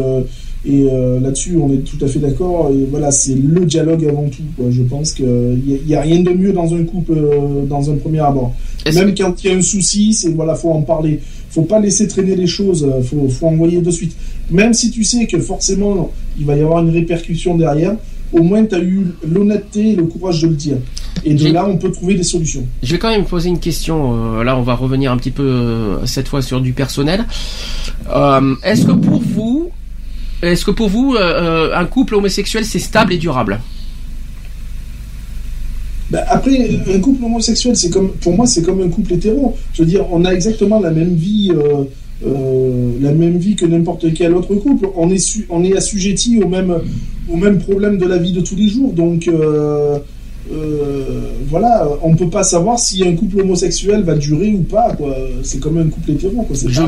et 0.64 0.89
euh, 0.90 1.20
là-dessus 1.20 1.56
on 1.56 1.72
est 1.72 1.78
tout 1.78 2.02
à 2.05 2.08
fait 2.08 2.18
d'accord. 2.18 2.70
Et 2.70 2.86
voilà, 2.90 3.10
c'est 3.10 3.34
le 3.34 3.64
dialogue 3.64 4.05
avant 4.06 4.28
tout. 4.28 4.42
Quoi. 4.56 4.66
Je 4.70 4.82
pense 4.82 5.12
qu'il 5.12 5.26
n'y 5.86 5.94
a, 5.94 6.02
rien 6.02 6.20
de 6.22 6.30
mieux 6.30 6.52
dans 6.52 6.74
un 6.74 6.84
couple, 6.84 7.14
euh, 7.16 7.64
dans 7.66 7.90
un 7.90 7.97
premier 7.97 8.20
abord. 8.20 8.55
Même 8.92 9.14
quand 9.14 9.42
il 9.42 9.50
y 9.50 9.55
a 9.55 9.56
un 9.56 9.62
souci, 9.62 10.12
c'est 10.12 10.30
voilà, 10.30 10.55
faut 10.55 10.70
en 10.70 10.82
parler. 10.82 11.20
Faut 11.50 11.62
pas 11.62 11.80
laisser 11.80 12.06
traîner 12.06 12.36
les 12.36 12.47
choses. 12.47 12.84
euh, 12.84 13.02
Faut, 13.02 13.28
faut 13.28 13.47
envoyer 13.47 13.80
de 13.80 13.90
suite. 13.90 14.14
Même 14.50 14.74
si 14.74 14.90
tu 14.90 15.02
sais 15.05 15.26
que 15.26 15.39
forcément 15.39 16.10
il 16.39 16.44
va 16.47 16.56
y 16.56 16.60
avoir 16.60 16.82
une 16.82 16.90
répercussion 16.90 17.56
derrière, 17.56 17.97
au 18.32 18.42
moins 18.42 18.64
tu 18.64 18.74
as 18.74 18.80
eu 18.80 19.06
l'honnêteté 19.26 19.92
et 19.92 19.97
le 19.97 20.05
courage 20.05 20.42
de 20.42 20.48
le 20.48 20.55
dire. 20.55 20.76
Et 21.24 21.34
de 21.34 21.52
là, 21.52 21.66
on 21.66 21.76
peut 21.76 21.90
trouver 21.90 22.14
des 22.14 22.22
solutions. 22.22 22.66
Je 22.82 22.92
vais 22.92 22.98
quand 22.98 23.10
même 23.10 23.26
poser 23.26 23.50
une 23.50 23.58
question. 23.58 24.42
là, 24.42 24.56
on 24.56 24.62
va 24.62 24.74
revenir 24.74 25.12
un 25.12 25.18
petit 25.18 25.32
peu 25.32 25.98
cette 26.06 26.28
fois 26.28 26.40
sur 26.40 26.62
du 26.62 26.72
personnel. 26.72 27.26
Euh, 28.14 28.55
est-ce 28.62 28.86
que 28.86 28.92
pour 28.92 29.20
vous, 29.20 29.70
est-ce 30.43 30.65
que 30.65 30.70
pour 30.70 30.89
vous, 30.89 31.15
euh, 31.15 31.20
euh, 31.70 31.77
un 31.77 31.85
couple 31.85 32.15
homosexuel 32.15 32.65
c'est 32.65 32.78
stable 32.78 33.12
et 33.12 33.19
durable 33.19 33.60
Bah, 36.10 36.25
après, 36.28 36.69
un 36.93 36.99
couple 37.01 37.25
homosexuel, 37.25 37.77
c'est 37.77 37.91
comme, 37.91 38.10
pour 38.20 38.35
moi, 38.35 38.47
c'est 38.47 38.62
comme 38.62 38.81
un 38.83 38.89
couple 38.89 39.12
hétéro. 39.15 39.57
Je 39.75 39.83
veux 39.83 39.89
dire, 39.89 40.05
on 40.10 40.25
a 40.25 40.33
exactement 40.33 40.81
la 40.81 40.91
même 40.91 41.15
vie, 41.15 41.52
euh, 42.27 42.93
la 43.01 43.12
même 43.12 43.39
vie 43.39 43.55
que 43.55 43.65
n'importe 43.67 44.12
quel 44.15 44.35
autre 44.35 44.55
couple. 44.57 44.89
On 44.97 45.09
est, 45.10 45.19
su- 45.19 45.47
on 45.51 45.62
est 45.62 45.77
assujetti 45.77 46.41
au 46.43 46.49
même, 46.49 46.75
au 47.28 47.36
même 47.36 47.59
problème 47.60 47.97
de 47.99 48.07
la 48.07 48.19
vie 48.19 48.33
de 48.33 48.41
tous 48.41 48.57
les 48.57 48.69
jours. 48.69 48.93
Donc, 48.93 49.28
euh, 50.53 51.33
voilà, 51.49 51.87
on 52.03 52.15
peut 52.17 52.29
pas 52.31 52.43
savoir 52.43 52.79
si 52.79 53.07
un 53.07 53.15
couple 53.17 53.41
homosexuel 53.41 54.03
va 54.03 54.15
durer 54.15 54.49
ou 54.53 54.62
pas. 54.62 54.93
quoi. 54.97 55.15
C'est 55.43 55.61
comme 55.61 55.79
un 55.79 55.89
couple 55.89 56.12
hétéro, 56.12 56.43
quoi. 56.43 56.57
C'est 56.57 56.69
Je- 56.69 56.81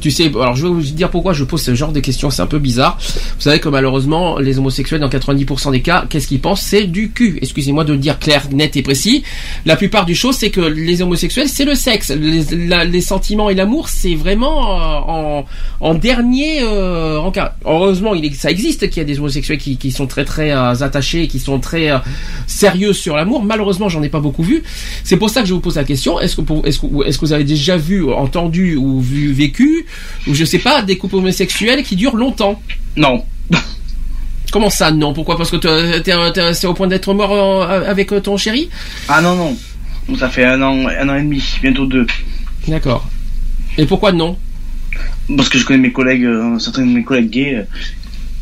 tu 0.00 0.10
sais, 0.10 0.26
alors 0.26 0.54
je 0.56 0.62
vais 0.66 0.72
vous 0.72 0.80
dire 0.82 1.10
pourquoi 1.10 1.32
je 1.32 1.44
pose 1.44 1.62
ce 1.62 1.74
genre 1.74 1.92
de 1.92 2.00
questions, 2.00 2.30
c'est 2.30 2.42
un 2.42 2.46
peu 2.46 2.58
bizarre. 2.58 2.98
Vous 3.00 3.40
savez 3.42 3.58
que 3.60 3.68
malheureusement, 3.68 4.38
les 4.38 4.58
homosexuels, 4.58 5.00
dans 5.00 5.08
90% 5.08 5.70
des 5.70 5.80
cas, 5.82 6.04
qu'est-ce 6.08 6.26
qu'ils 6.28 6.40
pensent? 6.40 6.62
C'est 6.62 6.84
du 6.84 7.10
cul. 7.10 7.38
Excusez-moi 7.42 7.84
de 7.84 7.92
le 7.92 7.98
dire 7.98 8.18
clair, 8.18 8.46
net 8.52 8.76
et 8.76 8.82
précis. 8.82 9.22
La 9.64 9.76
plupart 9.76 10.04
du 10.06 10.14
chose, 10.14 10.36
c'est 10.36 10.50
que 10.50 10.60
les 10.60 11.02
homosexuels, 11.02 11.48
c'est 11.48 11.64
le 11.64 11.74
sexe. 11.74 12.10
Les, 12.10 12.44
la- 12.66 12.84
les 12.84 13.00
sentiments 13.00 13.50
et 13.50 13.54
l'amour, 13.54 13.88
c'est 13.88 14.14
vraiment 14.14 14.80
euh, 14.80 14.98
en, 15.06 15.44
en 15.80 15.94
dernier 15.94 16.62
euh, 16.62 17.18
rencard. 17.20 17.52
Heureusement, 17.64 18.14
il 18.14 18.34
ça 18.34 18.50
existe 18.50 18.88
qu'il 18.90 18.98
y 18.98 19.00
a 19.00 19.04
des 19.04 19.18
homosexuels 19.18 19.58
qui, 19.58 19.76
qui 19.76 19.90
sont 19.92 20.06
très 20.06 20.24
très 20.24 20.50
euh, 20.50 20.72
attachés, 20.80 21.28
qui 21.28 21.38
sont 21.38 21.58
très 21.60 21.90
sérieux 22.46 22.92
sur 22.92 23.05
l'amour. 23.14 23.44
Malheureusement, 23.44 23.88
j'en 23.88 24.02
ai 24.02 24.08
pas 24.08 24.18
beaucoup 24.20 24.42
vu. 24.42 24.64
C'est 25.04 25.16
pour 25.18 25.30
ça 25.30 25.42
que 25.42 25.46
je 25.48 25.54
vous 25.54 25.60
pose 25.60 25.76
la 25.76 25.84
question. 25.84 26.18
Est-ce 26.18 26.34
que, 26.34 26.40
pour- 26.40 26.66
est-ce 26.66 26.80
que, 26.80 26.86
est-ce 27.06 27.18
que 27.18 27.26
vous 27.26 27.32
avez 27.32 27.44
déjà 27.44 27.76
vu, 27.76 28.10
entendu 28.12 28.74
ou 28.74 29.00
vu, 29.00 29.32
vécu, 29.32 29.86
ou 30.26 30.34
je 30.34 30.44
sais 30.44 30.58
pas, 30.58 30.82
des 30.82 30.96
couples 30.98 31.16
homosexuels 31.16 31.84
qui 31.84 31.94
durent 31.94 32.16
longtemps? 32.16 32.60
Non. 32.96 33.22
Comment 34.52 34.70
ça, 34.70 34.90
non? 34.90 35.12
Pourquoi? 35.12 35.36
Parce 35.36 35.50
que 35.50 35.56
t'es- 35.56 36.54
c'est 36.54 36.66
au 36.66 36.74
point 36.74 36.86
d'être 36.86 37.12
mort 37.14 37.32
euh, 37.32 37.88
avec 37.88 38.12
euh, 38.12 38.20
ton 38.20 38.36
chéri? 38.36 38.68
Ah 39.08 39.20
non, 39.20 39.36
non. 39.36 39.56
Ça 40.18 40.28
fait 40.30 40.44
un 40.44 40.62
an, 40.62 40.86
un 40.88 41.08
an 41.08 41.14
et 41.16 41.22
demi, 41.22 41.42
bientôt 41.60 41.84
deux. 41.86 42.06
D'accord. 42.68 43.08
Et 43.76 43.84
pourquoi 43.86 44.12
non? 44.12 44.36
Parce 45.36 45.48
que 45.48 45.58
je 45.58 45.64
connais 45.64 45.80
mes 45.80 45.92
collègues, 45.92 46.24
euh, 46.24 46.58
certains 46.58 46.86
de 46.86 46.92
mes 46.92 47.02
collègues 47.02 47.30
gays, 47.30 47.54
euh, 47.56 47.62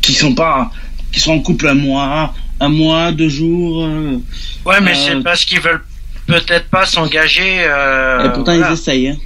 qui 0.01 0.13
sont 0.13 0.33
pas, 0.35 0.71
qui 1.11 1.19
sont 1.19 1.31
en 1.33 1.39
couple 1.39 1.67
un 1.67 1.73
mois, 1.73 2.33
un 2.59 2.69
mois, 2.69 3.11
deux 3.11 3.29
jours. 3.29 3.83
euh, 3.85 4.17
Ouais, 4.65 4.81
mais 4.81 4.91
Euh, 4.91 4.95
c'est 4.95 5.23
parce 5.23 5.45
qu'ils 5.45 5.59
veulent 5.61 5.83
peut-être 6.27 6.69
pas 6.69 6.85
s'engager. 6.85 7.63
euh, 7.67 8.25
et 8.25 8.29
pourtant 8.33 8.55
voilà. 8.55 8.69
ils 8.71 8.73
essayent. 8.73 9.07
Hein. 9.09 9.17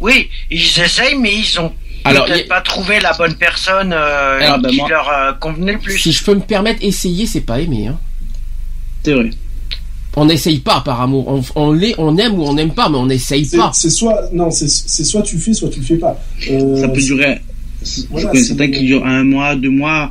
Oui, 0.00 0.28
ils 0.50 0.60
essayent, 0.80 1.16
mais 1.18 1.34
ils 1.34 1.60
ont 1.60 1.72
Alors, 2.04 2.24
peut-être 2.26 2.44
y- 2.46 2.48
pas 2.48 2.60
trouvé 2.60 2.98
la 3.00 3.12
bonne 3.12 3.34
personne 3.34 3.92
euh, 3.92 4.40
Alors, 4.40 4.58
ben, 4.58 4.68
qui 4.70 4.76
moi- 4.78 4.88
leur 4.88 5.08
euh, 5.08 5.32
convenait 5.34 5.72
le 5.74 5.78
plus. 5.78 5.98
Si 5.98 6.12
je 6.12 6.24
peux 6.24 6.34
me 6.34 6.40
permettre, 6.40 6.80
essayer, 6.82 7.26
c'est 7.26 7.42
pas 7.42 7.60
aimer. 7.60 7.86
Hein. 7.88 7.98
C'est 9.04 9.14
vrai. 9.14 9.30
On 10.14 10.26
n'essaye 10.26 10.58
pas 10.58 10.80
par 10.80 11.00
amour. 11.00 11.26
On, 11.28 11.42
on, 11.56 11.72
l'est- 11.72 11.94
on 11.98 12.16
aime 12.18 12.34
ou 12.34 12.42
on 12.44 12.52
n'aime 12.54 12.74
pas, 12.74 12.88
mais 12.88 12.98
on 12.98 13.06
n'essaye 13.06 13.48
pas. 13.48 13.70
c'est 13.72 13.88
soit, 13.90 14.28
non, 14.32 14.50
c'est, 14.50 14.68
c'est 14.68 15.04
soit 15.04 15.22
tu 15.22 15.38
fais, 15.38 15.54
soit 15.54 15.70
tu 15.70 15.80
fais 15.82 15.96
pas. 15.96 16.20
Euh, 16.50 16.80
Ça 16.80 16.88
peut 16.88 17.00
durer. 17.00 17.38
voilà, 18.10 18.26
je 18.26 18.30
connais 18.30 18.40
c'est- 18.42 18.48
certains 18.48 18.70
qui 18.70 18.84
durent 18.84 19.06
un 19.06 19.24
mois, 19.24 19.54
deux 19.56 19.70
mois, 19.70 20.10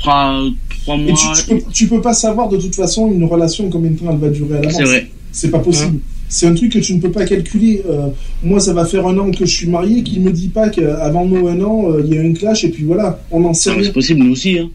trois, 0.00 0.42
trois 0.82 0.96
Et 0.96 1.02
mois. 1.02 1.14
tu, 1.14 1.42
tu, 1.42 1.48
peux, 1.54 1.60
tu 1.72 1.86
peux 1.88 2.00
pas 2.00 2.12
savoir 2.14 2.48
de 2.48 2.56
toute 2.56 2.74
façon 2.74 3.10
une 3.12 3.24
relation 3.24 3.68
combien 3.70 3.90
de 3.90 3.96
temps 3.98 4.06
elle 4.10 4.18
va 4.18 4.28
durer 4.28 4.58
à 4.58 4.60
l'avance. 4.62 4.76
C'est 4.76 4.84
vrai. 4.84 5.10
C'est 5.32 5.50
pas 5.50 5.60
possible. 5.60 5.98
C'est 6.28 6.46
un 6.46 6.54
truc 6.54 6.72
que 6.72 6.78
tu 6.78 6.94
ne 6.94 7.00
peux 7.00 7.10
pas 7.10 7.24
calculer. 7.24 7.82
Euh, 7.88 8.06
moi, 8.42 8.60
ça 8.60 8.72
va 8.72 8.84
faire 8.84 9.06
un 9.06 9.18
an 9.18 9.30
que 9.32 9.44
je 9.46 9.52
suis 9.56 9.68
marié, 9.68 10.02
qui 10.02 10.20
me 10.20 10.30
dit 10.32 10.48
pas 10.48 10.68
qu'avant 10.68 11.24
nos 11.24 11.48
un 11.48 11.60
an, 11.60 11.90
euh, 11.90 12.02
il 12.04 12.14
y 12.14 12.18
a 12.18 12.22
eu 12.22 12.24
une 12.24 12.36
clash 12.38 12.64
et 12.64 12.68
puis 12.70 12.84
voilà, 12.84 13.20
on 13.32 13.44
en 13.44 13.52
sait 13.54 13.72
rien. 13.72 13.82
C'est 13.84 13.92
possible, 13.92 14.22
nous 14.22 14.32
aussi. 14.32 14.58
Hein. 14.58 14.70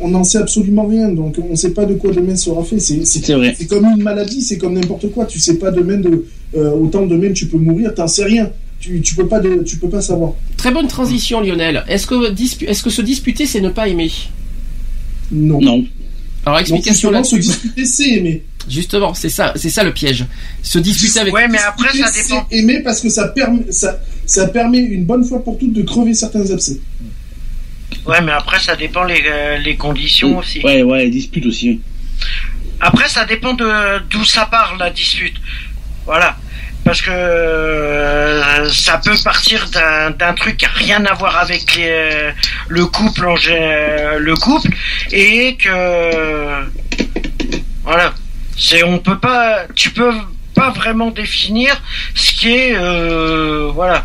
on- 0.00 0.08
n'en 0.08 0.22
sait 0.22 0.38
absolument 0.38 0.86
rien, 0.86 1.08
donc 1.08 1.36
on 1.42 1.50
ne 1.50 1.56
sait 1.56 1.72
pas 1.72 1.86
de 1.86 1.94
quoi 1.94 2.12
demain 2.12 2.36
sera 2.36 2.62
fait. 2.62 2.78
C'est 2.78 3.04
c'est- 3.04 3.24
C'est 3.24 3.34
vrai. 3.34 3.52
c'est 3.58 3.66
comme 3.66 3.84
une 3.84 4.02
maladie, 4.02 4.40
c'est 4.42 4.56
comme 4.58 4.74
n'importe 4.74 5.10
quoi. 5.10 5.24
Tu 5.24 5.40
sais 5.40 5.56
pas 5.58 5.70
demain 5.72 5.96
de 5.96 6.24
euh, 6.56 6.70
autant 6.72 7.04
demain 7.06 7.32
tu 7.32 7.46
peux 7.46 7.56
mourir, 7.58 7.92
t'en 7.94 8.06
sais 8.06 8.24
rien. 8.24 8.50
Tu, 8.78 9.00
tu 9.00 9.14
peux 9.16 9.26
pas 9.26 9.40
de, 9.40 9.62
tu 9.64 9.78
peux 9.78 9.88
pas 9.88 10.00
savoir. 10.02 10.34
Très 10.56 10.70
bonne 10.72 10.86
transition, 10.88 11.40
Lionel. 11.40 11.82
Est-ce 11.88 12.06
que, 12.06 12.32
dispu- 12.32 12.66
est-ce 12.66 12.82
que 12.82 12.90
se 12.90 13.00
disputer, 13.02 13.44
c'est 13.46 13.60
ne 13.60 13.70
pas 13.70 13.88
aimer? 13.88 14.10
Non. 15.32 15.60
Non. 15.60 15.84
Alors, 16.44 16.58
explication 16.58 17.10
justement, 17.10 17.24
se 17.24 17.36
disputer, 17.36 17.84
c'est 17.84 18.08
aimer. 18.10 18.42
Justement, 18.68 19.14
c'est 19.14 19.28
ça, 19.28 19.52
c'est 19.56 19.70
ça 19.70 19.82
le 19.84 19.92
piège. 19.92 20.26
Se 20.62 20.78
disputer 20.78 21.20
avec. 21.20 21.34
Ouais, 21.34 21.48
mais 21.48 21.58
après, 21.58 21.88
ça 21.96 22.10
dépend. 22.10 22.46
c'est 22.50 22.56
aimer 22.56 22.80
parce 22.80 23.00
que 23.00 23.08
ça 23.08 23.28
permet, 23.28 23.70
ça, 23.70 24.00
ça 24.26 24.48
permet 24.48 24.78
une 24.78 25.04
bonne 25.04 25.24
fois 25.24 25.42
pour 25.42 25.58
toutes 25.58 25.72
de 25.72 25.82
crever 25.82 26.14
certains 26.14 26.48
abcès. 26.50 26.80
Ouais, 28.06 28.20
mais 28.20 28.32
après, 28.32 28.58
ça 28.58 28.74
dépend 28.76 29.04
les, 29.04 29.22
euh, 29.26 29.58
les 29.58 29.76
conditions 29.76 30.38
aussi. 30.38 30.60
Ouais, 30.64 30.82
ouais, 30.82 31.08
dispute 31.10 31.46
aussi. 31.46 31.70
oui. 31.70 31.80
Après, 32.80 33.08
ça 33.08 33.24
dépend 33.24 33.54
de 33.54 33.64
d'où 34.10 34.24
ça 34.24 34.46
part 34.46 34.76
la 34.78 34.90
dispute. 34.90 35.36
Voilà. 36.04 36.36
Parce 36.84 37.00
que 37.00 37.10
euh, 37.10 38.68
ça 38.70 38.98
peut 38.98 39.16
partir 39.22 39.68
d'un 39.70 40.32
truc 40.34 40.56
qui 40.56 40.66
a 40.66 40.70
rien 40.74 41.04
à 41.06 41.14
voir 41.14 41.38
avec 41.38 41.78
euh, 41.78 42.32
le 42.68 42.86
couple 42.86 43.26
en 43.26 43.34
gé- 43.36 44.16
le 44.18 44.34
couple 44.36 44.68
et 45.12 45.56
que 45.56 46.64
voilà. 47.84 48.12
C'est 48.58 48.82
on 48.82 48.98
peut 48.98 49.18
pas 49.18 49.64
tu 49.74 49.90
peux 49.90 50.12
pas 50.54 50.70
vraiment 50.70 51.10
définir 51.10 51.80
ce 52.14 52.32
qui 52.32 52.52
est 52.52 52.76
euh, 52.76 53.70
voilà. 53.72 54.04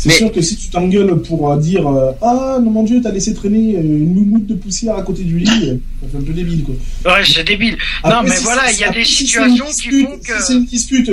C'est 0.00 0.08
Mais- 0.08 0.14
sûr 0.14 0.32
que 0.32 0.40
si 0.40 0.56
tu 0.56 0.68
t'engueules 0.68 1.20
pour 1.20 1.52
euh, 1.52 1.58
dire 1.58 1.86
euh, 1.86 2.12
ah 2.22 2.58
non 2.62 2.70
mon 2.70 2.84
dieu 2.84 3.02
t'as 3.02 3.10
laissé 3.12 3.34
traîner 3.34 3.74
une 3.74 4.14
moumoute 4.14 4.46
de 4.46 4.54
poussière 4.54 4.96
à 4.96 5.02
côté 5.02 5.24
du 5.24 5.38
lit, 5.38 5.48
euh, 5.68 5.76
ça 6.00 6.08
fait 6.10 6.16
un 6.16 6.22
peu 6.22 6.32
débile 6.32 6.64
quoi. 6.64 6.74
Ouais, 7.12 7.22
c'est 7.26 7.44
débile. 7.46 7.76
non, 8.02 8.22
mais 8.24 8.34
si 8.34 8.44
voilà, 8.44 8.72
il 8.72 8.78
y 8.78 8.84
a 8.84 8.88
après, 8.88 9.00
des 9.00 9.04
si 9.06 9.26
situations 9.26 9.66
une 9.66 9.74
qui 9.74 10.02
font 10.06 10.16
que 10.18 10.40
Si 10.40 10.46
c'est 10.46 10.54
une 10.54 10.64
dispute 10.64 11.10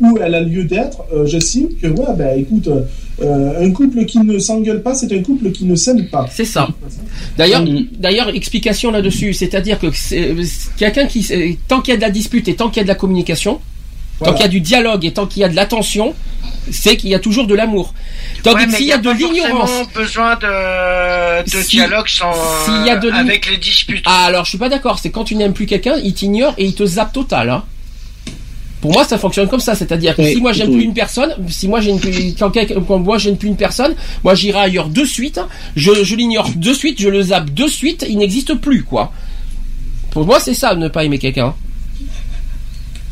où 0.00 0.16
elle 0.22 0.34
a 0.34 0.40
lieu 0.40 0.64
d'être, 0.64 1.02
euh, 1.12 1.26
j'estime 1.26 1.68
que 1.82 1.88
ouais, 1.88 2.14
bah 2.16 2.34
écoute, 2.34 2.68
euh, 3.20 3.60
un 3.66 3.70
couple 3.72 4.06
qui 4.06 4.20
ne 4.20 4.38
s'engueule 4.38 4.80
pas, 4.82 4.94
c'est 4.94 5.12
un 5.12 5.22
couple 5.22 5.50
qui 5.50 5.64
ne 5.66 5.74
s'aime 5.76 6.08
pas. 6.08 6.26
C'est 6.32 6.44
ça. 6.46 6.68
D'ailleurs, 7.36 7.62
d'ailleurs, 7.98 8.28
explication 8.34 8.90
là-dessus, 8.90 9.34
c'est-à-dire 9.34 9.78
que 9.78 9.88
quelqu'un 10.78 11.06
qui, 11.06 11.26
tant 11.66 11.82
qu'il 11.82 11.92
y 11.92 11.94
a 11.94 11.96
de 11.98 12.02
la 12.02 12.10
dispute 12.10 12.48
et 12.48 12.54
tant 12.54 12.68
qu'il 12.70 12.78
y 12.78 12.80
a 12.80 12.84
de 12.84 12.88
la 12.88 12.94
communication, 12.94 13.60
Voilà. 14.18 14.32
tant 14.32 14.36
qu'il 14.38 14.46
y 14.46 14.48
a 14.48 14.52
du 14.52 14.60
dialogue 14.60 15.04
et 15.04 15.12
tant 15.12 15.26
qu'il 15.26 15.40
y 15.42 15.44
a 15.44 15.48
de 15.48 15.56
l'attention, 15.56 16.14
c'est 16.70 16.96
qu'il 16.96 17.10
y 17.10 17.14
a 17.14 17.18
toujours 17.18 17.46
de 17.46 17.54
l'amour. 17.54 17.94
Tandis 18.42 18.64
Ouais, 18.64 18.70
s'il 18.70 18.80
il 18.82 18.88
y 18.88 18.92
a 18.92 18.98
de 18.98 19.04
pas 19.10 19.14
l'ignorance, 19.14 19.70
besoin 19.94 20.36
de, 20.36 21.42
de 21.44 21.62
Si- 21.62 21.76
dialogue 21.76 22.08
sans, 22.08 22.32
s'il 22.64 22.86
y 22.86 22.90
a 22.90 22.96
de 22.96 23.10
avec 23.10 23.48
les 23.50 23.56
disputes. 23.56 24.04
ah, 24.06 24.24
alors 24.26 24.44
je 24.44 24.50
suis 24.50 24.58
pas 24.58 24.68
d'accord. 24.68 24.98
C'est 24.98 25.10
quand 25.10 25.24
tu 25.24 25.34
n'aimes 25.34 25.52
plus 25.54 25.66
quelqu'un, 25.66 25.96
il 26.02 26.14
t'ignore 26.14 26.54
et 26.58 26.64
il 26.64 26.74
te 26.74 26.84
zappe 26.86 27.12
total. 27.12 27.50
Hein. 27.50 27.64
Pour 28.80 28.92
moi, 28.92 29.04
ça 29.04 29.18
fonctionne 29.18 29.48
comme 29.48 29.58
ça, 29.60 29.74
c'est-à-dire 29.74 30.14
que 30.14 30.22
Oui, 30.22 30.34
si 30.34 30.40
moi 30.40 30.52
j'aime 30.52 30.68
oui. 30.70 30.76
plus 30.76 30.84
une 30.84 30.94
personne, 30.94 31.34
si 31.48 31.66
moi 31.66 31.80
j'aime 31.80 31.98
plus, 31.98 32.34
quand, 32.38 32.50
quelqu'un- 32.50 32.80
quand 32.86 32.98
moi 33.00 33.18
j'aime 33.18 33.36
plus 33.36 33.48
une 33.48 33.56
personne, 33.56 33.96
moi 34.22 34.36
j'irai 34.36 34.60
ailleurs 34.60 34.88
de 34.88 35.04
suite, 35.04 35.40
je, 35.74 36.04
je 36.04 36.14
l'ignore 36.14 36.48
de 36.54 36.72
suite, 36.72 37.00
je 37.00 37.08
le 37.08 37.20
zappe 37.22 37.50
de 37.52 37.66
suite, 37.66 38.06
il 38.08 38.18
n'existe 38.18 38.54
plus 38.54 38.84
quoi. 38.84 39.12
Pour 40.12 40.24
moi, 40.24 40.38
c'est 40.38 40.54
ça, 40.54 40.76
ne 40.76 40.86
pas 40.88 41.02
aimer 41.04 41.18
quelqu'un. 41.18 41.54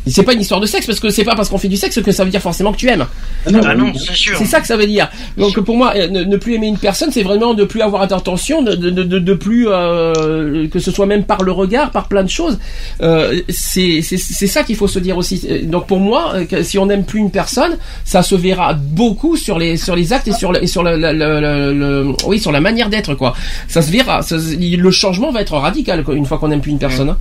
C'est 0.06 0.22
pas 0.22 0.34
une 0.34 0.40
histoire 0.40 0.60
de 0.60 0.66
sexe 0.66 0.86
parce 0.86 1.00
que 1.00 1.10
c'est 1.10 1.24
pas 1.24 1.34
parce 1.34 1.48
qu'on 1.48 1.58
fait 1.58 1.68
du 1.68 1.76
sexe 1.76 2.00
que 2.00 2.12
ça 2.12 2.24
veut 2.24 2.30
dire 2.30 2.40
forcément 2.40 2.72
que 2.72 2.76
tu 2.76 2.88
aimes. 2.88 3.06
Non, 3.50 3.60
Ah 3.64 3.72
oui, 3.74 3.92
non, 3.92 3.92
c'est 3.98 4.14
sûr. 4.14 4.38
C'est 4.38 4.44
ça 4.44 4.60
que 4.60 4.66
ça 4.66 4.76
veut 4.76 4.86
dire. 4.86 5.08
Donc 5.36 5.58
pour 5.60 5.76
moi, 5.76 5.92
euh, 5.96 6.08
ne, 6.08 6.22
ne 6.24 6.36
plus 6.36 6.54
aimer 6.54 6.68
une 6.68 6.78
personne, 6.78 7.10
c'est 7.10 7.22
vraiment 7.24 7.54
ne 7.54 7.64
plus 7.64 7.80
avoir 7.82 8.06
d'intention, 8.06 8.62
de, 8.62 8.74
de, 8.74 8.90
de, 8.90 9.18
de 9.18 9.34
plus 9.34 9.66
euh, 9.68 10.68
que 10.68 10.78
ce 10.78 10.90
soit 10.90 11.06
même 11.06 11.24
par 11.24 11.42
le 11.42 11.50
regard, 11.52 11.90
par 11.90 12.06
plein 12.08 12.22
de 12.22 12.28
choses. 12.30 12.58
Euh, 13.02 13.40
c'est 13.48 14.00
c'est 14.02 14.16
c'est 14.16 14.46
ça 14.46 14.62
qu'il 14.62 14.76
faut 14.76 14.88
se 14.88 14.98
dire 14.98 15.16
aussi. 15.16 15.44
Euh, 15.50 15.62
Donc 15.64 15.86
pour 15.86 15.98
moi, 16.00 16.34
euh, 16.52 16.62
si 16.62 16.78
on 16.78 16.86
n'aime 16.86 17.04
plus 17.04 17.18
une 17.18 17.30
personne, 17.30 17.76
ça 18.04 18.22
se 18.22 18.34
verra 18.34 18.74
beaucoup 18.74 19.36
sur 19.36 19.58
les 19.58 19.76
sur 19.76 19.96
les 19.96 20.12
actes 20.12 20.28
et 20.28 20.32
sur 20.32 20.52
le, 20.52 20.62
et 20.62 20.66
sur 20.66 20.82
le- 20.84 20.96
le- 20.96 21.12
le- 21.12 22.12
oui 22.26 22.38
sur 22.38 22.52
la 22.52 22.60
manière 22.60 22.88
d'être 22.90 23.14
quoi. 23.14 23.34
Ça 23.68 23.82
se 23.82 23.90
verra. 23.90 24.22
Ça 24.22 24.36
le 24.36 24.90
changement 24.90 25.32
va 25.32 25.40
être 25.42 25.54
radical 25.56 26.04
une 26.12 26.26
fois 26.26 26.38
qu'on 26.38 26.48
n'aime 26.48 26.60
plus 26.60 26.70
une 26.70 26.78
personne. 26.78 27.10
hein. 27.10 27.18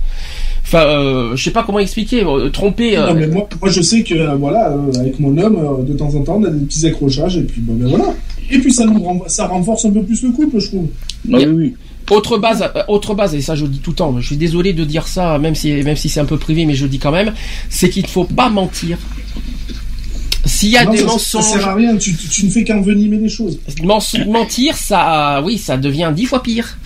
Enfin, 0.68 0.80
euh, 0.80 1.36
je 1.36 1.44
sais 1.44 1.52
pas 1.52 1.62
comment 1.62 1.78
expliquer. 1.78 2.24
euh, 2.24 2.50
Tromper. 2.50 2.96
euh, 2.98 3.06
Non, 3.08 3.14
mais 3.14 3.26
moi, 3.28 3.48
moi, 3.60 3.70
je 3.70 3.80
sais 3.82 4.02
que 4.02 4.14
euh, 4.14 4.34
voilà, 4.34 4.70
euh, 4.72 4.98
avec 4.98 5.20
mon 5.20 5.36
homme, 5.38 5.56
euh, 5.56 5.84
de 5.84 5.92
temps 5.92 6.12
en 6.14 6.22
temps, 6.22 6.38
on 6.40 6.44
a 6.44 6.50
des 6.50 6.64
petits 6.66 6.84
accrochages 6.86 7.36
et 7.36 7.42
puis 7.42 7.60
bon, 7.60 7.74
ben 7.74 7.88
voilà. 7.88 8.12
Et 8.50 8.58
puis 8.58 8.72
ça 8.72 8.84
nous 8.84 8.98
renvo- 9.00 9.28
ça 9.28 9.46
renforce 9.46 9.84
un 9.84 9.90
peu 9.90 10.02
plus 10.02 10.22
le 10.22 10.30
couple, 10.30 10.58
je 10.60 10.66
trouve. 10.68 10.86
Ah 11.32 11.36
oui, 11.38 11.46
oui. 11.46 11.74
Autre 12.10 12.38
base, 12.38 12.62
euh, 12.62 12.82
autre 12.88 13.14
base, 13.14 13.34
et 13.34 13.40
ça 13.40 13.54
je 13.56 13.62
le 13.64 13.68
dis 13.70 13.78
tout 13.80 13.90
le 13.90 13.96
temps, 13.96 14.14
je 14.20 14.26
suis 14.26 14.36
désolé 14.36 14.72
de 14.72 14.84
dire 14.84 15.08
ça, 15.08 15.38
même 15.38 15.54
si, 15.56 15.72
même 15.82 15.96
si 15.96 16.08
c'est 16.08 16.20
un 16.20 16.24
peu 16.24 16.36
privé, 16.36 16.64
mais 16.64 16.74
je 16.74 16.84
le 16.84 16.88
dis 16.88 16.98
quand 17.00 17.10
même, 17.12 17.32
c'est 17.68 17.88
qu'il 17.90 18.02
ne 18.02 18.08
faut 18.08 18.24
pas 18.24 18.48
mentir. 18.48 18.98
S'il 20.44 20.68
y 20.70 20.76
a 20.76 20.84
Non, 20.84 20.92
des 20.92 20.98
ça, 20.98 21.04
mensonges, 21.06 21.42
Ça 21.44 21.58
sert 21.58 21.68
à 21.68 21.74
rien, 21.74 21.96
tu, 21.96 22.14
tu, 22.14 22.28
tu 22.28 22.46
ne 22.46 22.50
fais 22.50 22.62
qu'envenimer 22.62 23.16
les 23.18 23.28
choses. 23.28 23.58
mentir, 24.26 24.76
ça, 24.76 25.42
oui, 25.44 25.58
ça 25.58 25.76
devient 25.76 26.12
dix 26.14 26.26
fois 26.26 26.42
pire. 26.42 26.78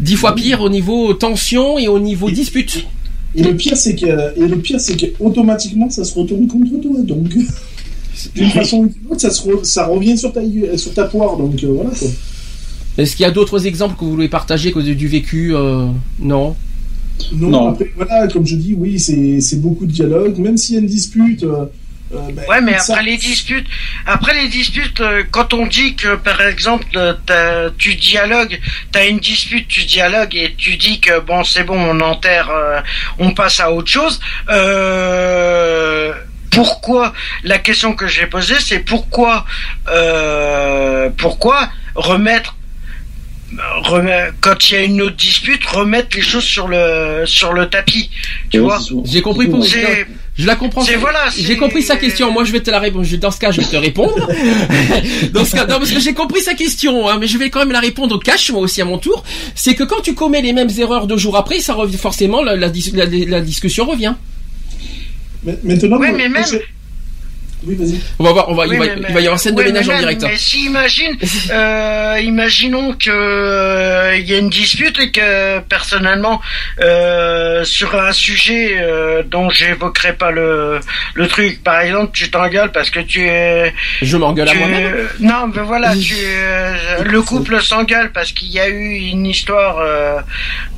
Dix 0.00 0.16
fois 0.16 0.34
pire 0.34 0.60
au 0.60 0.68
niveau 0.68 1.14
tension 1.14 1.78
et 1.78 1.88
au 1.88 1.98
niveau 1.98 2.30
dispute. 2.30 2.86
Et 3.36 3.42
le 3.42 3.54
pire, 3.56 3.76
c'est 3.76 3.94
que, 3.96 4.06
et 4.38 4.46
le 4.46 4.58
pire, 4.58 4.80
c'est 4.80 4.96
que 4.96 5.06
automatiquement, 5.20 5.90
ça 5.90 6.04
se 6.04 6.14
retourne 6.18 6.46
contre 6.46 6.80
toi. 6.80 7.00
Donc, 7.02 7.28
d'une 8.34 8.50
façon 8.50 8.78
ou 8.78 8.86
d'une 8.86 9.10
autre, 9.10 9.20
ça, 9.20 9.30
se 9.30 9.42
re- 9.42 9.64
ça 9.64 9.86
revient 9.86 10.16
sur 10.16 10.32
ta, 10.32 10.40
sur 10.76 10.94
ta 10.94 11.04
poire. 11.04 11.36
Donc, 11.36 11.62
euh, 11.64 11.68
voilà 11.68 11.90
quoi. 11.90 12.08
Est-ce 12.96 13.16
qu'il 13.16 13.24
y 13.24 13.28
a 13.28 13.32
d'autres 13.32 13.66
exemples 13.66 13.96
que 13.98 14.04
vous 14.04 14.12
voulez 14.12 14.28
partager 14.28 14.70
que 14.70 14.78
du 14.78 15.08
vécu 15.08 15.54
euh, 15.54 15.86
Non? 16.20 16.54
Non, 17.32 17.50
Non. 17.50 17.68
après, 17.70 17.90
voilà, 17.96 18.28
comme 18.28 18.46
je 18.46 18.54
dis, 18.56 18.74
oui, 18.78 19.00
c'est 19.00 19.40
c'est 19.40 19.60
beaucoup 19.60 19.86
de 19.86 19.92
dialogue. 19.92 20.38
Même 20.38 20.56
s'il 20.56 20.74
y 20.76 20.78
a 20.78 20.80
une 20.80 20.86
dispute. 20.86 21.42
euh, 21.42 21.66
euh, 22.12 22.18
ben, 22.32 22.44
Ouais, 22.48 22.60
mais 22.60 22.78
ça- 22.78 22.92
après 22.94 23.04
les 23.04 23.16
disputes, 23.16 23.66
après 24.06 24.34
les 24.34 24.48
disputes, 24.48 25.00
euh, 25.00 25.22
quand 25.30 25.54
on 25.54 25.66
dit 25.66 25.94
que 25.96 26.16
par 26.16 26.40
exemple 26.42 26.86
euh, 26.96 27.14
t'as- 27.26 27.70
tu 27.78 27.94
dialogues, 27.94 28.60
t'as 28.92 29.06
une 29.06 29.18
dispute, 29.20 29.66
tu 29.68 29.84
dialogues 29.84 30.34
et 30.36 30.54
tu 30.56 30.76
dis 30.76 31.00
que 31.00 31.18
bon 31.20 31.42
c'est 31.44 31.64
bon, 31.64 31.78
on 31.78 32.00
enterre, 32.00 32.50
euh, 32.50 32.80
on 33.18 33.32
passe 33.32 33.60
à 33.60 33.72
autre 33.72 33.88
chose. 33.90 34.20
Euh, 34.50 36.12
pourquoi 36.50 37.12
La 37.42 37.58
question 37.58 37.94
que 37.94 38.06
j'ai 38.06 38.26
posée, 38.26 38.54
c'est 38.60 38.78
pourquoi, 38.80 39.44
euh, 39.88 41.10
pourquoi 41.16 41.68
remettre 41.96 42.56
remet- 43.82 44.30
quand 44.40 44.70
il 44.70 44.74
y 44.74 44.76
a 44.78 44.82
une 44.82 45.00
autre 45.02 45.16
dispute, 45.16 45.64
remettre 45.66 46.16
les 46.16 46.22
choses 46.22 46.44
sur 46.44 46.68
le 46.68 47.24
sur 47.26 47.52
le 47.52 47.68
tapis, 47.68 48.10
tu 48.50 48.58
vois 48.58 48.78
J'ai 49.04 49.22
compris 49.22 49.46
pour 49.48 49.64
Je 50.36 50.46
la 50.46 50.56
comprends. 50.56 50.82
C'est- 50.82 50.96
voilà, 50.96 51.20
J'ai 51.36 51.44
c'est- 51.46 51.56
compris 51.56 51.82
sa 51.82 51.96
question. 51.96 52.32
Moi, 52.32 52.42
je 52.44 52.50
vais 52.50 52.60
te 52.60 52.70
la 52.70 52.80
répondre. 52.80 53.06
Dans 53.18 53.30
ce 53.30 53.38
cas, 53.38 53.52
je 53.52 53.60
vais 53.60 53.66
te 53.68 53.76
répondre. 53.76 54.14
Dans 55.32 55.44
ce 55.44 55.52
cas, 55.52 55.64
non, 55.66 55.78
parce 55.78 55.92
que 55.92 56.00
j'ai 56.00 56.12
compris 56.12 56.40
sa 56.40 56.54
question, 56.54 57.08
hein, 57.08 57.18
mais 57.20 57.28
je 57.28 57.38
vais 57.38 57.50
quand 57.50 57.60
même 57.60 57.70
la 57.72 57.78
répondre 57.80 58.16
au 58.16 58.18
cash, 58.18 58.50
moi 58.50 58.60
aussi 58.62 58.80
à 58.82 58.84
mon 58.84 58.98
tour. 58.98 59.22
C'est 59.54 59.74
que 59.76 59.84
quand 59.84 60.00
tu 60.02 60.14
commets 60.14 60.42
les 60.42 60.52
mêmes 60.52 60.70
erreurs 60.76 61.06
deux 61.06 61.16
jours 61.18 61.36
après, 61.36 61.60
ça 61.60 61.74
revient 61.74 61.96
forcément 61.98 62.42
la, 62.42 62.56
la, 62.56 62.66
la- 62.94 63.06
la 63.06 63.40
discussion 63.40 63.84
revient. 63.86 64.14
Mais- 65.44 65.58
Maintenant, 65.62 65.98
Ouais, 65.98 66.08
moi- 66.08 66.16
mais 66.18 66.28
même- 66.28 66.44
Oui, 67.66 67.74
vas-y. 67.76 68.00
On 68.18 68.24
va 68.24 68.32
voir. 68.32 68.48
On 68.48 68.54
va. 68.54 68.64
Oui, 68.66 68.70
il, 68.74 68.78
va 68.78 68.84
mais- 68.96 69.02
il 69.08 69.14
va 69.14 69.20
y 69.20 69.24
avoir 69.24 69.38
scène 69.40 69.54
de 69.54 69.60
ouais, 69.60 69.66
ménage 69.66 69.86
mais 69.88 69.94
en 69.94 69.98
direct. 69.98 70.24
hein. 70.24 70.28
Mais 70.30 70.36
si 70.36 70.64
imagine, 70.66 71.16
euh, 71.50 72.20
imaginons 72.22 72.92
que 72.94 73.10
euh, 73.10 74.16
il 74.16 74.28
y 74.28 74.34
a 74.34 74.38
une 74.38 74.50
dispute 74.50 74.98
et 75.00 75.10
que 75.10 75.60
personnellement 75.60 76.40
euh, 76.80 77.64
sur 77.64 77.94
un 77.98 78.12
sujet 78.12 78.76
euh, 78.78 79.22
dont 79.24 79.50
j'évoquerai 79.50 80.12
pas 80.14 80.30
le 80.30 80.80
le 81.14 81.28
truc, 81.28 81.62
par 81.62 81.80
exemple, 81.80 82.10
tu 82.12 82.30
t'engueules 82.30 82.72
parce 82.72 82.90
que 82.90 83.00
tu 83.00 83.26
es 83.26 83.72
Je 84.02 84.16
m'engueule 84.16 84.48
à 84.48 84.54
moi-même. 84.54 84.94
Non, 85.20 85.50
mais 85.54 85.62
voilà, 85.62 85.94
tu, 85.96 86.14
euh, 86.18 87.02
le 87.04 87.22
couple 87.22 87.60
s'engueule 87.62 88.10
parce 88.12 88.32
qu'il 88.32 88.48
y 88.48 88.60
a 88.60 88.68
eu 88.68 88.94
une 88.96 89.26
histoire 89.26 89.78
euh, 89.78 90.20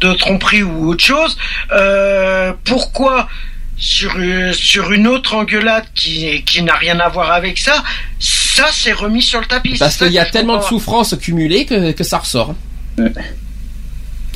de 0.01 0.13
tromperie 0.15 0.63
ou 0.63 0.89
autre 0.91 1.05
chose. 1.05 1.37
Euh, 1.73 2.53
pourquoi 2.65 3.29
sur 3.77 4.15
euh, 4.19 4.53
sur 4.53 4.93
une 4.93 5.07
autre 5.07 5.35
engueulade 5.35 5.85
qui 5.95 6.43
qui 6.45 6.63
n'a 6.63 6.75
rien 6.75 6.99
à 7.01 7.09
voir 7.09 7.33
avec 7.33 7.59
ça, 7.59 7.83
ça 8.19 8.71
s'est 8.73 8.93
remis 8.93 9.23
sur 9.23 9.41
le 9.41 9.47
tapis. 9.47 9.77
Parce 9.79 9.97
C'est 9.97 10.07
qu'il 10.07 10.15
y 10.15 10.19
a 10.19 10.25
tellement 10.25 10.57
de 10.59 10.63
souffrances 10.63 11.15
cumulées 11.17 11.67
que, 11.67 11.93
que 11.93 12.05
ça 12.05 12.19
ressort. 12.19 12.55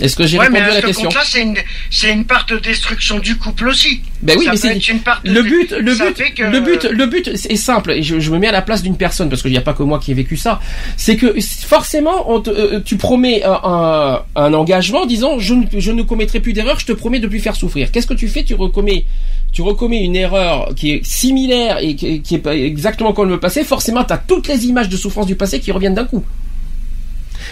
Est-ce 0.01 0.17
que 0.17 0.27
j'ai 0.27 0.39
Ouais, 0.39 0.49
mais 0.51 0.61
répondu 0.61 0.71
à 0.71 0.73
à 0.73 0.75
la 0.77 0.81
ce 0.81 0.87
question 0.87 1.09
c'est 1.25 1.43
une 1.43 1.57
c'est 1.91 2.11
une 2.13 2.25
part 2.25 2.47
de 2.47 2.59
destruction 2.59 3.19
du 3.19 3.37
couple 3.37 3.69
aussi. 3.69 4.01
Ben 4.23 4.37
oui, 4.39 4.45
Ça 4.47 4.51
mais 4.53 4.57
c'est 4.57 4.89
une 4.89 5.01
part 5.01 5.21
de 5.25 5.31
le 5.31 5.43
but, 5.43 5.73
le 5.73 5.95
ça 5.95 6.11
but, 6.11 6.35
que- 6.35 6.43
le 6.43 6.61
but, 6.61 6.85
le 6.85 7.07
but 7.07 7.29
est 7.29 7.57
simple. 7.57 7.93
Et 7.93 8.03
je, 8.03 8.19
je 8.21 8.31
me 8.31 8.39
mets 8.39 8.49
à 8.49 8.53
la 8.53 8.63
place 8.63 8.83
d'une 8.83 8.97
personne 8.97 9.29
parce 9.29 9.43
qu'il 9.43 9.51
n'y 9.51 9.57
a 9.59 9.63
pas 9.63 9.73
que 9.75 9.83
moi 9.83 9.99
qui 9.99 10.11
ai 10.11 10.15
vécu 10.15 10.37
ça. 10.37 10.61
C'est 10.97 11.17
que 11.17 11.35
forcément, 11.67 12.31
on 12.31 12.41
te- 12.41 12.51
euh, 12.51 12.81
tu 12.85 12.97
promets 12.97 13.43
un, 13.45 13.61
un, 13.65 14.23
un 14.37 14.55
engagement, 14.55 15.03
en 15.03 15.07
disant 15.07 15.39
je 15.39 15.55
ne, 15.55 15.65
je 15.79 15.93
ne 15.93 16.03
commettrai 16.03 16.41
plus 16.41 16.53
d'erreur, 16.53 16.79
je 16.81 16.87
te 16.87 16.93
promets 16.93 17.21
de 17.21 17.27
plus 17.29 17.41
faire 17.41 17.57
souffrir. 17.57 17.91
Qu'est-ce 17.93 18.07
que 18.07 18.15
tu 18.15 18.29
fais? 18.29 18.43
Tu 18.45 18.55
recommets, 18.55 19.05
tu 19.53 19.63
recommets 19.63 20.03
une 20.03 20.17
erreur 20.17 20.75
qui 20.75 20.93
est 20.93 21.05
similaire 21.05 21.79
et 21.81 21.95
qui, 21.97 22.21
qui 22.23 22.35
est 22.37 22.39
pas 22.39 22.57
exactement 22.57 23.13
comme 23.13 23.29
le 23.29 23.39
passé. 23.41 23.65
Forcément, 23.65 24.05
tu 24.05 24.13
as 24.13 24.19
toutes 24.19 24.49
les 24.49 24.67
images 24.67 24.89
de 24.89 24.97
souffrance 24.97 25.27
du 25.27 25.35
passé 25.37 25.61
qui 25.61 25.73
reviennent 25.73 25.95
d'un 25.95 26.05
coup. 26.05 26.25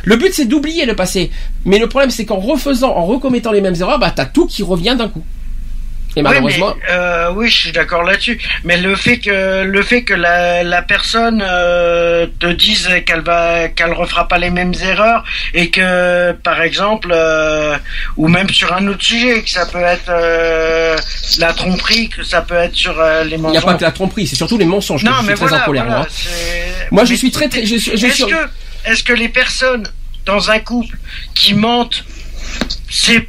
Le 0.05 0.17
but 0.17 0.33
c'est 0.33 0.47
d'oublier 0.47 0.86
le 0.86 0.94
passé. 0.94 1.31
Mais 1.65 1.78
le 1.78 1.89
problème 1.89 2.10
c'est 2.10 2.25
qu'en 2.25 2.36
refaisant, 2.39 2.94
en 2.97 3.05
recommettant 3.05 3.52
les 3.52 3.60
mêmes 3.60 3.76
erreurs, 3.81 3.99
bah 3.99 4.12
t'as 4.15 4.26
tout 4.26 4.47
qui 4.47 4.62
revient 4.62 4.94
d'un 4.99 5.08
coup. 5.08 5.25
Et 6.17 6.20
Oui, 6.20 6.23
malheureusement, 6.23 6.75
mais, 6.75 6.83
euh, 6.91 7.31
oui, 7.36 7.49
je 7.49 7.57
suis 7.57 7.70
d'accord 7.73 8.02
là-dessus. 8.02 8.41
Mais 8.65 8.78
le 8.78 8.97
fait 8.97 9.18
que 9.18 9.62
le 9.62 9.83
fait 9.83 10.02
que 10.02 10.15
la, 10.15 10.65
la 10.65 10.81
personne 10.83 11.44
euh, 11.47 12.26
te 12.41 12.47
dise 12.47 12.89
qu'elle 13.07 13.20
va 13.20 13.68
qu'elle 13.68 13.92
refera 13.92 14.26
pas 14.26 14.39
les 14.39 14.50
mêmes 14.50 14.73
erreurs 14.83 15.23
et 15.55 15.68
que 15.70 16.33
par 16.33 16.62
exemple 16.62 17.10
euh, 17.12 17.76
ou 18.17 18.26
même 18.26 18.49
sur 18.49 18.73
un 18.73 18.89
autre 18.89 19.05
sujet 19.05 19.42
que 19.42 19.50
ça 19.50 19.67
peut 19.67 19.83
être 19.83 20.10
la 21.39 21.52
tromperie, 21.52 22.08
que 22.08 22.23
ça 22.25 22.41
peut 22.41 22.55
être 22.57 22.75
sur 22.75 22.94
les 23.25 23.33
il 23.36 23.39
mensonges. 23.39 23.52
n'y 23.52 23.58
a 23.58 23.62
pas 23.62 23.75
que 23.75 23.84
la 23.84 23.92
tromperie, 23.92 24.26
c'est 24.26 24.36
surtout 24.36 24.58
les 24.58 24.65
mensonges. 24.65 25.02
que 25.05 25.07
Non, 25.08 25.12
je 25.17 25.18
suis 25.20 25.26
mais 25.28 25.34
très 25.34 25.47
voilà, 25.47 25.62
en 25.62 25.67
colère. 25.67 25.84
voilà, 25.84 25.99
moi. 26.00 26.07
hein. 26.10 26.86
Moi, 26.91 27.05
je 27.05 27.15
suis 27.15 27.31
très, 27.31 27.49
très, 27.49 27.67
je 27.67 27.76
suis, 27.76 27.97
je 27.97 28.07
Est-ce 28.07 28.15
suis- 28.17 28.25
que, 28.26 28.49
est-ce 28.84 29.02
que 29.02 29.12
les 29.12 29.28
personnes 29.28 29.86
dans 30.26 30.50
un 30.50 30.58
couple 30.60 30.97
qui 31.34 31.55
mentent, 31.55 32.05
c'est 32.90 33.28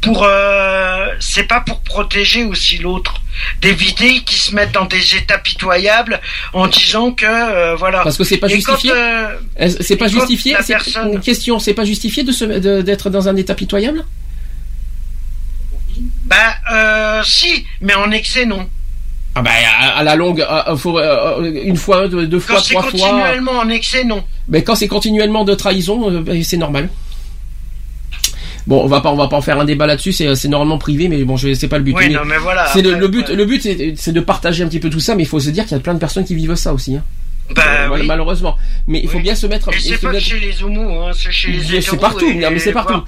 pour, 0.00 0.24
euh, 0.24 1.06
c'est 1.20 1.44
pas 1.44 1.60
pour 1.60 1.80
protéger 1.80 2.42
aussi 2.44 2.78
l'autre, 2.78 3.14
d'éviter 3.60 4.20
qu'ils 4.22 4.38
se 4.38 4.54
mettent 4.54 4.72
dans 4.72 4.84
des 4.86 5.14
états 5.14 5.38
pitoyables 5.38 6.20
en 6.52 6.66
disant 6.66 7.12
que 7.12 7.24
euh, 7.26 7.76
voilà. 7.76 8.02
Parce 8.02 8.16
que 8.16 8.24
c'est 8.24 8.38
pas 8.38 8.48
Et 8.48 8.54
justifié? 8.56 8.90
euh, 8.94 9.36
C'est 9.80 9.96
pas 9.96 10.08
justifié? 10.08 10.56
C'est 10.62 10.72
personne- 10.74 11.12
une 11.12 11.20
question. 11.20 11.58
C'est 11.60 11.74
pas 11.74 11.84
justifié 11.84 12.24
de 12.24 12.32
se, 12.32 12.44
de- 12.44 12.82
d'être 12.82 13.10
dans 13.10 13.28
un 13.28 13.36
état 13.36 13.54
pitoyable? 13.54 14.04
bah 16.24 16.54
euh, 16.72 17.22
si, 17.24 17.66
mais 17.80 17.94
en 17.94 18.10
excès 18.10 18.46
non. 18.46 18.68
Ah 19.34 19.40
bah 19.42 19.50
à, 19.80 19.98
à 19.98 20.02
la 20.02 20.14
longue, 20.14 20.42
à- 20.42 20.70
à- 20.72 20.76
faut, 20.76 20.98
euh, 20.98 21.50
une 21.64 21.76
fois, 21.76 22.06
deux, 22.08 22.26
deux 22.26 22.38
Quand 22.38 22.54
fois, 22.54 22.60
c'est 22.62 22.74
trois 22.74 22.82
fois. 22.82 22.90
continuellement 22.90 23.52
en 23.52 23.68
excès 23.70 24.04
non. 24.04 24.22
Mais 24.48 24.62
quand 24.62 24.74
c'est 24.74 24.88
continuellement 24.88 25.44
de 25.44 25.54
trahison, 25.54 26.10
euh, 26.10 26.20
ben, 26.20 26.42
c'est 26.44 26.58
normal. 26.58 26.90
Bon, 28.66 28.80
on 28.82 28.86
va 28.86 29.00
pas, 29.00 29.10
on 29.10 29.16
va 29.16 29.26
pas 29.28 29.36
en 29.36 29.40
faire 29.42 29.58
un 29.58 29.64
débat 29.64 29.86
là-dessus. 29.86 30.12
C'est, 30.12 30.34
c'est 30.36 30.48
normalement 30.48 30.78
privé, 30.78 31.08
mais 31.08 31.24
bon, 31.24 31.36
je, 31.36 31.52
c'est 31.54 31.66
pas 31.66 31.78
le 31.78 31.84
but. 31.84 31.94
Oui, 31.96 32.08
Mais 32.08 32.14
non, 32.14 32.24
mais 32.24 32.38
voilà, 32.38 32.66
C'est 32.72 32.82
le, 32.82 33.08
but, 33.08 33.28
le 33.28 33.44
but, 33.44 33.60
c'est, 33.62 33.94
c'est 33.96 34.12
de 34.12 34.20
partager 34.20 34.62
un 34.62 34.68
petit 34.68 34.78
peu 34.78 34.88
tout 34.90 35.00
ça, 35.00 35.16
mais 35.16 35.24
il 35.24 35.28
faut 35.28 35.40
se 35.40 35.50
dire 35.50 35.64
qu'il 35.64 35.72
y 35.72 35.80
a 35.80 35.82
plein 35.82 35.94
de 35.94 35.98
personnes 35.98 36.24
qui 36.24 36.34
vivent 36.36 36.54
ça 36.54 36.72
aussi. 36.72 36.94
Hein. 36.96 37.02
Bah, 37.54 37.62
oui. 37.92 38.06
Malheureusement, 38.06 38.56
mais 38.86 39.00
il 39.02 39.08
faut 39.08 39.20
bien 39.20 39.34
se 39.34 39.46
mettre. 39.46 39.68
Et 39.72 39.76
il 39.76 39.80
c'est 39.82 39.98
pas 40.00 40.12
que 40.12 40.18
chez 40.20 40.38
les 40.40 40.62
homos, 40.62 41.02
hein, 41.02 41.10
c'est 41.14 41.30
chez 41.32 41.50
les 41.52 41.62
C'est 41.62 41.76
hétéros. 41.78 41.96
partout, 41.96 42.26
et 42.28 42.34
non, 42.34 42.50
mais 42.50 42.58
c'est 42.58 42.72
partout. 42.72 43.02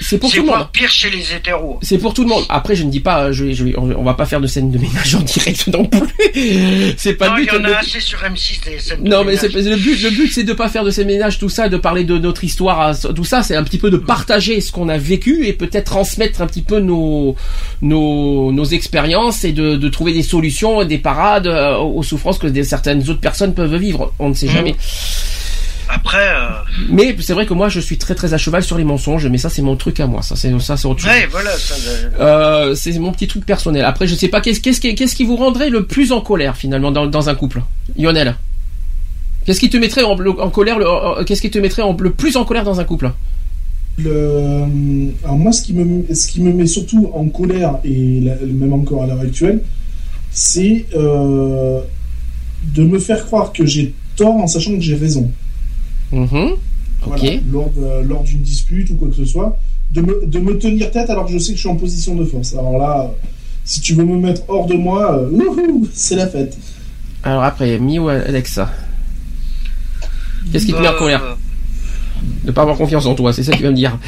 C'est 0.00 0.18
pour 0.18 0.30
c'est 0.30 0.38
tout 0.38 0.42
le 0.44 0.50
monde. 0.50 0.68
pire 0.72 0.90
chez 0.90 1.10
les 1.10 1.32
hétéros. 1.34 1.78
C'est 1.82 1.98
pour 1.98 2.12
tout 2.14 2.22
le 2.22 2.28
monde. 2.28 2.44
Après, 2.48 2.76
je 2.76 2.84
ne 2.84 2.90
dis 2.90 3.00
pas, 3.00 3.32
je, 3.32 3.52
je- 3.52 3.64
on 3.76 4.02
va 4.02 4.14
pas 4.14 4.26
faire 4.26 4.40
de 4.40 4.46
scène 4.46 4.70
de 4.70 4.78
ménage 4.78 5.14
en 5.14 5.20
direct 5.20 5.66
non 5.68 5.84
plus. 5.86 6.00
C'est 6.96 7.14
pas 7.14 7.28
non, 7.30 7.36
le 7.36 7.42
il 7.42 7.46
but. 7.46 7.52
y 7.52 7.56
en 7.56 7.62
Le- 7.62 7.74
a 7.74 7.78
assez 7.78 8.00
sur 8.00 8.18
M6 8.20 8.64
des 8.64 8.78
scènes 8.78 9.02
de 9.02 9.08
Non 9.08 9.20
mais 9.24 9.32
ménage. 9.36 9.50
c'est 9.52 9.70
le 9.70 9.76
but. 9.76 10.02
Le 10.02 10.10
but 10.10 10.32
c'est 10.32 10.44
de 10.44 10.52
pas 10.52 10.68
faire 10.68 10.84
de 10.84 10.90
ces 10.90 11.04
ménages 11.04 11.38
tout 11.38 11.48
ça, 11.48 11.68
de 11.68 11.76
parler 11.76 12.04
de 12.04 12.18
notre 12.18 12.44
histoire, 12.44 12.94
tout 13.14 13.24
ça. 13.24 13.42
C'est 13.42 13.56
un 13.56 13.64
petit 13.64 13.78
peu 13.78 13.90
de 13.90 13.96
partager 13.96 14.60
ce 14.60 14.70
qu'on 14.72 14.88
a 14.88 14.98
vécu 14.98 15.46
et 15.46 15.52
peut-être 15.52 15.84
transmettre 15.86 16.40
un 16.42 16.46
petit 16.46 16.62
peu 16.62 16.80
nos 16.80 17.36
nos, 17.82 18.52
nos 18.52 18.64
expériences 18.64 19.44
et 19.44 19.52
de, 19.52 19.76
de 19.76 19.88
trouver 19.88 20.12
des 20.12 20.22
solutions, 20.22 20.84
des 20.84 20.98
parades 20.98 21.46
euh, 21.46 21.76
aux 21.78 22.02
souffrances 22.02 22.38
que 22.38 22.62
certaines 22.62 23.00
autres 23.08 23.20
personnes 23.20 23.54
peuvent 23.54 23.76
vivre. 23.76 23.85
On 24.18 24.28
ne 24.30 24.34
sait 24.34 24.48
jamais. 24.48 24.74
Après, 25.88 26.18
euh, 26.18 26.48
Mais 26.90 27.14
c'est 27.20 27.32
vrai 27.32 27.46
que 27.46 27.54
moi 27.54 27.68
je 27.68 27.78
suis 27.78 27.96
très 27.96 28.16
très 28.16 28.34
à 28.34 28.38
cheval 28.38 28.62
sur 28.64 28.76
les 28.76 28.82
mensonges. 28.84 29.26
Mais 29.28 29.38
ça 29.38 29.48
c'est 29.50 29.62
mon 29.62 29.76
truc 29.76 30.00
à 30.00 30.06
moi. 30.08 30.20
Ça 30.22 30.34
c'est 30.34 30.52
ça 30.60 30.76
c'est 30.76 30.88
autre 30.88 31.00
chose. 31.00 31.10
ouais, 31.10 31.26
voilà. 31.30 31.50
Ça, 31.56 31.74
euh, 31.88 32.10
Euh, 32.70 32.74
c'est 32.74 32.98
mon 32.98 33.12
petit 33.12 33.28
truc 33.28 33.46
personnel. 33.46 33.84
Après, 33.84 34.06
je 34.08 34.14
sais 34.16 34.28
pas 34.28 34.40
qu'est-ce 34.40 34.60
qu'est-ce 34.60 34.80
qui, 34.80 34.94
qu'est-ce 34.96 35.14
qui 35.14 35.24
vous 35.24 35.36
rendrait 35.36 35.70
le 35.70 35.84
plus 35.86 36.10
en 36.10 36.20
colère 36.20 36.56
finalement 36.56 36.90
dans, 36.90 37.06
dans 37.06 37.28
un 37.28 37.34
couple, 37.36 37.62
Lionel? 37.96 38.34
Qu'est-ce 39.44 39.60
qui 39.60 39.70
te 39.70 39.76
mettrait 39.76 40.02
en, 40.02 40.16
en 40.18 40.50
colère 40.50 40.78
Qu'est-ce 41.24 41.40
qui 41.40 41.50
te 41.50 41.58
mettrait 41.60 41.82
en- 41.82 41.96
le 41.96 42.10
plus 42.10 42.36
en 42.36 42.44
colère 42.44 42.64
dans 42.64 42.80
un 42.80 42.84
couple? 42.84 43.12
Le... 43.98 44.64
Alors 45.24 45.36
moi, 45.38 45.52
ce 45.52 45.62
qui, 45.62 45.72
me... 45.72 46.12
ce 46.12 46.26
qui 46.26 46.42
me 46.42 46.52
met 46.52 46.66
surtout 46.66 47.10
en 47.14 47.28
colère, 47.28 47.78
et 47.84 48.20
la- 48.22 48.34
même 48.44 48.72
encore 48.72 49.04
à 49.04 49.06
l'heure 49.06 49.20
actuelle, 49.20 49.62
c'est 50.32 50.84
euh, 50.96 51.80
de 52.64 52.82
me 52.84 52.98
faire 52.98 53.24
croire 53.26 53.52
que 53.52 53.64
j'ai 53.66 53.94
tort 54.16 54.36
en 54.36 54.46
sachant 54.46 54.72
que 54.74 54.80
j'ai 54.80 54.94
raison. 54.96 55.30
Ok. 56.12 56.28
Voilà, 57.02 57.30
lors 57.52 57.70
de- 57.70 58.06
lors 58.08 58.22
d'une 58.24 58.40
dispute 58.42 58.90
ou 58.90 58.94
quoi 58.96 59.08
que 59.08 59.14
ce 59.14 59.24
soit, 59.24 59.56
de 59.92 60.00
me, 60.00 60.26
de 60.26 60.38
me 60.38 60.58
tenir 60.58 60.90
tête 60.90 61.08
alors 61.10 61.26
que 61.26 61.32
je 61.32 61.38
sais 61.38 61.50
que 61.52 61.56
je 61.56 61.60
suis 61.60 61.68
en 61.68 61.76
position 61.76 62.14
de 62.16 62.24
force. 62.24 62.52
Alors 62.54 62.78
là, 62.78 63.12
si 63.64 63.80
tu 63.80 63.94
veux 63.94 64.04
me 64.04 64.16
mettre 64.16 64.42
hors 64.48 64.66
de 64.66 64.74
moi, 64.74 65.18
euh, 65.18 65.30
wouhou, 65.30 65.86
c'est 65.94 66.16
la 66.16 66.26
fête. 66.26 66.56
Alors 67.22 67.42
après, 67.44 67.78
Mi 67.78 67.98
ou 67.98 68.08
Alexa 68.08 68.70
Qu'est-ce 70.52 70.66
qui 70.66 70.72
te 70.72 70.80
met 70.80 70.88
en 70.88 70.92
euh, 70.94 70.98
colère 70.98 71.36
De 72.44 72.52
pas 72.52 72.62
avoir 72.62 72.76
confiance 72.76 73.06
en 73.06 73.14
toi, 73.14 73.32
c'est 73.32 73.42
ça 73.42 73.52
que 73.52 73.56
tu 73.56 73.62
vas 73.64 73.70
me 73.70 73.76
dire. 73.76 73.98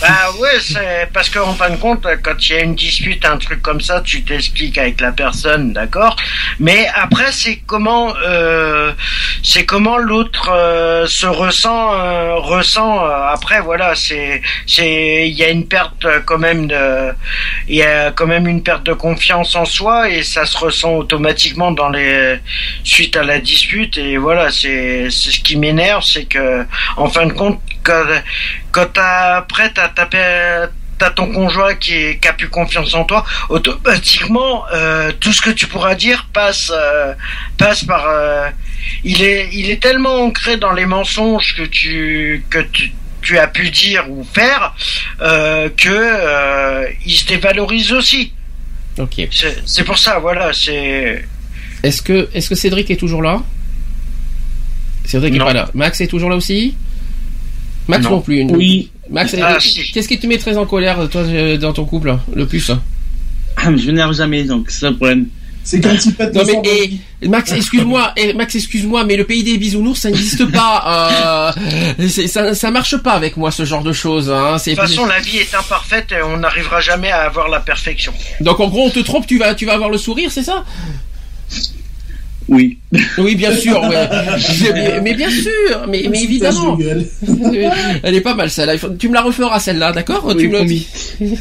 Bah 0.00 0.32
ouais, 0.40 0.58
c'est 0.60 1.08
parce 1.12 1.28
qu'en 1.28 1.52
fin 1.52 1.70
de 1.70 1.76
compte, 1.76 2.06
quand 2.22 2.48
il 2.48 2.52
y 2.52 2.56
a 2.56 2.60
une 2.62 2.74
dispute, 2.74 3.24
un 3.24 3.36
truc 3.36 3.60
comme 3.62 3.80
ça, 3.80 4.00
tu 4.00 4.22
t'expliques 4.22 4.78
avec 4.78 5.00
la 5.00 5.12
personne, 5.12 5.72
d'accord? 5.72 6.16
Mais 6.58 6.86
après, 6.94 7.30
c'est 7.30 7.60
comment, 7.66 8.14
euh, 8.26 8.92
c'est 9.42 9.64
comment 9.64 9.98
l'autre 9.98 10.50
euh, 10.50 11.06
se 11.06 11.26
ressent, 11.26 11.92
euh, 11.94 12.34
ressent. 12.36 13.04
après, 13.04 13.60
voilà, 13.60 13.94
c'est, 13.94 14.40
c'est, 14.66 15.28
il 15.28 15.34
y 15.34 15.44
a 15.44 15.50
une 15.50 15.66
perte 15.66 16.06
quand 16.24 16.38
même 16.38 16.66
de, 16.66 17.12
il 17.68 17.76
y 17.76 17.82
a 17.82 18.10
quand 18.12 18.26
même 18.26 18.46
une 18.46 18.62
perte 18.62 18.84
de 18.84 18.92
confiance 18.92 19.54
en 19.56 19.64
soi 19.64 20.08
et 20.10 20.22
ça 20.22 20.46
se 20.46 20.56
ressent 20.56 20.94
automatiquement 20.94 21.72
dans 21.72 21.88
les 21.88 22.38
suite 22.82 23.16
à 23.16 23.24
la 23.24 23.40
dispute 23.40 23.98
et 23.98 24.16
voilà, 24.16 24.50
c'est, 24.50 25.08
c'est 25.10 25.30
ce 25.30 25.40
qui 25.40 25.56
m'énerve, 25.56 26.02
c'est 26.04 26.24
que 26.24 26.64
en 26.96 27.08
fin 27.08 27.26
de 27.26 27.32
compte, 27.32 27.53
quand, 27.82 28.04
quand 28.72 28.86
t'as, 28.92 29.36
après 29.36 29.70
t'as 29.72 29.88
tapé, 29.88 30.18
t'as 30.98 31.10
ton 31.10 31.32
conjoint 31.32 31.74
qui, 31.74 31.94
est- 31.94 32.18
qui 32.20 32.28
a 32.28 32.32
plus 32.32 32.48
confiance 32.48 32.94
en 32.94 33.04
toi, 33.04 33.24
automatiquement, 33.48 34.64
euh, 34.72 35.10
tout 35.20 35.32
ce 35.32 35.40
que 35.40 35.50
tu 35.50 35.66
pourras 35.66 35.94
dire 35.94 36.28
passe, 36.32 36.70
euh, 36.74 37.14
passe 37.58 37.84
par, 37.84 38.06
euh, 38.08 38.48
il 39.02 39.22
est, 39.22 39.48
il 39.52 39.70
est 39.70 39.82
tellement 39.82 40.22
ancré 40.24 40.56
dans 40.56 40.72
les 40.72 40.86
mensonges 40.86 41.56
que 41.56 41.62
tu, 41.64 42.44
que 42.50 42.58
tu, 42.60 42.92
tu 43.22 43.38
as 43.38 43.46
pu 43.48 43.70
dire 43.70 44.08
ou 44.10 44.22
faire, 44.24 44.74
que 45.18 46.86
il 47.06 47.12
se 47.12 47.26
dévalorise 47.26 47.92
aussi. 47.92 48.32
Ok. 48.98 49.26
C'est, 49.66 49.82
pour 49.84 49.98
ça, 49.98 50.18
voilà, 50.20 50.52
c'est. 50.52 51.24
Est-ce 51.82 52.00
que, 52.02 52.28
est-ce 52.34 52.48
que 52.48 52.54
Cédric 52.54 52.90
est 52.90 52.96
toujours 52.96 53.22
là? 53.22 53.42
Cédric 55.04 55.34
est 55.34 55.38
Non. 55.38 55.46
pas 55.46 55.52
là. 55.52 55.68
Max 55.74 56.00
est 56.00 56.06
toujours 56.06 56.30
là 56.30 56.36
aussi? 56.36 56.76
Max 57.88 58.04
non, 58.04 58.10
Non. 58.10 58.20
plus. 58.20 58.44
Oui. 58.50 58.90
Max, 59.10 59.34
Ah, 59.40 59.54
euh, 59.54 59.58
qu'est-ce 59.92 60.08
qui 60.08 60.18
te 60.18 60.26
met 60.26 60.38
très 60.38 60.56
en 60.56 60.64
colère, 60.66 61.08
toi, 61.10 61.20
euh, 61.22 61.58
dans 61.58 61.72
ton 61.72 61.84
couple, 61.84 62.16
le 62.34 62.46
plus 62.46 62.70
Ah, 63.56 63.70
mais 63.70 63.78
je 63.78 63.86
m'énerve 63.86 64.14
jamais, 64.14 64.44
donc 64.44 64.66
c'est 64.70 64.80
ça 64.80 64.90
le 64.90 64.96
problème. 64.96 65.26
C'est 65.66 65.80
quand 65.80 65.94
il 66.04 66.12
pète 66.14 66.34
Non 66.34 66.42
mais 66.46 66.60
eh, 67.22 67.28
Max, 67.28 67.50
excuse-moi, 67.52 68.12
Max, 68.36 68.54
excuse-moi, 68.54 69.04
mais 69.04 69.16
le 69.16 69.24
pays 69.24 69.42
des 69.42 69.56
bisounours, 69.56 69.98
ça 70.00 70.10
n'existe 70.10 70.44
pas. 70.52 71.54
Euh, 71.98 72.08
ça, 72.28 72.54
ça 72.54 72.70
marche 72.70 72.98
pas 72.98 73.12
avec 73.12 73.38
moi 73.38 73.50
ce 73.50 73.64
genre 73.64 73.82
de 73.82 73.92
choses. 73.94 74.30
Hein. 74.30 74.54
De 74.54 74.58
C'est 74.58 74.70
toute 74.74 74.80
façon, 74.80 75.06
la 75.06 75.20
vie 75.20 75.38
est 75.38 75.54
imparfaite 75.54 76.12
et 76.12 76.22
on 76.22 76.36
n'arrivera 76.38 76.80
jamais 76.82 77.10
à 77.10 77.22
avoir 77.22 77.48
la 77.48 77.60
perfection. 77.60 78.12
donc 78.40 78.60
en 78.60 78.68
gros, 78.68 78.86
on 78.86 78.90
te 78.90 79.00
trompe, 79.00 79.26
tu 79.26 79.38
vas, 79.38 79.54
tu 79.54 79.64
vas 79.64 79.72
avoir 79.74 79.88
le 79.88 79.96
sourire, 79.98 80.30
c'est 80.30 80.42
ça? 80.42 80.64
Oui. 82.48 82.78
Oui, 83.18 83.34
bien 83.36 83.56
sûr. 83.56 83.80
Ouais. 83.82 84.08
mais, 84.74 85.00
mais 85.00 85.14
bien 85.14 85.30
sûr, 85.30 85.86
mais, 85.88 86.06
mais 86.10 86.22
évidemment. 86.22 86.78
Elle 88.02 88.14
est 88.14 88.20
pas 88.20 88.34
mal 88.34 88.50
celle-là. 88.50 88.74
Tu 88.98 89.08
me 89.08 89.14
la 89.14 89.22
referas 89.22 89.60
celle-là, 89.60 89.92
d'accord 89.92 90.24
Oui, 90.24 90.36
Tu 90.36 90.48
me 90.48 90.52
le 90.52 90.58
promis. 90.58 90.86
dis. 91.20 91.38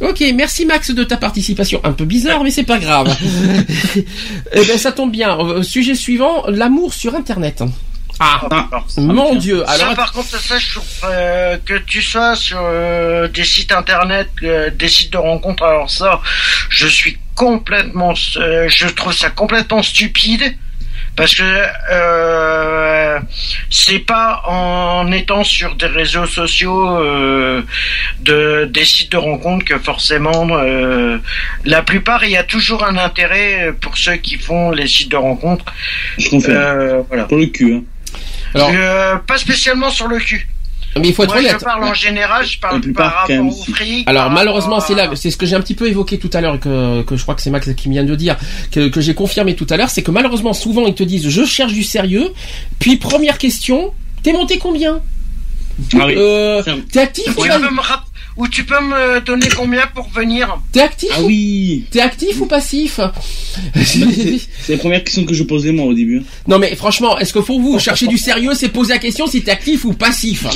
Ok, 0.00 0.22
merci 0.34 0.64
Max 0.64 0.92
de 0.92 1.02
ta 1.02 1.16
participation. 1.16 1.80
Un 1.82 1.92
peu 1.92 2.04
bizarre, 2.04 2.44
mais 2.44 2.52
c'est 2.52 2.62
pas 2.62 2.78
grave. 2.78 3.14
eh 4.52 4.64
ben, 4.64 4.78
ça 4.78 4.92
tombe 4.92 5.10
bien. 5.10 5.36
Euh, 5.38 5.62
Sujet 5.62 5.96
suivant 5.96 6.44
l'amour 6.46 6.94
sur 6.94 7.16
Internet. 7.16 7.62
Ah, 8.20 8.40
mon 8.96 9.34
Dieu. 9.36 9.64
ça, 9.64 9.72
Alors, 9.72 9.94
par 9.94 10.12
contre, 10.12 10.40
ça, 10.40 10.58
je 10.58 10.72
trouve 10.72 10.84
euh, 11.04 11.56
que 11.64 11.78
tu 11.78 12.02
sois 12.02 12.34
sur 12.34 12.58
euh, 12.60 13.28
des 13.28 13.44
sites 13.44 13.70
internet, 13.72 14.28
euh, 14.42 14.70
des 14.70 14.88
sites 14.88 15.12
de 15.12 15.18
rencontres. 15.18 15.62
Alors 15.62 15.90
ça, 15.90 16.20
je 16.68 16.88
suis 16.88 17.16
complètement, 17.38 18.14
euh, 18.36 18.68
je 18.68 18.88
trouve 18.88 19.12
ça 19.12 19.30
complètement 19.30 19.82
stupide. 19.82 20.42
Parce 21.14 21.34
que 21.34 21.42
euh, 21.90 23.18
c'est 23.70 23.98
pas 23.98 24.42
en 24.46 25.10
étant 25.10 25.42
sur 25.42 25.74
des 25.74 25.86
réseaux 25.86 26.26
sociaux 26.26 26.96
euh, 26.96 27.62
de 28.20 28.68
des 28.72 28.84
sites 28.84 29.10
de 29.10 29.16
rencontres 29.16 29.64
que 29.64 29.78
forcément 29.78 30.46
euh, 30.52 31.18
la 31.64 31.82
plupart 31.82 32.24
il 32.24 32.30
y 32.30 32.36
a 32.36 32.44
toujours 32.44 32.84
un 32.84 32.96
intérêt 32.96 33.72
pour 33.80 33.98
ceux 33.98 34.16
qui 34.16 34.36
font 34.38 34.70
les 34.70 34.86
sites 34.86 35.10
de 35.10 35.16
rencontres. 35.16 35.64
Je 36.18 36.28
confirme. 36.30 36.56
Euh, 36.56 37.02
voilà. 37.08 37.24
Pour 37.24 37.38
le 37.38 37.46
cul, 37.46 37.74
hein. 37.74 37.82
alors, 38.54 38.70
Euh, 38.72 39.16
pas 39.16 39.38
spécialement 39.38 39.90
sur 39.90 40.06
le 40.06 40.18
cul. 40.18 40.46
Mais 40.98 41.08
il 41.08 41.14
faut 41.14 41.24
être 41.24 41.32
Moi, 41.32 41.42
je 41.42 41.48
honnête. 41.48 41.64
parle 41.64 41.84
en 41.84 41.94
général, 41.94 42.44
je 42.46 42.58
parle 42.58 42.80
par 42.92 43.14
rapport 43.14 43.46
au 43.46 43.72
fric. 43.72 44.08
Alors 44.08 44.30
malheureusement 44.30 44.80
c'est 44.80 44.94
là, 44.94 45.10
c'est 45.14 45.30
ce 45.30 45.36
que 45.36 45.46
j'ai 45.46 45.56
un 45.56 45.60
petit 45.60 45.74
peu 45.74 45.88
évoqué 45.88 46.18
tout 46.18 46.30
à 46.32 46.40
l'heure 46.40 46.58
que, 46.60 47.02
que 47.02 47.16
je 47.16 47.22
crois 47.22 47.34
que 47.34 47.42
c'est 47.42 47.50
Max 47.50 47.68
qui 47.74 47.88
vient 47.88 48.04
de 48.04 48.14
dire, 48.14 48.36
que, 48.70 48.88
que 48.88 49.00
j'ai 49.00 49.14
confirmé 49.14 49.54
tout 49.54 49.66
à 49.70 49.76
l'heure, 49.76 49.90
c'est 49.90 50.02
que 50.02 50.10
malheureusement 50.10 50.52
souvent 50.52 50.86
ils 50.86 50.94
te 50.94 51.02
disent 51.02 51.28
je 51.28 51.44
cherche 51.44 51.72
du 51.72 51.82
sérieux, 51.82 52.32
puis 52.78 52.96
première 52.96 53.38
question, 53.38 53.92
t'es 54.22 54.32
monté 54.32 54.58
combien? 54.58 55.00
Ah 55.94 56.06
oui. 56.06 56.14
Euh, 56.16 56.62
T'es 56.90 57.00
actif 57.00 57.24
tu, 57.36 57.48
me 57.48 57.70
ou 58.38 58.48
tu 58.48 58.64
peux 58.64 58.80
me 58.80 59.20
donner 59.20 59.48
combien 59.54 59.86
pour 59.94 60.08
venir 60.10 60.58
T'es 60.72 60.80
actif 60.80 61.10
Ah 61.14 61.20
ou- 61.22 61.26
oui. 61.26 61.84
T'es 61.90 62.00
actif 62.00 62.40
ou 62.40 62.46
passif 62.46 63.00
c'est 63.74 64.72
la 64.72 64.78
première 64.78 65.02
question 65.04 65.24
que 65.24 65.34
je 65.34 65.42
posais 65.42 65.72
moi 65.72 65.86
au 65.86 65.94
début. 65.94 66.22
Non 66.46 66.58
mais 66.58 66.74
franchement, 66.76 67.18
est-ce 67.18 67.32
que 67.32 67.40
pour 67.40 67.60
vous 67.60 67.78
chercher 67.78 68.06
du 68.06 68.16
sérieux, 68.16 68.52
c'est 68.54 68.68
poser 68.68 68.92
la 68.94 68.98
question 68.98 69.26
si 69.26 69.42
t'es 69.42 69.50
actif 69.50 69.84
ou 69.84 69.92
passif 69.92 70.46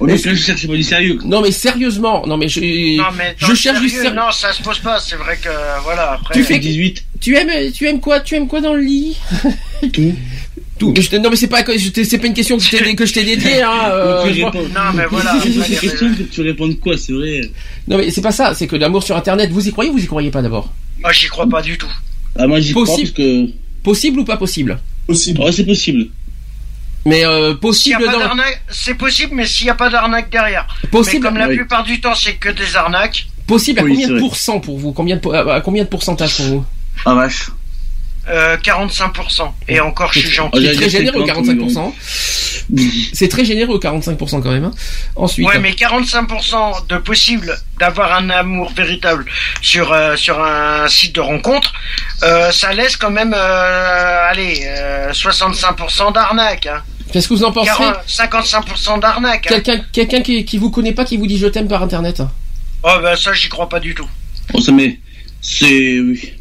Au 0.00 0.06
lieu 0.06 0.16
que 0.16 0.30
je 0.30 0.34
cherchais 0.34 0.68
pas 0.68 0.74
du 0.76 0.82
sérieux. 0.82 1.18
Non 1.24 1.40
mais 1.40 1.50
sérieusement, 1.50 2.26
non 2.26 2.36
mais 2.36 2.48
je, 2.48 2.60
Non, 2.98 3.04
mais 3.16 3.34
je 3.38 3.54
cherche 3.54 3.80
du 3.80 3.88
sérieux, 3.88 4.04
sérieux. 4.10 4.16
Non, 4.20 4.30
ça 4.30 4.52
se 4.52 4.62
pose 4.62 4.78
pas. 4.80 5.00
C'est 5.00 5.16
vrai 5.16 5.38
que 5.42 5.48
voilà. 5.82 6.12
Après, 6.12 6.34
Tu 6.34 6.44
fais 6.44 6.58
18. 6.58 7.04
Tu 7.20 7.36
aimes, 7.36 7.72
tu 7.72 7.86
aimes 7.86 8.00
quoi 8.00 8.20
Tu 8.20 8.34
aimes 8.34 8.48
quoi 8.48 8.60
dans 8.60 8.74
le 8.74 8.82
lit? 8.82 9.16
Tout. 9.92 10.14
Tout. 10.82 10.92
Je 11.00 11.16
non 11.16 11.30
mais 11.30 11.36
c'est 11.36 11.46
pas 11.46 11.62
c'est 11.64 12.24
une 12.24 12.34
question 12.34 12.56
que 12.56 12.62
je 12.64 12.70
t'ai 12.70 12.96
que 12.96 13.06
je 13.06 13.12
t'ai 13.12 13.22
dédiée. 13.24 13.62
Hein, 13.62 13.90
euh, 13.90 14.24
tu 14.32 14.42
réponds. 14.42 14.62
Non, 14.74 14.92
mais 14.94 15.06
voilà. 15.06 15.36
C'est 15.42 15.48
une 15.48 15.62
question 15.78 16.12
que 16.14 16.22
tu 16.24 16.40
réponds 16.42 16.74
quoi, 16.74 16.96
c'est 16.96 17.12
vrai. 17.12 17.40
Non 17.86 17.98
mais 17.98 18.10
c'est 18.10 18.20
pas 18.20 18.32
ça. 18.32 18.54
C'est 18.54 18.66
que 18.66 18.74
l'amour 18.74 19.04
sur 19.04 19.16
Internet, 19.16 19.50
vous 19.50 19.68
y 19.68 19.70
croyez 19.70 19.90
ou 19.90 19.94
vous 19.94 20.02
y 20.02 20.06
croyez 20.06 20.30
pas 20.32 20.42
d'abord? 20.42 20.72
Moi, 21.00 21.12
j'y 21.12 21.28
crois 21.28 21.48
pas 21.48 21.62
du 21.62 21.78
tout. 21.78 21.92
Ah 22.36 22.48
moi 22.48 22.58
j'y 22.58 22.72
crois 22.72 22.84
Possible. 22.84 23.12
parce 23.12 23.26
que. 23.28 23.46
Possible 23.84 24.18
ou 24.20 24.24
pas 24.24 24.36
possible? 24.36 24.80
Possible. 25.06 25.40
Ouais 25.40 25.52
c'est 25.52 25.64
possible. 25.64 26.08
Mais 27.04 27.24
euh, 27.24 27.54
possible 27.54 28.04
dans 28.04 28.42
c'est 28.70 28.94
possible, 28.94 29.32
mais 29.34 29.46
s'il 29.46 29.66
n'y 29.66 29.70
a 29.70 29.74
pas 29.74 29.90
d'arnaque 29.90 30.30
derrière. 30.30 30.66
Possible, 30.90 31.22
Mais 31.22 31.28
comme 31.28 31.38
la 31.38 31.48
oui. 31.48 31.56
plupart 31.56 31.84
du 31.84 32.00
temps, 32.00 32.14
c'est 32.14 32.34
que 32.34 32.48
des 32.48 32.76
arnaques. 32.76 33.26
possible 33.46 33.80
à 33.80 33.82
Oui, 33.84 33.92
combien 33.92 34.08
de 34.08 34.18
pourcents 34.18 34.60
pour 34.60 34.78
vous? 34.78 34.92
Combien 34.92 35.16
de 35.16 35.28
à 35.50 35.60
combien 35.60 35.84
de 35.84 35.88
pourcentage 35.88 36.36
pour 36.36 36.46
vous? 36.46 36.64
Ah 37.04 37.14
vache. 37.14 37.50
Euh, 38.28 38.56
45%. 38.56 39.50
Et 39.68 39.80
encore, 39.80 40.12
je 40.12 40.20
suis 40.20 40.28
Oh, 40.28 40.32
gentil. 40.32 40.66
C'est 40.68 40.74
très 40.76 40.88
généreux 40.90 41.26
50, 41.26 41.46
45%. 41.46 41.92
C'est 43.12 43.28
très 43.28 43.44
généreux 43.44 43.78
45% 43.80 44.42
quand 44.42 44.50
même. 44.52 44.64
hein. 44.64 44.70
Ensuite, 45.16 45.46
Ouais, 45.48 45.58
mais 45.58 45.72
45% 45.72 46.86
de 46.88 46.98
possible 46.98 47.58
d'avoir 47.80 48.12
un 48.14 48.30
amour 48.30 48.72
véritable 48.74 49.24
sur 49.60 49.92
euh, 49.92 50.14
sur 50.16 50.40
un 50.42 50.86
site 50.88 51.14
de 51.16 51.20
rencontre, 51.20 51.72
euh, 52.22 52.52
ça 52.52 52.72
laisse 52.72 52.96
quand 52.96 53.10
même, 53.10 53.34
euh, 53.36 54.30
allez, 54.30 54.60
euh, 54.66 55.12
65% 55.12 56.12
d'arnaque. 56.12 56.66
Hein. 56.66 56.82
qu'est-ce 57.12 57.26
que 57.28 57.34
vous 57.34 57.44
en 57.44 57.50
pensez? 57.52 57.70
40 57.70 57.96
55% 58.06 59.00
d'arnaque. 59.00 59.46
Hein. 59.50 59.60
Quelqu'un 59.60 59.80
quelqu'un 59.92 60.20
qui, 60.22 60.44
qui 60.44 60.58
vous 60.58 60.70
connaît 60.70 60.92
pas 60.92 61.04
qui 61.04 61.16
vous 61.16 61.26
dit 61.26 61.38
je 61.38 61.48
t'aime 61.48 61.66
par 61.68 61.82
internet? 61.82 62.22
Oh 62.84 62.98
ben 63.02 63.16
ça, 63.16 63.32
j'y 63.32 63.48
crois 63.48 63.68
pas 63.68 63.80
du 63.80 63.94
tout. 63.96 64.08
Bon 64.52 64.60
ça 64.60 64.70
mais. 64.72 64.98
C'est. 65.40 65.98
Oui. 65.98 66.34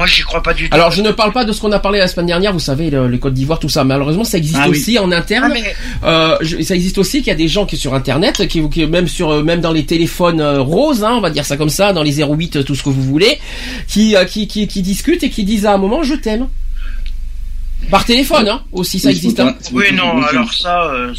Moi, 0.00 0.06
j'y 0.06 0.22
crois 0.22 0.42
pas 0.42 0.54
du 0.54 0.66
tout. 0.66 0.74
Alors 0.74 0.90
je 0.92 1.02
ne 1.02 1.10
parle 1.10 1.30
pas 1.30 1.44
de 1.44 1.52
ce 1.52 1.60
qu'on 1.60 1.72
a 1.72 1.78
parlé 1.78 1.98
la 1.98 2.08
semaine 2.08 2.24
dernière, 2.24 2.54
vous 2.54 2.58
savez, 2.58 2.88
le, 2.88 3.06
le 3.06 3.18
Côte 3.18 3.34
d'Ivoire, 3.34 3.58
tout 3.58 3.68
ça. 3.68 3.84
Malheureusement, 3.84 4.24
ça 4.24 4.38
existe 4.38 4.56
Ah 4.58 4.64
oui. 4.70 4.78
aussi 4.78 4.98
en 4.98 5.12
Ah, 5.12 5.16
interne. 5.18 5.50
mais 5.52 5.74
Euh, 6.04 6.38
je- 6.40 6.62
ça 6.62 6.74
existe 6.74 6.96
aussi 6.96 7.18
qu'il 7.18 7.26
y 7.26 7.32
a 7.32 7.34
des 7.34 7.48
gens 7.48 7.66
qui 7.66 7.76
sur 7.76 7.92
internet, 7.92 8.46
qui, 8.48 8.66
qui 8.70 8.86
même 8.86 9.08
sur 9.08 9.28
euh, 9.30 9.42
même 9.42 9.60
dans 9.60 9.72
les 9.72 9.84
téléphones 9.84 10.40
euh, 10.40 10.62
roses, 10.62 11.04
hein, 11.04 11.12
on 11.12 11.20
va 11.20 11.28
dire 11.28 11.44
ça 11.44 11.58
comme 11.58 11.68
ça, 11.68 11.92
dans 11.92 12.02
les 12.02 12.22
08, 12.22 12.56
euh, 12.56 12.62
tout 12.62 12.74
ce 12.74 12.82
que 12.82 12.88
vous 12.88 13.02
voulez, 13.02 13.38
qui, 13.88 14.16
euh, 14.16 14.24
qui, 14.24 14.48
qui, 14.48 14.66
qui 14.66 14.80
discutent 14.80 15.22
et 15.22 15.28
qui 15.28 15.44
disent 15.44 15.66
à 15.66 15.74
un 15.74 15.78
moment 15.78 16.02
je 16.02 16.14
t'aime. 16.14 16.48
Par 17.90 18.04
téléphone, 18.04 18.48
hein, 18.48 18.62
aussi 18.72 18.98
ça 18.98 19.10
existe. 19.10 19.40
Hein. 19.40 19.54
oui, 19.72 19.86
non. 19.92 20.22
Alors 20.22 20.52
ça, 20.52 20.84
euh, 20.84 21.12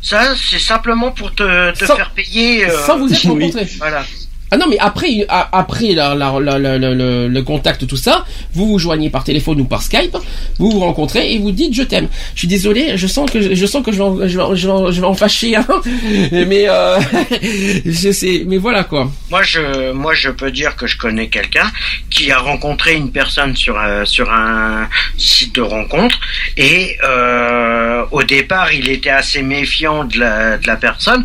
ça, 0.00 0.20
c'est 0.36 0.58
simplement 0.60 1.10
pour 1.10 1.34
te, 1.34 1.72
te 1.72 1.84
Sans- 1.84 1.96
faire 1.96 2.10
payer. 2.12 2.66
euh, 2.68 2.86
Sans 2.86 2.98
vous 2.98 3.06
être 3.12 3.24
oui. 3.26 3.44
rencontré. 3.44 3.66
Voilà. 3.78 4.04
Ah 4.50 4.56
non, 4.56 4.66
mais 4.68 4.78
après, 4.78 5.26
après 5.28 5.92
la, 5.92 6.14
la, 6.14 6.38
la, 6.40 6.58
la- 6.58 6.78
la- 6.78 6.94
le, 6.94 7.42
contact, 7.42 7.86
tout 7.86 7.96
ça, 7.96 8.24
vous 8.54 8.66
vous 8.68 8.78
joignez 8.78 9.10
par 9.10 9.24
téléphone 9.24 9.60
ou 9.60 9.64
par 9.64 9.82
Skype, 9.82 10.16
vous 10.58 10.70
vous 10.70 10.78
rencontrez 10.80 11.32
et 11.32 11.38
vous 11.38 11.50
dites 11.50 11.74
je 11.74 11.82
t'aime. 11.82 12.08
Je 12.34 12.40
suis 12.40 12.48
désolé, 12.48 12.96
je 12.96 13.06
sens 13.08 13.28
que 13.30 13.40
je, 13.54 13.66
sens 13.66 13.84
que 13.84 13.90
je 13.90 13.96
vais 13.98 14.04
en, 14.04 14.54
je 14.54 14.54
je 14.92 15.00
vais 15.00 15.06
en, 15.06 15.14
fâcher, 15.14 15.56
hein. 15.56 15.66
mais 16.32 16.66
euh, 16.68 16.98
je 17.84 18.12
sais, 18.12 18.44
mais 18.46 18.58
voilà 18.58 18.84
quoi. 18.84 19.10
Moi, 19.30 19.42
je, 19.42 19.92
moi, 19.92 20.14
je 20.14 20.30
peux 20.30 20.50
dire 20.52 20.76
que 20.76 20.86
je 20.86 20.96
connais 20.96 21.28
quelqu'un 21.28 21.70
qui 22.10 22.30
a 22.30 22.38
rencontré 22.38 22.94
une 22.94 23.10
personne 23.10 23.56
sur 23.56 23.76
euh, 23.78 24.04
sur 24.04 24.30
un 24.32 24.88
site 25.18 25.54
de 25.56 25.62
rencontre 25.62 26.18
et 26.56 26.96
euh, 27.04 28.04
au 28.12 28.22
départ, 28.22 28.72
il 28.72 28.88
était 28.88 29.10
assez 29.10 29.42
méfiant 29.42 30.04
de 30.04 30.20
la, 30.20 30.56
de 30.58 30.66
la 30.66 30.76
personne 30.76 31.24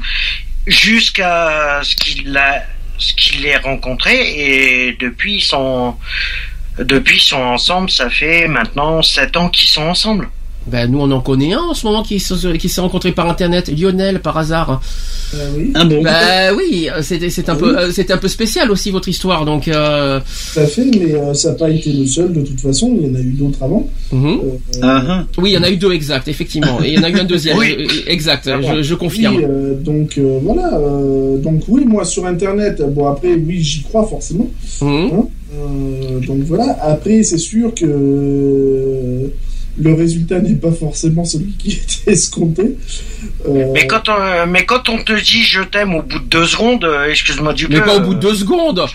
jusqu'à 0.67 1.81
ce 1.83 1.95
qu'il 1.95 2.35
a 2.37 2.63
ce 2.63 2.80
qu'il 3.17 3.41
l'ait 3.41 3.57
rencontré 3.57 4.15
et 4.15 4.93
depuis 4.93 5.35
ils 5.35 5.41
sont 5.41 5.97
depuis 6.79 7.17
ils 7.17 7.21
sont 7.21 7.41
ensemble, 7.41 7.89
ça 7.89 8.09
fait 8.09 8.47
maintenant 8.47 9.01
sept 9.01 9.35
ans 9.37 9.49
qu'ils 9.49 9.67
sont 9.67 9.83
ensemble. 9.83 10.29
Ben 10.67 10.89
nous 10.91 10.99
on 10.99 11.09
en 11.09 11.21
connaît 11.21 11.53
un 11.53 11.61
en 11.61 11.73
ce 11.73 11.87
moment 11.87 12.03
qui 12.03 12.19
se- 12.19 12.55
qui 12.55 12.69
s'est 12.69 12.81
rencontré 12.81 13.11
par 13.13 13.27
internet, 13.27 13.71
Lionel 13.75 14.19
par 14.19 14.37
hasard. 14.37 14.79
Ah 15.33 15.37
oui, 15.57 15.71
Ah 15.73 15.85
bon 15.85 16.03
Bah 16.03 16.53
oui, 16.55 16.87
c'est 17.01 17.29
c'est 17.31 17.49
un 17.49 17.55
peu 17.55 17.77
euh, 17.79 17.91
c'est 17.91 18.11
un 18.11 18.17
peu 18.17 18.27
spécial 18.27 18.69
aussi 18.69 18.91
votre 18.91 19.09
histoire 19.09 19.43
donc. 19.43 19.67
Euh, 19.67 20.19
tout 20.53 20.59
à 20.59 20.65
fait, 20.67 20.85
mais 20.85 21.13
euh, 21.15 21.33
ça 21.33 21.49
n'a 21.49 21.55
pas 21.55 21.69
été 21.69 21.91
le 21.91 22.05
seul 22.05 22.31
de 22.31 22.41
toute 22.41 22.59
façon. 22.59 22.95
Il 22.99 23.07
y 23.07 23.09
en 23.11 23.15
a 23.15 23.19
eu 23.19 23.31
d'autres 23.31 23.63
avant. 23.63 23.87
Ah 24.83 25.03
ah. 25.07 25.23
Oui, 25.39 25.51
il 25.51 25.53
y 25.53 25.57
en 25.57 25.63
a 25.63 25.69
eu 25.71 25.77
deux 25.77 25.93
exact, 25.93 26.27
effectivement, 26.27 26.79
et 26.83 26.89
il 26.89 26.93
y 26.95 26.99
en 26.99 27.03
a 27.03 27.09
eu 27.09 27.19
un 27.19 27.23
deuxième, 27.23 27.57
Oui. 27.57 27.75
euh, 27.79 27.87
exact. 28.07 28.47
Ah. 28.51 28.61
Je, 28.61 28.83
je 28.83 28.95
confirme. 28.95 29.37
Oui, 29.37 29.43
euh, 29.47 29.73
donc 29.75 30.17
euh, 30.19 30.39
voilà. 30.43 30.77
euh, 30.77 31.37
donc 31.37 31.63
oui, 31.69 31.85
moi 31.85 32.05
sur 32.05 32.25
Internet, 32.25 32.81
bon 32.87 33.07
après 33.07 33.33
oui, 33.33 33.59
j'y 33.61 33.81
crois 33.81 34.05
forcément. 34.05 34.47
Mhm. 34.81 35.11
Euh, 35.53 36.19
donc 36.27 36.43
voilà. 36.43 36.77
Après, 36.81 37.23
c'est 37.23 37.37
sûr 37.37 37.73
que 37.73 37.85
euh, 37.85 39.27
le 39.77 39.93
résultat 39.93 40.39
n'est 40.39 40.55
pas 40.55 40.71
forcément 40.71 41.23
celui 41.25 41.53
qui 41.53 41.71
était 42.03 42.11
escompté. 42.11 42.75
Euh, 43.47 43.67
Mais 43.73 43.87
quand 43.87 44.09
on, 44.09 44.45
mais 44.47 44.65
quand 44.65 44.89
on 44.89 44.97
te 44.97 45.13
dit 45.13 45.43
je 45.43 45.61
t'aime 45.61 45.95
au 45.95 46.01
bout 46.01 46.19
de 46.19 46.25
deux 46.25 46.45
secondes, 46.45 46.83
euh, 46.85 47.09
excuse-moi 47.09 47.53
du 47.53 47.67
peu. 47.67 47.75
Mais 47.75 47.81
pas 47.81 47.95
au 47.95 47.99
euh, 47.99 48.03
bout 48.03 48.13
de 48.15 48.19
deux 48.19 48.35
secondes. 48.35 48.85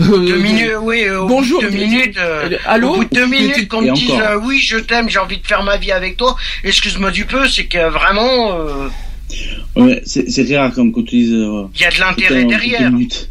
Deux 0.00 0.38
minutes, 0.38 0.70
oui, 0.82 1.08
au 1.10 1.26
Bonjour. 1.26 1.60
bout 1.60 1.66
de 1.66 1.72
deux 1.72 1.78
minutes. 1.78 2.18
allô 2.66 2.90
Au 2.90 2.96
bout 2.98 3.04
de 3.04 3.14
deux 3.14 3.26
minutes, 3.26 3.68
qu'on 3.68 3.82
me 3.82 3.92
dise 3.92 4.10
encore. 4.12 4.20
euh, 4.28 4.38
oui, 4.44 4.58
je 4.58 4.76
t'aime, 4.78 5.08
j'ai 5.08 5.18
envie 5.18 5.38
de 5.38 5.46
faire 5.46 5.62
ma 5.62 5.76
vie 5.76 5.92
avec 5.92 6.16
toi. 6.16 6.36
Excuse-moi 6.64 7.10
du 7.10 7.24
peu, 7.24 7.48
c'est 7.48 7.64
que 7.66 7.90
vraiment, 7.90 8.58
euh, 8.58 8.88
Ouais, 9.76 10.02
c'est 10.04 10.56
rare 10.56 10.72
comme 10.72 10.90
quand 10.92 11.02
tu 11.04 11.16
dis. 11.18 11.32
euh, 11.34 11.64
il 11.74 11.80
y 11.80 11.84
a 11.84 11.90
de 11.90 12.00
l'intérêt 12.00 12.44
derrière. 12.44 12.90
minutes. 12.90 13.30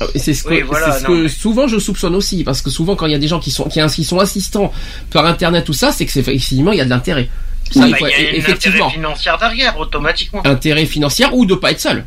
Ah, 0.00 0.04
C'est 0.14 0.34
ce 0.34 0.42
que, 0.44 0.50
Oui, 0.50 0.62
voilà, 0.62 0.92
c'est 0.92 0.98
ce 1.00 1.04
non, 1.04 1.08
que 1.16 1.22
mais- 1.24 1.28
souvent 1.28 1.66
je 1.68 1.78
soupçonne 1.78 2.14
aussi, 2.14 2.44
parce 2.44 2.62
que 2.62 2.70
souvent 2.70 2.94
quand 2.96 3.06
il 3.06 3.12
y 3.12 3.14
a 3.14 3.18
des 3.18 3.28
gens 3.28 3.40
qui 3.40 3.50
sont 3.50 3.64
qui, 3.68 3.80
qui 3.94 4.04
sont 4.04 4.18
assistants 4.18 4.72
par 5.10 5.26
internet 5.26 5.64
tout 5.64 5.72
ça, 5.72 5.90
c'est 5.92 6.06
que 6.06 6.12
c'est 6.12 6.20
effectivement 6.20 6.72
il 6.72 6.78
y 6.78 6.80
a 6.80 6.84
de 6.84 6.90
l'intérêt. 6.90 7.28
Ça, 7.70 7.80
Bah, 7.80 7.86
il 7.88 7.90
y 7.90 7.94
a 7.94 8.06
un 8.06 8.32
effectivement, 8.34 8.86
intérêt 8.86 8.94
financier 8.94 9.32
derrière, 9.40 9.78
automatiquement. 9.78 10.42
intérêt 10.46 10.86
financier 10.86 11.26
ou 11.32 11.46
de 11.46 11.54
pas 11.54 11.70
être 11.72 11.80
seul. 11.80 12.04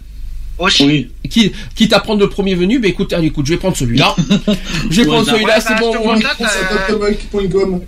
Aussi. 0.60 0.86
Oui. 0.86 1.12
Qui, 1.30 1.52
quitte 1.76 1.94
à 1.94 2.00
prendre 2.00 2.20
le 2.20 2.30
premier 2.30 2.54
venu, 2.54 2.78
ben 2.80 2.92
écoute, 2.92 3.12
allez, 3.12 3.28
écoute, 3.28 3.48
je 3.48 3.54
vais 3.54 3.58
prendre 3.58 3.76
celui-là. 3.76 4.16
je 4.90 5.02
vais 5.02 5.08
prendre 5.08 5.26
bah, 5.26 5.32
celui-là, 5.32 5.56
ouais, 5.56 5.62
c'est 5.62 5.74
bah, 5.74 5.80
bon. 5.80 5.90
à 5.90 5.94
ce 5.94 6.04
moi. 6.04 6.14
compte-là, 6.14 6.30
pour 6.38 6.46
t'as-. 6.46 6.54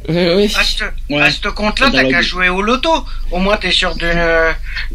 Euh. 0.10 0.48
À 1.20 1.32
ce, 1.32 1.48
compte-là, 1.50 1.90
t'as 1.92 2.04
qu'à 2.06 2.22
jouer 2.22 2.50
au 2.50 2.62
loto. 2.62 2.90
Au 3.32 3.38
moins, 3.38 3.58
t'es 3.58 3.72
sûr 3.72 3.96
de, 3.96 4.10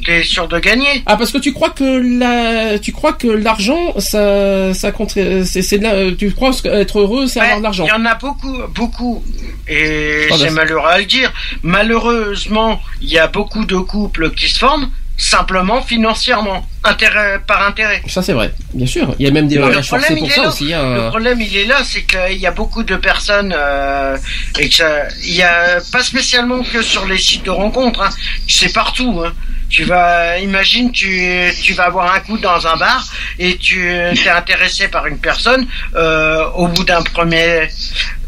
t'es 0.05 0.23
sûr 0.25 0.49
de 0.49 0.59
gagner. 0.59 1.03
Ah 1.07 1.17
parce 1.17 1.31
que 1.31 1.39
tu 1.39 1.53
crois 1.53 1.71
que 1.71 2.19
la, 2.19 2.79
tu 2.79 2.93
crois 2.93 3.13
que 3.13 3.29
l'argent, 3.29 3.95
ça, 3.99 4.75
ça 4.75 4.91
compte, 4.91 5.11
c'est, 5.11 5.45
c'est 5.45 6.17
tu 6.19 6.33
crois 6.33 6.53
que 6.53 6.69
être 6.69 6.99
heureux, 7.01 7.27
c'est 7.29 7.41
avoir 7.41 7.59
de 7.59 7.63
l'argent. 7.63 7.85
Il 7.87 7.89
y 7.89 7.93
en 7.93 8.05
a 8.05 8.15
beaucoup, 8.17 8.57
beaucoup. 8.75 9.25
Et 9.69 10.25
Ah, 10.25 10.31
bah, 10.31 10.37
c'est 10.39 10.49
c'est- 10.49 10.51
malheureux 10.51 10.89
à 10.89 10.99
le 10.99 11.05
dire. 11.05 11.33
Malheureusement, 11.63 12.81
il 13.01 13.11
y 13.11 13.19
a 13.19 13.29
beaucoup 13.29 13.65
de 13.65 13.77
couples 13.77 14.31
qui 14.33 14.49
se 14.49 14.59
forment 14.59 14.91
simplement 15.21 15.83
financièrement, 15.83 16.67
intérêt 16.83 17.39
par 17.47 17.67
intérêt. 17.67 18.01
Ça 18.09 18.23
c'est 18.23 18.33
vrai, 18.33 18.51
bien 18.73 18.87
sûr. 18.87 19.15
Il 19.19 19.27
y 19.27 19.29
a 19.29 19.33
même 19.33 19.49
des 19.49 19.57
Le 19.57 19.61
mariages 19.61 19.89
forcés 19.89 20.17
pour 20.17 20.31
ça 20.33 20.43
là. 20.43 20.49
aussi. 20.49 20.69
Le 20.69 20.75
Hein. 20.75 21.09
problème, 21.11 21.41
il 21.43 21.55
est 21.57 21.67
là, 21.67 21.83
c'est 21.85 22.03
qu'il 22.05 22.39
y 22.39 22.47
a 22.47 22.51
beaucoup 22.51 22.83
de 22.83 22.97
personnes 22.97 23.55
euh, 23.57 24.17
et 24.59 24.69
que 24.71 24.75
ça, 24.75 25.09
il 25.23 25.35
y 25.35 25.43
a 25.43 25.79
pas 25.93 26.03
spécialement 26.03 26.63
que 26.63 26.81
sur 26.83 27.05
les 27.07 27.19
sites 27.19 27.45
de 27.45 27.51
rencontres. 27.51 28.01
Hein, 28.01 28.09
c'est 28.49 28.73
partout. 28.73 29.23
Hein. 29.25 29.33
Tu 29.69 29.85
vas, 29.85 30.39
imagine, 30.39 30.91
tu, 30.91 31.53
tu 31.63 31.75
vas 31.75 31.85
avoir 31.85 32.13
un 32.13 32.19
coup 32.21 32.39
dans 32.39 32.67
un 32.67 32.77
bar 32.77 33.07
et 33.39 33.57
tu 33.57 33.89
es 33.93 34.29
intéressé 34.29 34.89
par 34.89 35.07
une 35.07 35.19
personne. 35.19 35.67
euh, 35.95 36.45
au 36.55 36.67
bout 36.67 36.83
d'un 36.85 37.03
premier, 37.03 37.69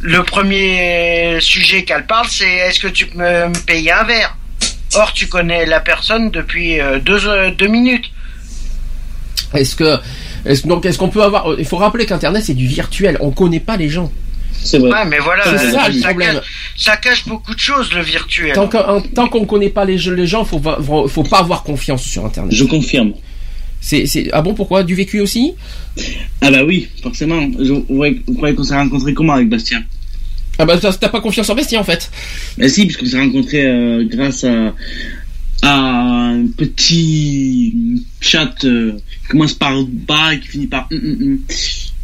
le 0.03 0.23
premier 0.23 1.39
sujet 1.41 1.83
qu'elle 1.85 2.07
parle, 2.07 2.29
c'est 2.29 2.49
est-ce 2.49 2.79
que 2.79 2.87
tu 2.89 3.07
peux 3.07 3.19
me 3.19 3.65
payer 3.67 3.91
un 3.93 4.05
verre? 4.05 4.37
Or, 4.95 5.13
tu 5.13 5.27
connais 5.29 5.67
la 5.67 5.81
personne 5.81 6.31
depuis 6.31 6.81
euh, 6.81 6.99
deux, 6.99 7.27
euh, 7.27 7.51
deux 7.51 7.69
minutes. 7.69 8.11
Est-ce 9.55 9.77
que, 9.77 9.99
est-ce, 10.45 10.67
donc 10.67 10.87
est-ce 10.87 10.99
qu'on 10.99 11.09
peut 11.09 11.23
avoir, 11.23 11.55
il 11.59 11.65
faut 11.65 11.77
rappeler 11.77 12.07
qu'Internet 12.07 12.45
c'est 12.45 12.55
du 12.55 12.67
virtuel, 12.67 13.17
on 13.21 13.31
connaît 13.31 13.61
pas 13.61 13.77
les 13.77 13.89
gens. 13.89 14.11
C'est 14.53 14.79
vrai. 14.79 14.91
Ouais, 14.91 15.05
mais 15.07 15.19
voilà, 15.19 15.45
C'est 15.45 15.67
euh, 15.67 15.73
ça, 15.73 15.89
le 15.89 16.01
problème. 16.01 16.35
cache, 16.37 16.73
ça 16.77 16.97
cache 16.97 17.27
beaucoup 17.27 17.55
de 17.55 17.59
choses, 17.61 17.93
le 17.93 18.03
virtuel. 18.03 18.53
Tant 18.55 18.69
qu'on, 18.69 19.01
tant 19.01 19.29
qu'on 19.29 19.45
connaît 19.45 19.71
pas 19.71 19.85
les, 19.85 19.99
les 19.99 20.27
gens, 20.27 20.45
faut, 20.45 20.61
faut 21.09 21.23
pas 21.25 21.41
avoir 21.41 21.63
confiance 21.65 22.03
sur 22.03 22.25
Internet. 22.25 22.55
Je 22.55 22.65
confirme. 22.65 23.13
C'est, 23.81 24.07
c'est, 24.07 24.29
ah 24.33 24.41
bon, 24.43 24.55
pourquoi? 24.55 24.85
Du 24.85 24.95
vécu 24.95 25.21
aussi? 25.21 25.55
Ah 26.41 26.51
bah 26.53 26.63
oui, 26.65 26.89
forcément. 27.03 27.41
Je, 27.59 27.73
vous 27.73 27.85
vous 27.89 28.35
croyez 28.35 28.55
qu'on 28.55 28.63
s'est 28.63 28.77
rencontrés 28.77 29.13
comment 29.13 29.33
avec 29.33 29.49
Bastien? 29.49 29.83
Ah 30.63 30.65
bah 30.65 30.79
t'as 30.79 31.09
pas 31.09 31.21
confiance 31.21 31.51
en 31.51 31.57
Bastien 31.57 31.81
en 31.81 31.85
fait. 31.85 32.09
Bah 32.57 32.69
si, 32.69 32.87
puisqu'on 32.87 33.07
s'est 33.07 33.19
rencontrés 33.19 33.67
euh, 33.67 34.05
grâce 34.09 34.45
à, 34.45 34.73
un 35.65 36.47
petit 36.57 37.75
chat 38.21 38.55
euh, 38.65 38.93
qui 39.23 39.29
commence 39.29 39.55
par 39.55 39.75
bas 39.85 40.35
et 40.35 40.39
qui 40.39 40.47
finit 40.49 40.67
par. 40.69 40.89
Oui, 40.93 41.01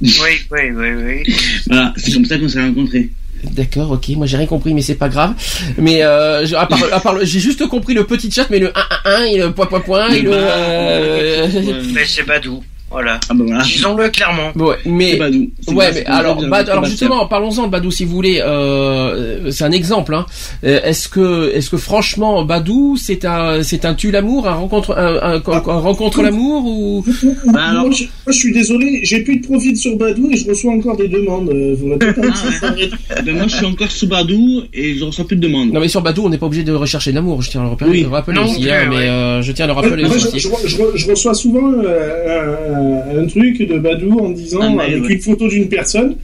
oui, 0.03 0.61
oui, 0.75 0.89
oui. 0.97 1.35
Voilà, 1.69 1.95
c'est 1.97 2.12
comme 2.12 2.25
ça 2.25 2.37
qu'on 2.37 2.49
s'est 2.49 2.61
rencontrés. 2.61 3.11
D'accord, 3.45 3.93
ok, 3.93 4.09
moi 4.17 4.27
j'ai 4.27 4.37
rien 4.39 4.47
compris, 4.47 4.75
mais 4.75 4.83
c'est 4.83 4.97
pas 4.97 5.09
grave. 5.09 5.35
Mais 5.77 6.03
euh, 6.03 6.45
à 6.59 6.67
part, 6.67 6.83
à 6.93 6.99
part 6.99 7.15
le- 7.15 7.25
j'ai 7.25 7.39
juste 7.39 7.65
compris 7.69 7.95
le 7.95 8.05
petit 8.05 8.28
chat, 8.33 8.49
mais 8.51 8.59
le 8.59 8.77
1 8.77 8.81
1 9.05 9.11
1 9.20 9.25
et 9.27 9.39
le 9.39 9.53
point 9.53 9.67
point 9.67 9.78
point 9.81 10.09
et 10.09 10.23
le. 10.23 10.31
euh, 10.35 11.47
Mais 11.95 12.05
c'est 12.05 12.25
Badou. 12.25 12.65
Voilà. 12.91 13.20
Ah 13.28 13.34
bah 13.34 13.44
voilà. 13.47 13.62
Disons-le 13.65 14.08
clairement. 14.08 14.50
Ouais, 14.57 14.76
mais 14.86 15.12
C'est 15.12 15.18
Badou. 15.18 15.49
Ouais, 15.68 15.91
mais 15.94 16.07
alors, 16.07 16.84
justement, 16.86 17.26
parlons-en 17.26 17.67
de 17.67 17.70
Badou 17.70 17.91
si 17.91 18.05
vous 18.05 18.15
voulez. 18.15 18.41
Euh, 18.42 19.50
c'est 19.50 19.65
un 19.65 19.73
exemple. 19.73 20.15
Hein. 20.15 20.25
Euh, 20.65 20.81
Est-ce 20.84 21.08
que, 21.08 21.52
est-ce 21.55 21.68
que 21.70 21.76
franchement, 21.76 22.44
Badou, 22.44 22.97
c'est 22.97 23.25
un, 23.25 23.62
c'est 23.62 23.84
un 23.84 23.94
tue 23.94 24.10
l'amour, 24.10 24.49
un 24.49 24.55
rencontre, 24.55 24.97
un, 24.97 25.17
un- 25.17 25.36
un- 25.36 25.68
un 25.68 25.78
rencontre 25.81 26.23
l'amour 26.23 26.65
ou? 26.67 27.05
Bah 27.52 27.60
alors, 27.70 27.86
Moi, 27.86 27.92
je, 27.94 28.05
moi, 28.05 28.10
je 28.28 28.33
suis 28.33 28.52
désolé, 28.52 29.00
j'ai 29.02 29.20
plus 29.23 29.36
de 29.41 29.47
profil 29.47 29.76
sur 29.76 29.97
Badou 29.97 30.31
et 30.31 30.36
je 30.36 30.49
reçois 30.49 30.73
encore 30.73 30.97
des 30.97 31.08
demandes. 31.08 31.50
Euh, 31.50 31.76
petit 31.99 32.65
arrêter. 32.65 32.91
ben 33.25 33.36
moi 33.36 33.47
je 33.49 33.57
suis 33.57 33.67
encore 33.67 33.91
sous 33.91 34.07
Badou 34.08 34.62
et 34.73 34.94
je 34.94 35.05
reçois 35.05 35.26
plus 35.26 35.36
de 35.36 35.42
demandes. 35.47 35.73
Non, 35.73 35.81
mais 35.81 35.89
sur 35.89 36.00
Badou, 36.02 36.25
on 36.25 36.28
n'est 36.31 36.39
pas 36.39 36.47
obligé 36.47 36.65
de 36.65 36.73
rechercher 36.73 37.12
l'amour. 37.12 37.42
Je 37.42 37.50
tiens 37.50 37.60
à 37.60 37.65
le 37.65 37.70
rappeler, 37.70 37.91
Oui. 37.91 38.02
le 38.02 38.08
rappeler 38.08 38.34
Non 38.36 38.44
aussi, 38.44 38.70
hein, 38.70 38.86
mais 38.89 38.97
euh, 39.08 39.42
je 39.42 39.52
tiens 39.52 39.65
à 39.65 39.68
le 39.68 39.75
rappeler 39.75 40.05
moi, 40.05 40.17
aussi. 40.17 40.39
je, 40.39 40.49
je- 40.49 40.68
je- 40.68 40.97
je 40.97 41.10
reçois 41.10 41.34
souvent 41.34 41.73
euh, 41.73 42.55
un, 42.78 43.23
un 43.23 43.26
truc 43.26 43.58
de 43.58 43.78
Badou 43.78 44.18
en 44.18 44.31
disant, 44.31 44.78
avec 44.78 45.02
ouais. 45.05 45.12
une 45.15 45.20
photo 45.20 45.48
d'une 45.48 45.68
personne, 45.68 46.16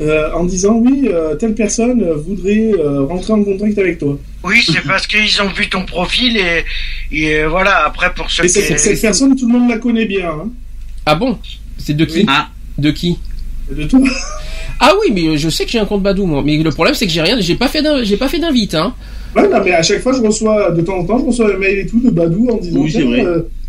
euh, 0.00 0.30
en 0.32 0.44
disant 0.44 0.74
oui, 0.76 1.08
euh, 1.08 1.34
telle 1.34 1.54
personne 1.54 2.02
voudrait 2.26 2.72
euh, 2.78 3.02
rentrer 3.04 3.32
en 3.34 3.44
contact 3.44 3.78
avec 3.78 3.98
toi. 3.98 4.18
Oui, 4.44 4.56
c'est 4.64 4.82
parce 4.86 5.06
qu'ils 5.06 5.42
ont 5.42 5.48
vu 5.48 5.68
ton 5.68 5.84
profil 5.84 6.36
et, 6.36 6.64
et 7.16 7.44
voilà. 7.44 7.84
Après, 7.86 8.12
pour 8.14 8.30
ceux 8.30 8.44
qui. 8.44 8.48
cette, 8.48 8.78
cette 8.78 9.00
personne, 9.00 9.36
tout 9.36 9.46
le 9.46 9.52
monde 9.58 9.68
la 9.70 9.78
connaît 9.78 10.06
bien. 10.06 10.30
Hein, 10.30 10.50
Ah 11.06 11.14
bon? 11.14 11.38
C'est 11.78 11.94
de 11.94 12.04
qui? 12.04 12.24
Ah, 12.28 12.48
De 12.78 12.90
qui? 12.90 13.18
De 13.70 13.84
toi. 13.84 14.00
Ah 14.80 14.92
oui, 15.00 15.12
mais 15.14 15.36
je 15.36 15.48
sais 15.48 15.64
que 15.64 15.70
j'ai 15.70 15.78
un 15.78 15.84
compte 15.84 16.02
Badou, 16.02 16.26
moi. 16.26 16.42
Mais 16.44 16.56
le 16.56 16.70
problème, 16.70 16.94
c'est 16.94 17.06
que 17.06 17.12
j'ai 17.12 17.20
rien, 17.22 17.38
j'ai 17.40 17.54
pas 17.54 17.68
fait, 17.68 17.84
j'ai 18.04 18.16
pas 18.16 18.28
fait 18.28 18.38
d'invite, 18.40 18.74
hein. 18.74 18.94
Ouais, 19.36 19.48
non, 19.48 19.62
mais 19.64 19.72
à 19.72 19.82
chaque 19.82 20.00
fois, 20.00 20.12
je 20.12 20.20
reçois, 20.20 20.72
de 20.72 20.80
temps 20.82 20.98
en 20.98 21.04
temps, 21.04 21.18
je 21.18 21.24
reçois 21.26 21.54
un 21.54 21.58
mail 21.58 21.78
et 21.78 21.86
tout 21.86 22.00
de 22.00 22.10
Badou 22.10 22.48
en 22.50 22.56
disant 22.56 22.80
Oui, 22.80 22.90
c'est 22.90 23.02
vrai. 23.02 23.24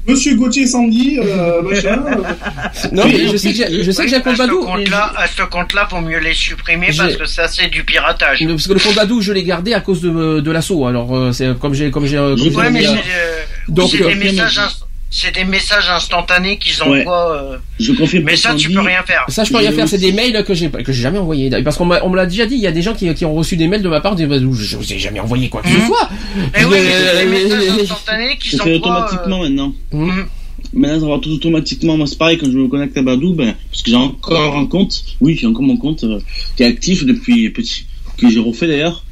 Euh, 0.08 0.12
Monsieur 0.12 0.36
Gauthier 0.36 0.68
Sandy, 0.68 1.18
euh, 1.20 1.62
machin. 1.70 2.04
euh, 2.08 2.88
Non, 2.92 3.06
mais 3.06 3.28
je 3.28 3.38
sais 3.38 3.52
que 3.52 3.58
j'ai, 3.58 3.84
je 3.84 3.92
sais 3.92 4.04
que 4.04 4.10
j'ai 4.10 4.16
un 4.18 4.22
compte 4.22 4.38
Badou. 4.38 4.60
mais 4.62 4.66
compte-là, 4.84 5.14
à 5.16 5.28
ce 5.28 5.44
compte-là, 5.44 5.88
vaut 5.92 6.02
mieux 6.02 6.20
les 6.20 6.34
supprimer 6.34 6.90
parce 6.98 7.16
que 7.16 7.26
ça, 7.26 7.48
c'est 7.48 7.68
du 7.70 7.84
piratage. 7.84 8.46
Parce 8.46 8.68
que 8.68 8.74
le 8.74 8.80
compte 8.80 8.96
Badou, 8.96 9.22
je 9.22 9.32
l'ai 9.34 9.44
gardé 9.44 9.74
à 9.74 9.80
cause 9.82 10.02
de, 10.02 10.40
de 10.40 10.52
l'assaut. 10.52 10.86
Alors, 10.88 11.16
euh, 11.16 11.32
c'est 11.32 11.58
comme 11.60 11.74
j'ai, 11.74 11.92
comme 11.92 12.06
j'ai, 12.06 12.18
euh, 12.18 12.36
comme 12.36 12.40
Ouais, 12.46 12.50
j'ai 12.52 12.56
Ouais, 12.58 12.70
mais 12.72 12.80
dit, 12.82 12.86
c'est 12.88 12.92
euh, 12.94 13.02
euh, 13.16 13.44
Donc, 13.70 13.90
c'est 13.92 14.02
euh, 14.04 14.08
des 14.10 14.16
messages, 14.16 14.58
inst- 14.60 14.84
c'est 15.16 15.32
des 15.36 15.44
messages 15.46 15.88
instantanés 15.92 16.58
qu'ils 16.58 16.82
envoient. 16.82 17.36
euh, 17.54 17.58
je 17.80 17.92
confirme. 17.94 18.24
Mais 18.24 18.36
ça, 18.36 18.56
tu 18.56 18.72
peux 18.72 18.80
rien 18.80 19.04
faire. 19.04 19.24
Ça, 19.28 19.44
je 19.44 19.52
peux 19.52 19.58
rien 19.60 19.72
faire. 19.72 19.88
C'est 19.88 20.00
des 20.00 20.12
mails 20.12 20.44
que 20.44 20.56
j'ai, 20.56 20.70
que 20.72 20.92
j'ai 20.92 21.02
jamais 21.04 21.20
envoyés. 21.20 21.52
Parce 21.64 21.78
qu'on 21.78 21.86
me 21.86 22.16
l'a 22.16 22.26
déjà 22.26 22.48
dit. 22.48 22.56
Il 22.56 22.62
y 22.62 22.68
a 22.68 22.72
des 22.72 22.82
gens 22.82 22.96
qui, 22.96 23.14
qui 23.14 23.24
ont 23.24 23.36
reçu 23.36 23.56
des 23.56 23.68
mails 23.68 23.84
de 23.84 23.90
ma 23.90 24.02
part 24.02 24.16
de 24.16 24.26
Badou. 24.26 24.54
Je 24.54 24.76
vous 24.76 24.92
ai 24.92 24.98
jamais 24.98 25.20
envoyé 25.20 25.50
quoi 25.50 25.62
que 25.62 25.70
ce 25.70 25.74
Mhm. 25.76 25.86
soit. 25.86 26.10
Mais 26.56 26.66
oui, 26.66 26.72
mais 26.72 26.92
c'est 26.92 27.26
des 27.26 27.32
Euh, 27.32 27.66
messages 27.70 27.82
instantanés 27.92 28.38
qu'ils 28.40 28.58
Ça 28.58 28.64
fait 28.64 28.76
envoient. 28.76 29.06
automatiquement 29.06 29.38
euh, 29.44 29.50
maintenant. 29.50 29.74
Mhm. 29.92 30.26
Maintenant, 30.74 31.00
ça 31.02 31.14
va 31.14 31.20
tout 31.20 31.30
automatiquement. 31.32 31.96
Moi, 31.98 32.08
c'est 32.08 32.18
pareil 32.18 32.40
quand 32.40 32.48
je 32.52 32.58
me 32.58 32.68
connecte 32.68 32.98
à 32.98 33.04
Badou, 33.04 33.34
ben, 33.34 33.54
parce 33.70 33.84
que 33.84 33.92
j'ai 33.92 33.96
encore 33.96 34.58
un 34.58 34.66
compte. 34.66 35.04
Oui, 35.22 35.38
j'ai 35.40 35.46
encore 35.46 35.62
mon 35.62 35.78
compte 35.78 36.04
euh, 36.06 36.20
qui 36.58 36.64
est 36.64 36.66
actif 36.66 37.06
depuis 37.06 37.52
petit, 37.52 37.86
que 38.18 38.28
j'ai 38.32 38.40
refait 38.40 38.66
d'ailleurs. 38.68 39.04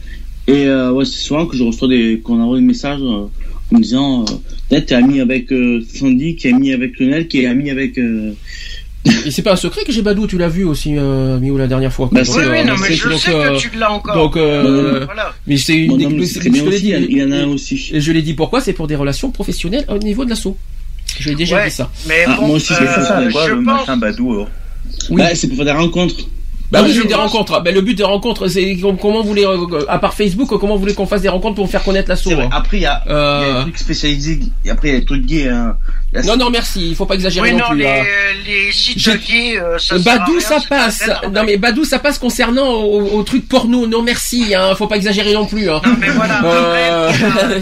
Et 0.47 0.65
euh, 0.65 0.91
ouais, 0.91 1.05
c'est 1.05 1.19
souvent 1.19 1.45
que 1.45 1.55
je 1.55 1.63
reçois 1.63 1.87
des, 1.87 2.19
qu'on 2.23 2.41
envoie 2.41 2.57
des 2.57 2.63
messages 2.65 2.99
euh, 3.01 3.25
en 3.73 3.77
me 3.77 3.83
disant, 3.83 4.21
euh, 4.23 4.25
peut-être 4.69 4.87
t'es 4.87 4.95
ami 4.95 5.21
avec 5.21 5.51
euh, 5.51 5.81
Sandy, 5.93 6.35
qui 6.35 6.47
est 6.47 6.53
ami 6.53 6.73
avec 6.73 6.99
Lionel, 6.99 7.27
qui 7.27 7.41
est 7.41 7.47
ami 7.47 7.69
avec. 7.69 7.97
Euh... 7.97 8.33
Et 9.25 9.31
c'est 9.31 9.41
pas 9.41 9.53
un 9.53 9.55
secret 9.55 9.81
que 9.83 9.91
j'ai 9.91 10.03
Badou. 10.03 10.27
Tu 10.27 10.37
l'as 10.37 10.47
vu 10.49 10.63
aussi, 10.63 10.93
euh, 10.95 11.39
Miou, 11.39 11.57
la 11.57 11.65
dernière 11.67 11.91
fois. 11.91 12.07
Bah, 12.11 12.19
Oui, 12.21 12.27
c'est- 12.27 12.37
oui, 12.39 12.57
euh, 12.59 12.63
non, 12.65 12.75
mais 12.79 12.93
je 12.93 13.09
donc, 13.09 13.19
sais 13.19 13.33
euh, 13.33 13.55
que 13.55 13.59
tu 13.59 13.71
l'as 13.77 13.91
encore. 13.91 14.13
Donc, 14.15 14.37
euh, 14.37 15.05
Voilà. 15.05 15.33
mais 15.47 15.57
c'est 15.57 15.73
une 15.73 15.91
Mon 15.91 15.97
des- 15.97 16.05
homme, 16.05 16.17
mais 16.19 16.27
très 16.27 16.49
bien 16.51 16.63
je 16.63 16.69
aussi, 16.69 16.81
dit. 16.83 16.93
il 17.09 17.17
y 17.17 17.23
en 17.23 17.31
a 17.31 17.37
un 17.37 17.47
aussi. 17.47 17.89
Et 17.93 17.99
je 17.99 18.11
l'ai 18.11 18.21
dit 18.21 18.35
pourquoi? 18.35 18.61
C'est 18.61 18.73
pour 18.73 18.85
des 18.87 18.95
relations 18.95 19.31
professionnelles 19.31 19.85
au 19.89 19.97
niveau 19.97 20.23
de 20.23 20.29
l'assaut. 20.29 20.55
Je 21.19 21.29
l'ai 21.29 21.35
déjà 21.35 21.55
Ouais. 21.57 21.65
dit 21.69 21.71
ça. 21.75 21.89
Mais 22.07 22.25
Ah, 22.27 22.35
bon, 22.39 22.47
moi 22.47 22.55
aussi, 22.57 22.73
euh, 22.73 22.77
c'est 22.79 22.85
ça, 23.01 23.23
C'est 23.25 23.31
quoi 23.31 23.47
je 23.47 23.53
le 23.55 23.63
pense. 23.63 23.79
machin 23.81 23.97
Badou 23.97 24.33
alors? 24.33 24.49
Oui. 25.09 25.21
Ouais, 25.21 25.33
c'est 25.35 25.47
pour 25.47 25.55
faire 25.57 25.65
des 25.65 25.71
rencontres. 25.71 26.27
Bah 26.71 26.81
oui, 26.83 26.93
j'ai 26.93 27.03
des 27.05 27.13
rencontres. 27.13 27.61
Bah, 27.61 27.71
le 27.71 27.81
but 27.81 27.95
des 27.95 28.03
rencontres, 28.03 28.47
c'est 28.47 28.77
com- 28.77 28.97
comment 28.99 29.21
vous 29.21 29.27
voulez, 29.27 29.45
euh, 29.45 29.85
à 29.89 29.99
part 29.99 30.13
Facebook, 30.13 30.47
comment 30.59 30.75
vous 30.75 30.79
voulez 30.79 30.93
qu'on 30.93 31.05
fasse 31.05 31.21
des 31.21 31.27
rencontres 31.29 31.55
pour 31.55 31.69
faire 31.69 31.83
connaître 31.83 32.15
C'est 32.17 32.33
vrai. 32.33 32.45
hein 32.45 32.49
Après, 32.53 32.77
il 32.77 32.83
y 32.83 32.85
a, 32.85 33.01
il 33.05 33.11
y 33.11 33.13
a 33.13 33.17
Euh, 33.17 33.55
des 33.57 33.61
trucs 33.63 33.77
spécialisés. 33.79 34.39
Et 34.63 34.69
après, 34.69 34.87
il 34.87 34.93
y 34.93 34.97
a 34.97 34.99
des 35.01 35.05
trucs 35.05 35.25
gays. 35.25 35.49
Hein. 35.49 35.75
Non, 36.25 36.37
non, 36.37 36.49
merci. 36.49 36.89
Il 36.89 36.95
faut 36.95 37.05
pas 37.05 37.15
exagérer 37.15 37.49
Oui, 37.51 37.55
non, 37.57 37.65
non, 37.65 37.69
plus. 37.71 37.79
les, 37.79 37.85
hein. 37.87 38.03
les 38.47 38.71
sites 38.71 39.27
gays, 39.27 39.57
euh, 39.59 39.77
ça 39.77 39.97
Badou, 39.99 40.31
rien, 40.31 40.39
ça 40.39 40.59
c'est 40.61 40.67
passe. 40.69 41.07
la 41.07 41.29
Non 41.29 41.43
mais 41.45 41.57
Badou, 41.57 41.83
ça 41.85 41.99
passe 41.99 42.17
concernant 42.17 42.69
au, 42.69 43.17
au 43.19 43.23
truc 43.23 43.47
porno. 43.47 43.85
Non 43.87 44.01
merci. 44.01 44.53
Hein. 44.55 44.73
Faut 44.75 44.87
pas 44.87 44.95
exagérer 44.97 45.33
non 45.33 45.45
plus. 45.45 45.69
Hein. 45.69 45.81
Non, 45.85 45.95
mais 45.99 46.09
voilà, 46.09 46.41
Euh, 46.45 47.11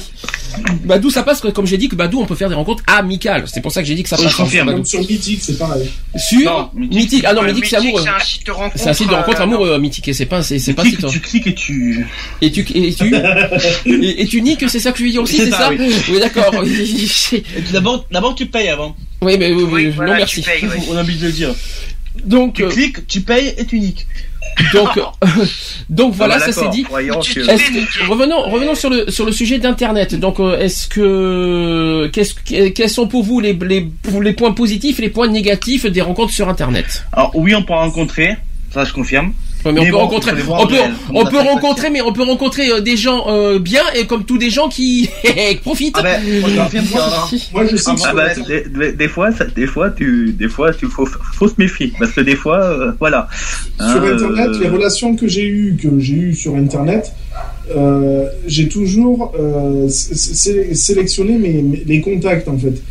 Badou, 0.85 1.09
ça 1.09 1.23
passe 1.23 1.41
comme 1.53 1.65
j'ai 1.65 1.77
dit 1.77 1.87
que 1.89 1.95
Badou, 1.95 2.19
on 2.21 2.25
peut 2.25 2.35
faire 2.35 2.49
des 2.49 2.55
rencontres 2.55 2.83
amicales. 2.87 3.43
C'est 3.47 3.61
pour 3.61 3.71
ça 3.71 3.81
que 3.81 3.87
j'ai 3.87 3.95
dit 3.95 4.03
que 4.03 4.09
ça 4.09 4.15
Oui, 4.17 4.23
passe. 4.23 4.31
je 4.33 4.37
confirme. 4.37 4.85
Sur 4.85 4.99
Mythique, 5.01 5.41
c'est 5.43 5.57
pareil. 5.57 5.89
Sur 6.17 6.39
Non, 6.51 6.69
Mythique, 6.73 6.99
Mythique. 6.99 7.23
Ah 7.27 7.33
non, 7.33 7.43
euh, 7.43 7.47
Mythique, 7.47 7.65
c'est 7.67 7.75
amoureux. 7.77 8.01
C'est 8.03 8.09
un 8.09 8.19
site 8.19 8.45
de 8.45 8.51
rencontre. 8.51 8.83
C'est 8.83 8.89
un 8.89 8.93
site 8.93 9.09
de 9.09 9.13
rencontre 9.13 9.39
euh, 9.39 9.43
amoureux, 9.43 9.79
Mythique. 9.79 10.07
Et 10.07 10.13
c'est 10.13 10.25
pas, 10.25 10.41
c'est, 10.43 10.73
pas 10.73 10.83
cliques, 10.83 10.99
site. 10.99 11.09
tu 11.09 11.19
cliques 11.21 11.47
et 11.47 11.53
tu. 11.55 12.05
Et 12.41 12.51
tu, 12.51 12.61
et 12.73 12.93
tu, 12.93 13.15
et, 13.85 14.21
et 14.21 14.27
tu 14.27 14.41
niques, 14.41 14.69
c'est 14.69 14.79
ça 14.79 14.91
que 14.91 14.97
tu 14.97 15.05
veux 15.05 15.11
dire 15.11 15.21
aussi, 15.21 15.37
C'est 15.37 15.45
c'est 15.45 15.51
ça 15.51 15.57
ça, 15.57 15.69
Oui, 15.71 16.19
d'accord. 16.19 16.51
D'abord, 17.71 18.05
d'abord, 18.11 18.35
tu 18.35 18.45
payes 18.47 18.69
avant. 18.69 18.95
oui, 19.21 19.35
mais 19.37 19.51
oui, 19.51 19.63
oui, 19.63 19.69
Oui, 19.71 19.85
non 19.87 19.91
voilà, 19.95 20.15
merci. 20.15 20.41
tu 20.41 20.49
payes, 20.49 20.63
oui. 20.63 20.83
On 20.89 20.97
a 20.97 21.01
envie 21.01 21.17
de 21.17 21.25
le 21.25 21.31
dire. 21.31 21.53
Donc, 22.25 22.55
Tu 22.55 22.63
euh, 22.63 22.69
cliques, 22.69 23.07
tu 23.07 23.21
payes 23.21 23.53
et 23.57 23.65
tu 23.65 23.79
niques. 23.79 24.05
Donc, 24.73 24.89
donc 25.89 26.13
voilà, 26.13 26.35
Ah 26.35 26.39
bah, 26.39 26.51
ça 26.51 26.61
c'est 26.61 26.69
dit. 26.69 26.83
Que. 26.83 28.07
revenons, 28.09 28.41
revenons 28.49 28.75
sur 28.75 28.89
le 28.89 29.09
sur 29.09 29.25
le 29.25 29.31
sujet 29.31 29.59
d'internet. 29.59 30.15
Donc, 30.15 30.39
euh, 30.39 30.59
est-ce 30.59 30.87
que 30.87 32.09
qu'est-ce 32.13 32.33
que- 32.33 32.69
quels 32.69 32.89
sont 32.89 33.07
pour 33.07 33.23
vous 33.23 33.39
les, 33.39 33.53
les 33.53 33.87
les 34.21 34.33
points 34.33 34.51
positifs 34.53 34.99
et 34.99 35.03
les 35.03 35.09
points 35.09 35.27
négatifs 35.27 35.85
des 35.85 36.01
rencontres 36.01 36.33
sur 36.33 36.49
internet? 36.49 37.05
Alors, 37.13 37.31
oui, 37.35 37.55
on 37.55 37.63
peut 37.63 37.73
rencontrer. 37.73 38.35
Ça, 38.73 38.83
je 38.85 38.93
confirme. 38.93 39.33
Ouais, 39.65 39.73
mais 39.73 39.81
on 39.81 39.85
peut 39.85 39.91
bon, 39.91 39.97
rencontrer, 39.97 40.31
on 40.47 40.67
peut, 40.67 40.73
réel. 40.75 40.91
on 41.13 41.25
peut 41.25 41.37
rencontrer, 41.39 41.89
mais 41.89 42.01
on 42.01 42.13
peut 42.13 42.23
rencontrer 42.23 42.69
euh, 42.71 42.79
des 42.79 42.95
gens 42.95 43.25
euh, 43.27 43.59
bien 43.59 43.81
et 43.93 44.05
comme 44.07 44.23
tous 44.23 44.37
des 44.37 44.49
gens 44.49 44.69
qui 44.69 45.09
profitent. 45.61 45.95
Ah 45.99 46.03
ben. 46.03 46.21
Moi, 47.53 47.65
je 47.65 47.75
sais 47.75 47.91
Ah 47.93 47.97
sur 47.97 48.13
bah, 48.15 48.27
des, 48.47 48.63
des- 48.69 48.91
des 48.93 49.07
fois, 49.09 49.31
ça- 49.33 49.45
des 49.45 49.67
fois, 49.67 49.89
tu, 49.91 50.31
des 50.31 50.47
fois, 50.47 50.73
tu 50.73 50.85
faut, 50.87 51.05
faut 51.05 51.47
se 51.49 51.55
méfier 51.57 51.91
parce 51.99 52.11
que 52.13 52.21
des 52.21 52.35
fois, 52.37 52.63
euh, 52.63 52.91
voilà. 52.99 53.27
Sur 53.77 53.85
Hein, 54.03 54.13
Internet, 54.13 54.47
euh, 54.49 54.59
les 54.61 54.69
relations 54.69 55.15
que 55.15 55.27
j'ai 55.27 55.45
eues, 55.47 55.77
que 55.81 55.99
j'ai 55.99 56.13
eues 56.13 56.33
sur 56.35 56.55
Internet, 56.55 57.11
euh, 57.75 58.27
j'ai 58.47 58.69
toujours 58.69 59.33
euh, 59.39 59.89
sé- 59.89 60.15
sé- 60.15 60.73
sélectionné 60.75 61.37
mes, 61.37 61.61
mes- 61.61 61.83
les 61.85 61.99
contacts 62.01 62.47
en 62.47 62.57
fait. 62.57 62.81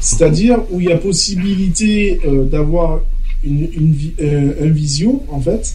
C'est-à-dire 0.00 0.58
où 0.70 0.80
il 0.80 0.86
y 0.88 0.92
a 0.92 0.96
possibilité 0.96 2.20
euh, 2.26 2.44
d'avoir 2.44 3.00
une, 3.44 3.68
une 3.74 3.94
euh, 4.22 4.52
un 4.62 4.68
visio 4.70 5.22
en 5.30 5.40
fait, 5.40 5.74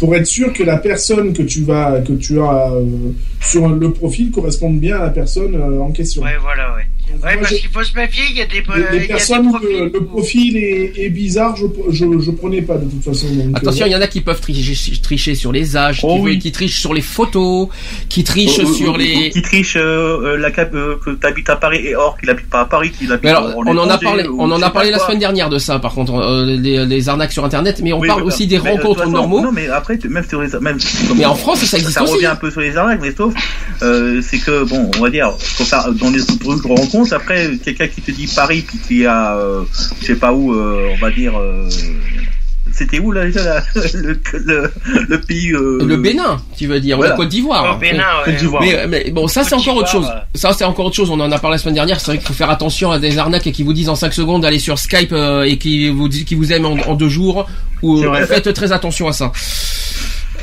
pour 0.00 0.16
être 0.16 0.26
sûr 0.26 0.52
que 0.54 0.62
la 0.62 0.78
personne 0.78 1.34
que 1.34 1.42
tu 1.42 1.62
vas 1.62 2.00
que 2.00 2.14
tu 2.14 2.40
as 2.40 2.72
euh, 2.72 3.12
sur 3.40 3.68
le 3.68 3.92
profil 3.92 4.30
corresponde 4.30 4.80
bien 4.80 4.96
à 4.96 5.04
la 5.04 5.10
personne 5.10 5.54
euh, 5.54 5.78
en 5.80 5.92
question. 5.92 6.22
Voilà, 6.40 6.74
ouais. 6.74 6.86
Donc, 7.12 7.24
Ouais, 7.24 7.32
moi, 7.36 7.42
parce 7.42 7.60
qu'il 7.60 7.68
faut 7.70 7.82
se 7.82 7.94
méfier, 7.94 8.22
il 8.30 8.36
y 8.38 8.42
a 8.42 8.46
des, 8.46 8.58
euh, 8.60 8.90
les, 8.92 8.96
y 8.96 8.98
a 8.98 9.00
des 9.02 9.06
personnes 9.08 9.46
où 9.46 9.50
profils. 9.50 9.68
le, 9.78 9.84
le 9.92 10.04
profil 10.04 10.56
est, 10.56 10.92
est 10.96 11.10
bizarre, 11.10 11.54
je, 11.56 11.66
je, 11.90 12.04
je 12.20 12.30
prenais 12.30 12.62
pas 12.62 12.76
de 12.76 12.88
toute 12.88 13.02
façon. 13.04 13.26
donc, 13.34 13.56
Attention, 13.56 13.84
euh, 13.84 13.88
il 13.88 13.92
y 13.92 13.96
en 13.96 14.00
a 14.00 14.06
qui 14.06 14.20
peuvent 14.20 14.40
tricher, 14.40 14.92
tricher 15.02 15.34
sur 15.34 15.52
les 15.52 15.76
âges, 15.76 16.00
Oh 16.02 16.16
qui, 16.16 16.20
oui. 16.22 16.38
qui 16.38 16.52
trichent 16.52 16.80
sur 16.80 16.94
les 16.94 17.00
photos, 17.02 17.68
qui 18.08 18.24
trichent 18.24 18.58
ou- 18.60 18.68
ou- 18.68 18.74
sur 18.74 18.96
les. 18.96 19.30
qui 19.30 19.42
triche 19.42 19.76
euh, 19.76 19.80
euh, 20.34 20.36
la 20.38 20.50
cap 20.50 20.72
euh, 20.74 20.96
que 21.04 21.10
t'habites 21.10 21.50
à 21.50 21.56
Paris 21.56 21.80
et 21.84 21.94
or 21.96 22.16
qu'il 22.18 22.30
habite 22.30 22.48
pas 22.48 22.60
à 22.60 22.64
Paris, 22.64 22.90
qu'il 22.90 23.10
habite 23.12 23.24
Mais 23.24 23.30
alors, 23.30 23.56
en 23.58 23.62
on 23.66 23.76
en 23.78 23.90
a 23.90 23.98
parlé, 23.98 24.26
ou 24.26 24.40
on 24.40 24.50
en 24.50 24.62
a 24.62 24.70
parlé 24.70 24.90
la 24.90 24.96
quoi. 24.98 25.06
semaine 25.06 25.18
dernière 25.20 25.48
de 25.50 25.58
ça, 25.58 25.78
par 25.78 25.94
contre, 25.94 26.14
euh, 26.14 26.44
les, 26.46 26.86
les 26.86 27.08
arnaques 27.08 27.32
sur 27.32 27.44
Internet, 27.44 27.80
mais 27.82 27.92
on 27.92 27.98
Oui, 28.00 28.08
parle 28.08 28.22
aussi 28.22 28.46
des 28.46 28.58
Mais, 28.58 28.70
euh, 28.70 28.72
rencontres 28.74 29.00
façon, 29.00 29.10
normaux. 29.12 29.40
Non, 29.42 29.52
mais 29.52 29.68
après, 29.68 29.98
même 30.08 30.24
sur 30.28 30.40
les, 30.42 30.48
même, 30.60 30.78
Mais 31.16 31.24
en 31.26 31.34
France, 31.34 31.64
ça 31.64 31.76
existe 31.76 31.94
ça 31.94 32.02
aussi. 32.04 32.14
revient 32.14 32.26
un 32.26 32.36
peu 32.36 32.50
sur 32.50 32.60
les 32.60 32.76
arnaques, 32.76 33.00
mais 33.02 33.12
sauf, 33.14 33.34
euh, 33.82 34.22
c'est 34.22 34.38
que 34.38 34.64
bon, 34.64 34.90
on 34.98 35.02
va 35.02 35.10
dire, 35.10 35.30
dans 36.00 36.10
les 36.10 36.20
trucs 36.24 36.62
de 36.62 36.68
rencontre. 36.68 36.99
Après, 37.12 37.50
quelqu'un 37.64 37.88
qui 37.88 38.00
te 38.02 38.10
dit 38.10 38.26
Paris, 38.34 38.64
puis 38.66 38.78
qui 38.78 39.06
a, 39.06 39.36
euh, 39.36 39.62
je 40.00 40.06
sais 40.06 40.16
pas 40.16 40.32
où, 40.32 40.52
euh, 40.54 40.90
on 40.94 40.96
va 40.98 41.10
dire. 41.10 41.36
euh, 41.38 41.68
c'était 42.72 43.00
où 43.00 43.10
là 43.10 43.24
déjà 43.24 43.42
là, 43.42 43.62
le, 43.94 44.20
le, 44.44 44.72
le 45.08 45.20
pays 45.20 45.52
euh, 45.52 45.78
Le 45.84 45.96
Bénin, 45.96 46.40
tu 46.56 46.66
veux 46.68 46.78
dire, 46.78 46.98
ou 46.98 47.02
la 47.02 47.10
Côte 47.16 47.28
d'Ivoire. 47.28 47.64
Ouais. 48.26 48.32
d'Ivoire. 48.36 48.62
Mais, 48.62 48.86
mais 48.86 49.10
bon, 49.10 49.26
ça 49.26 49.42
c'est 49.42 49.54
encore 49.56 49.76
autre 49.76 49.90
chose. 49.90 50.06
Ça 50.36 50.52
c'est 50.52 50.64
encore 50.64 50.86
autre 50.86 50.94
chose. 50.94 51.10
On 51.10 51.18
en 51.18 51.32
a 51.32 51.38
parlé 51.40 51.56
la 51.56 51.58
semaine 51.58 51.74
dernière. 51.74 51.98
C'est 51.98 52.06
vrai 52.12 52.18
qu'il 52.18 52.26
faut 52.28 52.32
faire 52.32 52.48
attention 52.50 52.92
à 52.92 52.98
des 53.00 53.18
arnaques 53.18 53.50
qui 53.50 53.62
vous 53.64 53.72
disent 53.72 53.88
en 53.88 53.96
5 53.96 54.12
secondes 54.14 54.42
d'aller 54.42 54.60
sur 54.60 54.78
Skype 54.78 55.12
euh, 55.12 55.42
et 55.42 55.58
qui 55.58 55.88
vous 55.88 56.08
disent 56.08 56.24
qui 56.24 56.36
vous 56.36 56.52
aiment 56.52 56.66
en, 56.66 56.76
en 56.86 56.94
deux 56.94 57.08
jours. 57.08 57.48
Ou 57.82 58.02
faites 58.28 58.52
très 58.54 58.70
attention 58.72 59.08
à 59.08 59.12
ça. 59.12 59.32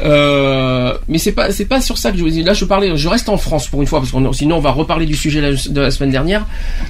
Euh, 0.03 0.93
mais 1.07 1.17
c'est 1.17 1.31
pas 1.31 1.51
c'est 1.51 1.65
pas 1.65 1.81
sur 1.81 1.97
ça 1.97 2.11
que 2.11 2.17
je 2.17 2.23
vous 2.23 2.29
dis. 2.29 2.43
Là, 2.43 2.53
je 2.53 2.65
parlais, 2.65 2.95
je 2.95 3.07
reste 3.09 3.29
en 3.29 3.37
France 3.37 3.67
pour 3.67 3.81
une 3.81 3.87
fois 3.87 3.99
parce 3.99 4.11
que 4.11 4.17
sinon 4.33 4.57
on 4.57 4.61
va 4.61 4.71
reparler 4.71 5.05
du 5.05 5.15
sujet 5.15 5.41
la- 5.41 5.53
de 5.53 5.81
la 5.81 5.91
semaine 5.91 6.11
dernière. 6.11 6.45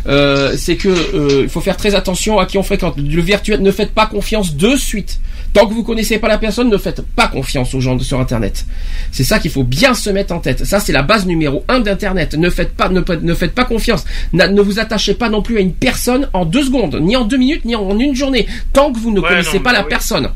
Euh, 0.07 0.53
c'est 0.57 0.75
que 0.75 0.89
euh, 0.89 1.41
il 1.43 1.49
faut 1.49 1.61
faire 1.61 1.77
très 1.77 1.95
attention 1.95 2.39
à 2.39 2.45
qui 2.45 2.57
on 2.57 2.63
fréquente. 2.63 2.95
Le 2.97 3.21
virtuel, 3.21 3.61
ne 3.61 3.71
faites 3.71 3.91
pas 3.91 4.05
confiance 4.07 4.55
de 4.55 4.75
suite. 4.75 5.19
Tant 5.53 5.65
que 5.65 5.73
vous 5.73 5.83
connaissez 5.83 6.19
pas 6.19 6.27
la 6.27 6.37
personne, 6.37 6.69
ne 6.69 6.77
faites 6.77 7.01
pas 7.01 7.27
confiance 7.27 7.73
aux 7.73 7.79
gens 7.79 7.95
de- 7.95 8.03
sur 8.03 8.19
Internet. 8.19 8.65
C'est 9.11 9.23
ça 9.23 9.39
qu'il 9.39 9.49
faut 9.51 9.63
bien 9.63 9.93
se 9.93 10.09
mettre 10.09 10.33
en 10.33 10.39
tête. 10.39 10.65
Ça, 10.65 10.79
c'est 10.79 10.91
la 10.91 11.01
base 11.03 11.25
numéro 11.25 11.63
un 11.69 11.79
d'Internet. 11.79 12.35
Ne 12.35 12.49
faites 12.49 12.73
pas, 12.75 12.89
ne, 12.89 13.01
ne 13.21 13.33
faites 13.33 13.53
pas 13.55 13.63
confiance. 13.63 14.03
Na- 14.33 14.49
ne 14.49 14.61
vous 14.61 14.79
attachez 14.79 15.13
pas 15.13 15.29
non 15.29 15.41
plus 15.41 15.57
à 15.57 15.61
une 15.61 15.73
personne 15.73 16.27
en 16.33 16.45
deux 16.45 16.63
secondes, 16.63 16.99
ni 17.01 17.15
en 17.15 17.23
deux 17.23 17.37
minutes, 17.37 17.63
ni 17.65 17.75
en 17.75 17.97
une 17.97 18.15
journée. 18.15 18.45
Tant 18.73 18.91
que 18.91 18.99
vous 18.99 19.11
ne 19.11 19.19
Ouais, 19.21 19.29
connaissez 19.29 19.57
non, 19.57 19.63
pas 19.63 19.73
la 19.73 19.81
oui. 19.81 19.87
personne. 19.89 20.29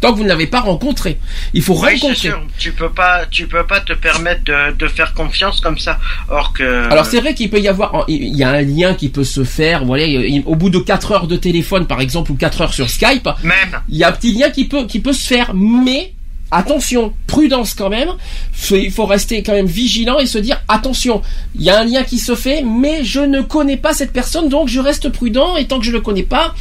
Tant 0.00 0.12
que 0.12 0.16
vous 0.18 0.22
ne 0.24 0.28
l'avez 0.28 0.46
pas 0.46 0.60
rencontré. 0.60 1.18
Il 1.52 1.62
faut 1.62 1.74
Oui, 1.74 1.92
rencontrer. 1.92 2.14
sûr. 2.14 2.42
Tu 2.58 2.72
peux 2.72 2.88
pas, 2.90 3.26
tu 3.30 3.46
peux 3.46 3.66
pas 3.66 3.80
te 3.80 3.92
permettre 3.92 4.42
de, 4.44 4.72
de 4.76 4.88
faire 4.88 5.12
confiance 5.12 5.60
comme 5.60 5.78
ça. 5.78 5.98
Or 6.30 6.52
que. 6.54 6.88
Alors 6.90 7.04
c'est 7.04 7.20
vrai 7.20 7.34
qu'il 7.34 7.50
peut 7.50 7.60
y 7.60 7.68
avoir, 7.68 8.04
il 8.08 8.34
y 8.36 8.42
a 8.42 8.48
un 8.50 8.62
lien 8.62 8.94
qui 8.94 9.10
peut 9.10 9.24
se 9.24 9.44
faire. 9.44 9.84
Voilà, 9.84 10.04
il- 10.04 10.42
au 10.46 10.54
bout 10.56 10.70
de 10.70 10.78
4 10.78 11.12
heures 11.12 11.26
de 11.26 11.36
téléphone, 11.36 11.86
par 11.86 12.00
exemple, 12.00 12.32
ou 12.32 12.34
4 12.34 12.62
heures 12.62 12.72
sur 12.74 12.88
Skype, 12.88 13.28
Même. 13.44 13.80
il 13.90 13.98
y 13.98 14.04
a 14.04 14.08
un 14.08 14.12
petit 14.12 14.32
lien 14.32 14.48
qui 14.50 14.64
peut, 14.64 14.86
qui 14.86 15.00
peut 15.00 15.12
se 15.12 15.26
faire, 15.26 15.52
mais 15.54 16.14
attention, 16.50 17.12
prudence 17.26 17.74
quand 17.74 17.90
même. 17.90 18.08
Il 18.70 18.90
faut 18.90 19.06
rester 19.06 19.42
quand 19.42 19.52
même 19.52 19.66
vigilant 19.66 20.18
et 20.18 20.26
se 20.26 20.38
dire 20.38 20.60
attention, 20.68 21.22
il 21.54 21.62
y 21.62 21.70
a 21.70 21.78
un 21.78 21.84
lien 21.84 22.02
qui 22.04 22.18
se 22.18 22.34
fait, 22.34 22.62
mais 22.62 23.04
je 23.04 23.20
ne 23.20 23.42
connais 23.42 23.76
pas 23.76 23.92
cette 23.92 24.12
personne, 24.12 24.48
donc 24.48 24.68
je 24.68 24.80
reste 24.80 25.10
prudent 25.10 25.56
et 25.56 25.66
tant 25.66 25.78
que 25.78 25.84
je 25.86 25.92
le 25.92 26.00
connais 26.00 26.22
pas, 26.22 26.54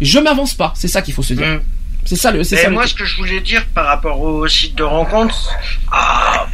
je 0.00 0.18
m'avance 0.18 0.54
pas. 0.54 0.72
C'est 0.76 0.88
ça 0.88 1.00
qu'il 1.02 1.14
faut 1.14 1.22
se 1.22 1.34
dire. 1.34 1.46
Mm. 1.46 1.60
C'est 2.04 2.16
ça 2.16 2.30
le, 2.30 2.42
c'est 2.44 2.56
moi, 2.70 2.86
ce 2.86 2.94
que 2.94 3.04
je 3.04 3.16
voulais 3.16 3.40
dire 3.40 3.64
par 3.74 3.86
rapport 3.86 4.20
au 4.20 4.46
site 4.48 4.74
de 4.74 4.82
rencontre, 4.82 5.50
ah, 5.92 6.46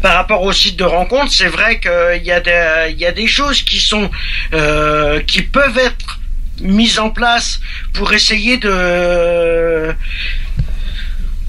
par 0.00 0.14
rapport 0.14 0.42
au 0.42 0.52
site 0.52 0.76
de 0.76 0.84
rencontre, 0.84 1.30
c'est 1.32 1.48
vrai 1.48 1.80
qu'il 1.80 2.22
y 2.24 2.32
a 2.32 2.40
des, 2.40 2.90
il 2.92 2.98
y 2.98 3.06
a 3.06 3.12
des 3.12 3.26
choses 3.26 3.62
qui 3.62 3.78
sont, 3.80 4.10
euh, 4.54 5.20
qui 5.20 5.42
peuvent 5.42 5.78
être 5.78 6.18
mises 6.60 6.98
en 6.98 7.10
place 7.10 7.60
pour 7.92 8.12
essayer 8.12 8.56
de 8.56 9.94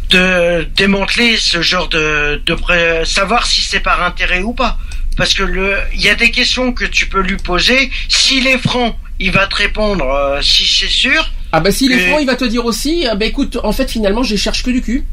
de 0.10 0.68
démanteler 0.76 1.38
ce 1.38 1.62
genre 1.62 1.88
de, 1.90 2.42
de 2.46 2.54
pré- 2.54 3.04
savoir 3.06 3.46
si 3.48 3.62
c'est 3.62 3.80
par 3.80 4.04
intérêt 4.04 4.42
ou 4.44 4.54
pas. 4.54 4.78
Parce 5.18 5.34
que 5.34 5.44
le, 5.44 5.78
il 5.94 6.02
y 6.02 6.10
a 6.10 6.16
des 6.16 6.30
questions 6.32 6.72
que 6.74 6.86
tu 6.86 7.08
peux 7.08 7.22
lui 7.22 7.38
poser. 7.38 7.90
S'il 8.10 8.46
est 8.48 8.58
franc, 8.60 8.98
il 9.26 9.32
va 9.32 9.48
te 9.48 9.56
répondre 9.56 10.06
euh, 10.06 10.42
si 10.42 10.66
c'est 10.66 10.88
sûr. 10.88 11.32
Ah 11.52 11.60
bah 11.60 11.72
s'il 11.72 11.92
est 11.92 11.96
Et- 11.96 12.08
franc, 12.10 12.20
il 12.20 12.26
va 12.28 12.36
te 12.36 12.46
dire 12.46 12.66
aussi, 12.66 13.06
ah 13.10 13.16
bah 13.16 13.26
écoute, 13.26 13.58
en 13.64 13.72
fait 13.72 13.90
finalement, 13.90 14.24
je 14.24 14.36
cherche 14.36 14.64
que 14.64 14.72
du 14.72 14.82
cul. 14.82 15.04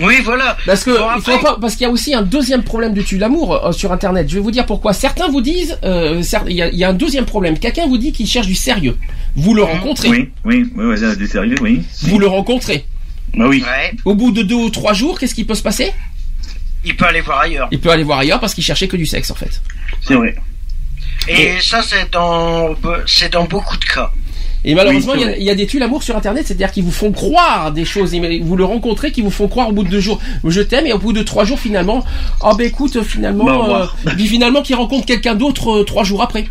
Oui, 0.00 0.14
voilà. 0.22 0.56
Parce 0.64 0.84
que 0.84 0.90
Bon, 0.90 1.08
il 1.16 1.22
faut 1.22 1.32
après- 1.32 1.42
pas- 1.42 1.58
parce 1.60 1.74
qu'il 1.74 1.82
y 1.82 1.86
a 1.86 1.90
aussi 1.90 2.14
un 2.14 2.22
deuxième 2.22 2.62
problème 2.62 2.94
du 2.94 3.02
tue 3.02 3.18
l'amour 3.18 3.66
euh, 3.66 3.72
sur 3.72 3.90
internet. 3.92 4.28
Je 4.28 4.34
vais 4.36 4.40
vous 4.40 4.52
dire 4.52 4.64
pourquoi. 4.64 4.92
Certains 4.92 5.28
vous 5.28 5.40
disent, 5.40 5.76
euh, 5.82 6.22
il 6.46 6.52
y, 6.56 6.62
a, 6.62 6.68
il 6.68 6.76
y 6.78 6.84
a 6.84 6.90
un 6.90 6.94
deuxième 6.94 7.24
problème. 7.24 7.58
Quelqu'un 7.58 7.86
vous 7.88 7.98
dit 7.98 8.12
qu'il 8.12 8.28
cherche 8.28 8.46
du 8.46 8.54
sérieux. 8.54 8.96
Vous 9.34 9.54
le 9.54 9.64
rencontrez. 9.64 10.08
Oui, 10.08 10.30
oui, 10.44 10.70
oui, 10.76 10.84
ouais, 10.86 11.16
du 11.16 11.26
sérieux, 11.26 11.56
oui. 11.60 11.82
Vous 12.02 12.18
le 12.20 12.28
rencontrez. 12.28 12.84
Bah 13.34 13.46
oui. 13.48 13.60
Ouais. 13.62 13.92
Au 14.04 14.14
bout 14.14 14.30
de 14.30 14.42
deux 14.42 14.54
ou 14.54 14.70
trois 14.70 14.92
jours, 14.92 15.18
qu'est-ce 15.18 15.34
qui 15.34 15.44
peut 15.44 15.56
se 15.56 15.62
passer? 15.62 15.92
Il 16.84 16.94
peut 16.96 17.06
aller 17.06 17.20
voir 17.20 17.40
ailleurs. 17.40 17.68
Il 17.72 17.80
peut 17.80 17.90
aller 17.90 18.04
voir 18.04 18.20
ailleurs 18.20 18.38
parce 18.38 18.54
qu'il 18.54 18.62
cherchait 18.62 18.86
que 18.86 18.96
du 18.96 19.04
sexe 19.06 19.30
en 19.32 19.34
fait. 19.34 19.60
C'est 20.00 20.14
vrai. 20.14 20.36
Et 21.26 21.54
ça, 21.60 21.82
c'est 21.82 22.10
dans, 22.12 22.74
c'est 23.06 23.32
dans 23.32 23.44
beaucoup 23.44 23.76
de 23.76 23.84
cas. 23.84 24.10
Et 24.64 24.74
malheureusement, 24.74 25.12
Oui, 25.12 25.18
il 25.18 25.20
y 25.20 25.24
a- 25.24 25.28
vrai. 25.28 25.36
il 25.40 25.46
y, 25.46 25.50
a 25.50 25.54
des 25.54 25.66
tue 25.66 25.78
l'amour 25.78 26.02
sur 26.02 26.16
internet, 26.16 26.44
c'est-à-dire 26.46 26.72
qu'ils 26.72 26.82
vous 26.84 26.90
font 26.90 27.12
croire 27.12 27.70
des 27.72 27.84
choses. 27.84 28.12
Et 28.12 28.40
Vous 28.40 28.56
le 28.56 28.64
rencontrez, 28.64 29.12
qui 29.12 29.22
vous 29.22 29.30
font 29.30 29.46
croire 29.48 29.68
au 29.68 29.72
bout 29.72 29.84
de 29.84 29.88
deux 29.88 30.00
jours, 30.00 30.18
je 30.44 30.60
t'aime, 30.60 30.84
et 30.86 30.92
au 30.92 30.98
bout 30.98 31.12
de 31.12 31.22
trois 31.22 31.44
jours 31.44 31.60
finalement, 31.60 32.04
oh 32.42 32.54
ben 32.56 32.66
écoute, 32.66 33.02
finalement, 33.02 33.44
Bah, 33.44 33.54
au 33.54 33.62
revoir. 33.62 33.96
euh, 34.06 34.10
puis 34.16 34.26
finalement, 34.26 34.62
qui 34.62 34.74
rencontre 34.74 35.06
quelqu'un 35.06 35.34
d'autre 35.36 35.70
euh, 35.80 35.84
trois 35.84 36.02
jours 36.04 36.22
après, 36.22 36.46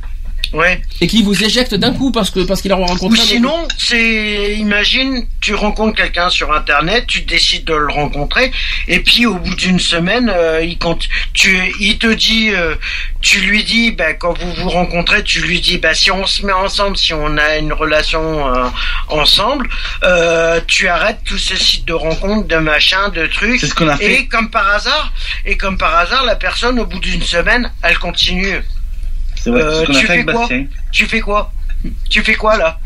Ouais. 0.54 0.82
et 1.02 1.08
qui 1.08 1.24
vous 1.24 1.44
éjecte 1.44 1.76
d'un 1.76 1.94
coup 1.94 2.12
parce 2.12 2.30
que 2.30 2.40
parce 2.42 2.62
qu'il 2.62 2.72
a 2.72 2.78
Ou 2.78 2.86
rencontré. 2.86 3.20
autre. 3.20 3.28
sinon, 3.28 3.68
c'est, 3.78 4.56
imagine, 4.56 5.26
tu 5.42 5.54
rencontres 5.56 5.98
quelqu'un 5.98 6.30
sur 6.30 6.54
Internet, 6.54 7.06
tu 7.08 7.22
décides 7.22 7.66
de 7.66 7.74
le 7.74 7.88
rencontrer, 7.92 8.52
et 8.88 9.00
puis 9.00 9.26
au 9.26 9.36
bout 9.36 9.56
d'une 9.56 9.80
semaine, 9.80 10.32
euh, 10.34 10.64
il 10.64 10.78
compte, 10.78 11.08
tu, 11.34 11.60
il 11.80 11.98
te 11.98 12.08
dit, 12.08 12.50
euh, 12.54 12.76
tu 13.22 13.40
lui 13.42 13.64
dis, 13.64 13.92
bah, 13.92 14.14
quand 14.14 14.38
vous 14.38 14.54
vous 14.54 14.70
rencontrez, 14.70 15.24
tu 15.24 15.42
lui 15.42 15.60
dis, 15.60 15.78
bah, 15.78 15.94
si 15.94 16.12
on 16.12 16.26
se 16.26 16.46
met 16.46 16.54
ensemble, 16.54 16.98
si 16.98 17.14
on 17.14 17.38
a 17.38 17.58
une 17.58 17.74
relation 17.74 18.48
euh, 18.54 18.68
ensemble, 19.10 19.68
euh, 20.04 20.60
tu 20.68 20.88
arrêtes 20.88 21.20
tous 21.26 21.38
ces 21.38 21.58
sites 21.58 21.86
de 21.86 21.94
rencontres, 21.94 22.48
de 22.48 22.58
machin, 22.58 23.10
de 23.10 23.26
trucs. 23.28 23.60
C'est 23.60 23.68
ce 23.68 23.76
qu'on 23.76 23.88
a 23.88 23.98
fait. 23.98 24.22
Et 24.22 24.28
comme 24.28 24.50
par 24.50 24.68
hasard, 24.70 25.12
et 25.46 25.58
comme 25.58 25.78
par 25.78 25.96
hasard, 25.98 26.24
la 26.26 26.36
personne, 26.36 26.80
au 26.80 26.86
bout 26.86 27.00
d'une 27.00 27.22
semaine, 27.24 27.72
elle 27.82 27.98
continue. 28.00 28.62
C'est 29.42 29.50
vrai. 29.50 29.62
Euh, 29.62 29.72
c'est 29.74 29.82
ce 29.82 29.86
qu'on 29.88 29.96
a 29.96 30.00
tu 30.00 30.06
fait 30.08 30.14
avec 30.14 30.26
fais 30.26 30.32
quoi 30.34 30.42
Bastien. 30.42 30.66
Tu 30.92 31.06
fais 31.06 31.20
quoi 31.22 31.54
Tu 32.10 32.22
fais 32.24 32.36
quoi 32.36 32.58
là 32.58 32.80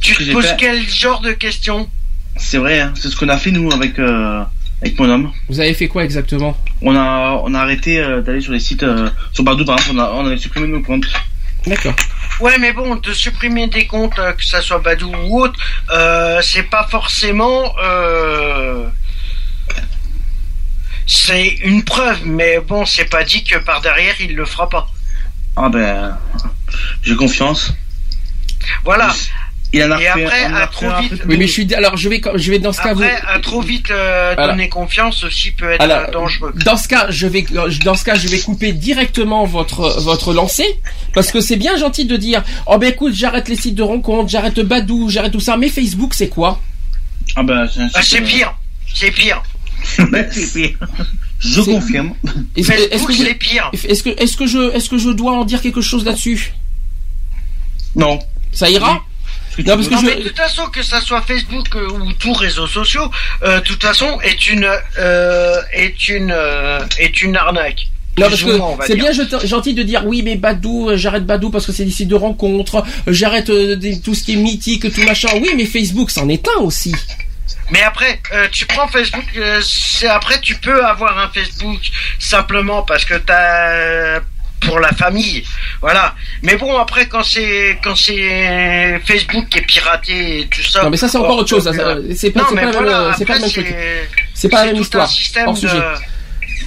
Tu 0.00 0.14
te 0.14 0.32
poses 0.32 0.46
fait- 0.46 0.56
quel 0.58 0.88
genre 0.88 1.20
de 1.20 1.32
questions 1.32 1.88
C'est 2.36 2.58
vrai, 2.58 2.80
hein. 2.80 2.92
c'est 2.96 3.08
ce 3.08 3.16
qu'on 3.16 3.28
a 3.28 3.36
fait 3.36 3.50
nous 3.50 3.70
avec 3.72 3.98
euh, 3.98 4.42
avec 4.82 4.98
mon 4.98 5.08
homme. 5.10 5.32
Vous 5.48 5.60
avez 5.60 5.74
fait 5.74 5.88
quoi 5.88 6.04
exactement 6.04 6.56
On 6.82 6.94
a 6.96 7.40
on 7.44 7.54
a 7.54 7.60
arrêté 7.60 7.98
euh, 8.00 8.20
d'aller 8.22 8.40
sur 8.40 8.52
les 8.52 8.60
sites 8.60 8.82
euh, 8.84 9.10
sur 9.32 9.44
Badou 9.44 9.64
par 9.64 9.76
exemple, 9.78 9.98
on 9.98 10.02
a 10.02 10.10
on 10.10 10.26
avait 10.26 10.36
supprimé 10.38 10.66
nos 10.68 10.82
comptes. 10.82 11.06
D'accord. 11.66 11.94
Ouais, 12.40 12.56
mais 12.58 12.72
bon, 12.72 12.94
de 12.94 13.12
supprimer 13.12 13.66
des 13.66 13.86
comptes, 13.86 14.18
euh, 14.20 14.32
que 14.32 14.44
ça 14.44 14.62
soit 14.62 14.78
Badou 14.78 15.12
ou 15.24 15.42
autre, 15.42 15.58
euh, 15.90 16.40
c'est 16.40 16.62
pas 16.62 16.86
forcément. 16.88 17.74
Euh... 17.82 18.88
C'est 21.06 21.48
une 21.64 21.82
preuve, 21.84 22.26
mais 22.26 22.60
bon, 22.60 22.84
c'est 22.84 23.06
pas 23.06 23.24
dit 23.24 23.42
que 23.42 23.58
par 23.58 23.80
derrière 23.80 24.14
il 24.20 24.34
le 24.36 24.44
fera 24.44 24.68
pas. 24.68 24.88
Ah 25.60 25.68
ben 25.68 26.16
j'ai 27.02 27.16
confiance. 27.16 27.72
Voilà. 28.84 29.14
Il 29.72 29.82
en 29.84 29.90
a 29.90 29.96
Et 30.00 30.04
fait 30.04 30.24
après, 30.24 30.44
a 30.44 30.56
à 30.62 30.66
trop 30.66 30.88
vite- 31.02 31.22
Oui, 31.26 31.36
mais 31.36 31.46
je 31.46 31.52
suis 31.52 31.74
alors 31.74 31.96
je 31.98 32.08
vais 32.08 32.22
je 32.36 32.50
vais 32.50 32.58
dans 32.58 32.72
ce 32.72 32.80
cas 32.80 32.94
vous. 32.94 33.02
Après, 33.02 33.20
à 33.28 33.38
trop 33.38 33.60
vite 33.60 33.90
euh, 33.90 34.32
Voilà. 34.34 34.52
donner 34.52 34.68
confiance 34.70 35.24
aussi 35.24 35.50
peut 35.50 35.72
être 35.72 35.82
Alors, 35.82 36.08
euh, 36.08 36.10
dangereux. 36.10 36.54
Dans 36.64 36.76
ce 36.78 36.88
cas, 36.88 37.06
je 37.10 37.26
vais 37.26 37.44
dans 37.84 37.94
ce 37.94 38.02
cas, 38.04 38.14
je 38.14 38.28
vais 38.28 38.40
couper 38.40 38.72
directement 38.72 39.44
votre 39.44 40.00
votre 40.00 40.32
lancée 40.32 40.80
parce 41.12 41.30
que 41.30 41.40
c'est 41.42 41.56
bien 41.56 41.76
gentil 41.76 42.06
de 42.06 42.16
dire 42.16 42.42
oh 42.66 42.78
ben 42.78 42.90
écoute, 42.90 43.12
j'arrête 43.14 43.48
les 43.50 43.56
sites 43.56 43.74
de 43.74 43.82
rencontres, 43.82 44.30
j'arrête 44.30 44.58
Badou, 44.60 45.10
j'arrête 45.10 45.32
tout 45.32 45.40
ça, 45.40 45.56
mais 45.58 45.68
Facebook 45.68 46.14
c'est 46.14 46.28
quoi? 46.28 46.60
Ah 47.36 47.42
ben 47.42 47.68
c'est 47.70 47.82
Ah, 47.94 48.00
euh, 48.00 48.26
pire. 48.26 48.54
C'est 48.94 49.10
pire. 49.10 49.42
c'est 50.32 50.52
pire. 50.52 50.78
Je 51.38 51.60
confirme. 51.60 52.14
Est-ce 52.56 52.66
Facebook, 52.66 53.08
que 53.08 53.12
vous- 53.16 53.88
est-ce 53.88 54.02
que 54.02 54.10
est-ce 54.22 54.36
que 54.36 54.46
je 54.46 54.74
est-ce 54.74 54.88
que 54.88 54.98
je 54.98 55.10
dois 55.10 55.32
en 55.32 55.44
dire 55.44 55.60
quelque 55.62 55.80
chose 55.80 56.04
là-dessus 56.04 56.52
Non. 57.94 58.18
Ça 58.52 58.68
ira 58.70 59.04
Non 59.58 59.64
parce 59.76 59.88
que 59.88 59.94
Non, 59.94 60.00
je 60.00 60.06
mais 60.06 60.16
de 60.16 60.22
toute 60.28 60.36
façon, 60.36 60.66
que 60.66 60.82
ça 60.82 61.00
soit 61.00 61.20
Facebook 61.22 61.66
euh, 61.74 61.88
ou 61.90 62.12
tous 62.12 62.32
réseaux 62.32 62.66
sociaux, 62.68 63.10
euh, 63.42 63.58
de 63.60 63.64
toute 63.64 63.82
façon, 63.82 64.20
est 64.20 64.48
une 64.48 64.68
euh, 64.98 65.56
est 65.72 66.08
une 66.08 66.30
euh, 66.32 66.78
est 66.98 67.22
une 67.22 67.36
arnaque. 67.36 67.88
Non, 68.18 68.28
parce 68.30 68.42
que 68.42 68.50
c'est 68.86 68.96
bien 68.96 69.12
gentil 69.44 69.74
de 69.74 69.82
dire 69.84 70.02
oui, 70.04 70.22
mais 70.24 70.34
Badou, 70.36 70.90
j'arrête 70.96 71.24
Badou 71.24 71.50
parce 71.50 71.66
que 71.66 71.72
c'est 71.72 71.84
des 71.84 71.90
sites 71.92 72.08
de 72.08 72.16
rencontres, 72.16 72.84
j'arrête 73.06 73.48
euh, 73.50 73.76
tout 74.04 74.14
ce 74.14 74.24
qui 74.24 74.32
est 74.32 74.36
mythique, 74.36 74.92
tout 74.92 75.02
machin. 75.02 75.28
Oui, 75.40 75.50
mais 75.56 75.66
Facebook, 75.66 76.10
c'en 76.10 76.28
est 76.28 76.44
un 76.56 76.60
aussi. 76.62 76.92
Mais 77.70 77.82
après, 77.82 78.20
euh, 78.32 78.46
tu 78.50 78.66
prends 78.66 78.88
Facebook, 78.88 79.24
euh, 79.36 79.60
après 80.10 80.40
tu 80.40 80.54
peux 80.56 80.84
avoir 80.84 81.18
un 81.18 81.28
Facebook 81.28 81.80
simplement 82.18 82.82
parce 82.82 83.04
que 83.04 83.14
t'as 83.14 83.70
euh, 83.70 84.20
pour 84.60 84.80
la 84.80 84.88
famille, 84.92 85.44
voilà. 85.80 86.14
Mais 86.42 86.56
bon, 86.56 86.76
après 86.78 87.06
quand 87.06 87.22
c'est 87.22 87.78
quand 87.82 87.94
c'est 87.96 89.00
Facebook 89.06 89.48
qui 89.48 89.58
est 89.58 89.62
piraté 89.62 90.40
et 90.40 90.46
tout 90.48 90.62
ça. 90.62 90.82
Non, 90.82 90.90
mais 90.90 90.96
ça, 90.96 91.08
c'est 91.08 91.18
encore 91.18 91.38
autre 91.38 91.48
chose, 91.50 91.64
ça, 91.64 91.72
ça, 91.72 91.94
c'est 92.16 92.30
pas- 92.32 92.40
Non, 92.40 92.46
mais 92.52 92.62
pas 92.62 92.66
même- 92.66 92.72
voilà, 92.82 92.98
pas 93.04 93.10
après, 93.22 93.38
même 93.40 93.50
c'est- 93.50 94.48
pas 94.48 94.56
la 94.58 94.64
même 94.72 94.82
histoire. 94.82 95.06
de-. 95.72 96.00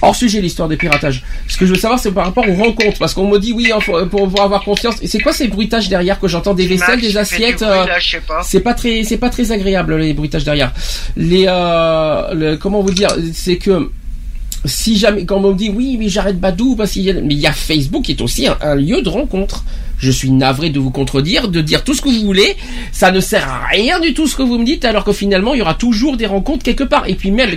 Hors 0.00 0.16
sujet 0.16 0.40
l'histoire 0.40 0.68
des 0.68 0.76
piratages. 0.76 1.22
Ce 1.48 1.56
que 1.56 1.66
je 1.66 1.72
veux 1.74 1.78
savoir, 1.78 2.00
c'est 2.00 2.10
par 2.10 2.24
rapport 2.24 2.48
aux 2.48 2.54
rencontres, 2.54 2.98
parce 2.98 3.14
qu'on 3.14 3.28
me 3.28 3.38
dit 3.38 3.52
oui, 3.52 3.70
hein, 3.72 3.78
faut- 3.80 4.04
pour, 4.06 4.28
pour 4.28 4.40
avoir 4.42 4.64
confiance. 4.64 4.96
Et 5.02 5.06
c'est 5.06 5.20
quoi 5.20 5.32
ces 5.32 5.48
bruitages 5.48 5.88
derrière 5.88 6.18
que 6.18 6.26
j'entends 6.28 6.54
des 6.54 6.66
vaisselles, 6.66 6.88
Max, 6.96 7.02
des 7.02 7.16
assiettes 7.16 7.58
bruit, 7.60 7.68
euh, 7.68 7.86
là, 7.86 7.98
je 8.00 8.10
sais 8.10 8.20
pas. 8.26 8.42
C'est 8.42 8.60
pas 8.60 8.74
très, 8.74 9.04
c'est 9.04 9.18
pas 9.18 9.28
très 9.30 9.52
agréable 9.52 9.96
les 9.96 10.12
bruitages 10.14 10.44
derrière. 10.44 10.72
Les, 11.16 11.44
euh, 11.48 12.34
le- 12.34 12.56
comment 12.56 12.80
vous 12.80 12.90
dire, 12.92 13.10
c'est 13.32 13.56
que 13.58 13.90
si 14.64 14.96
jamais, 14.96 15.24
quand 15.24 15.38
on 15.44 15.52
me 15.52 15.56
dit 15.58 15.70
oui, 15.74 15.96
mais 15.98 16.08
j'arrête 16.08 16.38
Badou 16.38 16.76
parce 16.76 16.92
qu'il 16.92 17.02
y 17.02 17.10
a, 17.10 17.14
mais 17.14 17.34
il 17.34 17.40
y 17.40 17.46
a 17.46 17.52
Facebook 17.52 18.04
qui 18.04 18.12
est 18.12 18.20
aussi 18.22 18.46
un, 18.46 18.56
un 18.60 18.74
lieu 18.74 19.02
de 19.02 19.08
rencontre. 19.08 19.64
Je 20.02 20.10
suis 20.10 20.32
navré 20.32 20.70
de 20.70 20.80
vous 20.80 20.90
contredire, 20.90 21.46
de 21.46 21.60
dire 21.60 21.84
tout 21.84 21.94
ce 21.94 22.02
que 22.02 22.08
vous 22.08 22.26
voulez. 22.26 22.56
Ça 22.90 23.12
ne 23.12 23.20
sert 23.20 23.48
à 23.48 23.66
rien 23.68 24.00
du 24.00 24.14
tout 24.14 24.26
ce 24.26 24.34
que 24.34 24.42
vous 24.42 24.58
me 24.58 24.64
dites, 24.64 24.84
alors 24.84 25.04
que 25.04 25.12
finalement, 25.12 25.54
il 25.54 25.58
y 25.58 25.62
aura 25.62 25.74
toujours 25.74 26.16
des 26.16 26.26
rencontres 26.26 26.64
quelque 26.64 26.82
part. 26.82 27.04
Et 27.06 27.14
puis 27.14 27.30
même, 27.30 27.50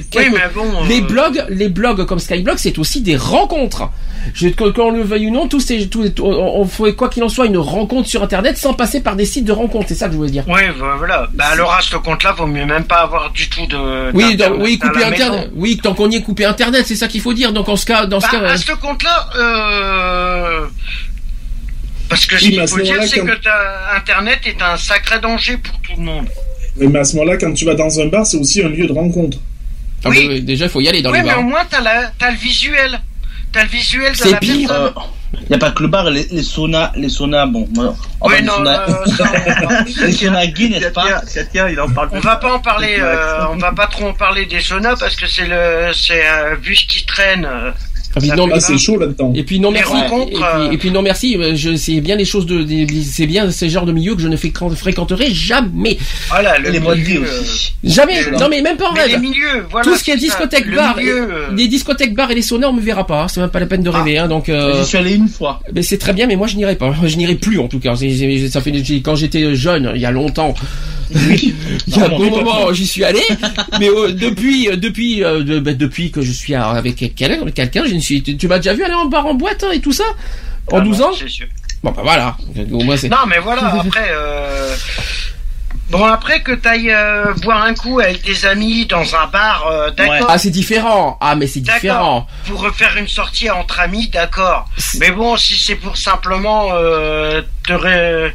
bon, 0.54 0.62
euh, 0.62 0.88
les 0.88 1.02
blogs, 1.02 1.44
les 1.50 1.70
blogs 1.70 2.06
comme 2.06 2.20
Skyblog, 2.20 2.58
c'est 2.58 2.78
aussi 2.78 3.02
des 3.02 3.18
rencontres. 3.18 3.90
Je, 4.34 4.50
qu'on 4.50 4.92
le 4.92 5.02
veuille 5.02 5.28
ou 5.28 5.32
non, 5.32 5.48
tous 5.48 5.60
ces, 5.60 5.88
tous, 5.90 6.12
on, 6.22 6.66
fait 6.66 6.94
quoi 6.94 7.10
qu'il 7.10 7.24
en 7.24 7.30
soit 7.30 7.48
une 7.48 7.58
rencontre 7.58 8.08
sur 8.08 8.22
Internet 8.22 8.58
sans 8.58 8.74
passer 8.74 9.02
par 9.02 9.16
des 9.16 9.26
sites 9.26 9.46
de 9.46 9.52
rencontres. 9.52 9.88
C'est 9.90 9.96
ça 9.96 10.06
que 10.06 10.14
je 10.14 10.18
voulais 10.18 10.32
dire. 10.32 10.44
Oui, 10.48 10.62
voilà. 10.98 11.28
Bah 11.34 11.46
alors 11.52 11.74
à 11.74 11.82
ce 11.82 11.96
compte-là, 11.98 12.34
vaut 12.34 12.46
mieux 12.46 12.66
même 12.66 12.84
pas 12.86 13.02
avoir 13.02 13.32
du 13.32 13.50
tout 13.50 13.66
de. 13.66 14.12
Oui, 14.14 14.38
oui, 14.60 14.78
couper 14.78 15.04
Internet. 15.04 15.52
Oui, 15.56 15.80
tant 15.82 15.96
qu'on 15.96 16.12
y 16.12 16.18
est 16.18 16.22
coupé 16.22 16.46
Internet, 16.46 16.86
c'est 16.86 16.96
ça 16.96 17.08
qu'il 17.08 17.22
faut 17.22 17.34
dire. 17.34 17.54
Donc 17.54 17.70
en 17.70 17.76
ce 17.76 17.88
cas, 17.88 18.06
dans 18.06 18.20
ce 18.20 18.28
Bah, 18.28 18.40
cas, 18.40 18.48
à 18.50 18.58
ce 18.58 18.72
compte-là, 18.74 19.30
euh... 19.36 20.66
parce 22.10 22.26
que 22.26 22.36
Oui, 22.36 22.42
ce 22.42 22.46
mais 22.46 22.52
qu'il 22.52 22.60
à 22.62 22.68
ce 22.68 22.72
faut 22.74 22.82
dire, 22.82 22.92
moment-là, 22.94 23.08
c'est 23.08 23.20
quand- 23.20 23.26
que 23.26 23.96
Internet 23.98 24.40
est 24.46 24.62
un 24.62 24.78
sacré 24.78 25.20
danger 25.20 25.58
pour 25.58 25.80
tout 25.82 25.94
le 25.98 26.04
monde. 26.04 26.28
Oui, 26.78 26.88
mais 26.88 27.00
à 27.00 27.04
ce 27.04 27.16
moment-là, 27.16 27.38
quand 27.38 27.54
tu 27.54 27.66
vas 27.66 27.74
dans 27.76 28.00
un 28.00 28.08
bar, 28.08 28.26
c'est 28.26 28.38
aussi 28.38 28.62
un 28.64 28.70
lieu 28.70 28.86
de 28.88 28.94
rencontre. 28.94 29.38
Ah, 30.04 30.10
oui. 30.10 30.28
mais, 30.28 30.42
déjà, 30.42 30.66
il 30.66 30.72
faut 30.72 30.82
y 30.82 30.88
aller 30.88 31.02
dans 31.02 31.12
oui, 31.12 31.18
les 31.18 31.24
mais 31.24 31.30
bars. 31.30 31.40
au 31.40 31.44
moins 31.44 31.66
t'as 31.70 31.82
la, 31.82 32.12
t'as 32.20 32.30
le 32.32 32.38
visuel, 32.38 33.00
t'as 33.52 33.64
le 33.64 33.70
visuel 33.70 34.12
de 34.12 34.18
C'est 34.18 34.32
la 34.32 34.38
pire. 34.38 34.68
personne. 34.68 34.94
Il 35.42 35.48
n'y 35.50 35.56
a 35.56 35.60
pas 35.60 35.72
que 35.72 35.82
le 35.82 35.90
bar, 35.90 36.10
les, 36.12 36.28
les 36.32 36.44
saunas, 36.44 36.92
les 36.96 37.10
saunas, 37.10 37.46
bon. 37.48 37.68
on 37.76 38.28
Oui, 38.30 38.36
les 38.38 38.42
non, 38.44 38.54
saunas- 38.54 38.90
euh, 38.90 39.06
ça, 39.18 39.24
on 39.64 39.68
va- 39.68 39.82
les 40.06 40.12
saunas 40.14 40.46
n'est-ce 40.46 40.88
pas 40.90 41.22
Tiens, 41.52 41.68
il 41.70 41.80
en 41.82 41.90
parle. 41.90 42.10
On 42.14 42.20
va 42.20 42.36
pas 42.38 42.54
en 42.54 42.60
parler, 42.60 42.98
euh, 43.00 43.48
on 43.52 43.58
va 43.58 43.72
pas 43.74 43.88
trop 43.88 44.08
en 44.08 44.14
parler 44.14 44.46
des 44.46 44.62
saunas 44.62 44.96
parce 44.96 45.16
que 45.16 45.28
c'est 45.28 45.46
le, 45.48 45.92
c'est 45.94 46.26
euh, 46.26 46.56
vu 46.62 46.76
ce 46.76 46.86
qui 46.86 47.06
traîne. 47.06 47.48
Ah, 48.16 48.20
puis 48.22 48.30
non, 48.32 48.48
c'est 48.60 48.78
chaud 48.78 48.98
là-dedans. 48.98 49.34
Et 49.36 49.44
puis 49.44 49.60
non 49.60 49.70
Les 49.72 49.80
merci. 49.80 49.94
et, 49.96 50.26
puis, 50.34 50.44
euh, 50.44 50.72
et 50.72 50.78
puis 50.78 50.92
non 50.92 51.02
merci. 51.02 51.36
euh, 51.38 51.56
Je 51.56 51.76
c'est 51.76 52.00
bien 52.02 52.16
les 52.16 52.26
choses 52.26 52.46
de, 52.46 52.66
c'est 53.04 53.28
bien 53.28 53.50
ces 53.52 53.70
genres 53.70 53.86
de 53.86 53.92
milieux 53.92 54.16
que 54.16 54.22
je 54.22 54.28
ne 54.28 54.38
fréquent- 54.38 54.70
fréquenterai 54.70 55.32
jamais, 55.34 55.98
Voilà, 56.30 56.58
le 56.60 56.70
Et 56.70 56.72
les 56.74 56.80
milieu, 56.80 57.22
euh, 57.26 57.42
aussi. 57.42 57.74
jamais. 57.84 58.14
Mais- 58.32 58.38
non 58.38 58.48
mais 58.50 58.62
même 58.62 58.78
pas 58.78 58.90
en 58.90 58.94
mais 58.94 59.02
rêve. 59.02 59.12
les 59.12 59.18
milieux, 59.18 59.66
voilà. 59.70 59.84
Tout 59.84 59.96
ce 59.98 60.04
qui 60.04 60.12
est 60.12 60.16
ça. 60.16 60.20
discothèque 60.20 60.66
Le 60.66 60.76
bar, 60.76 60.98
milieu, 60.98 61.32
euh, 61.32 61.48
les 61.56 61.68
discothèques 61.68 62.14
bar 62.16 62.32
et 62.32 62.36
les 62.36 62.42
saunas, 62.42 62.68
on 62.70 62.74
me 62.74 62.82
verra 62.82 63.06
pas. 63.06 63.24
hein, 63.24 63.28
C'est 63.28 63.42
même 63.42 63.50
pas 63.50 63.60
la 63.60 63.66
peine 63.66 63.84
de 63.84 63.90
rêver. 63.90 64.18
Hein, 64.18 64.28
donc. 64.28 64.50
euh, 64.50 64.82
J'y 64.82 64.88
suis 64.88 64.98
allé 64.98 65.14
une 65.16 65.28
fois. 65.28 65.60
Mais 65.74 65.82
c'est 65.82 65.98
très 65.98 66.14
bien, 66.14 66.28
mais 66.28 66.36
moi 66.36 66.48
je 66.48 66.56
n'irai 66.56 66.76
pas. 66.76 66.94
Je 67.06 67.16
n'irai 67.18 67.36
plus 67.36 67.60
en 67.60 67.68
tout 67.68 67.80
cas. 67.80 67.96
Ça 67.96 68.62
fait 68.62 68.72
quand 69.04 69.16
j'étais 69.16 69.56
jeune, 69.56 69.92
il 69.96 70.02
y 70.02 70.06
a 70.06 70.12
longtemps. 70.12 70.54
il 71.14 71.54
y 71.96 72.00
a 72.00 72.06
un 72.06 72.10
bon 72.10 72.32
moment, 72.32 72.74
j'y 72.74 72.88
suis 72.88 73.04
allé. 73.04 73.20
mais 73.80 73.90
euh, 73.90 74.12
depuis, 74.12 74.68
depuis, 74.76 75.24
euh, 75.24 75.44
de- 75.44 75.60
bah, 75.60 75.74
depuis 75.74 76.10
que 76.10 76.22
je 76.22 76.32
suis 76.32 76.56
avec 76.56 76.96
quelqu'un, 76.96 77.46
quelqu'un, 77.54 77.84
je 77.88 77.94
ne 77.94 78.00
Tu, 78.06 78.22
tu 78.38 78.48
m'as 78.48 78.58
déjà 78.58 78.74
vu 78.74 78.84
aller 78.84 78.94
en 78.94 79.06
bar 79.06 79.26
en 79.26 79.34
boîte 79.34 79.64
hein, 79.64 79.72
et 79.74 79.80
tout 79.82 79.92
ça 79.94 80.04
en 80.72 80.78
ah 80.78 80.82
12 80.82 80.98
bon, 80.98 81.04
ans 81.06 81.12
c'est 81.18 81.28
sûr. 81.28 81.48
Bon 81.84 81.92
bah 81.92 82.02
voilà. 82.04 82.38
Au 82.72 82.80
moins 82.84 82.98
c'est. 82.98 83.10
Non, 83.10 83.26
mais 83.28 83.40
voilà, 83.40 83.68
après. 83.80 84.08
Euh... 84.12 84.76
Bon, 85.92 86.04
après 86.04 86.42
que 86.42 86.52
t'ailles 86.54 86.90
euh, 86.92 87.32
boire 87.44 87.62
un 87.62 87.76
coup 87.76 88.00
avec 88.00 88.24
des 88.26 88.48
amis 88.48 88.88
dans 88.88 89.16
un 89.16 89.28
bar, 89.28 89.68
euh, 89.68 89.92
d'accord. 89.92 90.28
Ah 90.30 90.38
c'est 90.40 90.50
différent. 90.50 91.18
Ah 91.22 91.36
mais 91.36 91.46
c'est 91.46 91.60
différent. 91.60 92.26
Pour 92.48 92.62
refaire 92.62 92.98
une 92.98 93.08
sortie 93.08 93.52
entre 93.52 93.80
amis, 93.80 94.08
d'accord. 94.08 94.66
Mais 95.00 95.12
bon, 95.12 95.38
si 95.38 95.60
c'est 95.60 95.76
pour 95.76 95.96
simplement 95.96 96.70
euh, 96.74 97.44
te 97.68 97.74
ré- 97.74 98.34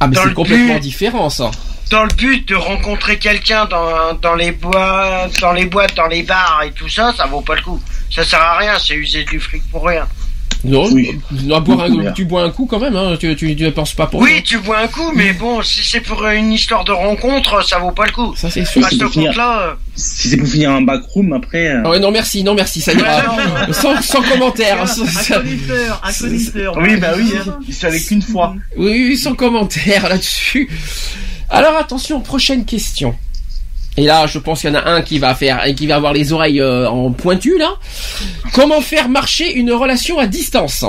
Ah 0.00 0.06
mais 0.06 0.16
c'est 0.16 0.32
complètement 0.32 0.74
but- 0.74 0.80
différent 0.80 1.28
ça. 1.28 1.50
dans 1.90 2.04
le 2.04 2.14
but 2.14 2.48
de 2.48 2.54
rencontrer 2.54 3.18
quelqu'un 3.18 3.66
dans, 3.66 4.14
dans 4.14 4.34
les 4.34 4.52
boîtes, 4.52 5.38
dans 5.40 5.52
les 5.52 5.66
boîtes, 5.66 5.94
dans 5.94 6.06
les 6.08 6.22
bars 6.22 6.62
et 6.64 6.72
tout 6.72 6.88
ça, 6.88 7.12
ça 7.14 7.26
vaut 7.26 7.42
pas 7.42 7.54
le 7.56 7.62
coup. 7.62 7.80
Ça 8.14 8.24
sert 8.24 8.40
à 8.40 8.58
rien, 8.58 8.72
c'est 8.78 8.94
user 8.94 9.24
du 9.24 9.40
fric 9.40 9.62
pour 9.70 9.86
rien. 9.86 10.06
Non, 10.66 10.88
Oui. 10.92 11.18
boire 11.62 11.82
un- 11.82 12.12
tu 12.12 12.24
bois 12.24 12.42
un 12.42 12.48
coup 12.50 12.64
quand 12.64 12.78
même. 12.78 12.96
Hein, 12.96 13.16
tu, 13.20 13.36
tu, 13.36 13.54
tu 13.54 13.70
penses 13.72 13.92
pas 13.92 14.06
pour 14.06 14.20
Oui, 14.20 14.42
tu 14.42 14.56
bois 14.58 14.78
un 14.78 14.86
coup, 14.88 15.12
mais 15.14 15.34
bon, 15.34 15.60
si 15.60 15.84
c'est 15.84 16.00
pour 16.00 16.24
une 16.26 16.52
histoire 16.52 16.84
de 16.84 16.92
rencontre, 16.92 17.62
ça 17.68 17.78
vaut 17.78 17.90
pas 17.90 18.06
le 18.06 18.12
coup. 18.12 18.34
Ça 18.34 18.48
c'est 18.50 18.64
sûr. 18.64 18.82
Ce 18.88 18.96
c'est 18.96 19.08
finir. 19.10 19.28
compte-là, 19.28 19.60
euh, 19.60 19.74
Si 19.94 20.28
c'est 20.30 20.36
pour 20.38 20.48
finir 20.48 20.70
en 20.70 20.80
backroom, 20.80 21.34
après. 21.34 21.68
euh, 21.68 21.82
ouais, 21.90 21.98
non 22.00 22.10
merci, 22.10 22.42
non 22.44 22.54
merci, 22.54 22.80
ça 22.80 22.94
ira. 22.94 23.36
Ouais, 23.36 23.72
sans, 23.74 24.00
sans 24.00 24.22
commentaire. 24.22 24.88
sans- 24.88 25.02
Un 25.34 25.40
connaisseur, 25.42 26.00
un 26.02 26.12
connaisseur. 26.14 26.74
Oui, 26.78 26.96
bah 26.96 27.12
oui, 27.14 27.30
j'y 27.66 27.72
suis 27.74 27.86
allé 27.86 28.00
qu'une 28.02 28.22
fois. 28.22 28.54
Oui, 28.78 29.04
oui, 29.08 29.18
sans 29.18 29.34
commentaire 29.34 30.08
là-dessus. 30.08 30.70
Alors 31.50 31.76
attention, 31.76 32.20
prochaine 32.20 32.64
question. 32.64 33.14
Et 33.96 34.04
là, 34.04 34.26
je 34.26 34.38
pense 34.40 34.60
qu'il 34.62 34.70
y 34.70 34.72
en 34.72 34.76
a 34.76 34.88
un 34.90 35.02
qui 35.02 35.18
va 35.18 35.34
faire, 35.34 35.62
qui 35.76 35.86
va 35.86 35.96
avoir 35.96 36.12
les 36.12 36.32
oreilles 36.32 36.60
euh, 36.60 36.88
en 36.88 37.12
pointu 37.12 37.56
là. 37.58 37.74
Comment 38.52 38.80
faire 38.80 39.08
marcher 39.08 39.52
une 39.54 39.70
relation 39.72 40.18
à 40.18 40.26
distance? 40.26 40.84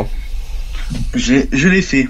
J'ai- 1.13 1.47
Je 1.51 1.67
l'ai 1.67 1.81
fait. 1.81 2.07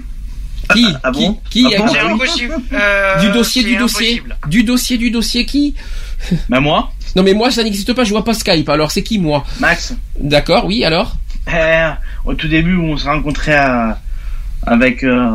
Qui? 0.72 0.86
Ah 1.02 1.10
bon? 1.12 1.38
Qui, 1.50 1.64
qui 1.64 1.74
Ah 1.74 1.78
bon? 1.78 1.88
c'est 1.88 2.00
impossible. 2.00 2.54
Euh, 2.72 3.20
Du 3.20 3.30
dossier, 3.30 3.62
du 3.62 3.76
dossier, 3.76 4.06
impossible. 4.14 4.36
du 4.48 4.64
dossier, 4.64 4.98
du 4.98 5.10
dossier 5.10 5.46
qui? 5.46 5.74
Bah 6.48 6.60
moi, 6.60 6.90
Non 7.14 7.22
mais 7.22 7.34
moi 7.34 7.50
ça 7.50 7.62
n'existe 7.62 7.92
pas, 7.92 8.02
je 8.04 8.10
vois 8.10 8.24
pas 8.24 8.34
Skype. 8.34 8.68
Alors 8.68 8.90
c'est 8.90 9.02
qui 9.02 9.18
moi? 9.18 9.44
Max. 9.60 9.94
D'accord, 10.18 10.64
oui. 10.66 10.84
Alors? 10.84 11.16
Eh, 11.52 11.90
au 12.24 12.34
tout 12.34 12.48
début 12.48 12.74
où 12.74 12.84
on 12.84 12.96
s'est 12.96 13.08
rencontré 13.08 13.54
à- 13.54 13.98
avec 14.66 15.04
euh, 15.04 15.30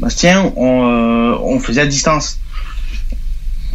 Bastien, 0.00 0.52
on, 0.56 0.86
euh, 0.86 1.38
on 1.42 1.58
faisait 1.60 1.80
à 1.82 1.86
distance. 1.86 2.38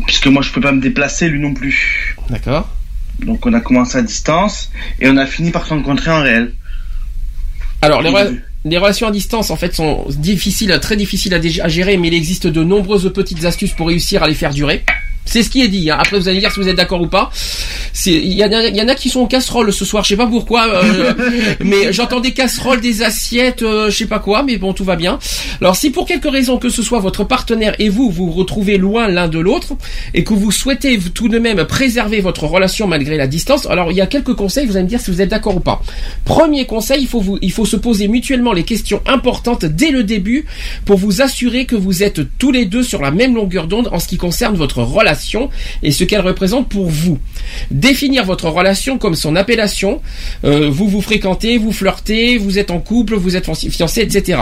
Puisque 0.05 0.27
moi 0.27 0.41
je 0.41 0.49
peux 0.51 0.61
pas 0.61 0.71
me 0.71 0.81
déplacer, 0.81 1.27
lui 1.29 1.39
non 1.39 1.53
plus. 1.53 2.15
D'accord. 2.29 2.67
Donc 3.19 3.45
on 3.45 3.53
a 3.53 3.59
commencé 3.59 3.97
à 3.97 4.01
distance 4.01 4.71
et 4.99 5.07
on 5.07 5.17
a 5.17 5.25
fini 5.25 5.51
par 5.51 5.65
se 5.65 5.69
rencontrer 5.73 6.11
en 6.11 6.21
réel. 6.21 6.53
Alors 7.81 8.01
les, 8.01 8.09
re- 8.09 8.39
relations 8.79 9.07
à 9.07 9.11
distance 9.11 9.51
en 9.51 9.55
fait 9.55 9.75
sont 9.75 10.05
difficiles, 10.09 10.77
très 10.81 10.95
difficiles 10.95 11.33
à 11.33 11.67
gérer, 11.67 11.97
mais 11.97 12.07
il 12.07 12.13
existe 12.13 12.47
de 12.47 12.63
nombreuses 12.63 13.11
petites 13.13 13.43
astuces 13.45 13.73
pour 13.73 13.87
réussir 13.89 14.23
à 14.23 14.27
les 14.27 14.33
faire 14.33 14.53
durer. 14.53 14.83
C'est 15.25 15.41
ce 15.43 15.49
qui 15.49 15.61
est 15.61 15.67
dit. 15.67 15.89
hein. 15.89 15.97
Après, 15.99 16.19
vous 16.19 16.27
allez 16.27 16.37
me 16.37 16.41
dire 16.41 16.51
si 16.51 16.59
vous 16.59 16.67
êtes 16.67 16.75
d'accord 16.75 17.01
ou 17.01 17.07
pas. 17.07 17.31
Il 18.05 18.33
y, 18.33 18.43
en 18.43 18.51
a- 18.51 18.63
il 18.67 18.75
y 18.75 18.81
en 18.81 18.87
a 18.87 18.95
qui 18.95 19.09
sont 19.09 19.21
en 19.21 19.25
casserole 19.27 19.71
ce 19.71 19.85
soir. 19.85 20.03
Je 20.03 20.09
sais 20.09 20.17
pas 20.17 20.25
pourquoi, 20.27 20.67
euh, 20.67 21.13
mais 21.63 21.93
j'entends 21.93 22.19
des 22.19 22.31
casseroles, 22.33 22.81
des 22.81 23.03
assiettes, 23.03 23.61
euh, 23.61 23.89
je 23.89 23.97
sais 23.97 24.05
pas 24.07 24.19
quoi. 24.19 24.43
Mais 24.43 24.57
bon, 24.57 24.73
tout 24.73 24.83
va 24.83 24.95
bien. 24.95 25.19
Alors, 25.61 25.75
si 25.75 25.91
pour 25.91 26.05
quelque 26.07 26.27
raison 26.27 26.57
que 26.57 26.69
ce 26.69 26.81
soit 26.83 26.99
votre 26.99 27.23
partenaire 27.23 27.75
et 27.79 27.89
vous 27.89 28.09
vous 28.09 28.31
retrouvez 28.31 28.77
loin 28.77 29.07
l'un 29.07 29.27
de 29.27 29.39
l'autre 29.39 29.73
et 30.13 30.23
que 30.23 30.33
vous 30.33 30.51
souhaitez 30.51 30.97
tout 31.13 31.29
de 31.29 31.39
même 31.39 31.63
préserver 31.65 32.19
votre 32.19 32.43
relation 32.45 32.87
malgré 32.87 33.15
la 33.15 33.27
distance, 33.27 33.65
alors 33.67 33.91
il 33.91 33.97
y 33.97 34.01
a 34.01 34.07
quelques 34.07 34.33
conseils. 34.33 34.65
Vous 34.65 34.75
allez 34.75 34.83
me 34.85 34.89
dire 34.89 34.99
si 34.99 35.11
vous 35.11 35.21
êtes 35.21 35.29
d'accord 35.29 35.55
ou 35.55 35.59
pas. 35.61 35.81
Premier 36.25 36.65
conseil, 36.65 37.01
il 37.01 37.07
faut 37.07 37.21
vous, 37.21 37.37
il 37.41 37.51
faut 37.51 37.65
se 37.65 37.75
poser 37.77 38.07
mutuellement 38.07 38.53
les 38.53 38.63
questions 38.63 39.01
importantes 39.07 39.65
dès 39.65 39.91
le 39.91 40.03
début 40.03 40.45
pour 40.85 40.97
vous 40.97 41.21
assurer 41.21 41.65
que 41.65 41.75
vous 41.75 42.03
êtes 42.03 42.21
tous 42.39 42.51
les 42.51 42.65
deux 42.65 42.83
sur 42.83 43.01
la 43.01 43.11
même 43.11 43.35
longueur 43.35 43.67
d'onde 43.67 43.89
en 43.91 43.99
ce 43.99 44.07
qui 44.07 44.17
concerne 44.17 44.55
votre 44.55 44.79
relation 44.81 45.12
et 45.81 45.91
ce 45.91 46.03
qu'elle 46.03 46.21
représente 46.21 46.69
pour 46.69 46.87
vous. 46.87 47.19
Définir 47.71 48.25
votre 48.25 48.49
relation 48.49 48.97
comme 48.97 49.15
son 49.15 49.35
appellation. 49.35 50.01
Euh, 50.43 50.69
vous 50.69 50.87
vous 50.87 51.01
fréquentez, 51.01 51.57
vous 51.57 51.71
flirtez, 51.71 52.37
vous 52.37 52.59
êtes 52.59 52.71
en 52.71 52.79
couple, 52.79 53.15
vous 53.15 53.35
êtes 53.35 53.49
fiancé, 53.69 54.01
etc. 54.01 54.39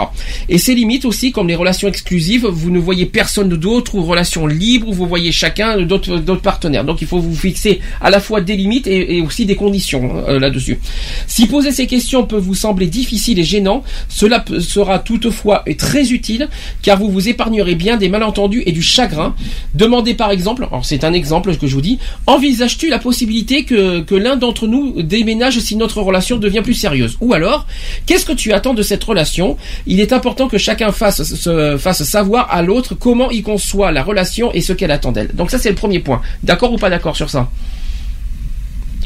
Et 0.48 0.58
ses 0.58 0.74
limites 0.74 1.04
aussi, 1.04 1.32
comme 1.32 1.48
les 1.48 1.56
relations 1.56 1.88
exclusives. 1.88 2.46
Vous 2.46 2.70
ne 2.70 2.78
voyez 2.78 3.06
personne 3.06 3.48
d'autre 3.50 3.94
ou 3.94 4.02
relations 4.02 4.46
libres 4.46 4.92
vous 4.92 5.06
voyez 5.06 5.32
chacun 5.32 5.80
d'autres 5.82 6.36
partenaires. 6.36 6.84
Donc 6.84 7.02
il 7.02 7.06
faut 7.06 7.18
vous 7.18 7.34
fixer 7.34 7.80
à 8.00 8.10
la 8.10 8.20
fois 8.20 8.40
des 8.40 8.56
limites 8.56 8.86
et, 8.86 9.16
et 9.16 9.20
aussi 9.20 9.46
des 9.46 9.56
conditions 9.56 10.24
euh, 10.28 10.38
là-dessus. 10.38 10.78
Si 11.26 11.46
poser 11.46 11.72
ces 11.72 11.86
questions 11.86 12.24
peut 12.26 12.36
vous 12.38 12.54
sembler 12.54 12.86
difficile 12.86 13.38
et 13.38 13.44
gênant, 13.44 13.82
cela 14.08 14.44
sera 14.60 14.98
toutefois 14.98 15.64
très 15.78 16.12
utile 16.12 16.48
car 16.82 16.98
vous 16.98 17.10
vous 17.10 17.28
épargnerez 17.28 17.74
bien 17.74 17.96
des 17.96 18.08
malentendus 18.08 18.62
et 18.66 18.72
du 18.72 18.82
chagrin. 18.82 19.34
Demandez 19.74 20.14
par 20.14 20.30
exemple, 20.30 20.61
alors 20.68 20.84
c'est 20.84 21.04
un 21.04 21.12
exemple 21.12 21.56
que 21.56 21.66
je 21.66 21.74
vous 21.74 21.80
dis, 21.80 21.98
envisages-tu 22.26 22.88
la 22.88 22.98
possibilité 22.98 23.64
que, 23.64 24.00
que 24.00 24.14
l'un 24.14 24.36
d'entre 24.36 24.66
nous 24.66 25.02
déménage 25.02 25.58
si 25.58 25.76
notre 25.76 26.00
relation 26.00 26.36
devient 26.36 26.62
plus 26.62 26.74
sérieuse? 26.74 27.16
Ou 27.20 27.34
alors, 27.34 27.66
qu'est-ce 28.06 28.24
que 28.24 28.32
tu 28.32 28.52
attends 28.52 28.74
de 28.74 28.82
cette 28.82 29.02
relation? 29.04 29.56
Il 29.86 30.00
est 30.00 30.12
important 30.12 30.48
que 30.48 30.58
chacun 30.58 30.92
fasse, 30.92 31.22
se, 31.22 31.76
fasse 31.76 32.02
savoir 32.04 32.50
à 32.50 32.62
l'autre 32.62 32.94
comment 32.94 33.30
il 33.30 33.42
conçoit 33.42 33.92
la 33.92 34.02
relation 34.02 34.52
et 34.52 34.60
ce 34.60 34.72
qu'elle 34.72 34.90
attend 34.90 35.12
d'elle. 35.12 35.28
Donc 35.34 35.50
ça 35.50 35.58
c'est 35.58 35.70
le 35.70 35.74
premier 35.74 35.98
point. 35.98 36.20
D'accord 36.42 36.72
ou 36.72 36.78
pas 36.78 36.90
d'accord 36.90 37.16
sur 37.16 37.30
ça? 37.30 37.50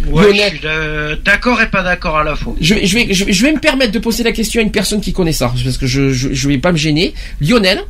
Ouais, 0.09 0.35
je 0.35 0.41
suis 0.51 0.61
d'accord 1.25 1.61
et 1.61 1.69
pas 1.69 1.83
d'accord 1.83 2.19
à 2.19 2.25
la 2.25 2.37
fois. 2.37 2.55
je 2.61 2.75
vais, 2.75 2.87
je, 2.87 2.95
vais, 2.95 3.15
je, 3.15 3.25
vais, 3.25 3.33
je 3.33 3.43
vais 3.43 3.53
me 3.53 3.59
permettre 3.59 3.93
de 3.93 3.99
poser 3.99 4.23
la 4.23 4.33
question 4.33 4.61
à 4.61 4.63
une 4.63 4.71
personne 4.71 5.01
qui 5.01 5.13
connaît 5.13 5.33
ça, 5.33 5.53
parce 5.65 5.79
que 5.79 5.87
je, 5.87 6.11
je 6.13 6.49
vais 6.49 6.59
pas 6.59 6.71
me 6.71 6.77
gêner. 6.77 7.15
Lionel 7.41 7.81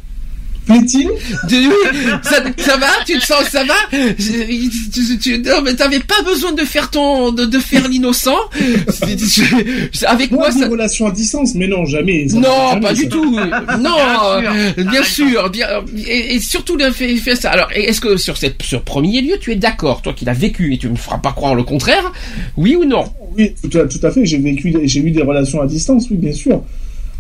Plaît-il 0.66 1.08
ça, 2.22 2.42
ça 2.58 2.76
va 2.76 2.86
Tu 3.06 3.18
te 3.18 3.24
sens 3.24 3.44
ça 3.50 3.64
va? 3.64 3.74
Je- 3.92 4.90
tu, 4.92 5.18
tu- 5.18 5.38
Non 5.38 5.62
mais 5.64 5.74
t'avais 5.74 6.00
pas 6.00 6.22
besoin 6.24 6.52
de 6.52 6.62
faire 6.64 6.90
ton 6.90 7.30
de, 7.32 7.44
de 7.44 7.58
faire 7.58 7.88
l'innocent? 7.88 8.36
Avec 10.06 10.30
Moi, 10.30 10.40
moi 10.48 10.52
des 10.52 10.60
ça. 10.60 10.68
relations 10.68 11.06
à 11.06 11.10
distance, 11.10 11.54
mais 11.54 11.68
non, 11.68 11.84
jamais. 11.84 12.28
ça 12.28 12.36
Non, 12.36 12.68
jamais, 12.70 12.80
pas 12.80 12.88
ça. 12.94 13.02
du 13.02 13.08
tout. 13.08 13.38
Non, 13.80 13.96
Bien 14.40 14.72
sûr. 14.74 14.84
bien 14.90 15.02
sûr, 15.02 15.50
bien 15.50 15.68
et, 16.06 16.34
et 16.36 16.40
surtout 16.40 16.78
fait, 16.92 17.16
fait 17.16 17.36
ça. 17.36 17.50
Alors, 17.50 17.68
est-ce 17.74 18.00
que 18.00 18.16
sur 18.16 18.36
cette 18.36 18.62
sur 18.62 18.82
premier 18.82 19.20
lieu, 19.22 19.34
tu 19.40 19.52
es 19.52 19.56
d'accord, 19.56 20.02
toi 20.02 20.12
qui 20.14 20.24
l'as 20.24 20.32
vécu 20.32 20.74
et 20.74 20.78
tu 20.78 20.88
me 20.88 20.96
feras 20.96 21.18
pas 21.18 21.32
croire 21.32 21.54
le 21.54 21.62
contraire, 21.62 22.12
oui 22.56 22.76
ou 22.76 22.84
non? 22.84 23.04
Oui, 23.36 23.52
tout 23.62 23.78
à, 23.78 23.86
tout 23.86 23.98
à 24.02 24.10
fait. 24.10 24.24
J'ai 24.24 24.38
vécu, 24.38 24.74
j'ai 24.84 25.00
eu 25.00 25.10
des 25.10 25.22
relations 25.22 25.60
à 25.60 25.66
distance, 25.66 26.06
oui, 26.10 26.16
bien 26.16 26.32
sûr. 26.32 26.62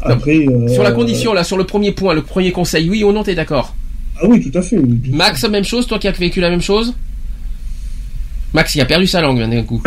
Après. 0.02 0.46
euh, 0.46 0.68
Sur 0.68 0.82
la 0.82 0.92
condition, 0.92 1.32
là, 1.32 1.42
sur 1.44 1.56
le 1.56 1.64
premier 1.64 1.92
point, 1.92 2.14
le 2.14 2.22
premier 2.22 2.52
conseil, 2.52 2.88
oui 2.90 3.02
ou 3.04 3.12
non, 3.12 3.22
t'es 3.22 3.34
d'accord 3.34 3.74
Ah 4.20 4.26
oui, 4.28 4.40
tout 4.50 4.56
à 4.58 4.62
fait. 4.62 4.78
oui. 4.78 5.00
Max, 5.12 5.44
même 5.48 5.64
chose, 5.64 5.86
toi 5.86 5.98
qui 5.98 6.08
as 6.08 6.12
vécu 6.12 6.40
la 6.40 6.50
même 6.50 6.62
chose 6.62 6.94
Max, 8.54 8.74
il 8.74 8.80
a 8.80 8.86
perdu 8.86 9.06
sa 9.06 9.20
langue 9.20 9.40
d'un 9.50 9.62
coup. 9.64 9.82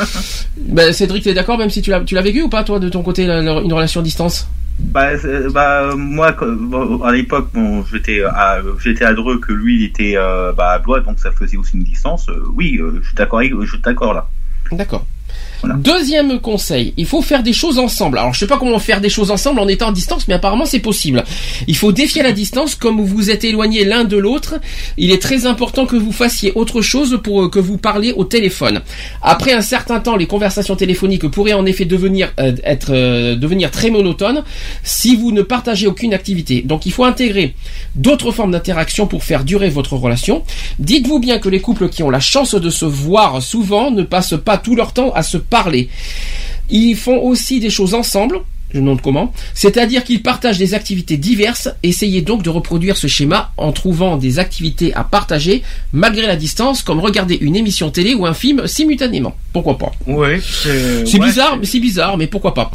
ben, 0.56 0.92
Cédric, 0.92 1.24
t'es 1.24 1.34
d'accord, 1.34 1.58
même 1.58 1.70
si 1.70 1.82
tu 1.82 1.90
l'as, 1.90 2.00
tu 2.00 2.14
l'as 2.14 2.22
vécu 2.22 2.42
ou 2.42 2.48
pas, 2.48 2.64
toi, 2.64 2.78
de 2.78 2.88
ton 2.88 3.02
côté, 3.02 3.26
la- 3.26 3.42
la- 3.42 3.60
une 3.60 3.72
relation 3.72 4.00
à 4.00 4.04
distance 4.04 4.48
Bah, 4.78 5.10
bah 5.52 5.94
moi, 5.96 6.32
bon, 6.40 7.02
à 7.02 7.12
l'époque, 7.12 7.48
bon, 7.52 7.84
j'étais 7.92 8.22
à, 8.22 8.60
j'étais 8.82 9.04
à 9.04 9.12
Dreux, 9.12 9.38
que 9.38 9.52
lui, 9.52 9.80
il 9.80 9.84
était 9.86 10.14
euh, 10.16 10.52
bah, 10.52 10.70
à 10.70 10.78
Blois, 10.78 11.00
donc 11.00 11.18
ça 11.18 11.30
faisait 11.32 11.56
aussi 11.58 11.76
une 11.76 11.82
distance. 11.84 12.28
Euh, 12.28 12.42
oui, 12.54 12.78
euh, 12.80 13.00
je 13.02 13.06
suis 13.08 13.16
d'accord, 13.16 13.40
avec- 13.40 13.52
je 13.60 13.66
suis 13.70 13.80
d'accord 13.82 14.14
là. 14.14 14.28
D'accord. 14.72 15.04
Deuxième 15.64 16.38
conseil, 16.40 16.92
il 16.96 17.06
faut 17.06 17.22
faire 17.22 17.42
des 17.42 17.52
choses 17.52 17.78
ensemble. 17.78 18.18
Alors 18.18 18.34
je 18.34 18.40
sais 18.40 18.46
pas 18.46 18.58
comment 18.58 18.78
faire 18.78 19.00
des 19.00 19.08
choses 19.08 19.30
ensemble 19.30 19.60
en 19.60 19.68
étant 19.68 19.88
à 19.88 19.92
distance, 19.92 20.28
mais 20.28 20.34
apparemment 20.34 20.66
c'est 20.66 20.80
possible. 20.80 21.24
Il 21.66 21.76
faut 21.76 21.92
défier 21.92 22.22
la 22.22 22.32
distance 22.32 22.74
comme 22.74 23.00
vous 23.00 23.30
êtes 23.30 23.44
éloignés 23.44 23.84
l'un 23.84 24.04
de 24.04 24.16
l'autre. 24.16 24.56
Il 24.96 25.10
est 25.10 25.20
très 25.20 25.46
important 25.46 25.86
que 25.86 25.96
vous 25.96 26.12
fassiez 26.12 26.52
autre 26.54 26.82
chose 26.82 27.20
pour 27.22 27.44
euh, 27.44 27.48
que 27.48 27.58
vous 27.58 27.78
parliez 27.78 28.12
au 28.12 28.24
téléphone. 28.24 28.82
Après 29.22 29.52
un 29.52 29.60
certain 29.60 30.00
temps, 30.00 30.16
les 30.16 30.26
conversations 30.26 30.76
téléphoniques 30.76 31.28
pourraient 31.28 31.52
en 31.52 31.66
effet 31.66 31.84
devenir 31.84 32.32
euh, 32.38 32.54
être 32.64 32.90
euh, 32.90 33.34
devenir 33.36 33.70
très 33.70 33.90
monotones 33.90 34.44
si 34.82 35.16
vous 35.16 35.32
ne 35.32 35.42
partagez 35.42 35.86
aucune 35.86 36.14
activité. 36.14 36.62
Donc 36.62 36.86
il 36.86 36.92
faut 36.92 37.04
intégrer 37.04 37.54
d'autres 37.94 38.30
formes 38.30 38.52
d'interaction 38.52 39.06
pour 39.06 39.24
faire 39.24 39.44
durer 39.44 39.68
votre 39.68 39.94
relation. 39.96 40.42
Dites-vous 40.78 41.18
bien 41.18 41.38
que 41.38 41.48
les 41.48 41.60
couples 41.60 41.88
qui 41.88 42.02
ont 42.02 42.10
la 42.10 42.20
chance 42.20 42.54
de 42.54 42.70
se 42.70 42.84
voir 42.84 43.42
souvent 43.42 43.90
ne 43.90 44.02
passent 44.02 44.34
pas 44.44 44.58
tout 44.58 44.76
leur 44.76 44.92
temps 44.92 45.12
à 45.14 45.22
se 45.22 45.38
parler. 45.50 45.88
Ils 46.70 46.96
font 46.96 47.18
aussi 47.18 47.60
des 47.60 47.70
choses 47.70 47.94
ensemble. 47.94 48.40
Je 48.72 48.78
me 48.78 48.82
demande 48.82 49.00
comment. 49.00 49.32
C'est-à-dire 49.54 50.02
qu'ils 50.02 50.22
partagent 50.22 50.58
des 50.58 50.74
activités 50.74 51.16
diverses. 51.16 51.68
Essayez 51.84 52.20
donc 52.20 52.42
de 52.42 52.50
reproduire 52.50 52.96
ce 52.96 53.06
schéma 53.06 53.52
en 53.56 53.70
trouvant 53.70 54.16
des 54.16 54.40
activités 54.40 54.92
à 54.94 55.04
partager 55.04 55.62
malgré 55.92 56.26
la 56.26 56.34
distance, 56.34 56.82
comme 56.82 56.98
regarder 56.98 57.38
une 57.40 57.54
émission 57.54 57.90
télé 57.90 58.14
ou 58.14 58.26
un 58.26 58.34
film 58.34 58.66
simultanément. 58.66 59.36
Pourquoi 59.52 59.78
pas? 59.78 59.92
Oui, 60.08 60.40
c'est. 60.42 61.04
Ouais, 61.18 61.26
bizarre, 61.26 61.56
mais 61.58 61.66
c'est 61.66 61.78
bizarre, 61.78 62.18
mais 62.18 62.26
pourquoi 62.26 62.54
pas? 62.54 62.72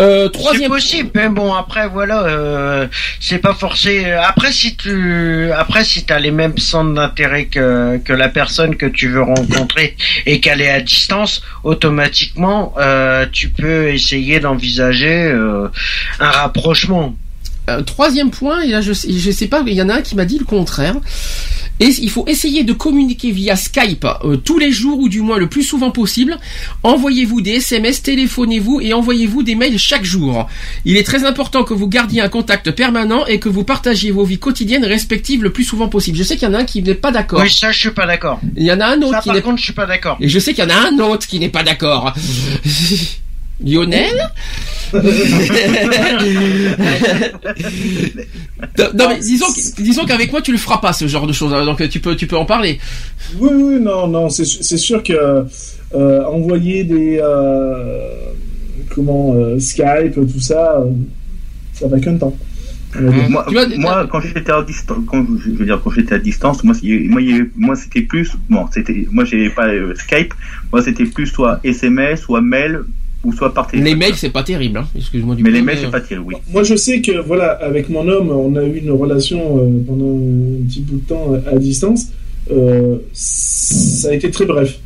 Euh, 0.00 0.24
C'est 0.24 0.32
troisième. 0.40 0.70
possible, 0.70 1.10
mais 1.14 1.28
bon 1.28 1.54
après 1.54 1.86
voilà, 1.88 2.24
euh, 2.24 2.88
c'est 3.20 3.38
pas 3.38 3.54
forcé. 3.54 4.10
Après 4.10 4.50
si 4.50 4.74
tu, 4.76 5.50
après 5.56 5.84
si 5.84 6.04
t'as 6.04 6.18
les 6.18 6.32
mêmes 6.32 6.58
centres 6.58 6.94
d'intérêt 6.94 7.44
que 7.44 7.98
que 7.98 8.12
la 8.12 8.28
personne 8.28 8.74
que 8.74 8.86
tu 8.86 9.08
veux 9.08 9.22
rencontrer 9.22 9.96
et 10.26 10.40
qu'elle 10.40 10.60
est 10.60 10.70
à 10.70 10.80
distance, 10.80 11.42
automatiquement 11.62 12.74
euh, 12.78 13.26
tu 13.30 13.50
peux 13.50 13.88
essayer 13.90 14.40
d'envisager 14.40 15.26
euh, 15.30 15.68
un 16.18 16.30
rapprochement. 16.30 17.14
Euh, 17.70 17.80
troisième 17.82 18.30
point, 18.30 18.60
et 18.62 18.68
là 18.68 18.80
je, 18.82 18.92
sais- 18.92 19.10
je 19.10 19.30
sais 19.30 19.46
pas, 19.46 19.62
il 19.66 19.72
y 19.72 19.80
en 19.80 19.88
a 19.88 19.94
un 19.94 20.02
qui 20.02 20.16
m'a 20.16 20.24
dit 20.26 20.38
le 20.38 20.44
contraire. 20.44 20.96
Et 21.80 21.88
il 22.00 22.08
faut 22.10 22.24
essayer 22.28 22.62
de 22.62 22.72
communiquer 22.72 23.32
via 23.32 23.56
Skype 23.56 24.06
euh, 24.24 24.36
tous 24.36 24.58
les 24.58 24.70
jours 24.70 24.98
ou 25.00 25.08
du 25.08 25.20
moins 25.20 25.38
le 25.38 25.48
plus 25.48 25.64
souvent 25.64 25.90
possible. 25.90 26.38
Envoyez-vous 26.84 27.40
des 27.40 27.52
SMS, 27.54 28.02
téléphonez-vous 28.02 28.80
et 28.80 28.92
envoyez-vous 28.92 29.42
des 29.42 29.54
mails 29.56 29.78
chaque 29.78 30.04
jour. 30.04 30.48
Il 30.84 30.96
est 30.96 31.02
très 31.02 31.24
important 31.24 31.64
que 31.64 31.74
vous 31.74 31.88
gardiez 31.88 32.20
un 32.20 32.28
contact 32.28 32.70
permanent 32.70 33.26
et 33.26 33.40
que 33.40 33.48
vous 33.48 33.64
partagiez 33.64 34.10
vos 34.12 34.24
vies 34.24 34.38
quotidiennes 34.38 34.84
respectives 34.84 35.42
le 35.42 35.50
plus 35.50 35.64
souvent 35.64 35.88
possible. 35.88 36.16
Je 36.16 36.22
sais 36.22 36.36
qu'il 36.36 36.48
y 36.48 36.50
en 36.50 36.54
a 36.54 36.58
un 36.58 36.64
qui 36.64 36.82
n'est 36.82 36.94
pas 36.94 37.10
d'accord. 37.10 37.40
Oui, 37.42 37.50
ça 37.50 37.72
je 37.72 37.78
suis 37.80 37.90
pas 37.90 38.06
d'accord. 38.06 38.40
Il 38.56 38.62
y 38.64 38.72
en 38.72 38.80
a 38.80 38.86
un 38.86 38.98
autre 39.02 39.12
Ça 39.14 39.20
qui 39.20 39.28
par 39.28 39.36
n'est 39.36 39.42
contre 39.42 39.58
je 39.58 39.64
suis 39.64 39.72
pas 39.72 39.86
d'accord. 39.86 40.16
et 40.20 40.28
je 40.28 40.38
sais 40.38 40.54
qu'il 40.54 40.62
y 40.64 40.66
en 40.66 40.70
a 40.70 40.88
un 40.88 40.98
autre 41.00 41.26
qui 41.26 41.40
n'est 41.40 41.48
pas 41.48 41.62
d'accord. 41.64 42.12
Lionel? 43.60 44.30
Non, 48.94 49.08
mais 49.08 49.18
disons, 49.20 49.46
que- 49.46 49.82
disons 49.82 50.04
qu'avec 50.04 50.30
moi 50.32 50.40
tu 50.42 50.52
le 50.52 50.58
feras 50.58 50.78
pas 50.78 50.92
ce 50.92 51.06
genre 51.08 51.26
de 51.26 51.32
choses, 51.32 51.50
donc 51.66 51.86
tu 51.88 52.00
peux, 52.00 52.16
tu 52.16 52.26
peux 52.26 52.36
en 52.36 52.44
parler. 52.44 52.78
Oui, 53.38 53.50
oui, 53.52 53.80
non, 53.80 54.06
non, 54.08 54.28
c'est 54.30 54.44
sûr 54.78 55.02
que 55.02 55.44
euh, 55.94 56.24
envoyer 56.24 56.84
des 56.84 57.20
euh, 57.22 58.08
comment 58.94 59.34
euh, 59.34 59.58
Skype, 59.58 60.14
tout 60.14 60.40
ça, 60.40 60.80
euh, 60.80 60.90
ça 61.72 61.88
va 61.88 61.98
qu'un 62.00 62.16
temps. 62.16 62.36
Moi, 63.00 63.44
vois, 63.50 63.66
moi, 63.76 64.06
quand 64.10 64.20
j'étais 64.20 64.52
à 64.52 64.62
distance, 64.62 64.98
quand 65.08 65.24
je 65.38 65.50
je 65.50 65.56
veux 65.56 65.64
dire 65.64 65.80
quand 65.82 65.90
j'étais 65.90 66.14
à 66.14 66.18
distance, 66.18 66.62
moi, 66.62 66.76
moi, 67.08 67.20
moi, 67.56 67.74
c'était 67.74 68.02
plus, 68.02 68.30
bon, 68.48 68.66
c'était, 68.72 69.08
moi, 69.10 69.24
j'avais 69.24 69.50
pas 69.50 69.66
euh, 69.66 69.94
Skype, 69.96 70.32
moi, 70.72 70.80
c'était 70.82 71.04
plus 71.04 71.26
soit 71.26 71.58
SMS, 71.64 72.20
soit 72.20 72.40
mail, 72.40 72.82
ou 73.24 73.32
soit 73.32 73.52
par 73.54 73.66
téléphone. 73.66 73.88
Les 73.90 73.96
mails 73.96 74.14
c'est 74.16 74.30
pas 74.30 74.42
terrible, 74.42 74.78
hein. 74.78 74.86
excuse-moi 74.96 75.34
du 75.34 75.42
Mais 75.42 75.50
les 75.50 75.62
mails, 75.62 75.76
mais, 75.76 75.80
c'est 75.82 75.86
euh, 75.88 75.90
pas 75.90 76.00
terrible, 76.00 76.26
oui. 76.28 76.34
Moi, 76.52 76.62
je 76.62 76.74
sais 76.76 77.00
que 77.00 77.12
voilà, 77.20 77.50
avec 77.52 77.88
mon 77.88 78.06
homme, 78.08 78.30
on 78.30 78.54
a 78.56 78.62
eu 78.64 78.78
une 78.78 78.90
relation 78.90 79.58
euh, 79.58 79.68
pendant 79.86 80.14
un 80.16 80.66
petit 80.68 80.80
bout 80.80 80.96
de 80.96 81.06
temps 81.06 81.32
à 81.50 81.56
distance. 81.58 82.06
Euh, 82.52 82.96
ça 83.12 84.08
a 84.10 84.12
été 84.14 84.30
très 84.30 84.44
bref. 84.46 84.78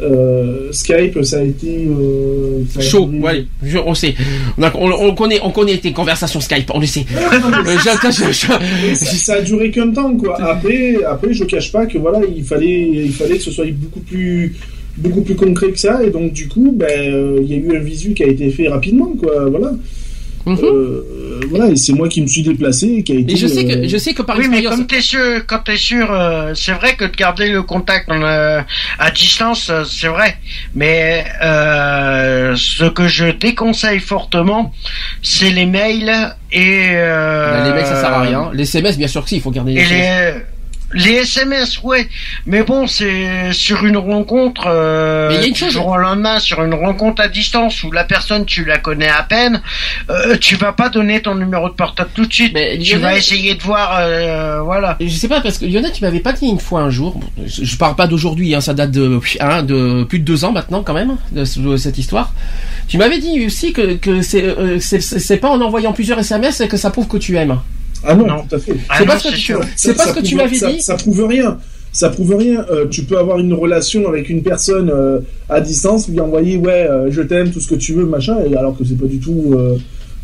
Euh, 0.00 0.72
Skype, 0.72 1.22
ça 1.22 1.38
a 1.38 1.42
été 1.42 1.86
euh, 1.86 2.62
ça 2.70 2.80
a 2.80 2.82
Chaud, 2.82 3.06
duré- 3.06 3.20
ouais, 3.20 3.46
je- 3.62 3.78
on 3.78 3.94
sait. 3.94 4.14
On, 4.58 4.62
a- 4.62 4.72
on- 4.74 4.90
on 4.90 5.14
connaît, 5.14 5.38
on 5.44 5.50
connaît 5.50 5.76
tes 5.76 5.92
conversations 5.92 6.40
Skype, 6.40 6.70
on 6.74 6.80
le 6.80 6.86
sait. 6.86 7.04
Euh, 7.14 7.76
je- 7.78 8.32
je- 8.32 8.32
ça, 8.32 8.58
ça 9.04 9.34
a 9.34 9.40
duré 9.42 9.70
qu'un 9.70 9.90
temps 9.90 10.16
quoi. 10.16 10.40
Après, 10.42 10.96
après, 11.06 11.32
je 11.34 11.44
cache 11.44 11.70
pas 11.70 11.86
que 11.86 11.98
voilà, 11.98 12.20
il 12.34 12.42
fallait, 12.42 12.88
il 13.04 13.12
fallait 13.12 13.36
que 13.36 13.42
ce 13.44 13.50
soit 13.52 13.66
beaucoup 13.70 14.00
plus, 14.00 14.56
beaucoup 14.98 15.22
plus 15.22 15.34
concret 15.36 15.70
que 15.72 15.78
ça. 15.78 16.02
Et 16.02 16.10
donc 16.10 16.32
du 16.32 16.48
coup, 16.48 16.72
ben, 16.74 16.88
euh, 16.90 17.38
il 17.42 17.50
y 17.50 17.54
a 17.54 17.56
eu 17.56 17.76
un 17.76 17.80
visu 17.80 18.14
qui 18.14 18.22
a 18.24 18.26
été 18.26 18.50
fait 18.50 18.68
rapidement 18.68 19.12
quoi. 19.20 19.48
Voilà. 19.48 19.72
Mhm. 20.44 20.58
Euh, 20.64 21.40
voilà, 21.50 21.68
et 21.70 21.76
c'est 21.76 21.92
moi 21.92 22.08
qui 22.08 22.20
me 22.20 22.26
suis 22.26 22.42
déplacé 22.42 22.86
et 22.88 23.02
qui 23.04 23.12
a 23.12 23.14
été. 23.14 23.32
Et 23.32 23.36
je 23.36 23.46
sais 23.46 23.64
que, 23.64 23.72
euh, 23.74 23.88
je 23.88 23.96
sais 23.96 24.12
que 24.12 24.22
par 24.22 24.36
Oui, 24.36 24.46
mais 24.50 24.60
comme 24.64 24.88
t'es 24.88 25.00
sûr, 25.00 25.46
quand 25.46 25.60
t'es 25.60 25.76
sûr, 25.76 26.08
euh, 26.10 26.52
c'est 26.56 26.72
vrai 26.72 26.96
que 26.96 27.04
de 27.04 27.14
garder 27.14 27.48
le 27.48 27.62
contact 27.62 28.10
euh, 28.10 28.60
à 28.98 29.10
distance, 29.12 29.70
euh, 29.70 29.84
c'est 29.84 30.08
vrai. 30.08 30.36
Mais 30.74 31.24
euh, 31.44 32.54
ce 32.56 32.84
que 32.90 33.06
je 33.06 33.26
déconseille 33.26 34.00
fortement, 34.00 34.72
c'est 35.22 35.50
les 35.50 35.66
mails 35.66 36.10
et 36.50 36.88
euh, 36.90 37.52
Bah, 37.62 37.68
les 37.68 37.74
mecs 37.76 37.86
ça 37.86 38.00
sert 38.00 38.12
à 38.12 38.22
rien. 38.22 38.50
Les 38.52 38.64
SMS 38.64 38.98
bien 38.98 39.06
sûr 39.08 39.22
que 39.22 39.28
si, 39.28 39.36
il 39.36 39.42
faut 39.42 39.52
garder 39.52 39.74
les 39.74 39.80
Et 39.80 39.84
SMS. 39.84 40.34
les 40.34 40.40
les 40.94 41.12
SMS, 41.12 41.80
ouais, 41.82 42.08
mais 42.46 42.62
bon, 42.62 42.86
c'est 42.86 43.52
sur 43.52 43.84
une 43.86 43.96
rencontre, 43.96 44.64
euh, 44.66 45.28
Mais 45.30 45.36
y 45.36 45.44
a 45.44 45.46
une 45.46 45.54
chose- 45.56 45.72
jour 45.72 45.86
au 45.88 45.96
lendemain, 45.96 46.38
sur 46.38 46.62
une 46.64 46.74
rencontre 46.74 47.22
à 47.22 47.28
distance 47.28 47.82
où 47.84 47.90
la 47.92 48.04
personne 48.04 48.44
tu 48.44 48.64
la 48.64 48.78
connais 48.78 49.08
à 49.08 49.22
peine, 49.22 49.60
euh, 50.10 50.36
tu 50.38 50.56
vas 50.56 50.72
pas 50.72 50.88
donner 50.88 51.20
ton 51.22 51.34
numéro 51.34 51.68
de 51.68 51.74
portable 51.74 52.10
tout 52.14 52.26
de 52.26 52.32
suite. 52.32 52.52
Mais 52.54 52.78
tu 52.78 52.92
Lionel- 52.96 53.00
vas 53.02 53.16
essayer 53.16 53.54
de 53.54 53.62
voir, 53.62 53.96
euh, 54.00 54.60
voilà. 54.62 54.96
Je 55.00 55.08
sais 55.08 55.28
pas 55.28 55.40
parce 55.40 55.58
que 55.58 55.64
Lionel, 55.66 55.92
tu 55.92 56.02
m'avais 56.04 56.20
pas 56.20 56.32
dit 56.32 56.46
une 56.46 56.60
fois 56.60 56.80
un 56.80 56.90
jour. 56.90 57.16
bon, 57.18 57.26
Je, 57.46 57.64
je 57.64 57.76
parle 57.76 57.94
pas 57.96 58.06
d'aujourd'hui, 58.06 58.54
hein, 58.54 58.60
ça 58.60 58.74
date 58.74 58.90
de, 58.90 59.20
hein, 59.40 59.62
de 59.62 60.04
plus 60.04 60.18
de 60.18 60.24
deux 60.24 60.44
ans 60.44 60.52
maintenant 60.52 60.82
quand 60.82 60.94
même 60.94 61.16
de, 61.32 61.44
ce- 61.44 61.60
de 61.60 61.76
cette 61.76 61.98
histoire. 61.98 62.32
Tu 62.88 62.98
m'avais 62.98 63.18
dit 63.18 63.46
aussi 63.46 63.72
que, 63.72 63.94
que 63.94 64.22
c'est 64.22 64.42
euh, 64.44 64.78
c'est- 64.80 65.00
c'est 65.00 65.18
c'est 65.18 65.36
pas 65.38 65.48
en 65.50 65.60
envoyant 65.60 65.92
plusieurs 65.92 66.18
SMS 66.18 66.62
que 66.68 66.76
ça 66.76 66.90
prouve 66.90 67.08
que 67.08 67.16
tu 67.16 67.36
aimes. 67.36 67.58
Ah 68.04 68.14
non, 68.14 68.26
Non. 68.26 68.42
tout 68.48 68.56
à 68.56 68.58
fait. 68.58 68.74
Ah 68.88 68.94
C'est 68.98 69.06
pas 69.06 69.18
ce 69.18 69.28
que 69.28 69.34
tu- 69.34 69.40
sûr. 69.40 69.60
c'est 69.76 69.94
pas 69.96 70.06
ce 70.06 70.12
que 70.12 70.20
tu 70.20 70.34
prouve- 70.34 70.44
m'avais 70.46 70.56
ça- 70.58 70.70
dit. 70.72 70.80
Ça 70.82 70.94
prouve 70.96 71.24
rien. 71.26 71.58
Ça 71.92 72.08
prouve 72.08 72.34
rien. 72.36 72.64
Euh, 72.70 72.86
tu 72.90 73.02
peux 73.04 73.18
avoir 73.18 73.38
une 73.38 73.52
relation 73.52 74.08
avec 74.08 74.30
une 74.30 74.42
personne 74.42 74.90
euh, 74.90 75.20
à 75.50 75.60
distance, 75.60 76.08
lui 76.08 76.20
envoyer 76.20 76.56
ouais, 76.56 76.86
euh, 76.90 77.10
je 77.10 77.20
t'aime, 77.22 77.50
tout 77.50 77.60
ce 77.60 77.68
que 77.68 77.74
tu 77.74 77.92
veux, 77.92 78.06
machin, 78.06 78.38
et 78.50 78.56
alors 78.56 78.76
que 78.76 78.82
c'est 78.84 78.98
pas 78.98 79.06
du 79.06 79.18
tout. 79.18 79.54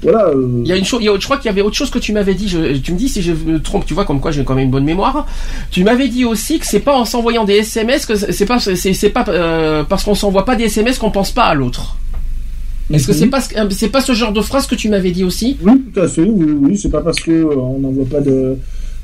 voilà. 0.02 0.30
Il 0.62 0.68
y 0.68 0.72
a 0.72 0.76
une 0.76 0.84
chose, 0.84 1.02
je 1.02 1.24
crois 1.24 1.36
qu'il 1.38 1.46
y 1.46 1.48
avait 1.48 1.60
autre 1.60 1.76
chose 1.76 1.90
que 1.90 1.98
tu 1.98 2.12
m'avais 2.12 2.34
dit. 2.34 2.48
Je, 2.48 2.76
tu 2.78 2.92
me 2.92 2.96
dis 2.98 3.08
si 3.08 3.20
je 3.20 3.32
me 3.32 3.60
trompe, 3.60 3.84
tu 3.84 3.94
vois 3.94 4.04
comme 4.04 4.20
quoi 4.20 4.30
j'ai 4.30 4.44
quand 4.44 4.54
même 4.54 4.64
une 4.66 4.70
bonne 4.70 4.84
mémoire. 4.84 5.26
Tu 5.70 5.82
m'avais 5.84 6.08
dit 6.08 6.24
aussi 6.24 6.58
que 6.58 6.66
c'est 6.66 6.80
pas 6.80 6.96
en 6.96 7.04
s'envoyant 7.04 7.44
des 7.44 7.56
SMS 7.56 8.06
que 8.06 8.14
c'est 8.14 8.46
pas 8.46 8.58
c'est 8.60 8.76
c'est 8.94 9.10
pas 9.10 9.24
parce 9.88 10.04
qu'on 10.04 10.14
s'envoie 10.14 10.44
pas 10.44 10.56
des 10.56 10.64
SMS 10.64 10.98
qu'on 10.98 11.10
pense 11.10 11.32
pas 11.32 11.44
à 11.44 11.54
l'autre. 11.54 11.96
Est-ce 12.90 13.06
que 13.06 13.12
c'est 13.12 13.26
pas 13.26 13.40
ce- 13.40 13.54
c'est 13.70 13.88
pas 13.90 14.00
ce 14.00 14.12
genre 14.12 14.32
de 14.32 14.40
phrase 14.40 14.66
que 14.66 14.74
tu 14.74 14.88
m'avais 14.88 15.10
dit 15.10 15.24
aussi? 15.24 15.56
Oui, 15.62 15.72
tout 15.92 16.00
à 16.00 16.08
fait. 16.08 16.22
Oui, 16.22 16.52
oui. 16.62 16.78
C'est 16.78 16.90
pas 16.90 17.02
parce 17.02 17.20
que 17.20 17.30
euh, 17.30 17.54
on 17.56 17.78
n'envoie 17.80 18.06
pas 18.06 18.20
de 18.20 18.56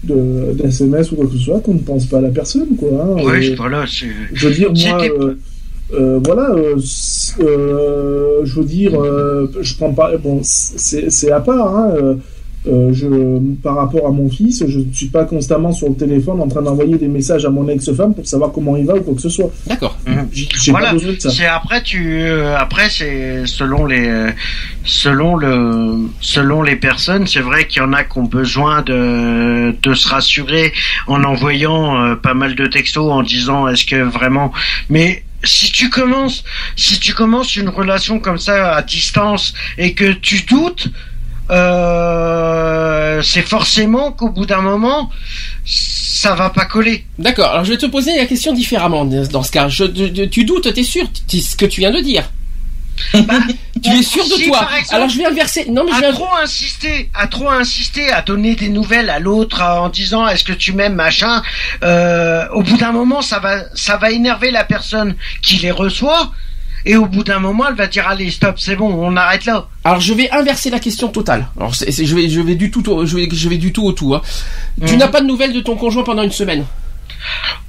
d'SMS 0.05 1.13
ou 1.13 1.17
quoi 1.17 1.27
que 1.27 1.33
ce 1.33 1.39
soit 1.39 1.61
qu'on 1.61 1.75
ne 1.75 1.79
pense 1.79 2.05
pas 2.07 2.19
à 2.19 2.21
la 2.21 2.29
personne, 2.29 2.77
quoi. 2.79 2.89
hein. 2.93 3.23
Oui, 3.25 3.51
Euh, 3.53 3.55
voilà, 3.57 3.85
c'est. 3.87 4.07
je 4.33 4.49
veux 4.49 4.55
dire, 4.55 4.71
moi, 4.91 5.03
euh, 5.05 5.35
euh, 5.95 6.21
voilà, 6.25 6.51
euh, 6.55 6.77
euh, 7.41 8.41
je 8.45 8.61
veux 8.61 8.67
dire, 8.67 9.01
euh, 9.01 9.51
je 9.61 9.75
prends 9.77 9.93
pas, 9.93 10.17
bon, 10.17 10.41
c'est 10.43 11.11
c'est 11.11 11.31
à 11.31 11.41
part, 11.41 11.77
hein, 11.77 11.95
euh, 12.67 12.93
je, 12.93 13.07
par 13.63 13.77
rapport 13.77 14.07
à 14.07 14.11
mon 14.11 14.31
fils, 14.31 14.65
je 14.67 14.79
ne 14.79 14.93
suis 14.93 15.09
pas 15.09 15.25
constamment 15.25 15.73
sur 15.73 15.89
le 15.89 15.95
téléphone 15.95 16.41
en 16.41 16.49
train 16.49 16.63
d'envoyer 16.63 16.97
des 16.97 17.09
messages 17.09 17.45
à 17.45 17.51
mon 17.51 17.69
ex-femme 17.69 18.15
pour 18.15 18.27
savoir 18.27 18.53
comment 18.53 18.75
il 18.77 18.87
va 18.87 18.95
ou 18.95 19.03
quoi 19.03 19.15
que 19.15 19.21
ce 19.21 19.29
soit. 19.29 19.51
D'accord. 19.67 19.99
J'ai 20.33 20.71
Voilà, 20.71 20.95
c'est 21.19 21.47
après 21.47 21.83
tu 21.83 22.23
euh, 22.23 22.57
après 22.57 22.89
c'est 22.89 23.47
selon 23.47 23.85
les 23.85 24.31
selon 24.85 25.37
le 25.37 26.09
selon 26.21 26.63
les 26.63 26.77
personnes, 26.77 27.27
c'est 27.27 27.41
vrai 27.41 27.67
qu'il 27.67 27.83
y 27.83 27.85
en 27.85 27.93
a 27.93 28.03
qui 28.05 28.19
ont 28.19 28.25
besoin 28.25 28.81
de 28.81 29.75
de 29.83 29.95
se 29.95 30.09
rassurer 30.09 30.73
en 31.07 31.23
envoyant 31.25 32.01
euh, 32.01 32.15
pas 32.15 32.35
mal 32.35 32.55
de 32.55 32.67
textos 32.67 33.11
en 33.11 33.23
disant 33.23 33.69
est-ce 33.69 33.85
que 33.85 33.97
vraiment 33.97 34.53
mais 34.89 35.23
si 35.43 35.71
tu 35.71 35.91
commences 35.91 36.45
si 36.77 36.99
tu 36.99 37.13
commences 37.13 37.57
une 37.57 37.69
relation 37.69 38.19
comme 38.21 38.39
ça 38.39 38.75
à 38.75 38.83
distance 38.83 39.53
et 39.77 39.93
que 39.93 40.13
tu 40.13 40.43
doutes 40.43 40.89
euh, 41.51 43.23
c'est 43.23 43.43
forcément 43.47 44.13
qu'au 44.13 44.29
bout 44.31 44.47
d'un 44.47 44.61
moment, 44.63 45.11
ça 45.65 46.35
va 46.35 46.51
pas 46.51 46.65
coller. 46.65 47.05
D'accord. 47.19 47.51
Alors 47.51 47.65
je 47.65 47.73
vais 47.73 47.79
te 47.79 47.87
poser 47.87 48.17
la 48.17 48.27
question 48.27 48.53
différemment 48.53 49.05
dans 49.05 49.43
ce 49.43 49.51
cas. 49.51 49.69
Je- 49.69 49.85
de- 49.85 50.25
tu 50.27 50.45
doutes, 50.45 50.73
t'es 50.73 50.83
sûr 50.83 51.05
de 51.05 51.39
ce 51.39 51.57
que 51.57 51.67
tu 51.67 51.81
viens 51.81 51.91
de 51.91 52.01
dire 52.01 52.31
Tu 53.13 53.91
es 53.91 54.03
sûr 54.03 54.25
de 54.25 54.31
Bah, 54.31 54.37
Si, 54.37 54.47
toi 54.49 54.69
exemple, 54.79 54.95
Alors 54.95 55.09
je 55.09 55.19
vais 55.19 55.27
inverser. 55.27 55.67
Non 55.69 55.85
mais 55.85 55.91
je 55.91 55.97
à 55.97 56.01
vais 56.01 56.13
trop 56.13 56.33
insister, 56.43 57.11
à 57.13 57.27
trop 57.27 57.51
insister, 57.51 58.11
à 58.13 58.23
donner 58.23 58.55
des 58.55 58.69
nouvelles 58.69 59.11
à 59.11 59.19
l'autre 59.19 59.61
en 59.63 59.89
disant 59.89 60.29
est-ce 60.29 60.45
que 60.45 60.53
tu 60.53 60.73
m'aimes 60.73 60.95
machin. 60.95 61.43
euh, 61.83 62.47
au 62.53 62.63
bout 62.63 62.77
d'un 62.77 62.93
moment, 62.93 63.21
ça 63.21 63.41
va, 63.41 63.65
ça 63.75 63.97
va 63.97 64.11
énerver 64.13 64.51
la 64.53 64.65
personne 64.65 65.17
qui 65.43 65.57
les 65.57 65.73
reçoit. 65.73 66.31
Et 66.87 66.97
au 66.97 67.07
bout 67.07 67.25
d'un 67.25 67.39
moment, 67.39 67.65
elle 67.69 67.75
va 67.77 67.87
dire 67.87 68.07
allez 68.07 68.31
stop, 68.31 68.59
c'est 68.59 68.77
bon, 68.77 68.93
on 68.93 69.17
arrête 69.17 69.45
là. 69.47 69.67
Alors 69.85 70.01
je 70.01 70.13
vais 70.13 70.31
inverser 70.31 70.69
la 70.71 70.79
question 70.81 71.09
totale. 71.09 71.49
Alors 71.59 71.73
je 71.73 72.15
vais 72.15 72.29
je 72.29 72.41
vais 72.41 72.55
du 72.57 72.71
tout 72.71 72.89
au, 72.91 73.07
je 73.07 73.17
vais 73.17 73.29
je 73.33 73.49
vais 73.49 73.57
du 73.59 73.73
tout 73.73 73.85
au 73.85 73.93
tout. 73.93 74.15
hein. 74.15 74.21
Tu 74.87 74.93
Mhm. 74.95 74.99
n'as 74.99 75.09
pas 75.09 75.21
de 75.21 75.27
nouvelles 75.27 75.53
de 75.53 75.61
ton 75.61 75.77
conjoint 75.77 76.03
pendant 76.05 76.23
une 76.23 76.33
semaine? 76.33 76.65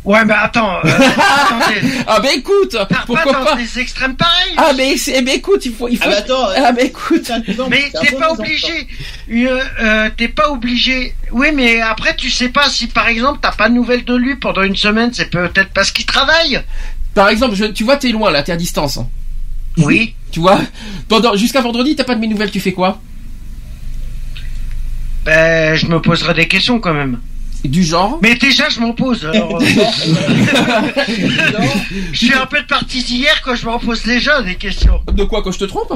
Ouais, 0.03 0.23
mais 0.25 0.33
attends. 0.33 0.79
euh. 0.83 0.89
Ah 2.07 2.19
ben 2.19 2.29
écoute, 2.35 2.75
pourquoi 3.07 3.31
pas 3.33 3.39
dans 3.39 3.45
pas? 3.51 3.55
des 3.55 3.79
extrêmes 3.79 4.15
pareils? 4.15 4.53
Ah 4.57 4.71
mais 4.75 4.95
eh 5.07 5.21
ben 5.21 5.33
écoute, 5.35 5.65
il 5.65 5.73
faut 5.73 5.87
il 5.87 5.97
faut 5.97 6.03
Ah, 6.05 6.09
mais 6.09 6.15
attends, 6.17 6.47
Ah 6.57 6.71
ben 6.73 6.85
écoute. 6.85 7.31
Mais 7.69 7.89
t'es 8.01 8.15
pas 8.15 8.31
obligé. 8.33 8.87
Euh, 9.31 9.61
euh, 9.81 10.09
t'es 10.15 10.27
pas 10.27 10.49
obligé. 10.51 11.15
Oui, 11.31 11.47
mais 11.53 11.79
après, 11.81 12.15
tu 12.15 12.29
sais 12.29 12.49
pas 12.49 12.69
si 12.69 12.87
par 12.87 13.07
exemple 13.07 13.39
t'as 13.41 13.53
pas 13.53 13.69
de 13.69 13.73
nouvelles 13.73 14.03
de 14.03 14.15
lui 14.15 14.35
pendant 14.35 14.61
une 14.61 14.75
semaine, 14.75 15.11
c'est 15.13 15.29
peut-être 15.29 15.69
parce 15.73 15.91
qu'il 15.91 16.05
travaille. 16.05 16.61
Par 17.15 17.29
exemple, 17.29 17.55
je, 17.55 17.65
tu 17.65 17.83
vois 17.83 17.97
t'es 17.97 18.11
loin 18.11 18.29
là, 18.29 18.43
t'es 18.43 18.51
à 18.51 18.57
distance. 18.57 18.97
hein. 18.97 19.07
Oui. 19.77 20.13
Tu 20.31 20.39
vois 20.41 20.61
Pendant 21.07 21.35
jusqu'à 21.35 21.61
vendredi, 21.61 21.95
t'as 21.95 22.03
pas 22.03 22.13
de 22.15 22.19
mes 22.19 22.27
nouvelles, 22.27 22.51
tu 22.51 22.59
fais 22.59 22.73
quoi? 22.73 23.01
Ben, 25.25 25.75
je 25.75 25.87
me 25.87 25.99
poserai 25.99 26.33
des 26.35 26.47
questions 26.47 26.79
quand 26.79 26.93
même. 26.93 27.19
Du 27.63 27.83
genre? 27.83 28.19
Mais 28.21 28.35
déjà, 28.35 28.69
je 28.69 28.79
m'en 28.79 28.91
pose. 28.93 29.25
Alors, 29.33 29.59
euh, 29.59 29.65
je 32.11 32.17
suis 32.17 32.33
un 32.33 32.45
peu 32.45 32.61
de 32.61 32.67
partie 32.67 33.03
d'hier 33.03 33.41
quand 33.43 33.55
je 33.55 33.65
m'en 33.65 33.79
pose 33.79 34.03
déjà 34.03 34.43
des 34.43 34.53
questions. 34.55 35.01
De 35.11 35.23
quoi 35.23 35.41
quand 35.41 35.51
je 35.51 35.59
te 35.59 35.65
trompe? 35.65 35.93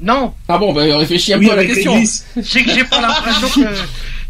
Non. 0.00 0.34
Ah 0.48 0.58
bon, 0.58 0.72
ben 0.72 0.92
réfléchis 0.96 1.32
un 1.34 1.38
Oui, 1.38 1.46
peu 1.46 1.52
à 1.52 1.56
la 1.56 1.64
question. 1.66 2.02
C'est 2.42 2.62
que 2.64 2.70
j'ai 2.72 2.84
pas 2.84 3.00
l'impression 3.00 3.48
que. 3.62 3.68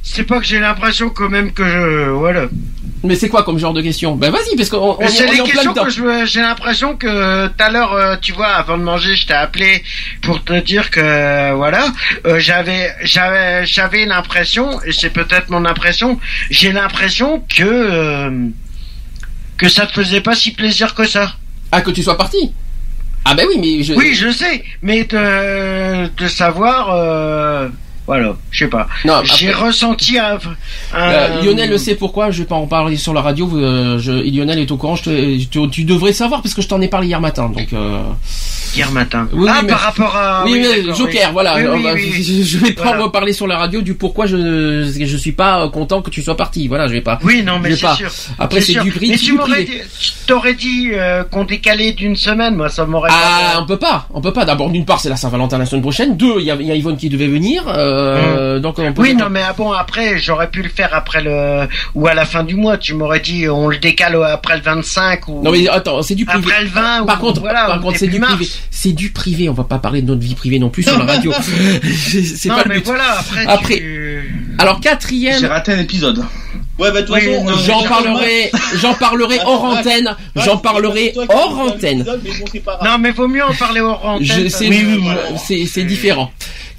C'est 0.03 0.25
pas 0.25 0.39
que 0.41 0.47
j'ai 0.47 0.59
l'impression 0.61 1.09
quand 1.11 1.29
même 1.31 1.53
que 1.53 1.65
je. 1.65 2.11
Voilà. 2.11 2.49
Mais 3.05 3.15
c'est 3.15 3.29
quoi 3.29 3.45
comme 3.45 3.59
genre 3.59 3.73
de 3.73 3.83
question? 3.83 4.17
Ben 4.17 4.31
vas-y, 4.31 4.57
parce 4.57 4.71
qu'on 4.71 4.97
on, 4.99 5.01
est 5.01 5.33
les 5.33 5.41
en 5.41 5.45
questions 5.45 5.73
que 5.73 6.27
j'ai 6.27 6.41
l'impression 6.41 6.97
que 6.97 7.47
tout 7.47 7.55
à 7.65 7.71
l'heure, 7.71 7.93
euh, 7.93 8.17
tu 8.21 8.33
vois, 8.33 8.49
avant 8.49 8.77
de 8.77 8.83
manger, 8.83 9.15
je 9.15 9.27
t'ai 9.27 9.35
appelé 9.35 9.85
pour 10.23 10.43
te 10.43 10.59
dire 10.61 10.91
que 10.91 11.55
voilà, 11.55 11.87
euh, 12.27 12.41
j'avais 12.41 12.93
j'avais 13.03 13.65
j'avais 13.67 14.05
l'impression, 14.05 14.83
et 14.83 14.93
c'est 14.93 15.11
peut-être 15.11 15.49
mon 15.51 15.65
impression, 15.65 16.19
j'ai 16.51 16.73
l'impression 16.73 17.41
que 17.49 17.63
euh, 17.65 18.49
que 19.57 19.69
ça 19.69 19.87
te 19.87 19.93
faisait 19.93 20.21
pas 20.21 20.35
si 20.35 20.51
plaisir 20.53 20.95
que 20.95 21.07
ça. 21.07 21.35
Ah 21.71 21.81
que 21.83 21.91
tu 21.93 22.03
sois 22.03 22.17
parti? 22.17 22.53
Ah 23.25 23.35
ben 23.35 23.47
oui, 23.49 23.59
mais 23.61 23.83
je 23.85 23.95
Oui, 23.95 24.15
je 24.15 24.31
sais, 24.31 24.65
mais 24.83 25.05
de 25.05 26.09
de 26.17 26.29
savoir. 26.29 26.91
euh, 26.91 27.69
voilà, 28.09 28.35
je 28.51 28.59
sais 28.65 28.69
pas. 28.71 28.89
J'ai 29.37 29.53
ressenti 29.53 30.19
un. 30.19 30.39
un- 30.95 30.99
Euh, 30.99 31.43
Lionel 31.43 31.71
le 31.71 31.79
sait 31.79 31.95
pourquoi, 31.95 32.31
je 32.33 32.41
vais 32.41 32.49
pas 32.49 32.57
en 32.57 32.67
parler 32.67 32.97
sur 32.97 33.13
la 33.15 33.21
radio, 33.21 33.49
euh, 33.55 33.99
je, 34.01 34.11
Lionel 34.13 34.59
est 34.59 34.71
au 34.73 34.77
courant, 34.77 34.97
je 34.97 35.05
te- 35.05 35.45
tu, 35.45 35.69
tu 35.71 35.85
devrais 35.85 36.13
savoir 36.13 36.43
parce 36.43 36.55
que 36.55 36.63
je 36.63 36.69
t'en 36.69 36.81
ai 36.81 36.89
parlé 36.89 37.07
hier 37.09 37.21
matin, 37.21 37.49
donc... 37.55 37.73
Euh... 37.73 38.01
Hier 38.77 38.91
matin. 38.93 39.27
Oui, 39.33 39.49
ah, 39.51 39.61
mais- 39.63 39.69
par 39.69 39.81
rapport 39.81 40.15
à. 40.15 40.45
oui, 40.45 40.63
Joker, 40.97 41.33
voilà, 41.33 41.57
je, 41.59 42.23
je 42.43 42.59
vais 42.59 42.73
pas 42.73 42.83
Voilà. 42.85 43.03
reparler 43.05 43.33
sur 43.33 43.47
la 43.47 43.57
radio 43.57 43.81
du 43.81 43.95
pourquoi 43.95 44.27
je 44.27 44.85
je 44.99 45.17
suis 45.17 45.33
pas 45.33 45.69
content 45.71 46.03
que 46.03 46.11
tu 46.11 46.23
sois 46.23 46.37
parti, 46.37 46.69
voilà, 46.69 46.87
je 46.87 46.93
vais 46.93 47.01
pas... 47.01 47.19
Oui, 47.25 47.43
non, 47.43 47.59
mais 47.59 47.75
c'est 47.77 47.95
sûr. 47.95 48.11
Après 48.39 48.61
c'est 48.61 48.75
du 48.81 48.91
prix, 48.93 49.11
Mais 49.11 49.17
tu 49.17 49.33
m'aurais 49.33 49.65
dit, 49.65 49.73
tu 49.99 50.11
t'aurais 50.27 50.55
dit 50.55 50.91
euh, 50.93 51.25
qu'on 51.25 51.45
décalait 51.45 51.93
d'une 51.93 52.17
semaine, 52.17 52.55
moi 52.57 52.69
ça 52.69 52.85
m'aurait 52.85 53.11
Ah, 53.13 53.53
pas. 53.55 53.61
on 53.63 53.67
peut 53.67 53.79
pas, 53.79 54.07
on 54.13 54.21
peut 54.21 54.33
pas. 54.33 54.45
D'abord, 54.45 54.71
d'une 54.71 54.85
part, 54.85 55.01
c'est 55.01 55.09
la 55.09 55.17
Saint-Valentin 55.17 55.59
la 55.59 55.67
semaine 55.67 55.83
prochaine. 55.83 56.17
Deux, 56.17 56.35
il 56.39 56.45
y 56.47 56.51
a, 56.51 56.55
il 56.57 56.67
y 56.67 56.71
a 56.71 56.75
Yvonne 56.75 56.97
qui 56.97 57.09
devait 57.09 57.27
venir, 57.29 57.65
euh, 57.69 57.98
donc 58.61 58.79
on 58.79 58.93
peut. 58.93 59.03
Oui, 59.03 59.15
non, 59.15 59.29
mais 59.31 59.43
ah 59.49 59.53
bon, 59.57 59.73
après, 59.73 60.19
j'aurais 60.19 60.51
pu 60.51 60.63
le 60.63 60.69
faire 60.69 60.91
après 60.95 61.23
le. 61.23 61.67
ou 61.95 62.07
à 62.07 62.15
la 62.15 62.25
fin 62.25 62.43
du 62.45 62.55
mois. 62.55 62.77
Tu 62.79 62.95
m'aurais 62.95 63.21
dit, 63.21 63.49
on 63.49 63.69
le 63.69 63.79
décale 63.79 64.17
après 64.25 64.57
le 64.57 64.63
25 64.63 65.29
ou. 65.29 65.43
Non 65.43 65.51
mais 65.53 65.69
attends, 65.69 66.03
c'est 66.03 66.15
du 66.15 66.25
privé. 66.27 66.45
Après 66.51 66.63
le 66.65 66.69
20 66.71 67.05
Par 67.07 67.17
ou- 67.23 67.27
contre, 67.27 67.41
voilà, 67.41 67.67
par 67.67 67.81
contre, 67.81 67.99
c'est 67.99 68.07
du 68.09 68.19
mars. 68.19 68.35
privé. 68.35 68.51
C'est 68.71 68.93
du 68.93 69.11
privé. 69.11 69.49
On 69.49 69.53
va 69.55 69.65
pas 69.65 69.79
parler 69.79 70.03
de 70.03 70.07
notre 70.07 70.21
vie 70.23 70.35
privée 70.35 70.59
non 70.59 70.71
plus 70.71 70.83
sur 70.83 70.99
la 70.99 71.05
radio. 71.13 71.33
c'est 71.83 72.49
pas 72.49 72.63
le 72.65 72.69
mais 72.69 72.75
but. 72.77 72.85
voilà, 72.87 73.19
après. 73.19 73.47
Après, 73.47 73.75
tu- 73.77 74.55
alors 74.59 74.81
quatrième. 74.81 75.39
J'ai 75.41 75.47
raté 75.47 75.73
un 75.73 75.79
épisode. 75.81 76.25
Ouais, 76.79 76.93
bah, 76.93 77.03
de 77.03 77.07
toute 77.07 77.17
Oui, 77.17 77.23
façon, 77.23 77.49
euh, 77.49 77.53
J'en 77.67 77.83
parlerai, 77.83 78.51
j'en 78.77 78.95
parlerai 78.95 79.39
hors 79.45 79.65
antenne. 79.65 80.15
J'en 80.37 80.59
parlerai 80.59 81.13
hors 81.29 81.59
antenne. 81.59 82.05
Non, 82.85 82.99
mais 83.01 83.11
vaut 83.11 83.27
mieux 83.27 83.43
en 83.45 83.53
parler 83.53 83.81
hors 83.81 84.05
antenne. 84.05 84.49
C'est 84.49 84.69
oui, 84.69 85.01
voilà. 85.03 85.21
c'est 85.67 85.83
différent. 85.85 86.31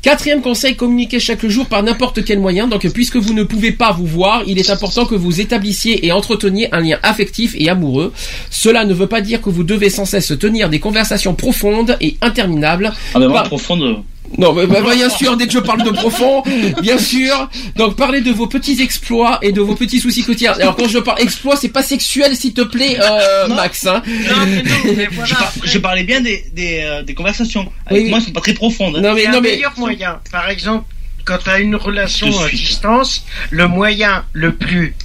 Quatrième 0.01 0.41
conseil, 0.41 0.75
communiquez 0.77 1.19
chaque 1.19 1.45
jour 1.45 1.65
par 1.65 1.83
n'importe 1.83 2.23
quel 2.23 2.39
moyen. 2.39 2.67
Donc, 2.67 2.87
puisque 2.93 3.17
vous 3.17 3.33
ne 3.33 3.43
pouvez 3.43 3.73
pas 3.73 3.91
vous 3.91 4.05
voir, 4.05 4.43
il 4.47 4.57
est 4.57 4.69
important 4.69 5.05
que 5.05 5.15
vous 5.15 5.41
établissiez 5.41 6.05
et 6.05 6.11
entreteniez 6.13 6.69
un 6.73 6.79
lien 6.79 6.97
affectif 7.03 7.53
et 7.57 7.67
amoureux. 7.69 8.13
Cela 8.49 8.85
ne 8.85 8.93
veut 8.93 9.07
pas 9.07 9.19
dire 9.19 9.41
que 9.41 9.49
vous 9.49 9.63
devez 9.63 9.89
sans 9.89 10.05
cesse 10.05 10.31
tenir 10.39 10.69
des 10.69 10.79
conversations 10.79 11.35
profondes 11.35 11.97
et 11.99 12.15
interminables. 12.21 12.93
Ah, 13.13 13.19
ben 13.19 13.27
moi, 13.27 13.41
Pas- 13.43 13.49
profonde. 13.49 14.03
Non, 14.38 14.53
mais, 14.53 14.67
bah, 14.67 14.82
bien 14.82 15.09
sûr, 15.09 15.35
dès 15.38 15.48
que 15.48 15.53
je 15.53 15.59
parle 15.59 15.83
de 15.83 15.90
profond, 15.90 16.43
bien 16.82 16.98
sûr. 16.98 17.49
Donc, 17.75 17.95
parlez 17.95 18.22
de 18.22 18.32
vos 18.32 18.48
petits 18.48 18.82
exploits 18.82 19.40
et 19.41 19.51
de 19.51 19.59
vos 19.59 19.75
petits 19.75 19.99
soucis 19.99 20.24
quotidiens. 20.24 20.53
Alors, 20.53 20.75
quand 20.75 20.88
je 20.88 20.99
parle 20.99 21.19
exploits, 21.22 21.56
c'est 21.58 21.69
pas 21.69 21.82
sexuel, 21.83 22.35
s'il 22.35 22.53
te 22.53 22.61
plaît, 22.61 22.98
euh, 23.01 23.48
Max. 23.48 23.85
Hein. 23.88 24.01
Non, 24.06 24.45
mais 24.45 24.61
non, 24.64 24.93
mais 24.95 25.06
Je, 25.11 25.16
voilà. 25.16 25.35
par- 25.35 25.53
je 25.64 25.77
parlais 25.80 26.03
bien 26.03 26.22
des, 26.22 26.45
des, 26.53 26.80
euh, 26.83 27.01
des 27.03 27.16
conversations. 27.16 27.72
Avec 27.88 28.03
Oui. 28.03 28.09
moi, 28.09 28.19
elles 28.19 28.25
sont 28.25 28.32
pas 28.32 28.41
très 28.41 28.53
profondes. 28.53 28.98
hein. 28.98 29.01
Non, 29.01 29.14
mais, 29.16 29.25
non, 29.25 29.41
mais, 29.41 29.51
meilleur 29.53 29.74
moyen. 29.77 30.19
Par 30.32 30.49
exemple, 30.49 30.85
quand 31.25 31.40
tu 31.43 31.49
as 31.49 31.59
une 31.59 31.75
relation 31.75 32.27
à 32.41 32.49
distance, 32.49 33.25
le 33.49 33.67
moyen 33.67 34.24
le 34.33 34.56
plus 34.56 34.95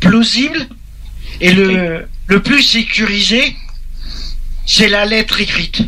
plausible 0.00 0.68
et 1.40 1.52
le, 1.52 2.06
le 2.28 2.42
plus 2.42 2.62
sécurisé, 2.62 3.56
c'est 4.64 4.88
la 4.88 5.04
lettre 5.06 5.40
écrite. 5.40 5.82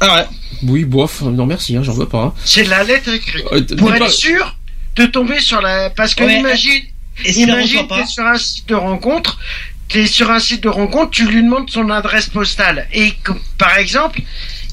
Ah 0.00 0.16
ouais. 0.16 0.24
Oui, 0.64 0.84
bof, 0.84 1.22
non, 1.22 1.46
merci, 1.46 1.76
hein, 1.76 1.82
j'en 1.82 1.92
veux 1.94 2.08
pas. 2.08 2.22
hein. 2.22 2.34
C'est 2.44 2.64
la 2.64 2.84
lettre 2.84 3.08
écrite. 3.12 3.44
Euh, 3.52 3.76
Pour 3.76 3.92
être 3.94 4.04
pas- 4.06 4.10
sûr 4.10 4.56
de 4.96 5.06
tomber 5.06 5.40
sur 5.40 5.60
la... 5.60 5.90
Parce 5.90 6.14
que 6.14 6.24
Ouais. 6.24 6.38
imagine, 6.40 6.82
Et 7.24 7.32
si 7.32 7.42
imagine 7.42 7.86
t'es 7.88 8.06
sur 8.06 8.26
un 8.26 8.36
site 8.38 8.68
de 8.68 8.74
rencontre, 8.74 9.38
t'es 9.88 10.06
sur 10.06 10.30
un 10.30 10.38
site 10.38 10.62
de 10.62 10.68
rencontre, 10.68 11.10
tu 11.10 11.26
lui 11.26 11.42
demandes 11.42 11.70
son 11.70 11.90
adresse 11.90 12.28
postale. 12.28 12.88
Et 12.92 13.12
que, 13.22 13.32
par 13.58 13.76
exemple, 13.78 14.20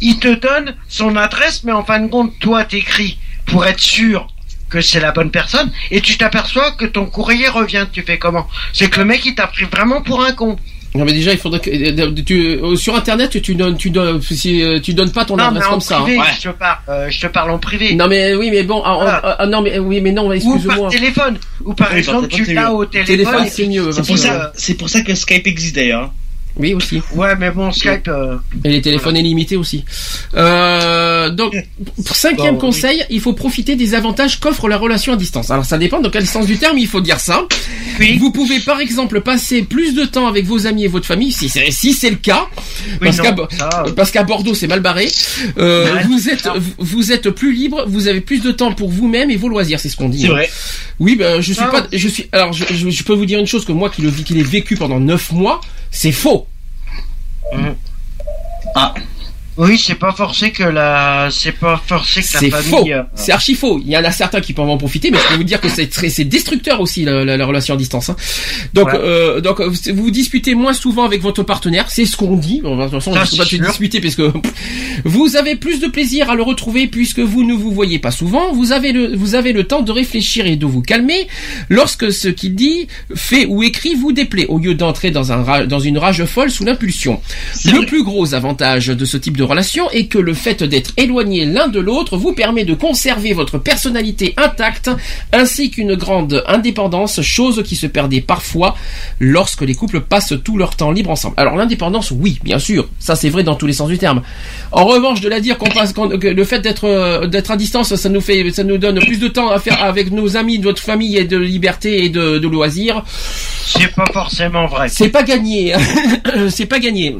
il 0.01 0.17
te 0.19 0.27
donne 0.33 0.75
son 0.87 1.15
adresse, 1.15 1.63
mais 1.63 1.71
en 1.71 1.83
fin 1.83 1.99
de 1.99 2.07
compte, 2.07 2.37
toi 2.39 2.63
t'écris 2.65 3.17
pour 3.45 3.65
être 3.65 3.79
sûr 3.79 4.27
que 4.69 4.81
c'est 4.81 4.99
la 4.99 5.11
bonne 5.11 5.31
personne, 5.31 5.71
et 5.89 5.99
tu 5.99 6.15
t'aperçois 6.17 6.71
que 6.73 6.85
ton 6.85 7.07
courrier 7.07 7.47
revient. 7.47 7.87
Tu 7.91 8.03
fais 8.03 8.19
comment? 8.19 8.47
C'est 8.71 8.87
que 8.89 8.99
le 8.99 9.05
mec 9.05 9.25
il 9.25 9.33
t'a 9.33 9.47
pris 9.47 9.65
vraiment 9.65 10.01
pour 10.01 10.23
un 10.23 10.31
con. 10.33 10.59
Non 10.95 11.05
mais 11.05 11.13
déjà 11.13 11.31
il 11.31 11.37
faudrait 11.37 11.59
que 11.59 11.69
euh, 11.69 12.11
tu, 12.25 12.59
euh, 12.63 12.75
sur 12.75 12.95
internet 12.95 13.39
tu 13.41 13.53
donnes 13.53 13.77
tu 13.77 13.91
donnes 13.91 14.19
si, 14.23 14.63
euh, 14.63 14.79
tu 14.79 14.95
donnes 14.95 15.11
pas 15.11 15.23
ton 15.23 15.37
non, 15.37 15.43
mais 15.51 15.57
adresse 15.57 15.67
en 15.67 15.71
comme 15.71 15.81
ça. 15.81 15.99
privé, 15.99 16.17
hein. 16.17 16.23
Ouais. 16.23 16.29
je 16.41 16.49
te 16.49 16.53
parle. 16.55 16.77
euh, 16.89 17.07
je 17.11 17.21
te 17.21 17.27
parle 17.27 17.51
en 17.51 17.59
privé. 17.59 17.93
Non 17.93 18.07
mais 18.07 18.33
oui 18.33 18.49
mais 18.51 18.63
bon 18.63 18.81
ah, 18.83 19.21
ah, 19.23 19.35
ah, 19.39 19.45
non 19.45 19.61
mais 19.61 19.77
oui 19.77 20.01
mais 20.01 20.11
non 20.11 20.23
ou 20.23 20.27
par 20.29 20.35
excuse-moi. 20.35 20.89
téléphone. 20.89 21.37
Ou 21.63 21.73
par 21.75 21.89
Oui, 21.91 21.99
exemple, 21.99 22.27
tu 22.29 22.53
l'as 22.53 22.73
au 22.73 22.85
téléphone. 22.85 23.15
Téléphone 23.17 23.45
c'est 23.49 23.67
mieux. 23.67 23.91
C'est 23.91 24.07
pour 24.07 24.17
ça, 24.17 24.51
c'est 24.55 24.73
pour 24.73 24.89
ça 24.89 25.01
que 25.01 25.13
Skype 25.13 25.45
existe 25.45 25.75
d'ailleurs. 25.75 26.11
Hein. 26.59 26.61
Oui 26.61 26.73
aussi. 26.73 27.01
Ouais, 27.15 27.35
mais 27.37 27.51
bon, 27.51 27.71
Skype. 27.71 28.07
euh, 28.07 28.37
Et 28.63 28.69
les 28.69 28.81
téléphones 28.81 29.17
illimités 29.17 29.55
aussi. 29.55 29.85
Euh, 30.35 31.29
donc 31.29 31.53
cinquième 32.05 32.55
Bon, 32.55 32.59
conseil, 32.61 33.03
il 33.09 33.19
faut 33.21 33.33
profiter 33.33 33.75
des 33.75 33.93
avantages 33.95 34.39
qu'offre 34.39 34.67
la 34.67 34.77
relation 34.77 35.13
à 35.13 35.15
distance. 35.15 35.49
Alors 35.51 35.65
ça 35.65 35.77
dépend 35.77 35.99
dans 35.99 36.09
quel 36.09 36.27
sens 36.27 36.45
du 36.45 36.57
terme 36.57 36.77
il 36.77 36.87
faut 36.87 37.01
dire 37.01 37.19
ça. 37.19 37.45
Oui. 37.99 38.17
Vous 38.17 38.31
pouvez 38.31 38.59
par 38.59 38.79
exemple 38.79 39.21
passer 39.21 39.61
plus 39.63 39.93
de 39.93 40.05
temps 40.05 40.27
avec 40.27 40.45
vos 40.45 40.67
amis 40.67 40.85
et 40.85 40.87
votre 40.87 41.05
famille 41.05 41.31
si 41.31 41.49
c'est 41.49 41.71
si 41.71 41.93
c'est 41.93 42.09
le 42.09 42.15
cas. 42.15 42.47
Oui, 43.01 43.07
parce 43.07 43.19
qu'à 43.21 43.35
euh. 43.87 44.05
qu'à 44.13 44.23
Bordeaux 44.23 44.53
c'est 44.53 44.67
mal 44.67 44.79
barré. 44.81 45.07
Euh, 45.57 45.79
Ouais, 45.93 46.03
vous 46.03 46.29
êtes 46.29 46.47
vous- 46.77 47.11
êtes 47.11 47.29
plus 47.29 47.53
libre, 47.53 47.85
vous 47.87 48.07
avez 48.07 48.21
plus 48.21 48.41
de 48.41 48.51
temps 48.51 48.73
pour 48.73 48.89
vous-même 48.89 49.31
et 49.31 49.37
vos 49.37 49.47
loisirs, 49.49 49.79
c'est 49.79 49.89
ce 49.89 49.95
qu'on 49.97 50.09
dit. 50.09 50.21
C'est 50.21 50.27
hein. 50.27 50.31
vrai. 50.31 50.49
Oui, 50.99 51.15
ben 51.15 51.41
je 51.41 51.53
suis 51.53 51.63
pas, 51.65 51.87
je 51.91 52.07
suis. 52.07 52.27
Alors 52.31 52.53
je, 52.53 52.65
je, 52.73 52.89
je 52.89 53.03
peux 53.03 53.13
vous 53.13 53.25
dire 53.25 53.39
une 53.39 53.47
chose 53.47 53.65
que 53.65 53.71
moi 53.71 53.89
qui 53.89 54.01
le 54.01 54.11
qui 54.11 54.33
l'ai 54.33 54.43
vécu 54.43 54.75
pendant 54.75 54.99
neuf 54.99 55.31
mois, 55.31 55.61
c'est 55.91 56.11
faux. 56.11 56.47
Ah. 57.51 58.93
Oui, 59.59 59.77
c'est 59.77 59.95
pas 59.95 60.13
forcé 60.13 60.51
que 60.51 60.63
la, 60.63 61.27
c'est 61.31 61.51
pas 61.51 61.81
forcé 61.85 62.21
que 62.21 62.27
C'est 62.27 62.49
la 62.49 62.57
faux. 62.61 62.77
famille. 62.77 62.93
euh, 62.93 63.03
C'est 63.13 63.33
archi 63.33 63.55
faux. 63.55 63.79
Il 63.85 63.91
y 63.91 63.97
en 63.97 64.03
a 64.05 64.11
certains 64.11 64.39
qui 64.39 64.53
peuvent 64.53 64.69
en 64.69 64.77
profiter, 64.77 65.11
mais 65.11 65.17
je 65.17 65.27
peux 65.27 65.35
vous 65.35 65.43
dire 65.43 65.59
que 65.59 65.67
c'est 65.69 65.87
très, 65.87 66.09
c'est 66.09 66.23
destructeur 66.23 66.79
aussi 66.79 67.03
la, 67.03 67.25
la- 67.25 67.35
la 67.35 67.45
relation 67.45 67.73
à 67.73 67.77
distance. 67.77 68.09
hein. 68.09 68.15
Donc, 68.73 68.87
Ouais. 68.87 68.99
euh, 68.99 69.41
donc 69.41 69.59
vous 69.61 69.75
vous 69.93 70.11
disputez 70.11 70.55
moins 70.55 70.71
souvent 70.73 71.03
avec 71.03 71.21
votre 71.21 71.43
partenaire, 71.43 71.85
c'est 71.89 72.05
ce 72.05 72.15
qu'on 72.15 72.37
dit. 72.37 72.61
De 72.61 72.69
toute 72.69 72.89
façon, 72.91 73.11
je 73.13 73.19
ne 73.19 73.37
pas 73.37 73.45
c'est 73.45 73.57
te 73.57 73.65
disputer 73.65 73.99
parce 73.99 74.15
que 74.15 74.31
vous 75.03 75.35
avez 75.35 75.55
plus 75.57 75.79
de 75.81 75.87
plaisir 75.87 76.29
à 76.29 76.35
le 76.35 76.43
retrouver 76.43 76.87
puisque 76.87 77.19
vous 77.19 77.43
ne 77.43 77.53
vous 77.53 77.71
voyez 77.71 77.99
pas 77.99 78.11
souvent. 78.11 78.53
Vous 78.53 78.71
avez 78.71 78.93
le, 78.93 79.15
vous 79.15 79.35
avez 79.35 79.51
le 79.51 79.65
temps 79.65 79.81
de 79.81 79.91
réfléchir 79.91 80.45
et 80.45 80.55
de 80.55 80.65
vous 80.65 80.81
calmer 80.81 81.27
lorsque 81.67 82.11
ce 82.13 82.29
qu'il 82.29 82.55
dit, 82.55 82.87
fait 83.13 83.45
ou 83.45 83.61
écrit 83.63 83.93
vous 83.95 84.13
déplaît, 84.13 84.45
au 84.47 84.57
lieu 84.59 84.73
d'entrer 84.73 85.11
dans 85.11 85.31
un 85.33 85.65
dans 85.65 85.79
une 85.79 85.97
rage 85.97 86.23
folle 86.25 86.49
sous 86.49 86.63
l'impulsion. 86.63 87.19
Le 87.65 87.85
plus 87.85 88.03
gros 88.03 88.33
avantage 88.33 88.87
de 88.87 89.05
ce 89.05 89.17
type 89.17 89.35
de 89.35 89.43
relation 89.49 89.89
est 89.91 90.05
que 90.05 90.17
le 90.17 90.33
fait 90.33 90.63
d'être 90.63 90.91
éloigné 90.97 91.45
l'un 91.45 91.67
de 91.67 91.79
l'autre 91.79 92.17
vous 92.17 92.33
permet 92.33 92.65
de 92.65 92.73
conserver 92.73 93.33
votre 93.33 93.57
personnalité 93.57 94.33
intacte 94.37 94.89
ainsi 95.33 95.71
qu'une 95.71 95.95
grande 95.95 96.43
indépendance, 96.47 97.21
chose 97.21 97.63
qui 97.65 97.75
se 97.75 97.87
perdait 97.87 98.21
parfois 98.21 98.75
lorsque 99.19 99.61
les 99.61 99.75
couples 99.75 100.01
passent 100.01 100.33
tout 100.43 100.57
leur 100.57 100.75
temps 100.75 100.91
libre 100.91 101.09
ensemble. 101.09 101.35
Alors 101.37 101.55
l'indépendance, 101.55 102.11
oui, 102.11 102.39
bien 102.43 102.59
sûr, 102.59 102.87
ça 102.99 103.15
c'est 103.15 103.29
vrai 103.29 103.43
dans 103.43 103.55
tous 103.55 103.67
les 103.67 103.73
sens 103.73 103.89
du 103.89 103.97
terme. 103.97 104.21
En 104.71 104.85
revanche, 104.85 105.21
de 105.21 105.29
la 105.29 105.39
dire 105.39 105.57
qu'on 105.57 105.69
passe, 105.69 105.93
que 105.93 106.27
le 106.27 106.43
fait 106.43 106.59
d'être 106.59 106.85
euh, 106.85 107.27
d'être 107.27 107.51
à 107.51 107.57
distance, 107.57 107.95
ça 107.95 108.09
nous 108.09 108.21
fait, 108.21 108.51
ça 108.51 108.63
nous 108.63 108.77
donne 108.77 108.99
plus 108.99 109.19
de 109.19 109.27
temps 109.27 109.49
à 109.49 109.59
faire 109.59 109.83
avec 109.83 110.11
nos 110.11 110.37
amis, 110.37 110.59
notre 110.59 110.81
famille 110.81 111.17
et 111.17 111.25
de 111.25 111.37
liberté 111.37 112.05
et 112.05 112.09
de, 112.09 112.37
de 112.37 112.47
loisirs. 112.47 113.03
C'est 113.65 113.93
pas 113.93 114.07
forcément 114.13 114.67
vrai. 114.67 114.89
C'est 114.89 115.09
pas 115.09 115.23
gagné. 115.23 115.73
c'est 116.49 116.65
pas 116.65 116.79
gagné. 116.79 117.15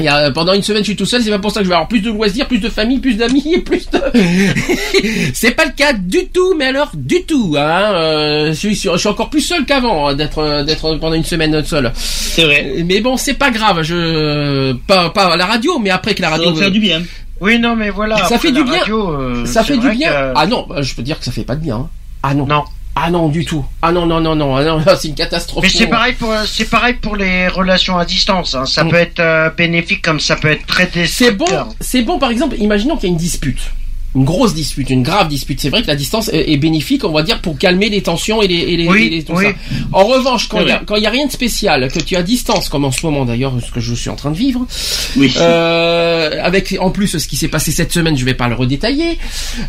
Il 0.00 0.04
y 0.06 0.08
a, 0.08 0.30
pendant 0.32 0.52
une 0.54 0.62
semaine, 0.62 0.82
je 0.82 0.88
suis 0.88 0.96
tout 0.96 1.06
seul. 1.06 1.22
C'est 1.22 1.30
pas 1.30 1.38
pour 1.38 1.52
ça 1.52 1.60
que 1.60 1.64
je 1.64 1.68
vais 1.68 1.74
avoir 1.74 1.88
plus 1.88 2.00
de 2.00 2.10
loisirs, 2.10 2.48
plus 2.48 2.58
de 2.58 2.68
famille, 2.68 2.98
plus 2.98 3.14
d'amis 3.14 3.44
et 3.54 3.60
plus 3.60 3.88
de. 3.90 4.00
c'est 5.34 5.52
pas 5.52 5.64
le 5.66 5.70
cas 5.72 5.92
du 5.92 6.26
tout, 6.28 6.54
mais 6.58 6.66
alors 6.66 6.90
du 6.94 7.22
tout. 7.22 7.54
Hein. 7.56 7.92
Euh, 7.94 8.48
je, 8.48 8.54
suis, 8.54 8.74
je 8.74 8.96
suis 8.96 9.08
encore 9.08 9.30
plus 9.30 9.40
seul 9.40 9.64
qu'avant 9.64 10.08
hein, 10.08 10.14
d'être 10.14 10.38
euh, 10.38 10.64
d'être 10.64 10.96
pendant 10.96 11.14
une 11.14 11.24
semaine 11.24 11.64
seul. 11.64 11.92
C'est 11.94 12.44
vrai. 12.44 12.82
Mais 12.84 13.00
bon, 13.00 13.16
c'est 13.16 13.34
pas 13.34 13.50
grave. 13.50 13.82
Je 13.82 14.72
pas 14.86 15.10
pas 15.10 15.32
à 15.34 15.36
la 15.36 15.46
radio, 15.46 15.78
mais 15.78 15.90
après 15.90 16.14
que 16.14 16.22
la 16.22 16.28
Ça 16.28 16.34
radio. 16.36 16.52
va 16.52 16.60
faire 16.60 16.70
du 16.72 16.80
bien. 16.80 17.02
Oui, 17.40 17.58
non, 17.58 17.76
mais 17.76 17.90
voilà. 17.90 18.16
Ça 18.16 18.24
après 18.36 18.38
fait 18.38 18.52
du 18.52 18.64
bien. 18.64 18.78
radio, 18.80 19.10
euh, 19.10 19.46
ça 19.46 19.62
fait 19.64 19.76
du 19.76 19.90
bien. 19.90 20.08
que- 20.08 20.32
Ah 20.34 20.46
non, 20.46 20.66
bah, 20.68 20.82
je 20.82 20.94
peux 20.94 21.02
dire 21.02 21.18
que 21.18 21.24
ça 21.24 21.32
fait 21.32 21.44
pas 21.44 21.56
de 21.56 21.60
bien. 21.62 21.76
hein. 21.76 21.88
Ah 22.22 22.34
non. 22.34 22.46
Non. 22.46 22.64
Ah 22.96 23.10
non, 23.10 23.28
du 23.28 23.44
tout. 23.44 23.64
Ah 23.82 23.90
non, 23.90 24.06
non, 24.06 24.20
non, 24.20 24.36
non. 24.36 24.54
Ah 24.56 24.62
non, 24.64 24.80
c'est 25.00 25.08
une 25.08 25.14
catastrophe. 25.14 25.64
Mais 25.64 25.68
c'est 25.70 25.88
pareil 25.88 26.14
pour 26.14 26.32
c'est 26.46 26.70
pareil 26.70 26.94
pour 26.94 27.16
les 27.16 27.48
relations 27.48 27.98
à 27.98 28.04
distance. 28.04 28.54
hein. 28.54 28.66
Ça 28.66 28.84
Mm. 28.84 28.88
peut 28.90 28.96
être 28.96 29.20
euh, 29.20 29.50
bénéfique 29.50 30.00
comme 30.02 30.20
ça 30.20 30.36
peut 30.36 30.48
être 30.48 30.64
très 30.66 30.88
C'est 31.06 31.32
bon, 31.32 31.46
c'est 31.80 32.02
bon 32.02 32.18
par 32.18 32.30
exemple, 32.30 32.56
imaginons 32.58 32.96
qu'il 32.96 33.08
y 33.08 33.12
a 33.12 33.14
une 33.14 33.18
dispute. 33.18 33.60
Une 34.14 34.24
grosse 34.24 34.54
dispute, 34.54 34.90
une 34.90 35.02
grave 35.02 35.28
dispute. 35.28 35.60
C'est 35.60 35.70
vrai 35.70 35.82
que 35.82 35.88
la 35.88 35.96
distance 35.96 36.28
est, 36.32 36.52
est 36.52 36.56
bénéfique, 36.56 37.04
on 37.04 37.10
va 37.12 37.22
dire, 37.22 37.40
pour 37.40 37.58
calmer 37.58 37.88
les 37.88 38.00
tensions 38.02 38.42
et 38.42 38.46
les, 38.48 38.54
et 38.58 38.76
les, 38.76 38.88
Oui, 38.88 39.06
et 39.06 39.10
les- 39.10 39.24
tout 39.24 39.32
oui. 39.34 39.46
ça. 39.46 39.52
En 39.92 40.04
revanche, 40.04 40.48
quand 40.48 40.60
il 40.60 40.68
y 40.68 40.70
a, 40.70 40.76
vrai. 40.76 40.84
quand 40.86 40.96
il 40.96 41.02
y 41.02 41.06
a 41.06 41.10
rien 41.10 41.26
de 41.26 41.32
spécial, 41.32 41.90
que 41.92 41.98
tu 41.98 42.14
as 42.14 42.22
distance, 42.22 42.68
comme 42.68 42.84
en 42.84 42.92
ce 42.92 43.04
moment 43.04 43.24
d'ailleurs, 43.24 43.52
ce 43.64 43.72
que 43.72 43.80
je 43.80 43.92
suis 43.94 44.10
en 44.10 44.16
train 44.16 44.30
de 44.30 44.36
vivre, 44.36 44.66
Oui. 45.16 45.32
euh, 45.36 46.30
avec 46.42 46.76
en 46.80 46.90
plus 46.90 47.18
ce 47.18 47.26
qui 47.26 47.36
s'est 47.36 47.48
passé 47.48 47.72
cette 47.72 47.92
semaine, 47.92 48.16
je 48.16 48.24
vais 48.24 48.34
pas 48.34 48.48
le 48.48 48.54
redétailler, 48.54 49.18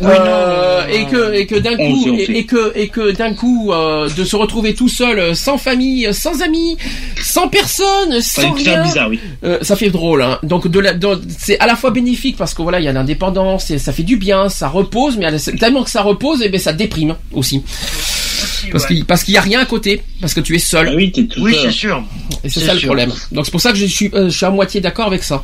Oui, 0.00 0.06
euh, 0.10 0.18
non, 0.18 0.92
non, 0.92 0.94
et 0.94 1.10
que 1.10 1.34
et 1.34 1.46
que 1.46 1.56
d'un 1.56 1.76
coup 1.76 2.04
sait, 2.04 2.32
et, 2.32 2.44
que 2.46 2.72
et 2.76 2.88
que 2.88 3.10
d'un 3.12 3.34
coup 3.34 3.72
euh, 3.72 4.08
de 4.16 4.24
se 4.24 4.36
retrouver 4.36 4.74
tout 4.74 4.88
seul, 4.88 5.34
sans 5.34 5.58
famille, 5.58 6.08
sans 6.12 6.40
amis, 6.42 6.76
sans 7.20 7.48
personne, 7.48 8.20
Ça 8.20 8.42
sans 8.42 8.52
rien. 8.52 8.82
bizarre, 8.84 9.08
oui. 9.10 9.18
Euh, 9.44 9.58
ça 9.62 9.74
fait 9.76 9.90
drôle, 9.90 10.22
hein. 10.22 10.38
Donc 10.42 10.68
de 10.68 10.78
la, 10.80 10.92
de- 10.94 11.20
c'est 11.38 11.58
à 11.58 11.66
la 11.66 11.74
fois 11.76 11.90
bénéfique 11.90 12.36
parce 12.36 12.54
que 12.54 12.62
voilà, 12.62 12.78
il 12.80 12.84
y 12.84 12.88
a 12.88 12.92
l'indépendance, 12.92 13.70
et 13.70 13.78
ça 13.78 13.92
fait 13.92 14.02
du 14.02 14.16
bien, 14.16 14.35
ça 14.48 14.68
repose, 14.68 15.16
mais 15.18 15.26
tellement 15.58 15.82
que 15.84 15.90
ça 15.90 16.02
repose, 16.02 16.42
et 16.42 16.48
ben 16.48 16.60
ça 16.60 16.72
déprime 16.72 17.16
aussi, 17.32 17.62
Aussi, 17.66 18.68
parce 18.70 18.84
ouais. 18.84 18.94
qu'il 18.96 19.04
parce 19.04 19.24
qu'il 19.24 19.34
y 19.34 19.36
a 19.36 19.40
rien 19.40 19.60
à 19.60 19.66
côté, 19.66 20.02
parce 20.20 20.34
que 20.34 20.40
tu 20.40 20.54
es 20.54 20.58
seul, 20.58 20.88
Ah 20.90 20.94
oui, 20.96 21.12
t'es 21.12 21.24
tout 21.24 21.40
Oui, 21.42 21.52
seul. 21.54 21.62
c'est 21.64 21.70
sûr. 21.78 22.02
et 22.44 22.48
c'est 22.48 22.60
ça 22.60 22.74
le 22.74 22.80
problème. 22.80 23.12
Donc 23.32 23.44
c'est 23.46 23.50
pour 23.50 23.60
ça 23.60 23.72
que 23.72 23.78
je 23.78 23.86
suis, 23.86 24.10
euh, 24.14 24.28
je 24.30 24.36
suis 24.36 24.46
à 24.46 24.50
moitié 24.50 24.80
d'accord 24.80 25.06
avec 25.06 25.22
ça. 25.24 25.42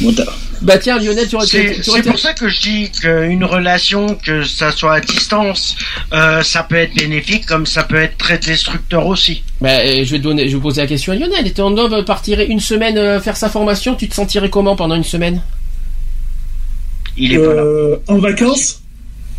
Bon, 0.00 0.14
Bah 0.62 0.78
tiens, 0.78 0.98
Lionel, 0.98 1.28
tu 1.28 1.36
aurais, 1.36 1.46
C'est 1.46 2.02
pour 2.04 2.18
ça 2.18 2.32
que 2.34 2.48
je 2.48 2.60
dis 2.60 2.90
qu'une 2.90 3.44
relation, 3.44 4.14
que 4.24 4.44
ça 4.44 4.70
soit 4.72 4.94
à 4.94 5.00
distance, 5.00 5.76
euh, 6.12 6.42
ça 6.42 6.62
peut 6.62 6.76
être 6.76 6.94
bénéfique 6.94 7.46
comme 7.46 7.66
ça 7.66 7.82
peut 7.84 7.96
être 8.00 8.16
très 8.18 8.38
destructeur 8.38 9.06
aussi. 9.06 9.42
Bah, 9.60 9.84
je 9.84 10.08
vais 10.10 10.18
te 10.18 10.22
donner, 10.22 10.48
je 10.48 10.56
vais 10.56 10.62
poser 10.62 10.80
la 10.82 10.86
question 10.86 11.12
à 11.12 11.16
Lionel. 11.16 11.46
Et 11.46 11.50
ton 11.52 11.76
homme 11.76 12.04
partirait 12.04 12.46
une 12.46 12.60
semaine 12.60 12.96
euh, 12.98 13.20
faire 13.20 13.36
sa 13.36 13.48
formation, 13.48 13.94
tu 13.96 14.08
te 14.08 14.14
sentirais 14.14 14.50
comment 14.50 14.76
pendant 14.76 14.94
une 14.94 15.04
semaine? 15.04 15.42
Il 17.18 17.32
est 17.32 17.38
pas 17.38 17.54
là. 17.54 17.62
Euh, 17.62 17.96
en 18.08 18.18
vacances 18.18 18.82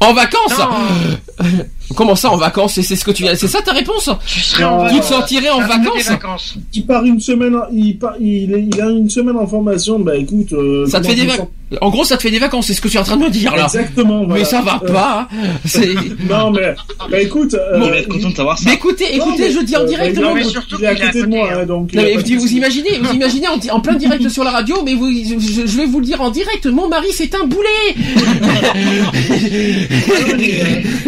En 0.01 0.13
vacances 0.13 0.57
Non, 0.59 1.45
Comment 1.95 2.15
ça 2.15 2.29
en 2.29 2.37
vacances 2.37 2.73
C'est 2.73 2.83
c'est 2.83 2.95
ce 2.95 3.03
que 3.03 3.11
tu, 3.11 3.25
c'est 3.35 3.47
ça 3.47 3.61
ta 3.61 3.73
réponse 3.73 4.09
tu 4.27 4.39
serais 4.41 4.63
en. 4.63 4.87
Tu 4.89 4.99
te 4.99 5.05
sentirais 5.05 5.49
en 5.49 5.59
vacances 5.61 6.07
vacances. 6.07 6.55
Il 6.73 6.85
part 6.85 7.03
une 7.03 7.19
semaine, 7.19 7.55
en- 7.55 7.67
il, 7.73 7.97
part, 7.97 8.13
il, 8.19 8.53
est- 8.53 8.67
il 8.71 8.79
a 8.81 8.89
une 8.89 9.09
semaine 9.09 9.35
en 9.35 9.47
formation. 9.47 9.97
Bah 9.99 10.15
écoute, 10.15 10.53
euh, 10.53 10.85
Ça 10.87 10.99
te 11.01 11.07
fait 11.07 11.15
des 11.15 11.25
vacances. 11.25 11.47
En 11.81 11.89
gros, 11.91 12.03
ça 12.03 12.17
te 12.17 12.23
fait 12.23 12.31
des 12.31 12.39
vacances, 12.39 12.65
c'est 12.67 12.73
ce 12.73 12.81
que 12.81 12.87
tu 12.87 12.97
es 12.97 12.99
en 12.99 13.03
train 13.03 13.17
de 13.17 13.23
me 13.23 13.29
dire 13.29 13.55
là. 13.55 13.65
Exactement. 13.65 14.25
Mais 14.25 14.43
ça 14.43 14.61
va 14.61 14.79
Euh, 14.83 14.91
pas. 14.91 15.27
hein. 15.31 15.37
C'est- 15.65 15.93
Non 16.29 16.49
mais, 16.51 16.73
bah 17.11 17.21
écoute. 17.21 17.53
euh, 17.53 17.79
Il 17.83 17.89
va 17.91 17.97
être 17.97 18.07
content 18.09 18.29
de 18.31 18.35
savoir 18.35 18.57
ça. 18.57 18.65
Mais 18.67 18.75
écoutez, 18.75 19.05
non, 19.17 19.25
écoutez, 19.27 19.43
mais, 19.43 19.51
je 19.51 19.59
dis 19.59 19.75
en 19.77 19.81
euh, 19.81 19.85
direct. 19.85 20.15
bah, 20.15 20.21
non, 20.21 20.33
mais 20.33 20.43
surtout 20.43 20.77
il 20.79 20.83
est 20.83 20.87
à 20.87 20.95
qu'il 20.95 21.03
est 21.03 21.07
à 21.07 21.11
côté 21.11 21.21
de 21.25 21.27
moi, 21.29 21.47
côté, 21.47 21.59
hein. 21.61 21.65
donc. 21.65 21.93
Non, 21.93 22.01
mais 22.01 22.15
de 22.15 22.35
vous 22.39 22.51
imaginez, 22.53 22.97
vous 23.01 23.13
imaginez 23.13 23.47
en, 23.71 23.79
plein 23.81 23.93
direct 23.95 24.27
sur 24.29 24.43
la 24.43 24.51
radio, 24.51 24.77
mais 24.83 24.95
vous, 24.95 25.09
je, 25.11 25.77
vais 25.77 25.85
vous 25.85 25.99
le 25.99 26.05
dire 26.05 26.21
en 26.21 26.31
direct. 26.31 26.65
Mon 26.65 26.87
mari, 26.89 27.07
c'est 27.13 27.33
un 27.35 27.45
boulet. 27.45 27.95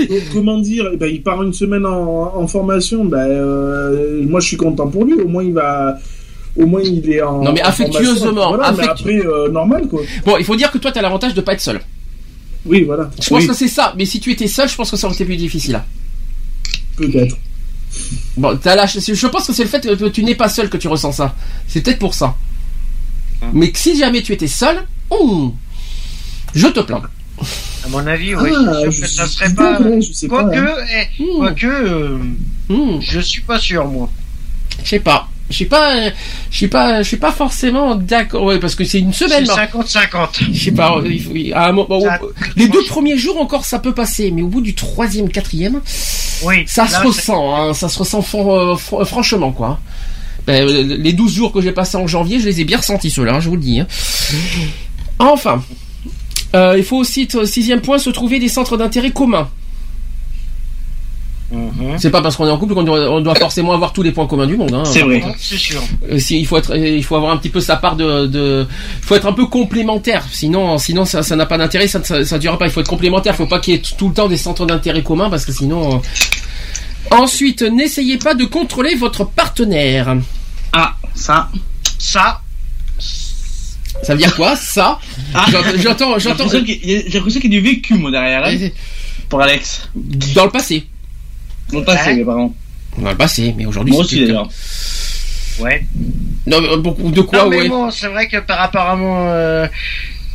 Euh, 0.10 0.20
comment 0.34 0.58
dire 0.60 0.86
ben, 0.98 1.08
Il 1.12 1.22
part 1.22 1.42
une 1.44 1.54
semaine 1.54 1.86
en, 1.86 2.36
en 2.36 2.48
formation. 2.48 3.10
Euh, 3.14 4.22
moi, 4.28 4.40
je 4.40 4.48
suis 4.48 4.58
content 4.58 4.88
pour 4.88 5.06
lui. 5.06 5.14
Au 5.14 5.28
moins, 5.28 5.44
il 5.44 5.54
va. 5.54 5.98
Au 6.58 6.66
moins, 6.66 6.82
il 6.82 7.10
est 7.10 7.22
en. 7.22 7.42
Non, 7.42 7.54
mais 7.54 7.64
en 7.64 7.68
affectueusement. 7.68 8.50
Voilà, 8.50 8.72
mais 8.74 8.88
après, 8.88 9.20
euh, 9.26 9.50
normal, 9.50 9.88
quoi. 9.88 10.02
Bon, 10.26 10.38
il 10.38 10.46
faut 10.46 10.56
dire 10.56 10.72
que 10.72 10.78
toi, 10.78 10.92
t'as 10.92 11.02
l'avantage 11.02 11.34
de 11.34 11.42
pas 11.42 11.54
être 11.54 11.62
seul. 11.62 11.80
Oui, 12.66 12.84
voilà. 12.84 13.10
Je 13.22 13.30
pense 13.30 13.42
Oui, 13.42 13.48
que 13.48 13.54
c'est 13.54 13.68
ça. 13.68 13.94
Mais 13.98 14.06
si 14.06 14.20
tu 14.20 14.32
étais 14.32 14.48
seul, 14.48 14.70
je 14.70 14.76
pense 14.76 14.92
que 14.92 14.98
ça 14.98 15.08
aurait 15.08 15.16
été 15.16 15.26
plus 15.26 15.38
difficile. 15.38 15.82
Peut-être. 16.98 17.38
Bon, 18.38 18.58
t'as 18.62 18.76
la... 18.76 18.86
je 18.86 19.28
pense 19.28 19.48
que 19.48 19.54
c'est 19.54 19.64
le 19.64 19.70
fait 19.70 19.82
que 19.82 20.08
tu 20.10 20.24
n'es 20.24 20.36
pas 20.36 20.48
seul 20.50 20.70
que 20.70 20.78
tu 20.78 20.88
ressens 20.88 21.14
ça. 21.14 21.36
C'est 21.68 21.82
peut-être 21.82 22.00
pour 22.00 22.14
ça. 22.14 22.36
Mais 23.54 23.72
que 23.72 23.80
si 23.80 23.98
jamais 23.98 24.22
tu 24.22 24.34
étais 24.34 24.48
seul, 24.48 24.84
hum, 25.10 25.54
je 26.54 26.68
te 26.68 26.80
plains. 26.82 27.02
À 27.84 27.88
mon 27.90 28.06
avis, 28.06 28.36
oui. 28.36 28.52
Ah, 28.54 28.84
je 28.90 29.06
ça 29.08 29.26
serait 29.26 29.54
pas. 29.54 29.80
Quoique, 30.30 30.58
hein. 30.58 30.76
eh, 30.94 31.24
Hum, 31.24 31.38
quoique, 31.40 31.66
euh, 31.66 32.18
hum. 32.70 33.02
je 33.02 33.20
suis 33.20 33.42
pas 33.42 33.58
sûr 33.58 33.88
moi. 33.88 34.10
Je 34.84 34.90
sais 34.90 35.00
pas. 35.00 35.28
Je 35.52 35.58
sais 35.60 35.66
pas. 35.66 36.10
Je 36.50 36.58
suis 36.58 36.68
pas. 36.68 37.04
Je 37.04 37.08
suis 37.08 37.18
pas 37.18 37.32
forcément 37.32 37.96
d'accord. 37.96 38.44
Ouais, 38.44 38.60
parce 38.60 38.76
que 38.76 38.84
c'est 38.84 39.00
une 39.00 39.14
semaine. 39.14 39.46
là. 39.46 39.56
50-50. 39.74 40.52
Je 40.54 40.64
sais 40.66 40.72
pas. 40.72 40.96
il 41.06 41.22
faut- 41.22 41.34
à 41.56 41.68
un 41.68 41.72
moment- 41.72 42.02
Ça- 42.02 42.20
les 42.56 42.68
deux 42.68 42.84
premiers 42.86 43.18
jours 43.18 43.40
encore, 43.40 43.66
ça 43.66 43.80
peut 43.80 43.94
passer, 43.94 44.32
mais 44.32 44.42
au 44.42 44.48
bout 44.48 44.62
du 44.62 44.74
troisième, 44.76 45.30
quatrième, 45.30 45.82
Oui. 46.44 46.64
ça 46.68 46.88
se 46.88 46.96
ressent. 47.06 47.56
Hein, 47.56 47.74
ça 47.74 47.90
se 47.90 48.00
ressent 48.00 48.22
fran- 48.22 48.76
fran- 48.78 49.06
franchement, 49.06 49.52
quoi. 49.52 49.80
Ben, 50.48 50.68
euh, 50.68 50.98
les 50.98 51.14
12 51.14 51.36
jours 51.36 51.52
que 51.52 51.62
j'ai 51.62 51.72
passés 51.72 51.98
en 51.98 52.08
janvier, 52.08 52.40
je 52.40 52.46
les 52.46 52.62
ai 52.62 52.64
bien 52.64 52.78
ressentis 52.78 53.12
ceux-là, 53.12 53.36
hein, 53.36 53.40
je 53.40 53.50
vous 53.50 53.56
le 53.56 53.62
dis. 53.62 53.80
hein. 53.80 53.88
Enfin, 55.20 55.64
euh, 56.56 56.76
il 56.78 56.84
faut 56.84 56.98
aussi, 56.98 57.28
sixième 57.46 57.82
point, 57.82 57.98
se 58.00 58.10
trouver 58.10 58.40
des 58.40 58.50
centres 58.50 58.76
d'intérêt 58.78 59.12
communs. 59.12 59.50
Mhm. 61.52 61.98
C'est 61.98 62.10
pas 62.12 62.22
parce 62.22 62.38
qu'on 62.38 62.48
est 62.48 62.50
en 62.52 62.58
couple 62.58 62.74
qu'on 62.76 62.84
doit, 62.84 63.12
on 63.12 63.20
doit 63.20 63.36
forcément 63.36 63.74
avoir 63.74 63.92
tous 63.92 64.04
les 64.04 64.12
points 64.14 64.26
communs 64.28 64.48
du 64.48 64.56
monde. 64.56 64.74
Hein, 64.74 64.84
C'est 64.86 65.02
vrai. 65.02 65.20
contre, 65.20 65.36
C'est 65.40 65.58
sûr. 65.58 65.82
euh, 66.10 66.18
si, 66.18 66.40
il 66.40 66.48
faut 66.48 66.58
être, 66.58 66.72
euh, 66.74 66.78
il 66.98 67.04
faut 67.04 67.16
avoir 67.18 67.32
un 67.34 67.38
petit 67.38 67.50
peu 67.50 67.60
sa 67.60 67.76
part 67.76 67.96
de, 67.98 68.26
de 68.28 68.66
il 69.00 69.06
faut 69.06 69.16
être 69.16 69.28
un 69.28 69.34
peu 69.34 69.46
complémentaire. 69.48 70.24
Sinon, 70.32 70.78
sinon 70.78 71.04
ça, 71.04 71.24
ça 71.24 71.36
n'a 71.36 71.46
pas 71.46 71.58
d'intérêt, 71.58 71.88
ça, 71.88 72.02
ça, 72.04 72.24
ça 72.24 72.40
durera 72.40 72.58
pas. 72.58 72.66
Il 72.68 72.72
faut 72.72 72.80
être 72.82 72.88
complémentaire. 72.90 73.34
Il 73.34 73.38
faut 73.38 73.48
pas 73.48 73.60
qu'il 73.60 73.74
y 73.74 73.78
ait 73.78 73.82
tout 73.98 74.08
le 74.08 74.14
temps 74.14 74.28
des 74.30 74.38
centres 74.38 74.66
d'intérêt 74.66 75.04
communs 75.04 75.30
parce 75.30 75.46
que 75.46 75.52
sinon. 75.52 75.96
euh. 75.96 76.00
Ensuite, 77.12 77.64
n'essayez 77.64 78.18
pas 78.18 78.34
de 78.36 78.46
contrôler 78.46 78.96
votre 78.96 79.26
partenaire. 79.26 80.16
Ah, 80.72 80.94
ça. 81.14 81.50
Ça, 82.00 82.40
Ça 84.04 84.14
veut 84.14 84.20
dire 84.20 84.36
quoi, 84.36 84.56
ça? 84.56 85.00
Ah. 85.34 85.46
J'entends, 85.52 85.68
j'entends, 85.78 86.14
J'ai 86.18 86.30
j'entends. 86.30 86.44
l'impression 86.46 86.64
qu'il 86.66 86.90
y 86.90 86.96
a- 86.96 87.02
j'ai 87.08 87.18
l'impression 87.18 87.42
qu'il 87.42 87.54
y 87.54 87.58
a 87.58 87.60
du 87.62 87.68
vécu, 87.68 87.94
moi, 87.96 88.10
derrière, 88.10 88.46
hein, 88.46 88.70
pour 89.30 89.42
Alex. 89.42 89.90
Dans 90.34 90.46
le 90.46 90.50
passé. 90.50 90.86
Dans 91.72 91.80
le 91.80 91.86
passé, 91.86 92.10
Ouais. 92.10 92.16
mes 92.18 92.26
parents. 92.26 92.54
Dans 92.98 93.10
le 93.12 93.16
passé, 93.18 93.54
mais 93.58 93.66
aujourd'hui. 93.66 93.94
Moi 93.94 94.04
c'est 94.04 94.16
aussi, 94.18 94.26
d'ailleurs. 94.26 94.50
ouais. 95.60 95.86
Non, 96.48 96.60
mais 96.62 96.78
beaucoup 96.78 97.12
de 97.12 97.22
quoi, 97.22 97.44
non, 97.44 97.50
mais 97.50 97.58
ouais? 97.62 97.70
bon, 97.70 97.92
c'est 97.92 98.08
vrai 98.08 98.28
que 98.28 98.38
par 98.38 98.58
rapport 98.58 98.88
à 98.88 98.96
mon, 98.96 99.28
euh, 99.30 99.68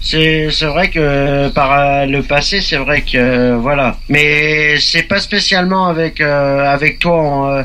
c'est 0.01 0.49
c'est 0.53 0.67
vrai 0.67 0.89
que 0.89 1.49
par 1.49 1.73
euh, 1.73 2.07
le 2.07 2.23
passé, 2.23 2.61
c'est 2.61 2.77
vrai 2.77 3.03
que 3.03 3.17
euh, 3.19 3.57
voilà. 3.57 3.97
Mais 4.09 4.79
c'est 4.79 5.03
pas 5.03 5.19
spécialement 5.21 5.89
avec 5.89 6.21
euh, 6.21 6.65
avec 6.65 7.01
toi, 7.01 7.17
en, 7.21 7.51
euh, 7.51 7.63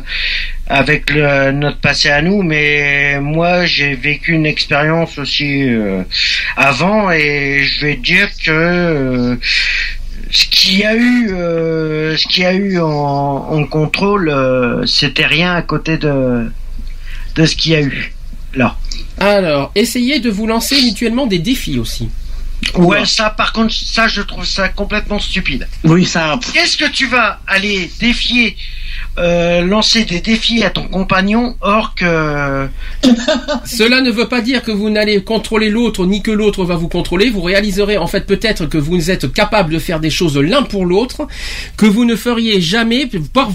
avec 0.68 1.10
le, 1.12 1.52
notre 1.52 1.78
passé 1.80 2.10
à 2.10 2.22
nous, 2.22 2.42
mais 2.42 3.20
moi 3.22 3.66
j'ai 3.66 3.94
vécu 3.94 4.34
une 4.34 4.46
expérience 4.48 5.18
aussi 5.20 5.70
euh, 5.70 6.02
avant 6.58 7.12
et 7.12 7.64
je 7.64 7.86
vais 7.86 7.96
te 7.98 8.02
dire 8.02 8.28
que 8.44 8.52
euh, 8.52 9.36
ce 10.32 10.46
qu'il 10.48 10.78
y 10.80 10.84
a 10.84 10.96
eu, 10.96 11.32
euh, 11.34 12.16
ce 12.18 12.28
qu'il 12.28 12.44
y 12.44 12.46
a 12.46 12.54
eu 12.54 12.80
en, 12.80 12.88
en 12.88 13.66
contrôle, 13.66 14.30
euh, 14.30 14.86
c'était 14.86 15.26
rien 15.26 15.54
à 15.54 15.62
côté 15.62 15.98
de 15.98 16.50
de 17.36 17.46
ce 17.46 17.56
qu'il 17.56 17.72
y 17.72 17.76
a 17.76 17.82
eu 17.82 18.14
là. 18.56 18.78
Alors, 19.20 19.72
essayez 19.76 20.20
de 20.20 20.30
vous 20.30 20.48
lancer 20.48 20.82
mutuellement 20.82 21.28
des 21.28 21.40
défis 21.40 21.80
aussi. 21.80 22.10
Ouais, 22.76 23.06
ça 23.06 23.30
par 23.30 23.54
contre, 23.54 23.74
ça 23.74 24.08
je 24.08 24.22
trouve 24.22 24.46
ça 24.46 24.70
complètement 24.70 25.20
stupide. 25.20 25.68
Oui, 25.84 26.06
ça. 26.06 26.40
Qu'est-ce 26.54 26.78
que 26.78 26.90
tu 26.90 27.08
vas 27.08 27.40
aller 27.48 27.90
défier, 28.00 28.56
euh, 29.18 29.62
lancer 29.62 30.06
des 30.06 30.20
défis 30.22 30.64
à 30.64 30.70
ton 30.70 30.84
compagnon, 30.88 31.56
or 31.62 31.94
que 31.96 32.68
Cela 33.66 34.02
ne 34.02 34.12
veut 34.12 34.28
pas 34.28 34.42
dire 34.42 34.64
que 34.64 34.72
vous 34.72 34.90
n'allez 34.90 35.22
contrôler 35.24 35.70
l'autre 35.70 36.06
ni 36.06 36.22
que 36.22 36.32
l'autre 36.32 36.64
va 36.66 36.76
vous 36.76 36.88
contrôler. 36.88 37.30
Vous 37.30 37.42
réaliserez 37.42 37.98
en 37.98 38.08
fait 38.08 38.26
peut-être 38.26 38.66
que 38.68 38.78
vous 38.78 39.12
êtes 39.12 39.32
capable 39.34 39.74
de 39.74 39.80
faire 39.80 40.00
des 40.00 40.10
choses 40.10 40.38
l'un 40.38 40.64
pour 40.64 40.86
l'autre 40.86 41.28
que 41.78 41.86
vous 41.86 42.06
ne 42.06 42.16
feriez 42.16 42.62
jamais 42.62 43.10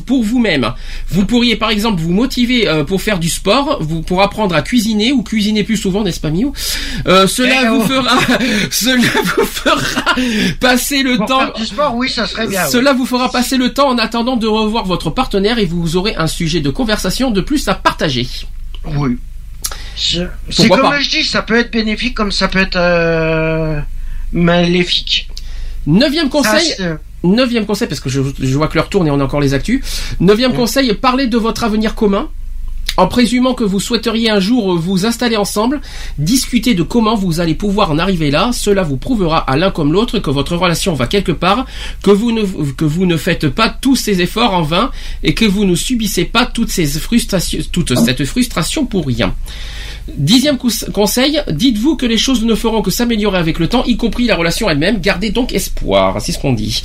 pour 0.07 0.23
vous-même. 0.23 0.73
Vous 1.09 1.25
pourriez 1.25 1.57
par 1.57 1.71
exemple 1.71 2.01
vous 2.01 2.13
motiver 2.13 2.69
euh, 2.69 2.85
pour 2.85 3.01
faire 3.01 3.19
du 3.19 3.29
sport, 3.29 3.79
vous 3.81 4.03
pour 4.03 4.23
apprendre 4.23 4.55
à 4.55 4.63
cuisiner 4.63 5.13
ou 5.13 5.23
cuisiner 5.23 5.65
plus 5.65 5.77
souvent, 5.77 6.03
n'est-ce 6.03 6.21
pas 6.21 6.31
Miou? 6.31 6.53
Euh, 7.07 7.27
Cela 7.27 7.63
Eh 7.65 7.69
vous 7.69 7.83
oh. 7.83 7.89
fera, 7.89 8.19
cela 8.71 9.09
vous 9.37 9.45
fera 9.45 10.15
passer 10.61 11.03
le 11.03 11.17
pour 11.17 11.27
temps. 11.27 11.39
faire 11.41 11.53
du 11.55 11.67
sport, 11.67 11.95
oui, 11.97 12.09
ça 12.11 12.27
serait 12.27 12.47
bien. 12.47 12.65
oui. 12.65 12.71
Cela 12.71 12.93
vous 12.93 13.07
fera 13.07 13.31
passer 13.31 13.57
le 13.57 13.73
temps 13.73 13.89
en 13.89 13.99
attendant 13.99 14.37
de 14.37 14.47
revoir 14.47 14.85
votre 14.85 15.11
partenaire 15.11 15.56
et 15.59 15.67
vous 15.67 15.97
aurez 15.97 16.15
un 16.17 16.27
sujet 16.27 16.61
de 16.61 16.71
conversation 16.71 17.31
de 17.31 17.41
plus 17.41 17.69
à 17.69 17.75
partager. 17.75 18.27
Oui. 18.85 19.19
C'est 19.97 20.69
comme 20.69 20.81
pas 20.83 21.01
je 21.01 21.11
dis, 21.11 21.25
ça 21.25 21.43
peut 21.43 21.57
être 21.57 21.73
bénéfique 21.73 22.15
comme 22.15 22.31
ça 22.31 22.49
peut 22.49 22.59
être 22.59 22.77
euh, 22.77 23.81
maléfique. 24.33 25.29
Neuvième 25.87 26.29
conseil. 26.29 26.75
Neuvième 27.25 27.67
conseil, 27.67 27.89
parce 27.89 28.01
que 28.01 28.09
je, 28.09 28.21
je 28.39 28.57
vois 28.57 28.69
que 28.69 28.77
l'heure 28.77 28.89
tourne 28.89 29.09
et 29.09 29.11
on 29.11 29.19
a 29.19 29.25
encore 29.25 29.41
les 29.41 29.55
actus. 29.55 29.83
Neuvième 30.21 30.55
conseil, 30.55 30.93
parlez 30.95 31.27
de 31.27 31.39
votre 31.39 31.65
avenir 31.65 31.95
commun. 31.95 32.29
En 32.97 33.09
présumant 33.09 33.55
que 33.55 33.65
vous 33.65 33.81
souhaiteriez 33.81 34.31
un 34.31 34.41
jour 34.41 34.77
vous 34.77 35.05
installer 35.05 35.37
ensemble, 35.37 35.81
discutez 36.19 36.75
de 36.75 36.83
comment 36.83 37.15
vous 37.15 37.41
allez 37.41 37.55
pouvoir 37.55 37.91
en 37.91 37.99
arriver 37.99 38.31
là. 38.31 38.51
Cela 38.53 38.83
vous 38.83 38.97
prouvera 38.97 39.39
à 39.39 39.57
l'un 39.57 39.71
comme 39.71 39.93
l'autre 39.93 40.19
que 40.19 40.31
votre 40.31 40.57
relation 40.57 40.95
va 40.95 41.07
quelque 41.07 41.33
part, 41.33 41.67
que 42.03 42.11
vous 42.11 42.33
ne, 42.33 42.43
que 42.73 42.85
vous 42.85 43.07
ne 43.07 43.17
faites 43.17 43.49
pas 43.49 43.69
tous 43.69 43.97
ces 43.97 44.23
efforts 44.23 44.55
en 44.55 44.63
vain 44.63 44.91
et 45.23 45.35
que 45.35 45.45
vous 45.45 45.65
ne 45.65 45.75
subissez 45.75 46.25
pas 46.25 46.47
toutes 46.47 46.71
ces 46.71 46.87
frustrations, 46.87 47.61
toute 47.71 47.95
cette 47.99 48.25
frustration 48.25 48.87
pour 48.87 49.07
rien. 49.07 49.35
Dixième 50.17 50.57
conseil, 50.93 51.41
dites-vous 51.51 51.97
que 51.97 52.07
les 52.07 52.17
choses 52.19 52.45
ne 52.45 52.55
feront 52.55 52.81
que 52.83 52.91
s'améliorer 52.91 53.39
avec 53.39 53.59
le 53.59 53.69
temps, 53.69 53.85
y 53.85 53.97
compris 53.97 54.25
la 54.27 54.37
relation 54.37 54.71
elle-même. 54.71 55.01
Gardez 55.01 55.31
donc 55.31 55.53
espoir, 55.53 56.21
c'est 56.21 56.33
ce 56.33 56.39
qu'on 56.39 56.53
dit. 56.53 56.81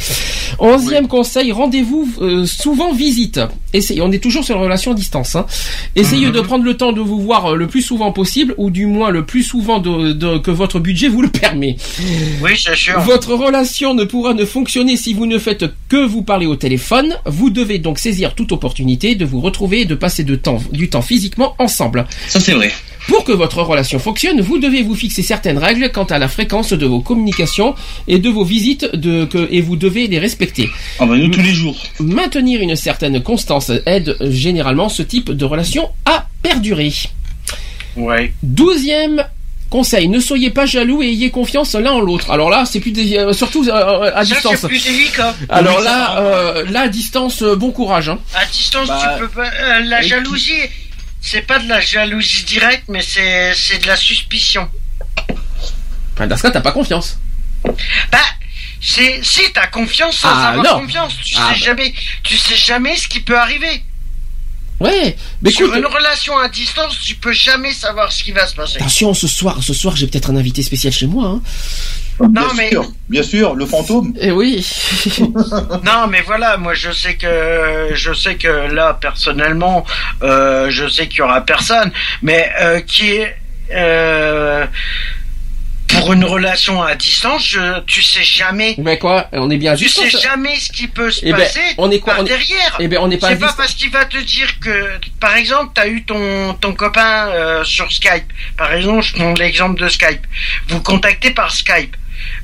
Onzième 0.60 1.08
conseil, 1.08 1.52
rendez-vous 1.52 2.10
euh, 2.22 2.46
souvent 2.46 2.94
visite. 2.94 3.40
Essayez, 3.74 4.02
on 4.02 4.12
est 4.12 4.20
toujours 4.22 4.44
sur 4.44 4.56
la 4.56 4.62
relation 4.64 4.92
à 4.92 4.96
distance. 4.96 5.36
Hein. 5.36 5.46
Essayez 5.96 6.30
de 6.32 6.42
prendre 6.42 6.64
le 6.66 6.76
temps 6.76 6.92
de 6.94 7.00
vous 7.00 7.22
voir 7.22 7.54
euh, 7.54 7.56
le 7.56 7.68
plus 7.68 7.82
souvent 7.82 8.12
possible, 8.12 8.54
ou 8.58 8.70
du 8.70 8.86
moins 8.86 9.12
le 9.12 9.26
plus 9.26 9.44
souvent 9.44 9.80
de- 9.80 10.12
de- 10.14 10.38
que 10.40 10.52
votre 10.52 10.80
budget 10.80 11.08
vous 11.08 11.22
le 11.22 11.30
permet. 11.30 11.78
Oui, 12.42 12.52
c'est 12.58 12.76
sûr. 12.76 13.00
Votre 13.02 13.34
relation 13.36 13.94
ne 13.94 14.04
pourra 14.04 14.34
ne 14.34 14.46
fonctionner 14.46 14.98
si 14.98 15.14
vous 15.14 15.26
ne 15.28 15.38
faites 15.38 15.66
que 15.90 16.06
vous 16.06 16.24
parler 16.24 16.48
au 16.48 16.56
téléphone. 16.56 17.16
Vous 17.26 17.50
devez 17.50 17.78
donc 17.80 18.00
saisir 18.00 18.36
toute 18.36 18.52
opportunité 18.52 19.16
de 19.16 19.26
vous 19.26 19.42
retrouver 19.42 19.82
et 19.82 19.86
de 19.86 19.96
passer 19.96 20.24
de 20.24 20.36
temps, 20.36 20.60
du 20.74 20.90
temps 20.90 21.02
physiquement 21.02 21.56
ensemble. 21.60 22.06
Ça, 22.28 22.40
c'est 22.40 22.54
vrai. 22.54 22.72
Pour 23.12 23.26
que 23.26 23.34
votre 23.34 23.62
relation 23.62 24.00
fonctionne, 24.00 24.40
vous 24.40 24.58
devez 24.58 24.84
vous 24.84 24.96
fixer 24.96 25.22
certaines 25.22 25.58
règles 25.58 25.92
quant 25.92 26.06
à 26.06 26.18
la 26.18 26.30
fréquence 26.30 26.72
de 26.72 26.86
vos 26.86 27.02
communications 27.02 27.76
et 28.08 28.20
de 28.20 28.30
vos 28.30 28.46
visites 28.46 28.86
de, 28.96 29.26
que, 29.26 29.50
et 29.52 29.60
vous 29.60 29.76
devez 29.76 30.08
les 30.08 30.18
respecter. 30.18 30.70
Ah 30.98 31.06
bah, 31.06 31.16
nous, 31.18 31.28
tous 31.28 31.42
les 31.42 31.54
jours. 31.54 31.76
Maintenir 32.00 32.62
une 32.62 32.76
certaine 32.78 33.22
constance 33.22 33.70
aide 33.86 34.16
généralement 34.22 34.88
ce 34.88 35.02
type 35.04 35.30
de 35.32 35.44
relation 35.46 35.90
à 36.06 36.26
perdurer. 36.42 36.94
Ouais. 37.98 38.32
Douzième 38.44 39.26
conseil, 39.70 40.08
ne 40.08 40.20
soyez 40.22 40.50
pas 40.50 40.66
jaloux 40.66 41.02
et 41.04 41.08
ayez 41.08 41.30
confiance 41.32 41.76
l'un 41.76 41.92
en 41.92 42.00
l'autre. 42.02 42.32
Alors 42.32 42.50
là, 42.50 42.64
c'est 42.66 42.80
plus 42.80 42.92
des- 42.92 43.18
euh, 43.18 43.34
surtout 43.34 43.66
euh, 43.68 44.12
à 44.16 44.24
Ça, 44.26 44.36
distance. 44.36 44.56
c'est 44.62 44.68
plus 44.68 44.84
délicat. 44.86 45.36
Alors 45.50 45.78
Oui, 45.80 45.84
là, 45.86 46.20
euh, 46.22 46.66
là 46.72 46.82
à 46.84 46.88
distance, 46.88 47.44
bon 47.44 47.72
courage. 47.72 48.08
Hein. 48.10 48.20
À 48.36 48.46
distance, 48.46 48.88
Bah, 48.88 49.16
tu 49.18 49.22
peux 49.24 49.30
pas. 49.30 49.48
euh, 49.48 49.80
la 49.86 50.02
jalousie, 50.02 50.54
c'est 51.22 51.44
pas 51.44 51.60
de 51.60 51.68
la 51.70 51.80
jalousie 51.80 52.44
directe, 52.44 52.86
mais 52.90 53.02
c'est 53.02 53.54
c'est 53.56 53.78
de 53.80 53.88
la 53.88 53.96
suspicion. 53.96 54.68
Enfin, 56.14 56.28
dans 56.28 56.36
ce 56.36 56.42
cas, 56.42 56.52
t'as 56.52 56.62
pas 56.62 56.72
confiance. 56.72 57.18
Bah, 58.12 58.18
c'est 58.82 59.24
si 59.24 59.42
t'as 59.54 59.68
confiance 59.68 60.18
sans 60.18 60.30
Ah, 60.30 60.50
avoir 60.50 60.64
non. 60.78 60.82
confiance, 60.82 61.16
tu 61.24 61.36
Ah, 61.38 61.48
sais 61.54 61.60
bah. 61.60 61.66
jamais, 61.66 61.94
tu 62.24 62.36
sais 62.38 62.56
jamais 62.56 62.96
ce 62.98 63.08
qui 63.08 63.20
peut 63.22 63.38
arriver. 63.38 63.84
Ouais, 64.80 65.16
mais 65.44 65.52
Sur 65.52 65.68
écoute, 65.68 65.78
une 65.78 65.86
relation 65.86 66.36
à 66.40 66.50
distance, 66.50 66.98
tu 67.06 67.14
peux 67.14 67.34
jamais 67.34 67.72
savoir 67.72 68.12
ce 68.12 68.24
qui 68.24 68.32
va 68.32 68.48
se 68.48 68.56
passer. 68.56 68.78
attention, 68.78 69.14
ce 69.14 69.28
soir, 69.28 69.60
ce 69.62 69.76
soir, 69.76 69.96
j'ai 69.96 70.08
peut-être 70.08 70.32
un 70.32 70.36
invité 70.36 70.64
spécial 70.64 70.92
chez 70.92 71.06
moi. 71.06 71.28
Hein. 71.28 71.42
Bien 72.20 72.48
mais- 72.56 72.70
sûr, 72.70 72.92
bien 73.10 73.24
sûr, 73.24 73.56
le 73.56 73.66
fantôme. 73.66 74.14
Eh 74.20 74.32
oui. 74.32 74.66
Non, 75.84 76.08
mais 76.10 76.22
voilà, 76.22 76.58
moi 76.58 76.74
je 76.74 76.92
sais 76.92 77.16
que 77.16 77.90
je 77.94 78.14
sais 78.14 78.36
que 78.36 78.48
là 78.74 78.98
personnellement, 79.00 79.86
euh, 80.24 80.68
je 80.70 80.88
sais 80.88 81.08
qu'il 81.08 81.20
y 81.20 81.22
aura 81.22 81.42
personne, 81.42 81.92
mais 82.22 82.52
euh, 82.62 82.80
qui 82.82 83.12
est 83.12 83.36
euh, 83.74 84.66
pour 85.88 86.14
une 86.14 86.24
relation 86.24 86.82
à 86.82 86.96
distance, 86.96 87.46
je- 87.50 87.80
tu 87.82 88.02
sais 88.02 88.24
jamais, 88.24 88.76
Mais 88.78 88.98
quoi 88.98 89.28
On 89.34 89.50
est 89.50 89.58
bien 89.58 89.76
tu 89.76 89.90
sais 89.90 90.10
jamais 90.10 90.56
ce 90.56 90.72
qui 90.72 90.88
peut 90.88 91.12
se 91.12 91.20
Eh 91.24 91.32
ben, 91.34 91.40
passer 91.40 91.60
on 91.78 91.92
est 91.92 92.00
quoi 92.00 92.14
par 92.14 92.22
on 92.24 92.26
est... 92.26 92.30
derrière. 92.30 92.78
Eh 92.80 92.88
ben, 92.88 93.00
on 93.02 93.08
n'est 93.10 93.18
pas 93.18 93.30
C'est 93.30 93.36
pas 93.40 93.54
parce 93.58 93.74
qu'il 93.74 93.90
va 93.92 94.06
te 94.06 94.18
dire 94.18 94.48
que, 94.62 94.90
par 95.20 95.36
exemple, 95.36 95.72
t'as 95.74 95.88
eu 95.88 96.04
ton 96.04 96.54
ton 96.62 96.74
copain 96.74 97.28
euh, 97.30 97.64
sur 97.66 97.92
Skype. 97.92 98.32
Par 98.58 98.72
exemple, 98.74 99.04
je 99.04 99.14
prends 99.14 99.34
l'exemple 99.34 99.82
de 99.82 99.90
Skype. 99.90 100.26
Vous 100.70 100.80
contactez 100.82 101.32
par 101.32 101.52
Skype. 101.54 101.96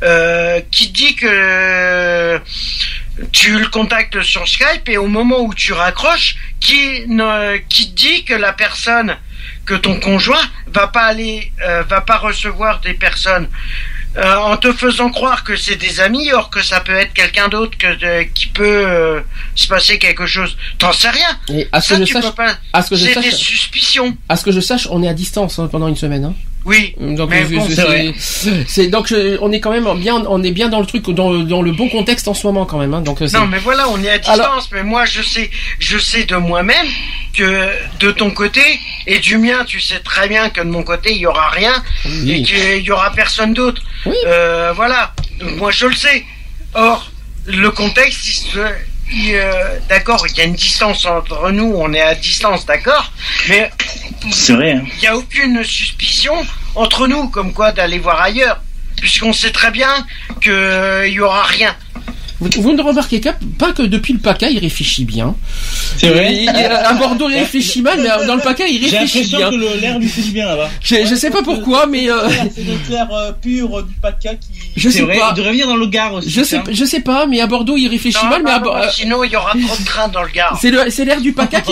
Euh, 0.03 0.61
qui 0.71 0.89
dit 0.89 1.15
que 1.15 2.39
tu 3.31 3.57
le 3.59 3.67
contactes 3.67 4.21
sur 4.21 4.47
Skype 4.47 4.87
et 4.89 4.97
au 4.97 5.07
moment 5.07 5.39
où 5.41 5.53
tu 5.53 5.73
raccroches, 5.73 6.35
qui 6.59 7.07
ne, 7.07 7.57
qui 7.57 7.87
dit 7.87 8.23
que 8.23 8.33
la 8.35 8.53
personne, 8.53 9.17
que 9.65 9.73
ton 9.73 9.99
conjoint 9.99 10.45
va 10.67 10.87
pas 10.87 11.05
aller, 11.05 11.51
euh, 11.65 11.83
va 11.83 12.01
pas 12.01 12.17
recevoir 12.17 12.79
des 12.81 12.93
personnes. 12.93 13.47
euh, 14.15 14.35
en 14.35 14.57
te 14.57 14.73
faisant 14.73 15.11
croire 15.11 15.43
que 15.43 15.55
c'est 15.55 15.75
des 15.75 15.99
amis, 15.99 16.31
or 16.31 16.49
que 16.49 16.63
ça 16.63 16.79
peut 16.79 16.95
être 16.95 17.13
quelqu'un 17.13 17.49
d'autre 17.49 17.77
que 17.77 17.93
de- 17.97 18.23
qui 18.23 18.47
peut 18.47 18.83
euh, 18.87 19.21
se 19.53 19.67
passer 19.67 19.99
quelque 19.99 20.25
chose. 20.25 20.57
T'en 20.79 20.91
sais 20.91 21.09
rien. 21.11 21.37
Et 21.49 21.67
à 21.71 21.81
ce 21.81 21.89
Ça, 21.89 21.95
que 21.95 22.01
je 22.01 22.05
tu 22.07 22.13
sache, 22.13 22.31
pas. 22.31 22.55
à 22.73 22.81
ce 22.81 22.89
que 22.89 22.95
je 22.95 23.05
C'est 23.05 23.13
sache, 23.13 23.25
des 23.25 23.31
suspicions. 23.31 24.17
à 24.27 24.35
ce 24.35 24.43
que 24.43 24.51
je 24.51 24.59
sache, 24.59 24.87
on 24.89 25.03
est 25.03 25.07
à 25.07 25.13
distance 25.13 25.59
hein, 25.59 25.67
pendant 25.71 25.87
une 25.87 25.95
semaine. 25.97 26.23
Hein. 26.25 26.33
Oui. 26.67 26.93
Donc 26.99 27.29
bon, 27.29 27.65
je- 27.69 28.51
c'est 28.67 28.87
donc 28.87 29.07
je- 29.07 29.37
on 29.41 29.51
est 29.53 29.59
quand 29.61 29.71
même 29.71 29.87
bien, 29.99 30.15
on 30.27 30.43
est 30.43 30.51
bien 30.51 30.67
dans 30.69 30.79
le 30.81 30.85
truc, 30.85 31.09
dans, 31.09 31.31
le- 31.31 31.43
dans 31.43 31.61
le 31.61 31.71
bon 31.71 31.87
contexte 31.89 32.27
en 32.27 32.33
ce 32.33 32.45
moment 32.45 32.65
quand 32.65 32.77
même. 32.77 32.93
Hein. 32.93 33.01
Donc 33.01 33.21
euh, 33.21 33.27
Non, 33.33 33.45
mais 33.47 33.57
voilà, 33.59 33.87
on 33.89 34.03
est 34.03 34.09
à 34.09 34.17
distance. 34.17 34.37
Alors- 34.39 34.67
Mais 34.73 34.83
moi, 34.83 35.05
je 35.05 35.21
sais, 35.21 35.49
je 35.79 35.97
sais 35.97 36.25
de 36.25 36.35
moi-même 36.35 36.87
que 37.35 37.69
de 37.99 38.11
ton 38.11 38.31
côté 38.31 38.61
et 39.07 39.19
du 39.19 39.37
mien, 39.37 39.63
tu 39.65 39.79
sais 39.79 39.99
très 39.99 40.27
bien 40.27 40.49
que 40.49 40.59
de 40.61 40.69
mon 40.69 40.83
côté, 40.83 41.13
il 41.13 41.19
y 41.19 41.25
aura 41.25 41.49
rien 41.49 41.73
Oui. 42.05 42.31
et 42.31 42.43
qu'il 42.43 42.81
y 42.83 42.91
aura 42.91 43.11
personne 43.11 43.53
d'autre. 43.53 43.81
Oui. 44.05 44.15
Euh, 44.25 44.73
voilà. 44.75 45.13
Donc, 45.39 45.55
moi, 45.57 45.71
je 45.71 45.85
le 45.85 45.95
sais. 45.95 46.25
Or, 46.73 47.09
le 47.45 47.69
contexte, 47.71 48.27
il 48.27 48.33
se- 48.33 48.59
euh, 49.13 49.79
d'accord, 49.87 50.25
il 50.27 50.37
y 50.37 50.41
a 50.41 50.43
une 50.43 50.55
distance 50.55 51.05
entre 51.05 51.51
nous, 51.51 51.73
on 51.75 51.93
est 51.93 52.01
à 52.01 52.15
distance, 52.15 52.65
d'accord, 52.65 53.11
mais. 53.47 53.71
Hein. 54.73 54.83
il 54.93 54.99
n'y 54.99 55.07
a 55.07 55.15
aucune 55.15 55.63
suspicion 55.63 56.35
entre 56.75 57.07
nous, 57.07 57.29
comme 57.29 57.53
quoi 57.53 57.71
d'aller 57.71 57.99
voir 57.99 58.21
ailleurs, 58.21 58.61
puisqu'on 58.97 59.33
sait 59.33 59.51
très 59.51 59.71
bien 59.71 60.05
qu'il 60.41 61.13
y 61.13 61.19
aura 61.19 61.43
rien. 61.43 61.75
Vous, 62.39 62.49
vous 62.61 62.73
ne 62.73 62.81
remarquez 62.83 63.19
pas 63.57 63.71
que 63.71 63.81
depuis 63.81 64.13
le 64.13 64.19
PACA, 64.19 64.49
il 64.49 64.59
réfléchit 64.59 65.05
bien. 65.05 65.35
C'est 65.97 66.09
vrai. 66.09 66.33
Il- 66.35 66.43
il- 66.43 66.49
à 66.49 66.93
Bordeaux, 66.93 67.29
il 67.29 67.37
réfléchit 67.37 67.81
mal, 67.81 67.99
mais 67.99 68.27
dans 68.27 68.35
le 68.35 68.41
PACA, 68.41 68.67
il 68.67 68.87
J'ai 68.87 68.97
réfléchit 68.99 69.31
l'impression 69.31 69.37
bien. 69.37 69.49
que 69.49 69.55
le- 69.75 69.81
l'air 69.81 69.97
lui 69.99 70.07
fait 70.07 70.21
du 70.21 70.31
bien 70.31 70.45
là-bas. 70.45 70.69
Je, 70.83 70.95
je 71.09 71.15
sais 71.15 71.31
pas 71.31 71.41
pourquoi, 71.41 71.87
mais 71.87 72.09
euh, 72.11 72.29
C'est 72.55 72.63
le 72.63 72.77
clair 72.87 73.07
euh, 73.11 73.31
pur 73.31 73.83
du 73.83 73.93
PACA 74.01 74.35
qui. 74.35 74.47
je 74.75 74.89
sais 74.89 75.01
vrai. 75.01 75.17
pas. 75.17 75.29
Il 75.33 75.37
devrait 75.37 75.51
venir 75.51 75.67
dans 75.67 75.75
le 75.77 75.87
Gard 75.87 76.13
aussi. 76.13 76.29
Je 76.29 76.43
sais, 76.43 76.61
tiens. 76.63 76.73
je 76.73 76.85
sais 76.85 76.99
pas, 77.01 77.25
mais 77.25 77.41
à 77.41 77.47
Bordeaux, 77.47 77.75
il 77.77 77.87
réfléchit 77.87 78.23
Non, 78.23 78.29
mal, 78.29 78.41
mais 78.43 78.51
à 78.51 78.59
non, 78.59 78.65
Bo- 78.65 78.73
non, 78.73 78.83
euh, 78.83 78.87
sinon 78.91 79.23
il 79.23 79.31
y 79.31 79.35
aura 79.35 79.51
trop 79.51 79.75
de 79.79 79.85
trains 79.85 80.07
dans 80.07 80.21
le 80.23 80.29
Gard. 80.29 80.59
c'est 80.89 81.05
l'air 81.05 81.21
du 81.21 81.33
PACA 81.33 81.61
qui, 81.61 81.71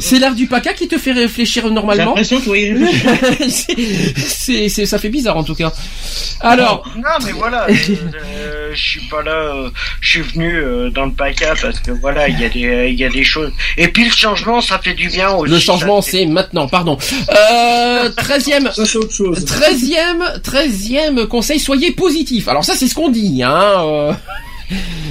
c'est, 0.00 0.18
l'air 0.18 0.34
du 0.34 0.46
PACA 0.46 0.72
qui 0.72 0.88
te 0.88 0.96
fait 0.98 1.12
réfléchir 1.12 1.64
J'ai 1.66 1.70
normalement. 1.74 2.04
l'impression 2.14 2.40
que 2.40 2.48
oui, 2.50 2.72
ça 4.86 4.98
fait 4.98 5.08
bizarre 5.08 5.36
en 5.36 5.44
tout 5.44 5.54
cas. 5.54 5.72
Alors, 6.40 6.84
Non, 6.96 7.02
mais 7.24 7.32
voilà, 7.32 7.66
euh, 7.68 7.74
euh, 8.24 8.70
je 8.74 8.82
suis 8.82 9.00
pas 9.08 9.22
là, 9.22 9.32
euh, 9.32 9.65
je 10.00 10.10
suis 10.10 10.20
venu 10.22 10.54
euh, 10.56 10.90
dans 10.90 11.06
le 11.06 11.12
PACA 11.12 11.54
parce 11.60 11.80
que 11.80 11.90
voilà, 11.92 12.28
il 12.28 12.40
y 12.40 12.44
a 12.44 12.48
des, 12.48 12.88
il 12.90 12.98
y 12.98 13.04
a 13.04 13.08
des 13.08 13.24
choses. 13.24 13.52
Et 13.76 13.88
puis 13.88 14.04
le 14.04 14.10
changement, 14.10 14.60
ça 14.60 14.78
fait 14.78 14.94
du 14.94 15.08
bien 15.08 15.30
aussi. 15.30 15.52
Le 15.52 15.58
changement, 15.58 16.02
fait- 16.02 16.10
c'est 16.12 16.26
maintenant, 16.26 16.68
pardon. 16.68 16.96
Euh, 17.30 18.08
treizième, 18.10 18.70
Ça, 18.72 18.84
c'est 18.86 18.98
autre 18.98 19.12
chose. 19.12 19.44
treizième, 19.44 20.24
treizième 20.42 21.26
conseil, 21.26 21.58
soyez 21.60 21.92
positif. 21.92 22.48
Alors 22.48 22.64
ça, 22.64 22.74
c'est 22.74 22.88
ce 22.88 22.94
qu'on 22.94 23.08
dit, 23.10 23.42
hein. 23.44 24.16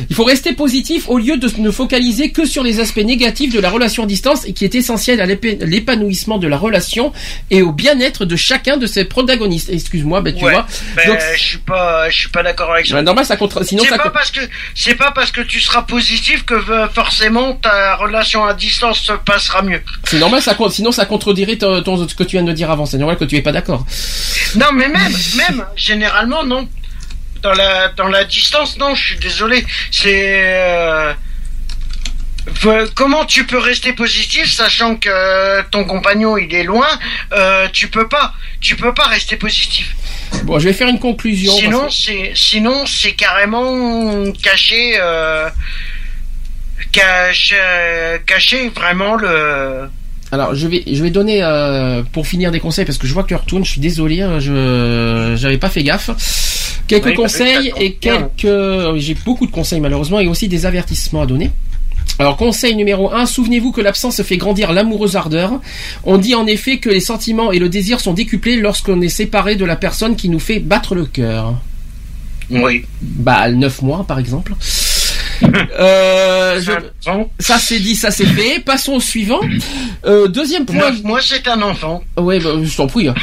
Il 0.09 0.15
faut 0.15 0.23
rester 0.25 0.53
positif 0.53 1.09
au 1.09 1.17
lieu 1.17 1.37
de 1.37 1.49
ne 1.59 1.71
focaliser 1.71 2.31
que 2.31 2.45
sur 2.45 2.63
les 2.63 2.79
aspects 2.79 2.97
négatifs 2.97 3.53
de 3.53 3.59
la 3.59 3.69
relation 3.69 4.03
à 4.03 4.05
distance 4.05 4.45
et 4.45 4.53
qui 4.53 4.65
est 4.65 4.75
essentiel 4.75 5.21
à 5.21 5.25
l'épanouissement 5.25 6.37
de 6.37 6.47
la 6.47 6.57
relation 6.57 7.13
et 7.51 7.61
au 7.61 7.71
bien-être 7.71 8.25
de 8.25 8.35
chacun 8.35 8.77
de 8.77 8.85
ses 8.87 9.05
protagonistes. 9.05 9.69
Excuse-moi, 9.69 10.21
ben 10.21 10.35
tu 10.35 10.43
Ouais. 10.45 10.51
vois. 10.51 10.67
Ben, 10.95 11.07
Donc, 11.07 11.19
je 11.37 11.41
suis 11.43 11.57
pas, 11.57 12.09
je 12.09 12.17
suis 12.17 12.29
pas 12.29 12.43
d'accord 12.43 12.71
avec 12.73 12.85
ça. 12.85 12.95
ben, 12.95 13.01
normal, 13.01 13.25
ça 13.25 13.37
contre, 13.37 13.63
sinon 13.65 13.83
C'est 13.87 13.97
pas 13.97 14.09
parce 14.09 14.31
que 14.31 14.41
c'est 14.73 14.95
pas 14.95 15.11
parce 15.11 15.31
que 15.31 15.41
tu 15.41 15.59
seras 15.59 15.81
positif 15.83 16.43
que 16.45 16.53
euh, 16.53 16.87
forcément 16.89 17.53
ta 17.53 17.95
relation 17.95 18.45
à 18.45 18.53
distance 18.53 18.99
se 18.99 19.13
passera 19.13 19.61
mieux. 19.61 19.81
C'est 20.05 20.19
normal, 20.19 20.41
ça 20.41 20.53
compte. 20.55 20.71
Sinon, 20.73 20.91
ça 20.91 21.05
contredirait 21.05 21.55
ton, 21.57 21.81
ton- 21.81 22.07
ce 22.07 22.13
que 22.15 22.23
tu 22.23 22.31
viens 22.35 22.43
de 22.43 22.51
dire 22.53 22.69
avant. 22.71 22.85
C'est 22.85 22.97
normal 22.97 23.17
que 23.17 23.25
tu 23.25 23.35
es 23.37 23.41
pas 23.41 23.51
d'accord. 23.51 23.85
Non, 24.55 24.67
mais 24.73 24.87
même, 24.89 25.13
même, 25.37 25.65
généralement, 25.75 26.43
non. 26.43 26.67
Dans 27.45 27.53
la, 27.53 27.89
dans 27.89 28.07
la 28.07 28.23
distance, 28.23 28.75
non, 28.79 28.95
je 28.95 29.05
suis 29.05 29.19
désolé. 29.19 29.63
C'est. 29.91 30.41
euh, 30.45 31.13
Comment 32.95 33.25
tu 33.25 33.45
peux 33.45 33.59
rester 33.59 33.93
positif 33.93 34.51
sachant 34.51 34.95
que 34.95 35.61
ton 35.69 35.83
compagnon 35.85 36.37
il 36.37 36.53
est 36.55 36.63
loin 36.63 36.87
euh, 37.33 37.67
Tu 37.71 37.87
peux 37.87 38.07
pas, 38.07 38.33
tu 38.61 38.75
peux 38.75 38.93
pas 38.93 39.05
rester 39.05 39.35
positif. 39.35 39.95
Bon, 40.43 40.57
je 40.59 40.65
vais 40.67 40.73
faire 40.73 40.87
une 40.87 40.99
conclusion. 40.99 41.53
Sinon 41.53 41.89
c'est, 41.91 42.33
sinon 42.35 42.85
c'est 42.87 43.13
carrément 43.13 43.63
euh, 43.63 44.31
euh, 46.97 48.17
cacher 48.25 48.69
vraiment 48.69 49.15
le. 49.15 49.89
Alors 50.35 50.53
je 50.53 50.67
vais 50.67 50.83
je 50.85 51.01
vais 51.01 51.11
donner 51.11 51.41
euh, 51.41 52.03
pour 52.11 52.27
finir 52.27 52.51
des 52.51 52.59
conseils 52.59 52.83
parce 52.83 52.97
que 52.97 53.07
je 53.07 53.13
vois 53.13 53.23
que 53.23 53.29
tu 53.29 53.35
retournes. 53.35 53.63
Je 53.63 53.71
suis 53.71 53.79
désolé, 53.79 54.21
hein, 54.21 54.37
je 54.39 55.33
j'avais 55.37 55.57
pas 55.57 55.69
fait 55.69 55.81
gaffe. 55.81 56.09
Quelques 56.87 57.05
Oui, 57.05 57.13
conseils 57.13 57.71
et 57.79 57.93
quelques 57.93 58.97
j'ai 58.97 59.15
beaucoup 59.23 59.45
de 59.45 59.51
conseils 59.51 59.79
malheureusement 59.79 60.19
et 60.19 60.27
aussi 60.27 60.49
des 60.49 60.65
avertissements 60.65 61.21
à 61.21 61.25
donner. 61.25 61.51
Alors 62.19 62.35
conseil 62.35 62.75
numéro 62.75 63.13
1, 63.13 63.25
souvenez-vous 63.25 63.71
que 63.71 63.79
l'absence 63.79 64.21
fait 64.23 64.35
grandir 64.35 64.73
l'amoureuse 64.73 65.15
ardeur. 65.15 65.61
On 66.03 66.17
dit 66.17 66.35
en 66.35 66.45
effet 66.47 66.79
que 66.79 66.89
les 66.89 66.99
sentiments 66.99 67.53
et 67.53 67.59
le 67.59 67.69
désir 67.69 68.01
sont 68.01 68.13
décuplés 68.13 68.57
lorsqu'on 68.57 68.99
est 68.99 69.07
séparé 69.07 69.55
de 69.55 69.63
la 69.63 69.77
personne 69.77 70.17
qui 70.17 70.27
nous 70.27 70.39
fait 70.39 70.59
battre 70.59 70.95
le 70.95 71.05
cœur. 71.05 71.55
Oui. 72.49 72.83
Bah 73.01 73.49
9 73.49 73.81
mois 73.83 74.03
par 74.05 74.19
exemple. 74.19 74.53
Euh, 75.79 76.59
je- 76.61 76.71
Ça 77.39 77.57
c'est 77.57 77.79
dit, 77.79 77.95
ça 77.95 78.11
c'est 78.11 78.25
fait. 78.25 78.59
Passons 78.63 78.93
au 78.93 78.99
suivant. 79.01 79.39
Euh, 80.05 80.27
deuxième 80.27 80.65
point. 80.65 80.91
Moi 81.03 81.19
c'est 81.21 81.47
un 81.47 81.61
enfant. 81.61 82.03
Ouais, 82.17 82.39
bah, 82.39 82.51
je 82.63 82.75
t'en 82.75 82.87
prie. 82.87 83.07
hein. 83.07 83.15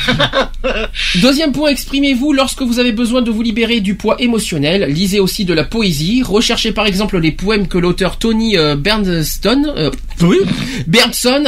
Deuxième 1.21 1.53
point, 1.53 1.71
exprimez-vous 1.71 2.33
lorsque 2.33 2.63
vous 2.63 2.79
avez 2.79 2.93
besoin 2.93 3.23
de 3.23 3.31
vous 3.31 3.43
libérer 3.43 3.81
du 3.81 3.95
poids 3.95 4.17
émotionnel. 4.21 4.91
Lisez 4.91 5.21
aussi 5.21 5.45
de 5.45 5.55
la 5.55 5.65
poésie. 5.65 6.23
Recherchez 6.23 6.73
par 6.73 6.87
exemple 6.87 7.19
les 7.19 7.33
poèmes 7.33 7.69
que 7.69 7.79
l'auteur 7.79 8.19
Tony 8.19 8.57
euh, 8.57 8.77
Bernston, 8.77 9.65
euh, 9.77 9.91
oui, 10.23 10.39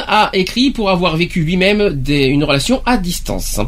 a 0.07 0.31
écrit 0.33 0.71
pour 0.71 0.91
avoir 0.91 1.17
vécu 1.17 1.41
lui-même 1.43 2.03
une 2.09 2.45
relation 2.45 2.83
à 2.87 2.97
distance. 2.97 3.61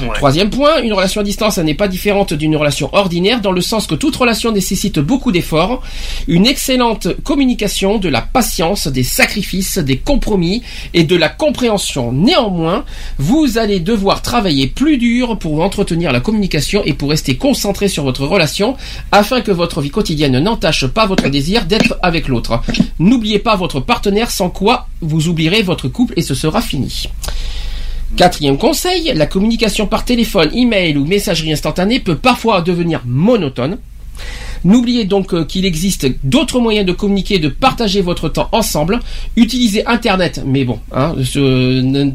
Ouais. 0.00 0.08
Troisième 0.14 0.50
point, 0.50 0.80
une 0.82 0.92
relation 0.92 1.20
à 1.20 1.24
distance 1.24 1.58
n'est 1.58 1.74
pas 1.74 1.88
différente 1.88 2.32
d'une 2.34 2.56
relation 2.56 2.90
ordinaire 2.92 3.40
dans 3.40 3.52
le 3.52 3.60
sens 3.60 3.86
que 3.86 3.94
toute 3.94 4.16
relation 4.16 4.52
nécessite 4.52 4.98
beaucoup 4.98 5.32
d'efforts, 5.32 5.82
une 6.26 6.37
excellente 6.44 7.08
communication, 7.22 7.98
de 7.98 8.08
la 8.08 8.22
patience, 8.22 8.86
des 8.88 9.02
sacrifices, 9.02 9.78
des 9.78 9.96
compromis 9.96 10.62
et 10.94 11.04
de 11.04 11.16
la 11.16 11.28
compréhension. 11.28 12.12
Néanmoins, 12.12 12.84
vous 13.18 13.58
allez 13.58 13.80
devoir 13.80 14.22
travailler 14.22 14.66
plus 14.66 14.98
dur 14.98 15.38
pour 15.38 15.62
entretenir 15.62 16.12
la 16.12 16.20
communication 16.20 16.82
et 16.84 16.92
pour 16.92 17.10
rester 17.10 17.36
concentré 17.36 17.88
sur 17.88 18.04
votre 18.04 18.26
relation 18.26 18.76
afin 19.12 19.40
que 19.40 19.52
votre 19.52 19.80
vie 19.80 19.90
quotidienne 19.90 20.38
n'entache 20.38 20.86
pas 20.86 21.06
votre 21.06 21.28
désir 21.28 21.64
d'être 21.64 21.98
avec 22.02 22.28
l'autre. 22.28 22.60
N'oubliez 22.98 23.38
pas 23.38 23.56
votre 23.56 23.80
partenaire 23.80 24.30
sans 24.30 24.50
quoi 24.50 24.88
vous 25.00 25.28
oublierez 25.28 25.62
votre 25.62 25.88
couple 25.88 26.14
et 26.16 26.22
ce 26.22 26.34
sera 26.34 26.60
fini. 26.60 27.04
Quatrième 28.16 28.56
conseil, 28.56 29.12
la 29.14 29.26
communication 29.26 29.86
par 29.86 30.04
téléphone, 30.04 30.50
email 30.54 30.96
ou 30.96 31.04
messagerie 31.04 31.52
instantanée 31.52 32.00
peut 32.00 32.16
parfois 32.16 32.62
devenir 32.62 33.02
monotone. 33.04 33.78
N'oubliez 34.64 35.04
donc 35.04 35.34
euh, 35.34 35.44
qu'il 35.44 35.64
existe 35.64 36.06
d'autres 36.24 36.60
moyens 36.60 36.86
de 36.86 36.92
communiquer 36.92 37.38
de 37.38 37.48
partager 37.48 38.00
votre 38.00 38.28
temps 38.28 38.48
ensemble. 38.52 39.00
Utilisez 39.36 39.86
Internet, 39.86 40.42
mais 40.46 40.64
bon, 40.64 40.78
hein, 40.92 41.14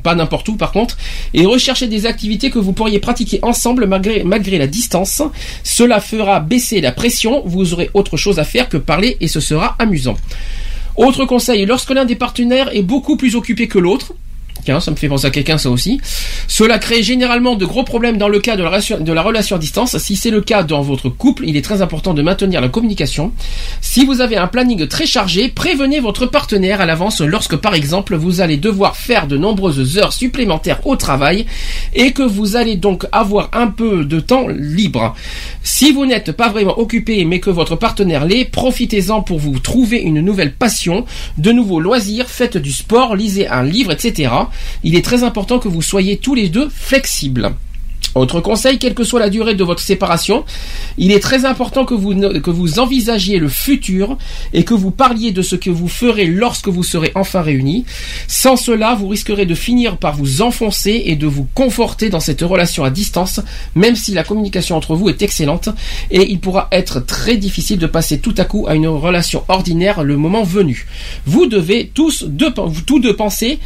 pas 0.04 0.16
n'importe 0.16 0.50
où 0.50 0.56
par 0.56 0.72
contre, 0.72 0.98
et 1.34 1.46
recherchez 1.46 1.88
des 1.88 2.06
activités 2.06 2.50
que 2.50 2.60
vous 2.60 2.74
pourriez 2.74 3.00
pratiquer 3.00 3.40
ensemble 3.42 3.88
malgré 3.88 4.58
la 4.58 4.68
distance. 4.68 5.22
Cela 5.64 6.00
fera 6.00 6.40
baisser 6.40 6.82
la 6.82 6.92
pression, 6.92 7.44
vous 7.46 7.74
aurez 7.74 7.90
autre 7.94 8.18
chose 8.18 8.40
à 8.40 8.44
faire 8.44 8.70
que 8.70 8.78
parler 8.78 9.18
et 9.20 9.28
ce 9.28 9.40
sera 9.40 9.76
amusant. 9.80 10.18
Autre 10.96 11.26
conseil, 11.26 11.66
lorsque 11.66 11.90
l'un 11.90 12.06
des 12.06 12.16
partenaires 12.16 12.70
est 12.76 12.84
beaucoup 12.84 13.18
plus 13.18 13.36
occupé 13.36 13.68
que 13.68 13.80
l'autre, 13.80 14.14
Ça 14.66 14.92
me 14.92 14.96
fait 14.96 15.08
penser 15.08 15.28
à 15.28 15.30
quelqu'un 15.30 15.58
ça 15.58 15.70
aussi. 15.70 16.00
Cela 16.48 16.80
crée 16.80 17.04
généralement 17.04 17.56
de 17.56 17.66
gros 17.66 17.84
problèmes 17.84 18.18
dans 18.18 18.30
le 18.30 18.40
cas 18.40 18.56
de 18.56 18.64
la 19.14 19.22
relation 19.22 19.56
à 19.56 19.60
distance. 19.60 19.98
Si 19.98 20.16
c'est 20.16 20.30
le 20.32 20.42
cas 20.42 20.64
dans 20.64 20.82
votre 20.82 21.10
couple, 21.10 21.44
il 21.46 21.58
est 21.58 21.62
très 21.62 21.82
important 21.82 22.14
de 22.14 22.22
maintenir 22.22 22.62
la 22.62 22.70
communication. 22.70 23.32
Si 23.82 24.06
vous 24.06 24.22
avez 24.22 24.38
un 24.38 24.48
planning 24.48 24.88
très 24.88 25.06
chargé, 25.06 25.50
prévenez 25.50 26.00
votre 26.00 26.26
partenaire 26.26 26.82
à 26.82 26.86
l'avance 26.86 27.22
lorsque 27.22 27.56
par 27.56 27.74
exemple 27.76 28.16
vous 28.16 28.42
allez 28.42 28.58
devoir 28.58 28.96
faire 28.96 29.28
de 29.28 29.38
nombreuses 29.38 29.98
heures 29.98 30.14
supplémentaires 30.14 30.86
au 30.88 30.96
travail 30.96 31.46
et 31.94 32.12
que 32.12 32.24
vous 32.24 32.56
allez 32.56 32.76
donc 32.76 33.06
avoir 33.12 33.50
un 33.54 33.68
peu 33.68 34.06
de 34.06 34.20
temps 34.20 34.48
libre. 34.48 35.16
Si 35.64 35.92
vous 35.92 36.06
n'êtes 36.06 36.32
pas 36.32 36.50
vraiment 36.50 36.80
occupé 36.80 37.26
mais 37.26 37.40
que 37.40 37.50
votre 37.50 37.76
partenaire 37.76 38.26
l'est, 38.26 38.46
profitez-en 38.46 39.22
pour 39.22 39.40
vous 39.40 39.60
trouver 39.60 40.00
une 40.00 40.22
nouvelle 40.22 40.54
passion, 40.54 41.06
de 41.38 41.52
nouveaux 41.52 41.80
loisirs, 41.80 42.30
faites 42.30 42.58
du 42.58 42.72
sport, 42.72 43.16
lisez 43.16 43.48
un 43.48 43.64
livre, 43.64 43.92
etc. 43.92 44.32
Il 44.84 44.96
est 44.96 45.04
très 45.04 45.24
important 45.24 45.60
que 45.60 45.68
vous 45.68 45.82
soyez 45.82 46.18
tous 46.18 46.36
les 46.36 46.50
deux 46.50 46.70
flexibles. 46.70 47.54
Autre 48.16 48.42
conseil, 48.42 48.78
quelle 48.78 48.94
que 48.94 49.04
soit 49.04 49.20
la 49.20 49.30
durée 49.30 49.56
de 49.56 49.64
votre 49.64 49.82
séparation, 49.82 50.44
il 50.98 51.12
est 51.12 51.20
très 51.20 51.46
important 51.46 51.86
que 51.86 51.94
vous, 51.94 52.14
que 52.14 52.52
vous 52.52 52.80
envisagiez 52.80 53.40
le 53.40 53.50
futur 53.50 54.18
et 54.54 54.64
que 54.64 54.74
vous 54.74 54.92
parliez 54.92 55.32
de 55.32 55.42
ce 55.42 55.56
que 55.56 55.70
vous 55.70 55.88
ferez 55.88 56.26
lorsque 56.26 56.68
vous 56.68 56.84
serez 56.84 57.12
enfin 57.16 57.42
réunis. 57.42 57.86
Sans 58.28 58.56
cela, 58.56 58.96
vous 58.96 59.08
risquerez 59.08 59.46
de 59.46 59.56
finir 59.56 59.98
par 59.98 60.16
vous 60.16 60.42
enfoncer 60.42 61.04
et 61.06 61.16
de 61.16 61.28
vous 61.28 61.48
conforter 61.56 62.10
dans 62.10 62.20
cette 62.20 62.42
relation 62.42 62.84
à 62.84 62.90
distance, 62.90 63.40
même 63.76 63.96
si 63.96 64.14
la 64.14 64.24
communication 64.24 64.76
entre 64.76 64.96
vous 64.96 65.10
est 65.10 65.22
excellente, 65.22 65.70
et 66.12 66.30
il 66.30 66.40
pourra 66.40 66.68
être 66.72 67.00
très 67.00 67.38
difficile 67.38 67.80
de 67.80 67.88
passer 67.88 68.20
tout 68.20 68.36
à 68.38 68.46
coup 68.46 68.66
à 68.68 68.76
une 68.76 68.88
relation 68.88 69.44
ordinaire 69.48 70.04
le 70.04 70.18
moment 70.18 70.44
venu. 70.44 70.86
Vous 71.26 71.46
devez 71.46 71.92
tous 71.94 72.26
deux, 72.28 72.54
tous 72.86 73.02
penser 73.14 73.60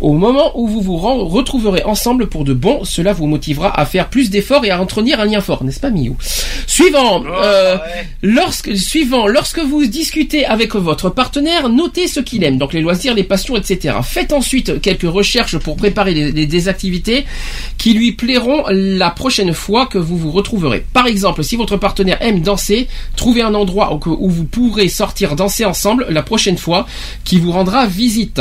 au 0.00 0.12
moment 0.12 0.58
où 0.58 0.66
vous 0.66 0.80
vous 0.80 0.96
retrouverez 0.96 1.82
ensemble 1.84 2.28
pour 2.28 2.44
de 2.44 2.52
bon, 2.52 2.84
cela 2.84 3.12
vous 3.12 3.26
motivera 3.26 3.68
à 3.68 3.84
faire 3.92 4.08
plus 4.08 4.30
d'efforts 4.30 4.64
et 4.64 4.70
à 4.70 4.80
entretenir 4.80 5.20
un 5.20 5.26
lien 5.26 5.40
fort, 5.42 5.62
n'est-ce 5.64 5.78
pas 5.80 5.90
Miou? 5.90 6.16
Suivant, 6.66 7.22
euh, 7.26 7.76
lorsque, 8.22 8.74
suivant, 8.76 9.26
lorsque 9.26 9.58
vous 9.58 9.84
discutez 9.86 10.46
avec 10.46 10.74
votre 10.74 11.10
partenaire, 11.10 11.68
notez 11.68 12.08
ce 12.08 12.20
qu'il 12.20 12.42
aime, 12.42 12.56
donc 12.56 12.72
les 12.72 12.80
loisirs, 12.80 13.14
les 13.14 13.22
passions, 13.22 13.54
etc. 13.56 13.96
Faites 14.02 14.32
ensuite 14.32 14.80
quelques 14.80 15.02
recherches 15.02 15.58
pour 15.58 15.76
préparer 15.76 16.14
les- 16.14 16.32
les- 16.32 16.46
des 16.46 16.68
activités 16.68 17.26
qui 17.76 17.92
lui 17.92 18.12
plairont 18.12 18.64
la 18.70 19.10
prochaine 19.10 19.52
fois 19.52 19.84
que 19.86 19.98
vous 19.98 20.16
vous 20.16 20.30
retrouverez. 20.30 20.84
Par 20.94 21.06
exemple, 21.06 21.44
si 21.44 21.56
votre 21.56 21.76
partenaire 21.76 22.16
aime 22.22 22.40
danser, 22.40 22.88
trouvez 23.16 23.42
un 23.42 23.54
endroit 23.54 23.92
où, 23.94 24.30
vous 24.30 24.44
pourrez 24.44 24.88
sortir 24.88 25.36
danser 25.36 25.66
ensemble 25.66 26.06
la 26.08 26.22
prochaine 26.22 26.56
fois 26.56 26.86
qui 27.24 27.38
vous 27.38 27.52
rendra 27.52 27.86
visite. 27.86 28.40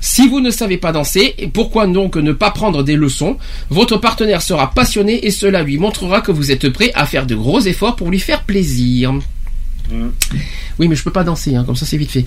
Si 0.00 0.26
vous 0.26 0.40
ne 0.40 0.50
savez 0.50 0.78
pas 0.78 0.90
danser, 0.90 1.36
pourquoi 1.54 1.86
donc 1.86 2.16
ne 2.16 2.32
pas 2.32 2.50
prendre 2.50 2.82
des 2.82 2.96
leçons? 2.96 3.36
Votre 3.70 3.98
partenaire 3.98 4.42
sera 4.42 4.72
passionné 4.88 5.26
et 5.26 5.30
cela 5.30 5.62
lui 5.62 5.76
montrera 5.76 6.22
que 6.22 6.32
vous 6.32 6.50
êtes 6.50 6.70
prêt 6.70 6.90
à 6.94 7.04
faire 7.04 7.26
de 7.26 7.34
gros 7.34 7.60
efforts 7.60 7.94
pour 7.94 8.10
lui 8.10 8.18
faire 8.18 8.42
plaisir. 8.44 9.12
Oui, 10.78 10.86
mais 10.88 10.96
je 10.96 11.02
peux 11.02 11.10
pas 11.12 11.24
danser, 11.24 11.56
hein, 11.56 11.64
comme 11.66 11.76
ça 11.76 11.84
c'est 11.86 11.96
vite 11.98 12.10
fait. 12.10 12.24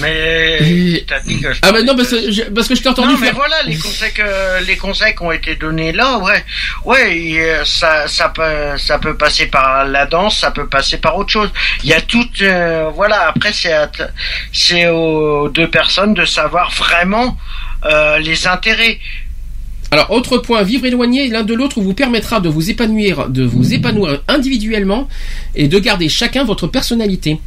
Mais 0.00 0.58
Et- 0.60 1.04
t'as 1.06 1.20
dit 1.20 1.38
que 1.40 1.52
je 1.52 1.58
Ah 1.62 1.72
bah 1.72 1.82
non, 1.82 1.94
parce 1.96 2.08
que 2.10 2.30
je, 2.30 2.42
parce 2.44 2.66
que 2.68 2.74
je 2.74 2.82
t'ai 2.82 2.88
entendu 2.88 3.12
non, 3.14 3.18
mais 3.18 3.26
faire. 3.26 3.34
voilà 3.34 3.56
les 3.66 3.76
conseils 3.76 4.12
que 4.12 4.64
les 4.66 4.76
conseils 4.76 5.14
qui 5.14 5.22
ont 5.22 5.32
été 5.32 5.54
donnés 5.56 5.92
là, 5.92 6.18
ouais, 6.18 6.42
ouais, 6.86 7.60
ça 7.64 8.06
ça 8.08 8.28
peut 8.30 8.76
ça 8.78 8.98
peut 8.98 9.16
passer 9.16 9.46
par 9.46 9.84
la 9.86 10.06
danse, 10.06 10.38
ça 10.38 10.50
peut 10.50 10.66
passer 10.68 10.96
par 10.98 11.16
autre 11.18 11.30
chose. 11.30 11.50
Il 11.82 11.90
y 11.90 11.94
a 11.94 12.00
tout, 12.00 12.26
euh, 12.42 12.90
voilà. 12.94 13.28
Après 13.28 13.52
c'est 13.52 14.88
aux 14.88 15.48
deux 15.50 15.68
personnes 15.68 16.14
de 16.14 16.24
savoir 16.24 16.70
vraiment 16.72 17.36
euh, 17.84 18.18
les 18.18 18.46
intérêts. 18.46 18.98
Alors, 19.92 20.10
autre 20.10 20.38
point, 20.38 20.62
vivre 20.62 20.86
éloigné 20.86 21.28
l'un 21.28 21.42
de 21.42 21.52
l'autre 21.52 21.82
vous 21.82 21.92
permettra 21.92 22.40
de 22.40 22.48
vous 22.48 22.70
épanouir, 22.70 23.28
de 23.28 23.44
vous 23.44 23.74
épanouir 23.74 24.22
individuellement 24.26 25.06
et 25.54 25.68
de 25.68 25.78
garder 25.78 26.08
chacun 26.08 26.44
votre 26.44 26.66
personnalité. 26.66 27.38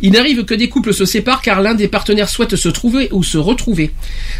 Il 0.00 0.12
n'arrive 0.12 0.46
que 0.46 0.54
des 0.54 0.70
couples 0.70 0.94
se 0.94 1.04
séparent 1.04 1.42
car 1.42 1.60
l'un 1.60 1.74
des 1.74 1.88
partenaires 1.88 2.30
souhaite 2.30 2.56
se 2.56 2.70
trouver 2.70 3.10
ou 3.12 3.22
se 3.22 3.36
retrouver. 3.36 3.90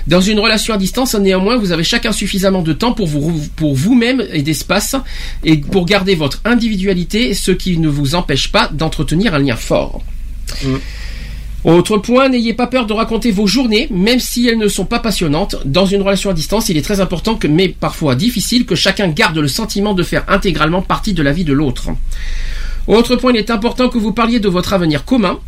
Dans 0.07 0.23
une 0.23 0.41
relation 0.41 0.73
à 0.73 0.79
distance, 0.79 1.15
néanmoins, 1.15 1.59
vous 1.59 1.73
avez 1.73 1.85
chacun 1.85 2.13
suffisamment 2.13 2.63
de 2.63 2.73
temps 2.73 2.95
pour 2.95 3.07
vous, 3.07 3.47
pour 3.55 3.75
vous-même 3.75 4.27
et 4.33 4.41
d'espace 4.41 4.97
et 5.45 5.59
pour 5.59 5.85
garder 5.85 6.15
votre 6.15 6.41
individualité, 6.47 7.35
ce 7.35 7.51
qui 7.51 7.77
ne 7.77 7.89
vous 7.91 8.15
empêche 8.15 8.51
pas 8.51 8.71
d'entretenir 8.73 9.35
un 9.35 9.41
lien 9.41 9.57
fort. 9.57 10.03
Autre 11.65 11.99
point, 11.99 12.29
n'ayez 12.29 12.55
pas 12.55 12.67
peur 12.67 12.87
de 12.87 12.93
raconter 12.93 13.31
vos 13.31 13.47
journées, 13.47 13.87
même 13.93 14.19
si 14.19 14.49
elles 14.49 14.59
ne 14.59 14.67
sont 14.67 14.85
pas 14.85 14.99
passionnantes. 14.99 15.57
Dans 15.65 15.87
une 15.87 16.03
relation 16.03 16.31
à 16.31 16.35
distance, 16.35 16.69
il 16.69 16.77
est 16.77 16.83
très 16.83 17.01
important 17.01 17.39
mais 17.49 17.69
parfois 17.69 18.17
difficile, 18.17 18.67
que 18.67 18.75
chacun 18.75 19.09
garde 19.09 19.39
le 19.39 19.47
sentiment 19.47 19.95
de 19.95 20.03
faire 20.03 20.25
intégralement 20.27 20.83
partie 20.83 21.13
de 21.15 21.23
la 21.23 21.33
vie 21.33 21.45
de 21.45 21.53
l'autre. 21.53 21.91
Autre 22.89 23.15
point, 23.15 23.33
il 23.33 23.39
est 23.39 23.51
important 23.51 23.89
que 23.89 23.99
vous 23.99 24.13
parliez 24.13 24.41
de 24.41 24.49
votre 24.49 24.73
avenir 24.73 25.05
commun. 25.05 25.39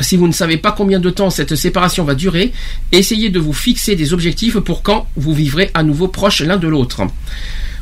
Si 0.00 0.16
vous 0.16 0.26
ne 0.26 0.32
savez 0.32 0.56
pas 0.56 0.72
combien 0.72 0.98
de 0.98 1.10
temps 1.10 1.30
cette 1.30 1.54
séparation 1.54 2.02
va 2.04 2.16
durer, 2.16 2.52
essayez 2.90 3.30
de 3.30 3.38
vous 3.38 3.52
fixer 3.52 3.94
des 3.94 4.12
objectifs 4.12 4.58
pour 4.58 4.82
quand 4.82 5.06
vous 5.16 5.34
vivrez 5.34 5.70
à 5.74 5.84
nouveau 5.84 6.08
proches 6.08 6.40
l'un 6.40 6.56
de 6.56 6.66
l'autre. 6.66 7.02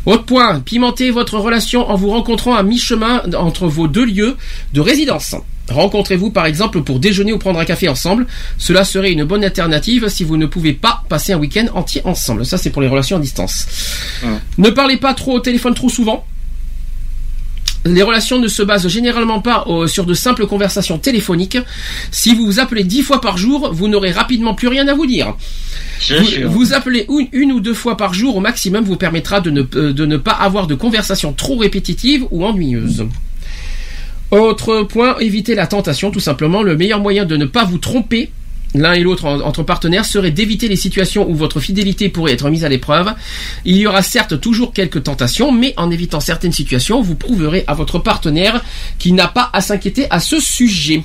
Autre 0.05 0.25
point, 0.25 0.61
pimentez 0.61 1.11
votre 1.11 1.39
relation 1.39 1.89
en 1.89 1.97
vous 1.97 2.11
rencontrant 2.11 2.55
à 2.55 2.63
mi-chemin 2.63 3.23
entre 3.35 3.67
vos 3.67 3.89
deux 3.89 4.05
lieux 4.05 4.37
de 4.75 4.81
résidence. 4.81 5.37
Rencontrez-vous 5.69 6.31
par 6.31 6.47
exemple 6.47 6.83
pour 6.83 6.99
déjeuner 6.99 7.33
ou 7.33 7.39
prendre 7.39 7.59
un 7.59 7.65
café 7.65 7.89
ensemble. 7.89 8.27
Cela 8.57 8.85
serait 8.85 9.13
une 9.13 9.25
bonne 9.25 9.45
alternative 9.45 10.09
si 10.09 10.25
vous 10.25 10.37
ne 10.37 10.47
pouvez 10.47 10.73
pas 10.73 11.03
passer 11.09 11.33
un 11.33 11.39
week-end 11.39 11.67
entier 11.75 12.03
ensemble. 12.05 12.47
Ça 12.47 12.59
c'est 12.59 12.71
pour 12.71 12.83
les 12.83 12.89
relations 12.89 13.17
à 13.17 13.21
distance. 13.21 13.67
Ne 14.57 14.71
parlez 14.71 14.97
pas 14.97 15.15
trop 15.15 15.35
au 15.35 15.41
téléphone 15.41 15.75
trop 15.75 15.89
souvent. 15.89 16.25
Les 17.85 18.03
relations 18.03 18.39
ne 18.39 18.49
se 18.49 18.63
basent 18.63 18.89
généralement 18.89 19.41
pas 19.41 19.65
euh, 19.69 19.87
sur 19.87 20.05
de 20.05 20.13
simples 20.13 20.47
conversations 20.47 20.99
téléphoniques. 20.99 21.59
Si 22.11 22.35
vous 22.35 22.45
vous 22.45 22.61
appelez 22.61 22.85
dix 22.85 23.03
fois 23.03 23.21
par 23.21 23.39
jour, 23.39 23.73
vous 23.73 23.89
n'aurez 23.89 24.11
rapidement 24.11 24.55
plus 24.55 24.69
rien 24.69 24.89
à 24.89 24.95
vous 24.95 25.07
dire. 25.07 25.37
Vous, 26.47 26.75
appelez 26.75 27.07
une, 27.09 27.29
une 27.33 27.53
ou 27.53 27.61
deux 27.61 27.75
fois 27.75 27.97
par 27.97 28.15
jour 28.15 28.37
au 28.37 28.41
maximum 28.41 28.85
vous 28.85 28.97
permettra 28.97 29.41
de 29.41 29.51
ne, 29.51 29.63
euh, 29.75 29.93
de 29.93 30.07
ne 30.07 30.17
pas 30.17 30.33
avoir 30.33 30.67
de 30.67 30.75
conversations 30.75 31.33
trop 31.33 31.57
répétitives 31.57 32.27
ou 32.31 32.45
ennuyeuses. 32.45 33.07
Autre 34.31 34.83
point, 34.83 35.17
évitez 35.19 35.55
la 35.55 35.67
tentation, 35.67 36.11
tout 36.11 36.21
simplement. 36.21 36.63
Le 36.63 36.77
meilleur 36.77 37.01
moyen 37.01 37.25
de 37.25 37.37
ne 37.37 37.47
pas 37.47 37.65
vous 37.65 37.79
tromper 37.79 38.31
l'un 38.75 38.93
et 38.93 39.01
l'autre 39.01 39.25
en- 39.25 39.41
entre 39.41 39.63
partenaires 39.63 40.05
serait 40.05 40.31
d'éviter 40.31 40.69
les 40.69 40.77
situations 40.77 41.27
où 41.29 41.35
votre 41.35 41.59
fidélité 41.59 42.11
pourrait 42.11 42.33
être 42.35 42.51
mise 42.51 42.67
à 42.67 42.69
l'épreuve. 42.69 43.15
Il 43.65 43.77
y 43.77 43.87
aura 43.87 44.03
certes 44.03 44.39
toujours 44.41 44.75
quelques 44.75 45.05
tentations, 45.05 45.51
mais 45.53 45.73
en 45.79 45.91
évitant 45.91 46.21
certaines 46.21 46.53
situations, 46.53 47.01
vous 47.01 47.15
prouverez 47.15 47.65
à 47.67 47.73
votre 47.73 47.99
partenaire 47.99 48.63
qu'il 48.99 49.15
n'a 49.15 49.29
pas 49.29 49.49
à 49.55 49.63
s'inquiéter 49.63 50.07
à 50.11 50.21
ce 50.21 50.39
sujet. 50.39 51.03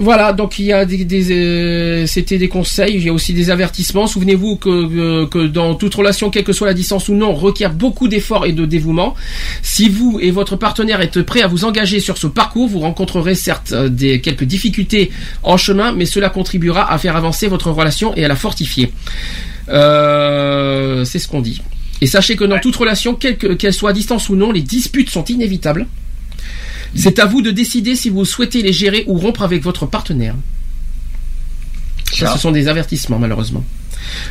Voilà, 0.00 0.32
donc 0.32 0.60
il 0.60 0.66
y 0.66 0.72
a 0.72 0.84
des, 0.84 1.04
des, 1.04 1.32
euh, 1.32 2.06
c'était 2.06 2.38
des 2.38 2.46
conseils, 2.48 2.94
il 2.94 3.02
y 3.02 3.08
a 3.08 3.12
aussi 3.12 3.32
des 3.32 3.50
avertissements. 3.50 4.06
Souvenez-vous 4.06 4.54
que, 4.54 4.68
euh, 4.68 5.26
que 5.26 5.44
dans 5.48 5.74
toute 5.74 5.92
relation, 5.92 6.30
quelle 6.30 6.44
que 6.44 6.52
soit 6.52 6.68
la 6.68 6.74
distance 6.74 7.08
ou 7.08 7.14
non, 7.14 7.34
requiert 7.34 7.72
beaucoup 7.72 8.06
d'efforts 8.06 8.46
et 8.46 8.52
de 8.52 8.64
dévouement. 8.64 9.14
Si 9.60 9.88
vous 9.88 10.20
et 10.22 10.30
votre 10.30 10.54
partenaire 10.54 11.00
êtes 11.00 11.22
prêts 11.22 11.42
à 11.42 11.48
vous 11.48 11.64
engager 11.64 11.98
sur 11.98 12.16
ce 12.16 12.28
parcours, 12.28 12.68
vous 12.68 12.78
rencontrerez 12.78 13.34
certes 13.34 13.72
euh, 13.72 13.88
des 13.88 14.20
quelques 14.20 14.44
difficultés 14.44 15.10
en 15.42 15.56
chemin, 15.56 15.90
mais 15.90 16.06
cela 16.06 16.30
contribuera 16.30 16.92
à 16.92 16.96
faire 16.98 17.16
avancer 17.16 17.48
votre 17.48 17.72
relation 17.72 18.14
et 18.14 18.24
à 18.24 18.28
la 18.28 18.36
fortifier. 18.36 18.92
Euh, 19.68 21.04
c'est 21.04 21.18
ce 21.18 21.26
qu'on 21.26 21.40
dit. 21.40 21.60
Et 22.00 22.06
sachez 22.06 22.36
que 22.36 22.44
dans 22.44 22.60
toute 22.60 22.76
relation, 22.76 23.14
quelle 23.14 23.36
que- 23.36 23.54
qu'elle 23.54 23.72
soit 23.74 23.90
à 23.90 23.92
distance 23.92 24.28
ou 24.28 24.36
non, 24.36 24.52
les 24.52 24.62
disputes 24.62 25.10
sont 25.10 25.24
inévitables. 25.24 25.86
C'est 26.94 27.18
à 27.18 27.26
vous 27.26 27.42
de 27.42 27.50
décider 27.50 27.94
si 27.96 28.08
vous 28.10 28.24
souhaitez 28.24 28.62
les 28.62 28.72
gérer 28.72 29.04
ou 29.06 29.18
rompre 29.18 29.42
avec 29.42 29.62
votre 29.62 29.86
partenaire. 29.86 30.34
Ça, 32.12 32.32
ce 32.34 32.38
sont 32.38 32.50
des 32.52 32.68
avertissements, 32.68 33.18
malheureusement. 33.18 33.64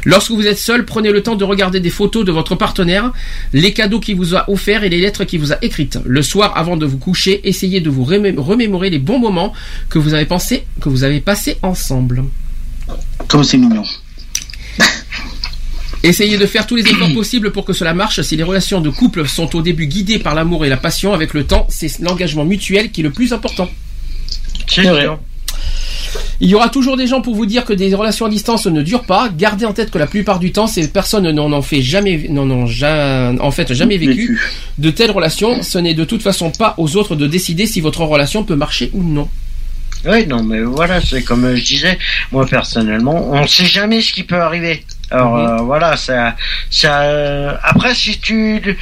Lorsque 0.05 0.31
vous 0.31 0.47
êtes 0.47 0.57
seul, 0.57 0.85
prenez 0.85 1.11
le 1.11 1.21
temps 1.21 1.35
de 1.35 1.43
regarder 1.43 1.79
des 1.79 1.91
photos 1.91 2.25
de 2.25 2.31
votre 2.31 2.55
partenaire, 2.55 3.11
les 3.53 3.73
cadeaux 3.73 3.99
qu'il 3.99 4.15
vous 4.15 4.33
a 4.35 4.49
offerts 4.49 4.83
et 4.83 4.89
les 4.89 4.99
lettres 4.99 5.23
qu'il 5.23 5.39
vous 5.39 5.53
a 5.53 5.57
écrites. 5.61 5.99
Le 6.03 6.23
soir, 6.23 6.53
avant 6.57 6.77
de 6.77 6.85
vous 6.85 6.97
coucher, 6.97 7.47
essayez 7.47 7.79
de 7.79 7.89
vous 7.89 8.03
remé- 8.03 8.33
remémorer 8.35 8.89
les 8.89 8.97
bons 8.97 9.19
moments 9.19 9.53
que 9.89 9.99
vous 9.99 10.13
avez 10.15 10.25
pensé, 10.25 10.65
que 10.81 10.89
vous 10.89 11.03
avez 11.03 11.19
passés 11.19 11.57
ensemble. 11.61 12.23
Comme 13.27 13.43
c'est 13.43 13.57
mignon. 13.57 13.83
Essayez 16.07 16.37
de 16.37 16.45
faire 16.45 16.65
tous 16.65 16.75
les 16.75 16.83
efforts 16.83 17.13
possibles 17.13 17.51
pour 17.51 17.65
que 17.65 17.73
cela 17.73 17.93
marche. 17.93 18.21
Si 18.21 18.35
les 18.35 18.43
relations 18.43 18.81
de 18.81 18.89
couple 18.89 19.27
sont 19.27 19.55
au 19.55 19.61
début 19.61 19.87
guidées 19.87 20.19
par 20.19 20.35
l'amour 20.35 20.65
et 20.65 20.69
la 20.69 20.77
passion, 20.77 21.13
avec 21.13 21.33
le 21.33 21.43
temps, 21.45 21.67
c'est 21.69 21.99
l'engagement 21.99 22.45
mutuel 22.45 22.91
qui 22.91 23.01
est 23.01 23.03
le 23.03 23.11
plus 23.11 23.33
important. 23.33 23.69
C'est 24.67 24.83
sûr. 25.01 25.19
Il 26.39 26.49
y 26.49 26.55
aura 26.55 26.69
toujours 26.69 26.97
des 26.97 27.07
gens 27.07 27.21
pour 27.21 27.35
vous 27.35 27.45
dire 27.45 27.65
que 27.65 27.73
des 27.73 27.93
relations 27.93 28.25
à 28.25 28.29
distance 28.29 28.67
ne 28.67 28.81
durent 28.81 29.03
pas. 29.03 29.29
Gardez 29.35 29.65
en 29.65 29.73
tête 29.73 29.89
que 29.91 29.97
la 29.97 30.07
plupart 30.07 30.39
du 30.39 30.51
temps, 30.51 30.67
ces 30.67 30.87
personnes 30.87 31.29
n'en 31.31 31.51
ont 31.51 31.61
fait 31.61 31.81
jamais, 31.81 32.27
n'en 32.29 32.49
ont 32.49 32.65
ja- 32.67 33.33
en 33.39 33.51
fait 33.51 33.73
jamais 33.73 33.97
vécu 33.97 34.39
de 34.77 34.89
telles 34.91 35.11
relations. 35.11 35.63
Ce 35.63 35.77
n'est 35.79 35.95
de 35.95 36.05
toute 36.05 36.21
façon 36.21 36.51
pas 36.51 36.75
aux 36.77 36.95
autres 36.95 37.15
de 37.15 37.27
décider 37.27 37.65
si 37.65 37.81
votre 37.81 38.01
relation 38.03 38.43
peut 38.43 38.55
marcher 38.55 38.91
ou 38.93 39.03
non. 39.03 39.27
Oui, 40.05 40.27
non, 40.27 40.43
mais 40.43 40.61
voilà, 40.61 41.01
c'est 41.01 41.23
comme 41.23 41.55
je 41.55 41.63
disais, 41.63 41.97
moi 42.31 42.45
personnellement, 42.45 43.31
on 43.31 43.47
sait 43.47 43.65
jamais 43.65 43.99
ce 44.01 44.13
qui 44.13 44.23
peut 44.23 44.35
arriver. 44.39 44.83
Alors 45.11 45.37
euh, 45.37 45.57
voilà, 45.57 45.95
ça, 45.95 46.35
ça. 46.69 47.01
euh, 47.03 47.55
après, 47.63 47.95
si 47.95 48.19
tu, 48.19 48.77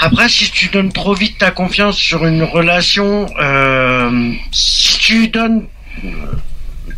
après, 0.00 0.28
si 0.28 0.50
tu 0.50 0.68
donnes 0.68 0.92
trop 0.92 1.14
vite 1.14 1.38
ta 1.38 1.50
confiance 1.50 1.96
sur 1.96 2.24
une 2.26 2.42
relation, 2.44 3.26
euh, 3.40 4.32
si 4.52 4.98
tu 4.98 5.28
donnes 5.28 5.66
euh, 6.04 6.08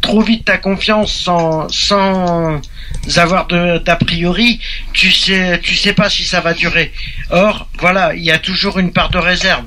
trop 0.02 0.20
vite 0.20 0.44
ta 0.44 0.58
confiance 0.58 1.12
sans, 1.12 1.68
sans 1.70 2.60
avoir 3.16 3.46
de 3.46 3.78
d'a 3.78 3.96
priori, 3.96 4.60
tu 4.92 5.10
sais, 5.10 5.58
tu 5.62 5.74
sais 5.74 5.94
pas 5.94 6.10
si 6.10 6.24
ça 6.24 6.40
va 6.40 6.52
durer. 6.52 6.92
Or, 7.30 7.68
voilà, 7.78 8.14
il 8.14 8.22
y 8.22 8.30
a 8.30 8.38
toujours 8.38 8.78
une 8.78 8.92
part 8.92 9.08
de 9.08 9.18
réserve. 9.18 9.64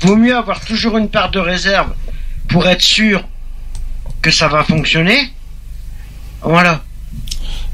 Vaut 0.00 0.16
mieux 0.16 0.36
avoir 0.36 0.60
toujours 0.60 0.96
une 0.98 1.10
part 1.10 1.30
de 1.30 1.40
réserve 1.40 1.92
pour 2.48 2.68
être 2.68 2.82
sûr 2.82 3.24
que 4.22 4.30
ça 4.30 4.46
va 4.46 4.62
fonctionner. 4.62 5.30
Voilà. 6.42 6.82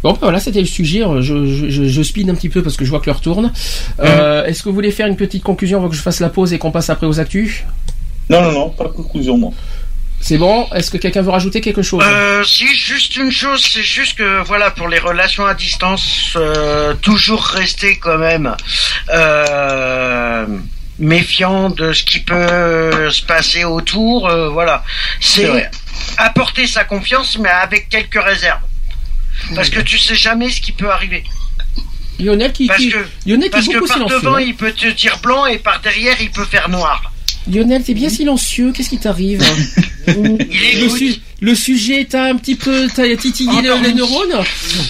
Bon, 0.04 0.12
ben 0.12 0.18
voilà, 0.20 0.38
c'était 0.38 0.60
le 0.60 0.66
sujet. 0.66 1.02
Euh, 1.02 1.22
Je, 1.22 1.46
je, 1.46 1.68
je, 1.70 1.84
je 1.88 2.02
speed 2.02 2.28
un 2.28 2.34
petit 2.34 2.50
peu 2.50 2.62
parce 2.62 2.76
que 2.76 2.84
je 2.84 2.90
vois 2.90 3.00
que 3.00 3.06
l'heure 3.06 3.22
tourne. 3.22 3.50
Euh, 4.00 4.44
Est-ce 4.44 4.62
que 4.62 4.68
vous 4.68 4.74
voulez 4.74 4.90
faire 4.92 5.06
une 5.06 5.16
petite 5.16 5.42
conclusion 5.42 5.78
avant 5.78 5.88
que 5.88 5.96
je 5.96 6.02
fasse 6.02 6.20
la 6.20 6.28
pause 6.28 6.52
et 6.52 6.58
qu'on 6.58 6.70
passe 6.70 6.90
après 6.90 7.06
aux 7.06 7.18
actus? 7.20 7.64
Non, 8.28 8.42
non, 8.42 8.52
non, 8.52 8.68
pas 8.70 8.84
de 8.84 8.90
conclusion, 8.90 9.38
moi. 9.38 9.50
C'est 10.20 10.36
bon? 10.38 10.66
Est-ce 10.74 10.90
que 10.90 10.98
quelqu'un 10.98 11.22
veut 11.22 11.30
rajouter 11.30 11.60
quelque 11.62 11.80
chose? 11.82 12.02
Euh, 12.06 12.44
si, 12.44 12.66
juste 12.74 13.16
une 13.16 13.30
chose, 13.30 13.62
c'est 13.66 13.82
juste 13.82 14.16
que 14.18 14.42
voilà, 14.44 14.70
pour 14.70 14.88
les 14.88 14.98
relations 14.98 15.46
à 15.46 15.54
distance, 15.54 16.32
euh, 16.36 16.92
toujours 17.00 17.42
rester 17.42 17.96
quand 17.96 18.18
même 18.18 18.54
euh, 19.10 20.46
méfiant 20.98 21.70
de 21.70 21.92
ce 21.92 22.04
qui 22.04 22.20
peut 22.20 23.10
se 23.10 23.22
passer 23.22 23.64
autour. 23.64 24.28
euh, 24.28 24.48
voilà, 24.50 24.84
C'est 25.20 25.70
apporter 26.18 26.66
sa 26.66 26.84
confiance, 26.84 27.38
mais 27.38 27.48
avec 27.50 27.88
quelques 27.88 28.22
réserves, 28.22 28.60
parce 29.54 29.70
que 29.70 29.80
tu 29.80 29.98
sais 29.98 30.14
jamais 30.14 30.50
ce 30.50 30.60
qui 30.60 30.72
peut 30.72 30.90
arriver. 30.90 31.24
Lionel 32.20 32.52
qui, 32.52 32.66
Parce 32.68 32.78
qui- 32.80 32.90
que, 32.90 32.98
Lionel 33.26 33.44
qui 33.44 33.50
parce 33.50 33.66
est 33.66 33.68
que 33.72 33.74
beaucoup 33.78 33.88
par 33.88 33.96
silencieux. 33.96 34.18
devant 34.20 34.34
hein. 34.36 34.40
il 34.40 34.54
peut 34.54 34.72
te 34.72 34.86
dire 34.92 35.18
blanc 35.22 35.46
et 35.46 35.58
par 35.58 35.80
derrière 35.80 36.16
il 36.20 36.30
peut 36.30 36.44
faire 36.44 36.68
noir. 36.68 37.10
Lionel, 37.50 37.82
t'es 37.82 37.92
bien 37.92 38.08
silencieux. 38.08 38.72
Qu'est-ce 38.72 38.88
qui 38.88 38.98
t'arrive 38.98 39.42
le, 40.06 40.88
su- 40.88 41.16
le 41.40 41.54
sujet 41.54 42.04
t'a 42.06 42.24
un 42.24 42.36
petit 42.36 42.54
peu 42.54 42.88
t'as 42.94 43.14
titillé 43.16 43.60
le- 43.62 43.82
les 43.82 43.92
neurones 43.94 44.32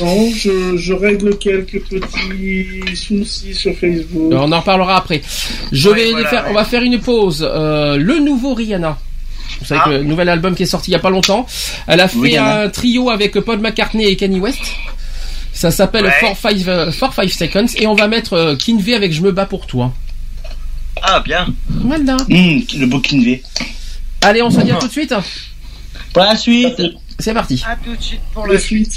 Non, 0.00 0.31
je, 0.36 0.76
je 0.76 0.92
règle 0.92 1.36
quelques 1.39 1.81
petits 1.82 2.94
soucis 2.97 3.55
sur 3.55 3.74
Facebook. 3.76 4.32
On 4.32 4.52
en 4.52 4.60
reparlera 4.60 4.97
après. 4.98 5.23
Je 5.73 5.89
Ouais, 5.89 5.97
vais 5.97 6.10
voilà, 6.12 6.28
faire, 6.28 6.44
ouais. 6.44 6.50
on 6.50 6.55
va 6.55 6.64
faire 6.64 6.82
une 6.82 7.00
pause. 7.00 7.44
Euh, 7.50 7.97
le 7.97 8.18
nouveau 8.20 8.55
Rihanna. 8.55 8.98
Vous 9.60 9.66
savez 9.66 9.81
Ah. 9.83 9.89
que 9.89 9.91
le 9.91 10.02
nouvel 10.05 10.28
album 10.28 10.55
qui 10.55 10.62
est 10.65 10.66
sorti 10.66 10.91
il 10.91 10.94
y 10.94 10.97
a 10.97 11.00
pas 11.00 11.10
longtemps. 11.10 11.47
Elle 11.86 12.00
a 12.00 12.08
fait 12.08 12.36
un 12.36 12.68
trio 12.68 13.10
avec 13.10 13.39
Paul 13.41 13.58
McCartney 13.60 14.05
et 14.07 14.16
Kanye 14.16 14.41
West. 14.41 14.60
Ça 15.52 15.70
s'appelle 15.70 16.05
Ouais. 16.07 16.12
4-5 16.20 17.28
Seconds 17.33 17.66
et 17.76 17.86
on 17.86 17.94
va 17.94 18.08
mettre 18.08 18.33
euh, 18.33 18.57
Kinvey 18.57 18.94
avec 18.94 19.12
Je 19.12 19.23
me 19.23 19.31
bats 19.33 19.47
pour 19.47 19.66
toi. 19.66 19.92
Ah 21.02 21.20
bien. 21.20 21.47
Voilà. 21.68 22.16
Hum, 22.31 22.62
le 22.76 22.86
beau 22.86 22.99
Kinvey. 23.00 23.42
Allez, 24.23 24.42
on 24.42 24.50
se 24.50 24.60
dit 24.60 24.70
à 24.73 24.76
tout 24.76 24.86
de 24.89 24.92
suite. 24.92 25.15
Pour 26.12 26.23
la 26.24 26.36
suite. 26.36 26.83
C'est 27.18 27.34
parti. 27.34 27.62
À 27.68 27.76
tout 27.76 27.94
de 27.94 28.02
suite 28.02 28.20
pour 28.33 28.47
La 28.47 28.58
suite. 28.58 28.92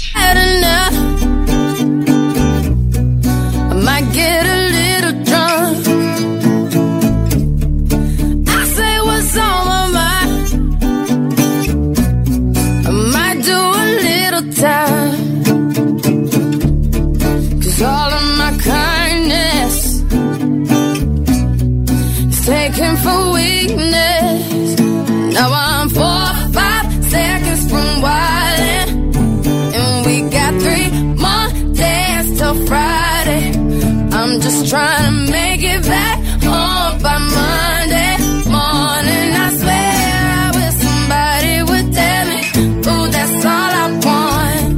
Trying 34.68 35.26
to 35.26 35.32
make 35.32 35.62
it 35.62 35.82
back 35.84 36.18
home 36.42 37.02
by 37.02 37.18
Monday 37.18 38.16
morning. 38.56 39.28
I 39.44 39.48
swear 39.60 39.94
I 40.42 40.50
wish 40.56 40.76
somebody 40.86 41.54
would 41.68 41.88
tell 41.94 42.24
me, 42.30 42.40
ooh, 42.88 43.06
that's 43.10 43.44
all 43.44 43.72
I 43.82 43.86
want. 44.06 44.70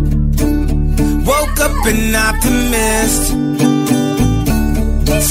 Woke 1.26 1.60
up 1.66 1.86
an 1.92 2.14
optimist. 2.28 3.22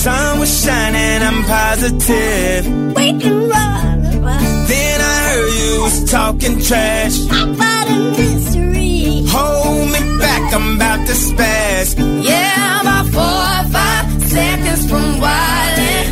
Sun 0.04 0.40
was 0.40 0.64
shining, 0.64 1.22
I'm 1.28 1.44
positive. 1.46 2.66
We 2.96 3.20
can 3.20 3.50
run, 3.50 4.02
Then 4.68 5.02
I 5.02 5.18
heard 5.30 5.52
you 5.62 5.82
was 5.84 6.12
talking 6.12 6.60
trash. 6.62 7.18
about 7.26 7.88
a 7.90 7.98
mystery. 8.18 9.24
Hold 9.28 9.88
me 9.92 10.02
back, 10.20 10.54
I'm 10.54 10.76
about 10.76 11.06
to 11.08 11.14
spaz. 11.14 11.96
Yeah, 12.24 12.54
I'm 12.58 12.82
about 12.88 13.06
four 13.14 13.24
or 13.24 13.72
five 13.72 14.19
from 14.90 15.20
wildin'. 15.22 16.08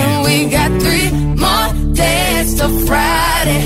And 0.00 0.24
we 0.24 0.34
got 0.56 0.70
three 0.80 1.10
more 1.44 1.68
days 1.92 2.54
till 2.56 2.72
Friday. 2.86 3.64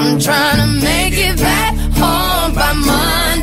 I'm 0.00 0.18
trying 0.20 0.58
to 0.64 0.68
make 0.84 1.14
it 1.16 1.36
back 1.38 1.72
home 2.00 2.54
by 2.54 2.72
Monday 2.74 3.33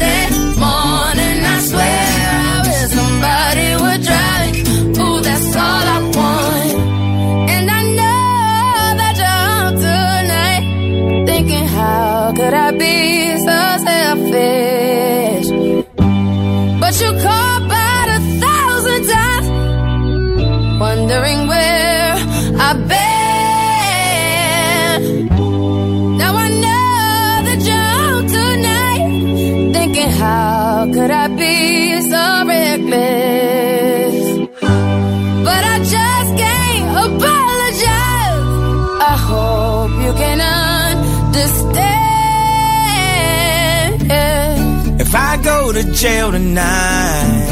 jail 46.01 46.31
tonight, 46.31 47.47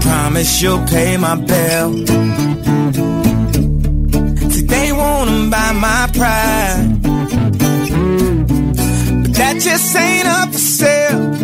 promise 0.00 0.62
you'll 0.62 0.82
pay 0.86 1.18
my 1.18 1.34
bill. 1.34 1.90
They 4.72 4.92
wanna 4.92 5.50
buy 5.50 5.72
my 5.72 6.08
pride, 6.18 7.02
but 9.22 9.32
that 9.34 9.56
just 9.60 9.94
ain't 9.96 10.26
up 10.26 10.50
for 10.50 10.64
sale. 10.78 11.34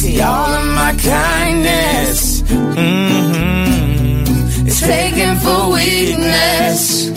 See, 0.00 0.20
all 0.22 0.50
of 0.60 0.66
my 0.80 0.94
kindness, 0.96 2.40
mm-hmm, 2.80 3.86
is 4.66 4.80
taken 4.80 5.36
for 5.44 5.72
weakness. 5.74 7.10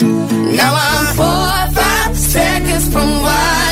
Now 0.60 0.74
I'm 0.88 1.06
four 1.16 1.48
or 1.60 1.68
five 1.80 2.14
seconds 2.14 2.88
from 2.92 3.08
wildin'. 3.24 3.63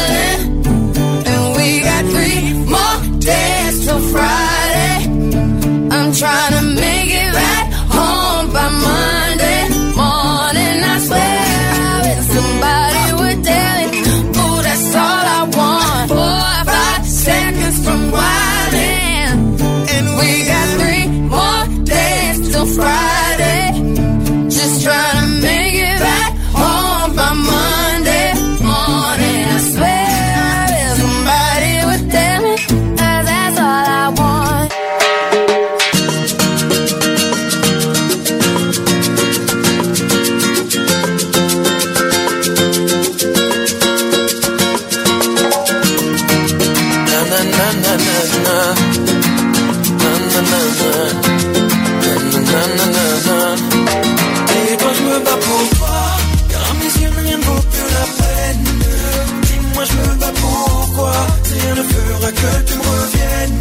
Que 62.42 62.52
tu 62.68 62.74
me 62.78 62.86
reviennes. 62.96 63.58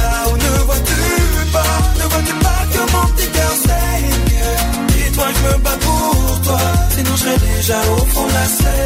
Là 0.00 0.16
où 0.30 0.34
ne 0.46 0.52
vois-tu 0.66 1.02
pas, 1.52 1.76
ne 1.98 2.04
vois-tu 2.12 2.34
pas 2.46 2.62
que 2.72 2.80
mon 2.92 3.06
petit 3.12 3.28
cœur 3.36 3.54
saigne. 3.66 4.10
Dis-toi 4.88 5.26
que 5.32 5.38
je 5.38 5.42
me 5.46 5.54
bats 5.64 5.80
pour 5.86 6.40
toi, 6.46 6.60
sinon 6.94 7.14
je 7.16 7.20
serais 7.22 7.38
déjà 7.56 7.78
au 7.94 8.04
fond 8.12 8.26
de 8.26 8.34
la 8.40 8.46
scène. 8.58 8.77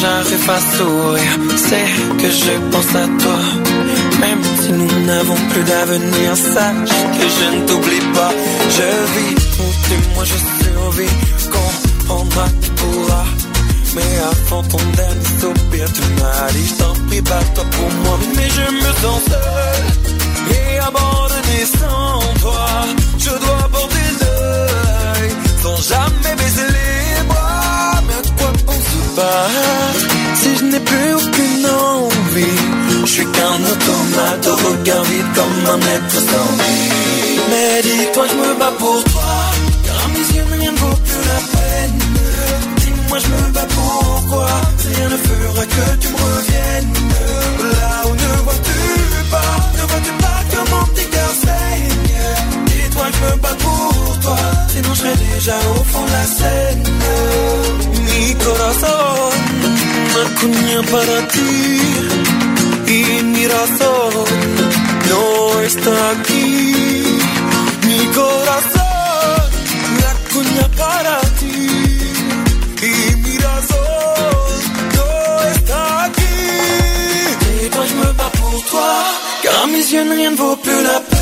J'arrive 0.00 0.50
à 0.50 0.60
sourire, 0.76 1.36
c'est 1.56 1.90
que 2.20 2.30
je 2.42 2.54
pense 2.72 2.94
à 2.94 3.06
toi. 3.22 3.40
Même 4.20 4.42
si 4.60 4.72
nous 4.72 5.06
n'avons 5.06 5.40
plus 5.50 5.64
d'avenir, 5.64 6.36
sache 6.36 6.96
que 7.16 7.26
je 7.36 7.46
ne 7.56 7.66
t'oublie 7.66 8.06
pas. 8.14 8.32
Je 8.76 8.88
vis, 9.14 9.34
pour 9.56 9.72
tu, 9.86 9.96
moi 10.14 10.24
je 10.24 10.38
survis, 10.60 11.16
comprendras, 11.54 12.48
tu 12.62 12.70
pourras. 12.70 13.28
Mais 13.94 14.12
avant 14.32 14.62
ton 14.62 14.82
dernier 15.00 15.30
soupir, 15.40 15.86
tu 15.92 16.02
m'as 16.18 16.52
dit, 16.52 16.66
je 16.68 16.74
t'en 16.80 16.94
prie, 17.06 17.20
bats-toi 17.20 17.64
pour 17.74 17.90
moi. 18.04 18.18
Mais 18.36 18.48
je 18.48 18.66
me 18.82 18.90
sens 19.02 19.20
seul 19.32 19.84
et 20.56 20.78
abandonné 20.78 21.58
sans 21.78 22.40
toi. 22.40 22.66
Je 23.18 23.30
dois 23.44 23.68
porter 23.72 24.10
deuil 24.22 25.30
sans 25.62 25.76
jamais 25.92 26.34
baiser 26.36 26.68
les 26.76 26.99
si 30.34 30.56
je 30.56 30.64
n'ai 30.64 30.80
plus 30.80 31.14
aucune 31.14 31.66
envie 31.66 32.60
Je 33.04 33.10
suis 33.10 33.26
qu'un 33.26 33.60
automate 33.72 34.46
au 34.46 34.56
regard 34.68 35.04
vide 35.04 35.30
comme 35.34 35.74
un 35.74 35.76
maître 35.76 36.18
sans 36.30 36.50
vie. 36.58 37.40
Mais 37.50 37.82
dis-toi 37.82 38.24
je 38.30 38.36
me 38.36 38.58
bats 38.58 38.72
pour 38.78 39.02
toi 39.04 39.32
Car 39.84 39.96
à 40.04 40.08
mes 40.08 40.36
yeux 40.36 40.44
rien 40.52 40.72
ne 40.72 40.78
vaut 40.78 41.00
plus 41.06 41.24
la 41.32 41.40
peine. 41.52 41.98
Dis-moi 42.82 43.18
je 43.18 43.28
me 43.28 43.52
bats 43.52 43.68
pourquoi 43.76 44.46
Rien 44.94 45.08
ne 45.08 45.16
fera 45.16 45.64
que 45.74 45.86
tu 46.00 46.08
me 46.08 46.16
reviennes. 46.16 46.92
Là 47.72 47.94
où 48.06 48.12
ne 48.24 48.32
vois-tu 48.44 48.80
pas 49.30 49.52
Ne 49.76 49.82
vois-tu 49.90 50.12
pas 50.24 50.40
comment 50.52 50.86
tes 50.94 51.04
cœurs 51.04 51.36
Dis-toi 52.66 53.06
je 53.14 53.18
me 53.24 53.36
bats 53.42 53.58
pour 53.58 54.18
toi 54.22 54.36
Sinon 54.68 54.94
je 54.94 54.98
serais 55.00 55.18
déjà 55.34 55.56
au 55.74 55.84
fond 55.84 56.04
de 56.06 56.12
la 56.12 56.26
scène. 56.38 57.59
Cuña 60.40 60.82
para 60.90 61.28
ti 61.28 61.52
y 62.86 63.22
mi 63.22 63.46
razón 63.46 64.12
no 65.10 65.60
está 65.62 66.10
aquí. 66.10 67.18
Mi 67.86 68.00
corazón, 68.18 69.50
la 70.02 70.12
cuña 70.32 70.66
para 70.82 71.20
ti 71.38 71.60
y 72.82 73.16
mi 73.24 73.36
razón 73.38 74.50
no 74.96 75.08
está 75.54 76.04
aquí. 76.04 76.36
Et 77.64 77.70
toi 77.70 77.84
je 77.86 77.94
me 77.94 78.12
bats 78.18 78.32
pour 78.38 78.64
toi, 78.70 78.94
car 79.42 79.66
mes 79.68 79.92
yeux 79.92 80.04
rien 80.10 80.30
ne 80.30 80.36
vaut 80.36 80.56
plus 80.56 80.82
la 80.82 81.00
peine. 81.00 81.19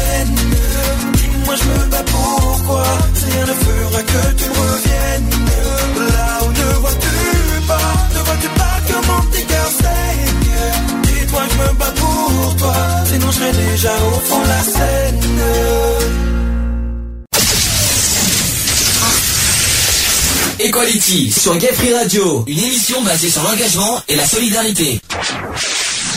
Equality 20.82 21.32
sur 21.32 21.58
Gay 21.58 21.72
Free 21.72 21.92
Radio, 21.92 22.44
une 22.46 22.56
émission 22.60 23.02
basée 23.02 23.28
sur 23.28 23.42
l'engagement 23.42 24.00
et 24.08 24.14
la 24.14 24.24
solidarité. 24.24 25.00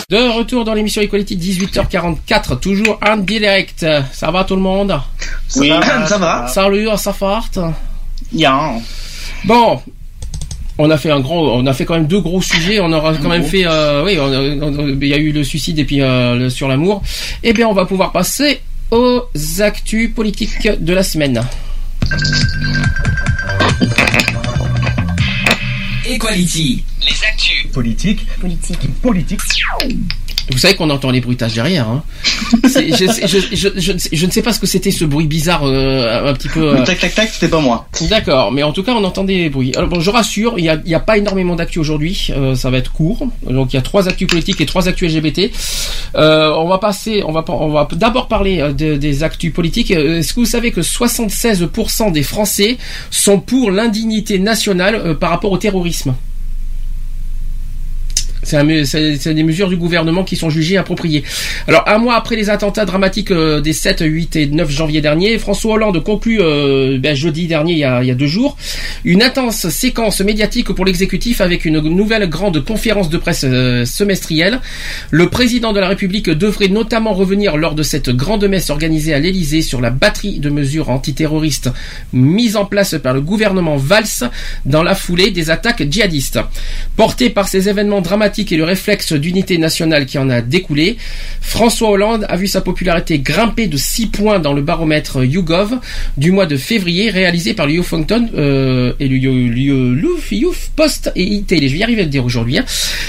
De 0.07 0.37
retour 0.37 0.63
dans 0.65 0.75
l'émission 0.75 1.01
Equality 1.01 1.35
18h44, 1.35 2.59
toujours 2.59 2.99
en 3.03 3.17
direct. 3.17 3.83
Ça 4.13 4.29
va 4.29 4.43
tout 4.43 4.55
le 4.55 4.61
monde? 4.61 5.01
Oui, 5.55 5.71
ça 6.07 6.19
va. 6.19 6.47
Salut, 6.47 6.87
ça 6.97 7.11
farte 7.11 7.57
Ya. 8.31 8.73
Bon, 9.45 9.81
on 10.77 10.91
a 10.91 10.97
fait 10.99 11.09
un 11.09 11.21
grand, 11.21 11.39
on 11.41 11.65
a 11.65 11.73
fait 11.73 11.85
quand 11.85 11.95
même 11.95 12.05
deux 12.05 12.21
gros 12.21 12.43
sujets. 12.43 12.79
On 12.81 12.93
aura 12.93 13.15
quand 13.17 13.29
même 13.29 13.43
fait, 13.43 13.63
euh, 13.65 14.03
oui, 14.05 14.11
il 15.01 15.07
y 15.07 15.13
a 15.15 15.17
eu 15.17 15.31
le 15.31 15.43
suicide 15.43 15.79
et 15.79 15.85
puis 15.85 16.01
euh, 16.03 16.35
le- 16.35 16.49
sur 16.51 16.67
l'amour. 16.67 17.01
Eh 17.41 17.51
bien, 17.53 17.67
on 17.67 17.73
va 17.73 17.85
pouvoir 17.85 18.11
passer 18.11 18.61
aux 18.91 19.23
actus 19.59 20.13
politiques 20.13 20.69
de 20.79 20.93
la 20.93 21.01
semaine. 21.01 21.41
Equality. 26.05 26.83
Les 27.01 27.23
actus. 27.25 27.67
Politique. 27.73 28.27
Politique. 28.39 29.01
Politique. 29.01 29.41
Vous 30.49 30.57
savez 30.57 30.75
qu'on 30.75 30.89
entend 30.89 31.11
les 31.11 31.21
bruitages 31.21 31.53
derrière. 31.53 31.87
Hein. 31.87 32.03
Je, 32.63 32.67
sais- 32.67 33.27
je, 33.27 33.37
je, 33.53 33.69
je 34.11 34.25
ne 34.25 34.31
sais- 34.31 34.41
pas 34.41 34.53
ce 34.53 34.59
que 34.59 34.65
c'était 34.67 34.91
ce 34.91 35.05
bruit 35.05 35.27
bizarre, 35.27 35.61
euh, 35.65 36.29
un 36.29 36.33
petit 36.33 36.49
peu. 36.49 36.61
euh, 36.69 36.77
Le 36.79 36.83
tac 36.83 36.99
tac 36.99 37.13
tac, 37.15 37.29
c'était 37.31 37.47
pas 37.47 37.59
moi. 37.59 37.87
D'accord, 38.09 38.51
mais 38.51 38.63
en 38.63 38.71
tout 38.73 38.83
cas, 38.83 38.93
on 38.93 39.03
entend 39.03 39.23
des 39.23 39.49
bruits. 39.49 39.71
Alors 39.75 39.89
bon, 39.89 39.99
je 39.99 40.09
rassure, 40.09 40.55
il 40.57 40.63
n'y 40.85 40.93
a, 40.95 40.99
pas 40.99 41.17
énormément 41.17 41.55
d'actu 41.55 41.79
aujourd'hui, 41.79 42.27
euh, 42.31 42.55
ça 42.55 42.69
va 42.69 42.77
être 42.77 42.91
court. 42.91 43.27
Donc 43.49 43.73
il 43.73 43.75
y 43.75 43.79
a 43.79 43.81
trois 43.81 44.07
actus 44.09 44.27
politiques 44.27 44.59
et 44.61 44.65
trois 44.65 44.87
actus 44.87 45.13
LGBT. 45.13 45.51
On 46.15 46.67
va 46.67 46.77
passer, 46.79 47.23
on 47.25 47.31
va, 47.31 47.43
pas- 47.43 47.53
on 47.53 47.69
va 47.69 47.87
d'abord 47.93 48.27
parler 48.27 48.73
de- 48.77 48.95
des 48.97 49.23
actus 49.23 49.53
politiques. 49.53 49.91
Est-ce 49.91 50.33
que 50.33 50.39
vous 50.41 50.45
savez 50.45 50.71
que 50.71 50.81
76% 50.81 52.11
des 52.11 52.23
Français 52.23 52.77
sont 53.09 53.39
pour 53.39 53.71
l'indignité 53.71 54.39
nationale 54.39 55.17
par 55.19 55.29
rapport 55.29 55.51
au 55.51 55.57
terrorisme? 55.57 56.13
C'est 58.43 59.33
des 59.33 59.43
mesures 59.43 59.69
du 59.69 59.77
gouvernement 59.77 60.23
qui 60.23 60.35
sont 60.35 60.49
jugées 60.49 60.77
appropriées. 60.77 61.23
Alors, 61.67 61.83
un 61.87 61.97
mois 61.97 62.15
après 62.15 62.35
les 62.35 62.49
attentats 62.49 62.85
dramatiques 62.85 63.31
euh, 63.31 63.61
des 63.61 63.73
7, 63.73 64.03
8 64.05 64.35
et 64.35 64.47
9 64.47 64.69
janvier 64.69 65.01
dernier, 65.01 65.37
François 65.37 65.73
Hollande 65.73 66.03
conclut 66.03 66.39
euh, 66.41 66.97
ben, 66.99 67.15
jeudi 67.15 67.47
dernier, 67.47 67.73
il 67.73 67.79
y, 67.79 67.83
a, 67.83 68.01
il 68.01 68.07
y 68.07 68.11
a 68.11 68.15
deux 68.15 68.27
jours, 68.27 68.57
une 69.05 69.21
intense 69.21 69.69
séquence 69.69 70.21
médiatique 70.21 70.71
pour 70.71 70.85
l'exécutif 70.85 71.41
avec 71.41 71.65
une 71.65 71.79
nouvelle 71.79 72.27
grande 72.29 72.63
conférence 72.63 73.09
de 73.09 73.17
presse 73.17 73.45
euh, 73.47 73.85
semestrielle. 73.85 74.59
Le 75.11 75.29
président 75.29 75.73
de 75.73 75.79
la 75.79 75.87
République 75.87 76.29
devrait 76.29 76.67
notamment 76.67 77.13
revenir 77.13 77.57
lors 77.57 77.75
de 77.75 77.83
cette 77.83 78.09
grande 78.09 78.45
messe 78.45 78.69
organisée 78.69 79.13
à 79.13 79.19
l'Élysée 79.19 79.61
sur 79.61 79.81
la 79.81 79.91
batterie 79.91 80.39
de 80.39 80.49
mesures 80.49 80.89
antiterroristes 80.89 81.69
mises 82.13 82.55
en 82.55 82.65
place 82.65 82.95
par 83.01 83.13
le 83.13 83.21
gouvernement 83.21 83.77
Valls 83.77 84.29
dans 84.65 84.83
la 84.83 84.95
foulée 84.95 85.31
des 85.31 85.49
attaques 85.49 85.83
djihadistes. 85.89 86.39
Porté 86.95 87.29
par 87.29 87.47
ces 87.47 87.69
événements 87.69 88.01
dramatiques 88.01 88.30
et 88.39 88.57
le 88.57 88.63
réflexe 88.63 89.13
d'unité 89.13 89.57
nationale 89.57 90.05
qui 90.05 90.17
en 90.17 90.29
a 90.29 90.41
découlé, 90.41 90.97
François 91.41 91.89
Hollande 91.89 92.25
a 92.29 92.35
vu 92.37 92.47
sa 92.47 92.61
popularité 92.61 93.19
grimper 93.19 93.67
de 93.67 93.77
6 93.77 94.07
points 94.07 94.39
dans 94.39 94.53
le 94.53 94.61
baromètre 94.61 95.23
YouGov 95.23 95.79
du 96.17 96.31
mois 96.31 96.45
de 96.45 96.57
février 96.57 97.09
réalisé 97.09 97.53
par 97.53 97.67
le 97.67 97.73
Huffington 97.73 98.29
euh, 98.35 98.93
et 98.99 99.07
le 99.07 99.17
You- 99.17 99.53
You- 99.53 99.95
Youth 99.95 100.31
Youth 100.31 100.71
Post 100.75 101.11
et 101.15 101.23
iTélé. 101.23 101.67
Je 101.67 101.73
vais 101.73 101.79
y 101.79 101.83
arriver 101.83 102.01
à 102.01 102.05
le 102.05 102.09
dire 102.09 102.25
aujourd'hui. 102.25 102.57
hein. 102.57 102.65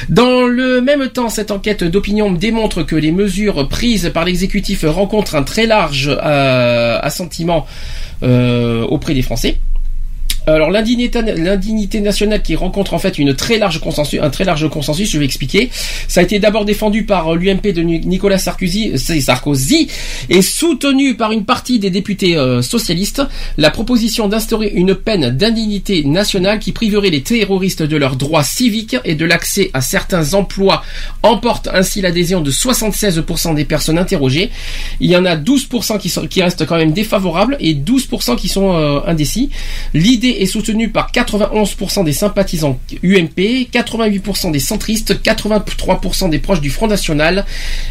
Dans 0.08 0.46
le 0.46 0.80
même 0.80 1.08
temps, 1.08 1.28
cette 1.28 1.50
enquête 1.50 1.84
d'opinion 1.84 2.32
démontre 2.32 2.82
que 2.82 2.96
les 2.96 3.12
mesures 3.12 3.68
prises 3.68 4.10
par 4.12 4.24
l'exécutif 4.24 4.84
rencontrent 4.86 5.34
un 5.36 5.42
très 5.44 5.66
large 5.66 6.10
euh, 6.10 6.98
assentiment 7.02 7.66
euh, 8.22 8.82
auprès 8.82 9.14
des 9.14 9.22
Français. 9.22 9.56
Alors 10.46 10.70
l'indignité, 10.70 12.00
nationale 12.00 12.42
qui 12.42 12.56
rencontre 12.56 12.94
en 12.94 12.98
fait 12.98 13.18
une 13.18 13.34
très 13.34 13.58
large 13.58 13.78
consensus, 13.80 14.18
un 14.20 14.30
très 14.30 14.44
large 14.44 14.68
consensus, 14.68 15.10
je 15.10 15.18
vais 15.18 15.24
expliquer. 15.24 15.70
Ça 16.08 16.20
a 16.20 16.22
été 16.24 16.40
d'abord 16.40 16.64
défendu 16.64 17.04
par 17.04 17.34
l'UMP 17.36 17.72
de 17.72 17.82
Ni- 17.82 18.00
Nicolas 18.00 18.38
Sarkozy, 18.38 18.98
Sarkozy 18.98 19.88
et 20.30 20.42
soutenu 20.42 21.14
par 21.14 21.30
une 21.30 21.44
partie 21.44 21.78
des 21.78 21.90
députés 21.90 22.36
euh, 22.36 22.60
socialistes. 22.60 23.22
La 23.56 23.70
proposition 23.70 24.26
d'instaurer 24.26 24.72
une 24.74 24.96
peine 24.96 25.30
d'indignité 25.30 26.02
nationale 26.04 26.58
qui 26.58 26.72
priverait 26.72 27.10
les 27.10 27.22
terroristes 27.22 27.82
de 27.84 27.96
leurs 27.96 28.16
droits 28.16 28.42
civiques 28.42 28.96
et 29.04 29.14
de 29.14 29.24
l'accès 29.24 29.70
à 29.74 29.80
certains 29.80 30.34
emplois 30.34 30.82
emporte 31.22 31.68
ainsi 31.72 32.00
l'adhésion 32.00 32.40
de 32.40 32.50
76% 32.50 33.54
des 33.54 33.64
personnes 33.64 33.98
interrogées. 33.98 34.50
Il 35.00 35.08
y 35.10 35.16
en 35.16 35.24
a 35.24 35.36
12% 35.36 35.98
qui, 36.00 36.08
sont, 36.08 36.26
qui 36.26 36.42
restent 36.42 36.66
quand 36.66 36.76
même 36.78 36.92
défavorables 36.92 37.56
et 37.60 37.74
12% 37.74 38.36
qui 38.36 38.48
sont 38.48 38.74
euh, 38.74 39.00
indécis. 39.06 39.50
L'idée 39.94 40.31
est 40.40 40.46
soutenue 40.46 40.88
par 40.88 41.10
91% 41.12 42.04
des 42.04 42.12
sympathisants 42.12 42.78
UMP, 43.02 43.68
88% 43.72 44.50
des 44.52 44.58
centristes, 44.58 45.20
83% 45.22 46.30
des 46.30 46.38
proches 46.38 46.60
du 46.60 46.70
Front 46.70 46.86
National 46.86 47.44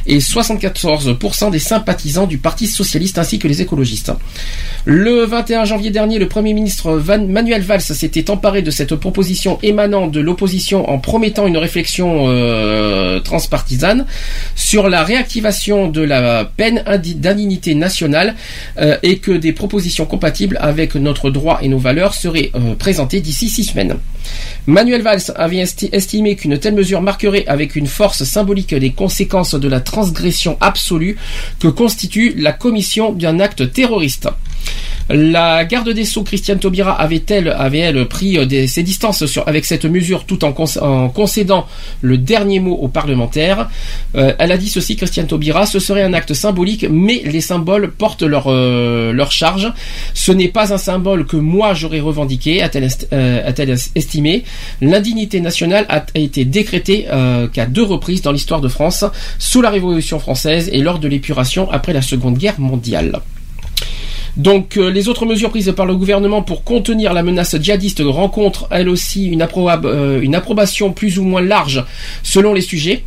et 0.08 0.20
74% 0.20 1.52
des 1.52 1.60
sympathisants 1.60 2.28
du 2.28 2.38
Parti 2.38 2.68
Socialiste 2.68 3.18
ainsi 3.18 3.40
que 3.40 3.48
les 3.48 3.61
écologistes. 3.61 4.11
Le 4.86 5.26
21 5.26 5.66
janvier 5.66 5.92
dernier, 5.92 6.18
le 6.18 6.28
Premier 6.28 6.53
ministre 6.53 7.02
Manuel 7.20 7.61
Valls 7.61 7.82
s'était 7.82 8.30
emparé 8.32 8.61
de 8.61 8.72
cette 8.72 8.95
proposition 8.95 9.60
émanant 9.61 10.08
de 10.08 10.20
l'opposition 10.20 10.90
en 10.90 10.98
promettant 10.98 11.45
une 11.45 11.58
réflexion 11.58 12.26
euh, 12.30 13.20
transpartisane 13.20 14.06
sur 14.56 14.90
la 14.90 15.03
réactivation 15.03 15.88
de 15.88 16.02
la 16.02 16.45
peine 16.45 16.84
indi- 16.88 17.16
d'indignité 17.16 17.76
nationale 17.76 18.36
euh, 18.80 18.98
et 19.03 19.18
que 19.20 19.32
des 19.32 19.52
propositions 19.53 20.06
compatibles 20.06 20.58
avec 20.61 20.95
notre 20.95 21.30
droit 21.30 21.60
et 21.61 21.68
nos 21.68 21.78
valeurs 21.78 22.14
seraient 22.14 22.31
euh, 22.35 22.76
présentées 22.76 23.22
d'ici 23.22 23.50
six 23.50 23.64
semaines. 23.64 23.98
Manuel 24.67 25.01
Valls 25.01 25.32
avait 25.35 25.58
esti- 25.64 25.90
estimé 25.91 26.35
qu'une 26.35 26.58
telle 26.58 26.75
mesure 26.75 27.01
marquerait 27.01 27.45
avec 27.48 27.75
une 27.75 27.88
force 27.88 28.24
symbolique 28.24 28.72
les 28.72 28.91
conséquences 28.91 29.56
de 29.56 29.67
la 29.67 29.80
transgression 29.80 30.58
absolue 30.61 31.17
que 31.59 31.67
constitue 31.67 32.33
la 32.38 32.51
commission 32.53 33.11
d'un 33.11 33.40
acte 33.40 33.72
terroriste. 33.74 34.30
La 35.09 35.66
garde 35.66 35.90
des 35.90 36.06
Sceaux, 36.06 36.24
Christiane 36.24 36.59
Taubira, 36.59 36.93
avait-elle, 36.93 37.53
pris 38.08 38.38
euh, 38.38 38.67
ses 38.67 38.83
distances 38.83 39.24
avec 39.45 39.66
cette 39.66 39.83
mesure 39.85 40.25
tout 40.25 40.45
en, 40.45 40.53
concédant 41.09 41.66
le 42.01 42.17
dernier 42.17 42.59
mot 42.59 42.75
aux 42.75 42.88
parlementaires? 42.88 43.67
Euh, 44.16 44.33
Elle 44.38 44.51
a 44.53 44.58
dit 44.58 44.69
ceci, 44.69 44.95
Christiane 44.95 45.27
Taubira, 45.27 45.66
ce 45.66 45.80
serait 45.80 46.03
un 46.03 46.14
acte 46.14 46.33
symbolique, 46.33 46.85
mais 46.90 47.24
les 47.25 47.41
symboles 47.41 47.91
portent 47.91 48.22
leur, 48.22 48.45
euh, 48.48 49.11
charge. 49.32 49.74
Ce 50.14 50.32
n'est 50.32 50.48
pas 50.48 50.72
un 50.74 50.77
symbole 50.77 51.25
que 51.25 51.35
moi 51.35 51.74
j'aurais 51.74 52.00
revendiqué, 52.00 52.61
a-t-elle 52.61 52.83
est- 52.85 53.11
a-t-elle 53.11 53.72
L'indignité 54.82 55.40
nationale 55.40 55.86
a, 55.90 56.04
été 56.16 56.46
décrétée 56.46 57.08
euh, 57.10 57.48
qu'à 57.48 57.66
deux 57.66 57.84
reprises 57.84 58.22
dans 58.22 58.32
l'histoire 58.32 58.62
de 58.62 58.68
France, 58.68 59.06
sous 59.40 59.62
la 59.62 59.70
Révolution 59.70 60.20
française 60.20 60.70
et 60.72 60.80
lors 60.82 61.00
de 61.00 61.08
l'épuration 61.08 61.70
après 61.72 61.94
la 61.94 62.02
Seconde 62.02 62.38
Guerre 62.38 62.60
mondiale. 62.60 63.22
Donc 64.38 64.78
euh, 64.78 64.90
les 64.90 65.10
autres 65.10 65.26
mesures 65.26 65.50
prises 65.50 65.74
par 65.76 65.86
le 65.86 65.96
gouvernement 65.96 66.42
pour 66.42 66.64
contenir 66.64 67.14
la 67.14 67.22
menace 67.22 67.56
djihadiste 67.60 68.02
rencontrent 68.06 68.68
elles 68.72 68.88
aussi 68.88 69.26
une, 69.26 69.46
euh, 69.58 70.22
une 70.22 70.36
approbation 70.36 70.94
plus 70.94 71.20
ou 71.20 71.24
moins 71.24 71.42
large 71.42 71.84
selon 72.24 72.54
les 72.54 72.62
sujets. 72.62 73.04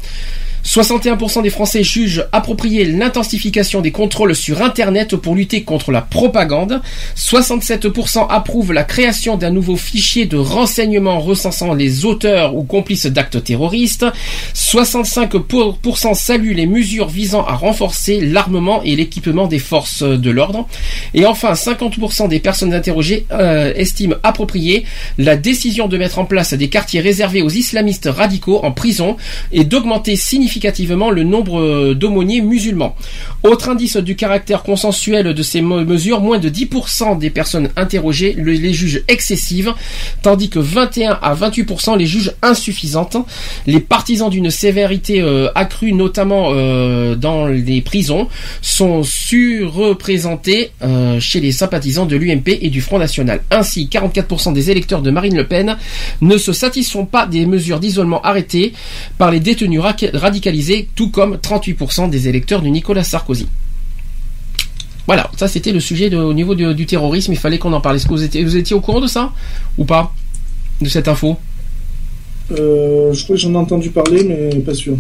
61% 0.65 1.43
des 1.43 1.51
Français 1.51 1.85
jugent 1.85 2.25
approprié 2.33 2.87
l'intensification 2.87 3.83
des 3.83 3.93
contrôles 3.93 4.35
sur 4.35 4.63
Internet 4.63 5.15
pour 5.15 5.35
lutter 5.35 5.63
contre 5.63 5.93
la 5.93 6.01
propagande. 6.01 6.81
67% 7.17 8.27
approuvent 8.31 8.73
la 8.73 8.83
création 8.83 9.37
d'un 9.37 9.51
nouveau 9.51 9.77
fichier 9.77 10.25
de 10.25 10.39
renseignement 10.39 11.21
recensant 11.21 11.75
les 11.75 12.07
auteurs 12.07 12.57
ou 12.57 12.65
complices 12.65 13.07
d'actes 13.07 13.45
terroristes. 13.45 14.07
65% 14.55 16.15
saluent 16.15 16.55
les 16.55 16.67
mesures 16.67 17.09
visant 17.09 17.45
à 17.45 17.55
renforcer 17.55 18.21
l'armement 18.21 18.83
et 18.83 18.97
l'équipement 18.97 19.47
des 19.47 19.59
forces 19.59 20.03
de 20.03 20.31
l'ordre. 20.31 20.67
Et 21.13 21.27
enfin, 21.27 21.53
50% 21.53 22.29
des 22.29 22.41
personnes 22.41 22.73
interrogées 22.73 23.27
euh, 23.33 23.73
estiment 23.77 24.17
approprié 24.23 24.87
la 25.19 25.37
décision 25.37 25.89
de 25.89 25.99
mettre 25.99 26.19
en 26.19 26.25
place 26.25 26.55
des 26.55 26.69
quartiers 26.69 27.01
réservés 27.01 27.43
aux 27.43 27.51
islamistes 27.51 28.09
radicaux 28.11 28.61
en 28.65 28.73
prison 28.73 29.19
et 29.53 29.65
d'augmenter 29.65 30.17
significativement 30.17 30.54
le 30.59 31.23
nombre 31.23 31.95
d'aumôniers 31.95 32.41
musulmans. 32.41 32.95
Autre 33.43 33.69
indice 33.69 33.97
du 33.97 34.17
caractère 34.17 34.63
consensuel 34.63 35.35
de 35.35 35.43
ces 35.43 35.61
mesures, 35.61 36.21
moins 36.21 36.39
de 36.39 36.49
10% 36.49 37.19
des 37.19 37.31
personnes 37.31 37.69
interrogées 37.77 38.35
le- 38.37 38.53
les 38.53 38.73
jugent 38.73 39.03
excessives, 39.09 39.73
tandis 40.23 40.49
que 40.49 40.59
21 40.59 41.19
à 41.23 41.35
28% 41.35 41.97
les 41.97 42.07
jugent 42.07 42.33
insuffisantes. 42.43 43.17
Les 43.67 43.81
partisans 43.81 44.31
d'une 44.31 44.51
sévérité 44.51 45.21
euh, 45.21 45.49
accrue, 45.55 45.93
notamment 45.93 46.49
euh, 46.53 47.15
dans 47.15 47.47
les 47.47 47.81
prisons, 47.83 48.29
sont 48.63 49.03
surreprésentés 49.03 50.71
euh, 50.83 51.19
chez 51.21 51.41
les 51.41 51.53
sympathisants 51.53 52.07
de 52.07 52.17
l'UMP 52.17 52.49
et 52.61 52.71
du 52.71 52.81
Front 52.81 52.99
National. 52.99 53.43
Ainsi, 53.51 53.89
44% 53.91 54.53
des 54.53 54.71
électeurs 54.71 55.03
de 55.03 55.11
Marine 55.11 55.37
Le 55.37 55.47
Pen 55.47 55.77
ne 56.21 56.37
se 56.39 56.53
satisfont 56.53 57.05
pas 57.07 57.27
des 57.27 57.47
mesures 57.47 57.81
d'isolement 57.81 58.23
arrêtées 58.23 58.73
par 59.19 59.31
les 59.31 59.41
détenus 59.41 59.81
raca- 59.81 60.11
tout 60.95 61.11
comme 61.11 61.37
38% 61.37 62.11
des 62.11 62.29
électeurs 62.29 62.63
de 62.63 62.69
Nicolas 62.69 63.05
Sarkozy. 63.05 63.47
Voilà, 65.07 65.31
ça 65.37 65.49
c'était 65.49 65.73
le 65.73 65.81
sujet 65.81 66.09
de- 66.11 66.17
au 66.17 66.33
niveau 66.33 66.55
du, 66.55 66.75
du 66.75 66.87
terrorisme, 66.87 67.33
il 67.33 67.39
fallait 67.39 67.59
qu'on 67.59 67.73
en 67.73 67.81
parle. 67.81 67.97
Est-ce 67.97 68.07
que 68.07 68.13
vous 68.15 68.23
étiez, 68.23 68.43
vous 68.45 68.57
étiez 68.57 68.75
au 68.75 68.81
courant 68.81 69.01
de 69.01 69.07
ça 69.07 69.33
Ou 69.79 69.85
pas 69.85 70.13
De 70.81 70.89
cette 70.89 71.09
info? 71.09 71.39
Euh, 72.53 73.13
je 73.13 73.23
crois 73.25 73.37
que 73.37 73.41
j'en 73.43 73.53
ai 73.53 73.57
entendu 73.57 73.91
parler, 73.91 74.25
mais 74.25 74.61
pas 74.61 74.75
sûr. 74.75 74.97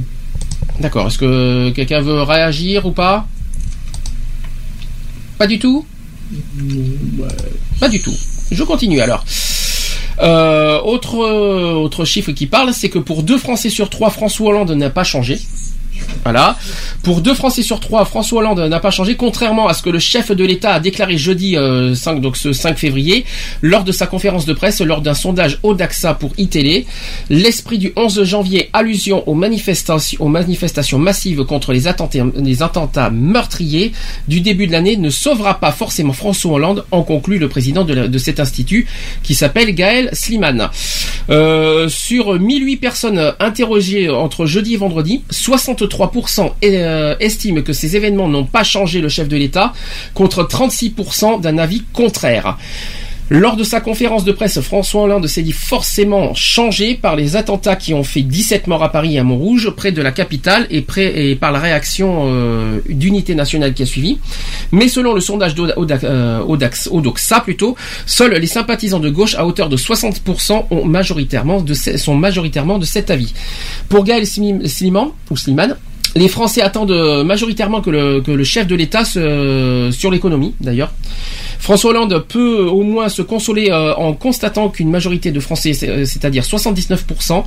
D'accord, 0.80 1.06
est-ce 1.06 1.18
que 1.18 1.70
quelqu'un 1.70 2.00
veut 2.00 2.22
réagir 2.22 2.84
ou 2.86 2.90
pas? 2.92 3.26
Pas 5.38 5.46
du 5.46 5.58
tout? 5.58 5.84
Pas 7.80 7.88
du 7.88 8.00
tout. 8.00 8.14
Je 8.50 8.62
continue 8.62 9.00
alors. 9.00 9.24
Euh, 10.20 10.80
autre, 10.80 11.16
autre 11.16 12.04
chiffre 12.04 12.32
qui 12.32 12.46
parle, 12.46 12.72
c'est 12.72 12.88
que 12.88 12.98
pour 12.98 13.22
deux 13.22 13.38
Français 13.38 13.70
sur 13.70 13.90
trois, 13.90 14.10
François 14.10 14.48
Hollande 14.50 14.70
n'a 14.72 14.90
pas 14.90 15.04
changé. 15.04 15.38
Voilà. 16.24 16.56
Pour 17.02 17.20
deux 17.20 17.34
Français 17.34 17.62
sur 17.62 17.80
trois, 17.80 18.06
François 18.06 18.40
Hollande 18.40 18.60
n'a 18.60 18.80
pas 18.80 18.90
changé, 18.90 19.14
contrairement 19.14 19.68
à 19.68 19.74
ce 19.74 19.82
que 19.82 19.90
le 19.90 19.98
chef 19.98 20.32
de 20.32 20.44
l'État 20.44 20.72
a 20.72 20.80
déclaré 20.80 21.18
jeudi 21.18 21.56
euh, 21.56 21.94
5, 21.94 22.20
donc 22.20 22.38
ce 22.38 22.52
5 22.52 22.78
février, 22.78 23.26
lors 23.60 23.84
de 23.84 23.92
sa 23.92 24.06
conférence 24.06 24.46
de 24.46 24.54
presse, 24.54 24.80
lors 24.80 25.02
d'un 25.02 25.12
sondage 25.12 25.58
Odaxa 25.62 26.14
pour 26.14 26.32
iTélé. 26.38 26.86
L'esprit 27.28 27.76
du 27.76 27.92
11 27.96 28.24
janvier, 28.24 28.70
allusion 28.72 29.28
aux 29.28 29.34
manifestations, 29.34 30.24
aux 30.24 30.28
manifestations 30.28 30.98
massives 30.98 31.44
contre 31.44 31.72
les 31.72 31.88
attentats, 31.88 32.24
les 32.36 32.62
attentats 32.62 33.10
meurtriers 33.10 33.92
du 34.26 34.40
début 34.40 34.66
de 34.66 34.72
l'année, 34.72 34.96
ne 34.96 35.10
sauvera 35.10 35.60
pas 35.60 35.72
forcément 35.72 36.14
François 36.14 36.52
Hollande, 36.52 36.86
en 36.90 37.02
conclut 37.02 37.38
le 37.38 37.48
président 37.48 37.84
de, 37.84 38.18
cet 38.18 38.40
institut, 38.40 38.86
qui 39.22 39.34
s'appelle 39.34 39.74
Gaël 39.74 40.08
Sliman. 40.12 40.70
Euh, 41.30 41.88
sur 41.88 42.38
1008 42.38 42.76
personnes 42.76 43.32
interrogées 43.40 44.08
entre 44.08 44.46
jeudi 44.46 44.74
et 44.74 44.76
vendredi, 44.78 45.22
63% 45.30 45.93
euh, 46.64 47.16
estiment 47.20 47.62
que 47.62 47.72
ces 47.72 47.96
événements 47.96 48.28
n'ont 48.28 48.44
pas 48.44 48.64
changé 48.64 49.00
le 49.00 49.08
chef 49.08 49.28
de 49.28 49.36
l'État, 49.36 49.72
contre 50.14 50.44
36% 50.44 51.40
d'un 51.40 51.58
avis 51.58 51.82
contraire. 51.92 52.56
Lors 53.30 53.56
de 53.56 53.64
sa 53.64 53.80
conférence 53.80 54.24
de 54.24 54.32
presse, 54.32 54.60
François 54.60 55.02
Hollande 55.04 55.26
s'est 55.26 55.42
dit 55.42 55.52
forcément 55.52 56.34
changé 56.34 56.94
par 56.94 57.16
les 57.16 57.36
attentats 57.36 57.74
qui 57.74 57.94
ont 57.94 58.04
fait 58.04 58.20
17 58.20 58.66
morts 58.66 58.82
à 58.82 58.92
Paris 58.92 59.14
et 59.16 59.18
à 59.18 59.24
Montrouge, 59.24 59.70
près 59.70 59.92
de 59.92 60.02
la 60.02 60.12
capitale, 60.12 60.66
et, 60.70 60.82
par 61.34 61.50
la 61.50 61.58
réaction 61.58 62.26
euh, 62.28 62.80
d'unité 62.88 63.34
nationale 63.34 63.72
qui 63.72 63.82
a 63.82 63.86
suivi. 63.86 64.18
Mais 64.72 64.88
selon 64.88 65.14
le 65.14 65.20
sondage 65.22 65.54
Oda- 65.76 66.00
euh, 66.04 66.40
plutôt, 67.40 67.76
seuls 68.04 68.34
les 68.34 68.46
sympathisants 68.46 69.00
de 69.00 69.08
gauche 69.08 69.34
à 69.36 69.46
hauteur 69.46 69.70
de 69.70 69.78
60% 69.78 70.66
ont 70.70 70.86
sont 71.96 72.14
majoritairement 72.14 72.78
de 72.78 72.84
cet 72.84 73.10
avis. 73.10 73.32
Pour 73.88 74.04
Gaël 74.04 74.26
Slim- 74.26 74.66
Sliman, 74.66 75.12
ou 75.30 75.36
Sliman, 75.38 75.76
les 76.16 76.28
Français 76.28 76.62
attendent 76.62 76.90
euh, 76.92 77.24
majoritairement 77.24 77.80
que 77.80 77.90
le, 77.90 78.44
chef 78.44 78.66
de 78.66 78.74
l'État 78.74 79.04
se- 79.04 79.90
sur 79.92 80.10
l'économie, 80.10 80.54
d'ailleurs. 80.60 80.92
François 81.58 81.90
Hollande 81.90 82.24
peut 82.28 82.66
au 82.66 82.82
moins 82.82 83.08
se 83.08 83.22
consoler 83.22 83.70
euh, 83.70 83.94
en 83.94 84.12
constatant 84.12 84.68
qu'une 84.68 84.90
majorité 84.90 85.32
de 85.32 85.40
Français, 85.40 85.72
c'est- 85.72 85.88
euh, 85.88 86.04
c'est-à-dire 86.04 86.44
79%, 86.44 87.44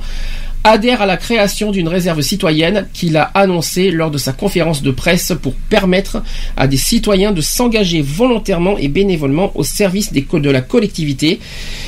adhère 0.64 1.00
à 1.00 1.06
la 1.06 1.16
création 1.16 1.70
d'une 1.70 1.88
réserve 1.88 2.20
citoyenne 2.20 2.88
qu'il 2.92 3.16
a 3.16 3.30
annoncée 3.34 3.90
lors 3.92 4.10
de 4.10 4.18
sa 4.18 4.32
conférence 4.32 4.82
de 4.82 4.90
presse 4.90 5.32
pour 5.40 5.54
permettre 5.54 6.20
à 6.56 6.66
des 6.66 6.76
citoyens 6.76 7.30
de 7.32 7.40
s'engager 7.40 8.02
volontairement 8.02 8.76
et 8.76 8.88
bénévolement 8.88 9.52
au 9.54 9.62
service 9.62 10.12
de 10.12 10.50
la 10.50 10.60
collectivité. 10.60 11.38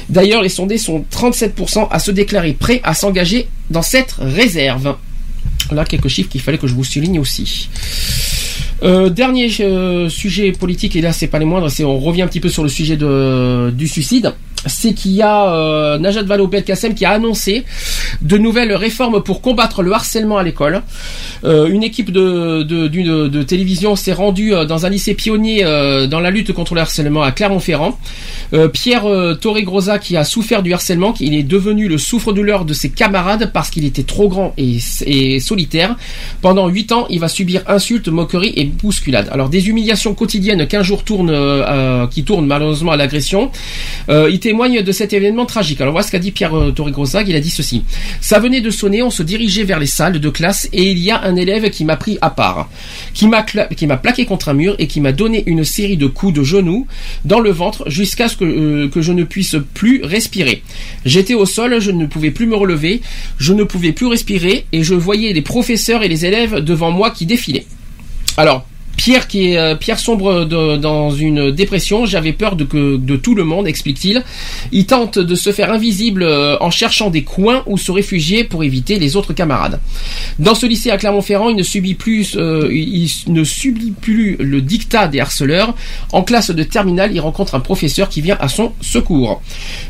D'ailleurs, 0.08 0.40
les 0.40 0.48
sondés 0.48 0.78
sont 0.78 1.04
37% 1.12 1.88
à 1.90 1.98
se 1.98 2.10
déclarer 2.12 2.52
prêts 2.52 2.80
à 2.84 2.94
s'engager 2.94 3.48
dans 3.70 3.82
cette 3.82 4.14
réserve. 4.20 4.94
Là, 5.72 5.84
quelques 5.84 6.08
chiffres 6.08 6.28
qu'il 6.28 6.40
fallait 6.40 6.58
que 6.58 6.66
je 6.66 6.74
vous 6.74 6.84
souligne 6.84 7.18
aussi. 7.18 7.68
Euh, 8.82 9.10
dernier 9.10 9.50
euh, 9.60 10.08
sujet 10.08 10.52
politique, 10.52 10.96
et 10.96 11.02
là 11.02 11.12
c'est 11.12 11.26
pas 11.26 11.38
les 11.38 11.44
moindres, 11.44 11.70
c'est 11.70 11.84
on 11.84 11.98
revient 11.98 12.22
un 12.22 12.28
petit 12.28 12.40
peu 12.40 12.48
sur 12.48 12.62
le 12.62 12.70
sujet 12.70 12.96
du 12.96 13.88
suicide. 13.88 14.32
C'est 14.66 14.92
qu'il 14.92 15.12
y 15.12 15.22
a 15.22 15.54
euh, 15.54 15.98
Najat 15.98 16.22
Vallaud-Belkacem 16.22 16.94
qui 16.94 17.04
a 17.04 17.10
annoncé 17.10 17.64
de 18.20 18.36
nouvelles 18.38 18.74
réformes 18.74 19.22
pour 19.22 19.40
combattre 19.40 19.82
le 19.82 19.92
harcèlement 19.92 20.38
à 20.38 20.42
l'école. 20.42 20.82
Euh, 21.44 21.68
une 21.68 21.82
équipe 21.82 22.10
de, 22.10 22.62
de, 22.62 22.88
de 22.88 23.42
télévision 23.42 23.96
s'est 23.96 24.12
rendue 24.12 24.54
euh, 24.54 24.64
dans 24.64 24.86
un 24.86 24.90
lycée 24.90 25.14
pionnier 25.14 25.64
euh, 25.64 26.06
dans 26.06 26.20
la 26.20 26.30
lutte 26.30 26.52
contre 26.52 26.74
le 26.74 26.80
harcèlement 26.80 27.22
à 27.22 27.32
Clermont-Ferrand. 27.32 27.98
Pierre 28.72 29.04
Torregrosa 29.40 30.00
qui 30.00 30.16
a 30.16 30.24
souffert 30.24 30.64
du 30.64 30.72
harcèlement, 30.74 31.14
il 31.20 31.34
est 31.34 31.44
devenu 31.44 31.86
le 31.86 31.98
souffre-douleur 31.98 32.64
de 32.64 32.72
ses 32.72 32.90
camarades 32.90 33.52
parce 33.52 33.70
qu'il 33.70 33.84
était 33.84 34.02
trop 34.02 34.28
grand 34.28 34.54
et, 34.56 35.38
solitaire. 35.38 35.96
Pendant 36.42 36.66
huit 36.66 36.90
ans, 36.90 37.06
il 37.10 37.20
va 37.20 37.28
subir 37.28 37.62
insultes, 37.68 38.08
moqueries 38.08 38.52
et 38.56 38.64
bousculades. 38.64 39.28
Alors 39.30 39.50
des 39.50 39.68
humiliations 39.68 40.14
quotidiennes 40.14 40.66
qu'un 40.66 40.82
jour 40.82 41.04
euh, 41.10 42.06
qui 42.08 42.24
tournent 42.24 42.46
malheureusement 42.46 42.90
à 42.90 42.96
l'agression. 42.96 43.50
Témoigne 44.50 44.82
de 44.82 44.92
cet 44.92 45.12
événement 45.12 45.46
tragique. 45.46 45.80
Alors 45.80 45.92
voilà 45.92 46.04
ce 46.04 46.10
qu'a 46.10 46.18
dit 46.18 46.32
Pierre 46.32 46.54
euh, 46.58 46.72
Torregrosa. 46.72 47.22
Il 47.22 47.36
a 47.36 47.40
dit 47.40 47.50
ceci. 47.50 47.84
Ça 48.20 48.40
venait 48.40 48.60
de 48.60 48.70
sonner, 48.70 49.00
on 49.00 49.10
se 49.10 49.22
dirigeait 49.22 49.62
vers 49.62 49.78
les 49.78 49.86
salles 49.86 50.18
de 50.18 50.28
classe 50.28 50.68
et 50.72 50.90
il 50.90 50.98
y 50.98 51.12
a 51.12 51.22
un 51.22 51.36
élève 51.36 51.70
qui 51.70 51.84
m'a 51.84 51.96
pris 51.96 52.18
à 52.20 52.30
part, 52.30 52.68
qui 53.14 53.28
m'a 53.28 53.42
cla- 53.42 53.72
qui 53.72 53.86
m'a 53.86 53.96
plaqué 53.96 54.24
contre 54.26 54.48
un 54.48 54.54
mur 54.54 54.74
et 54.80 54.88
qui 54.88 55.00
m'a 55.00 55.12
donné 55.12 55.44
une 55.46 55.62
série 55.62 55.96
de 55.96 56.08
coups 56.08 56.34
de 56.34 56.42
genoux 56.42 56.88
dans 57.24 57.38
le 57.38 57.50
ventre 57.50 57.88
jusqu'à 57.88 58.26
ce 58.28 58.36
que, 58.36 58.44
euh, 58.44 58.88
que 58.88 59.02
je 59.02 59.12
ne 59.12 59.22
puisse 59.22 59.54
plus 59.72 60.02
respirer. 60.02 60.64
J'étais 61.04 61.34
au 61.34 61.46
sol, 61.46 61.80
je 61.80 61.92
ne 61.92 62.06
pouvais 62.06 62.32
plus 62.32 62.46
me 62.46 62.56
relever, 62.56 63.02
je 63.38 63.52
ne 63.52 63.62
pouvais 63.62 63.92
plus 63.92 64.06
respirer 64.06 64.66
et 64.72 64.82
je 64.82 64.94
voyais 64.94 65.32
les 65.32 65.42
professeurs 65.42 66.02
et 66.02 66.08
les 66.08 66.26
élèves 66.26 66.56
devant 66.56 66.90
moi 66.90 67.10
qui 67.10 67.24
défilaient. 67.24 67.66
Alors, 68.36 68.66
Pierre 69.00 69.28
qui 69.28 69.52
est 69.52 69.56
euh, 69.56 69.74
Pierre 69.76 69.98
sombre 69.98 70.44
de- 70.44 70.76
dans 70.76 71.10
une 71.10 71.52
dépression, 71.52 72.04
j'avais 72.04 72.34
peur 72.34 72.54
de 72.54 72.64
que 72.64 72.98
de 72.98 73.16
tout 73.16 73.34
le 73.34 73.44
monde, 73.44 73.66
explique-t-il. 73.66 74.22
Il 74.72 74.84
tente 74.84 75.18
de 75.18 75.34
se 75.34 75.52
faire 75.52 75.72
invisible 75.72 76.22
euh, 76.22 76.58
en 76.60 76.70
cherchant 76.70 77.08
des 77.08 77.22
coins 77.22 77.62
où 77.64 77.78
se 77.78 77.90
réfugier 77.90 78.44
pour 78.44 78.62
éviter 78.62 78.98
les 78.98 79.16
autres 79.16 79.32
camarades. 79.32 79.80
Dans 80.38 80.54
ce 80.54 80.66
lycée 80.66 80.90
à 80.90 80.98
Clermont-Ferrand, 80.98 81.48
il 81.48 81.56
ne 81.56 81.62
subit 81.62 81.94
plus 81.94 82.36
euh, 82.36 82.68
il 82.70 83.08
ne 83.28 83.42
subit 83.42 83.92
plus 83.98 84.36
le 84.38 84.60
dictat 84.60 85.08
des 85.08 85.18
harceleurs. 85.20 85.74
En 86.12 86.22
classe 86.22 86.50
de 86.50 86.62
terminale, 86.62 87.10
il 87.14 87.20
rencontre 87.20 87.54
un 87.54 87.60
professeur 87.60 88.10
qui 88.10 88.20
vient 88.20 88.36
à 88.38 88.48
son 88.48 88.72
secours. 88.82 89.40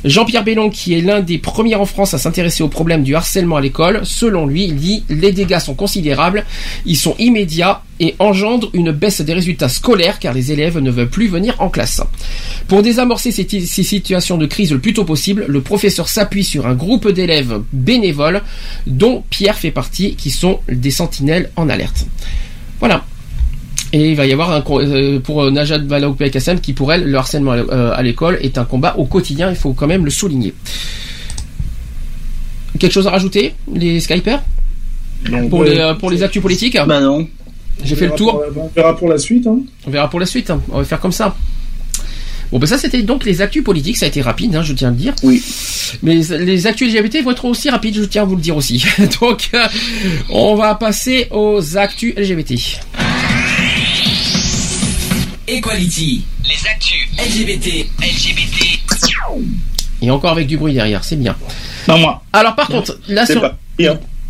Jean-Pierre 0.05 0.45
Bellon, 0.45 0.71
qui 0.71 0.95
est 0.95 1.01
l'un 1.01 1.19
des 1.19 1.39
premiers 1.39 1.75
en 1.75 1.85
France 1.85 2.15
à 2.15 2.19
s'intéresser 2.19 2.63
au 2.63 2.69
problème 2.69 3.03
du 3.03 3.17
harcèlement 3.17 3.57
à 3.57 3.61
l'école, 3.61 4.03
selon 4.05 4.47
lui, 4.47 4.67
il 4.67 4.77
dit 4.77 5.03
les 5.09 5.33
dégâts 5.33 5.59
sont 5.59 5.75
considérables, 5.75 6.45
ils 6.87 6.97
sont 6.97 7.17
immédiats 7.19 7.83
et 8.03 8.15
engendrent 8.19 8.71
une 8.73 8.93
baisse 9.01 9.21
des 9.21 9.33
résultats 9.35 9.69
scolaires 9.69 10.19
car 10.19 10.35
les 10.35 10.53
élèves 10.53 10.79
ne 10.79 10.91
veulent 10.91 11.09
plus 11.09 11.29
venir 11.29 11.55
en 11.59 11.69
classe. 11.69 12.03
Pour 12.69 12.83
désamorcer 12.83 13.33
ces, 13.33 13.47
ces 13.49 13.83
situations 13.83 14.37
de 14.37 14.47
crise 14.47 14.73
le 14.73 14.79
plus 14.79 14.93
tôt 14.93 15.05
possible, 15.05 15.45
le 15.49 15.61
professeur 15.61 16.09
s'appuie 16.09 16.45
sur 16.45 16.67
un 16.67 16.75
groupe 16.75 17.09
d'élèves 17.09 17.61
bénévoles 17.73 18.43
dont 18.87 19.25
Pierre 19.31 19.57
fait 19.57 19.71
partie 19.71 20.15
qui 20.15 20.31
sont 20.31 20.61
des 20.69 20.91
sentinelles 20.91 21.51
en 21.57 21.69
alerte. 21.69 22.07
Voilà. 22.79 23.05
Et 23.93 24.11
il 24.11 24.17
va 24.17 24.27
y 24.27 24.33
avoir 24.33 24.53
un 24.53 24.63
euh, 24.71 25.19
pour 25.19 25.43
euh, 25.43 25.51
Najat 25.51 25.79
Vallaud-Belkacem 25.79 26.61
qui 26.61 26.73
pour 26.75 26.93
elle 26.93 27.05
le 27.05 27.19
harcèlement 27.19 27.53
euh, 27.53 27.93
à 27.93 28.03
l'école 28.03 28.39
est 28.41 28.57
un 28.57 28.65
combat 28.65 28.95
au 28.97 29.05
quotidien, 29.05 29.51
il 29.51 29.57
faut 29.57 29.73
quand 29.73 29.89
même 29.89 30.05
le 30.05 30.11
souligner. 30.11 30.55
Quelque 32.79 32.93
chose 32.93 33.09
à 33.09 33.11
rajouter, 33.11 33.55
les 33.75 33.99
Skypers? 33.99 34.41
Donc, 35.29 35.51
Pour 35.51 35.61
ouais, 35.61 35.75
les 35.75 35.95
pour 35.99 36.11
les 36.11 36.23
actus 36.23 36.41
politiques? 36.41 36.79
Bah 36.87 37.01
non. 37.01 37.29
J'ai 37.85 37.95
on 37.95 37.99
fait 37.99 38.07
le 38.07 38.15
tour. 38.15 38.43
pour 38.53 38.65
On 38.65 38.69
verra 38.75 38.97
pour 38.97 39.09
la 39.09 39.19
suite. 39.19 39.47
Hein. 39.47 39.61
On 39.87 39.91
verra 39.91 40.09
pour 40.11 40.21
la 40.21 40.27
suite. 40.27 40.51
hein. 40.51 40.61
On 40.71 40.79
va 40.79 40.85
faire 40.85 41.01
comme 41.01 41.13
ça. 41.13 41.35
Bon, 42.53 42.59
ben 42.59 42.67
ça, 42.67 42.79
c'était 42.79 43.03
donc 43.03 43.25
les 43.25 43.43
actus 43.43 43.63
politiques. 43.63 43.97
Ça 43.97 44.07
a 44.07 44.09
été 44.09 44.23
rapide, 44.23 44.57
hein, 44.57 44.63
je 44.63 44.73
tiens 44.73 44.89
à 44.89 44.91
le 44.91 44.97
dire. 44.97 45.15
Oui. 45.23 45.43
Mais 46.03 46.17
les 46.17 46.67
actus 46.67 46.93
LGBT 46.93 47.23
vont 47.23 47.31
être 47.31 47.45
aussi 47.45 47.71
rapides, 47.71 47.95
je 47.97 48.03
tiens 48.05 48.23
à 48.23 48.25
vous 48.25 48.35
le 48.37 48.43
dire 48.43 48.57
aussi. 48.57 48.85
donc, 49.21 49.51
euh, 49.55 49.67
on 50.31 50.57
va 50.57 50.75
passer 50.75 51.29
aux 51.31 51.77
actus 51.77 52.15
LGBT. 52.17 52.55
Equality. 55.47 56.25
Les 56.45 56.69
actus 56.69 57.09
LGBT. 57.19 57.87
LGBT. 58.01 58.81
Et 60.03 60.11
encore 60.11 60.33
avec 60.33 60.47
du 60.47 60.57
bruit 60.57 60.73
derrière, 60.73 61.05
c'est 61.05 61.17
bien. 61.17 61.37
Non, 61.87 61.99
moi. 61.99 62.23
Alors, 62.33 62.55
par 62.57 62.69
contre, 62.69 62.99
là, 63.09 63.27
C'est 63.27 63.35
sur 63.35 63.43
pas 63.43 63.59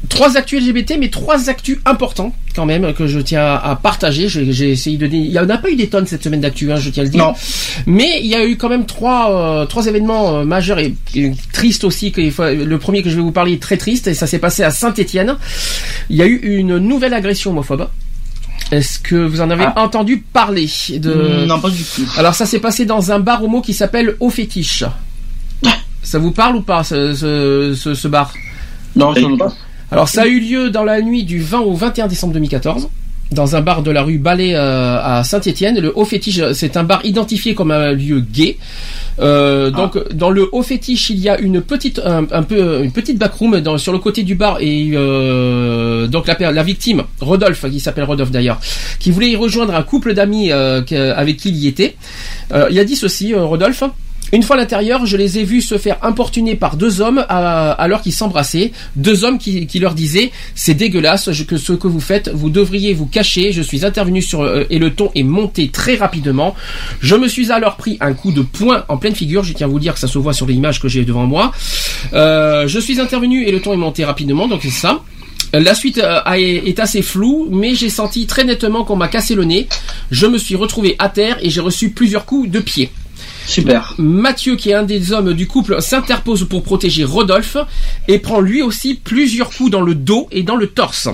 trois 0.09 0.37
actus 0.37 0.61
LGBT, 0.67 0.95
mais 0.99 1.09
trois 1.09 1.49
actus 1.49 1.79
importants 1.85 2.35
quand 2.55 2.67
même 2.67 2.93
que 2.95 3.07
je 3.07 3.19
tiens 3.20 3.55
à 3.62 3.77
partager. 3.77 4.29
J'ai 4.29 4.70
essayé 4.70 4.97
de. 4.97 5.07
Il 5.07 5.27
y 5.31 5.39
en 5.39 5.49
a 5.49 5.59
pas 5.59 5.70
eu 5.70 5.77
des 5.77 5.89
tonnes 5.89 6.07
cette 6.07 6.23
semaine 6.25 6.41
d'actu, 6.41 6.70
hein, 6.73 6.77
je 6.77 6.91
tiens 6.91 7.03
à 7.03 7.05
le 7.05 7.11
dire. 7.11 7.25
Non. 7.25 7.35
Mais 7.87 8.20
il 8.20 8.27
y 8.27 8.35
a 8.35 8.45
eu 8.47 8.57
quand 8.57 8.69
même 8.69 8.87
trois 8.87 9.31
euh, 9.33 9.67
trois 9.67 9.87
événements 9.87 10.39
euh, 10.39 10.45
majeurs 10.45 10.79
et, 10.79 10.95
et 11.15 11.33
tristes 11.53 11.85
aussi. 11.85 12.12
Que, 12.12 12.20
le 12.53 12.79
premier 12.79 13.03
que 13.03 13.11
je 13.11 13.17
vais 13.17 13.23
vous 13.23 13.33
parler 13.33 13.53
est 13.53 13.62
très 13.62 13.77
triste 13.77 14.07
et 14.07 14.15
ça 14.15 14.27
s'est 14.27 14.39
passé 14.39 14.62
à 14.62 14.70
Saint-Étienne. 14.70 15.37
Il 16.09 16.17
y 16.17 16.23
a 16.23 16.27
eu 16.27 16.37
une 16.43 16.79
nouvelle 16.79 17.15
agression 17.15 17.51
homophobe. 17.51 17.89
Est-ce 18.73 19.01
que 19.01 19.17
vous 19.17 19.41
en 19.41 19.51
avez 19.51 19.65
Ah. 19.65 19.83
entendu 19.83 20.19
parler 20.19 20.69
de 20.99 21.45
Non, 21.47 21.59
pas 21.59 21.70
du 21.70 21.83
tout. 21.83 22.07
Alors 22.17 22.35
ça 22.35 22.47
s'est 22.47 22.61
passé 22.61 22.85
dans 22.85 23.11
un 23.11 23.19
bar 23.19 23.43
homo 23.43 23.61
qui 23.62 23.75
s'appelle 23.75 24.17
Au 24.20 24.31
Fétiche. 24.31 24.85
Ça 26.03 26.19
vous 26.19 26.31
parle 26.31 26.57
ou 26.57 26.62
pas 26.62 26.83
ce, 26.85 27.15
ce, 27.15 27.75
ce, 27.77 27.95
ce 27.95 28.09
bar? 28.09 28.33
Non, 28.97 29.12
je 29.15 29.20
ne 29.20 29.37
pas. 29.37 29.53
Alors 29.91 30.09
ça 30.09 30.23
a 30.23 30.27
eu 30.27 30.41
lieu 30.41 30.70
dans 30.70 30.85
la 30.85 31.01
nuit 31.02 31.25
du 31.25 31.41
20 31.41 31.60
au 31.60 31.75
21 31.75 32.07
décembre 32.07 32.33
2014 32.35 32.89
dans 33.33 33.55
un 33.55 33.60
bar 33.60 33.83
de 33.83 33.91
la 33.91 34.02
rue 34.02 34.19
Ballet 34.19 34.55
euh, 34.55 34.99
à 35.01 35.23
Saint-Étienne. 35.23 35.78
Le 35.78 35.97
Haut 35.97 36.05
Fétiche, 36.05 36.41
c'est 36.52 36.77
un 36.77 36.83
bar 36.83 37.05
identifié 37.05 37.55
comme 37.55 37.70
un 37.70 37.93
lieu 37.93 38.20
gay. 38.20 38.57
Euh, 39.20 39.70
donc 39.70 40.12
dans 40.12 40.31
le 40.31 40.49
Haut 40.52 40.62
Fétiche, 40.62 41.10
il 41.10 41.19
y 41.20 41.28
a 41.28 41.39
une 41.39 41.60
petite 41.60 42.01
un, 42.05 42.27
un 42.31 42.43
peu 42.43 42.83
une 42.83 42.93
petite 42.93 43.19
backroom 43.19 43.60
dans, 43.60 43.78
sur 43.78 43.93
le 43.93 43.99
côté 43.99 44.23
du 44.23 44.35
bar 44.35 44.59
et 44.60 44.91
euh, 44.94 46.07
donc 46.07 46.27
la, 46.27 46.52
la 46.52 46.62
victime 46.62 47.05
Rodolphe 47.20 47.69
qui 47.70 47.81
s'appelle 47.81 48.05
Rodolphe 48.05 48.31
d'ailleurs, 48.31 48.60
qui 48.99 49.10
voulait 49.10 49.31
y 49.31 49.36
rejoindre 49.36 49.75
un 49.75 49.83
couple 49.83 50.15
d'amis 50.15 50.51
euh, 50.51 50.83
avec 51.15 51.36
qui 51.36 51.51
il 51.51 51.57
y 51.57 51.69
était. 51.69 51.97
Euh, 52.52 52.69
il 52.70 52.78
a 52.78 52.85
dit 52.85 52.97
ceci, 52.97 53.33
euh, 53.35 53.44
Rodolphe. 53.44 53.85
Une 54.33 54.42
fois 54.42 54.57
à 54.57 54.59
l'intérieur, 54.60 55.07
je 55.07 55.17
les 55.17 55.39
ai 55.39 55.44
vus 55.44 55.60
se 55.60 55.76
faire 55.78 55.97
importuner 56.02 56.55
par 56.55 56.76
deux 56.76 57.00
hommes 57.00 57.25
alors 57.28 58.00
qu'ils 58.00 58.12
s'embrassaient. 58.12 58.73
Deux 58.97 59.25
hommes 59.25 59.39
qui, 59.39 59.67
leur 59.81 59.94
disaient 59.94 60.31
c'est 60.55 60.75
dégueulasse 60.75 61.33
je- 61.33 61.44
que 61.44 61.57
ce 61.57 61.73
que 61.73 61.89
vous 61.89 62.00
faites, 62.00 62.28
vous 62.33 62.50
devriez 62.50 62.94
vous 62.94 63.07
cacher. 63.07 63.52
Je 63.52 63.62
suis 63.62 63.84
intervenu 63.84 64.23
euh, 64.34 64.65
et 64.70 64.78
le 64.78 64.91
ton 64.94 65.10
est 65.15 65.23
monté 65.25 65.68
très 65.68 65.97
rapidement. 65.97 66.55
Je 67.00 67.17
me 67.17 67.26
suis 67.28 67.50
alors 67.50 67.76
pris 67.76 67.97
un 68.00 68.12
coup 68.12 68.31
de 68.33 68.42
poing 68.42 68.84
en 68.89 68.97
pleine 68.99 69.15
figure. 69.15 69.42
Je 69.42 69.52
tiens 69.52 69.67
à 69.67 69.70
vous 69.70 69.81
dire 69.81 69.94
que 69.94 70.00
ça 70.00 70.07
se 70.09 70.18
voit 70.18 70.33
sur 70.33 70.47
l'image 70.47 70.81
que 70.81 70.89
j'ai 70.89 71.05
devant 71.05 71.26
moi. 71.26 71.52
Euh, 72.12 72.68
je 72.68 72.78
suis 72.78 73.00
intervenu 73.00 73.44
et 73.47 73.50
le 73.52 73.60
ton 73.60 73.73
est 73.73 73.76
monté 73.76 74.05
rapidement. 74.05 74.47
Donc 74.49 74.60
c'est 74.62 74.70
ça. 74.70 75.00
La 75.52 75.75
suite 75.75 75.99
euh, 75.99 76.20
est 76.36 76.78
assez 76.78 77.02
floue, 77.02 77.49
mais 77.50 77.75
j'ai 77.75 77.89
senti 77.91 78.26
très 78.26 78.44
nettement 78.44 78.84
qu'on 78.84 78.94
m'a 78.97 79.09
cassé 79.09 79.34
le 79.34 79.44
nez. 79.44 79.67
Je 80.12 80.26
me 80.26 80.39
suis 80.39 80.55
retrouvé 80.55 80.94
à 81.00 81.09
terre 81.09 81.39
et 81.42 81.50
j'ai 81.50 81.60
reçu 81.60 81.91
plusieurs 81.91 82.25
coups 82.25 82.49
de 82.49 82.60
pied. 82.60 82.91
Super. 83.51 83.95
Mathieu, 83.99 84.55
qui 84.55 84.70
est 84.70 84.75
un 84.75 84.85
des 84.85 85.12
hommes 85.12 85.35
du 85.35 85.49
couple, 85.49 85.83
s'interpose 85.83 86.47
pour 86.49 86.62
protéger 86.62 87.03
Rodolphe 87.03 87.57
et 88.07 88.20
prend 88.20 88.41
lui 88.41 88.62
aussi 88.62 88.95
plusieurs 88.95 89.51
coups 89.51 89.73
dans 89.73 89.81
le 89.83 89.97
dos 89.97 90.29
et 90.31 90.45
dans 90.45 90.55
le 90.55 90.69
torse. 90.69 91.09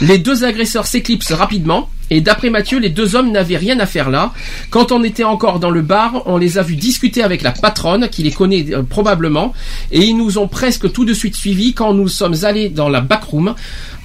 Les 0.00 0.18
deux 0.18 0.44
agresseurs 0.44 0.86
s'éclipsent 0.86 1.32
rapidement 1.32 1.90
et 2.10 2.20
d'après 2.20 2.50
Mathieu, 2.50 2.78
les 2.78 2.90
deux 2.90 3.16
hommes 3.16 3.32
n'avaient 3.32 3.56
rien 3.56 3.80
à 3.80 3.86
faire 3.86 4.10
là. 4.10 4.32
Quand 4.70 4.92
on 4.92 5.02
était 5.02 5.24
encore 5.24 5.58
dans 5.58 5.70
le 5.70 5.82
bar, 5.82 6.22
on 6.26 6.36
les 6.36 6.58
a 6.58 6.62
vus 6.62 6.76
discuter 6.76 7.22
avec 7.22 7.42
la 7.42 7.52
patronne, 7.52 8.08
qui 8.08 8.22
les 8.22 8.30
connaît 8.30 8.66
euh, 8.72 8.82
probablement, 8.82 9.52
et 9.90 10.00
ils 10.00 10.16
nous 10.16 10.38
ont 10.38 10.48
presque 10.48 10.92
tout 10.92 11.04
de 11.04 11.14
suite 11.14 11.34
suivis 11.34 11.72
quand 11.72 11.94
nous 11.94 12.08
sommes 12.08 12.36
allés 12.42 12.68
dans 12.68 12.88
la 12.88 13.00
backroom. 13.00 13.54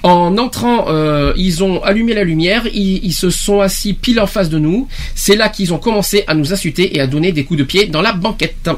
En 0.02 0.38
entrant, 0.38 0.86
euh, 0.88 1.34
ils 1.36 1.62
ont 1.62 1.84
allumé 1.84 2.14
la 2.14 2.24
lumière, 2.24 2.66
ils, 2.74 3.04
ils 3.04 3.14
se 3.14 3.30
sont 3.30 3.60
assis 3.60 3.94
pile 3.94 4.22
en 4.22 4.28
face 4.28 4.50
de 4.50 4.58
nous. 4.58 4.88
C'est 5.14 5.36
là 5.36 5.50
qu'ils 5.50 5.74
ont 5.74 5.78
commencé 5.78 6.24
à 6.28 6.36
nous 6.36 6.54
insulter 6.54 6.96
et 6.96 7.02
à 7.02 7.08
donner 7.08 7.34
des 7.34 7.44
coups 7.44 7.60
de 7.60 7.66
pied 7.66 7.88
dans 7.88 8.02
la 8.02 8.14
banquette. 8.14 8.70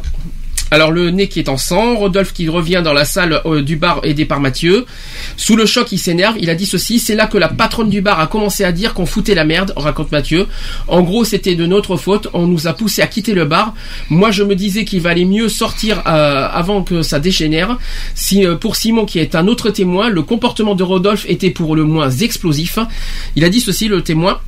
Alors 0.74 0.92
le 0.92 1.10
nez 1.10 1.28
qui 1.28 1.40
est 1.40 1.50
en 1.50 1.58
sang, 1.58 1.98
Rodolphe 1.98 2.32
qui 2.32 2.48
revient 2.48 2.82
dans 2.82 2.94
la 2.94 3.04
salle 3.04 3.42
euh, 3.46 3.62
du 3.62 3.76
bar 3.76 4.00
aidé 4.04 4.24
par 4.24 4.40
Mathieu. 4.40 4.86
Sous 5.36 5.58
le 5.58 5.66
choc, 5.66 5.92
il 5.92 5.98
s'énerve, 5.98 6.38
il 6.40 6.50
a 6.50 6.56
dit 6.56 6.66
ceci, 6.66 6.98
c'est 7.00 7.14
là 7.14 7.28
que 7.28 7.38
la 7.38 7.50
patronne 7.50 7.90
du 7.90 8.00
bar 8.00 8.22
a 8.22 8.28
commencé 8.28 8.64
à 8.64 8.72
dire 8.72 8.94
qu'on 8.94 9.06
foutait 9.06 9.36
la 9.36 9.44
merde, 9.44 9.74
raconte 9.76 10.14
Mathieu. 10.14 10.48
En 10.88 11.02
gros, 11.02 11.26
c'était 11.26 11.56
de 11.56 11.66
notre 11.66 11.98
faute, 11.98 12.30
on 12.32 12.48
nous 12.48 12.68
a 12.68 12.74
poussé 12.74 13.02
à 13.02 13.08
quitter 13.08 13.34
le 13.34 13.44
bar. 13.44 13.74
Moi, 14.10 14.32
je 14.32 14.44
me 14.44 14.56
disais 14.56 14.86
qu'il 14.86 15.02
valait 15.02 15.26
mieux 15.26 15.50
sortir 15.50 16.04
euh, 16.08 16.48
avant 16.50 16.84
que 16.84 17.02
ça 17.02 17.20
dégénère. 17.20 17.78
Si 18.16 18.46
euh, 18.46 18.56
pour 18.56 18.78
Simon 18.78 19.06
qui 19.06 19.20
est 19.20 19.36
un 19.36 19.48
autre 19.48 19.72
témoin, 19.72 20.08
le 20.08 20.22
comportement 20.22 20.74
de 20.74 20.84
Rodolphe 20.84 21.26
était 21.28 21.50
pour 21.50 21.76
le 21.76 21.84
moins 21.84 22.10
explosif. 22.10 22.80
Il 23.36 23.44
a 23.44 23.50
dit 23.50 23.60
ceci, 23.60 23.90
le 23.90 24.04
témoin. 24.04 24.40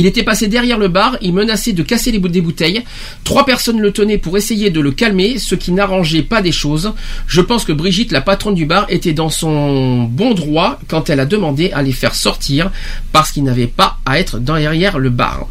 Il 0.00 0.06
était 0.06 0.22
passé 0.22 0.48
derrière 0.48 0.78
le 0.78 0.88
bar, 0.88 1.18
il 1.20 1.34
menaçait 1.34 1.74
de 1.74 1.82
casser 1.82 2.10
les 2.10 2.18
bouts 2.18 2.28
des 2.28 2.40
bouteilles. 2.40 2.84
Trois 3.22 3.44
personnes 3.44 3.82
le 3.82 3.92
tenaient 3.92 4.16
pour 4.16 4.38
essayer 4.38 4.70
de 4.70 4.80
le 4.80 4.92
calmer, 4.92 5.38
ce 5.38 5.54
qui 5.54 5.72
n'arrangeait 5.72 6.22
pas 6.22 6.40
des 6.40 6.52
choses. 6.52 6.94
Je 7.26 7.42
pense 7.42 7.66
que 7.66 7.72
Brigitte, 7.72 8.10
la 8.10 8.22
patronne 8.22 8.54
du 8.54 8.64
bar, 8.64 8.86
était 8.88 9.12
dans 9.12 9.28
son 9.28 10.04
bon 10.04 10.32
droit 10.32 10.78
quand 10.88 11.10
elle 11.10 11.20
a 11.20 11.26
demandé 11.26 11.70
à 11.72 11.82
les 11.82 11.92
faire 11.92 12.14
sortir 12.14 12.70
parce 13.12 13.30
qu'ils 13.30 13.44
n'avaient 13.44 13.66
pas 13.66 13.98
à 14.06 14.18
être 14.18 14.38
derrière 14.38 14.98
le 14.98 15.10
bar. 15.10 15.48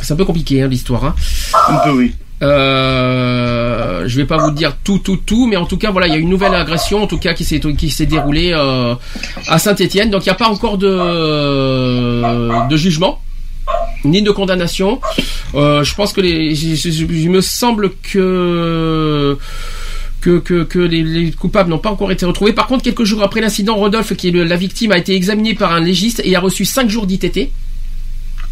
C'est 0.00 0.12
un 0.12 0.16
peu 0.16 0.26
compliqué 0.26 0.62
hein, 0.62 0.68
l'histoire. 0.68 1.04
Hein. 1.04 1.16
Un 1.68 1.78
peu 1.78 1.90
oui. 1.90 2.14
Euh, 2.40 4.04
je 4.06 4.16
vais 4.16 4.26
pas 4.26 4.36
vous 4.36 4.52
dire 4.52 4.76
tout, 4.84 4.98
tout, 4.98 5.16
tout, 5.16 5.48
mais 5.48 5.56
en 5.56 5.66
tout 5.66 5.76
cas, 5.76 5.90
voilà, 5.90 6.06
il 6.06 6.12
y 6.12 6.16
a 6.16 6.20
une 6.20 6.30
nouvelle 6.30 6.54
agression, 6.54 7.02
en 7.02 7.08
tout 7.08 7.18
cas, 7.18 7.34
qui 7.34 7.44
s'est 7.44 7.58
qui 7.58 7.90
s'est 7.90 8.06
déroulée 8.06 8.52
euh, 8.54 8.94
à 9.48 9.58
Saint-Étienne. 9.58 10.10
Donc, 10.10 10.24
il 10.24 10.28
n'y 10.28 10.32
a 10.32 10.36
pas 10.36 10.48
encore 10.48 10.78
de 10.78 12.68
de 12.68 12.76
jugement 12.76 13.20
ni 14.04 14.22
de 14.22 14.30
condamnation. 14.30 15.00
Euh, 15.54 15.82
je 15.84 15.94
pense 15.94 16.12
que 16.12 16.20
les, 16.20 16.52
il 16.54 17.30
me 17.30 17.40
semble 17.40 17.90
que 18.02 19.36
que, 20.20 20.38
que, 20.38 20.62
que 20.62 20.78
les, 20.78 21.02
les 21.02 21.32
coupables 21.32 21.68
n'ont 21.68 21.78
pas 21.78 21.90
encore 21.90 22.12
été 22.12 22.24
retrouvés. 22.24 22.52
Par 22.52 22.68
contre, 22.68 22.84
quelques 22.84 23.02
jours 23.02 23.22
après 23.24 23.40
l'incident, 23.40 23.74
Rodolphe, 23.74 24.14
qui 24.14 24.28
est 24.28 24.30
le- 24.30 24.44
la 24.44 24.56
victime, 24.56 24.92
a 24.92 24.98
été 24.98 25.14
examiné 25.16 25.54
par 25.54 25.72
un 25.72 25.80
légiste 25.80 26.22
et 26.24 26.36
a 26.36 26.40
reçu 26.40 26.64
5 26.64 26.88
jours 26.88 27.06
d'ITT. 27.06 27.50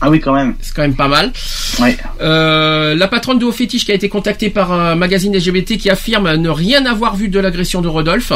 Ah 0.00 0.08
oui, 0.10 0.20
quand 0.20 0.32
même. 0.34 0.54
C'est 0.60 0.74
quand 0.74 0.82
même 0.82 0.96
pas 0.96 1.08
mal. 1.08 1.32
Ouais. 1.80 1.96
Euh, 2.22 2.94
la 2.94 3.06
patronne 3.08 3.38
de 3.38 3.44
Haut 3.44 3.52
Fétiche 3.52 3.84
qui 3.84 3.92
a 3.92 3.94
été 3.94 4.08
contactée 4.08 4.48
par 4.50 4.72
un 4.72 4.94
magazine 4.94 5.36
LGBT 5.36 5.76
qui 5.76 5.90
affirme 5.90 6.34
ne 6.36 6.48
rien 6.48 6.86
avoir 6.86 7.16
vu 7.16 7.28
de 7.28 7.38
l'agression 7.38 7.80
de 7.82 7.88
Rodolphe. 7.88 8.32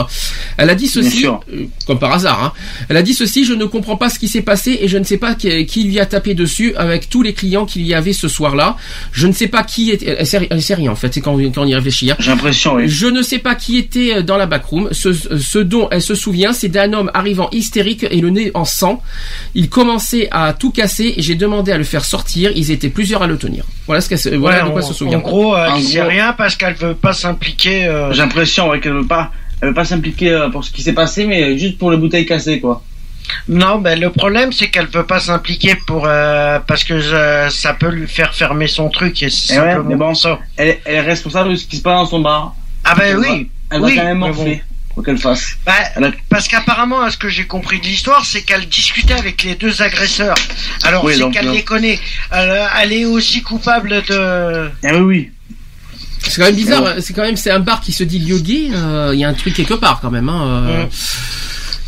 Elle 0.59 0.69
a 0.71 0.75
dit 0.75 0.85
Bien 0.93 1.03
ceci, 1.03 1.19
sûr. 1.21 1.41
euh, 1.53 1.65
comme 1.87 1.99
par 1.99 2.13
hasard, 2.13 2.43
hein. 2.45 2.53
elle 2.89 2.97
a 2.99 3.03
dit 3.03 3.15
ceci, 3.15 3.45
je 3.47 3.55
ne 3.55 3.65
comprends 3.65 3.97
pas 3.97 4.11
ce 4.11 4.19
qui 4.19 4.29
s'est 4.29 4.43
passé 4.43 4.79
et 4.83 4.89
je 4.89 4.99
ne 4.99 5.05
sais 5.05 5.17
pas 5.17 5.35
qui, 5.35 5.65
qui 5.67 5.85
lui 5.85 5.99
a 6.01 6.07
tapé 6.07 6.35
dessus 6.35 6.75
avec 6.77 7.09
tous 7.09 7.23
les 7.23 7.33
clients 7.33 7.65
qu'il 7.65 7.83
y 7.87 7.95
avait 7.95 8.13
ce 8.13 8.29
soir-là. 8.29 8.77
Je 9.13 9.27
ne 9.27 9.33
sais 9.33 9.49
pas 9.49 9.63
qui 9.63 9.91
était, 9.91 10.17
elle 10.19 10.27
sait, 10.27 10.47
elle 10.51 10.63
sait 10.63 10.75
rien 10.75 10.93
en 10.93 10.97
fait, 10.97 11.15
c'est 11.15 11.21
quand, 11.23 11.37
quand 11.55 11.63
on 11.63 11.67
y 11.67 11.75
réfléchit. 11.75 12.11
hein. 12.11 12.17
J'ai 12.19 12.31
l'impression, 12.31 12.75
oui. 12.75 12.89
Je 12.89 13.07
ne 13.07 13.23
sais 13.23 13.39
pas 13.39 13.55
qui 13.55 13.79
était 13.79 14.23
dans 14.23 14.37
la 14.37 14.45
backroom. 14.47 14.91
Ce, 14.93 15.13
ce 15.15 15.59
dont 15.59 15.89
elle 15.91 16.03
se 16.03 16.15
souvient, 16.15 16.53
c'est 16.53 16.69
d'un 16.69 16.93
homme 16.93 17.11
arrivant 17.15 17.49
hystérique 17.53 18.07
et 18.11 18.21
le 18.21 18.29
nez 18.29 18.51
en 18.53 18.67
sang. 18.67 19.03
Il 19.55 19.71
commençait 19.71 20.29
à 20.31 20.53
tout 20.53 20.71
casser 20.71 21.15
et 21.17 21.23
j'ai 21.23 21.35
demandé 21.37 21.54
à 21.63 21.79
le 21.79 21.85
faire 21.85 22.05
sortir. 22.05 22.51
Ils 22.55 22.71
étaient 22.71 22.89
plusieurs 22.89 23.23
à 23.23 23.27
le 23.27 23.37
tenir. 23.39 23.65
Voilà 23.87 24.01
ce 24.01 24.09
qu'elle 24.09 24.37
voilà 24.39 24.59
Ouais, 24.59 24.65
de 24.65 24.71
quoi 24.71 24.81
elle 24.81 24.87
se 24.87 24.95
souvient. 24.95 25.19
En 25.19 25.21
gros, 25.23 25.57
elle 25.57 25.71
En 25.73 25.81
sait 25.81 25.99
gros- 25.99 26.09
rien 26.09 26.33
parce 26.33 26.57
qu'elle 26.57 26.75
veut 26.75 26.95
pas 26.95 27.13
s'impliquer. 27.13 27.87
euh, 27.87 28.13
J'ai 28.13 28.19
l'impression 28.23 28.69
ouais, 28.71 28.81
qu'elle 28.81 28.93
veut 28.95 29.07
pas, 29.07 29.31
elle 29.61 29.69
veut 29.69 29.75
pas 29.75 29.85
s'impliquer 29.85 30.31
euh, 30.33 30.49
pour 30.49 30.65
ce 30.65 30.71
qui 30.71 30.83
s'est 30.83 30.93
passé, 30.95 31.27
mais 31.27 31.59
juste 31.59 31.79
pour 31.79 31.91
les 31.91 31.97
bouteilles 31.97 32.27
cassées, 32.27 32.61
quoi. 32.61 32.83
Non, 33.49 33.79
ben 33.79 33.99
le 33.99 34.11
problème 34.11 34.53
c'est 34.53 34.69
qu'elle 34.69 34.87
veut 34.87 35.07
pas 35.07 35.19
s'impliquer 35.19 35.77
pour 35.87 36.05
euh, 36.07 36.59
parce 36.67 36.85
que 36.85 36.93
euh, 36.93 37.49
ça 37.49 37.73
peut 37.73 37.89
lui 37.89 38.07
faire 38.07 38.35
fermer 38.35 38.67
son 38.67 38.91
truc 38.91 39.23
et 39.23 39.31
c'est 39.31 39.55
Eh 39.55 39.59
ouais, 39.61 39.65
simplement 39.73 39.89
mais 39.89 39.97
bon, 39.97 40.15
ça. 40.15 40.39
Elle, 40.59 40.77
elle 40.85 40.95
est 40.97 41.01
responsable 41.01 41.51
de 41.51 41.57
ce 41.57 41.65
qui 41.67 41.79
se 41.79 41.83
passe 41.83 41.95
dans 42.01 42.07
son 42.07 42.21
bar. 42.21 42.55
Ah 42.85 42.95
ben 42.95 43.05
Elle 43.13 43.19
oui, 43.19 43.27
va- 43.27 43.35
Elle 43.77 43.81
va 43.81 43.87
oui, 43.87 43.97
quand 43.97 44.05
même 44.05 44.19
mais 44.19 44.27
morfler. 44.29 44.63
Quoi 44.95 45.03
qu'elle 45.05 45.19
fasse. 45.19 45.57
Bah, 45.67 45.73
a- 45.97 46.01
parce 46.29 46.47
qu'apparemment, 46.47 47.03
à 47.03 47.11
ce 47.11 47.17
que 47.17 47.29
j'ai 47.29 47.47
compris 47.47 47.81
de 47.81 47.85
l'histoire, 47.87 48.25
c'est 48.25 48.43
qu'elle 48.43 48.67
discutait 48.69 49.15
avec 49.15 49.43
les 49.43 49.57
deux 49.57 49.83
agresseurs. 49.83 50.37
Alors 50.85 51.03
Oui, 51.05 51.15
c'est 51.19 51.31
qu'elle 51.31 51.49
euh, 51.49 51.53
les 51.53 51.65
connaît. 51.65 51.99
Elle, 52.31 52.63
elle 52.81 52.93
est 52.93 53.05
aussi 53.05 53.43
coupable 53.43 54.03
de. 54.09 54.71
Ah 54.85 54.95
oui, 54.95 55.01
oui. 55.01 55.31
C'est 56.27 56.41
quand 56.41 56.47
même 56.47 56.55
bizarre. 56.55 56.95
C'est 57.01 57.13
quand 57.13 57.23
même 57.23 57.37
c'est 57.37 57.51
un 57.51 57.59
bar 57.59 57.81
qui 57.81 57.93
se 57.93 58.05
dit 58.05 58.19
lieu 58.21 58.39
gay. 58.39 58.69
euh, 58.73 59.11
Il 59.13 59.19
y 59.21 59.25
a 59.25 59.29
un 59.29 59.35
truc 59.35 59.53
quelque 59.55 59.75
part 59.75 59.99
quand 60.01 60.11
même. 60.11 60.29
hein, 60.29 60.65
euh. 60.69 60.87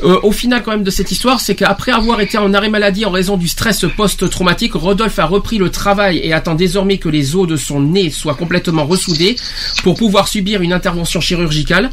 Euh, 0.05 0.18
au 0.23 0.33
final, 0.33 0.62
quand 0.62 0.73
même, 0.73 0.83
de 0.83 0.91
cette 0.91 1.10
histoire, 1.10 1.41
c'est 1.41 1.55
qu'après 1.55 1.91
avoir 1.92 2.20
été 2.20 2.36
en 2.36 2.52
arrêt 2.52 2.68
maladie 2.68 3.05
en 3.07 3.10
raison 3.10 3.36
du 3.36 3.49
stress 3.49 3.84
post-traumatique, 3.97 4.75
Rodolphe 4.75 5.18
a 5.18 5.25
repris 5.26 5.57
le 5.58 5.70
travail 5.70 6.18
et 6.23 6.33
attend 6.34 6.55
désormais 6.55 6.99
que 6.99 7.08
les 7.08 7.34
os 7.34 7.49
de 7.49 7.57
son 7.57 7.81
nez 7.81 8.10
soient 8.10 8.34
complètement 8.34 8.84
ressoudés 8.84 9.36
pour 9.83 9.94
pouvoir 9.97 10.28
subir 10.28 10.60
une 10.60 10.73
intervention 10.75 11.20
chirurgicale. 11.20 11.91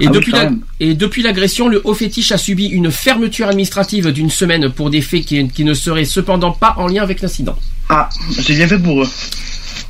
Et 0.00 0.06
Ah 0.06 0.10
la- 0.32 0.50
et 0.80 0.94
depuis 0.94 1.22
l'agression, 1.22 1.68
le 1.68 1.80
haut 1.84 1.94
fétiche 1.94 2.30
a 2.32 2.38
subi 2.38 2.66
une 2.66 2.90
fermeture 2.90 3.48
administrative 3.48 4.12
d'une 4.12 4.30
semaine 4.30 4.70
pour 4.70 4.90
des 4.90 5.00
faits 5.00 5.24
qui, 5.24 5.48
qui 5.48 5.64
ne 5.64 5.72
seraient 5.74 6.04
cependant 6.04 6.52
pas 6.52 6.74
en 6.76 6.86
lien 6.88 7.02
avec 7.02 7.22
l'incident. 7.22 7.56
Ah, 7.88 8.08
c'est 8.32 8.52
bien 8.54 8.66
fait 8.68 8.78
pour 8.78 9.02
eux. 9.02 9.08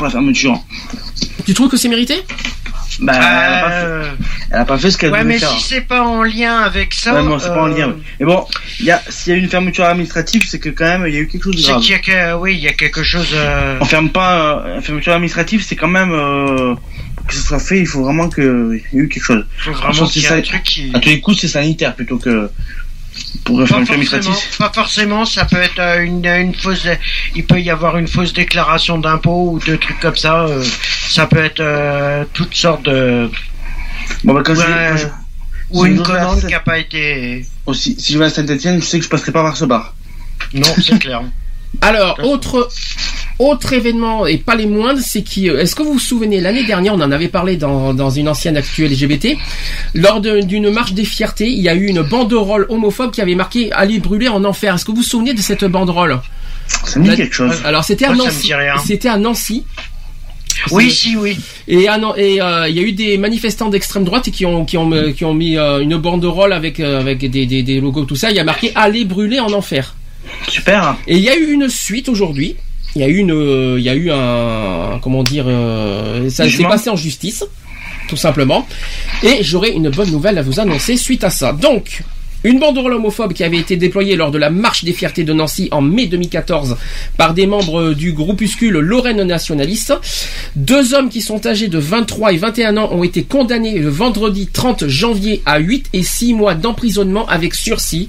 La 0.00 0.10
fermeture. 0.10 0.60
Tu 1.46 1.54
trouves 1.54 1.70
que 1.70 1.76
c'est 1.76 1.88
mérité? 1.88 2.22
Bah, 3.00 3.12
elle, 3.14 3.22
a 3.22 3.60
pas 3.62 3.68
fait, 3.70 3.86
Euh, 3.86 4.04
elle 4.50 4.58
a 4.60 4.64
pas 4.64 4.78
fait 4.78 4.90
ce 4.90 4.96
qu'elle 4.98 5.10
ouais, 5.10 5.18
devait 5.20 5.34
mais 5.34 5.38
faire. 5.38 5.50
si 5.50 5.60
c'est 5.62 5.80
pas 5.82 6.02
en 6.02 6.22
lien 6.22 6.58
avec 6.60 6.94
ça, 6.94 7.14
Ouais, 7.14 7.22
non, 7.22 7.38
c'est 7.38 7.48
pas 7.48 7.62
en 7.62 7.70
euh, 7.72 7.76
lien. 7.76 7.88
ouais. 7.88 7.94
Mais 8.20 8.26
bon, 8.26 8.46
il 8.80 8.86
y 8.86 8.90
a, 8.90 9.02
s'il 9.08 9.32
y 9.32 9.36
a 9.36 9.38
eu 9.38 9.42
une 9.42 9.48
fermeture 9.50 9.84
administrative, 9.84 10.46
c'est 10.48 10.58
que 10.58 10.70
quand 10.70 10.84
même, 10.86 11.04
il 11.06 11.14
y 11.14 11.16
a 11.16 11.20
eu 11.20 11.26
quelque 11.28 11.44
chose 11.44 11.56
de 11.56 11.60
c'est 11.60 11.70
grave. 11.72 11.82
qu'il 11.82 11.90
y 11.92 11.94
a 11.94 11.98
que, 11.98 12.34
oui, 12.40 12.54
il 12.54 12.60
y 12.62 12.68
a 12.68 12.72
quelque 12.72 13.02
chose. 13.02 13.28
euh, 13.34 13.78
On 13.80 13.84
ferme 13.84 14.10
pas, 14.10 14.38
euh, 14.66 14.76
une 14.76 14.82
fermeture 14.82 15.12
administrative, 15.12 15.62
c'est 15.66 15.76
quand 15.76 15.88
même, 15.88 16.12
euh, 16.12 16.74
que 17.26 17.34
ce 17.34 17.40
soit 17.42 17.58
fait, 17.58 17.80
il 17.80 17.86
faut 17.86 18.02
vraiment 18.02 18.28
qu'il 18.30 18.44
y 18.92 18.96
ait 18.96 19.00
eu 19.00 19.08
quelque 19.08 19.24
chose. 19.24 19.46
faut 19.58 19.72
vraiment 19.72 19.92
c'est 20.06 20.12
qu'il 20.12 20.22
y 20.22 20.24
ait 20.24 20.28
ça- 20.28 20.34
un 20.36 20.42
truc 20.42 20.62
qui. 20.62 20.90
À 20.94 20.98
tous 21.00 21.08
les 21.08 21.20
coups, 21.20 21.38
c'est 21.40 21.48
sanitaire 21.48 21.94
plutôt 21.94 22.16
que 22.18 22.50
pour 23.44 23.60
une 23.60 23.66
Pas 23.68 23.84
forcément, 23.84 24.36
pas 24.58 24.72
forcément, 24.74 25.24
ça 25.24 25.44
peut 25.44 25.60
être 25.60 25.78
euh, 25.78 26.02
une, 26.02 26.24
une 26.26 26.54
fausse, 26.54 26.86
il 27.34 27.44
peut 27.44 27.60
y 27.60 27.70
avoir 27.70 27.96
une 27.98 28.08
fausse 28.08 28.32
déclaration 28.32 28.98
d'impôt 28.98 29.52
ou 29.52 29.58
de 29.60 29.76
trucs 29.76 30.00
comme 30.00 30.16
ça. 30.16 30.42
euh, 30.46 30.64
ça 31.08 31.26
peut 31.26 31.44
être 31.44 31.60
euh, 31.60 32.24
toutes 32.32 32.54
sortes 32.54 32.82
de. 32.84 33.30
Bon, 34.24 34.34
bah, 34.34 34.42
quand 34.44 34.54
je- 34.54 34.60
Ouais, 34.60 34.96
je- 34.96 35.06
ou 35.70 35.84
si 35.84 35.90
une 35.90 36.02
commande 36.02 36.46
qui 36.46 36.54
a 36.54 36.60
pas 36.60 36.78
été. 36.78 37.44
aussi, 37.66 37.96
si 37.98 38.12
je 38.12 38.18
vais 38.18 38.26
à 38.26 38.30
Saint-Etienne, 38.30 38.80
je 38.80 38.86
sais 38.86 38.98
que 38.98 39.04
je 39.04 39.08
passerai 39.10 39.32
pas 39.32 39.42
par 39.42 39.56
ce 39.56 39.64
bar. 39.64 39.94
Non, 40.52 40.68
c'est 40.82 40.98
clair. 41.00 41.22
Alors, 41.80 42.18
autre, 42.24 42.68
autre 43.38 43.72
événement, 43.72 44.26
et 44.26 44.38
pas 44.38 44.54
les 44.54 44.66
moindres, 44.66 45.00
c'est 45.00 45.22
qui, 45.22 45.48
euh, 45.48 45.60
est-ce 45.60 45.74
que 45.74 45.82
vous 45.82 45.94
vous 45.94 45.98
souvenez, 45.98 46.40
l'année 46.40 46.64
dernière, 46.64 46.94
on 46.94 47.00
en 47.00 47.12
avait 47.12 47.28
parlé 47.28 47.56
dans, 47.56 47.94
dans 47.94 48.10
une 48.10 48.28
ancienne 48.28 48.56
actuelle 48.56 48.92
LGBT, 48.92 49.36
lors 49.94 50.20
d'une 50.20 50.70
marche 50.70 50.92
des 50.92 51.04
fiertés, 51.04 51.48
il 51.48 51.60
y 51.60 51.68
a 51.68 51.74
eu 51.74 51.86
une 51.86 52.02
banderole 52.02 52.66
homophobe 52.68 53.10
qui 53.10 53.20
avait 53.20 53.34
marqué 53.34 53.72
Allez 53.72 53.98
brûler 53.98 54.28
en 54.28 54.44
enfer. 54.44 54.74
Est-ce 54.74 54.84
que 54.84 54.90
vous 54.90 54.98
vous 54.98 55.02
souvenez 55.02 55.34
de 55.34 55.40
cette 55.40 55.64
banderole? 55.64 56.20
Ça 56.84 56.98
me 56.98 57.08
dit 57.08 57.16
quelque 57.16 57.34
chose. 57.34 57.60
Alors, 57.64 57.84
c'était 57.84 58.06
à 58.06 58.14
Nancy. 58.14 58.52
C'était 58.84 59.08
à 59.08 59.18
Nancy. 59.18 59.64
Oui, 60.70 60.90
si, 60.90 61.16
oui. 61.16 61.36
Et 61.68 61.88
euh, 61.88 62.68
il 62.68 62.74
y 62.74 62.78
a 62.78 62.82
eu 62.82 62.92
des 62.92 63.18
manifestants 63.18 63.68
d'extrême 63.68 64.04
droite 64.04 64.30
qui 64.30 64.46
ont 64.46 64.64
qui 64.64 64.76
ont 64.78 64.90
qui 65.12 65.24
ont 65.24 65.34
mis 65.34 65.56
euh, 65.56 65.80
une 65.80 65.96
banderole 65.96 66.52
avec 66.52 66.80
euh, 66.80 67.00
avec 67.00 67.18
des, 67.30 67.46
des, 67.46 67.62
des 67.62 67.80
logos 67.80 68.04
tout 68.04 68.16
ça. 68.16 68.30
Il 68.30 68.36
y 68.36 68.40
a 68.40 68.44
marqué 68.44 68.72
Allez 68.74 69.04
brûler 69.04 69.40
en 69.40 69.52
enfer. 69.52 69.95
Super. 70.48 70.96
Et 71.06 71.16
il 71.16 71.22
y 71.22 71.28
a 71.28 71.36
eu 71.36 71.52
une 71.52 71.68
suite 71.68 72.08
aujourd'hui. 72.08 72.56
Il 72.94 73.02
y 73.02 73.04
a 73.04 73.08
eu 73.08 73.18
une, 73.18 73.32
euh, 73.32 73.78
il 73.78 73.84
y 73.84 73.90
a 73.90 73.94
eu 73.94 74.10
un, 74.10 74.98
comment 75.02 75.22
dire, 75.22 75.44
euh, 75.46 76.30
ça 76.30 76.48
s'est 76.48 76.62
passé 76.62 76.88
en 76.88 76.96
justice, 76.96 77.44
tout 78.08 78.16
simplement. 78.16 78.66
Et 79.22 79.42
j'aurai 79.42 79.72
une 79.72 79.90
bonne 79.90 80.10
nouvelle 80.10 80.38
à 80.38 80.42
vous 80.42 80.60
annoncer 80.60 80.96
suite 80.96 81.22
à 81.22 81.30
ça. 81.30 81.52
Donc, 81.52 82.02
une 82.46 82.60
banderole 82.60 82.92
homophobe 82.94 83.32
qui 83.32 83.42
avait 83.44 83.58
été 83.58 83.76
déployée 83.76 84.14
lors 84.16 84.30
de 84.30 84.38
la 84.38 84.50
marche 84.50 84.84
des 84.84 84.92
fiertés 84.92 85.24
de 85.24 85.32
Nancy 85.32 85.68
en 85.72 85.80
mai 85.82 86.06
2014 86.06 86.76
par 87.16 87.34
des 87.34 87.46
membres 87.46 87.92
du 87.92 88.12
groupuscule 88.12 88.78
Lorraine 88.78 89.22
Nationaliste. 89.24 89.94
Deux 90.54 90.94
hommes 90.94 91.08
qui 91.08 91.22
sont 91.22 91.44
âgés 91.46 91.68
de 91.68 91.78
23 91.78 92.32
et 92.32 92.36
21 92.36 92.76
ans 92.76 92.88
ont 92.92 93.02
été 93.02 93.24
condamnés 93.24 93.78
le 93.78 93.88
vendredi 93.88 94.46
30 94.46 94.86
janvier 94.86 95.42
à 95.44 95.58
8 95.58 95.86
et 95.92 96.02
6 96.02 96.34
mois 96.34 96.54
d'emprisonnement 96.54 97.26
avec 97.28 97.54
sursis 97.54 98.08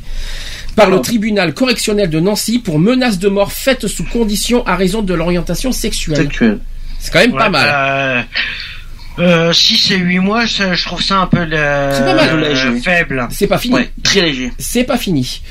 par 0.75 0.89
le 0.91 1.01
tribunal 1.01 1.55
correctionnel 1.55 2.09
de 2.09 2.19
Nancy 2.19 2.59
pour 2.59 2.77
menace 2.77 3.17
de 3.17 3.29
mort 3.29 3.51
faite 3.51 3.87
sous 3.87 4.03
condition 4.03 4.63
à 4.67 4.75
raison 4.75 5.01
de 5.01 5.13
l'orientation 5.15 5.71
sexuelle. 5.71 6.17
Sexuel. 6.17 6.59
C'est 6.99 7.11
quand 7.11 7.19
même 7.19 7.31
pas 7.31 7.45
Ouais, 7.45 7.49
mal. 7.49 7.69
bah, 7.69 8.23
euh, 9.19 9.51
6 9.53 9.91
et 9.91 9.97
8 9.97 10.19
mois, 10.19 10.47
ça, 10.47 10.73
je 10.73 10.85
trouve 10.85 11.01
ça 11.01 11.19
un 11.19 11.27
peu 11.27 11.37
pas 11.49 12.13
mal. 12.15 12.43
euh, 12.43 12.79
faible. 12.81 13.27
C'est 13.31 13.47
pas 13.47 13.57
fini. 13.57 13.75
Ouais, 13.75 13.89
très 14.03 14.21
léger. 14.21 14.51
C'est 14.57 14.83
pas 14.83 14.97
fini. 14.97 15.41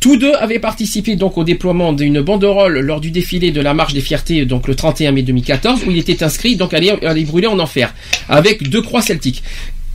Tous 0.00 0.16
deux 0.18 0.34
avaient 0.34 0.58
participé 0.58 1.16
donc 1.16 1.38
au 1.38 1.44
déploiement 1.44 1.92
d'une 1.94 2.20
banderole 2.20 2.80
lors 2.80 3.00
du 3.00 3.10
défilé 3.10 3.52
de 3.52 3.60
la 3.62 3.72
marche 3.72 3.94
des 3.94 4.02
fiertés 4.02 4.44
donc 4.44 4.68
le 4.68 4.74
31 4.74 5.12
mai 5.12 5.22
2014 5.22 5.84
où 5.86 5.90
il 5.90 5.98
était 5.98 6.22
inscrit 6.22 6.56
donc 6.56 6.74
à 6.74 6.76
aller, 6.76 6.90
aller 7.06 7.24
brûler 7.24 7.46
en 7.46 7.58
enfer 7.58 7.94
avec 8.28 8.68
deux 8.68 8.82
croix 8.82 9.00
celtiques. 9.00 9.42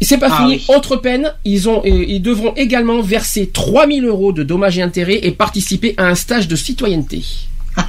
C'est 0.01 0.17
pas 0.17 0.29
Ah 0.31 0.37
fini. 0.37 0.53
oui. 0.53 0.65
Autre 0.75 0.95
peine, 0.95 1.31
ils 1.45 1.67
ont, 1.69 1.81
euh, 1.85 2.05
ils 2.07 2.21
devront 2.21 2.53
également 2.55 3.01
verser 3.01 3.49
3000 3.53 4.05
euros 4.05 4.31
de 4.31 4.43
dommages 4.43 4.79
et 4.79 4.81
intérêts 4.81 5.19
et 5.21 5.31
participer 5.31 5.93
à 5.97 6.05
un 6.07 6.15
stage 6.15 6.47
de 6.47 6.55
citoyenneté. 6.55 7.21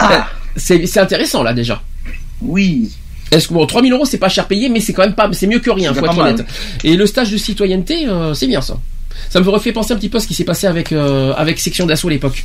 Ah, 0.00 0.28
C'est 0.56 0.86
c'est 0.86 1.00
intéressant 1.00 1.42
là 1.42 1.52
déjà. 1.54 1.82
oui. 2.42 2.90
Est-ce 3.30 3.48
que 3.48 3.54
bon, 3.54 3.66
3000 3.66 3.92
euros 3.92 4.04
c'est 4.04 4.18
pas 4.18 4.28
cher 4.28 4.46
payé, 4.46 4.68
mais 4.68 4.80
c'est 4.80 4.92
quand 4.92 5.02
même 5.02 5.14
pas, 5.14 5.28
c'est 5.32 5.46
mieux 5.46 5.58
que 5.58 5.70
rien, 5.70 5.92
faut 5.94 6.04
être 6.04 6.18
honnête. 6.18 6.44
Et 6.84 6.96
le 6.96 7.06
stage 7.06 7.30
de 7.30 7.36
citoyenneté, 7.36 8.06
euh, 8.08 8.34
c'est 8.34 8.46
bien 8.46 8.60
ça. 8.60 8.78
Ça 9.30 9.40
me 9.40 9.48
refait 9.48 9.72
penser 9.72 9.92
un 9.92 9.96
petit 9.96 10.08
peu 10.08 10.18
à 10.18 10.20
ce 10.20 10.26
qui 10.26 10.34
s'est 10.34 10.44
passé 10.44 10.66
avec 10.66 10.92
euh, 10.92 11.32
avec 11.36 11.58
section 11.58 11.86
d'assaut 11.86 12.08
à 12.08 12.10
l'époque. 12.12 12.42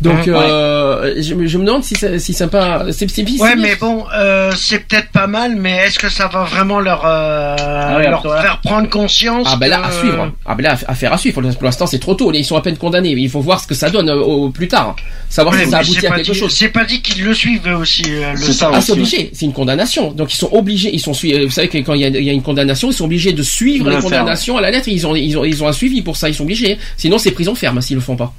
Donc 0.00 0.26
Ouais. 0.26 0.32
euh, 0.34 1.20
je, 1.22 1.34
me- 1.34 1.46
je 1.46 1.58
me 1.58 1.64
demande 1.64 1.84
si 1.84 1.94
ça, 1.94 2.18
si 2.18 2.32
c'est 2.32 2.46
pas, 2.48 2.84
c'est 2.92 3.10
c'est 3.10 3.22
Ouais, 3.22 3.54
bien. 3.54 3.56
mais 3.56 3.76
bon, 3.76 4.04
euh, 4.14 4.52
c'est 4.56 4.80
peut-être 4.80 5.10
pas 5.10 5.26
mal, 5.26 5.56
mais 5.56 5.78
est-ce 5.86 5.98
que 5.98 6.08
ça 6.08 6.28
va 6.28 6.44
vraiment 6.44 6.80
leur, 6.80 7.02
euh, 7.04 7.96
ouais, 7.98 8.08
leur 8.08 8.22
faire 8.22 8.60
prendre 8.64 8.88
conscience 8.88 9.46
Ah 9.50 9.56
ben 9.56 9.68
là 9.68 9.78
que- 9.78 9.86
à 9.86 9.90
suivre. 9.92 10.32
Ah 10.46 10.54
ben 10.54 10.62
là 10.64 10.76
affaire 10.86 11.12
à 11.12 11.18
suivre. 11.18 11.40
Pour 11.52 11.64
l'instant 11.64 11.86
c'est 11.86 11.98
trop 11.98 12.14
tôt. 12.14 12.32
Ils 12.32 12.44
sont 12.44 12.56
à 12.56 12.62
peine 12.62 12.76
condamnés. 12.76 13.10
Il 13.10 13.30
faut 13.30 13.40
voir 13.40 13.60
ce 13.60 13.66
que 13.66 13.74
ça 13.74 13.90
donne 13.90 14.10
au, 14.10 14.50
plus 14.50 14.68
tard. 14.68 14.96
Savoir 15.28 15.54
Ouais, 15.54 15.64
si 15.64 15.70
ça 15.70 15.78
aboutit 15.78 16.06
à 16.06 16.10
quelque 16.16 16.32
dit- 16.32 16.38
chose. 16.38 16.54
C'est 16.54 16.68
pas 16.68 16.84
dit 16.84 17.00
qu'ils 17.02 17.24
le 17.24 17.34
suivent 17.34 17.66
aussi. 17.78 18.04
euh, 18.08 18.32
le 18.32 18.38
ça, 18.52 18.70
Ah, 18.72 18.80
c'est 18.80 18.92
obligé, 18.92 19.30
c'est 19.34 19.44
une 19.46 19.52
condamnation. 19.52 20.12
Donc 20.12 20.32
ils 20.32 20.36
sont 20.36 20.48
obligés, 20.52 20.90
ils 20.92 21.00
sont 21.00 21.12
Vous 21.12 21.50
savez 21.50 21.68
que 21.68 21.78
quand 21.78 21.94
il 21.94 22.00
y 22.00 22.04
a, 22.04 22.08
il 22.08 22.24
y 22.24 22.30
a 22.30 22.32
une 22.32 22.42
condamnation, 22.42 22.90
ils 22.90 22.94
sont 22.94 23.04
obligés 23.04 23.32
de 23.32 23.42
suivre 23.42 23.88
les 23.88 23.94
le 23.96 24.00
faire, 24.00 24.10
condamnations 24.10 24.56
à 24.56 24.60
la 24.60 24.70
lettre. 24.70 24.88
Ils 24.88 25.06
ont, 25.06 25.14
ils 25.14 25.36
ont, 25.38 25.44
ils 25.44 25.62
ont 25.62 25.68
un 25.68 25.72
suivi 25.72 26.02
pour 26.02 26.11
ça. 26.16 26.28
Ils 26.28 26.34
sont 26.34 26.44
obligés. 26.44 26.78
Sinon 26.96 27.18
c'est 27.18 27.30
prison 27.32 27.54
ferme 27.54 27.80
s'ils 27.80 27.96
le 27.96 28.02
font 28.02 28.16
pas. 28.16 28.32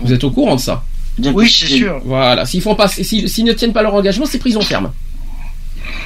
Vous 0.00 0.12
êtes 0.12 0.24
au 0.24 0.30
courant 0.30 0.56
de 0.56 0.60
ça 0.60 0.84
Bien 1.18 1.32
Oui, 1.32 1.48
c'est 1.50 1.66
sûr. 1.66 2.00
Voilà. 2.04 2.44
S'ils 2.44 2.60
font 2.60 2.74
pas, 2.74 2.88
s'ils 2.88 3.44
ne 3.44 3.52
tiennent 3.52 3.72
pas 3.72 3.82
leur 3.82 3.94
engagement, 3.94 4.26
c'est 4.26 4.38
prison 4.38 4.60
ferme. 4.60 4.92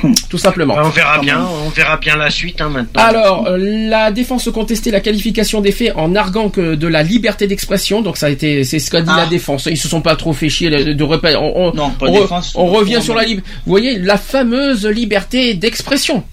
Tout 0.31 0.39
simplement. 0.39 0.77
Bah, 0.77 0.83
on 0.85 0.91
verra 0.91 1.19
bien, 1.19 1.45
on 1.67 1.69
verra 1.71 1.97
bien 1.97 2.17
la 2.17 2.31
suite 2.31 2.61
hein, 2.61 2.69
maintenant. 2.71 3.03
Alors, 3.03 3.47
euh, 3.49 3.59
la 3.59 4.11
défense 4.13 4.49
contestait 4.53 4.91
la 4.91 5.01
qualification 5.01 5.61
des 5.61 5.73
faits 5.73 5.93
en 5.97 6.15
arguant 6.15 6.49
que 6.49 6.75
de 6.75 6.87
la 6.87 7.03
liberté 7.03 7.47
d'expression. 7.47 8.01
Donc 8.01 8.17
ça 8.17 8.27
a 8.27 8.31
été, 8.31 8.65
c'est 8.65 8.79
ce 8.79 8.91
qu'a 8.91 9.03
dit 9.03 9.11
Ah. 9.13 9.17
la 9.25 9.27
défense. 9.27 9.67
Ils 9.71 9.77
se 9.77 9.89
sont 9.89 10.01
pas 10.01 10.17
trop 10.17 10.33
fait 10.33 10.49
chier 10.49 10.71
de, 10.71 10.93
de 10.93 11.05
repé- 11.05 11.37
On, 11.37 11.69
on- 11.69 11.75
Non, 11.75 11.91
pas 11.91 12.07
on 12.07 12.21
défense. 12.21 12.53
on 12.55 12.67
revient 12.67 13.01
sur 13.03 13.15
la 13.15 13.25
liberté. 13.25 13.51
Vous 13.67 13.71
voyez 13.71 13.99
la 13.99 14.17
fameuse 14.17 14.87
liberté 14.87 15.55
d'expression. 15.55 16.25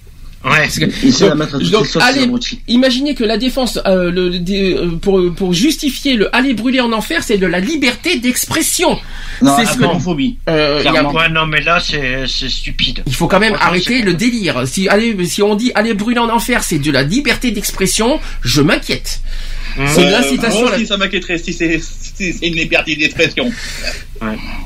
Ouais. 0.49 0.57
Parce 0.61 0.79
que- 0.79 0.85
donc- 0.85 1.29
la 1.29 1.35
mettre 1.35 1.55
à 1.55 1.59
toutes 1.59 1.71
donc, 1.71 1.83
les 1.85 1.89
sauces, 1.89 2.03
allez. 2.03 2.27
Imaginez 2.67 3.15
que 3.15 3.23
la 3.23 3.37
défense, 3.37 3.79
euh, 3.85 4.11
le, 4.11 4.39
des- 4.39 4.73
euh, 4.73 4.91
pour, 5.01 5.21
pour 5.35 5.53
justifier 5.53 6.13
le 6.15 6.35
aller 6.35 6.53
brûler 6.53 6.79
en 6.79 6.91
enfer, 6.93 7.23
c'est 7.23 7.37
de 7.37 7.47
la 7.47 7.59
liberté 7.59 8.17
d'expression. 8.19 8.97
Non, 9.41 9.55
c'est 9.57 9.65
ce 9.65 9.77
que- 9.77 9.83
homophobie. 9.83 10.37
Euh, 10.49 10.83
a-. 10.85 11.03
Ouais, 11.13 11.29
non, 11.29 11.45
mais 11.45 11.61
là, 11.61 11.79
c'est 11.79 12.25
stupide. 12.27 13.03
il 13.05 13.13
faut 13.13 13.27
quand 13.27 13.39
même 13.39 13.55
arrêter 13.59 14.01
le 14.01 14.13
délire. 14.13 14.67
Si, 14.67 14.87
allez, 14.89 15.15
si 15.25 15.41
on 15.41 15.55
dit 15.55 15.71
aller 15.75 15.93
brûler 15.93 16.19
en 16.19 16.29
enfer, 16.29 16.63
c'est 16.63 16.79
de 16.79 16.91
la 16.91 17.03
liberté 17.03 17.51
d'expression, 17.51 18.19
je 18.41 18.61
m'inquiète. 18.61 19.21
C'est 19.93 20.01
une 20.03 20.13
incitation. 20.13 20.61
Moi 20.61 20.69
à 20.69 20.71
la- 20.71 20.77
aussi, 20.77 20.87
ça 20.87 20.97
m'inquiéterait 20.97 21.37
si 21.37 21.53
c'est 21.53 21.79
si 21.79 22.31
une 22.41 22.55
liberté 22.55 22.95
d'expression. 22.95 23.51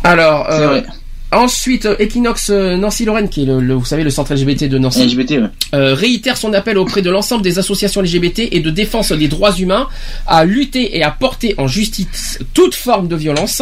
Alors, 0.03 0.45
C'est 0.49 0.55
euh, 0.61 0.67
vrai. 0.67 0.83
Ensuite, 1.31 1.85
euh, 1.85 1.95
Equinox 1.99 2.49
euh, 2.49 2.77
Nancy 2.77 3.05
Lorraine, 3.05 3.29
qui 3.29 3.43
est 3.43 3.45
le, 3.45 3.59
le- 3.59 3.73
vous 3.75 3.85
savez, 3.85 4.03
le 4.03 4.09
centre 4.09 4.33
LGBT 4.33 4.65
de 4.65 4.77
Nancy, 4.77 5.05
LGBT, 5.05 5.31
ouais. 5.31 5.39
euh, 5.73 5.93
réitère 5.93 6.37
son 6.37 6.53
appel 6.53 6.77
auprès 6.77 7.01
de 7.01 7.09
l'ensemble 7.09 7.43
des 7.43 7.57
associations 7.59 8.01
LGBT 8.01 8.49
et 8.51 8.59
de 8.59 8.69
défense 8.69 9.11
des 9.11 9.27
droits 9.27 9.55
humains 9.55 9.87
à 10.27 10.43
lutter 10.45 10.97
et 10.97 11.03
à 11.03 11.11
porter 11.11 11.55
en 11.57 11.67
justice 11.67 12.39
toute 12.53 12.75
forme 12.75 13.07
de 13.07 13.15
violence. 13.15 13.61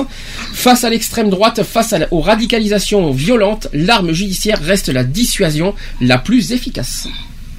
Face 0.53 0.83
à 0.83 0.89
l'extrême 0.89 1.29
droite, 1.29 1.63
face 1.63 1.93
à 1.93 1.99
la- 1.99 2.07
aux 2.13 2.21
radicalisations 2.21 3.11
violentes, 3.11 3.67
l'arme 3.73 4.11
judiciaire 4.11 4.59
reste 4.61 4.89
la 4.89 5.03
dissuasion 5.03 5.75
la 6.01 6.17
plus 6.17 6.51
efficace. 6.51 7.07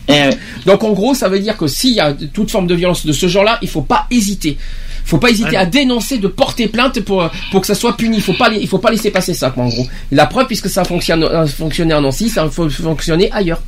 Eh. 0.08 0.30
Donc 0.66 0.82
en 0.82 0.92
gros, 0.92 1.14
ça 1.14 1.28
veut 1.28 1.38
dire 1.38 1.56
que 1.56 1.68
s'il 1.68 1.92
y 1.94 2.00
a 2.00 2.12
toute 2.32 2.50
forme 2.50 2.66
de 2.66 2.74
violence 2.74 3.06
de 3.06 3.12
ce 3.12 3.28
genre-là, 3.28 3.58
il 3.62 3.68
faut 3.68 3.82
pas 3.82 4.06
hésiter. 4.10 4.56
Faut 5.10 5.18
pas 5.18 5.30
hésiter 5.30 5.50
Ouais. 5.50 5.56
à 5.56 5.66
dénoncer, 5.66 6.18
de 6.18 6.28
porter 6.28 6.68
plainte 6.68 7.00
pour 7.00 7.28
pour 7.50 7.60
que 7.60 7.66
ça 7.66 7.74
soit 7.74 7.96
puni. 7.96 8.16
Il 8.18 8.22
faut 8.22 8.32
pas 8.42 8.48
il 8.50 8.68
faut 8.68 8.78
pas 8.78 8.90
laisser 8.90 9.10
passer 9.10 9.34
ça 9.34 9.50
quoi, 9.50 9.64
en 9.64 9.68
gros. 9.68 9.86
La 10.12 10.26
preuve 10.26 10.46
puisque 10.46 10.70
ça 10.70 10.84
fonctionne 10.84 11.24
a 11.24 11.46
fonctionné 11.46 11.92
en 11.94 12.00
Nancy, 12.00 12.28
ça 12.28 12.48
faut 12.48 12.70
fonctionner 12.70 13.28
ailleurs. 13.32 13.60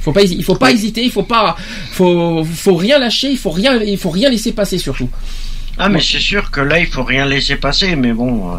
Faut 0.00 0.12
pas 0.12 0.22
il 0.22 0.42
faut 0.42 0.54
pas 0.54 0.70
hésiter, 0.72 1.02
il 1.04 1.10
faut 1.10 1.24
pas 1.34 1.56
faut 1.92 2.42
faut 2.44 2.74
rien 2.76 2.98
lâcher, 2.98 3.30
il 3.30 3.38
faut 3.38 3.50
rien 3.50 3.72
il 3.82 3.98
faut 3.98 4.10
rien 4.10 4.30
laisser 4.30 4.52
passer 4.52 4.78
surtout. 4.78 5.10
Ah, 5.80 5.88
mais 5.88 6.00
c'est 6.00 6.18
sûr 6.18 6.50
que 6.50 6.60
là, 6.60 6.80
il 6.80 6.86
faut 6.88 7.04
rien 7.04 7.24
laisser 7.26 7.54
passer, 7.56 7.94
mais 7.94 8.12
bon. 8.12 8.50
euh, 8.52 8.58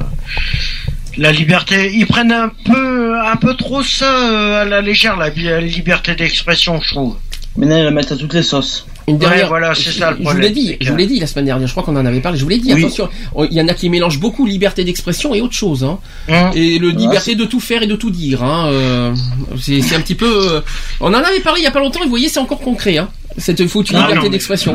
La 1.18 1.32
liberté, 1.34 1.92
ils 1.94 2.06
prennent 2.08 2.32
un 2.32 2.50
peu, 2.66 3.20
un 3.20 3.36
peu 3.36 3.56
trop 3.56 3.84
ça 3.84 4.06
euh, 4.06 4.62
à 4.62 4.66
la 4.66 4.80
légère, 4.82 5.18
la, 5.18 5.30
la 5.30 5.60
liberté 5.60 6.16
d'expression, 6.16 6.80
je 6.82 6.90
trouve. 6.94 7.18
Maintenant, 7.58 7.78
ils 7.78 7.84
la 7.84 7.92
mettent 7.92 8.14
à 8.14 8.16
toutes 8.16 8.34
les 8.36 8.44
sauces. 8.44 8.86
Une 9.10 9.16
Ouais, 9.16 9.20
dernière. 9.20 9.48
voilà, 9.48 9.76
c'est 9.76 9.92
ça 9.92 10.12
le 10.12 10.18
Je 10.18 10.18
vous 10.20 10.24
problème, 10.26 10.44
l'ai 10.44 10.52
dit, 10.52 10.68
c'est 10.68 10.78
que- 10.78 10.86
je 10.86 10.92
vous 10.92 10.98
l'ai 10.98 11.08
dit 11.08 11.20
la 11.20 11.28
semaine 11.28 11.46
dernière. 11.46 11.68
Je 11.68 11.72
crois 11.74 11.84
qu'on 11.84 11.96
en 11.96 12.06
avait 12.06 12.20
parlé. 12.22 12.38
Je 12.38 12.44
vous 12.44 12.50
l'ai 12.50 12.58
dit. 12.60 12.74
Oui. 12.74 12.84
Attention, 12.84 13.10
il 13.50 13.54
y 13.58 13.62
en 13.62 13.68
a 13.68 13.74
qui 13.74 13.90
mélangent 13.90 14.20
beaucoup 14.20 14.46
liberté 14.46 14.84
d'expression 14.84 15.34
et 15.36 15.42
autre 15.42 15.54
chose. 15.56 15.84
Hein. 15.84 16.00
Hum. 16.30 16.52
Et 16.56 16.80
le 16.80 16.90
liberté 16.90 17.36
de 17.36 17.46
tout 17.46 17.60
faire 17.60 17.82
et 17.84 17.88
de 17.88 17.96
tout 17.96 18.12
dire. 18.12 18.44
Hein. 18.44 18.68
euh, 18.72 19.14
c'est 19.60 19.82
c'est 19.82 19.96
un 19.96 20.02
petit 20.02 20.16
peu. 20.16 20.54
euh, 20.54 20.62
on 21.02 21.08
en 21.14 21.14
avait 21.24 21.40
parlé 21.40 21.62
il 21.62 21.64
y 21.64 21.68
a 21.68 21.72
pas 21.72 21.80
longtemps. 21.80 22.00
Et 22.02 22.04
vous 22.04 22.10
voyez, 22.10 22.30
c'est 22.30 22.40
encore 22.40 22.60
concret. 22.60 22.98
Hein. 22.98 23.10
Cette 23.38 23.66
foutue 23.68 23.94
Ah, 23.96 24.08
liberté 24.08 24.30
d'expression. 24.30 24.74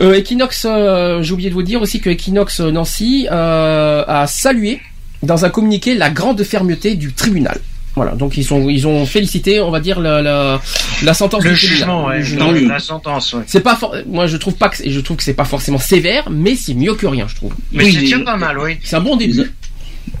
Euh, 0.00 0.14
Equinox, 0.14 0.66
euh, 0.68 1.22
j'ai 1.22 1.32
oublié 1.32 1.50
de 1.50 1.54
vous 1.54 1.62
dire 1.62 1.80
aussi 1.80 2.00
que 2.00 2.10
Equinox 2.10 2.60
Nancy 2.60 3.28
euh, 3.30 4.02
a 4.08 4.26
salué 4.26 4.80
dans 5.22 5.44
un 5.44 5.50
communiqué 5.50 5.94
la 5.94 6.10
grande 6.10 6.42
fermeté 6.42 6.96
du 6.96 7.12
tribunal. 7.12 7.60
Voilà, 7.96 8.12
donc 8.16 8.36
ils 8.36 8.44
sont, 8.44 8.68
ils 8.68 8.86
ont 8.88 9.06
félicité, 9.06 9.60
on 9.60 9.70
va 9.70 9.78
dire 9.78 10.00
la, 10.00 10.20
la, 10.20 10.60
la 11.04 11.14
sentence 11.14 11.44
Le 11.44 11.54
jugement, 11.54 12.06
ouais, 12.06 12.18
Le 12.18 12.24
jugement. 12.24 12.46
non, 12.46 12.52
oui. 12.52 12.66
la 12.66 12.80
sentence, 12.80 13.32
ouais. 13.34 13.42
C'est 13.46 13.60
pas, 13.60 13.76
for- 13.76 13.94
moi 14.08 14.26
je 14.26 14.36
trouve 14.36 14.54
pas 14.54 14.68
que, 14.68 14.88
je 14.90 15.00
trouve 15.00 15.16
que 15.16 15.22
c'est 15.22 15.34
pas 15.34 15.44
forcément 15.44 15.78
sévère, 15.78 16.28
mais 16.30 16.56
c'est 16.56 16.74
mieux 16.74 16.94
que 16.94 17.06
rien, 17.06 17.28
je 17.28 17.36
trouve. 17.36 17.54
Mais 17.72 17.84
Oui, 17.84 17.92
c'est 17.92 18.00
déjà 18.00 18.18
pas 18.18 18.36
mal, 18.36 18.58
oui. 18.58 18.78
C'est 18.82 18.96
un 18.96 19.00
bon 19.00 19.16
ils, 19.20 19.28
début. 19.28 19.48
ont, 19.48 19.52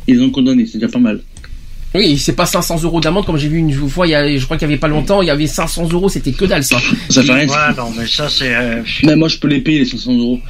ils 0.06 0.22
ont 0.22 0.30
condamné, 0.30 0.66
c'est 0.66 0.78
déjà 0.78 0.90
pas 0.92 1.00
mal. 1.00 1.20
Oui, 1.96 2.16
c'est 2.18 2.32
pas 2.34 2.46
500 2.46 2.82
euros 2.82 3.00
d'amende 3.00 3.24
comme 3.26 3.36
j'ai 3.38 3.48
vu 3.48 3.58
une 3.58 3.72
fois, 3.88 4.06
il 4.06 4.10
y 4.10 4.14
a, 4.14 4.36
je 4.36 4.44
crois 4.44 4.56
qu'il 4.56 4.68
y 4.68 4.70
avait 4.70 4.80
pas 4.80 4.88
longtemps, 4.88 5.22
il 5.22 5.26
y 5.26 5.30
avait 5.30 5.46
500 5.46 5.88
euros, 5.92 6.08
c'était 6.08 6.32
que 6.32 6.44
dalle 6.44 6.62
ça. 6.64 6.76
Ça 7.08 7.22
fait 7.22 7.32
rien. 7.32 7.48
Ouais, 7.48 7.74
non, 7.76 7.92
mais 7.96 8.06
ça, 8.06 8.28
c'est. 8.28 8.54
euh, 8.54 8.82
Mais 9.04 9.14
moi, 9.16 9.28
je 9.28 9.38
peux 9.38 9.46
les 9.48 9.60
payer, 9.60 9.80
les 9.80 9.84
500 9.86 10.12
euros. 10.12 10.40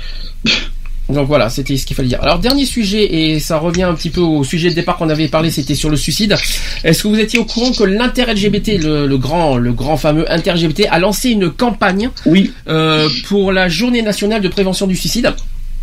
Donc 1.09 1.27
voilà, 1.29 1.51
c'était 1.51 1.77
ce 1.77 1.85
qu'il 1.85 1.95
fallait 1.95 2.09
dire. 2.09 2.23
Alors 2.23 2.39
dernier 2.39 2.65
sujet, 2.65 3.15
et 3.15 3.39
ça 3.39 3.59
revient 3.59 3.83
un 3.83 3.95
petit 3.95 4.11
peu 4.11 4.21
au 4.23 4.43
sujet 4.43 4.71
de 4.71 4.75
départ 4.75 4.97
qu'on 4.97 5.11
avait 5.11 5.29
parlé, 5.29 5.51
c'était 5.51 5.75
sur 5.75 5.91
le 5.91 5.97
suicide. 5.97 6.35
Est-ce 6.83 7.03
que 7.03 7.09
vous 7.09 7.19
étiez 7.19 7.39
au 7.39 7.45
courant 7.45 7.73
que 7.73 7.85
l'inter-LGBT, 7.85 8.83
le, 8.83 9.07
le 9.07 9.19
grand, 9.19 9.57
le 9.59 9.73
grand 9.73 9.97
fameux 9.97 10.31
inter-LGBT, 10.33 10.87
a 10.91 10.99
lancé 10.99 11.31
une 11.31 11.51
campagne 11.51 12.11
Oui, 12.25 12.53
euh, 12.69 13.09
pour 13.27 13.53
la 13.53 13.69
journée 13.69 14.03
nationale 14.03 14.41
de 14.41 14.49
prévention 14.49 14.87
du 14.87 14.97
suicide? 14.97 15.33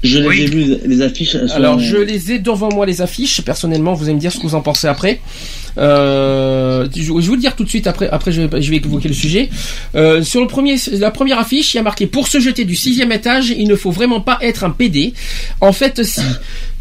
Je 0.04 0.18
les 0.20 0.28
Oui. 0.28 0.42
ai 0.42 0.46
vus, 0.48 0.78
les, 0.86 1.02
affiches. 1.02 1.36
Alors 1.54 1.80
je 1.80 1.98
les 1.98 2.32
ai 2.32 2.40
devant 2.40 2.70
moi 2.74 2.86
les 2.86 3.02
affiches. 3.02 3.42
Personnellement, 3.42 3.94
vous 3.94 4.06
allez 4.06 4.16
me 4.16 4.20
dire 4.20 4.32
ce 4.32 4.38
que 4.38 4.44
vous 4.44 4.56
en 4.56 4.62
pensez 4.62 4.88
après. 4.88 5.20
Euh, 5.78 6.88
je 6.96 7.02
je 7.02 7.14
vais 7.14 7.22
vous 7.22 7.36
le 7.36 7.42
dire 7.42 7.56
tout 7.56 7.64
de 7.64 7.70
suite 7.70 7.88
après. 7.88 8.10
Après, 8.10 8.32
je 8.32 8.42
vais, 8.42 8.62
je 8.62 8.72
vais 8.72 8.78
évoquer 8.78 9.08
le 9.08 9.14
sujet. 9.14 9.50
Euh, 9.96 10.24
sur 10.24 10.42
le 10.42 10.48
premier, 10.48 10.76
la 10.94 11.12
première 11.12 11.40
affiche, 11.40 11.74
il 11.74 11.78
y 11.78 11.80
a 11.80 11.84
marqué 11.84 12.08
pour 12.08 12.28
se 12.28 12.40
jeter 12.40 12.66
du 12.66 12.76
sixième 12.76 13.12
étage, 13.12 13.54
il 13.56 13.68
ne 13.68 13.76
faut 13.76 13.92
vraiment 13.92 14.22
pas 14.22 14.40
être 14.42 14.64
un 14.64 14.72
PD. 14.72 15.14
En 15.62 15.72
fait, 15.74 16.04
si. 16.04 16.22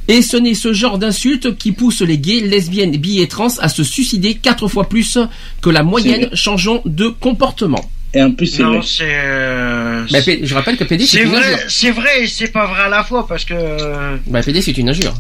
Et 0.08 0.23
ce 0.23 0.36
n'est 0.36 0.55
ce 0.55 0.73
genre 0.73 0.99
d'insulte 0.99 1.57
qui 1.57 1.70
pousse 1.70 2.00
les 2.00 2.18
gays, 2.18 2.40
lesbiennes, 2.40 2.97
bi 2.97 3.20
et 3.20 3.28
trans 3.28 3.58
à 3.60 3.68
se 3.68 3.84
suicider 3.84 4.34
quatre 4.34 4.66
fois 4.66 4.89
plus 4.89 5.18
que 5.60 5.70
la 5.70 5.82
moyenne. 5.84 6.31
Changeons 6.32 6.82
de 6.84 7.08
comportement. 7.08 7.89
Et 8.13 8.23
en 8.23 8.33
plus, 8.33 8.47
c'est 8.47 8.63
vrai. 8.63 8.77
Non, 8.77 8.83
c'est. 8.83 9.05
euh, 9.09 10.05
Bah, 10.11 10.19
je 10.43 10.55
rappelle 10.55 10.77
que 10.77 10.85
PD 10.85 11.07
c'est 11.07 11.19
C'est 11.19 11.23
une 11.25 11.31
vrai, 11.31 11.45
injure. 11.55 11.59
c'est 11.69 11.91
vrai 11.93 12.23
et 12.23 12.27
c'est 12.27 12.49
pas 12.49 12.67
vrai 12.67 12.83
à 12.83 12.89
la 12.89 13.05
fois 13.05 13.27
parce 13.27 13.45
que. 13.45 13.55
euh, 13.55 14.17
Bah, 14.27 14.43
PD 14.43 14.61
c'est 14.61 14.77
une 14.77 14.89
injure. 14.89 15.15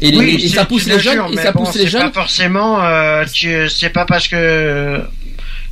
Et, 0.00 0.10
les- 0.10 0.18
oui, 0.18 0.40
et 0.44 0.48
ça 0.48 0.64
pousse 0.64 0.86
les 0.86 0.98
jeunes. 0.98 1.18
injure, 1.20 1.28
Et 1.32 1.36
mais 1.36 1.42
ça 1.42 1.52
bon, 1.52 1.64
pousse 1.64 1.76
les 1.76 1.82
c'est 1.84 1.90
jeunes. 1.90 2.02
Pas 2.10 2.12
forcément. 2.22 2.82
euh, 2.84 3.24
tu, 3.32 3.68
c'est 3.68 3.90
pas 3.90 4.04
parce 4.06 4.26
que. 4.26 5.00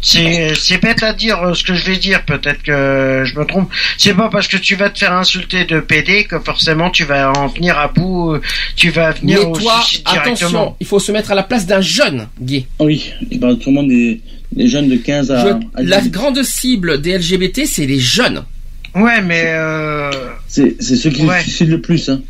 C'est, 0.03 0.81
bête 0.81 1.03
à 1.03 1.13
dire 1.13 1.43
euh, 1.43 1.55
ce 1.55 1.63
que 1.63 1.75
je 1.75 1.85
vais 1.85 1.97
dire, 1.97 2.25
peut-être 2.25 2.63
que 2.63 3.23
je 3.25 3.39
me 3.39 3.45
trompe. 3.45 3.71
C'est 3.99 4.15
pas 4.15 4.29
parce 4.31 4.49
que 4.49 4.57
tu 4.57 4.75
vas 4.77 4.89
te 4.91 4.99
faire 4.99 5.13
insulter 5.13 5.65
de 5.65 5.81
PD 5.81 6.25
que 6.25 6.39
forcément 6.39 6.91
tu 6.91 7.05
vas 7.05 7.31
en 7.33 7.49
venir 7.49 7.79
à 7.79 7.89
bout, 7.89 8.33
euh, 8.35 8.41
tu 8.77 8.91
vas 8.91 9.11
venir 9.13 9.41
Mais 9.41 9.45
au 9.47 9.53
toi, 9.53 9.81
suicide 9.85 10.07
attention, 10.07 10.75
il 10.81 10.87
faut 10.87 10.99
se 10.99 11.13
mettre 11.13 11.33
à 11.33 11.35
la 11.35 11.43
place 11.43 11.67
d'un 11.67 11.81
jeune 11.83 12.29
gay. 12.41 12.67
Oui, 12.79 13.13
il 13.31 13.39
parle 13.39 13.61
sûrement 13.61 13.83
des, 13.83 14.21
des 14.53 14.69
jeunes 14.69 14.89
de 14.89 14.97
15 14.97 15.31
à. 15.33 15.41
Je- 15.47 15.53
à 15.79 15.83
la 15.83 15.99
18. 15.99 16.11
grande 16.11 16.43
cible 16.43 17.01
des 17.01 17.19
LGBT, 17.19 17.67
c'est 17.67 17.87
les 17.87 18.01
jeunes. 18.01 18.43
Ouais, 18.95 19.21
mais 19.23 19.45
euh, 19.49 20.11
C'est 20.49 20.77
c'est 20.83 20.97
ceux 20.97 21.11
qui 21.11 21.23
Ouais. 21.25 21.39
se 21.41 21.45
suicident 21.45 21.71
le 21.73 21.81
plus, 21.81 22.09
hein. 22.09 22.23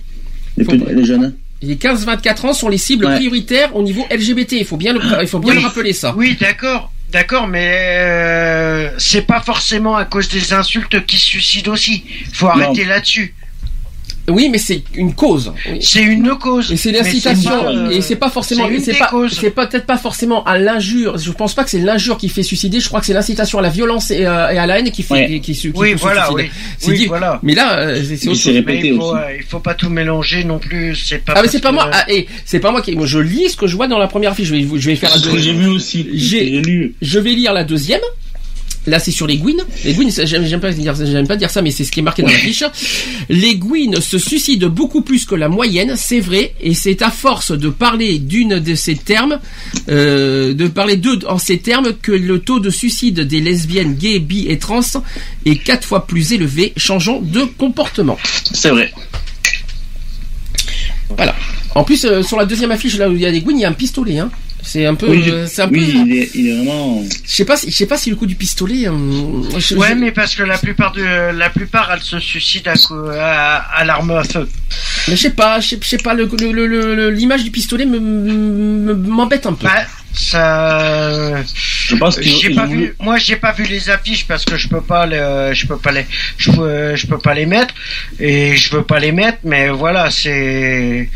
Les, 0.56 0.64
petits- 0.64 0.84
les 0.94 1.04
jeunes, 1.04 1.24
hein. 1.24 1.32
Les 1.62 1.76
15-24 1.76 2.46
ans 2.46 2.52
sont 2.52 2.68
les 2.68 2.78
cibles 2.78 3.04
Ouais. 3.06 3.16
prioritaires 3.16 3.76
au 3.76 3.82
niveau 3.82 4.04
LGBT. 4.10 4.52
Il 4.54 4.64
faut 4.64 4.76
bien 4.76 4.92
le, 4.94 5.00
il 5.22 5.28
faut 5.28 5.38
bien 5.38 5.54
Oui. 5.54 5.60
le 5.60 5.66
rappeler 5.66 5.92
ça. 5.92 6.14
oui, 6.16 6.36
d'accord, 6.40 6.92
d'accord, 7.10 7.46
mais 7.46 7.74
euh, 7.74 8.98
c'est 8.98 9.22
pas 9.22 9.40
forcément 9.40 9.96
à 9.96 10.04
cause 10.04 10.28
des 10.28 10.52
insultes 10.52 11.04
qui 11.06 11.18
se 11.18 11.26
suicident 11.26 11.72
aussi. 11.72 12.04
Faut 12.32 12.48
arrêter 12.48 12.84
là-dessus. 12.84 13.34
Oui, 14.28 14.48
mais 14.50 14.58
c'est 14.58 14.82
une 14.94 15.14
cause. 15.14 15.52
C'est 15.80 16.02
une 16.02 16.28
cause. 16.38 16.70
Et 16.72 16.76
c'est 16.76 16.92
l'incitation. 16.92 17.66
euh, 17.68 17.90
et 17.90 18.00
c'est 18.00 18.16
pas 18.16 18.30
forcément. 18.30 18.68
c'est 18.80 18.98
pas. 18.98 19.10
C'est 19.30 19.50
peut-être 19.50 19.86
pas 19.86 19.96
forcément 19.98 20.44
à 20.44 20.58
l'injure. 20.58 21.18
Je 21.18 21.30
pense 21.32 21.54
pas 21.54 21.64
que 21.64 21.70
c'est 21.70 21.80
l'injure 21.80 22.16
qui 22.18 22.28
fait 22.28 22.42
suicider. 22.42 22.80
Je 22.80 22.88
crois 22.88 23.00
que 23.00 23.06
c'est 23.06 23.12
l'incitation 23.12 23.58
à 23.58 23.62
la 23.62 23.68
violence 23.70 24.10
et, 24.10 24.26
euh, 24.26 24.50
et 24.50 24.58
à 24.58 24.66
la 24.66 24.78
haine 24.78 24.90
qui 24.90 25.02
fait 25.02 25.14
Ouais. 25.14 25.26
qui, 25.26 25.40
qui, 25.40 25.52
qui 25.54 25.72
Oui, 25.74 25.94
voilà, 25.94 26.26
suicide. 26.26 26.36
oui. 26.36 26.50
C'est 26.78 26.90
Oui, 26.90 26.98
dit- 26.98 27.06
voilà. 27.06 27.40
Mais 27.42 27.54
là, 27.54 27.78
euh, 27.78 28.02
c'est 28.16 28.50
répété 28.52 28.88
il 28.88 28.96
faut, 28.96 29.02
aussi. 29.12 29.16
euh, 29.16 29.36
il 29.38 29.42
faut 29.44 29.60
pas 29.60 29.74
tout 29.74 29.90
mélanger 29.90 30.44
non 30.44 30.58
plus. 30.58 30.94
C'est 30.96 31.24
pas. 31.24 31.34
Ah 31.36 31.42
mais 31.42 31.48
c'est 31.48 31.60
pas 31.60 31.70
que- 31.70 31.74
moi. 31.74 31.90
Ah, 31.92 32.04
et 32.08 32.26
c'est 32.44 32.60
pas 32.60 32.70
moi 32.70 32.82
qui. 32.82 32.94
Moi, 32.94 33.06
je 33.06 33.18
lis 33.18 33.48
ce 33.50 33.56
que 33.56 33.66
je 33.66 33.74
vois 33.76 33.88
dans 33.88 33.98
la 33.98 34.06
première 34.08 34.34
fiche. 34.36 34.48
Je 34.48 34.54
vais, 34.54 34.66
je 34.80 34.86
vais 34.90 34.96
faire. 34.96 35.10
Ce 35.10 35.28
un- 35.28 35.32
que 35.32 35.38
j'ai 35.38 35.52
vu 35.52 35.68
aussi. 35.68 36.06
J'ai 36.14 36.60
lu. 36.60 36.94
Je 37.02 37.18
vais 37.18 37.30
lire 37.32 37.52
la 37.52 37.64
deuxième. 37.64 38.00
Là, 38.86 38.98
c'est 38.98 39.10
sur 39.10 39.26
les 39.26 39.36
Gwyn. 39.36 39.58
Les 39.84 39.92
Gwyn, 39.92 40.10
ça, 40.10 40.24
j'aime 40.24 40.60
pas 40.60 40.72
dire, 40.72 40.94
j'aime 40.94 41.26
pas 41.26 41.36
dire 41.36 41.50
ça, 41.50 41.60
mais 41.60 41.70
c'est 41.70 41.84
ce 41.84 41.92
qui 41.92 42.00
est 42.00 42.02
marqué 42.02 42.22
dans 42.22 42.28
la 42.28 42.34
fiche. 42.34 42.64
Les 43.28 43.56
Gwyn 43.56 44.00
se 44.00 44.18
suicident 44.18 44.68
beaucoup 44.68 45.02
plus 45.02 45.26
que 45.26 45.34
la 45.34 45.48
moyenne, 45.48 45.94
c'est 45.96 46.20
vrai, 46.20 46.54
et 46.60 46.72
c'est 46.72 47.02
à 47.02 47.10
force 47.10 47.52
de 47.52 47.68
parler 47.68 48.18
d'une 48.18 48.58
de 48.58 48.74
ces 48.74 48.96
termes, 48.96 49.38
euh, 49.90 50.54
de 50.54 50.66
parler 50.68 50.96
d'eux 50.96 51.18
en 51.28 51.38
ces 51.38 51.58
termes, 51.58 51.92
que 52.00 52.12
le 52.12 52.38
taux 52.38 52.58
de 52.58 52.70
suicide 52.70 53.20
des 53.20 53.40
lesbiennes, 53.40 53.94
gays, 53.94 54.18
bi 54.18 54.46
et 54.48 54.58
trans 54.58 54.80
est 55.44 55.56
quatre 55.56 55.86
fois 55.86 56.06
plus 56.06 56.32
élevé. 56.32 56.72
Changeons 56.76 57.20
de 57.20 57.42
comportement. 57.44 58.16
C'est 58.52 58.70
vrai. 58.70 58.92
Voilà. 61.16 61.34
En 61.74 61.84
plus, 61.84 62.04
euh, 62.04 62.22
sur 62.22 62.38
la 62.38 62.46
deuxième 62.46 62.70
affiche, 62.70 62.96
là 62.96 63.08
où 63.10 63.12
il 63.12 63.20
y 63.20 63.26
a 63.26 63.30
des 63.30 63.42
Gwyn, 63.42 63.56
il 63.56 63.60
y 63.60 63.64
a 63.64 63.68
un 63.68 63.72
pistolet, 63.72 64.18
hein. 64.18 64.30
C'est 64.62 64.84
un 64.86 64.94
peu, 64.94 65.08
Oui, 65.08 65.24
euh, 65.28 65.46
c'est 65.46 65.62
un 65.62 65.68
peu. 65.68 65.74
oui 65.76 66.02
il, 66.06 66.16
est, 66.16 66.30
il 66.34 66.48
est 66.48 66.56
vraiment. 66.56 67.02
Je 67.24 67.30
sais 67.34 67.44
pas, 67.44 67.56
si- 67.56 67.70
je 67.70 67.76
sais 67.76 67.86
pas 67.86 67.96
si 67.96 68.10
le 68.10 68.16
coup 68.16 68.26
du 68.26 68.34
pistolet. 68.34 68.86
euh, 68.88 68.92
je- 69.58 69.74
Ouais, 69.74 69.88
je- 69.90 69.94
mais 69.94 70.12
parce 70.12 70.34
que 70.34 70.42
la 70.42 70.58
plupart 70.58 70.92
de 70.92 71.02
la 71.02 71.50
plupart 71.50 71.90
elles 71.92 72.02
se 72.02 72.18
suicident 72.18 72.70
à, 72.72 72.76
cau- 72.76 73.08
à, 73.10 73.56
à 73.74 73.84
l'arme 73.84 74.10
à 74.12 74.24
feu. 74.24 74.48
Mais 75.08 75.16
je 75.16 75.22
sais 75.22 75.30
pas, 75.30 75.60
je 75.60 75.68
sais, 75.68 75.78
je 75.82 75.88
sais 75.88 75.96
pas, 75.98 76.14
le- 76.14 76.28
le- 76.40 76.52
le- 76.66 76.94
le- 76.94 77.10
l'image 77.10 77.42
du 77.44 77.50
pistolet 77.50 77.86
me- 77.86 77.98
me- 78.00 78.94
m'embête 78.94 79.46
un 79.46 79.54
peu. 79.54 79.66
Bah, 79.66 79.84
ça. 80.12 81.42
Je 81.44 81.96
pense 81.96 82.18
ils 82.22 82.54
pas 82.54 82.66
vu. 82.66 82.94
Moi, 83.00 83.18
j'ai 83.18 83.36
pas 83.36 83.52
vu 83.52 83.64
les 83.64 83.90
affiches 83.90 84.26
parce 84.26 84.44
que 84.44 84.56
je 84.56 84.68
peux 84.68 84.80
pas 84.80 85.06
les, 85.06 85.54
je 85.54 85.66
peux 85.66 85.78
pas 85.78 85.92
les, 85.92 86.04
je 86.36 86.50
peux, 86.50 86.96
je 86.96 87.06
peux 87.06 87.18
pas 87.18 87.34
les 87.34 87.46
mettre 87.46 87.74
et 88.18 88.56
je 88.56 88.70
veux 88.76 88.82
pas 88.82 88.98
les 89.00 89.12
mettre. 89.12 89.38
Mais 89.44 89.68
voilà, 89.70 90.10
c'est, 90.10 91.08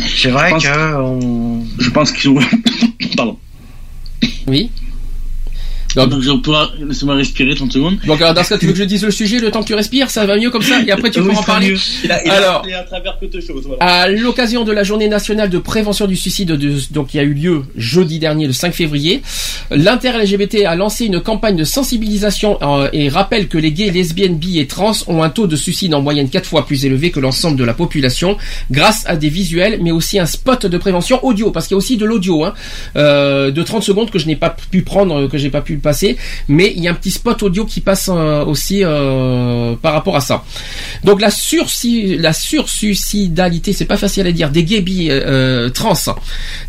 c'est 0.00 0.30
vrai 0.30 0.48
Je 0.48 0.54
pense- 0.54 0.64
que 0.64 0.96
on... 0.96 1.64
Je 1.78 1.90
pense 1.90 2.12
qu'ils 2.12 2.30
ont. 2.30 2.38
Pardon. 3.16 3.38
Oui. 4.46 4.70
Donc, 5.96 6.20
je 6.20 6.30
pourrais. 6.32 6.64
Laissez-moi 6.86 7.14
respirer 7.14 7.54
30 7.54 7.72
secondes. 7.72 7.98
Donc 8.06 8.20
alors, 8.20 8.34
dans 8.34 8.42
ce 8.44 8.50
cas, 8.50 8.58
tu 8.58 8.66
veux 8.66 8.72
que 8.72 8.78
je 8.78 8.84
dise 8.84 9.04
le 9.04 9.10
sujet, 9.10 9.38
le 9.38 9.50
temps 9.50 9.62
que 9.62 9.66
tu 9.68 9.74
respires, 9.74 10.10
ça 10.10 10.26
va 10.26 10.36
mieux 10.36 10.50
comme 10.50 10.62
ça, 10.62 10.80
et 10.86 10.90
après 10.90 11.10
tu 11.10 11.20
Oui, 11.20 11.28
pourras 11.28 11.40
en 11.40 11.44
parler. 11.44 11.70
mieux. 11.70 11.78
Il 12.04 12.10
a, 12.12 12.24
il 12.24 12.30
a 12.30 12.34
Alors- 12.34 12.64
à 12.78 12.82
travers 12.82 13.18
quelque 13.20 13.40
chose. 13.40 13.64
Voilà. 13.66 13.82
À 13.84 14.08
l'occasion 14.08 14.64
de 14.64 14.72
la 14.72 14.82
journée 14.82 15.08
nationale 15.08 15.50
de 15.50 15.58
prévention 15.58 16.06
du 16.06 16.16
suicide, 16.16 16.48
de, 16.52 16.72
donc 16.92 17.08
qui 17.08 17.18
a 17.18 17.22
eu 17.22 17.32
lieu 17.34 17.62
jeudi 17.76 18.18
dernier, 18.18 18.46
le 18.46 18.52
5 18.52 18.72
février, 18.74 19.22
l'inter-LGBT 19.70 20.64
a 20.66 20.74
lancé 20.76 21.06
une 21.06 21.20
campagne 21.20 21.56
de 21.56 21.64
sensibilisation 21.64 22.58
euh, 22.62 22.88
et 22.92 23.08
rappelle 23.08 23.48
que 23.48 23.58
les 23.58 23.72
gays, 23.72 23.90
lesbiennes, 23.90 24.36
bi 24.36 24.58
et 24.58 24.66
trans 24.66 24.92
ont 25.06 25.22
un 25.22 25.30
taux 25.30 25.46
de 25.46 25.56
suicide 25.56 25.94
en 25.94 26.00
moyenne 26.02 26.28
4 26.28 26.46
fois 26.48 26.66
plus 26.66 26.84
élevé 26.84 27.10
que 27.10 27.20
l'ensemble 27.20 27.56
de 27.56 27.64
la 27.64 27.74
population, 27.74 28.36
grâce 28.70 29.04
à 29.06 29.16
des 29.16 29.28
visuels, 29.28 29.78
mais 29.82 29.90
aussi 29.90 30.18
un 30.18 30.26
spot 30.26 30.66
de 30.66 30.78
prévention 30.78 31.24
audio, 31.24 31.50
parce 31.50 31.66
qu'il 31.66 31.74
y 31.74 31.76
a 31.76 31.78
aussi 31.78 31.96
de 31.96 32.04
l'audio, 32.04 32.44
hein, 32.44 32.54
euh, 32.96 33.50
de 33.50 33.62
30 33.62 33.82
secondes 33.82 34.10
que 34.10 34.18
je 34.18 34.26
n'ai 34.26 34.36
pas 34.36 34.54
pu 34.70 34.82
prendre, 34.82 35.26
que 35.28 35.38
j'ai 35.38 35.50
pas 35.50 35.60
pu 35.60 35.76
passer, 35.84 36.16
mais 36.48 36.72
il 36.74 36.82
y 36.82 36.88
a 36.88 36.90
un 36.90 36.94
petit 36.94 37.12
spot 37.12 37.44
audio 37.44 37.64
qui 37.64 37.80
passe 37.80 38.10
euh, 38.12 38.44
aussi 38.44 38.80
euh, 38.82 39.76
par 39.76 39.92
rapport 39.92 40.16
à 40.16 40.20
ça. 40.20 40.44
Donc 41.04 41.20
la 41.20 41.30
sursi 41.30 42.16
la 42.16 42.32
sursuicidalité, 42.32 43.72
c'est 43.72 43.84
pas 43.84 43.96
facile 43.96 44.26
à 44.26 44.32
dire, 44.32 44.50
des 44.50 44.64
gays 44.64 44.82
euh, 45.10 45.68
trans 45.70 45.94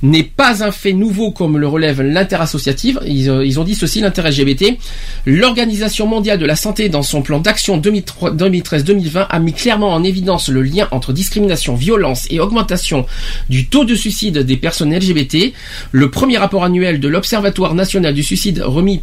n'est 0.03 0.23
pas 0.23 0.63
un 0.63 0.71
fait 0.71 0.93
nouveau 0.93 1.31
comme 1.31 1.57
le 1.57 1.67
relève 1.67 2.01
l'interassociative. 2.01 2.99
Ils, 3.05 3.27
ils 3.43 3.59
ont 3.59 3.63
dit 3.63 3.75
ceci, 3.75 4.01
l'inter-LGBT. 4.01 4.77
L'Organisation 5.25 6.05
mondiale 6.05 6.37
de 6.37 6.45
la 6.45 6.55
santé, 6.55 6.89
dans 6.89 7.01
son 7.01 7.21
plan 7.21 7.39
d'action 7.39 7.79
2013-2020, 7.79 9.25
a 9.29 9.39
mis 9.39 9.53
clairement 9.53 9.93
en 9.93 10.03
évidence 10.03 10.49
le 10.49 10.61
lien 10.61 10.87
entre 10.91 11.13
discrimination, 11.13 11.75
violence 11.75 12.27
et 12.29 12.39
augmentation 12.39 13.05
du 13.49 13.67
taux 13.67 13.85
de 13.85 13.95
suicide 13.95 14.39
des 14.39 14.57
personnes 14.57 14.93
LGBT. 14.93 15.53
Le 15.91 16.11
premier 16.11 16.37
rapport 16.37 16.63
annuel 16.63 16.99
de 16.99 17.07
l'Observatoire 17.07 17.73
national 17.73 18.13
du 18.13 18.23
suicide 18.23 18.61
remis 18.61 18.99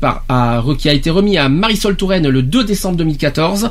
qui 0.79 0.89
a 0.89 0.93
été 0.93 1.11
remis 1.11 1.39
à 1.39 1.49
Marisol 1.49 1.97
Touraine 1.97 2.29
le 2.29 2.43
2 2.43 2.65
décembre 2.65 2.97
2014 2.99 3.71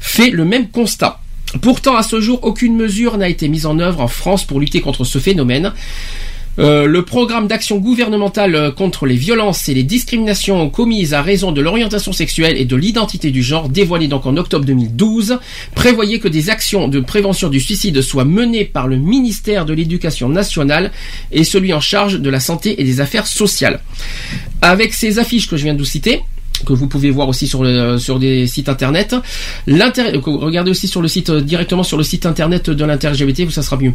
fait 0.00 0.30
le 0.30 0.44
même 0.44 0.68
constat. 0.68 1.20
Pourtant, 1.60 1.96
à 1.96 2.02
ce 2.02 2.20
jour, 2.20 2.40
aucune 2.42 2.76
mesure 2.76 3.18
n'a 3.18 3.28
été 3.28 3.48
mise 3.48 3.66
en 3.66 3.78
œuvre 3.78 4.00
en 4.00 4.08
France 4.08 4.44
pour 4.44 4.58
lutter 4.58 4.80
contre 4.80 5.04
ce 5.04 5.18
phénomène. 5.18 5.72
Euh, 6.58 6.86
le 6.86 7.02
programme 7.02 7.46
d'action 7.46 7.78
gouvernementale 7.78 8.54
euh, 8.54 8.70
contre 8.70 9.06
les 9.06 9.16
violences 9.16 9.70
et 9.70 9.74
les 9.74 9.84
discriminations 9.84 10.68
commises 10.68 11.14
à 11.14 11.22
raison 11.22 11.50
de 11.50 11.62
l'orientation 11.62 12.12
sexuelle 12.12 12.58
et 12.58 12.66
de 12.66 12.76
l'identité 12.76 13.30
du 13.30 13.42
genre, 13.42 13.70
dévoilé 13.70 14.06
donc 14.06 14.26
en 14.26 14.36
octobre 14.36 14.66
2012, 14.66 15.38
prévoyait 15.74 16.18
que 16.18 16.28
des 16.28 16.50
actions 16.50 16.88
de 16.88 17.00
prévention 17.00 17.48
du 17.48 17.58
suicide 17.58 18.02
soient 18.02 18.26
menées 18.26 18.66
par 18.66 18.86
le 18.86 18.96
ministère 18.96 19.64
de 19.64 19.72
l'Éducation 19.72 20.28
nationale 20.28 20.92
et 21.30 21.44
celui 21.44 21.72
en 21.72 21.80
charge 21.80 22.20
de 22.20 22.30
la 22.30 22.40
santé 22.40 22.80
et 22.80 22.84
des 22.84 23.00
affaires 23.00 23.26
sociales. 23.26 23.80
Avec 24.60 24.92
ces 24.92 25.18
affiches 25.18 25.48
que 25.48 25.56
je 25.56 25.64
viens 25.64 25.74
de 25.74 25.78
vous 25.78 25.84
citer, 25.86 26.20
que 26.64 26.72
vous 26.72 26.86
pouvez 26.86 27.10
voir 27.10 27.28
aussi 27.28 27.46
sur 27.46 27.62
le, 27.62 27.98
sur 27.98 28.18
des 28.18 28.46
sites 28.46 28.68
internet. 28.68 29.14
L'intérêt, 29.66 30.12
regardez 30.16 30.70
aussi 30.70 30.88
sur 30.88 31.02
le 31.02 31.08
site 31.08 31.30
euh, 31.30 31.40
directement 31.40 31.82
sur 31.82 31.96
le 31.96 32.04
site 32.04 32.26
internet 32.26 32.70
de 32.70 32.84
l'inter-LGBT, 32.84 33.50
ça 33.50 33.62
sera 33.62 33.76
mieux. 33.76 33.92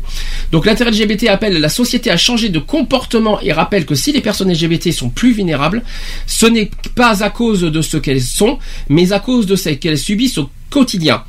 Donc 0.52 0.66
l'inter-LGBT 0.66 1.28
appelle 1.30 1.60
la 1.60 1.70
société 1.70 2.12
à 2.12 2.18
changer 2.18 2.50
de 2.50 2.60
comportement 2.60 3.40
et 3.42 3.52
rappelle 3.52 3.86
que 3.86 3.96
si 3.96 4.12
les 4.12 4.22
personnes 4.22 4.52
LGBT 4.52 4.92
sont 4.92 5.10
plus 5.10 5.34
vulnérables, 5.34 5.84
ce 6.26 6.46
n'est 6.46 6.72
pas 6.96 7.24
à 7.24 7.30
cause 7.30 7.62
de 7.62 7.82
ce 7.82 7.98
qu'elles 7.98 8.22
sont, 8.22 8.60
mais 8.90 9.14
à 9.14 9.20
cause 9.20 9.46
de 9.46 9.56
ce 9.56 9.70
qu'elles 9.70 9.98
subissent 9.98 10.38
au 10.38 10.50
quotidien. 10.70 11.24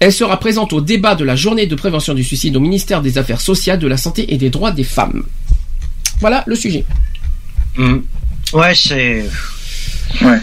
Elle 0.00 0.12
sera 0.12 0.38
présente 0.38 0.72
au 0.72 0.80
débat 0.80 1.14
de 1.14 1.24
la 1.24 1.36
journée 1.36 1.66
de 1.66 1.74
prévention 1.74 2.14
du 2.14 2.24
suicide 2.24 2.56
au 2.56 2.60
ministère 2.60 3.00
des 3.00 3.16
Affaires 3.16 3.40
sociales, 3.40 3.78
de 3.78 3.86
la 3.86 3.96
santé 3.96 4.32
et 4.34 4.36
des 4.36 4.50
droits 4.50 4.72
des 4.72 4.84
femmes. 4.84 5.24
Voilà 6.20 6.42
le 6.46 6.56
sujet. 6.56 6.84
Hmm. 7.76 7.98
Ouais, 8.52 8.74
c'est. 8.74 9.24
Ouais. 10.22 10.38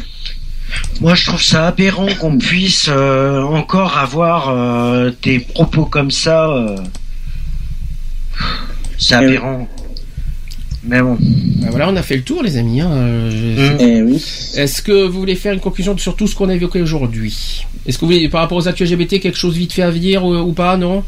Moi, 1.02 1.16
je 1.16 1.26
trouve 1.26 1.42
ça 1.42 1.68
aberrant 1.68 2.08
qu'on 2.20 2.38
puisse 2.38 2.88
euh, 2.90 3.42
encore 3.42 3.98
avoir 3.98 4.50
euh, 4.50 5.12
des 5.24 5.40
propos 5.40 5.86
comme 5.86 6.12
ça. 6.12 6.48
euh. 6.50 6.76
C'est 8.98 9.16
aberrant. 9.16 9.68
Mais 10.84 11.02
bon. 11.02 11.18
Ben 11.20 11.70
voilà, 11.70 11.90
on 11.90 11.96
a 11.96 12.02
fait 12.02 12.16
le 12.16 12.24
tour, 12.24 12.42
les 12.44 12.58
amis. 12.58 12.82
hein, 12.82 13.30
je- 13.30 13.76
Eh 13.80 14.02
oui. 14.02 14.24
Est-ce 14.56 14.82
que 14.82 15.06
vous 15.08 15.20
voulez 15.20 15.36
faire 15.36 15.54
une 15.54 15.60
conclusion 15.60 15.98
sur 15.98 16.16
tout 16.16 16.28
ce 16.28 16.36
qu'on 16.36 16.50
a 16.50 16.56
évoqué 16.56 16.82
aujourd'hui? 16.82 17.66
Est-ce 17.86 17.98
que 17.98 18.02
vous 18.06 18.12
voulez, 18.12 18.30
par 18.30 18.42
rapport 18.42 18.58
aux 18.58 18.68
actus 18.68 18.90
LGBT, 18.90 19.20
quelque 19.20 19.38
chose 19.38 19.56
vite 19.58 19.74
fait 19.74 19.84
à 19.84 19.92
dire 19.92 20.24
ou, 20.24 20.36
ou 20.36 20.54
pas, 20.54 20.78
non? 20.78 21.04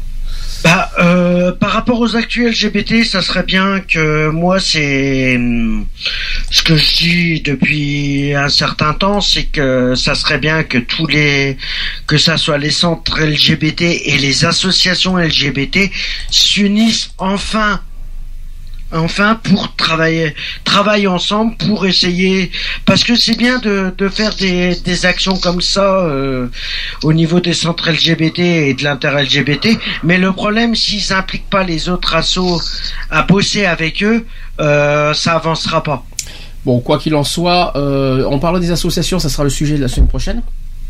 Bah, 0.64 0.90
euh, 0.98 1.52
par 1.52 1.72
rapport 1.72 2.00
aux 2.00 2.16
actuels 2.16 2.52
LGBT, 2.52 3.04
ça 3.04 3.20
serait 3.20 3.42
bien 3.42 3.80
que 3.80 4.30
moi, 4.30 4.60
c'est 4.60 5.36
hum, 5.36 5.86
ce 6.50 6.62
que 6.62 6.74
je 6.76 6.96
dis 6.96 7.40
depuis 7.42 8.34
un 8.34 8.48
certain 8.48 8.94
temps, 8.94 9.20
c'est 9.20 9.44
que 9.44 9.94
ça 9.94 10.14
serait 10.14 10.38
bien 10.38 10.62
que 10.62 10.78
tous 10.78 11.06
les, 11.06 11.58
que 12.06 12.16
ça 12.16 12.38
soit 12.38 12.56
les 12.56 12.70
centres 12.70 13.20
LGBT 13.20 13.82
et 13.82 14.16
les 14.16 14.46
associations 14.46 15.18
LGBT 15.18 15.90
s'unissent 16.30 17.10
enfin. 17.18 17.80
Enfin, 18.94 19.40
pour 19.42 19.74
travailler, 19.74 20.36
travailler 20.62 21.08
ensemble 21.08 21.56
pour 21.56 21.84
essayer, 21.84 22.52
parce 22.86 23.02
que 23.02 23.16
c'est 23.16 23.36
bien 23.36 23.58
de, 23.58 23.92
de 23.98 24.08
faire 24.08 24.34
des, 24.36 24.76
des 24.76 25.04
actions 25.04 25.36
comme 25.36 25.60
ça 25.60 25.98
euh, 26.02 26.46
au 27.02 27.12
niveau 27.12 27.40
des 27.40 27.54
centres 27.54 27.90
LGBT 27.90 28.38
et 28.38 28.74
de 28.74 28.84
l'inter-LGBT, 28.84 29.78
mais 30.04 30.16
le 30.16 30.32
problème, 30.32 30.76
s'ils 30.76 31.12
impliquent 31.12 31.50
pas 31.50 31.64
les 31.64 31.88
autres 31.88 32.14
assos 32.14 32.60
à 33.10 33.22
bosser 33.22 33.66
avec 33.66 34.00
eux, 34.04 34.24
euh, 34.60 35.12
ça 35.12 35.34
avancera 35.34 35.82
pas. 35.82 36.04
Bon, 36.64 36.78
quoi 36.78 36.98
qu'il 36.98 37.16
en 37.16 37.24
soit, 37.24 37.76
euh, 37.76 38.24
en 38.24 38.38
parlant 38.38 38.60
des 38.60 38.70
associations, 38.70 39.18
ça 39.18 39.28
sera 39.28 39.42
le 39.42 39.50
sujet 39.50 39.76
de 39.76 39.82
la 39.82 39.88
semaine 39.88 40.08
prochaine. 40.08 40.42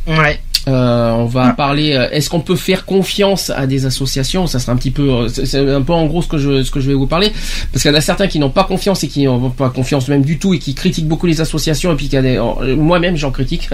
Ouais. 0.06 0.40
Euh, 0.68 1.10
on 1.12 1.26
va 1.26 1.50
parler. 1.50 1.92
euh, 1.94 2.08
Est-ce 2.10 2.30
qu'on 2.30 2.40
peut 2.40 2.56
faire 2.56 2.84
confiance 2.86 3.50
à 3.50 3.66
des 3.66 3.86
associations? 3.86 4.46
Ça 4.46 4.58
sera 4.58 4.72
un 4.72 4.76
petit 4.76 4.90
peu. 4.90 5.08
euh, 5.10 5.28
C'est 5.28 5.58
un 5.68 5.82
peu 5.82 5.92
en 5.92 6.06
gros 6.06 6.22
ce 6.22 6.28
que 6.28 6.38
je 6.38 6.62
ce 6.62 6.70
que 6.70 6.80
je 6.80 6.88
vais 6.88 6.94
vous 6.94 7.06
parler, 7.06 7.32
parce 7.72 7.82
qu'il 7.82 7.90
y 7.90 7.94
en 7.94 7.98
a 7.98 8.00
certains 8.00 8.28
qui 8.28 8.38
n'ont 8.38 8.50
pas 8.50 8.64
confiance 8.64 9.04
et 9.04 9.08
qui 9.08 9.24
n'ont 9.24 9.50
pas 9.50 9.68
confiance 9.70 10.08
même 10.08 10.24
du 10.24 10.38
tout 10.38 10.54
et 10.54 10.58
qui 10.58 10.74
critiquent 10.74 11.06
beaucoup 11.08 11.26
les 11.26 11.40
associations 11.40 11.92
et 11.92 11.96
puis 11.96 12.06
qu'il 12.06 12.14
y 12.14 12.18
a 12.18 12.22
des. 12.22 12.36
euh, 12.38 12.76
Moi-même, 12.76 13.16
j'en 13.16 13.30
critique. 13.30 13.68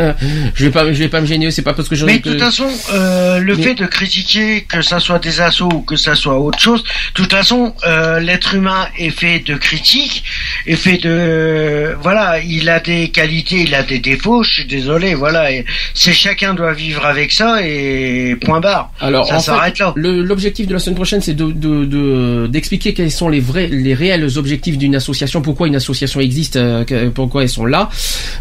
je 0.55 0.65
vais 0.65 0.70
pas 0.70 0.93
je 0.93 0.99
vais 0.99 1.09
pas 1.09 1.20
me 1.20 1.27
gêner. 1.27 1.51
C'est 1.51 1.62
pas 1.62 1.75
parce 1.75 1.89
que 1.89 1.94
je. 1.97 2.07
Mais 2.07 2.19
de 2.19 2.23
que- 2.25 2.31
toute 2.31 2.41
façon, 2.41 2.67
euh, 2.93 3.39
le 3.39 3.57
Mais- 3.57 3.62
fait 3.62 3.75
de 3.75 3.86
critiquer 3.86 4.62
que 4.62 4.83
ça 4.83 4.99
soit 4.99 5.19
des 5.20 5.41
assos 5.41 5.69
ou 5.73 5.81
que 5.83 5.97
ça 5.97 6.15
soit 6.15 6.39
autre 6.41 6.59
chose, 6.59 6.83
de 6.83 6.89
toute 7.15 7.31
façon, 7.31 7.73
euh, 7.86 8.19
l'être 8.20 8.55
humain 8.55 8.89
est 8.99 9.10
fait 9.10 9.39
de 9.41 9.55
critiques, 9.55 10.25
est 10.67 10.77
fait 10.77 10.99
de 10.99 11.97
voilà, 12.02 12.41
il 12.41 12.69
a 12.69 12.81
des 12.81 13.09
qualités, 13.10 13.62
il 13.62 13.75
a 13.75 13.83
des 13.83 13.99
défauts. 14.01 14.43
Je 14.43 14.51
suis 14.55 14.65
désolé, 14.67 15.15
voilà, 15.15 15.49
c'est 15.94 16.12
chacun 16.12 16.55
doit 16.55 16.73
vivre 16.81 17.05
avec 17.05 17.31
ça 17.33 17.60
et 17.62 18.36
point 18.41 18.60
barre. 18.60 18.91
Alors, 19.00 19.26
ça 19.26 19.39
s'arrête 19.39 19.78
là. 19.78 19.92
l'objectif 19.97 20.67
de 20.67 20.73
la 20.73 20.78
semaine 20.78 20.97
prochaine, 20.97 21.20
c'est 21.20 21.34
de, 21.34 21.50
de, 21.50 21.84
de- 21.84 22.47
d'expliquer 22.50 22.94
quels 22.94 23.10
sont 23.10 23.28
les 23.28 23.41
vrais, 23.41 23.67
les 23.68 23.94
réels 23.94 24.26
objectifs 24.36 24.78
d'une 24.78 24.94
association, 24.97 25.42
pourquoi 25.42 25.67
une 25.68 25.76
association 25.76 26.20
existe, 26.20 26.57
euh, 26.57 26.84
pourquoi 27.15 27.42
elles 27.42 27.49
sont 27.49 27.67
là. 27.67 27.89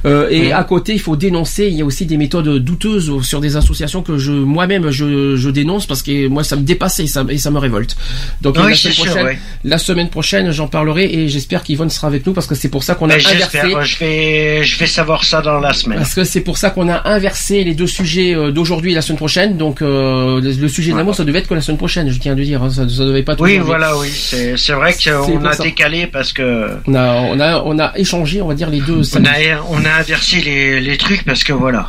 Euh, 0.05 0.29
et 0.29 0.47
Mhm. 0.47 0.53
à 0.53 0.63
côté, 0.63 0.93
il 0.93 0.99
faut 0.99 1.15
dénoncer. 1.15 1.67
Il 1.67 1.75
y 1.75 1.81
a 1.81 1.85
aussi 1.85 2.05
des 2.05 2.17
méthodes 2.17 2.47
douteuses 2.63 3.11
sur 3.23 3.39
des 3.41 3.55
associations 3.55 4.01
que 4.01 4.17
je, 4.17 4.31
moi-même, 4.31 4.89
je, 4.91 5.35
je 5.35 5.49
dénonce 5.49 5.85
parce 5.85 6.01
que 6.01 6.27
moi, 6.27 6.43
ça 6.43 6.55
me 6.55 6.61
dépasse 6.61 6.99
et 6.99 7.07
ça, 7.07 7.25
et 7.29 7.37
ça 7.37 7.51
me 7.51 7.57
révolte. 7.59 7.95
Donc 8.41 8.55
Oui, 8.57 8.69
la 8.71 8.75
semaine 8.75 8.93
sûr, 8.93 9.05
prochaine, 9.05 9.25
ouais. 9.25 9.39
la 9.63 9.77
semaine 9.77 10.09
prochaine, 10.09 10.51
j'en 10.51 10.67
parlerai 10.67 11.05
et 11.13 11.27
j'espère 11.27 11.63
qu'Yvonne 11.63 11.89
sera 11.89 12.07
avec 12.07 12.25
nous 12.25 12.33
parce 12.33 12.47
que 12.47 12.55
c'est 12.55 12.69
pour 12.69 12.83
ça 12.83 12.95
qu'on 12.95 13.09
a 13.09 13.17
Ben, 13.17 13.23
inversé. 13.33 13.57
Je 13.83 13.97
vais, 13.99 14.63
je 14.63 14.79
vais 14.79 14.87
savoir 14.87 15.23
ça 15.23 15.41
dans 15.41 15.59
la 15.59 15.73
semaine. 15.73 15.97
Parce 15.99 16.13
que 16.13 16.23
c'est 16.23 16.41
pour 16.41 16.57
ça 16.57 16.69
qu'on 16.69 16.87
a 16.89 17.07
inversé 17.09 17.63
les 17.63 17.73
deux 17.75 17.87
sujets 17.87 18.28
euh, 18.33 18.51
d'aujourd'hui 18.51 18.91
et 18.91 18.95
la 18.95 19.01
semaine 19.01 19.17
prochaine. 19.17 19.57
Donc 19.57 19.81
euh, 19.81 20.39
le, 20.41 20.67
sujet 20.67 20.91
de 20.91 20.97
l'amour, 20.97 21.15
ça 21.15 21.23
devait 21.23 21.39
être 21.39 21.47
que 21.47 21.53
la 21.53 21.61
semaine 21.61 21.77
prochaine, 21.77 22.09
je 22.09 22.19
tiens 22.19 22.33
à 22.33 22.35
le 22.35 22.43
dire. 22.43 22.63
hein, 22.63 22.69
ça, 22.69 22.87
ça 22.89 23.05
devait 23.05 23.23
pas 23.23 23.33
être 23.33 23.41
Oui, 23.41 23.57
voilà, 23.57 23.97
oui, 23.97 24.09
c'est 24.09 24.73
vrai 24.73 24.93
qu'on 24.93 25.45
a 25.45 25.53
ça. 25.53 25.63
décalé 25.63 26.07
parce 26.07 26.33
que 26.33 26.69
On 26.87 26.93
a, 26.95 27.13
on 27.31 27.39
a, 27.39 27.61
on 27.65 27.79
a 27.79 27.91
échangé, 27.97 28.41
on 28.41 28.47
va 28.47 28.53
dire 28.53 28.69
les 28.69 28.79
deux. 28.81 29.01
on 29.15 29.25
a, 29.25 29.29
on 29.69 29.85
a 29.85 29.99
inversé 29.99 30.41
les, 30.41 30.79
les 30.81 30.97
trucs 30.97 31.23
parce 31.25 31.43
que 31.43 31.53
voilà. 31.53 31.87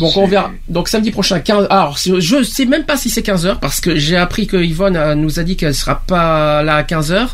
Donc 0.00 0.16
on 0.16 0.26
verra. 0.26 0.50
Donc 0.68 0.88
samedi 0.88 1.10
prochain, 1.10 1.40
15. 1.40 1.66
Alors 1.70 1.96
je 1.98 2.42
sais 2.42 2.66
même 2.66 2.84
pas 2.84 2.96
si 2.96 3.10
c'est 3.10 3.22
15 3.22 3.46
h 3.46 3.58
parce 3.60 3.80
que 3.80 3.96
j'ai 3.96 4.16
appris 4.16 4.46
que 4.46 4.56
Yvonne 4.56 4.96
euh, 4.96 5.14
nous 5.14 5.38
a 5.40 5.42
dit 5.42 5.56
qu'elle 5.56 5.74
sera 5.74 6.00
pas 6.06 6.62
là 6.62 6.76
à 6.76 6.82
15 6.82 7.12
h 7.12 7.26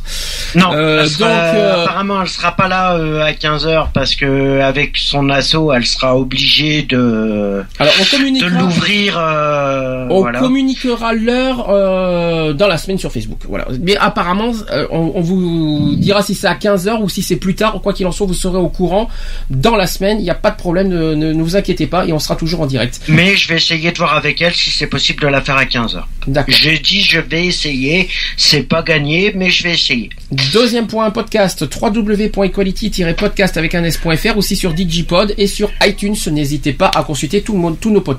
Non, 0.56 0.72
Euh, 0.72 1.06
sera- 1.06 1.28
donc, 1.28 1.56
euh, 1.56 1.82
apparemment 1.84 2.22
elle 2.22 2.28
sera 2.28 2.52
pas 2.56 2.68
là 2.68 2.90
à 3.24 3.32
15h 3.32 3.88
parce 3.92 4.14
que 4.16 4.60
avec 4.60 4.96
son 4.96 5.28
assaut, 5.30 5.72
elle 5.72 5.86
sera 5.86 6.16
obligée 6.16 6.82
de 6.82 7.62
Alors 7.78 7.92
on 8.00 8.02
de 8.04 8.22
communiquera. 8.40 8.60
l'ouvrir 8.60 9.18
euh, 9.18 10.06
On 10.10 10.20
voilà. 10.20 10.38
communiquera 10.40 11.12
l'heure 11.12 11.66
euh, 11.70 12.52
dans 12.52 12.66
la 12.66 12.78
semaine 12.78 12.98
sur 12.98 13.12
Facebook. 13.12 13.40
Voilà. 13.48 13.66
Mais 13.80 13.96
apparemment, 13.96 14.52
euh, 14.70 14.86
on, 14.90 15.12
on 15.14 15.20
vous 15.20 15.94
dira 15.96 16.22
si 16.22 16.34
c'est 16.34 16.46
à 16.46 16.54
15h 16.54 17.00
ou 17.02 17.08
si 17.08 17.22
c'est 17.22 17.36
plus 17.36 17.54
tard. 17.54 17.80
Quoi 17.82 17.92
qu'il 17.92 18.06
en 18.06 18.12
soit, 18.12 18.26
vous 18.26 18.34
serez 18.34 18.58
au 18.58 18.68
courant 18.68 19.08
dans 19.50 19.76
la 19.76 19.86
semaine. 19.86 20.18
Il 20.18 20.24
n'y 20.24 20.30
a 20.30 20.34
pas 20.34 20.50
de 20.50 20.56
problème, 20.56 20.88
ne, 20.88 21.14
ne- 21.14 21.32
ne 21.32 21.42
vous 21.42 21.56
inquiétez 21.56 21.86
pas 21.86 22.06
et 22.06 22.12
on 22.12 22.18
sera 22.18 22.36
toujours 22.36 22.60
en 22.60 22.66
direct. 22.66 23.00
Mais 23.08 23.36
je 23.36 23.48
vais 23.48 23.56
essayer 23.56 23.90
de 23.92 23.96
voir 23.98 24.14
avec 24.14 24.40
elle 24.42 24.54
si 24.54 24.70
c'est 24.70 24.86
possible 24.86 25.22
de 25.22 25.28
la 25.28 25.40
faire 25.40 25.56
à 25.56 25.64
15h. 25.64 26.02
D'accord. 26.26 26.54
Je 26.54 26.70
dis 26.80 27.02
je 27.02 27.18
vais 27.20 27.46
essayer, 27.46 28.08
c'est 28.36 28.62
pas 28.62 28.82
gagné 28.82 29.32
mais 29.34 29.50
je 29.50 29.62
vais 29.64 29.72
essayer. 29.72 30.10
Deuxième 30.52 30.86
point, 30.86 31.10
podcast 31.10 31.64
www.equality-podcast 31.82 33.56
avec 33.56 33.74
un 33.74 33.84
s.fr 33.84 34.36
aussi 34.36 34.56
sur 34.56 34.72
Digipod 34.72 35.34
et 35.38 35.46
sur 35.46 35.70
iTunes. 35.86 36.14
N'hésitez 36.30 36.72
pas 36.72 36.90
à 36.94 37.02
consulter 37.02 37.42
tout 37.42 37.52
le 37.54 37.58
monde, 37.58 37.76
tous 37.80 37.90
nos 37.90 38.00
podcasts. 38.00 38.11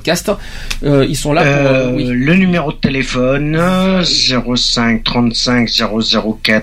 Euh, 0.84 1.06
ils 1.08 1.16
sont 1.16 1.32
là 1.32 1.42
pour. 1.42 1.50
euh, 1.50 1.90
Euh. 1.92 2.12
Le 2.12 2.34
numéro 2.34 2.72
de 2.72 2.76
téléphone 2.76 3.56
euh, 3.58 4.02
05 4.04 5.02
35 5.04 5.68
004 5.68 6.48
euh, 6.48 6.60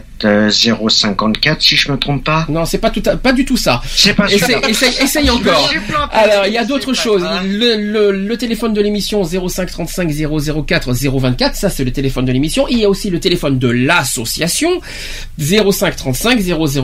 054 0.50 1.62
si 1.62 1.76
je 1.76 1.92
me 1.92 1.98
trompe 1.98 2.24
pas. 2.24 2.46
Non, 2.50 2.66
c'est 2.66 2.78
pas 2.78 2.90
tout, 2.90 3.04
à- 3.06 3.18
pas 3.18 3.34
du 3.34 3.46
tout 3.46 3.58
ça. 3.58 3.82
C'est 3.90 4.14
pas 4.14 4.28
Essaye, 4.32 5.30
encore. 5.30 5.70
planté. 5.88 6.14
Alors, 6.14 6.46
il 6.48 6.54
y 6.54 6.58
a 6.58 6.66
d'autres 6.66 6.94
choses. 6.94 7.26
Le, 7.46 7.76
le, 7.78 8.12
le 8.12 8.38
téléphone 8.38 8.74
de 8.74 8.82
l'émission 8.82 9.24
05 9.24 9.70
35 9.72 10.10
004 10.66 10.94
024, 10.94 11.56
ça 11.56 11.70
c'est 11.70 11.84
le 11.84 11.92
téléphone 11.92 12.26
de 12.26 12.32
l'émission. 12.32 12.68
Il 12.70 12.80
y 12.80 12.86
a 12.86 12.90
aussi 12.90 13.10
le 13.10 13.20
téléphone 13.20 13.58
de 13.60 13.68
l'association 13.70 14.70
05 15.38 15.96
35 15.96 16.40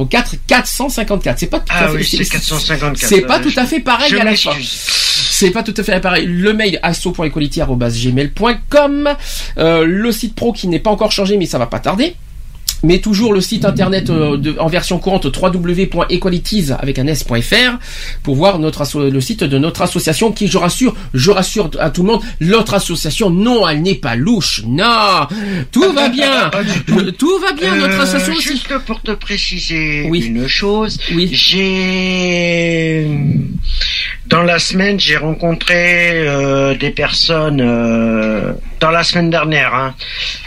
004 0.10 0.36
454. 0.48 1.40
C'est 1.40 1.48
pas 1.48 1.60
tout 1.60 1.66
Ah 1.70 1.86
à 1.86 1.90
fait. 1.90 1.98
oui, 1.98 2.06
c'est 2.06 2.18
454. 2.26 2.98
C'est 3.10 3.22
pas 3.22 3.40
Euh, 3.40 3.44
tout 3.44 3.54
à 3.56 3.66
fait 3.66 3.80
pareil 3.80 4.20
à 4.20 4.24
la 4.24 4.36
fin. 4.36 4.52
C'est 4.62 5.52
pas 5.52 5.62
tout 5.64 5.74
à 5.78 5.84
fait 5.84 6.00
pareil. 6.00 6.26
Le 6.26 6.54
mail 6.54 6.80
asso.equality@gmail.com, 6.82 9.10
euh, 9.58 9.86
le 9.86 10.12
site 10.12 10.34
pro 10.36 10.52
qui 10.54 10.68
n'est 10.68 10.80
pas 10.80 10.90
encore 10.92 11.12
changé 11.12 11.38
mais 11.38 11.46
ça 11.46 11.58
va 11.60 11.68
pas 11.68 11.80
tarder. 11.80 12.16
Mais 12.84 13.00
toujours 13.00 13.34
le 13.34 13.42
site 13.42 13.66
internet 13.66 14.10
euh, 14.10 14.38
de- 14.38 14.56
en 14.60 14.68
version 14.68 15.00
courante 15.00 15.26
www.equalities 15.26 16.68
avec 16.80 17.00
un 17.00 17.08
s.fr 17.08 17.78
pour 18.24 18.36
voir 18.36 18.60
notre 18.60 18.84
le 19.10 19.22
site 19.22 19.44
de 19.44 19.58
notre 19.58 19.82
association 19.82 20.32
qui 20.32 20.48
je 20.48 20.58
rassure 20.58 20.96
je 21.14 21.32
rassure 21.32 21.70
à 21.80 21.90
tout 21.90 22.04
le 22.04 22.10
monde 22.12 22.22
notre 22.42 22.76
association 22.76 23.30
non 23.32 23.68
elle 23.68 23.82
n'est 23.82 23.96
pas 23.96 24.16
louche 24.16 24.62
non 24.68 25.28
tout 25.72 25.92
va 25.94 26.10
bien 26.10 26.52
tout. 27.18 27.40
va 27.40 27.54
bien 27.54 27.76
notre 27.76 28.00
Euh, 28.00 28.04
association 28.04 28.34
aussi. 28.34 28.48
Juste 28.50 28.78
pour 28.86 29.02
te 29.02 29.12
préciser 29.12 30.08
Oui. 30.10 30.26
une 30.26 30.48
chose, 30.48 31.00
Oui. 31.16 31.30
j'ai 31.32 33.08
dans 34.28 34.44
la 34.44 34.60
semaine, 34.60 35.00
j'ai 35.00 35.16
rencontré 35.18 36.28
euh, 36.28 36.76
des 36.76 36.90
personnes 36.92 37.62
dans 38.80 38.92
la 38.92 39.04
semaine 39.04 39.30
dernière. 39.30 39.74
Hein, 39.74 39.96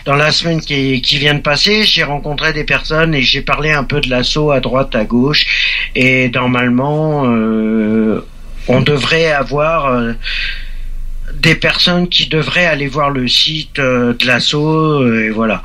dans 0.05 0.15
la 0.15 0.33
semaine 0.33 0.61
qui, 0.61 1.01
vient 1.19 1.35
de 1.35 1.41
passer, 1.41 1.85
j'ai 1.85 2.03
rencontré 2.03 2.53
des 2.53 2.65
personnes 2.65 3.15
et 3.15 3.23
j'ai 3.23 3.43
parlé 3.43 3.71
un 3.73 3.85
peu 3.85 4.01
de 4.01 4.09
l'assaut 4.09 4.51
à 4.51 4.61
droite, 4.61 4.95
à 4.95 5.05
gauche. 5.05 5.91
Et 5.95 6.31
normalement, 6.31 7.25
euh, 7.27 8.25
on 8.69 8.81
devrait 8.81 9.33
avoir 9.33 9.87
euh, 9.87 10.13
des 11.35 11.55
personnes 11.55 12.09
qui 12.09 12.27
devraient 12.29 12.67
aller 12.67 12.89
voir 12.89 13.11
le 13.11 13.29
site 13.29 13.79
euh, 13.79 14.15
de 14.15 14.27
l'assaut. 14.27 15.07
et 15.15 15.31
voilà. 15.31 15.63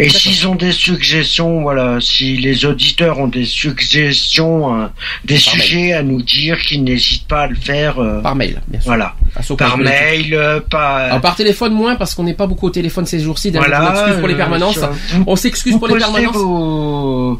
Et 0.00 0.08
s'ils 0.08 0.48
ont 0.48 0.54
des 0.54 0.72
suggestions, 0.72 1.60
voilà, 1.60 1.98
si 2.00 2.36
les 2.36 2.64
auditeurs 2.64 3.18
ont 3.18 3.28
des 3.28 3.44
suggestions, 3.44 4.82
euh, 4.82 4.86
des 5.24 5.34
Par 5.34 5.42
sujets 5.42 5.92
à 5.92 6.02
nous 6.02 6.22
dire, 6.22 6.58
qu'ils 6.60 6.82
n'hésitent 6.84 7.26
pas 7.28 7.42
à 7.42 7.46
le 7.48 7.54
faire. 7.54 7.98
euh, 7.98 8.20
Par 8.22 8.34
mail, 8.34 8.62
bien 8.68 8.80
sûr. 8.80 8.88
Voilà. 8.88 9.14
Par 9.58 9.76
mail, 9.78 10.34
euh, 10.34 10.60
par. 10.60 10.96
Alors, 10.96 11.20
par 11.20 11.36
téléphone 11.36 11.72
moins 11.74 11.96
parce 11.96 12.14
qu'on 12.14 12.24
n'est 12.24 12.34
pas 12.34 12.46
beaucoup 12.46 12.66
au 12.66 12.70
téléphone 12.70 13.04
ces 13.06 13.20
jours-ci. 13.20 13.50
Voilà, 13.50 13.92
on 13.92 13.94
s'excuse 13.94 14.18
pour 14.18 14.28
les 14.28 14.34
permanences. 14.36 14.80
on 15.26 15.36
s'excuse 15.36 15.78
pour 15.78 15.88
les 15.88 15.98
permanences. 15.98 16.36
Vos, 16.36 17.38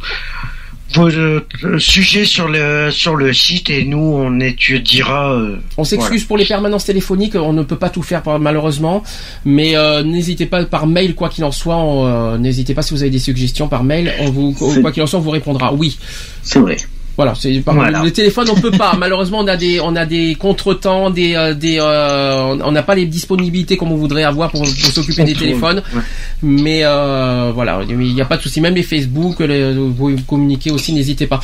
vos 0.95 1.09
euh, 1.09 1.41
sujets 1.79 2.25
sur 2.25 2.49
le 2.49 2.91
sur 2.91 3.15
le 3.17 3.33
site 3.33 3.71
et 3.71 3.85
nous 3.85 3.99
on 3.99 4.41
étudiera. 4.41 5.33
euh, 5.33 5.57
On 5.77 5.85
s'excuse 5.85 6.09
voilà. 6.23 6.27
pour 6.27 6.37
les 6.37 6.45
permanences 6.45 6.85
téléphoniques, 6.85 7.35
on 7.37 7.53
ne 7.53 7.63
peut 7.63 7.77
pas 7.77 7.91
tout 7.91 8.03
faire 8.03 8.23
malheureusement, 8.41 9.03
mais 9.45 9.77
euh, 9.77 10.03
n'hésitez 10.03 10.47
pas 10.47 10.65
par 10.65 10.87
mail 10.87 11.15
quoi 11.15 11.29
qu'il 11.29 11.45
en 11.45 11.53
soit, 11.53 11.77
euh, 11.77 12.39
n'hésitez 12.39 12.75
pas 12.75 12.83
si 12.83 12.93
vous 12.93 13.03
avez 13.03 13.11
des 13.11 13.19
suggestions 13.19 13.69
par 13.69 13.85
mail, 13.85 14.13
on 14.21 14.31
vous 14.31 14.53
quoi 14.53 14.91
qu'il 14.93 15.03
en 15.03 15.07
soit 15.07 15.19
on 15.19 15.23
vous 15.23 15.31
répondra. 15.31 15.73
Oui. 15.73 15.99
C'est 16.43 16.59
vrai. 16.59 16.77
Voilà, 17.17 17.35
c'est 17.35 17.53
par 17.61 17.75
Voilà. 17.75 18.03
le 18.03 18.11
téléphone 18.11 18.49
on 18.51 18.55
peut 18.61 18.71
pas. 18.71 18.95
Malheureusement 18.99 19.41
on 19.41 19.47
a 19.47 19.57
des 19.57 19.79
on 19.81 19.95
a 19.97 20.07
des 20.07 20.35
contretemps, 20.37 21.11
des 21.11 21.35
euh, 21.35 21.55
des 21.55 21.79
euh, 21.79 22.57
on 22.65 22.73
n'a 22.73 22.83
pas 22.83 22.95
les 22.95 23.07
disponibilités 23.07 23.77
comme 23.77 23.93
on 23.93 23.97
voudrait 23.97 24.25
avoir 24.25 24.51
pour, 24.51 24.63
pour 24.63 24.71
s'occuper 24.93 25.25
des 25.25 25.35
téléphones. 25.35 25.83
Ouais. 25.95 26.01
Mais 26.43 26.81
euh, 26.85 27.51
voilà, 27.55 27.81
il 27.89 27.97
n'y 27.99 28.21
a 28.21 28.25
pas 28.25 28.37
de 28.39 28.43
souci. 28.43 28.61
Même 28.61 28.75
les 28.75 28.83
Facebook, 28.83 29.41
les, 29.41 29.73
vous 29.75 30.17
communiquez 30.27 30.71
aussi, 30.71 30.93
n'hésitez 30.93 31.27
pas. 31.27 31.41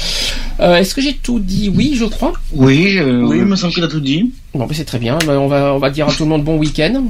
Euh, 0.60 0.76
Est-ce 0.76 0.94
que 0.94 1.00
j'ai 1.02 1.14
tout 1.14 1.38
dit? 1.38 1.70
Oui, 1.74 1.94
je 1.94 2.06
crois. 2.06 2.32
Oui, 2.52 2.88
je- 2.88 3.02
Oui, 3.02 3.38
il 3.38 3.44
me 3.44 3.56
semble 3.56 3.74
que 3.74 3.80
t'as 3.80 3.88
tout 3.88 4.00
dit. 4.00 4.32
Bon, 4.54 4.66
ben, 4.66 4.74
c'est 4.74 4.84
très 4.84 4.98
bien. 4.98 5.18
Ben, 5.26 5.36
on 5.38 5.48
va 5.48 5.74
on 5.74 5.78
va 5.78 5.90
dire 5.90 6.08
à 6.08 6.12
tout 6.12 6.22
le 6.24 6.30
monde 6.30 6.44
bon 6.44 6.56
week-end. 6.56 7.04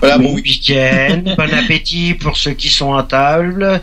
Voilà, 0.00 0.18
bon 0.18 0.24
bon, 0.30 0.34
week-end, 0.34 1.22
bon 1.36 1.52
appétit 1.54 2.14
pour 2.14 2.36
ceux 2.36 2.52
qui 2.52 2.68
sont 2.68 2.94
à 2.94 3.02
table. 3.04 3.80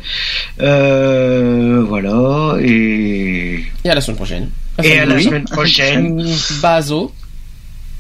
Euh, 0.62 1.84
voilà 1.88 2.58
et 2.62 3.64
Et 3.84 3.90
à 3.90 3.96
la 3.96 4.02
semaine 4.02 4.18
prochaine. 4.18 4.50
et 4.84 5.00
à 5.00 5.06
la 5.06 5.16
Oui. 5.16 5.24
semaine 5.24 5.46
prochaine. 5.46 6.26
Bazo. 6.62 7.12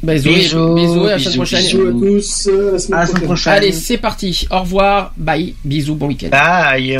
Bisous, 0.03 0.29
Bisous, 0.29 0.77
et, 0.77 0.81
bisous 0.81 1.07
et 1.07 1.11
à 1.11 1.11
la 1.13 1.19
semaine 1.19 1.35
prochaine. 1.37 1.61
Bisous 1.63 1.87
à 1.87 1.91
tous, 1.91 2.47
euh, 2.49 2.69
à 2.69 2.71
la 2.73 2.79
semaine 2.79 2.97
À 2.97 3.01
la 3.01 3.07
semaine 3.07 3.21
prochaine. 3.23 3.25
prochaine. 3.25 3.53
Allez, 3.53 3.71
c'est 3.71 3.97
parti. 3.97 4.47
Au 4.51 4.59
revoir. 4.59 5.13
Bye. 5.17 5.55
Bisous. 5.65 5.95
Bon 5.95 6.07
week-end. 6.07 6.29
Bye. 6.29 6.99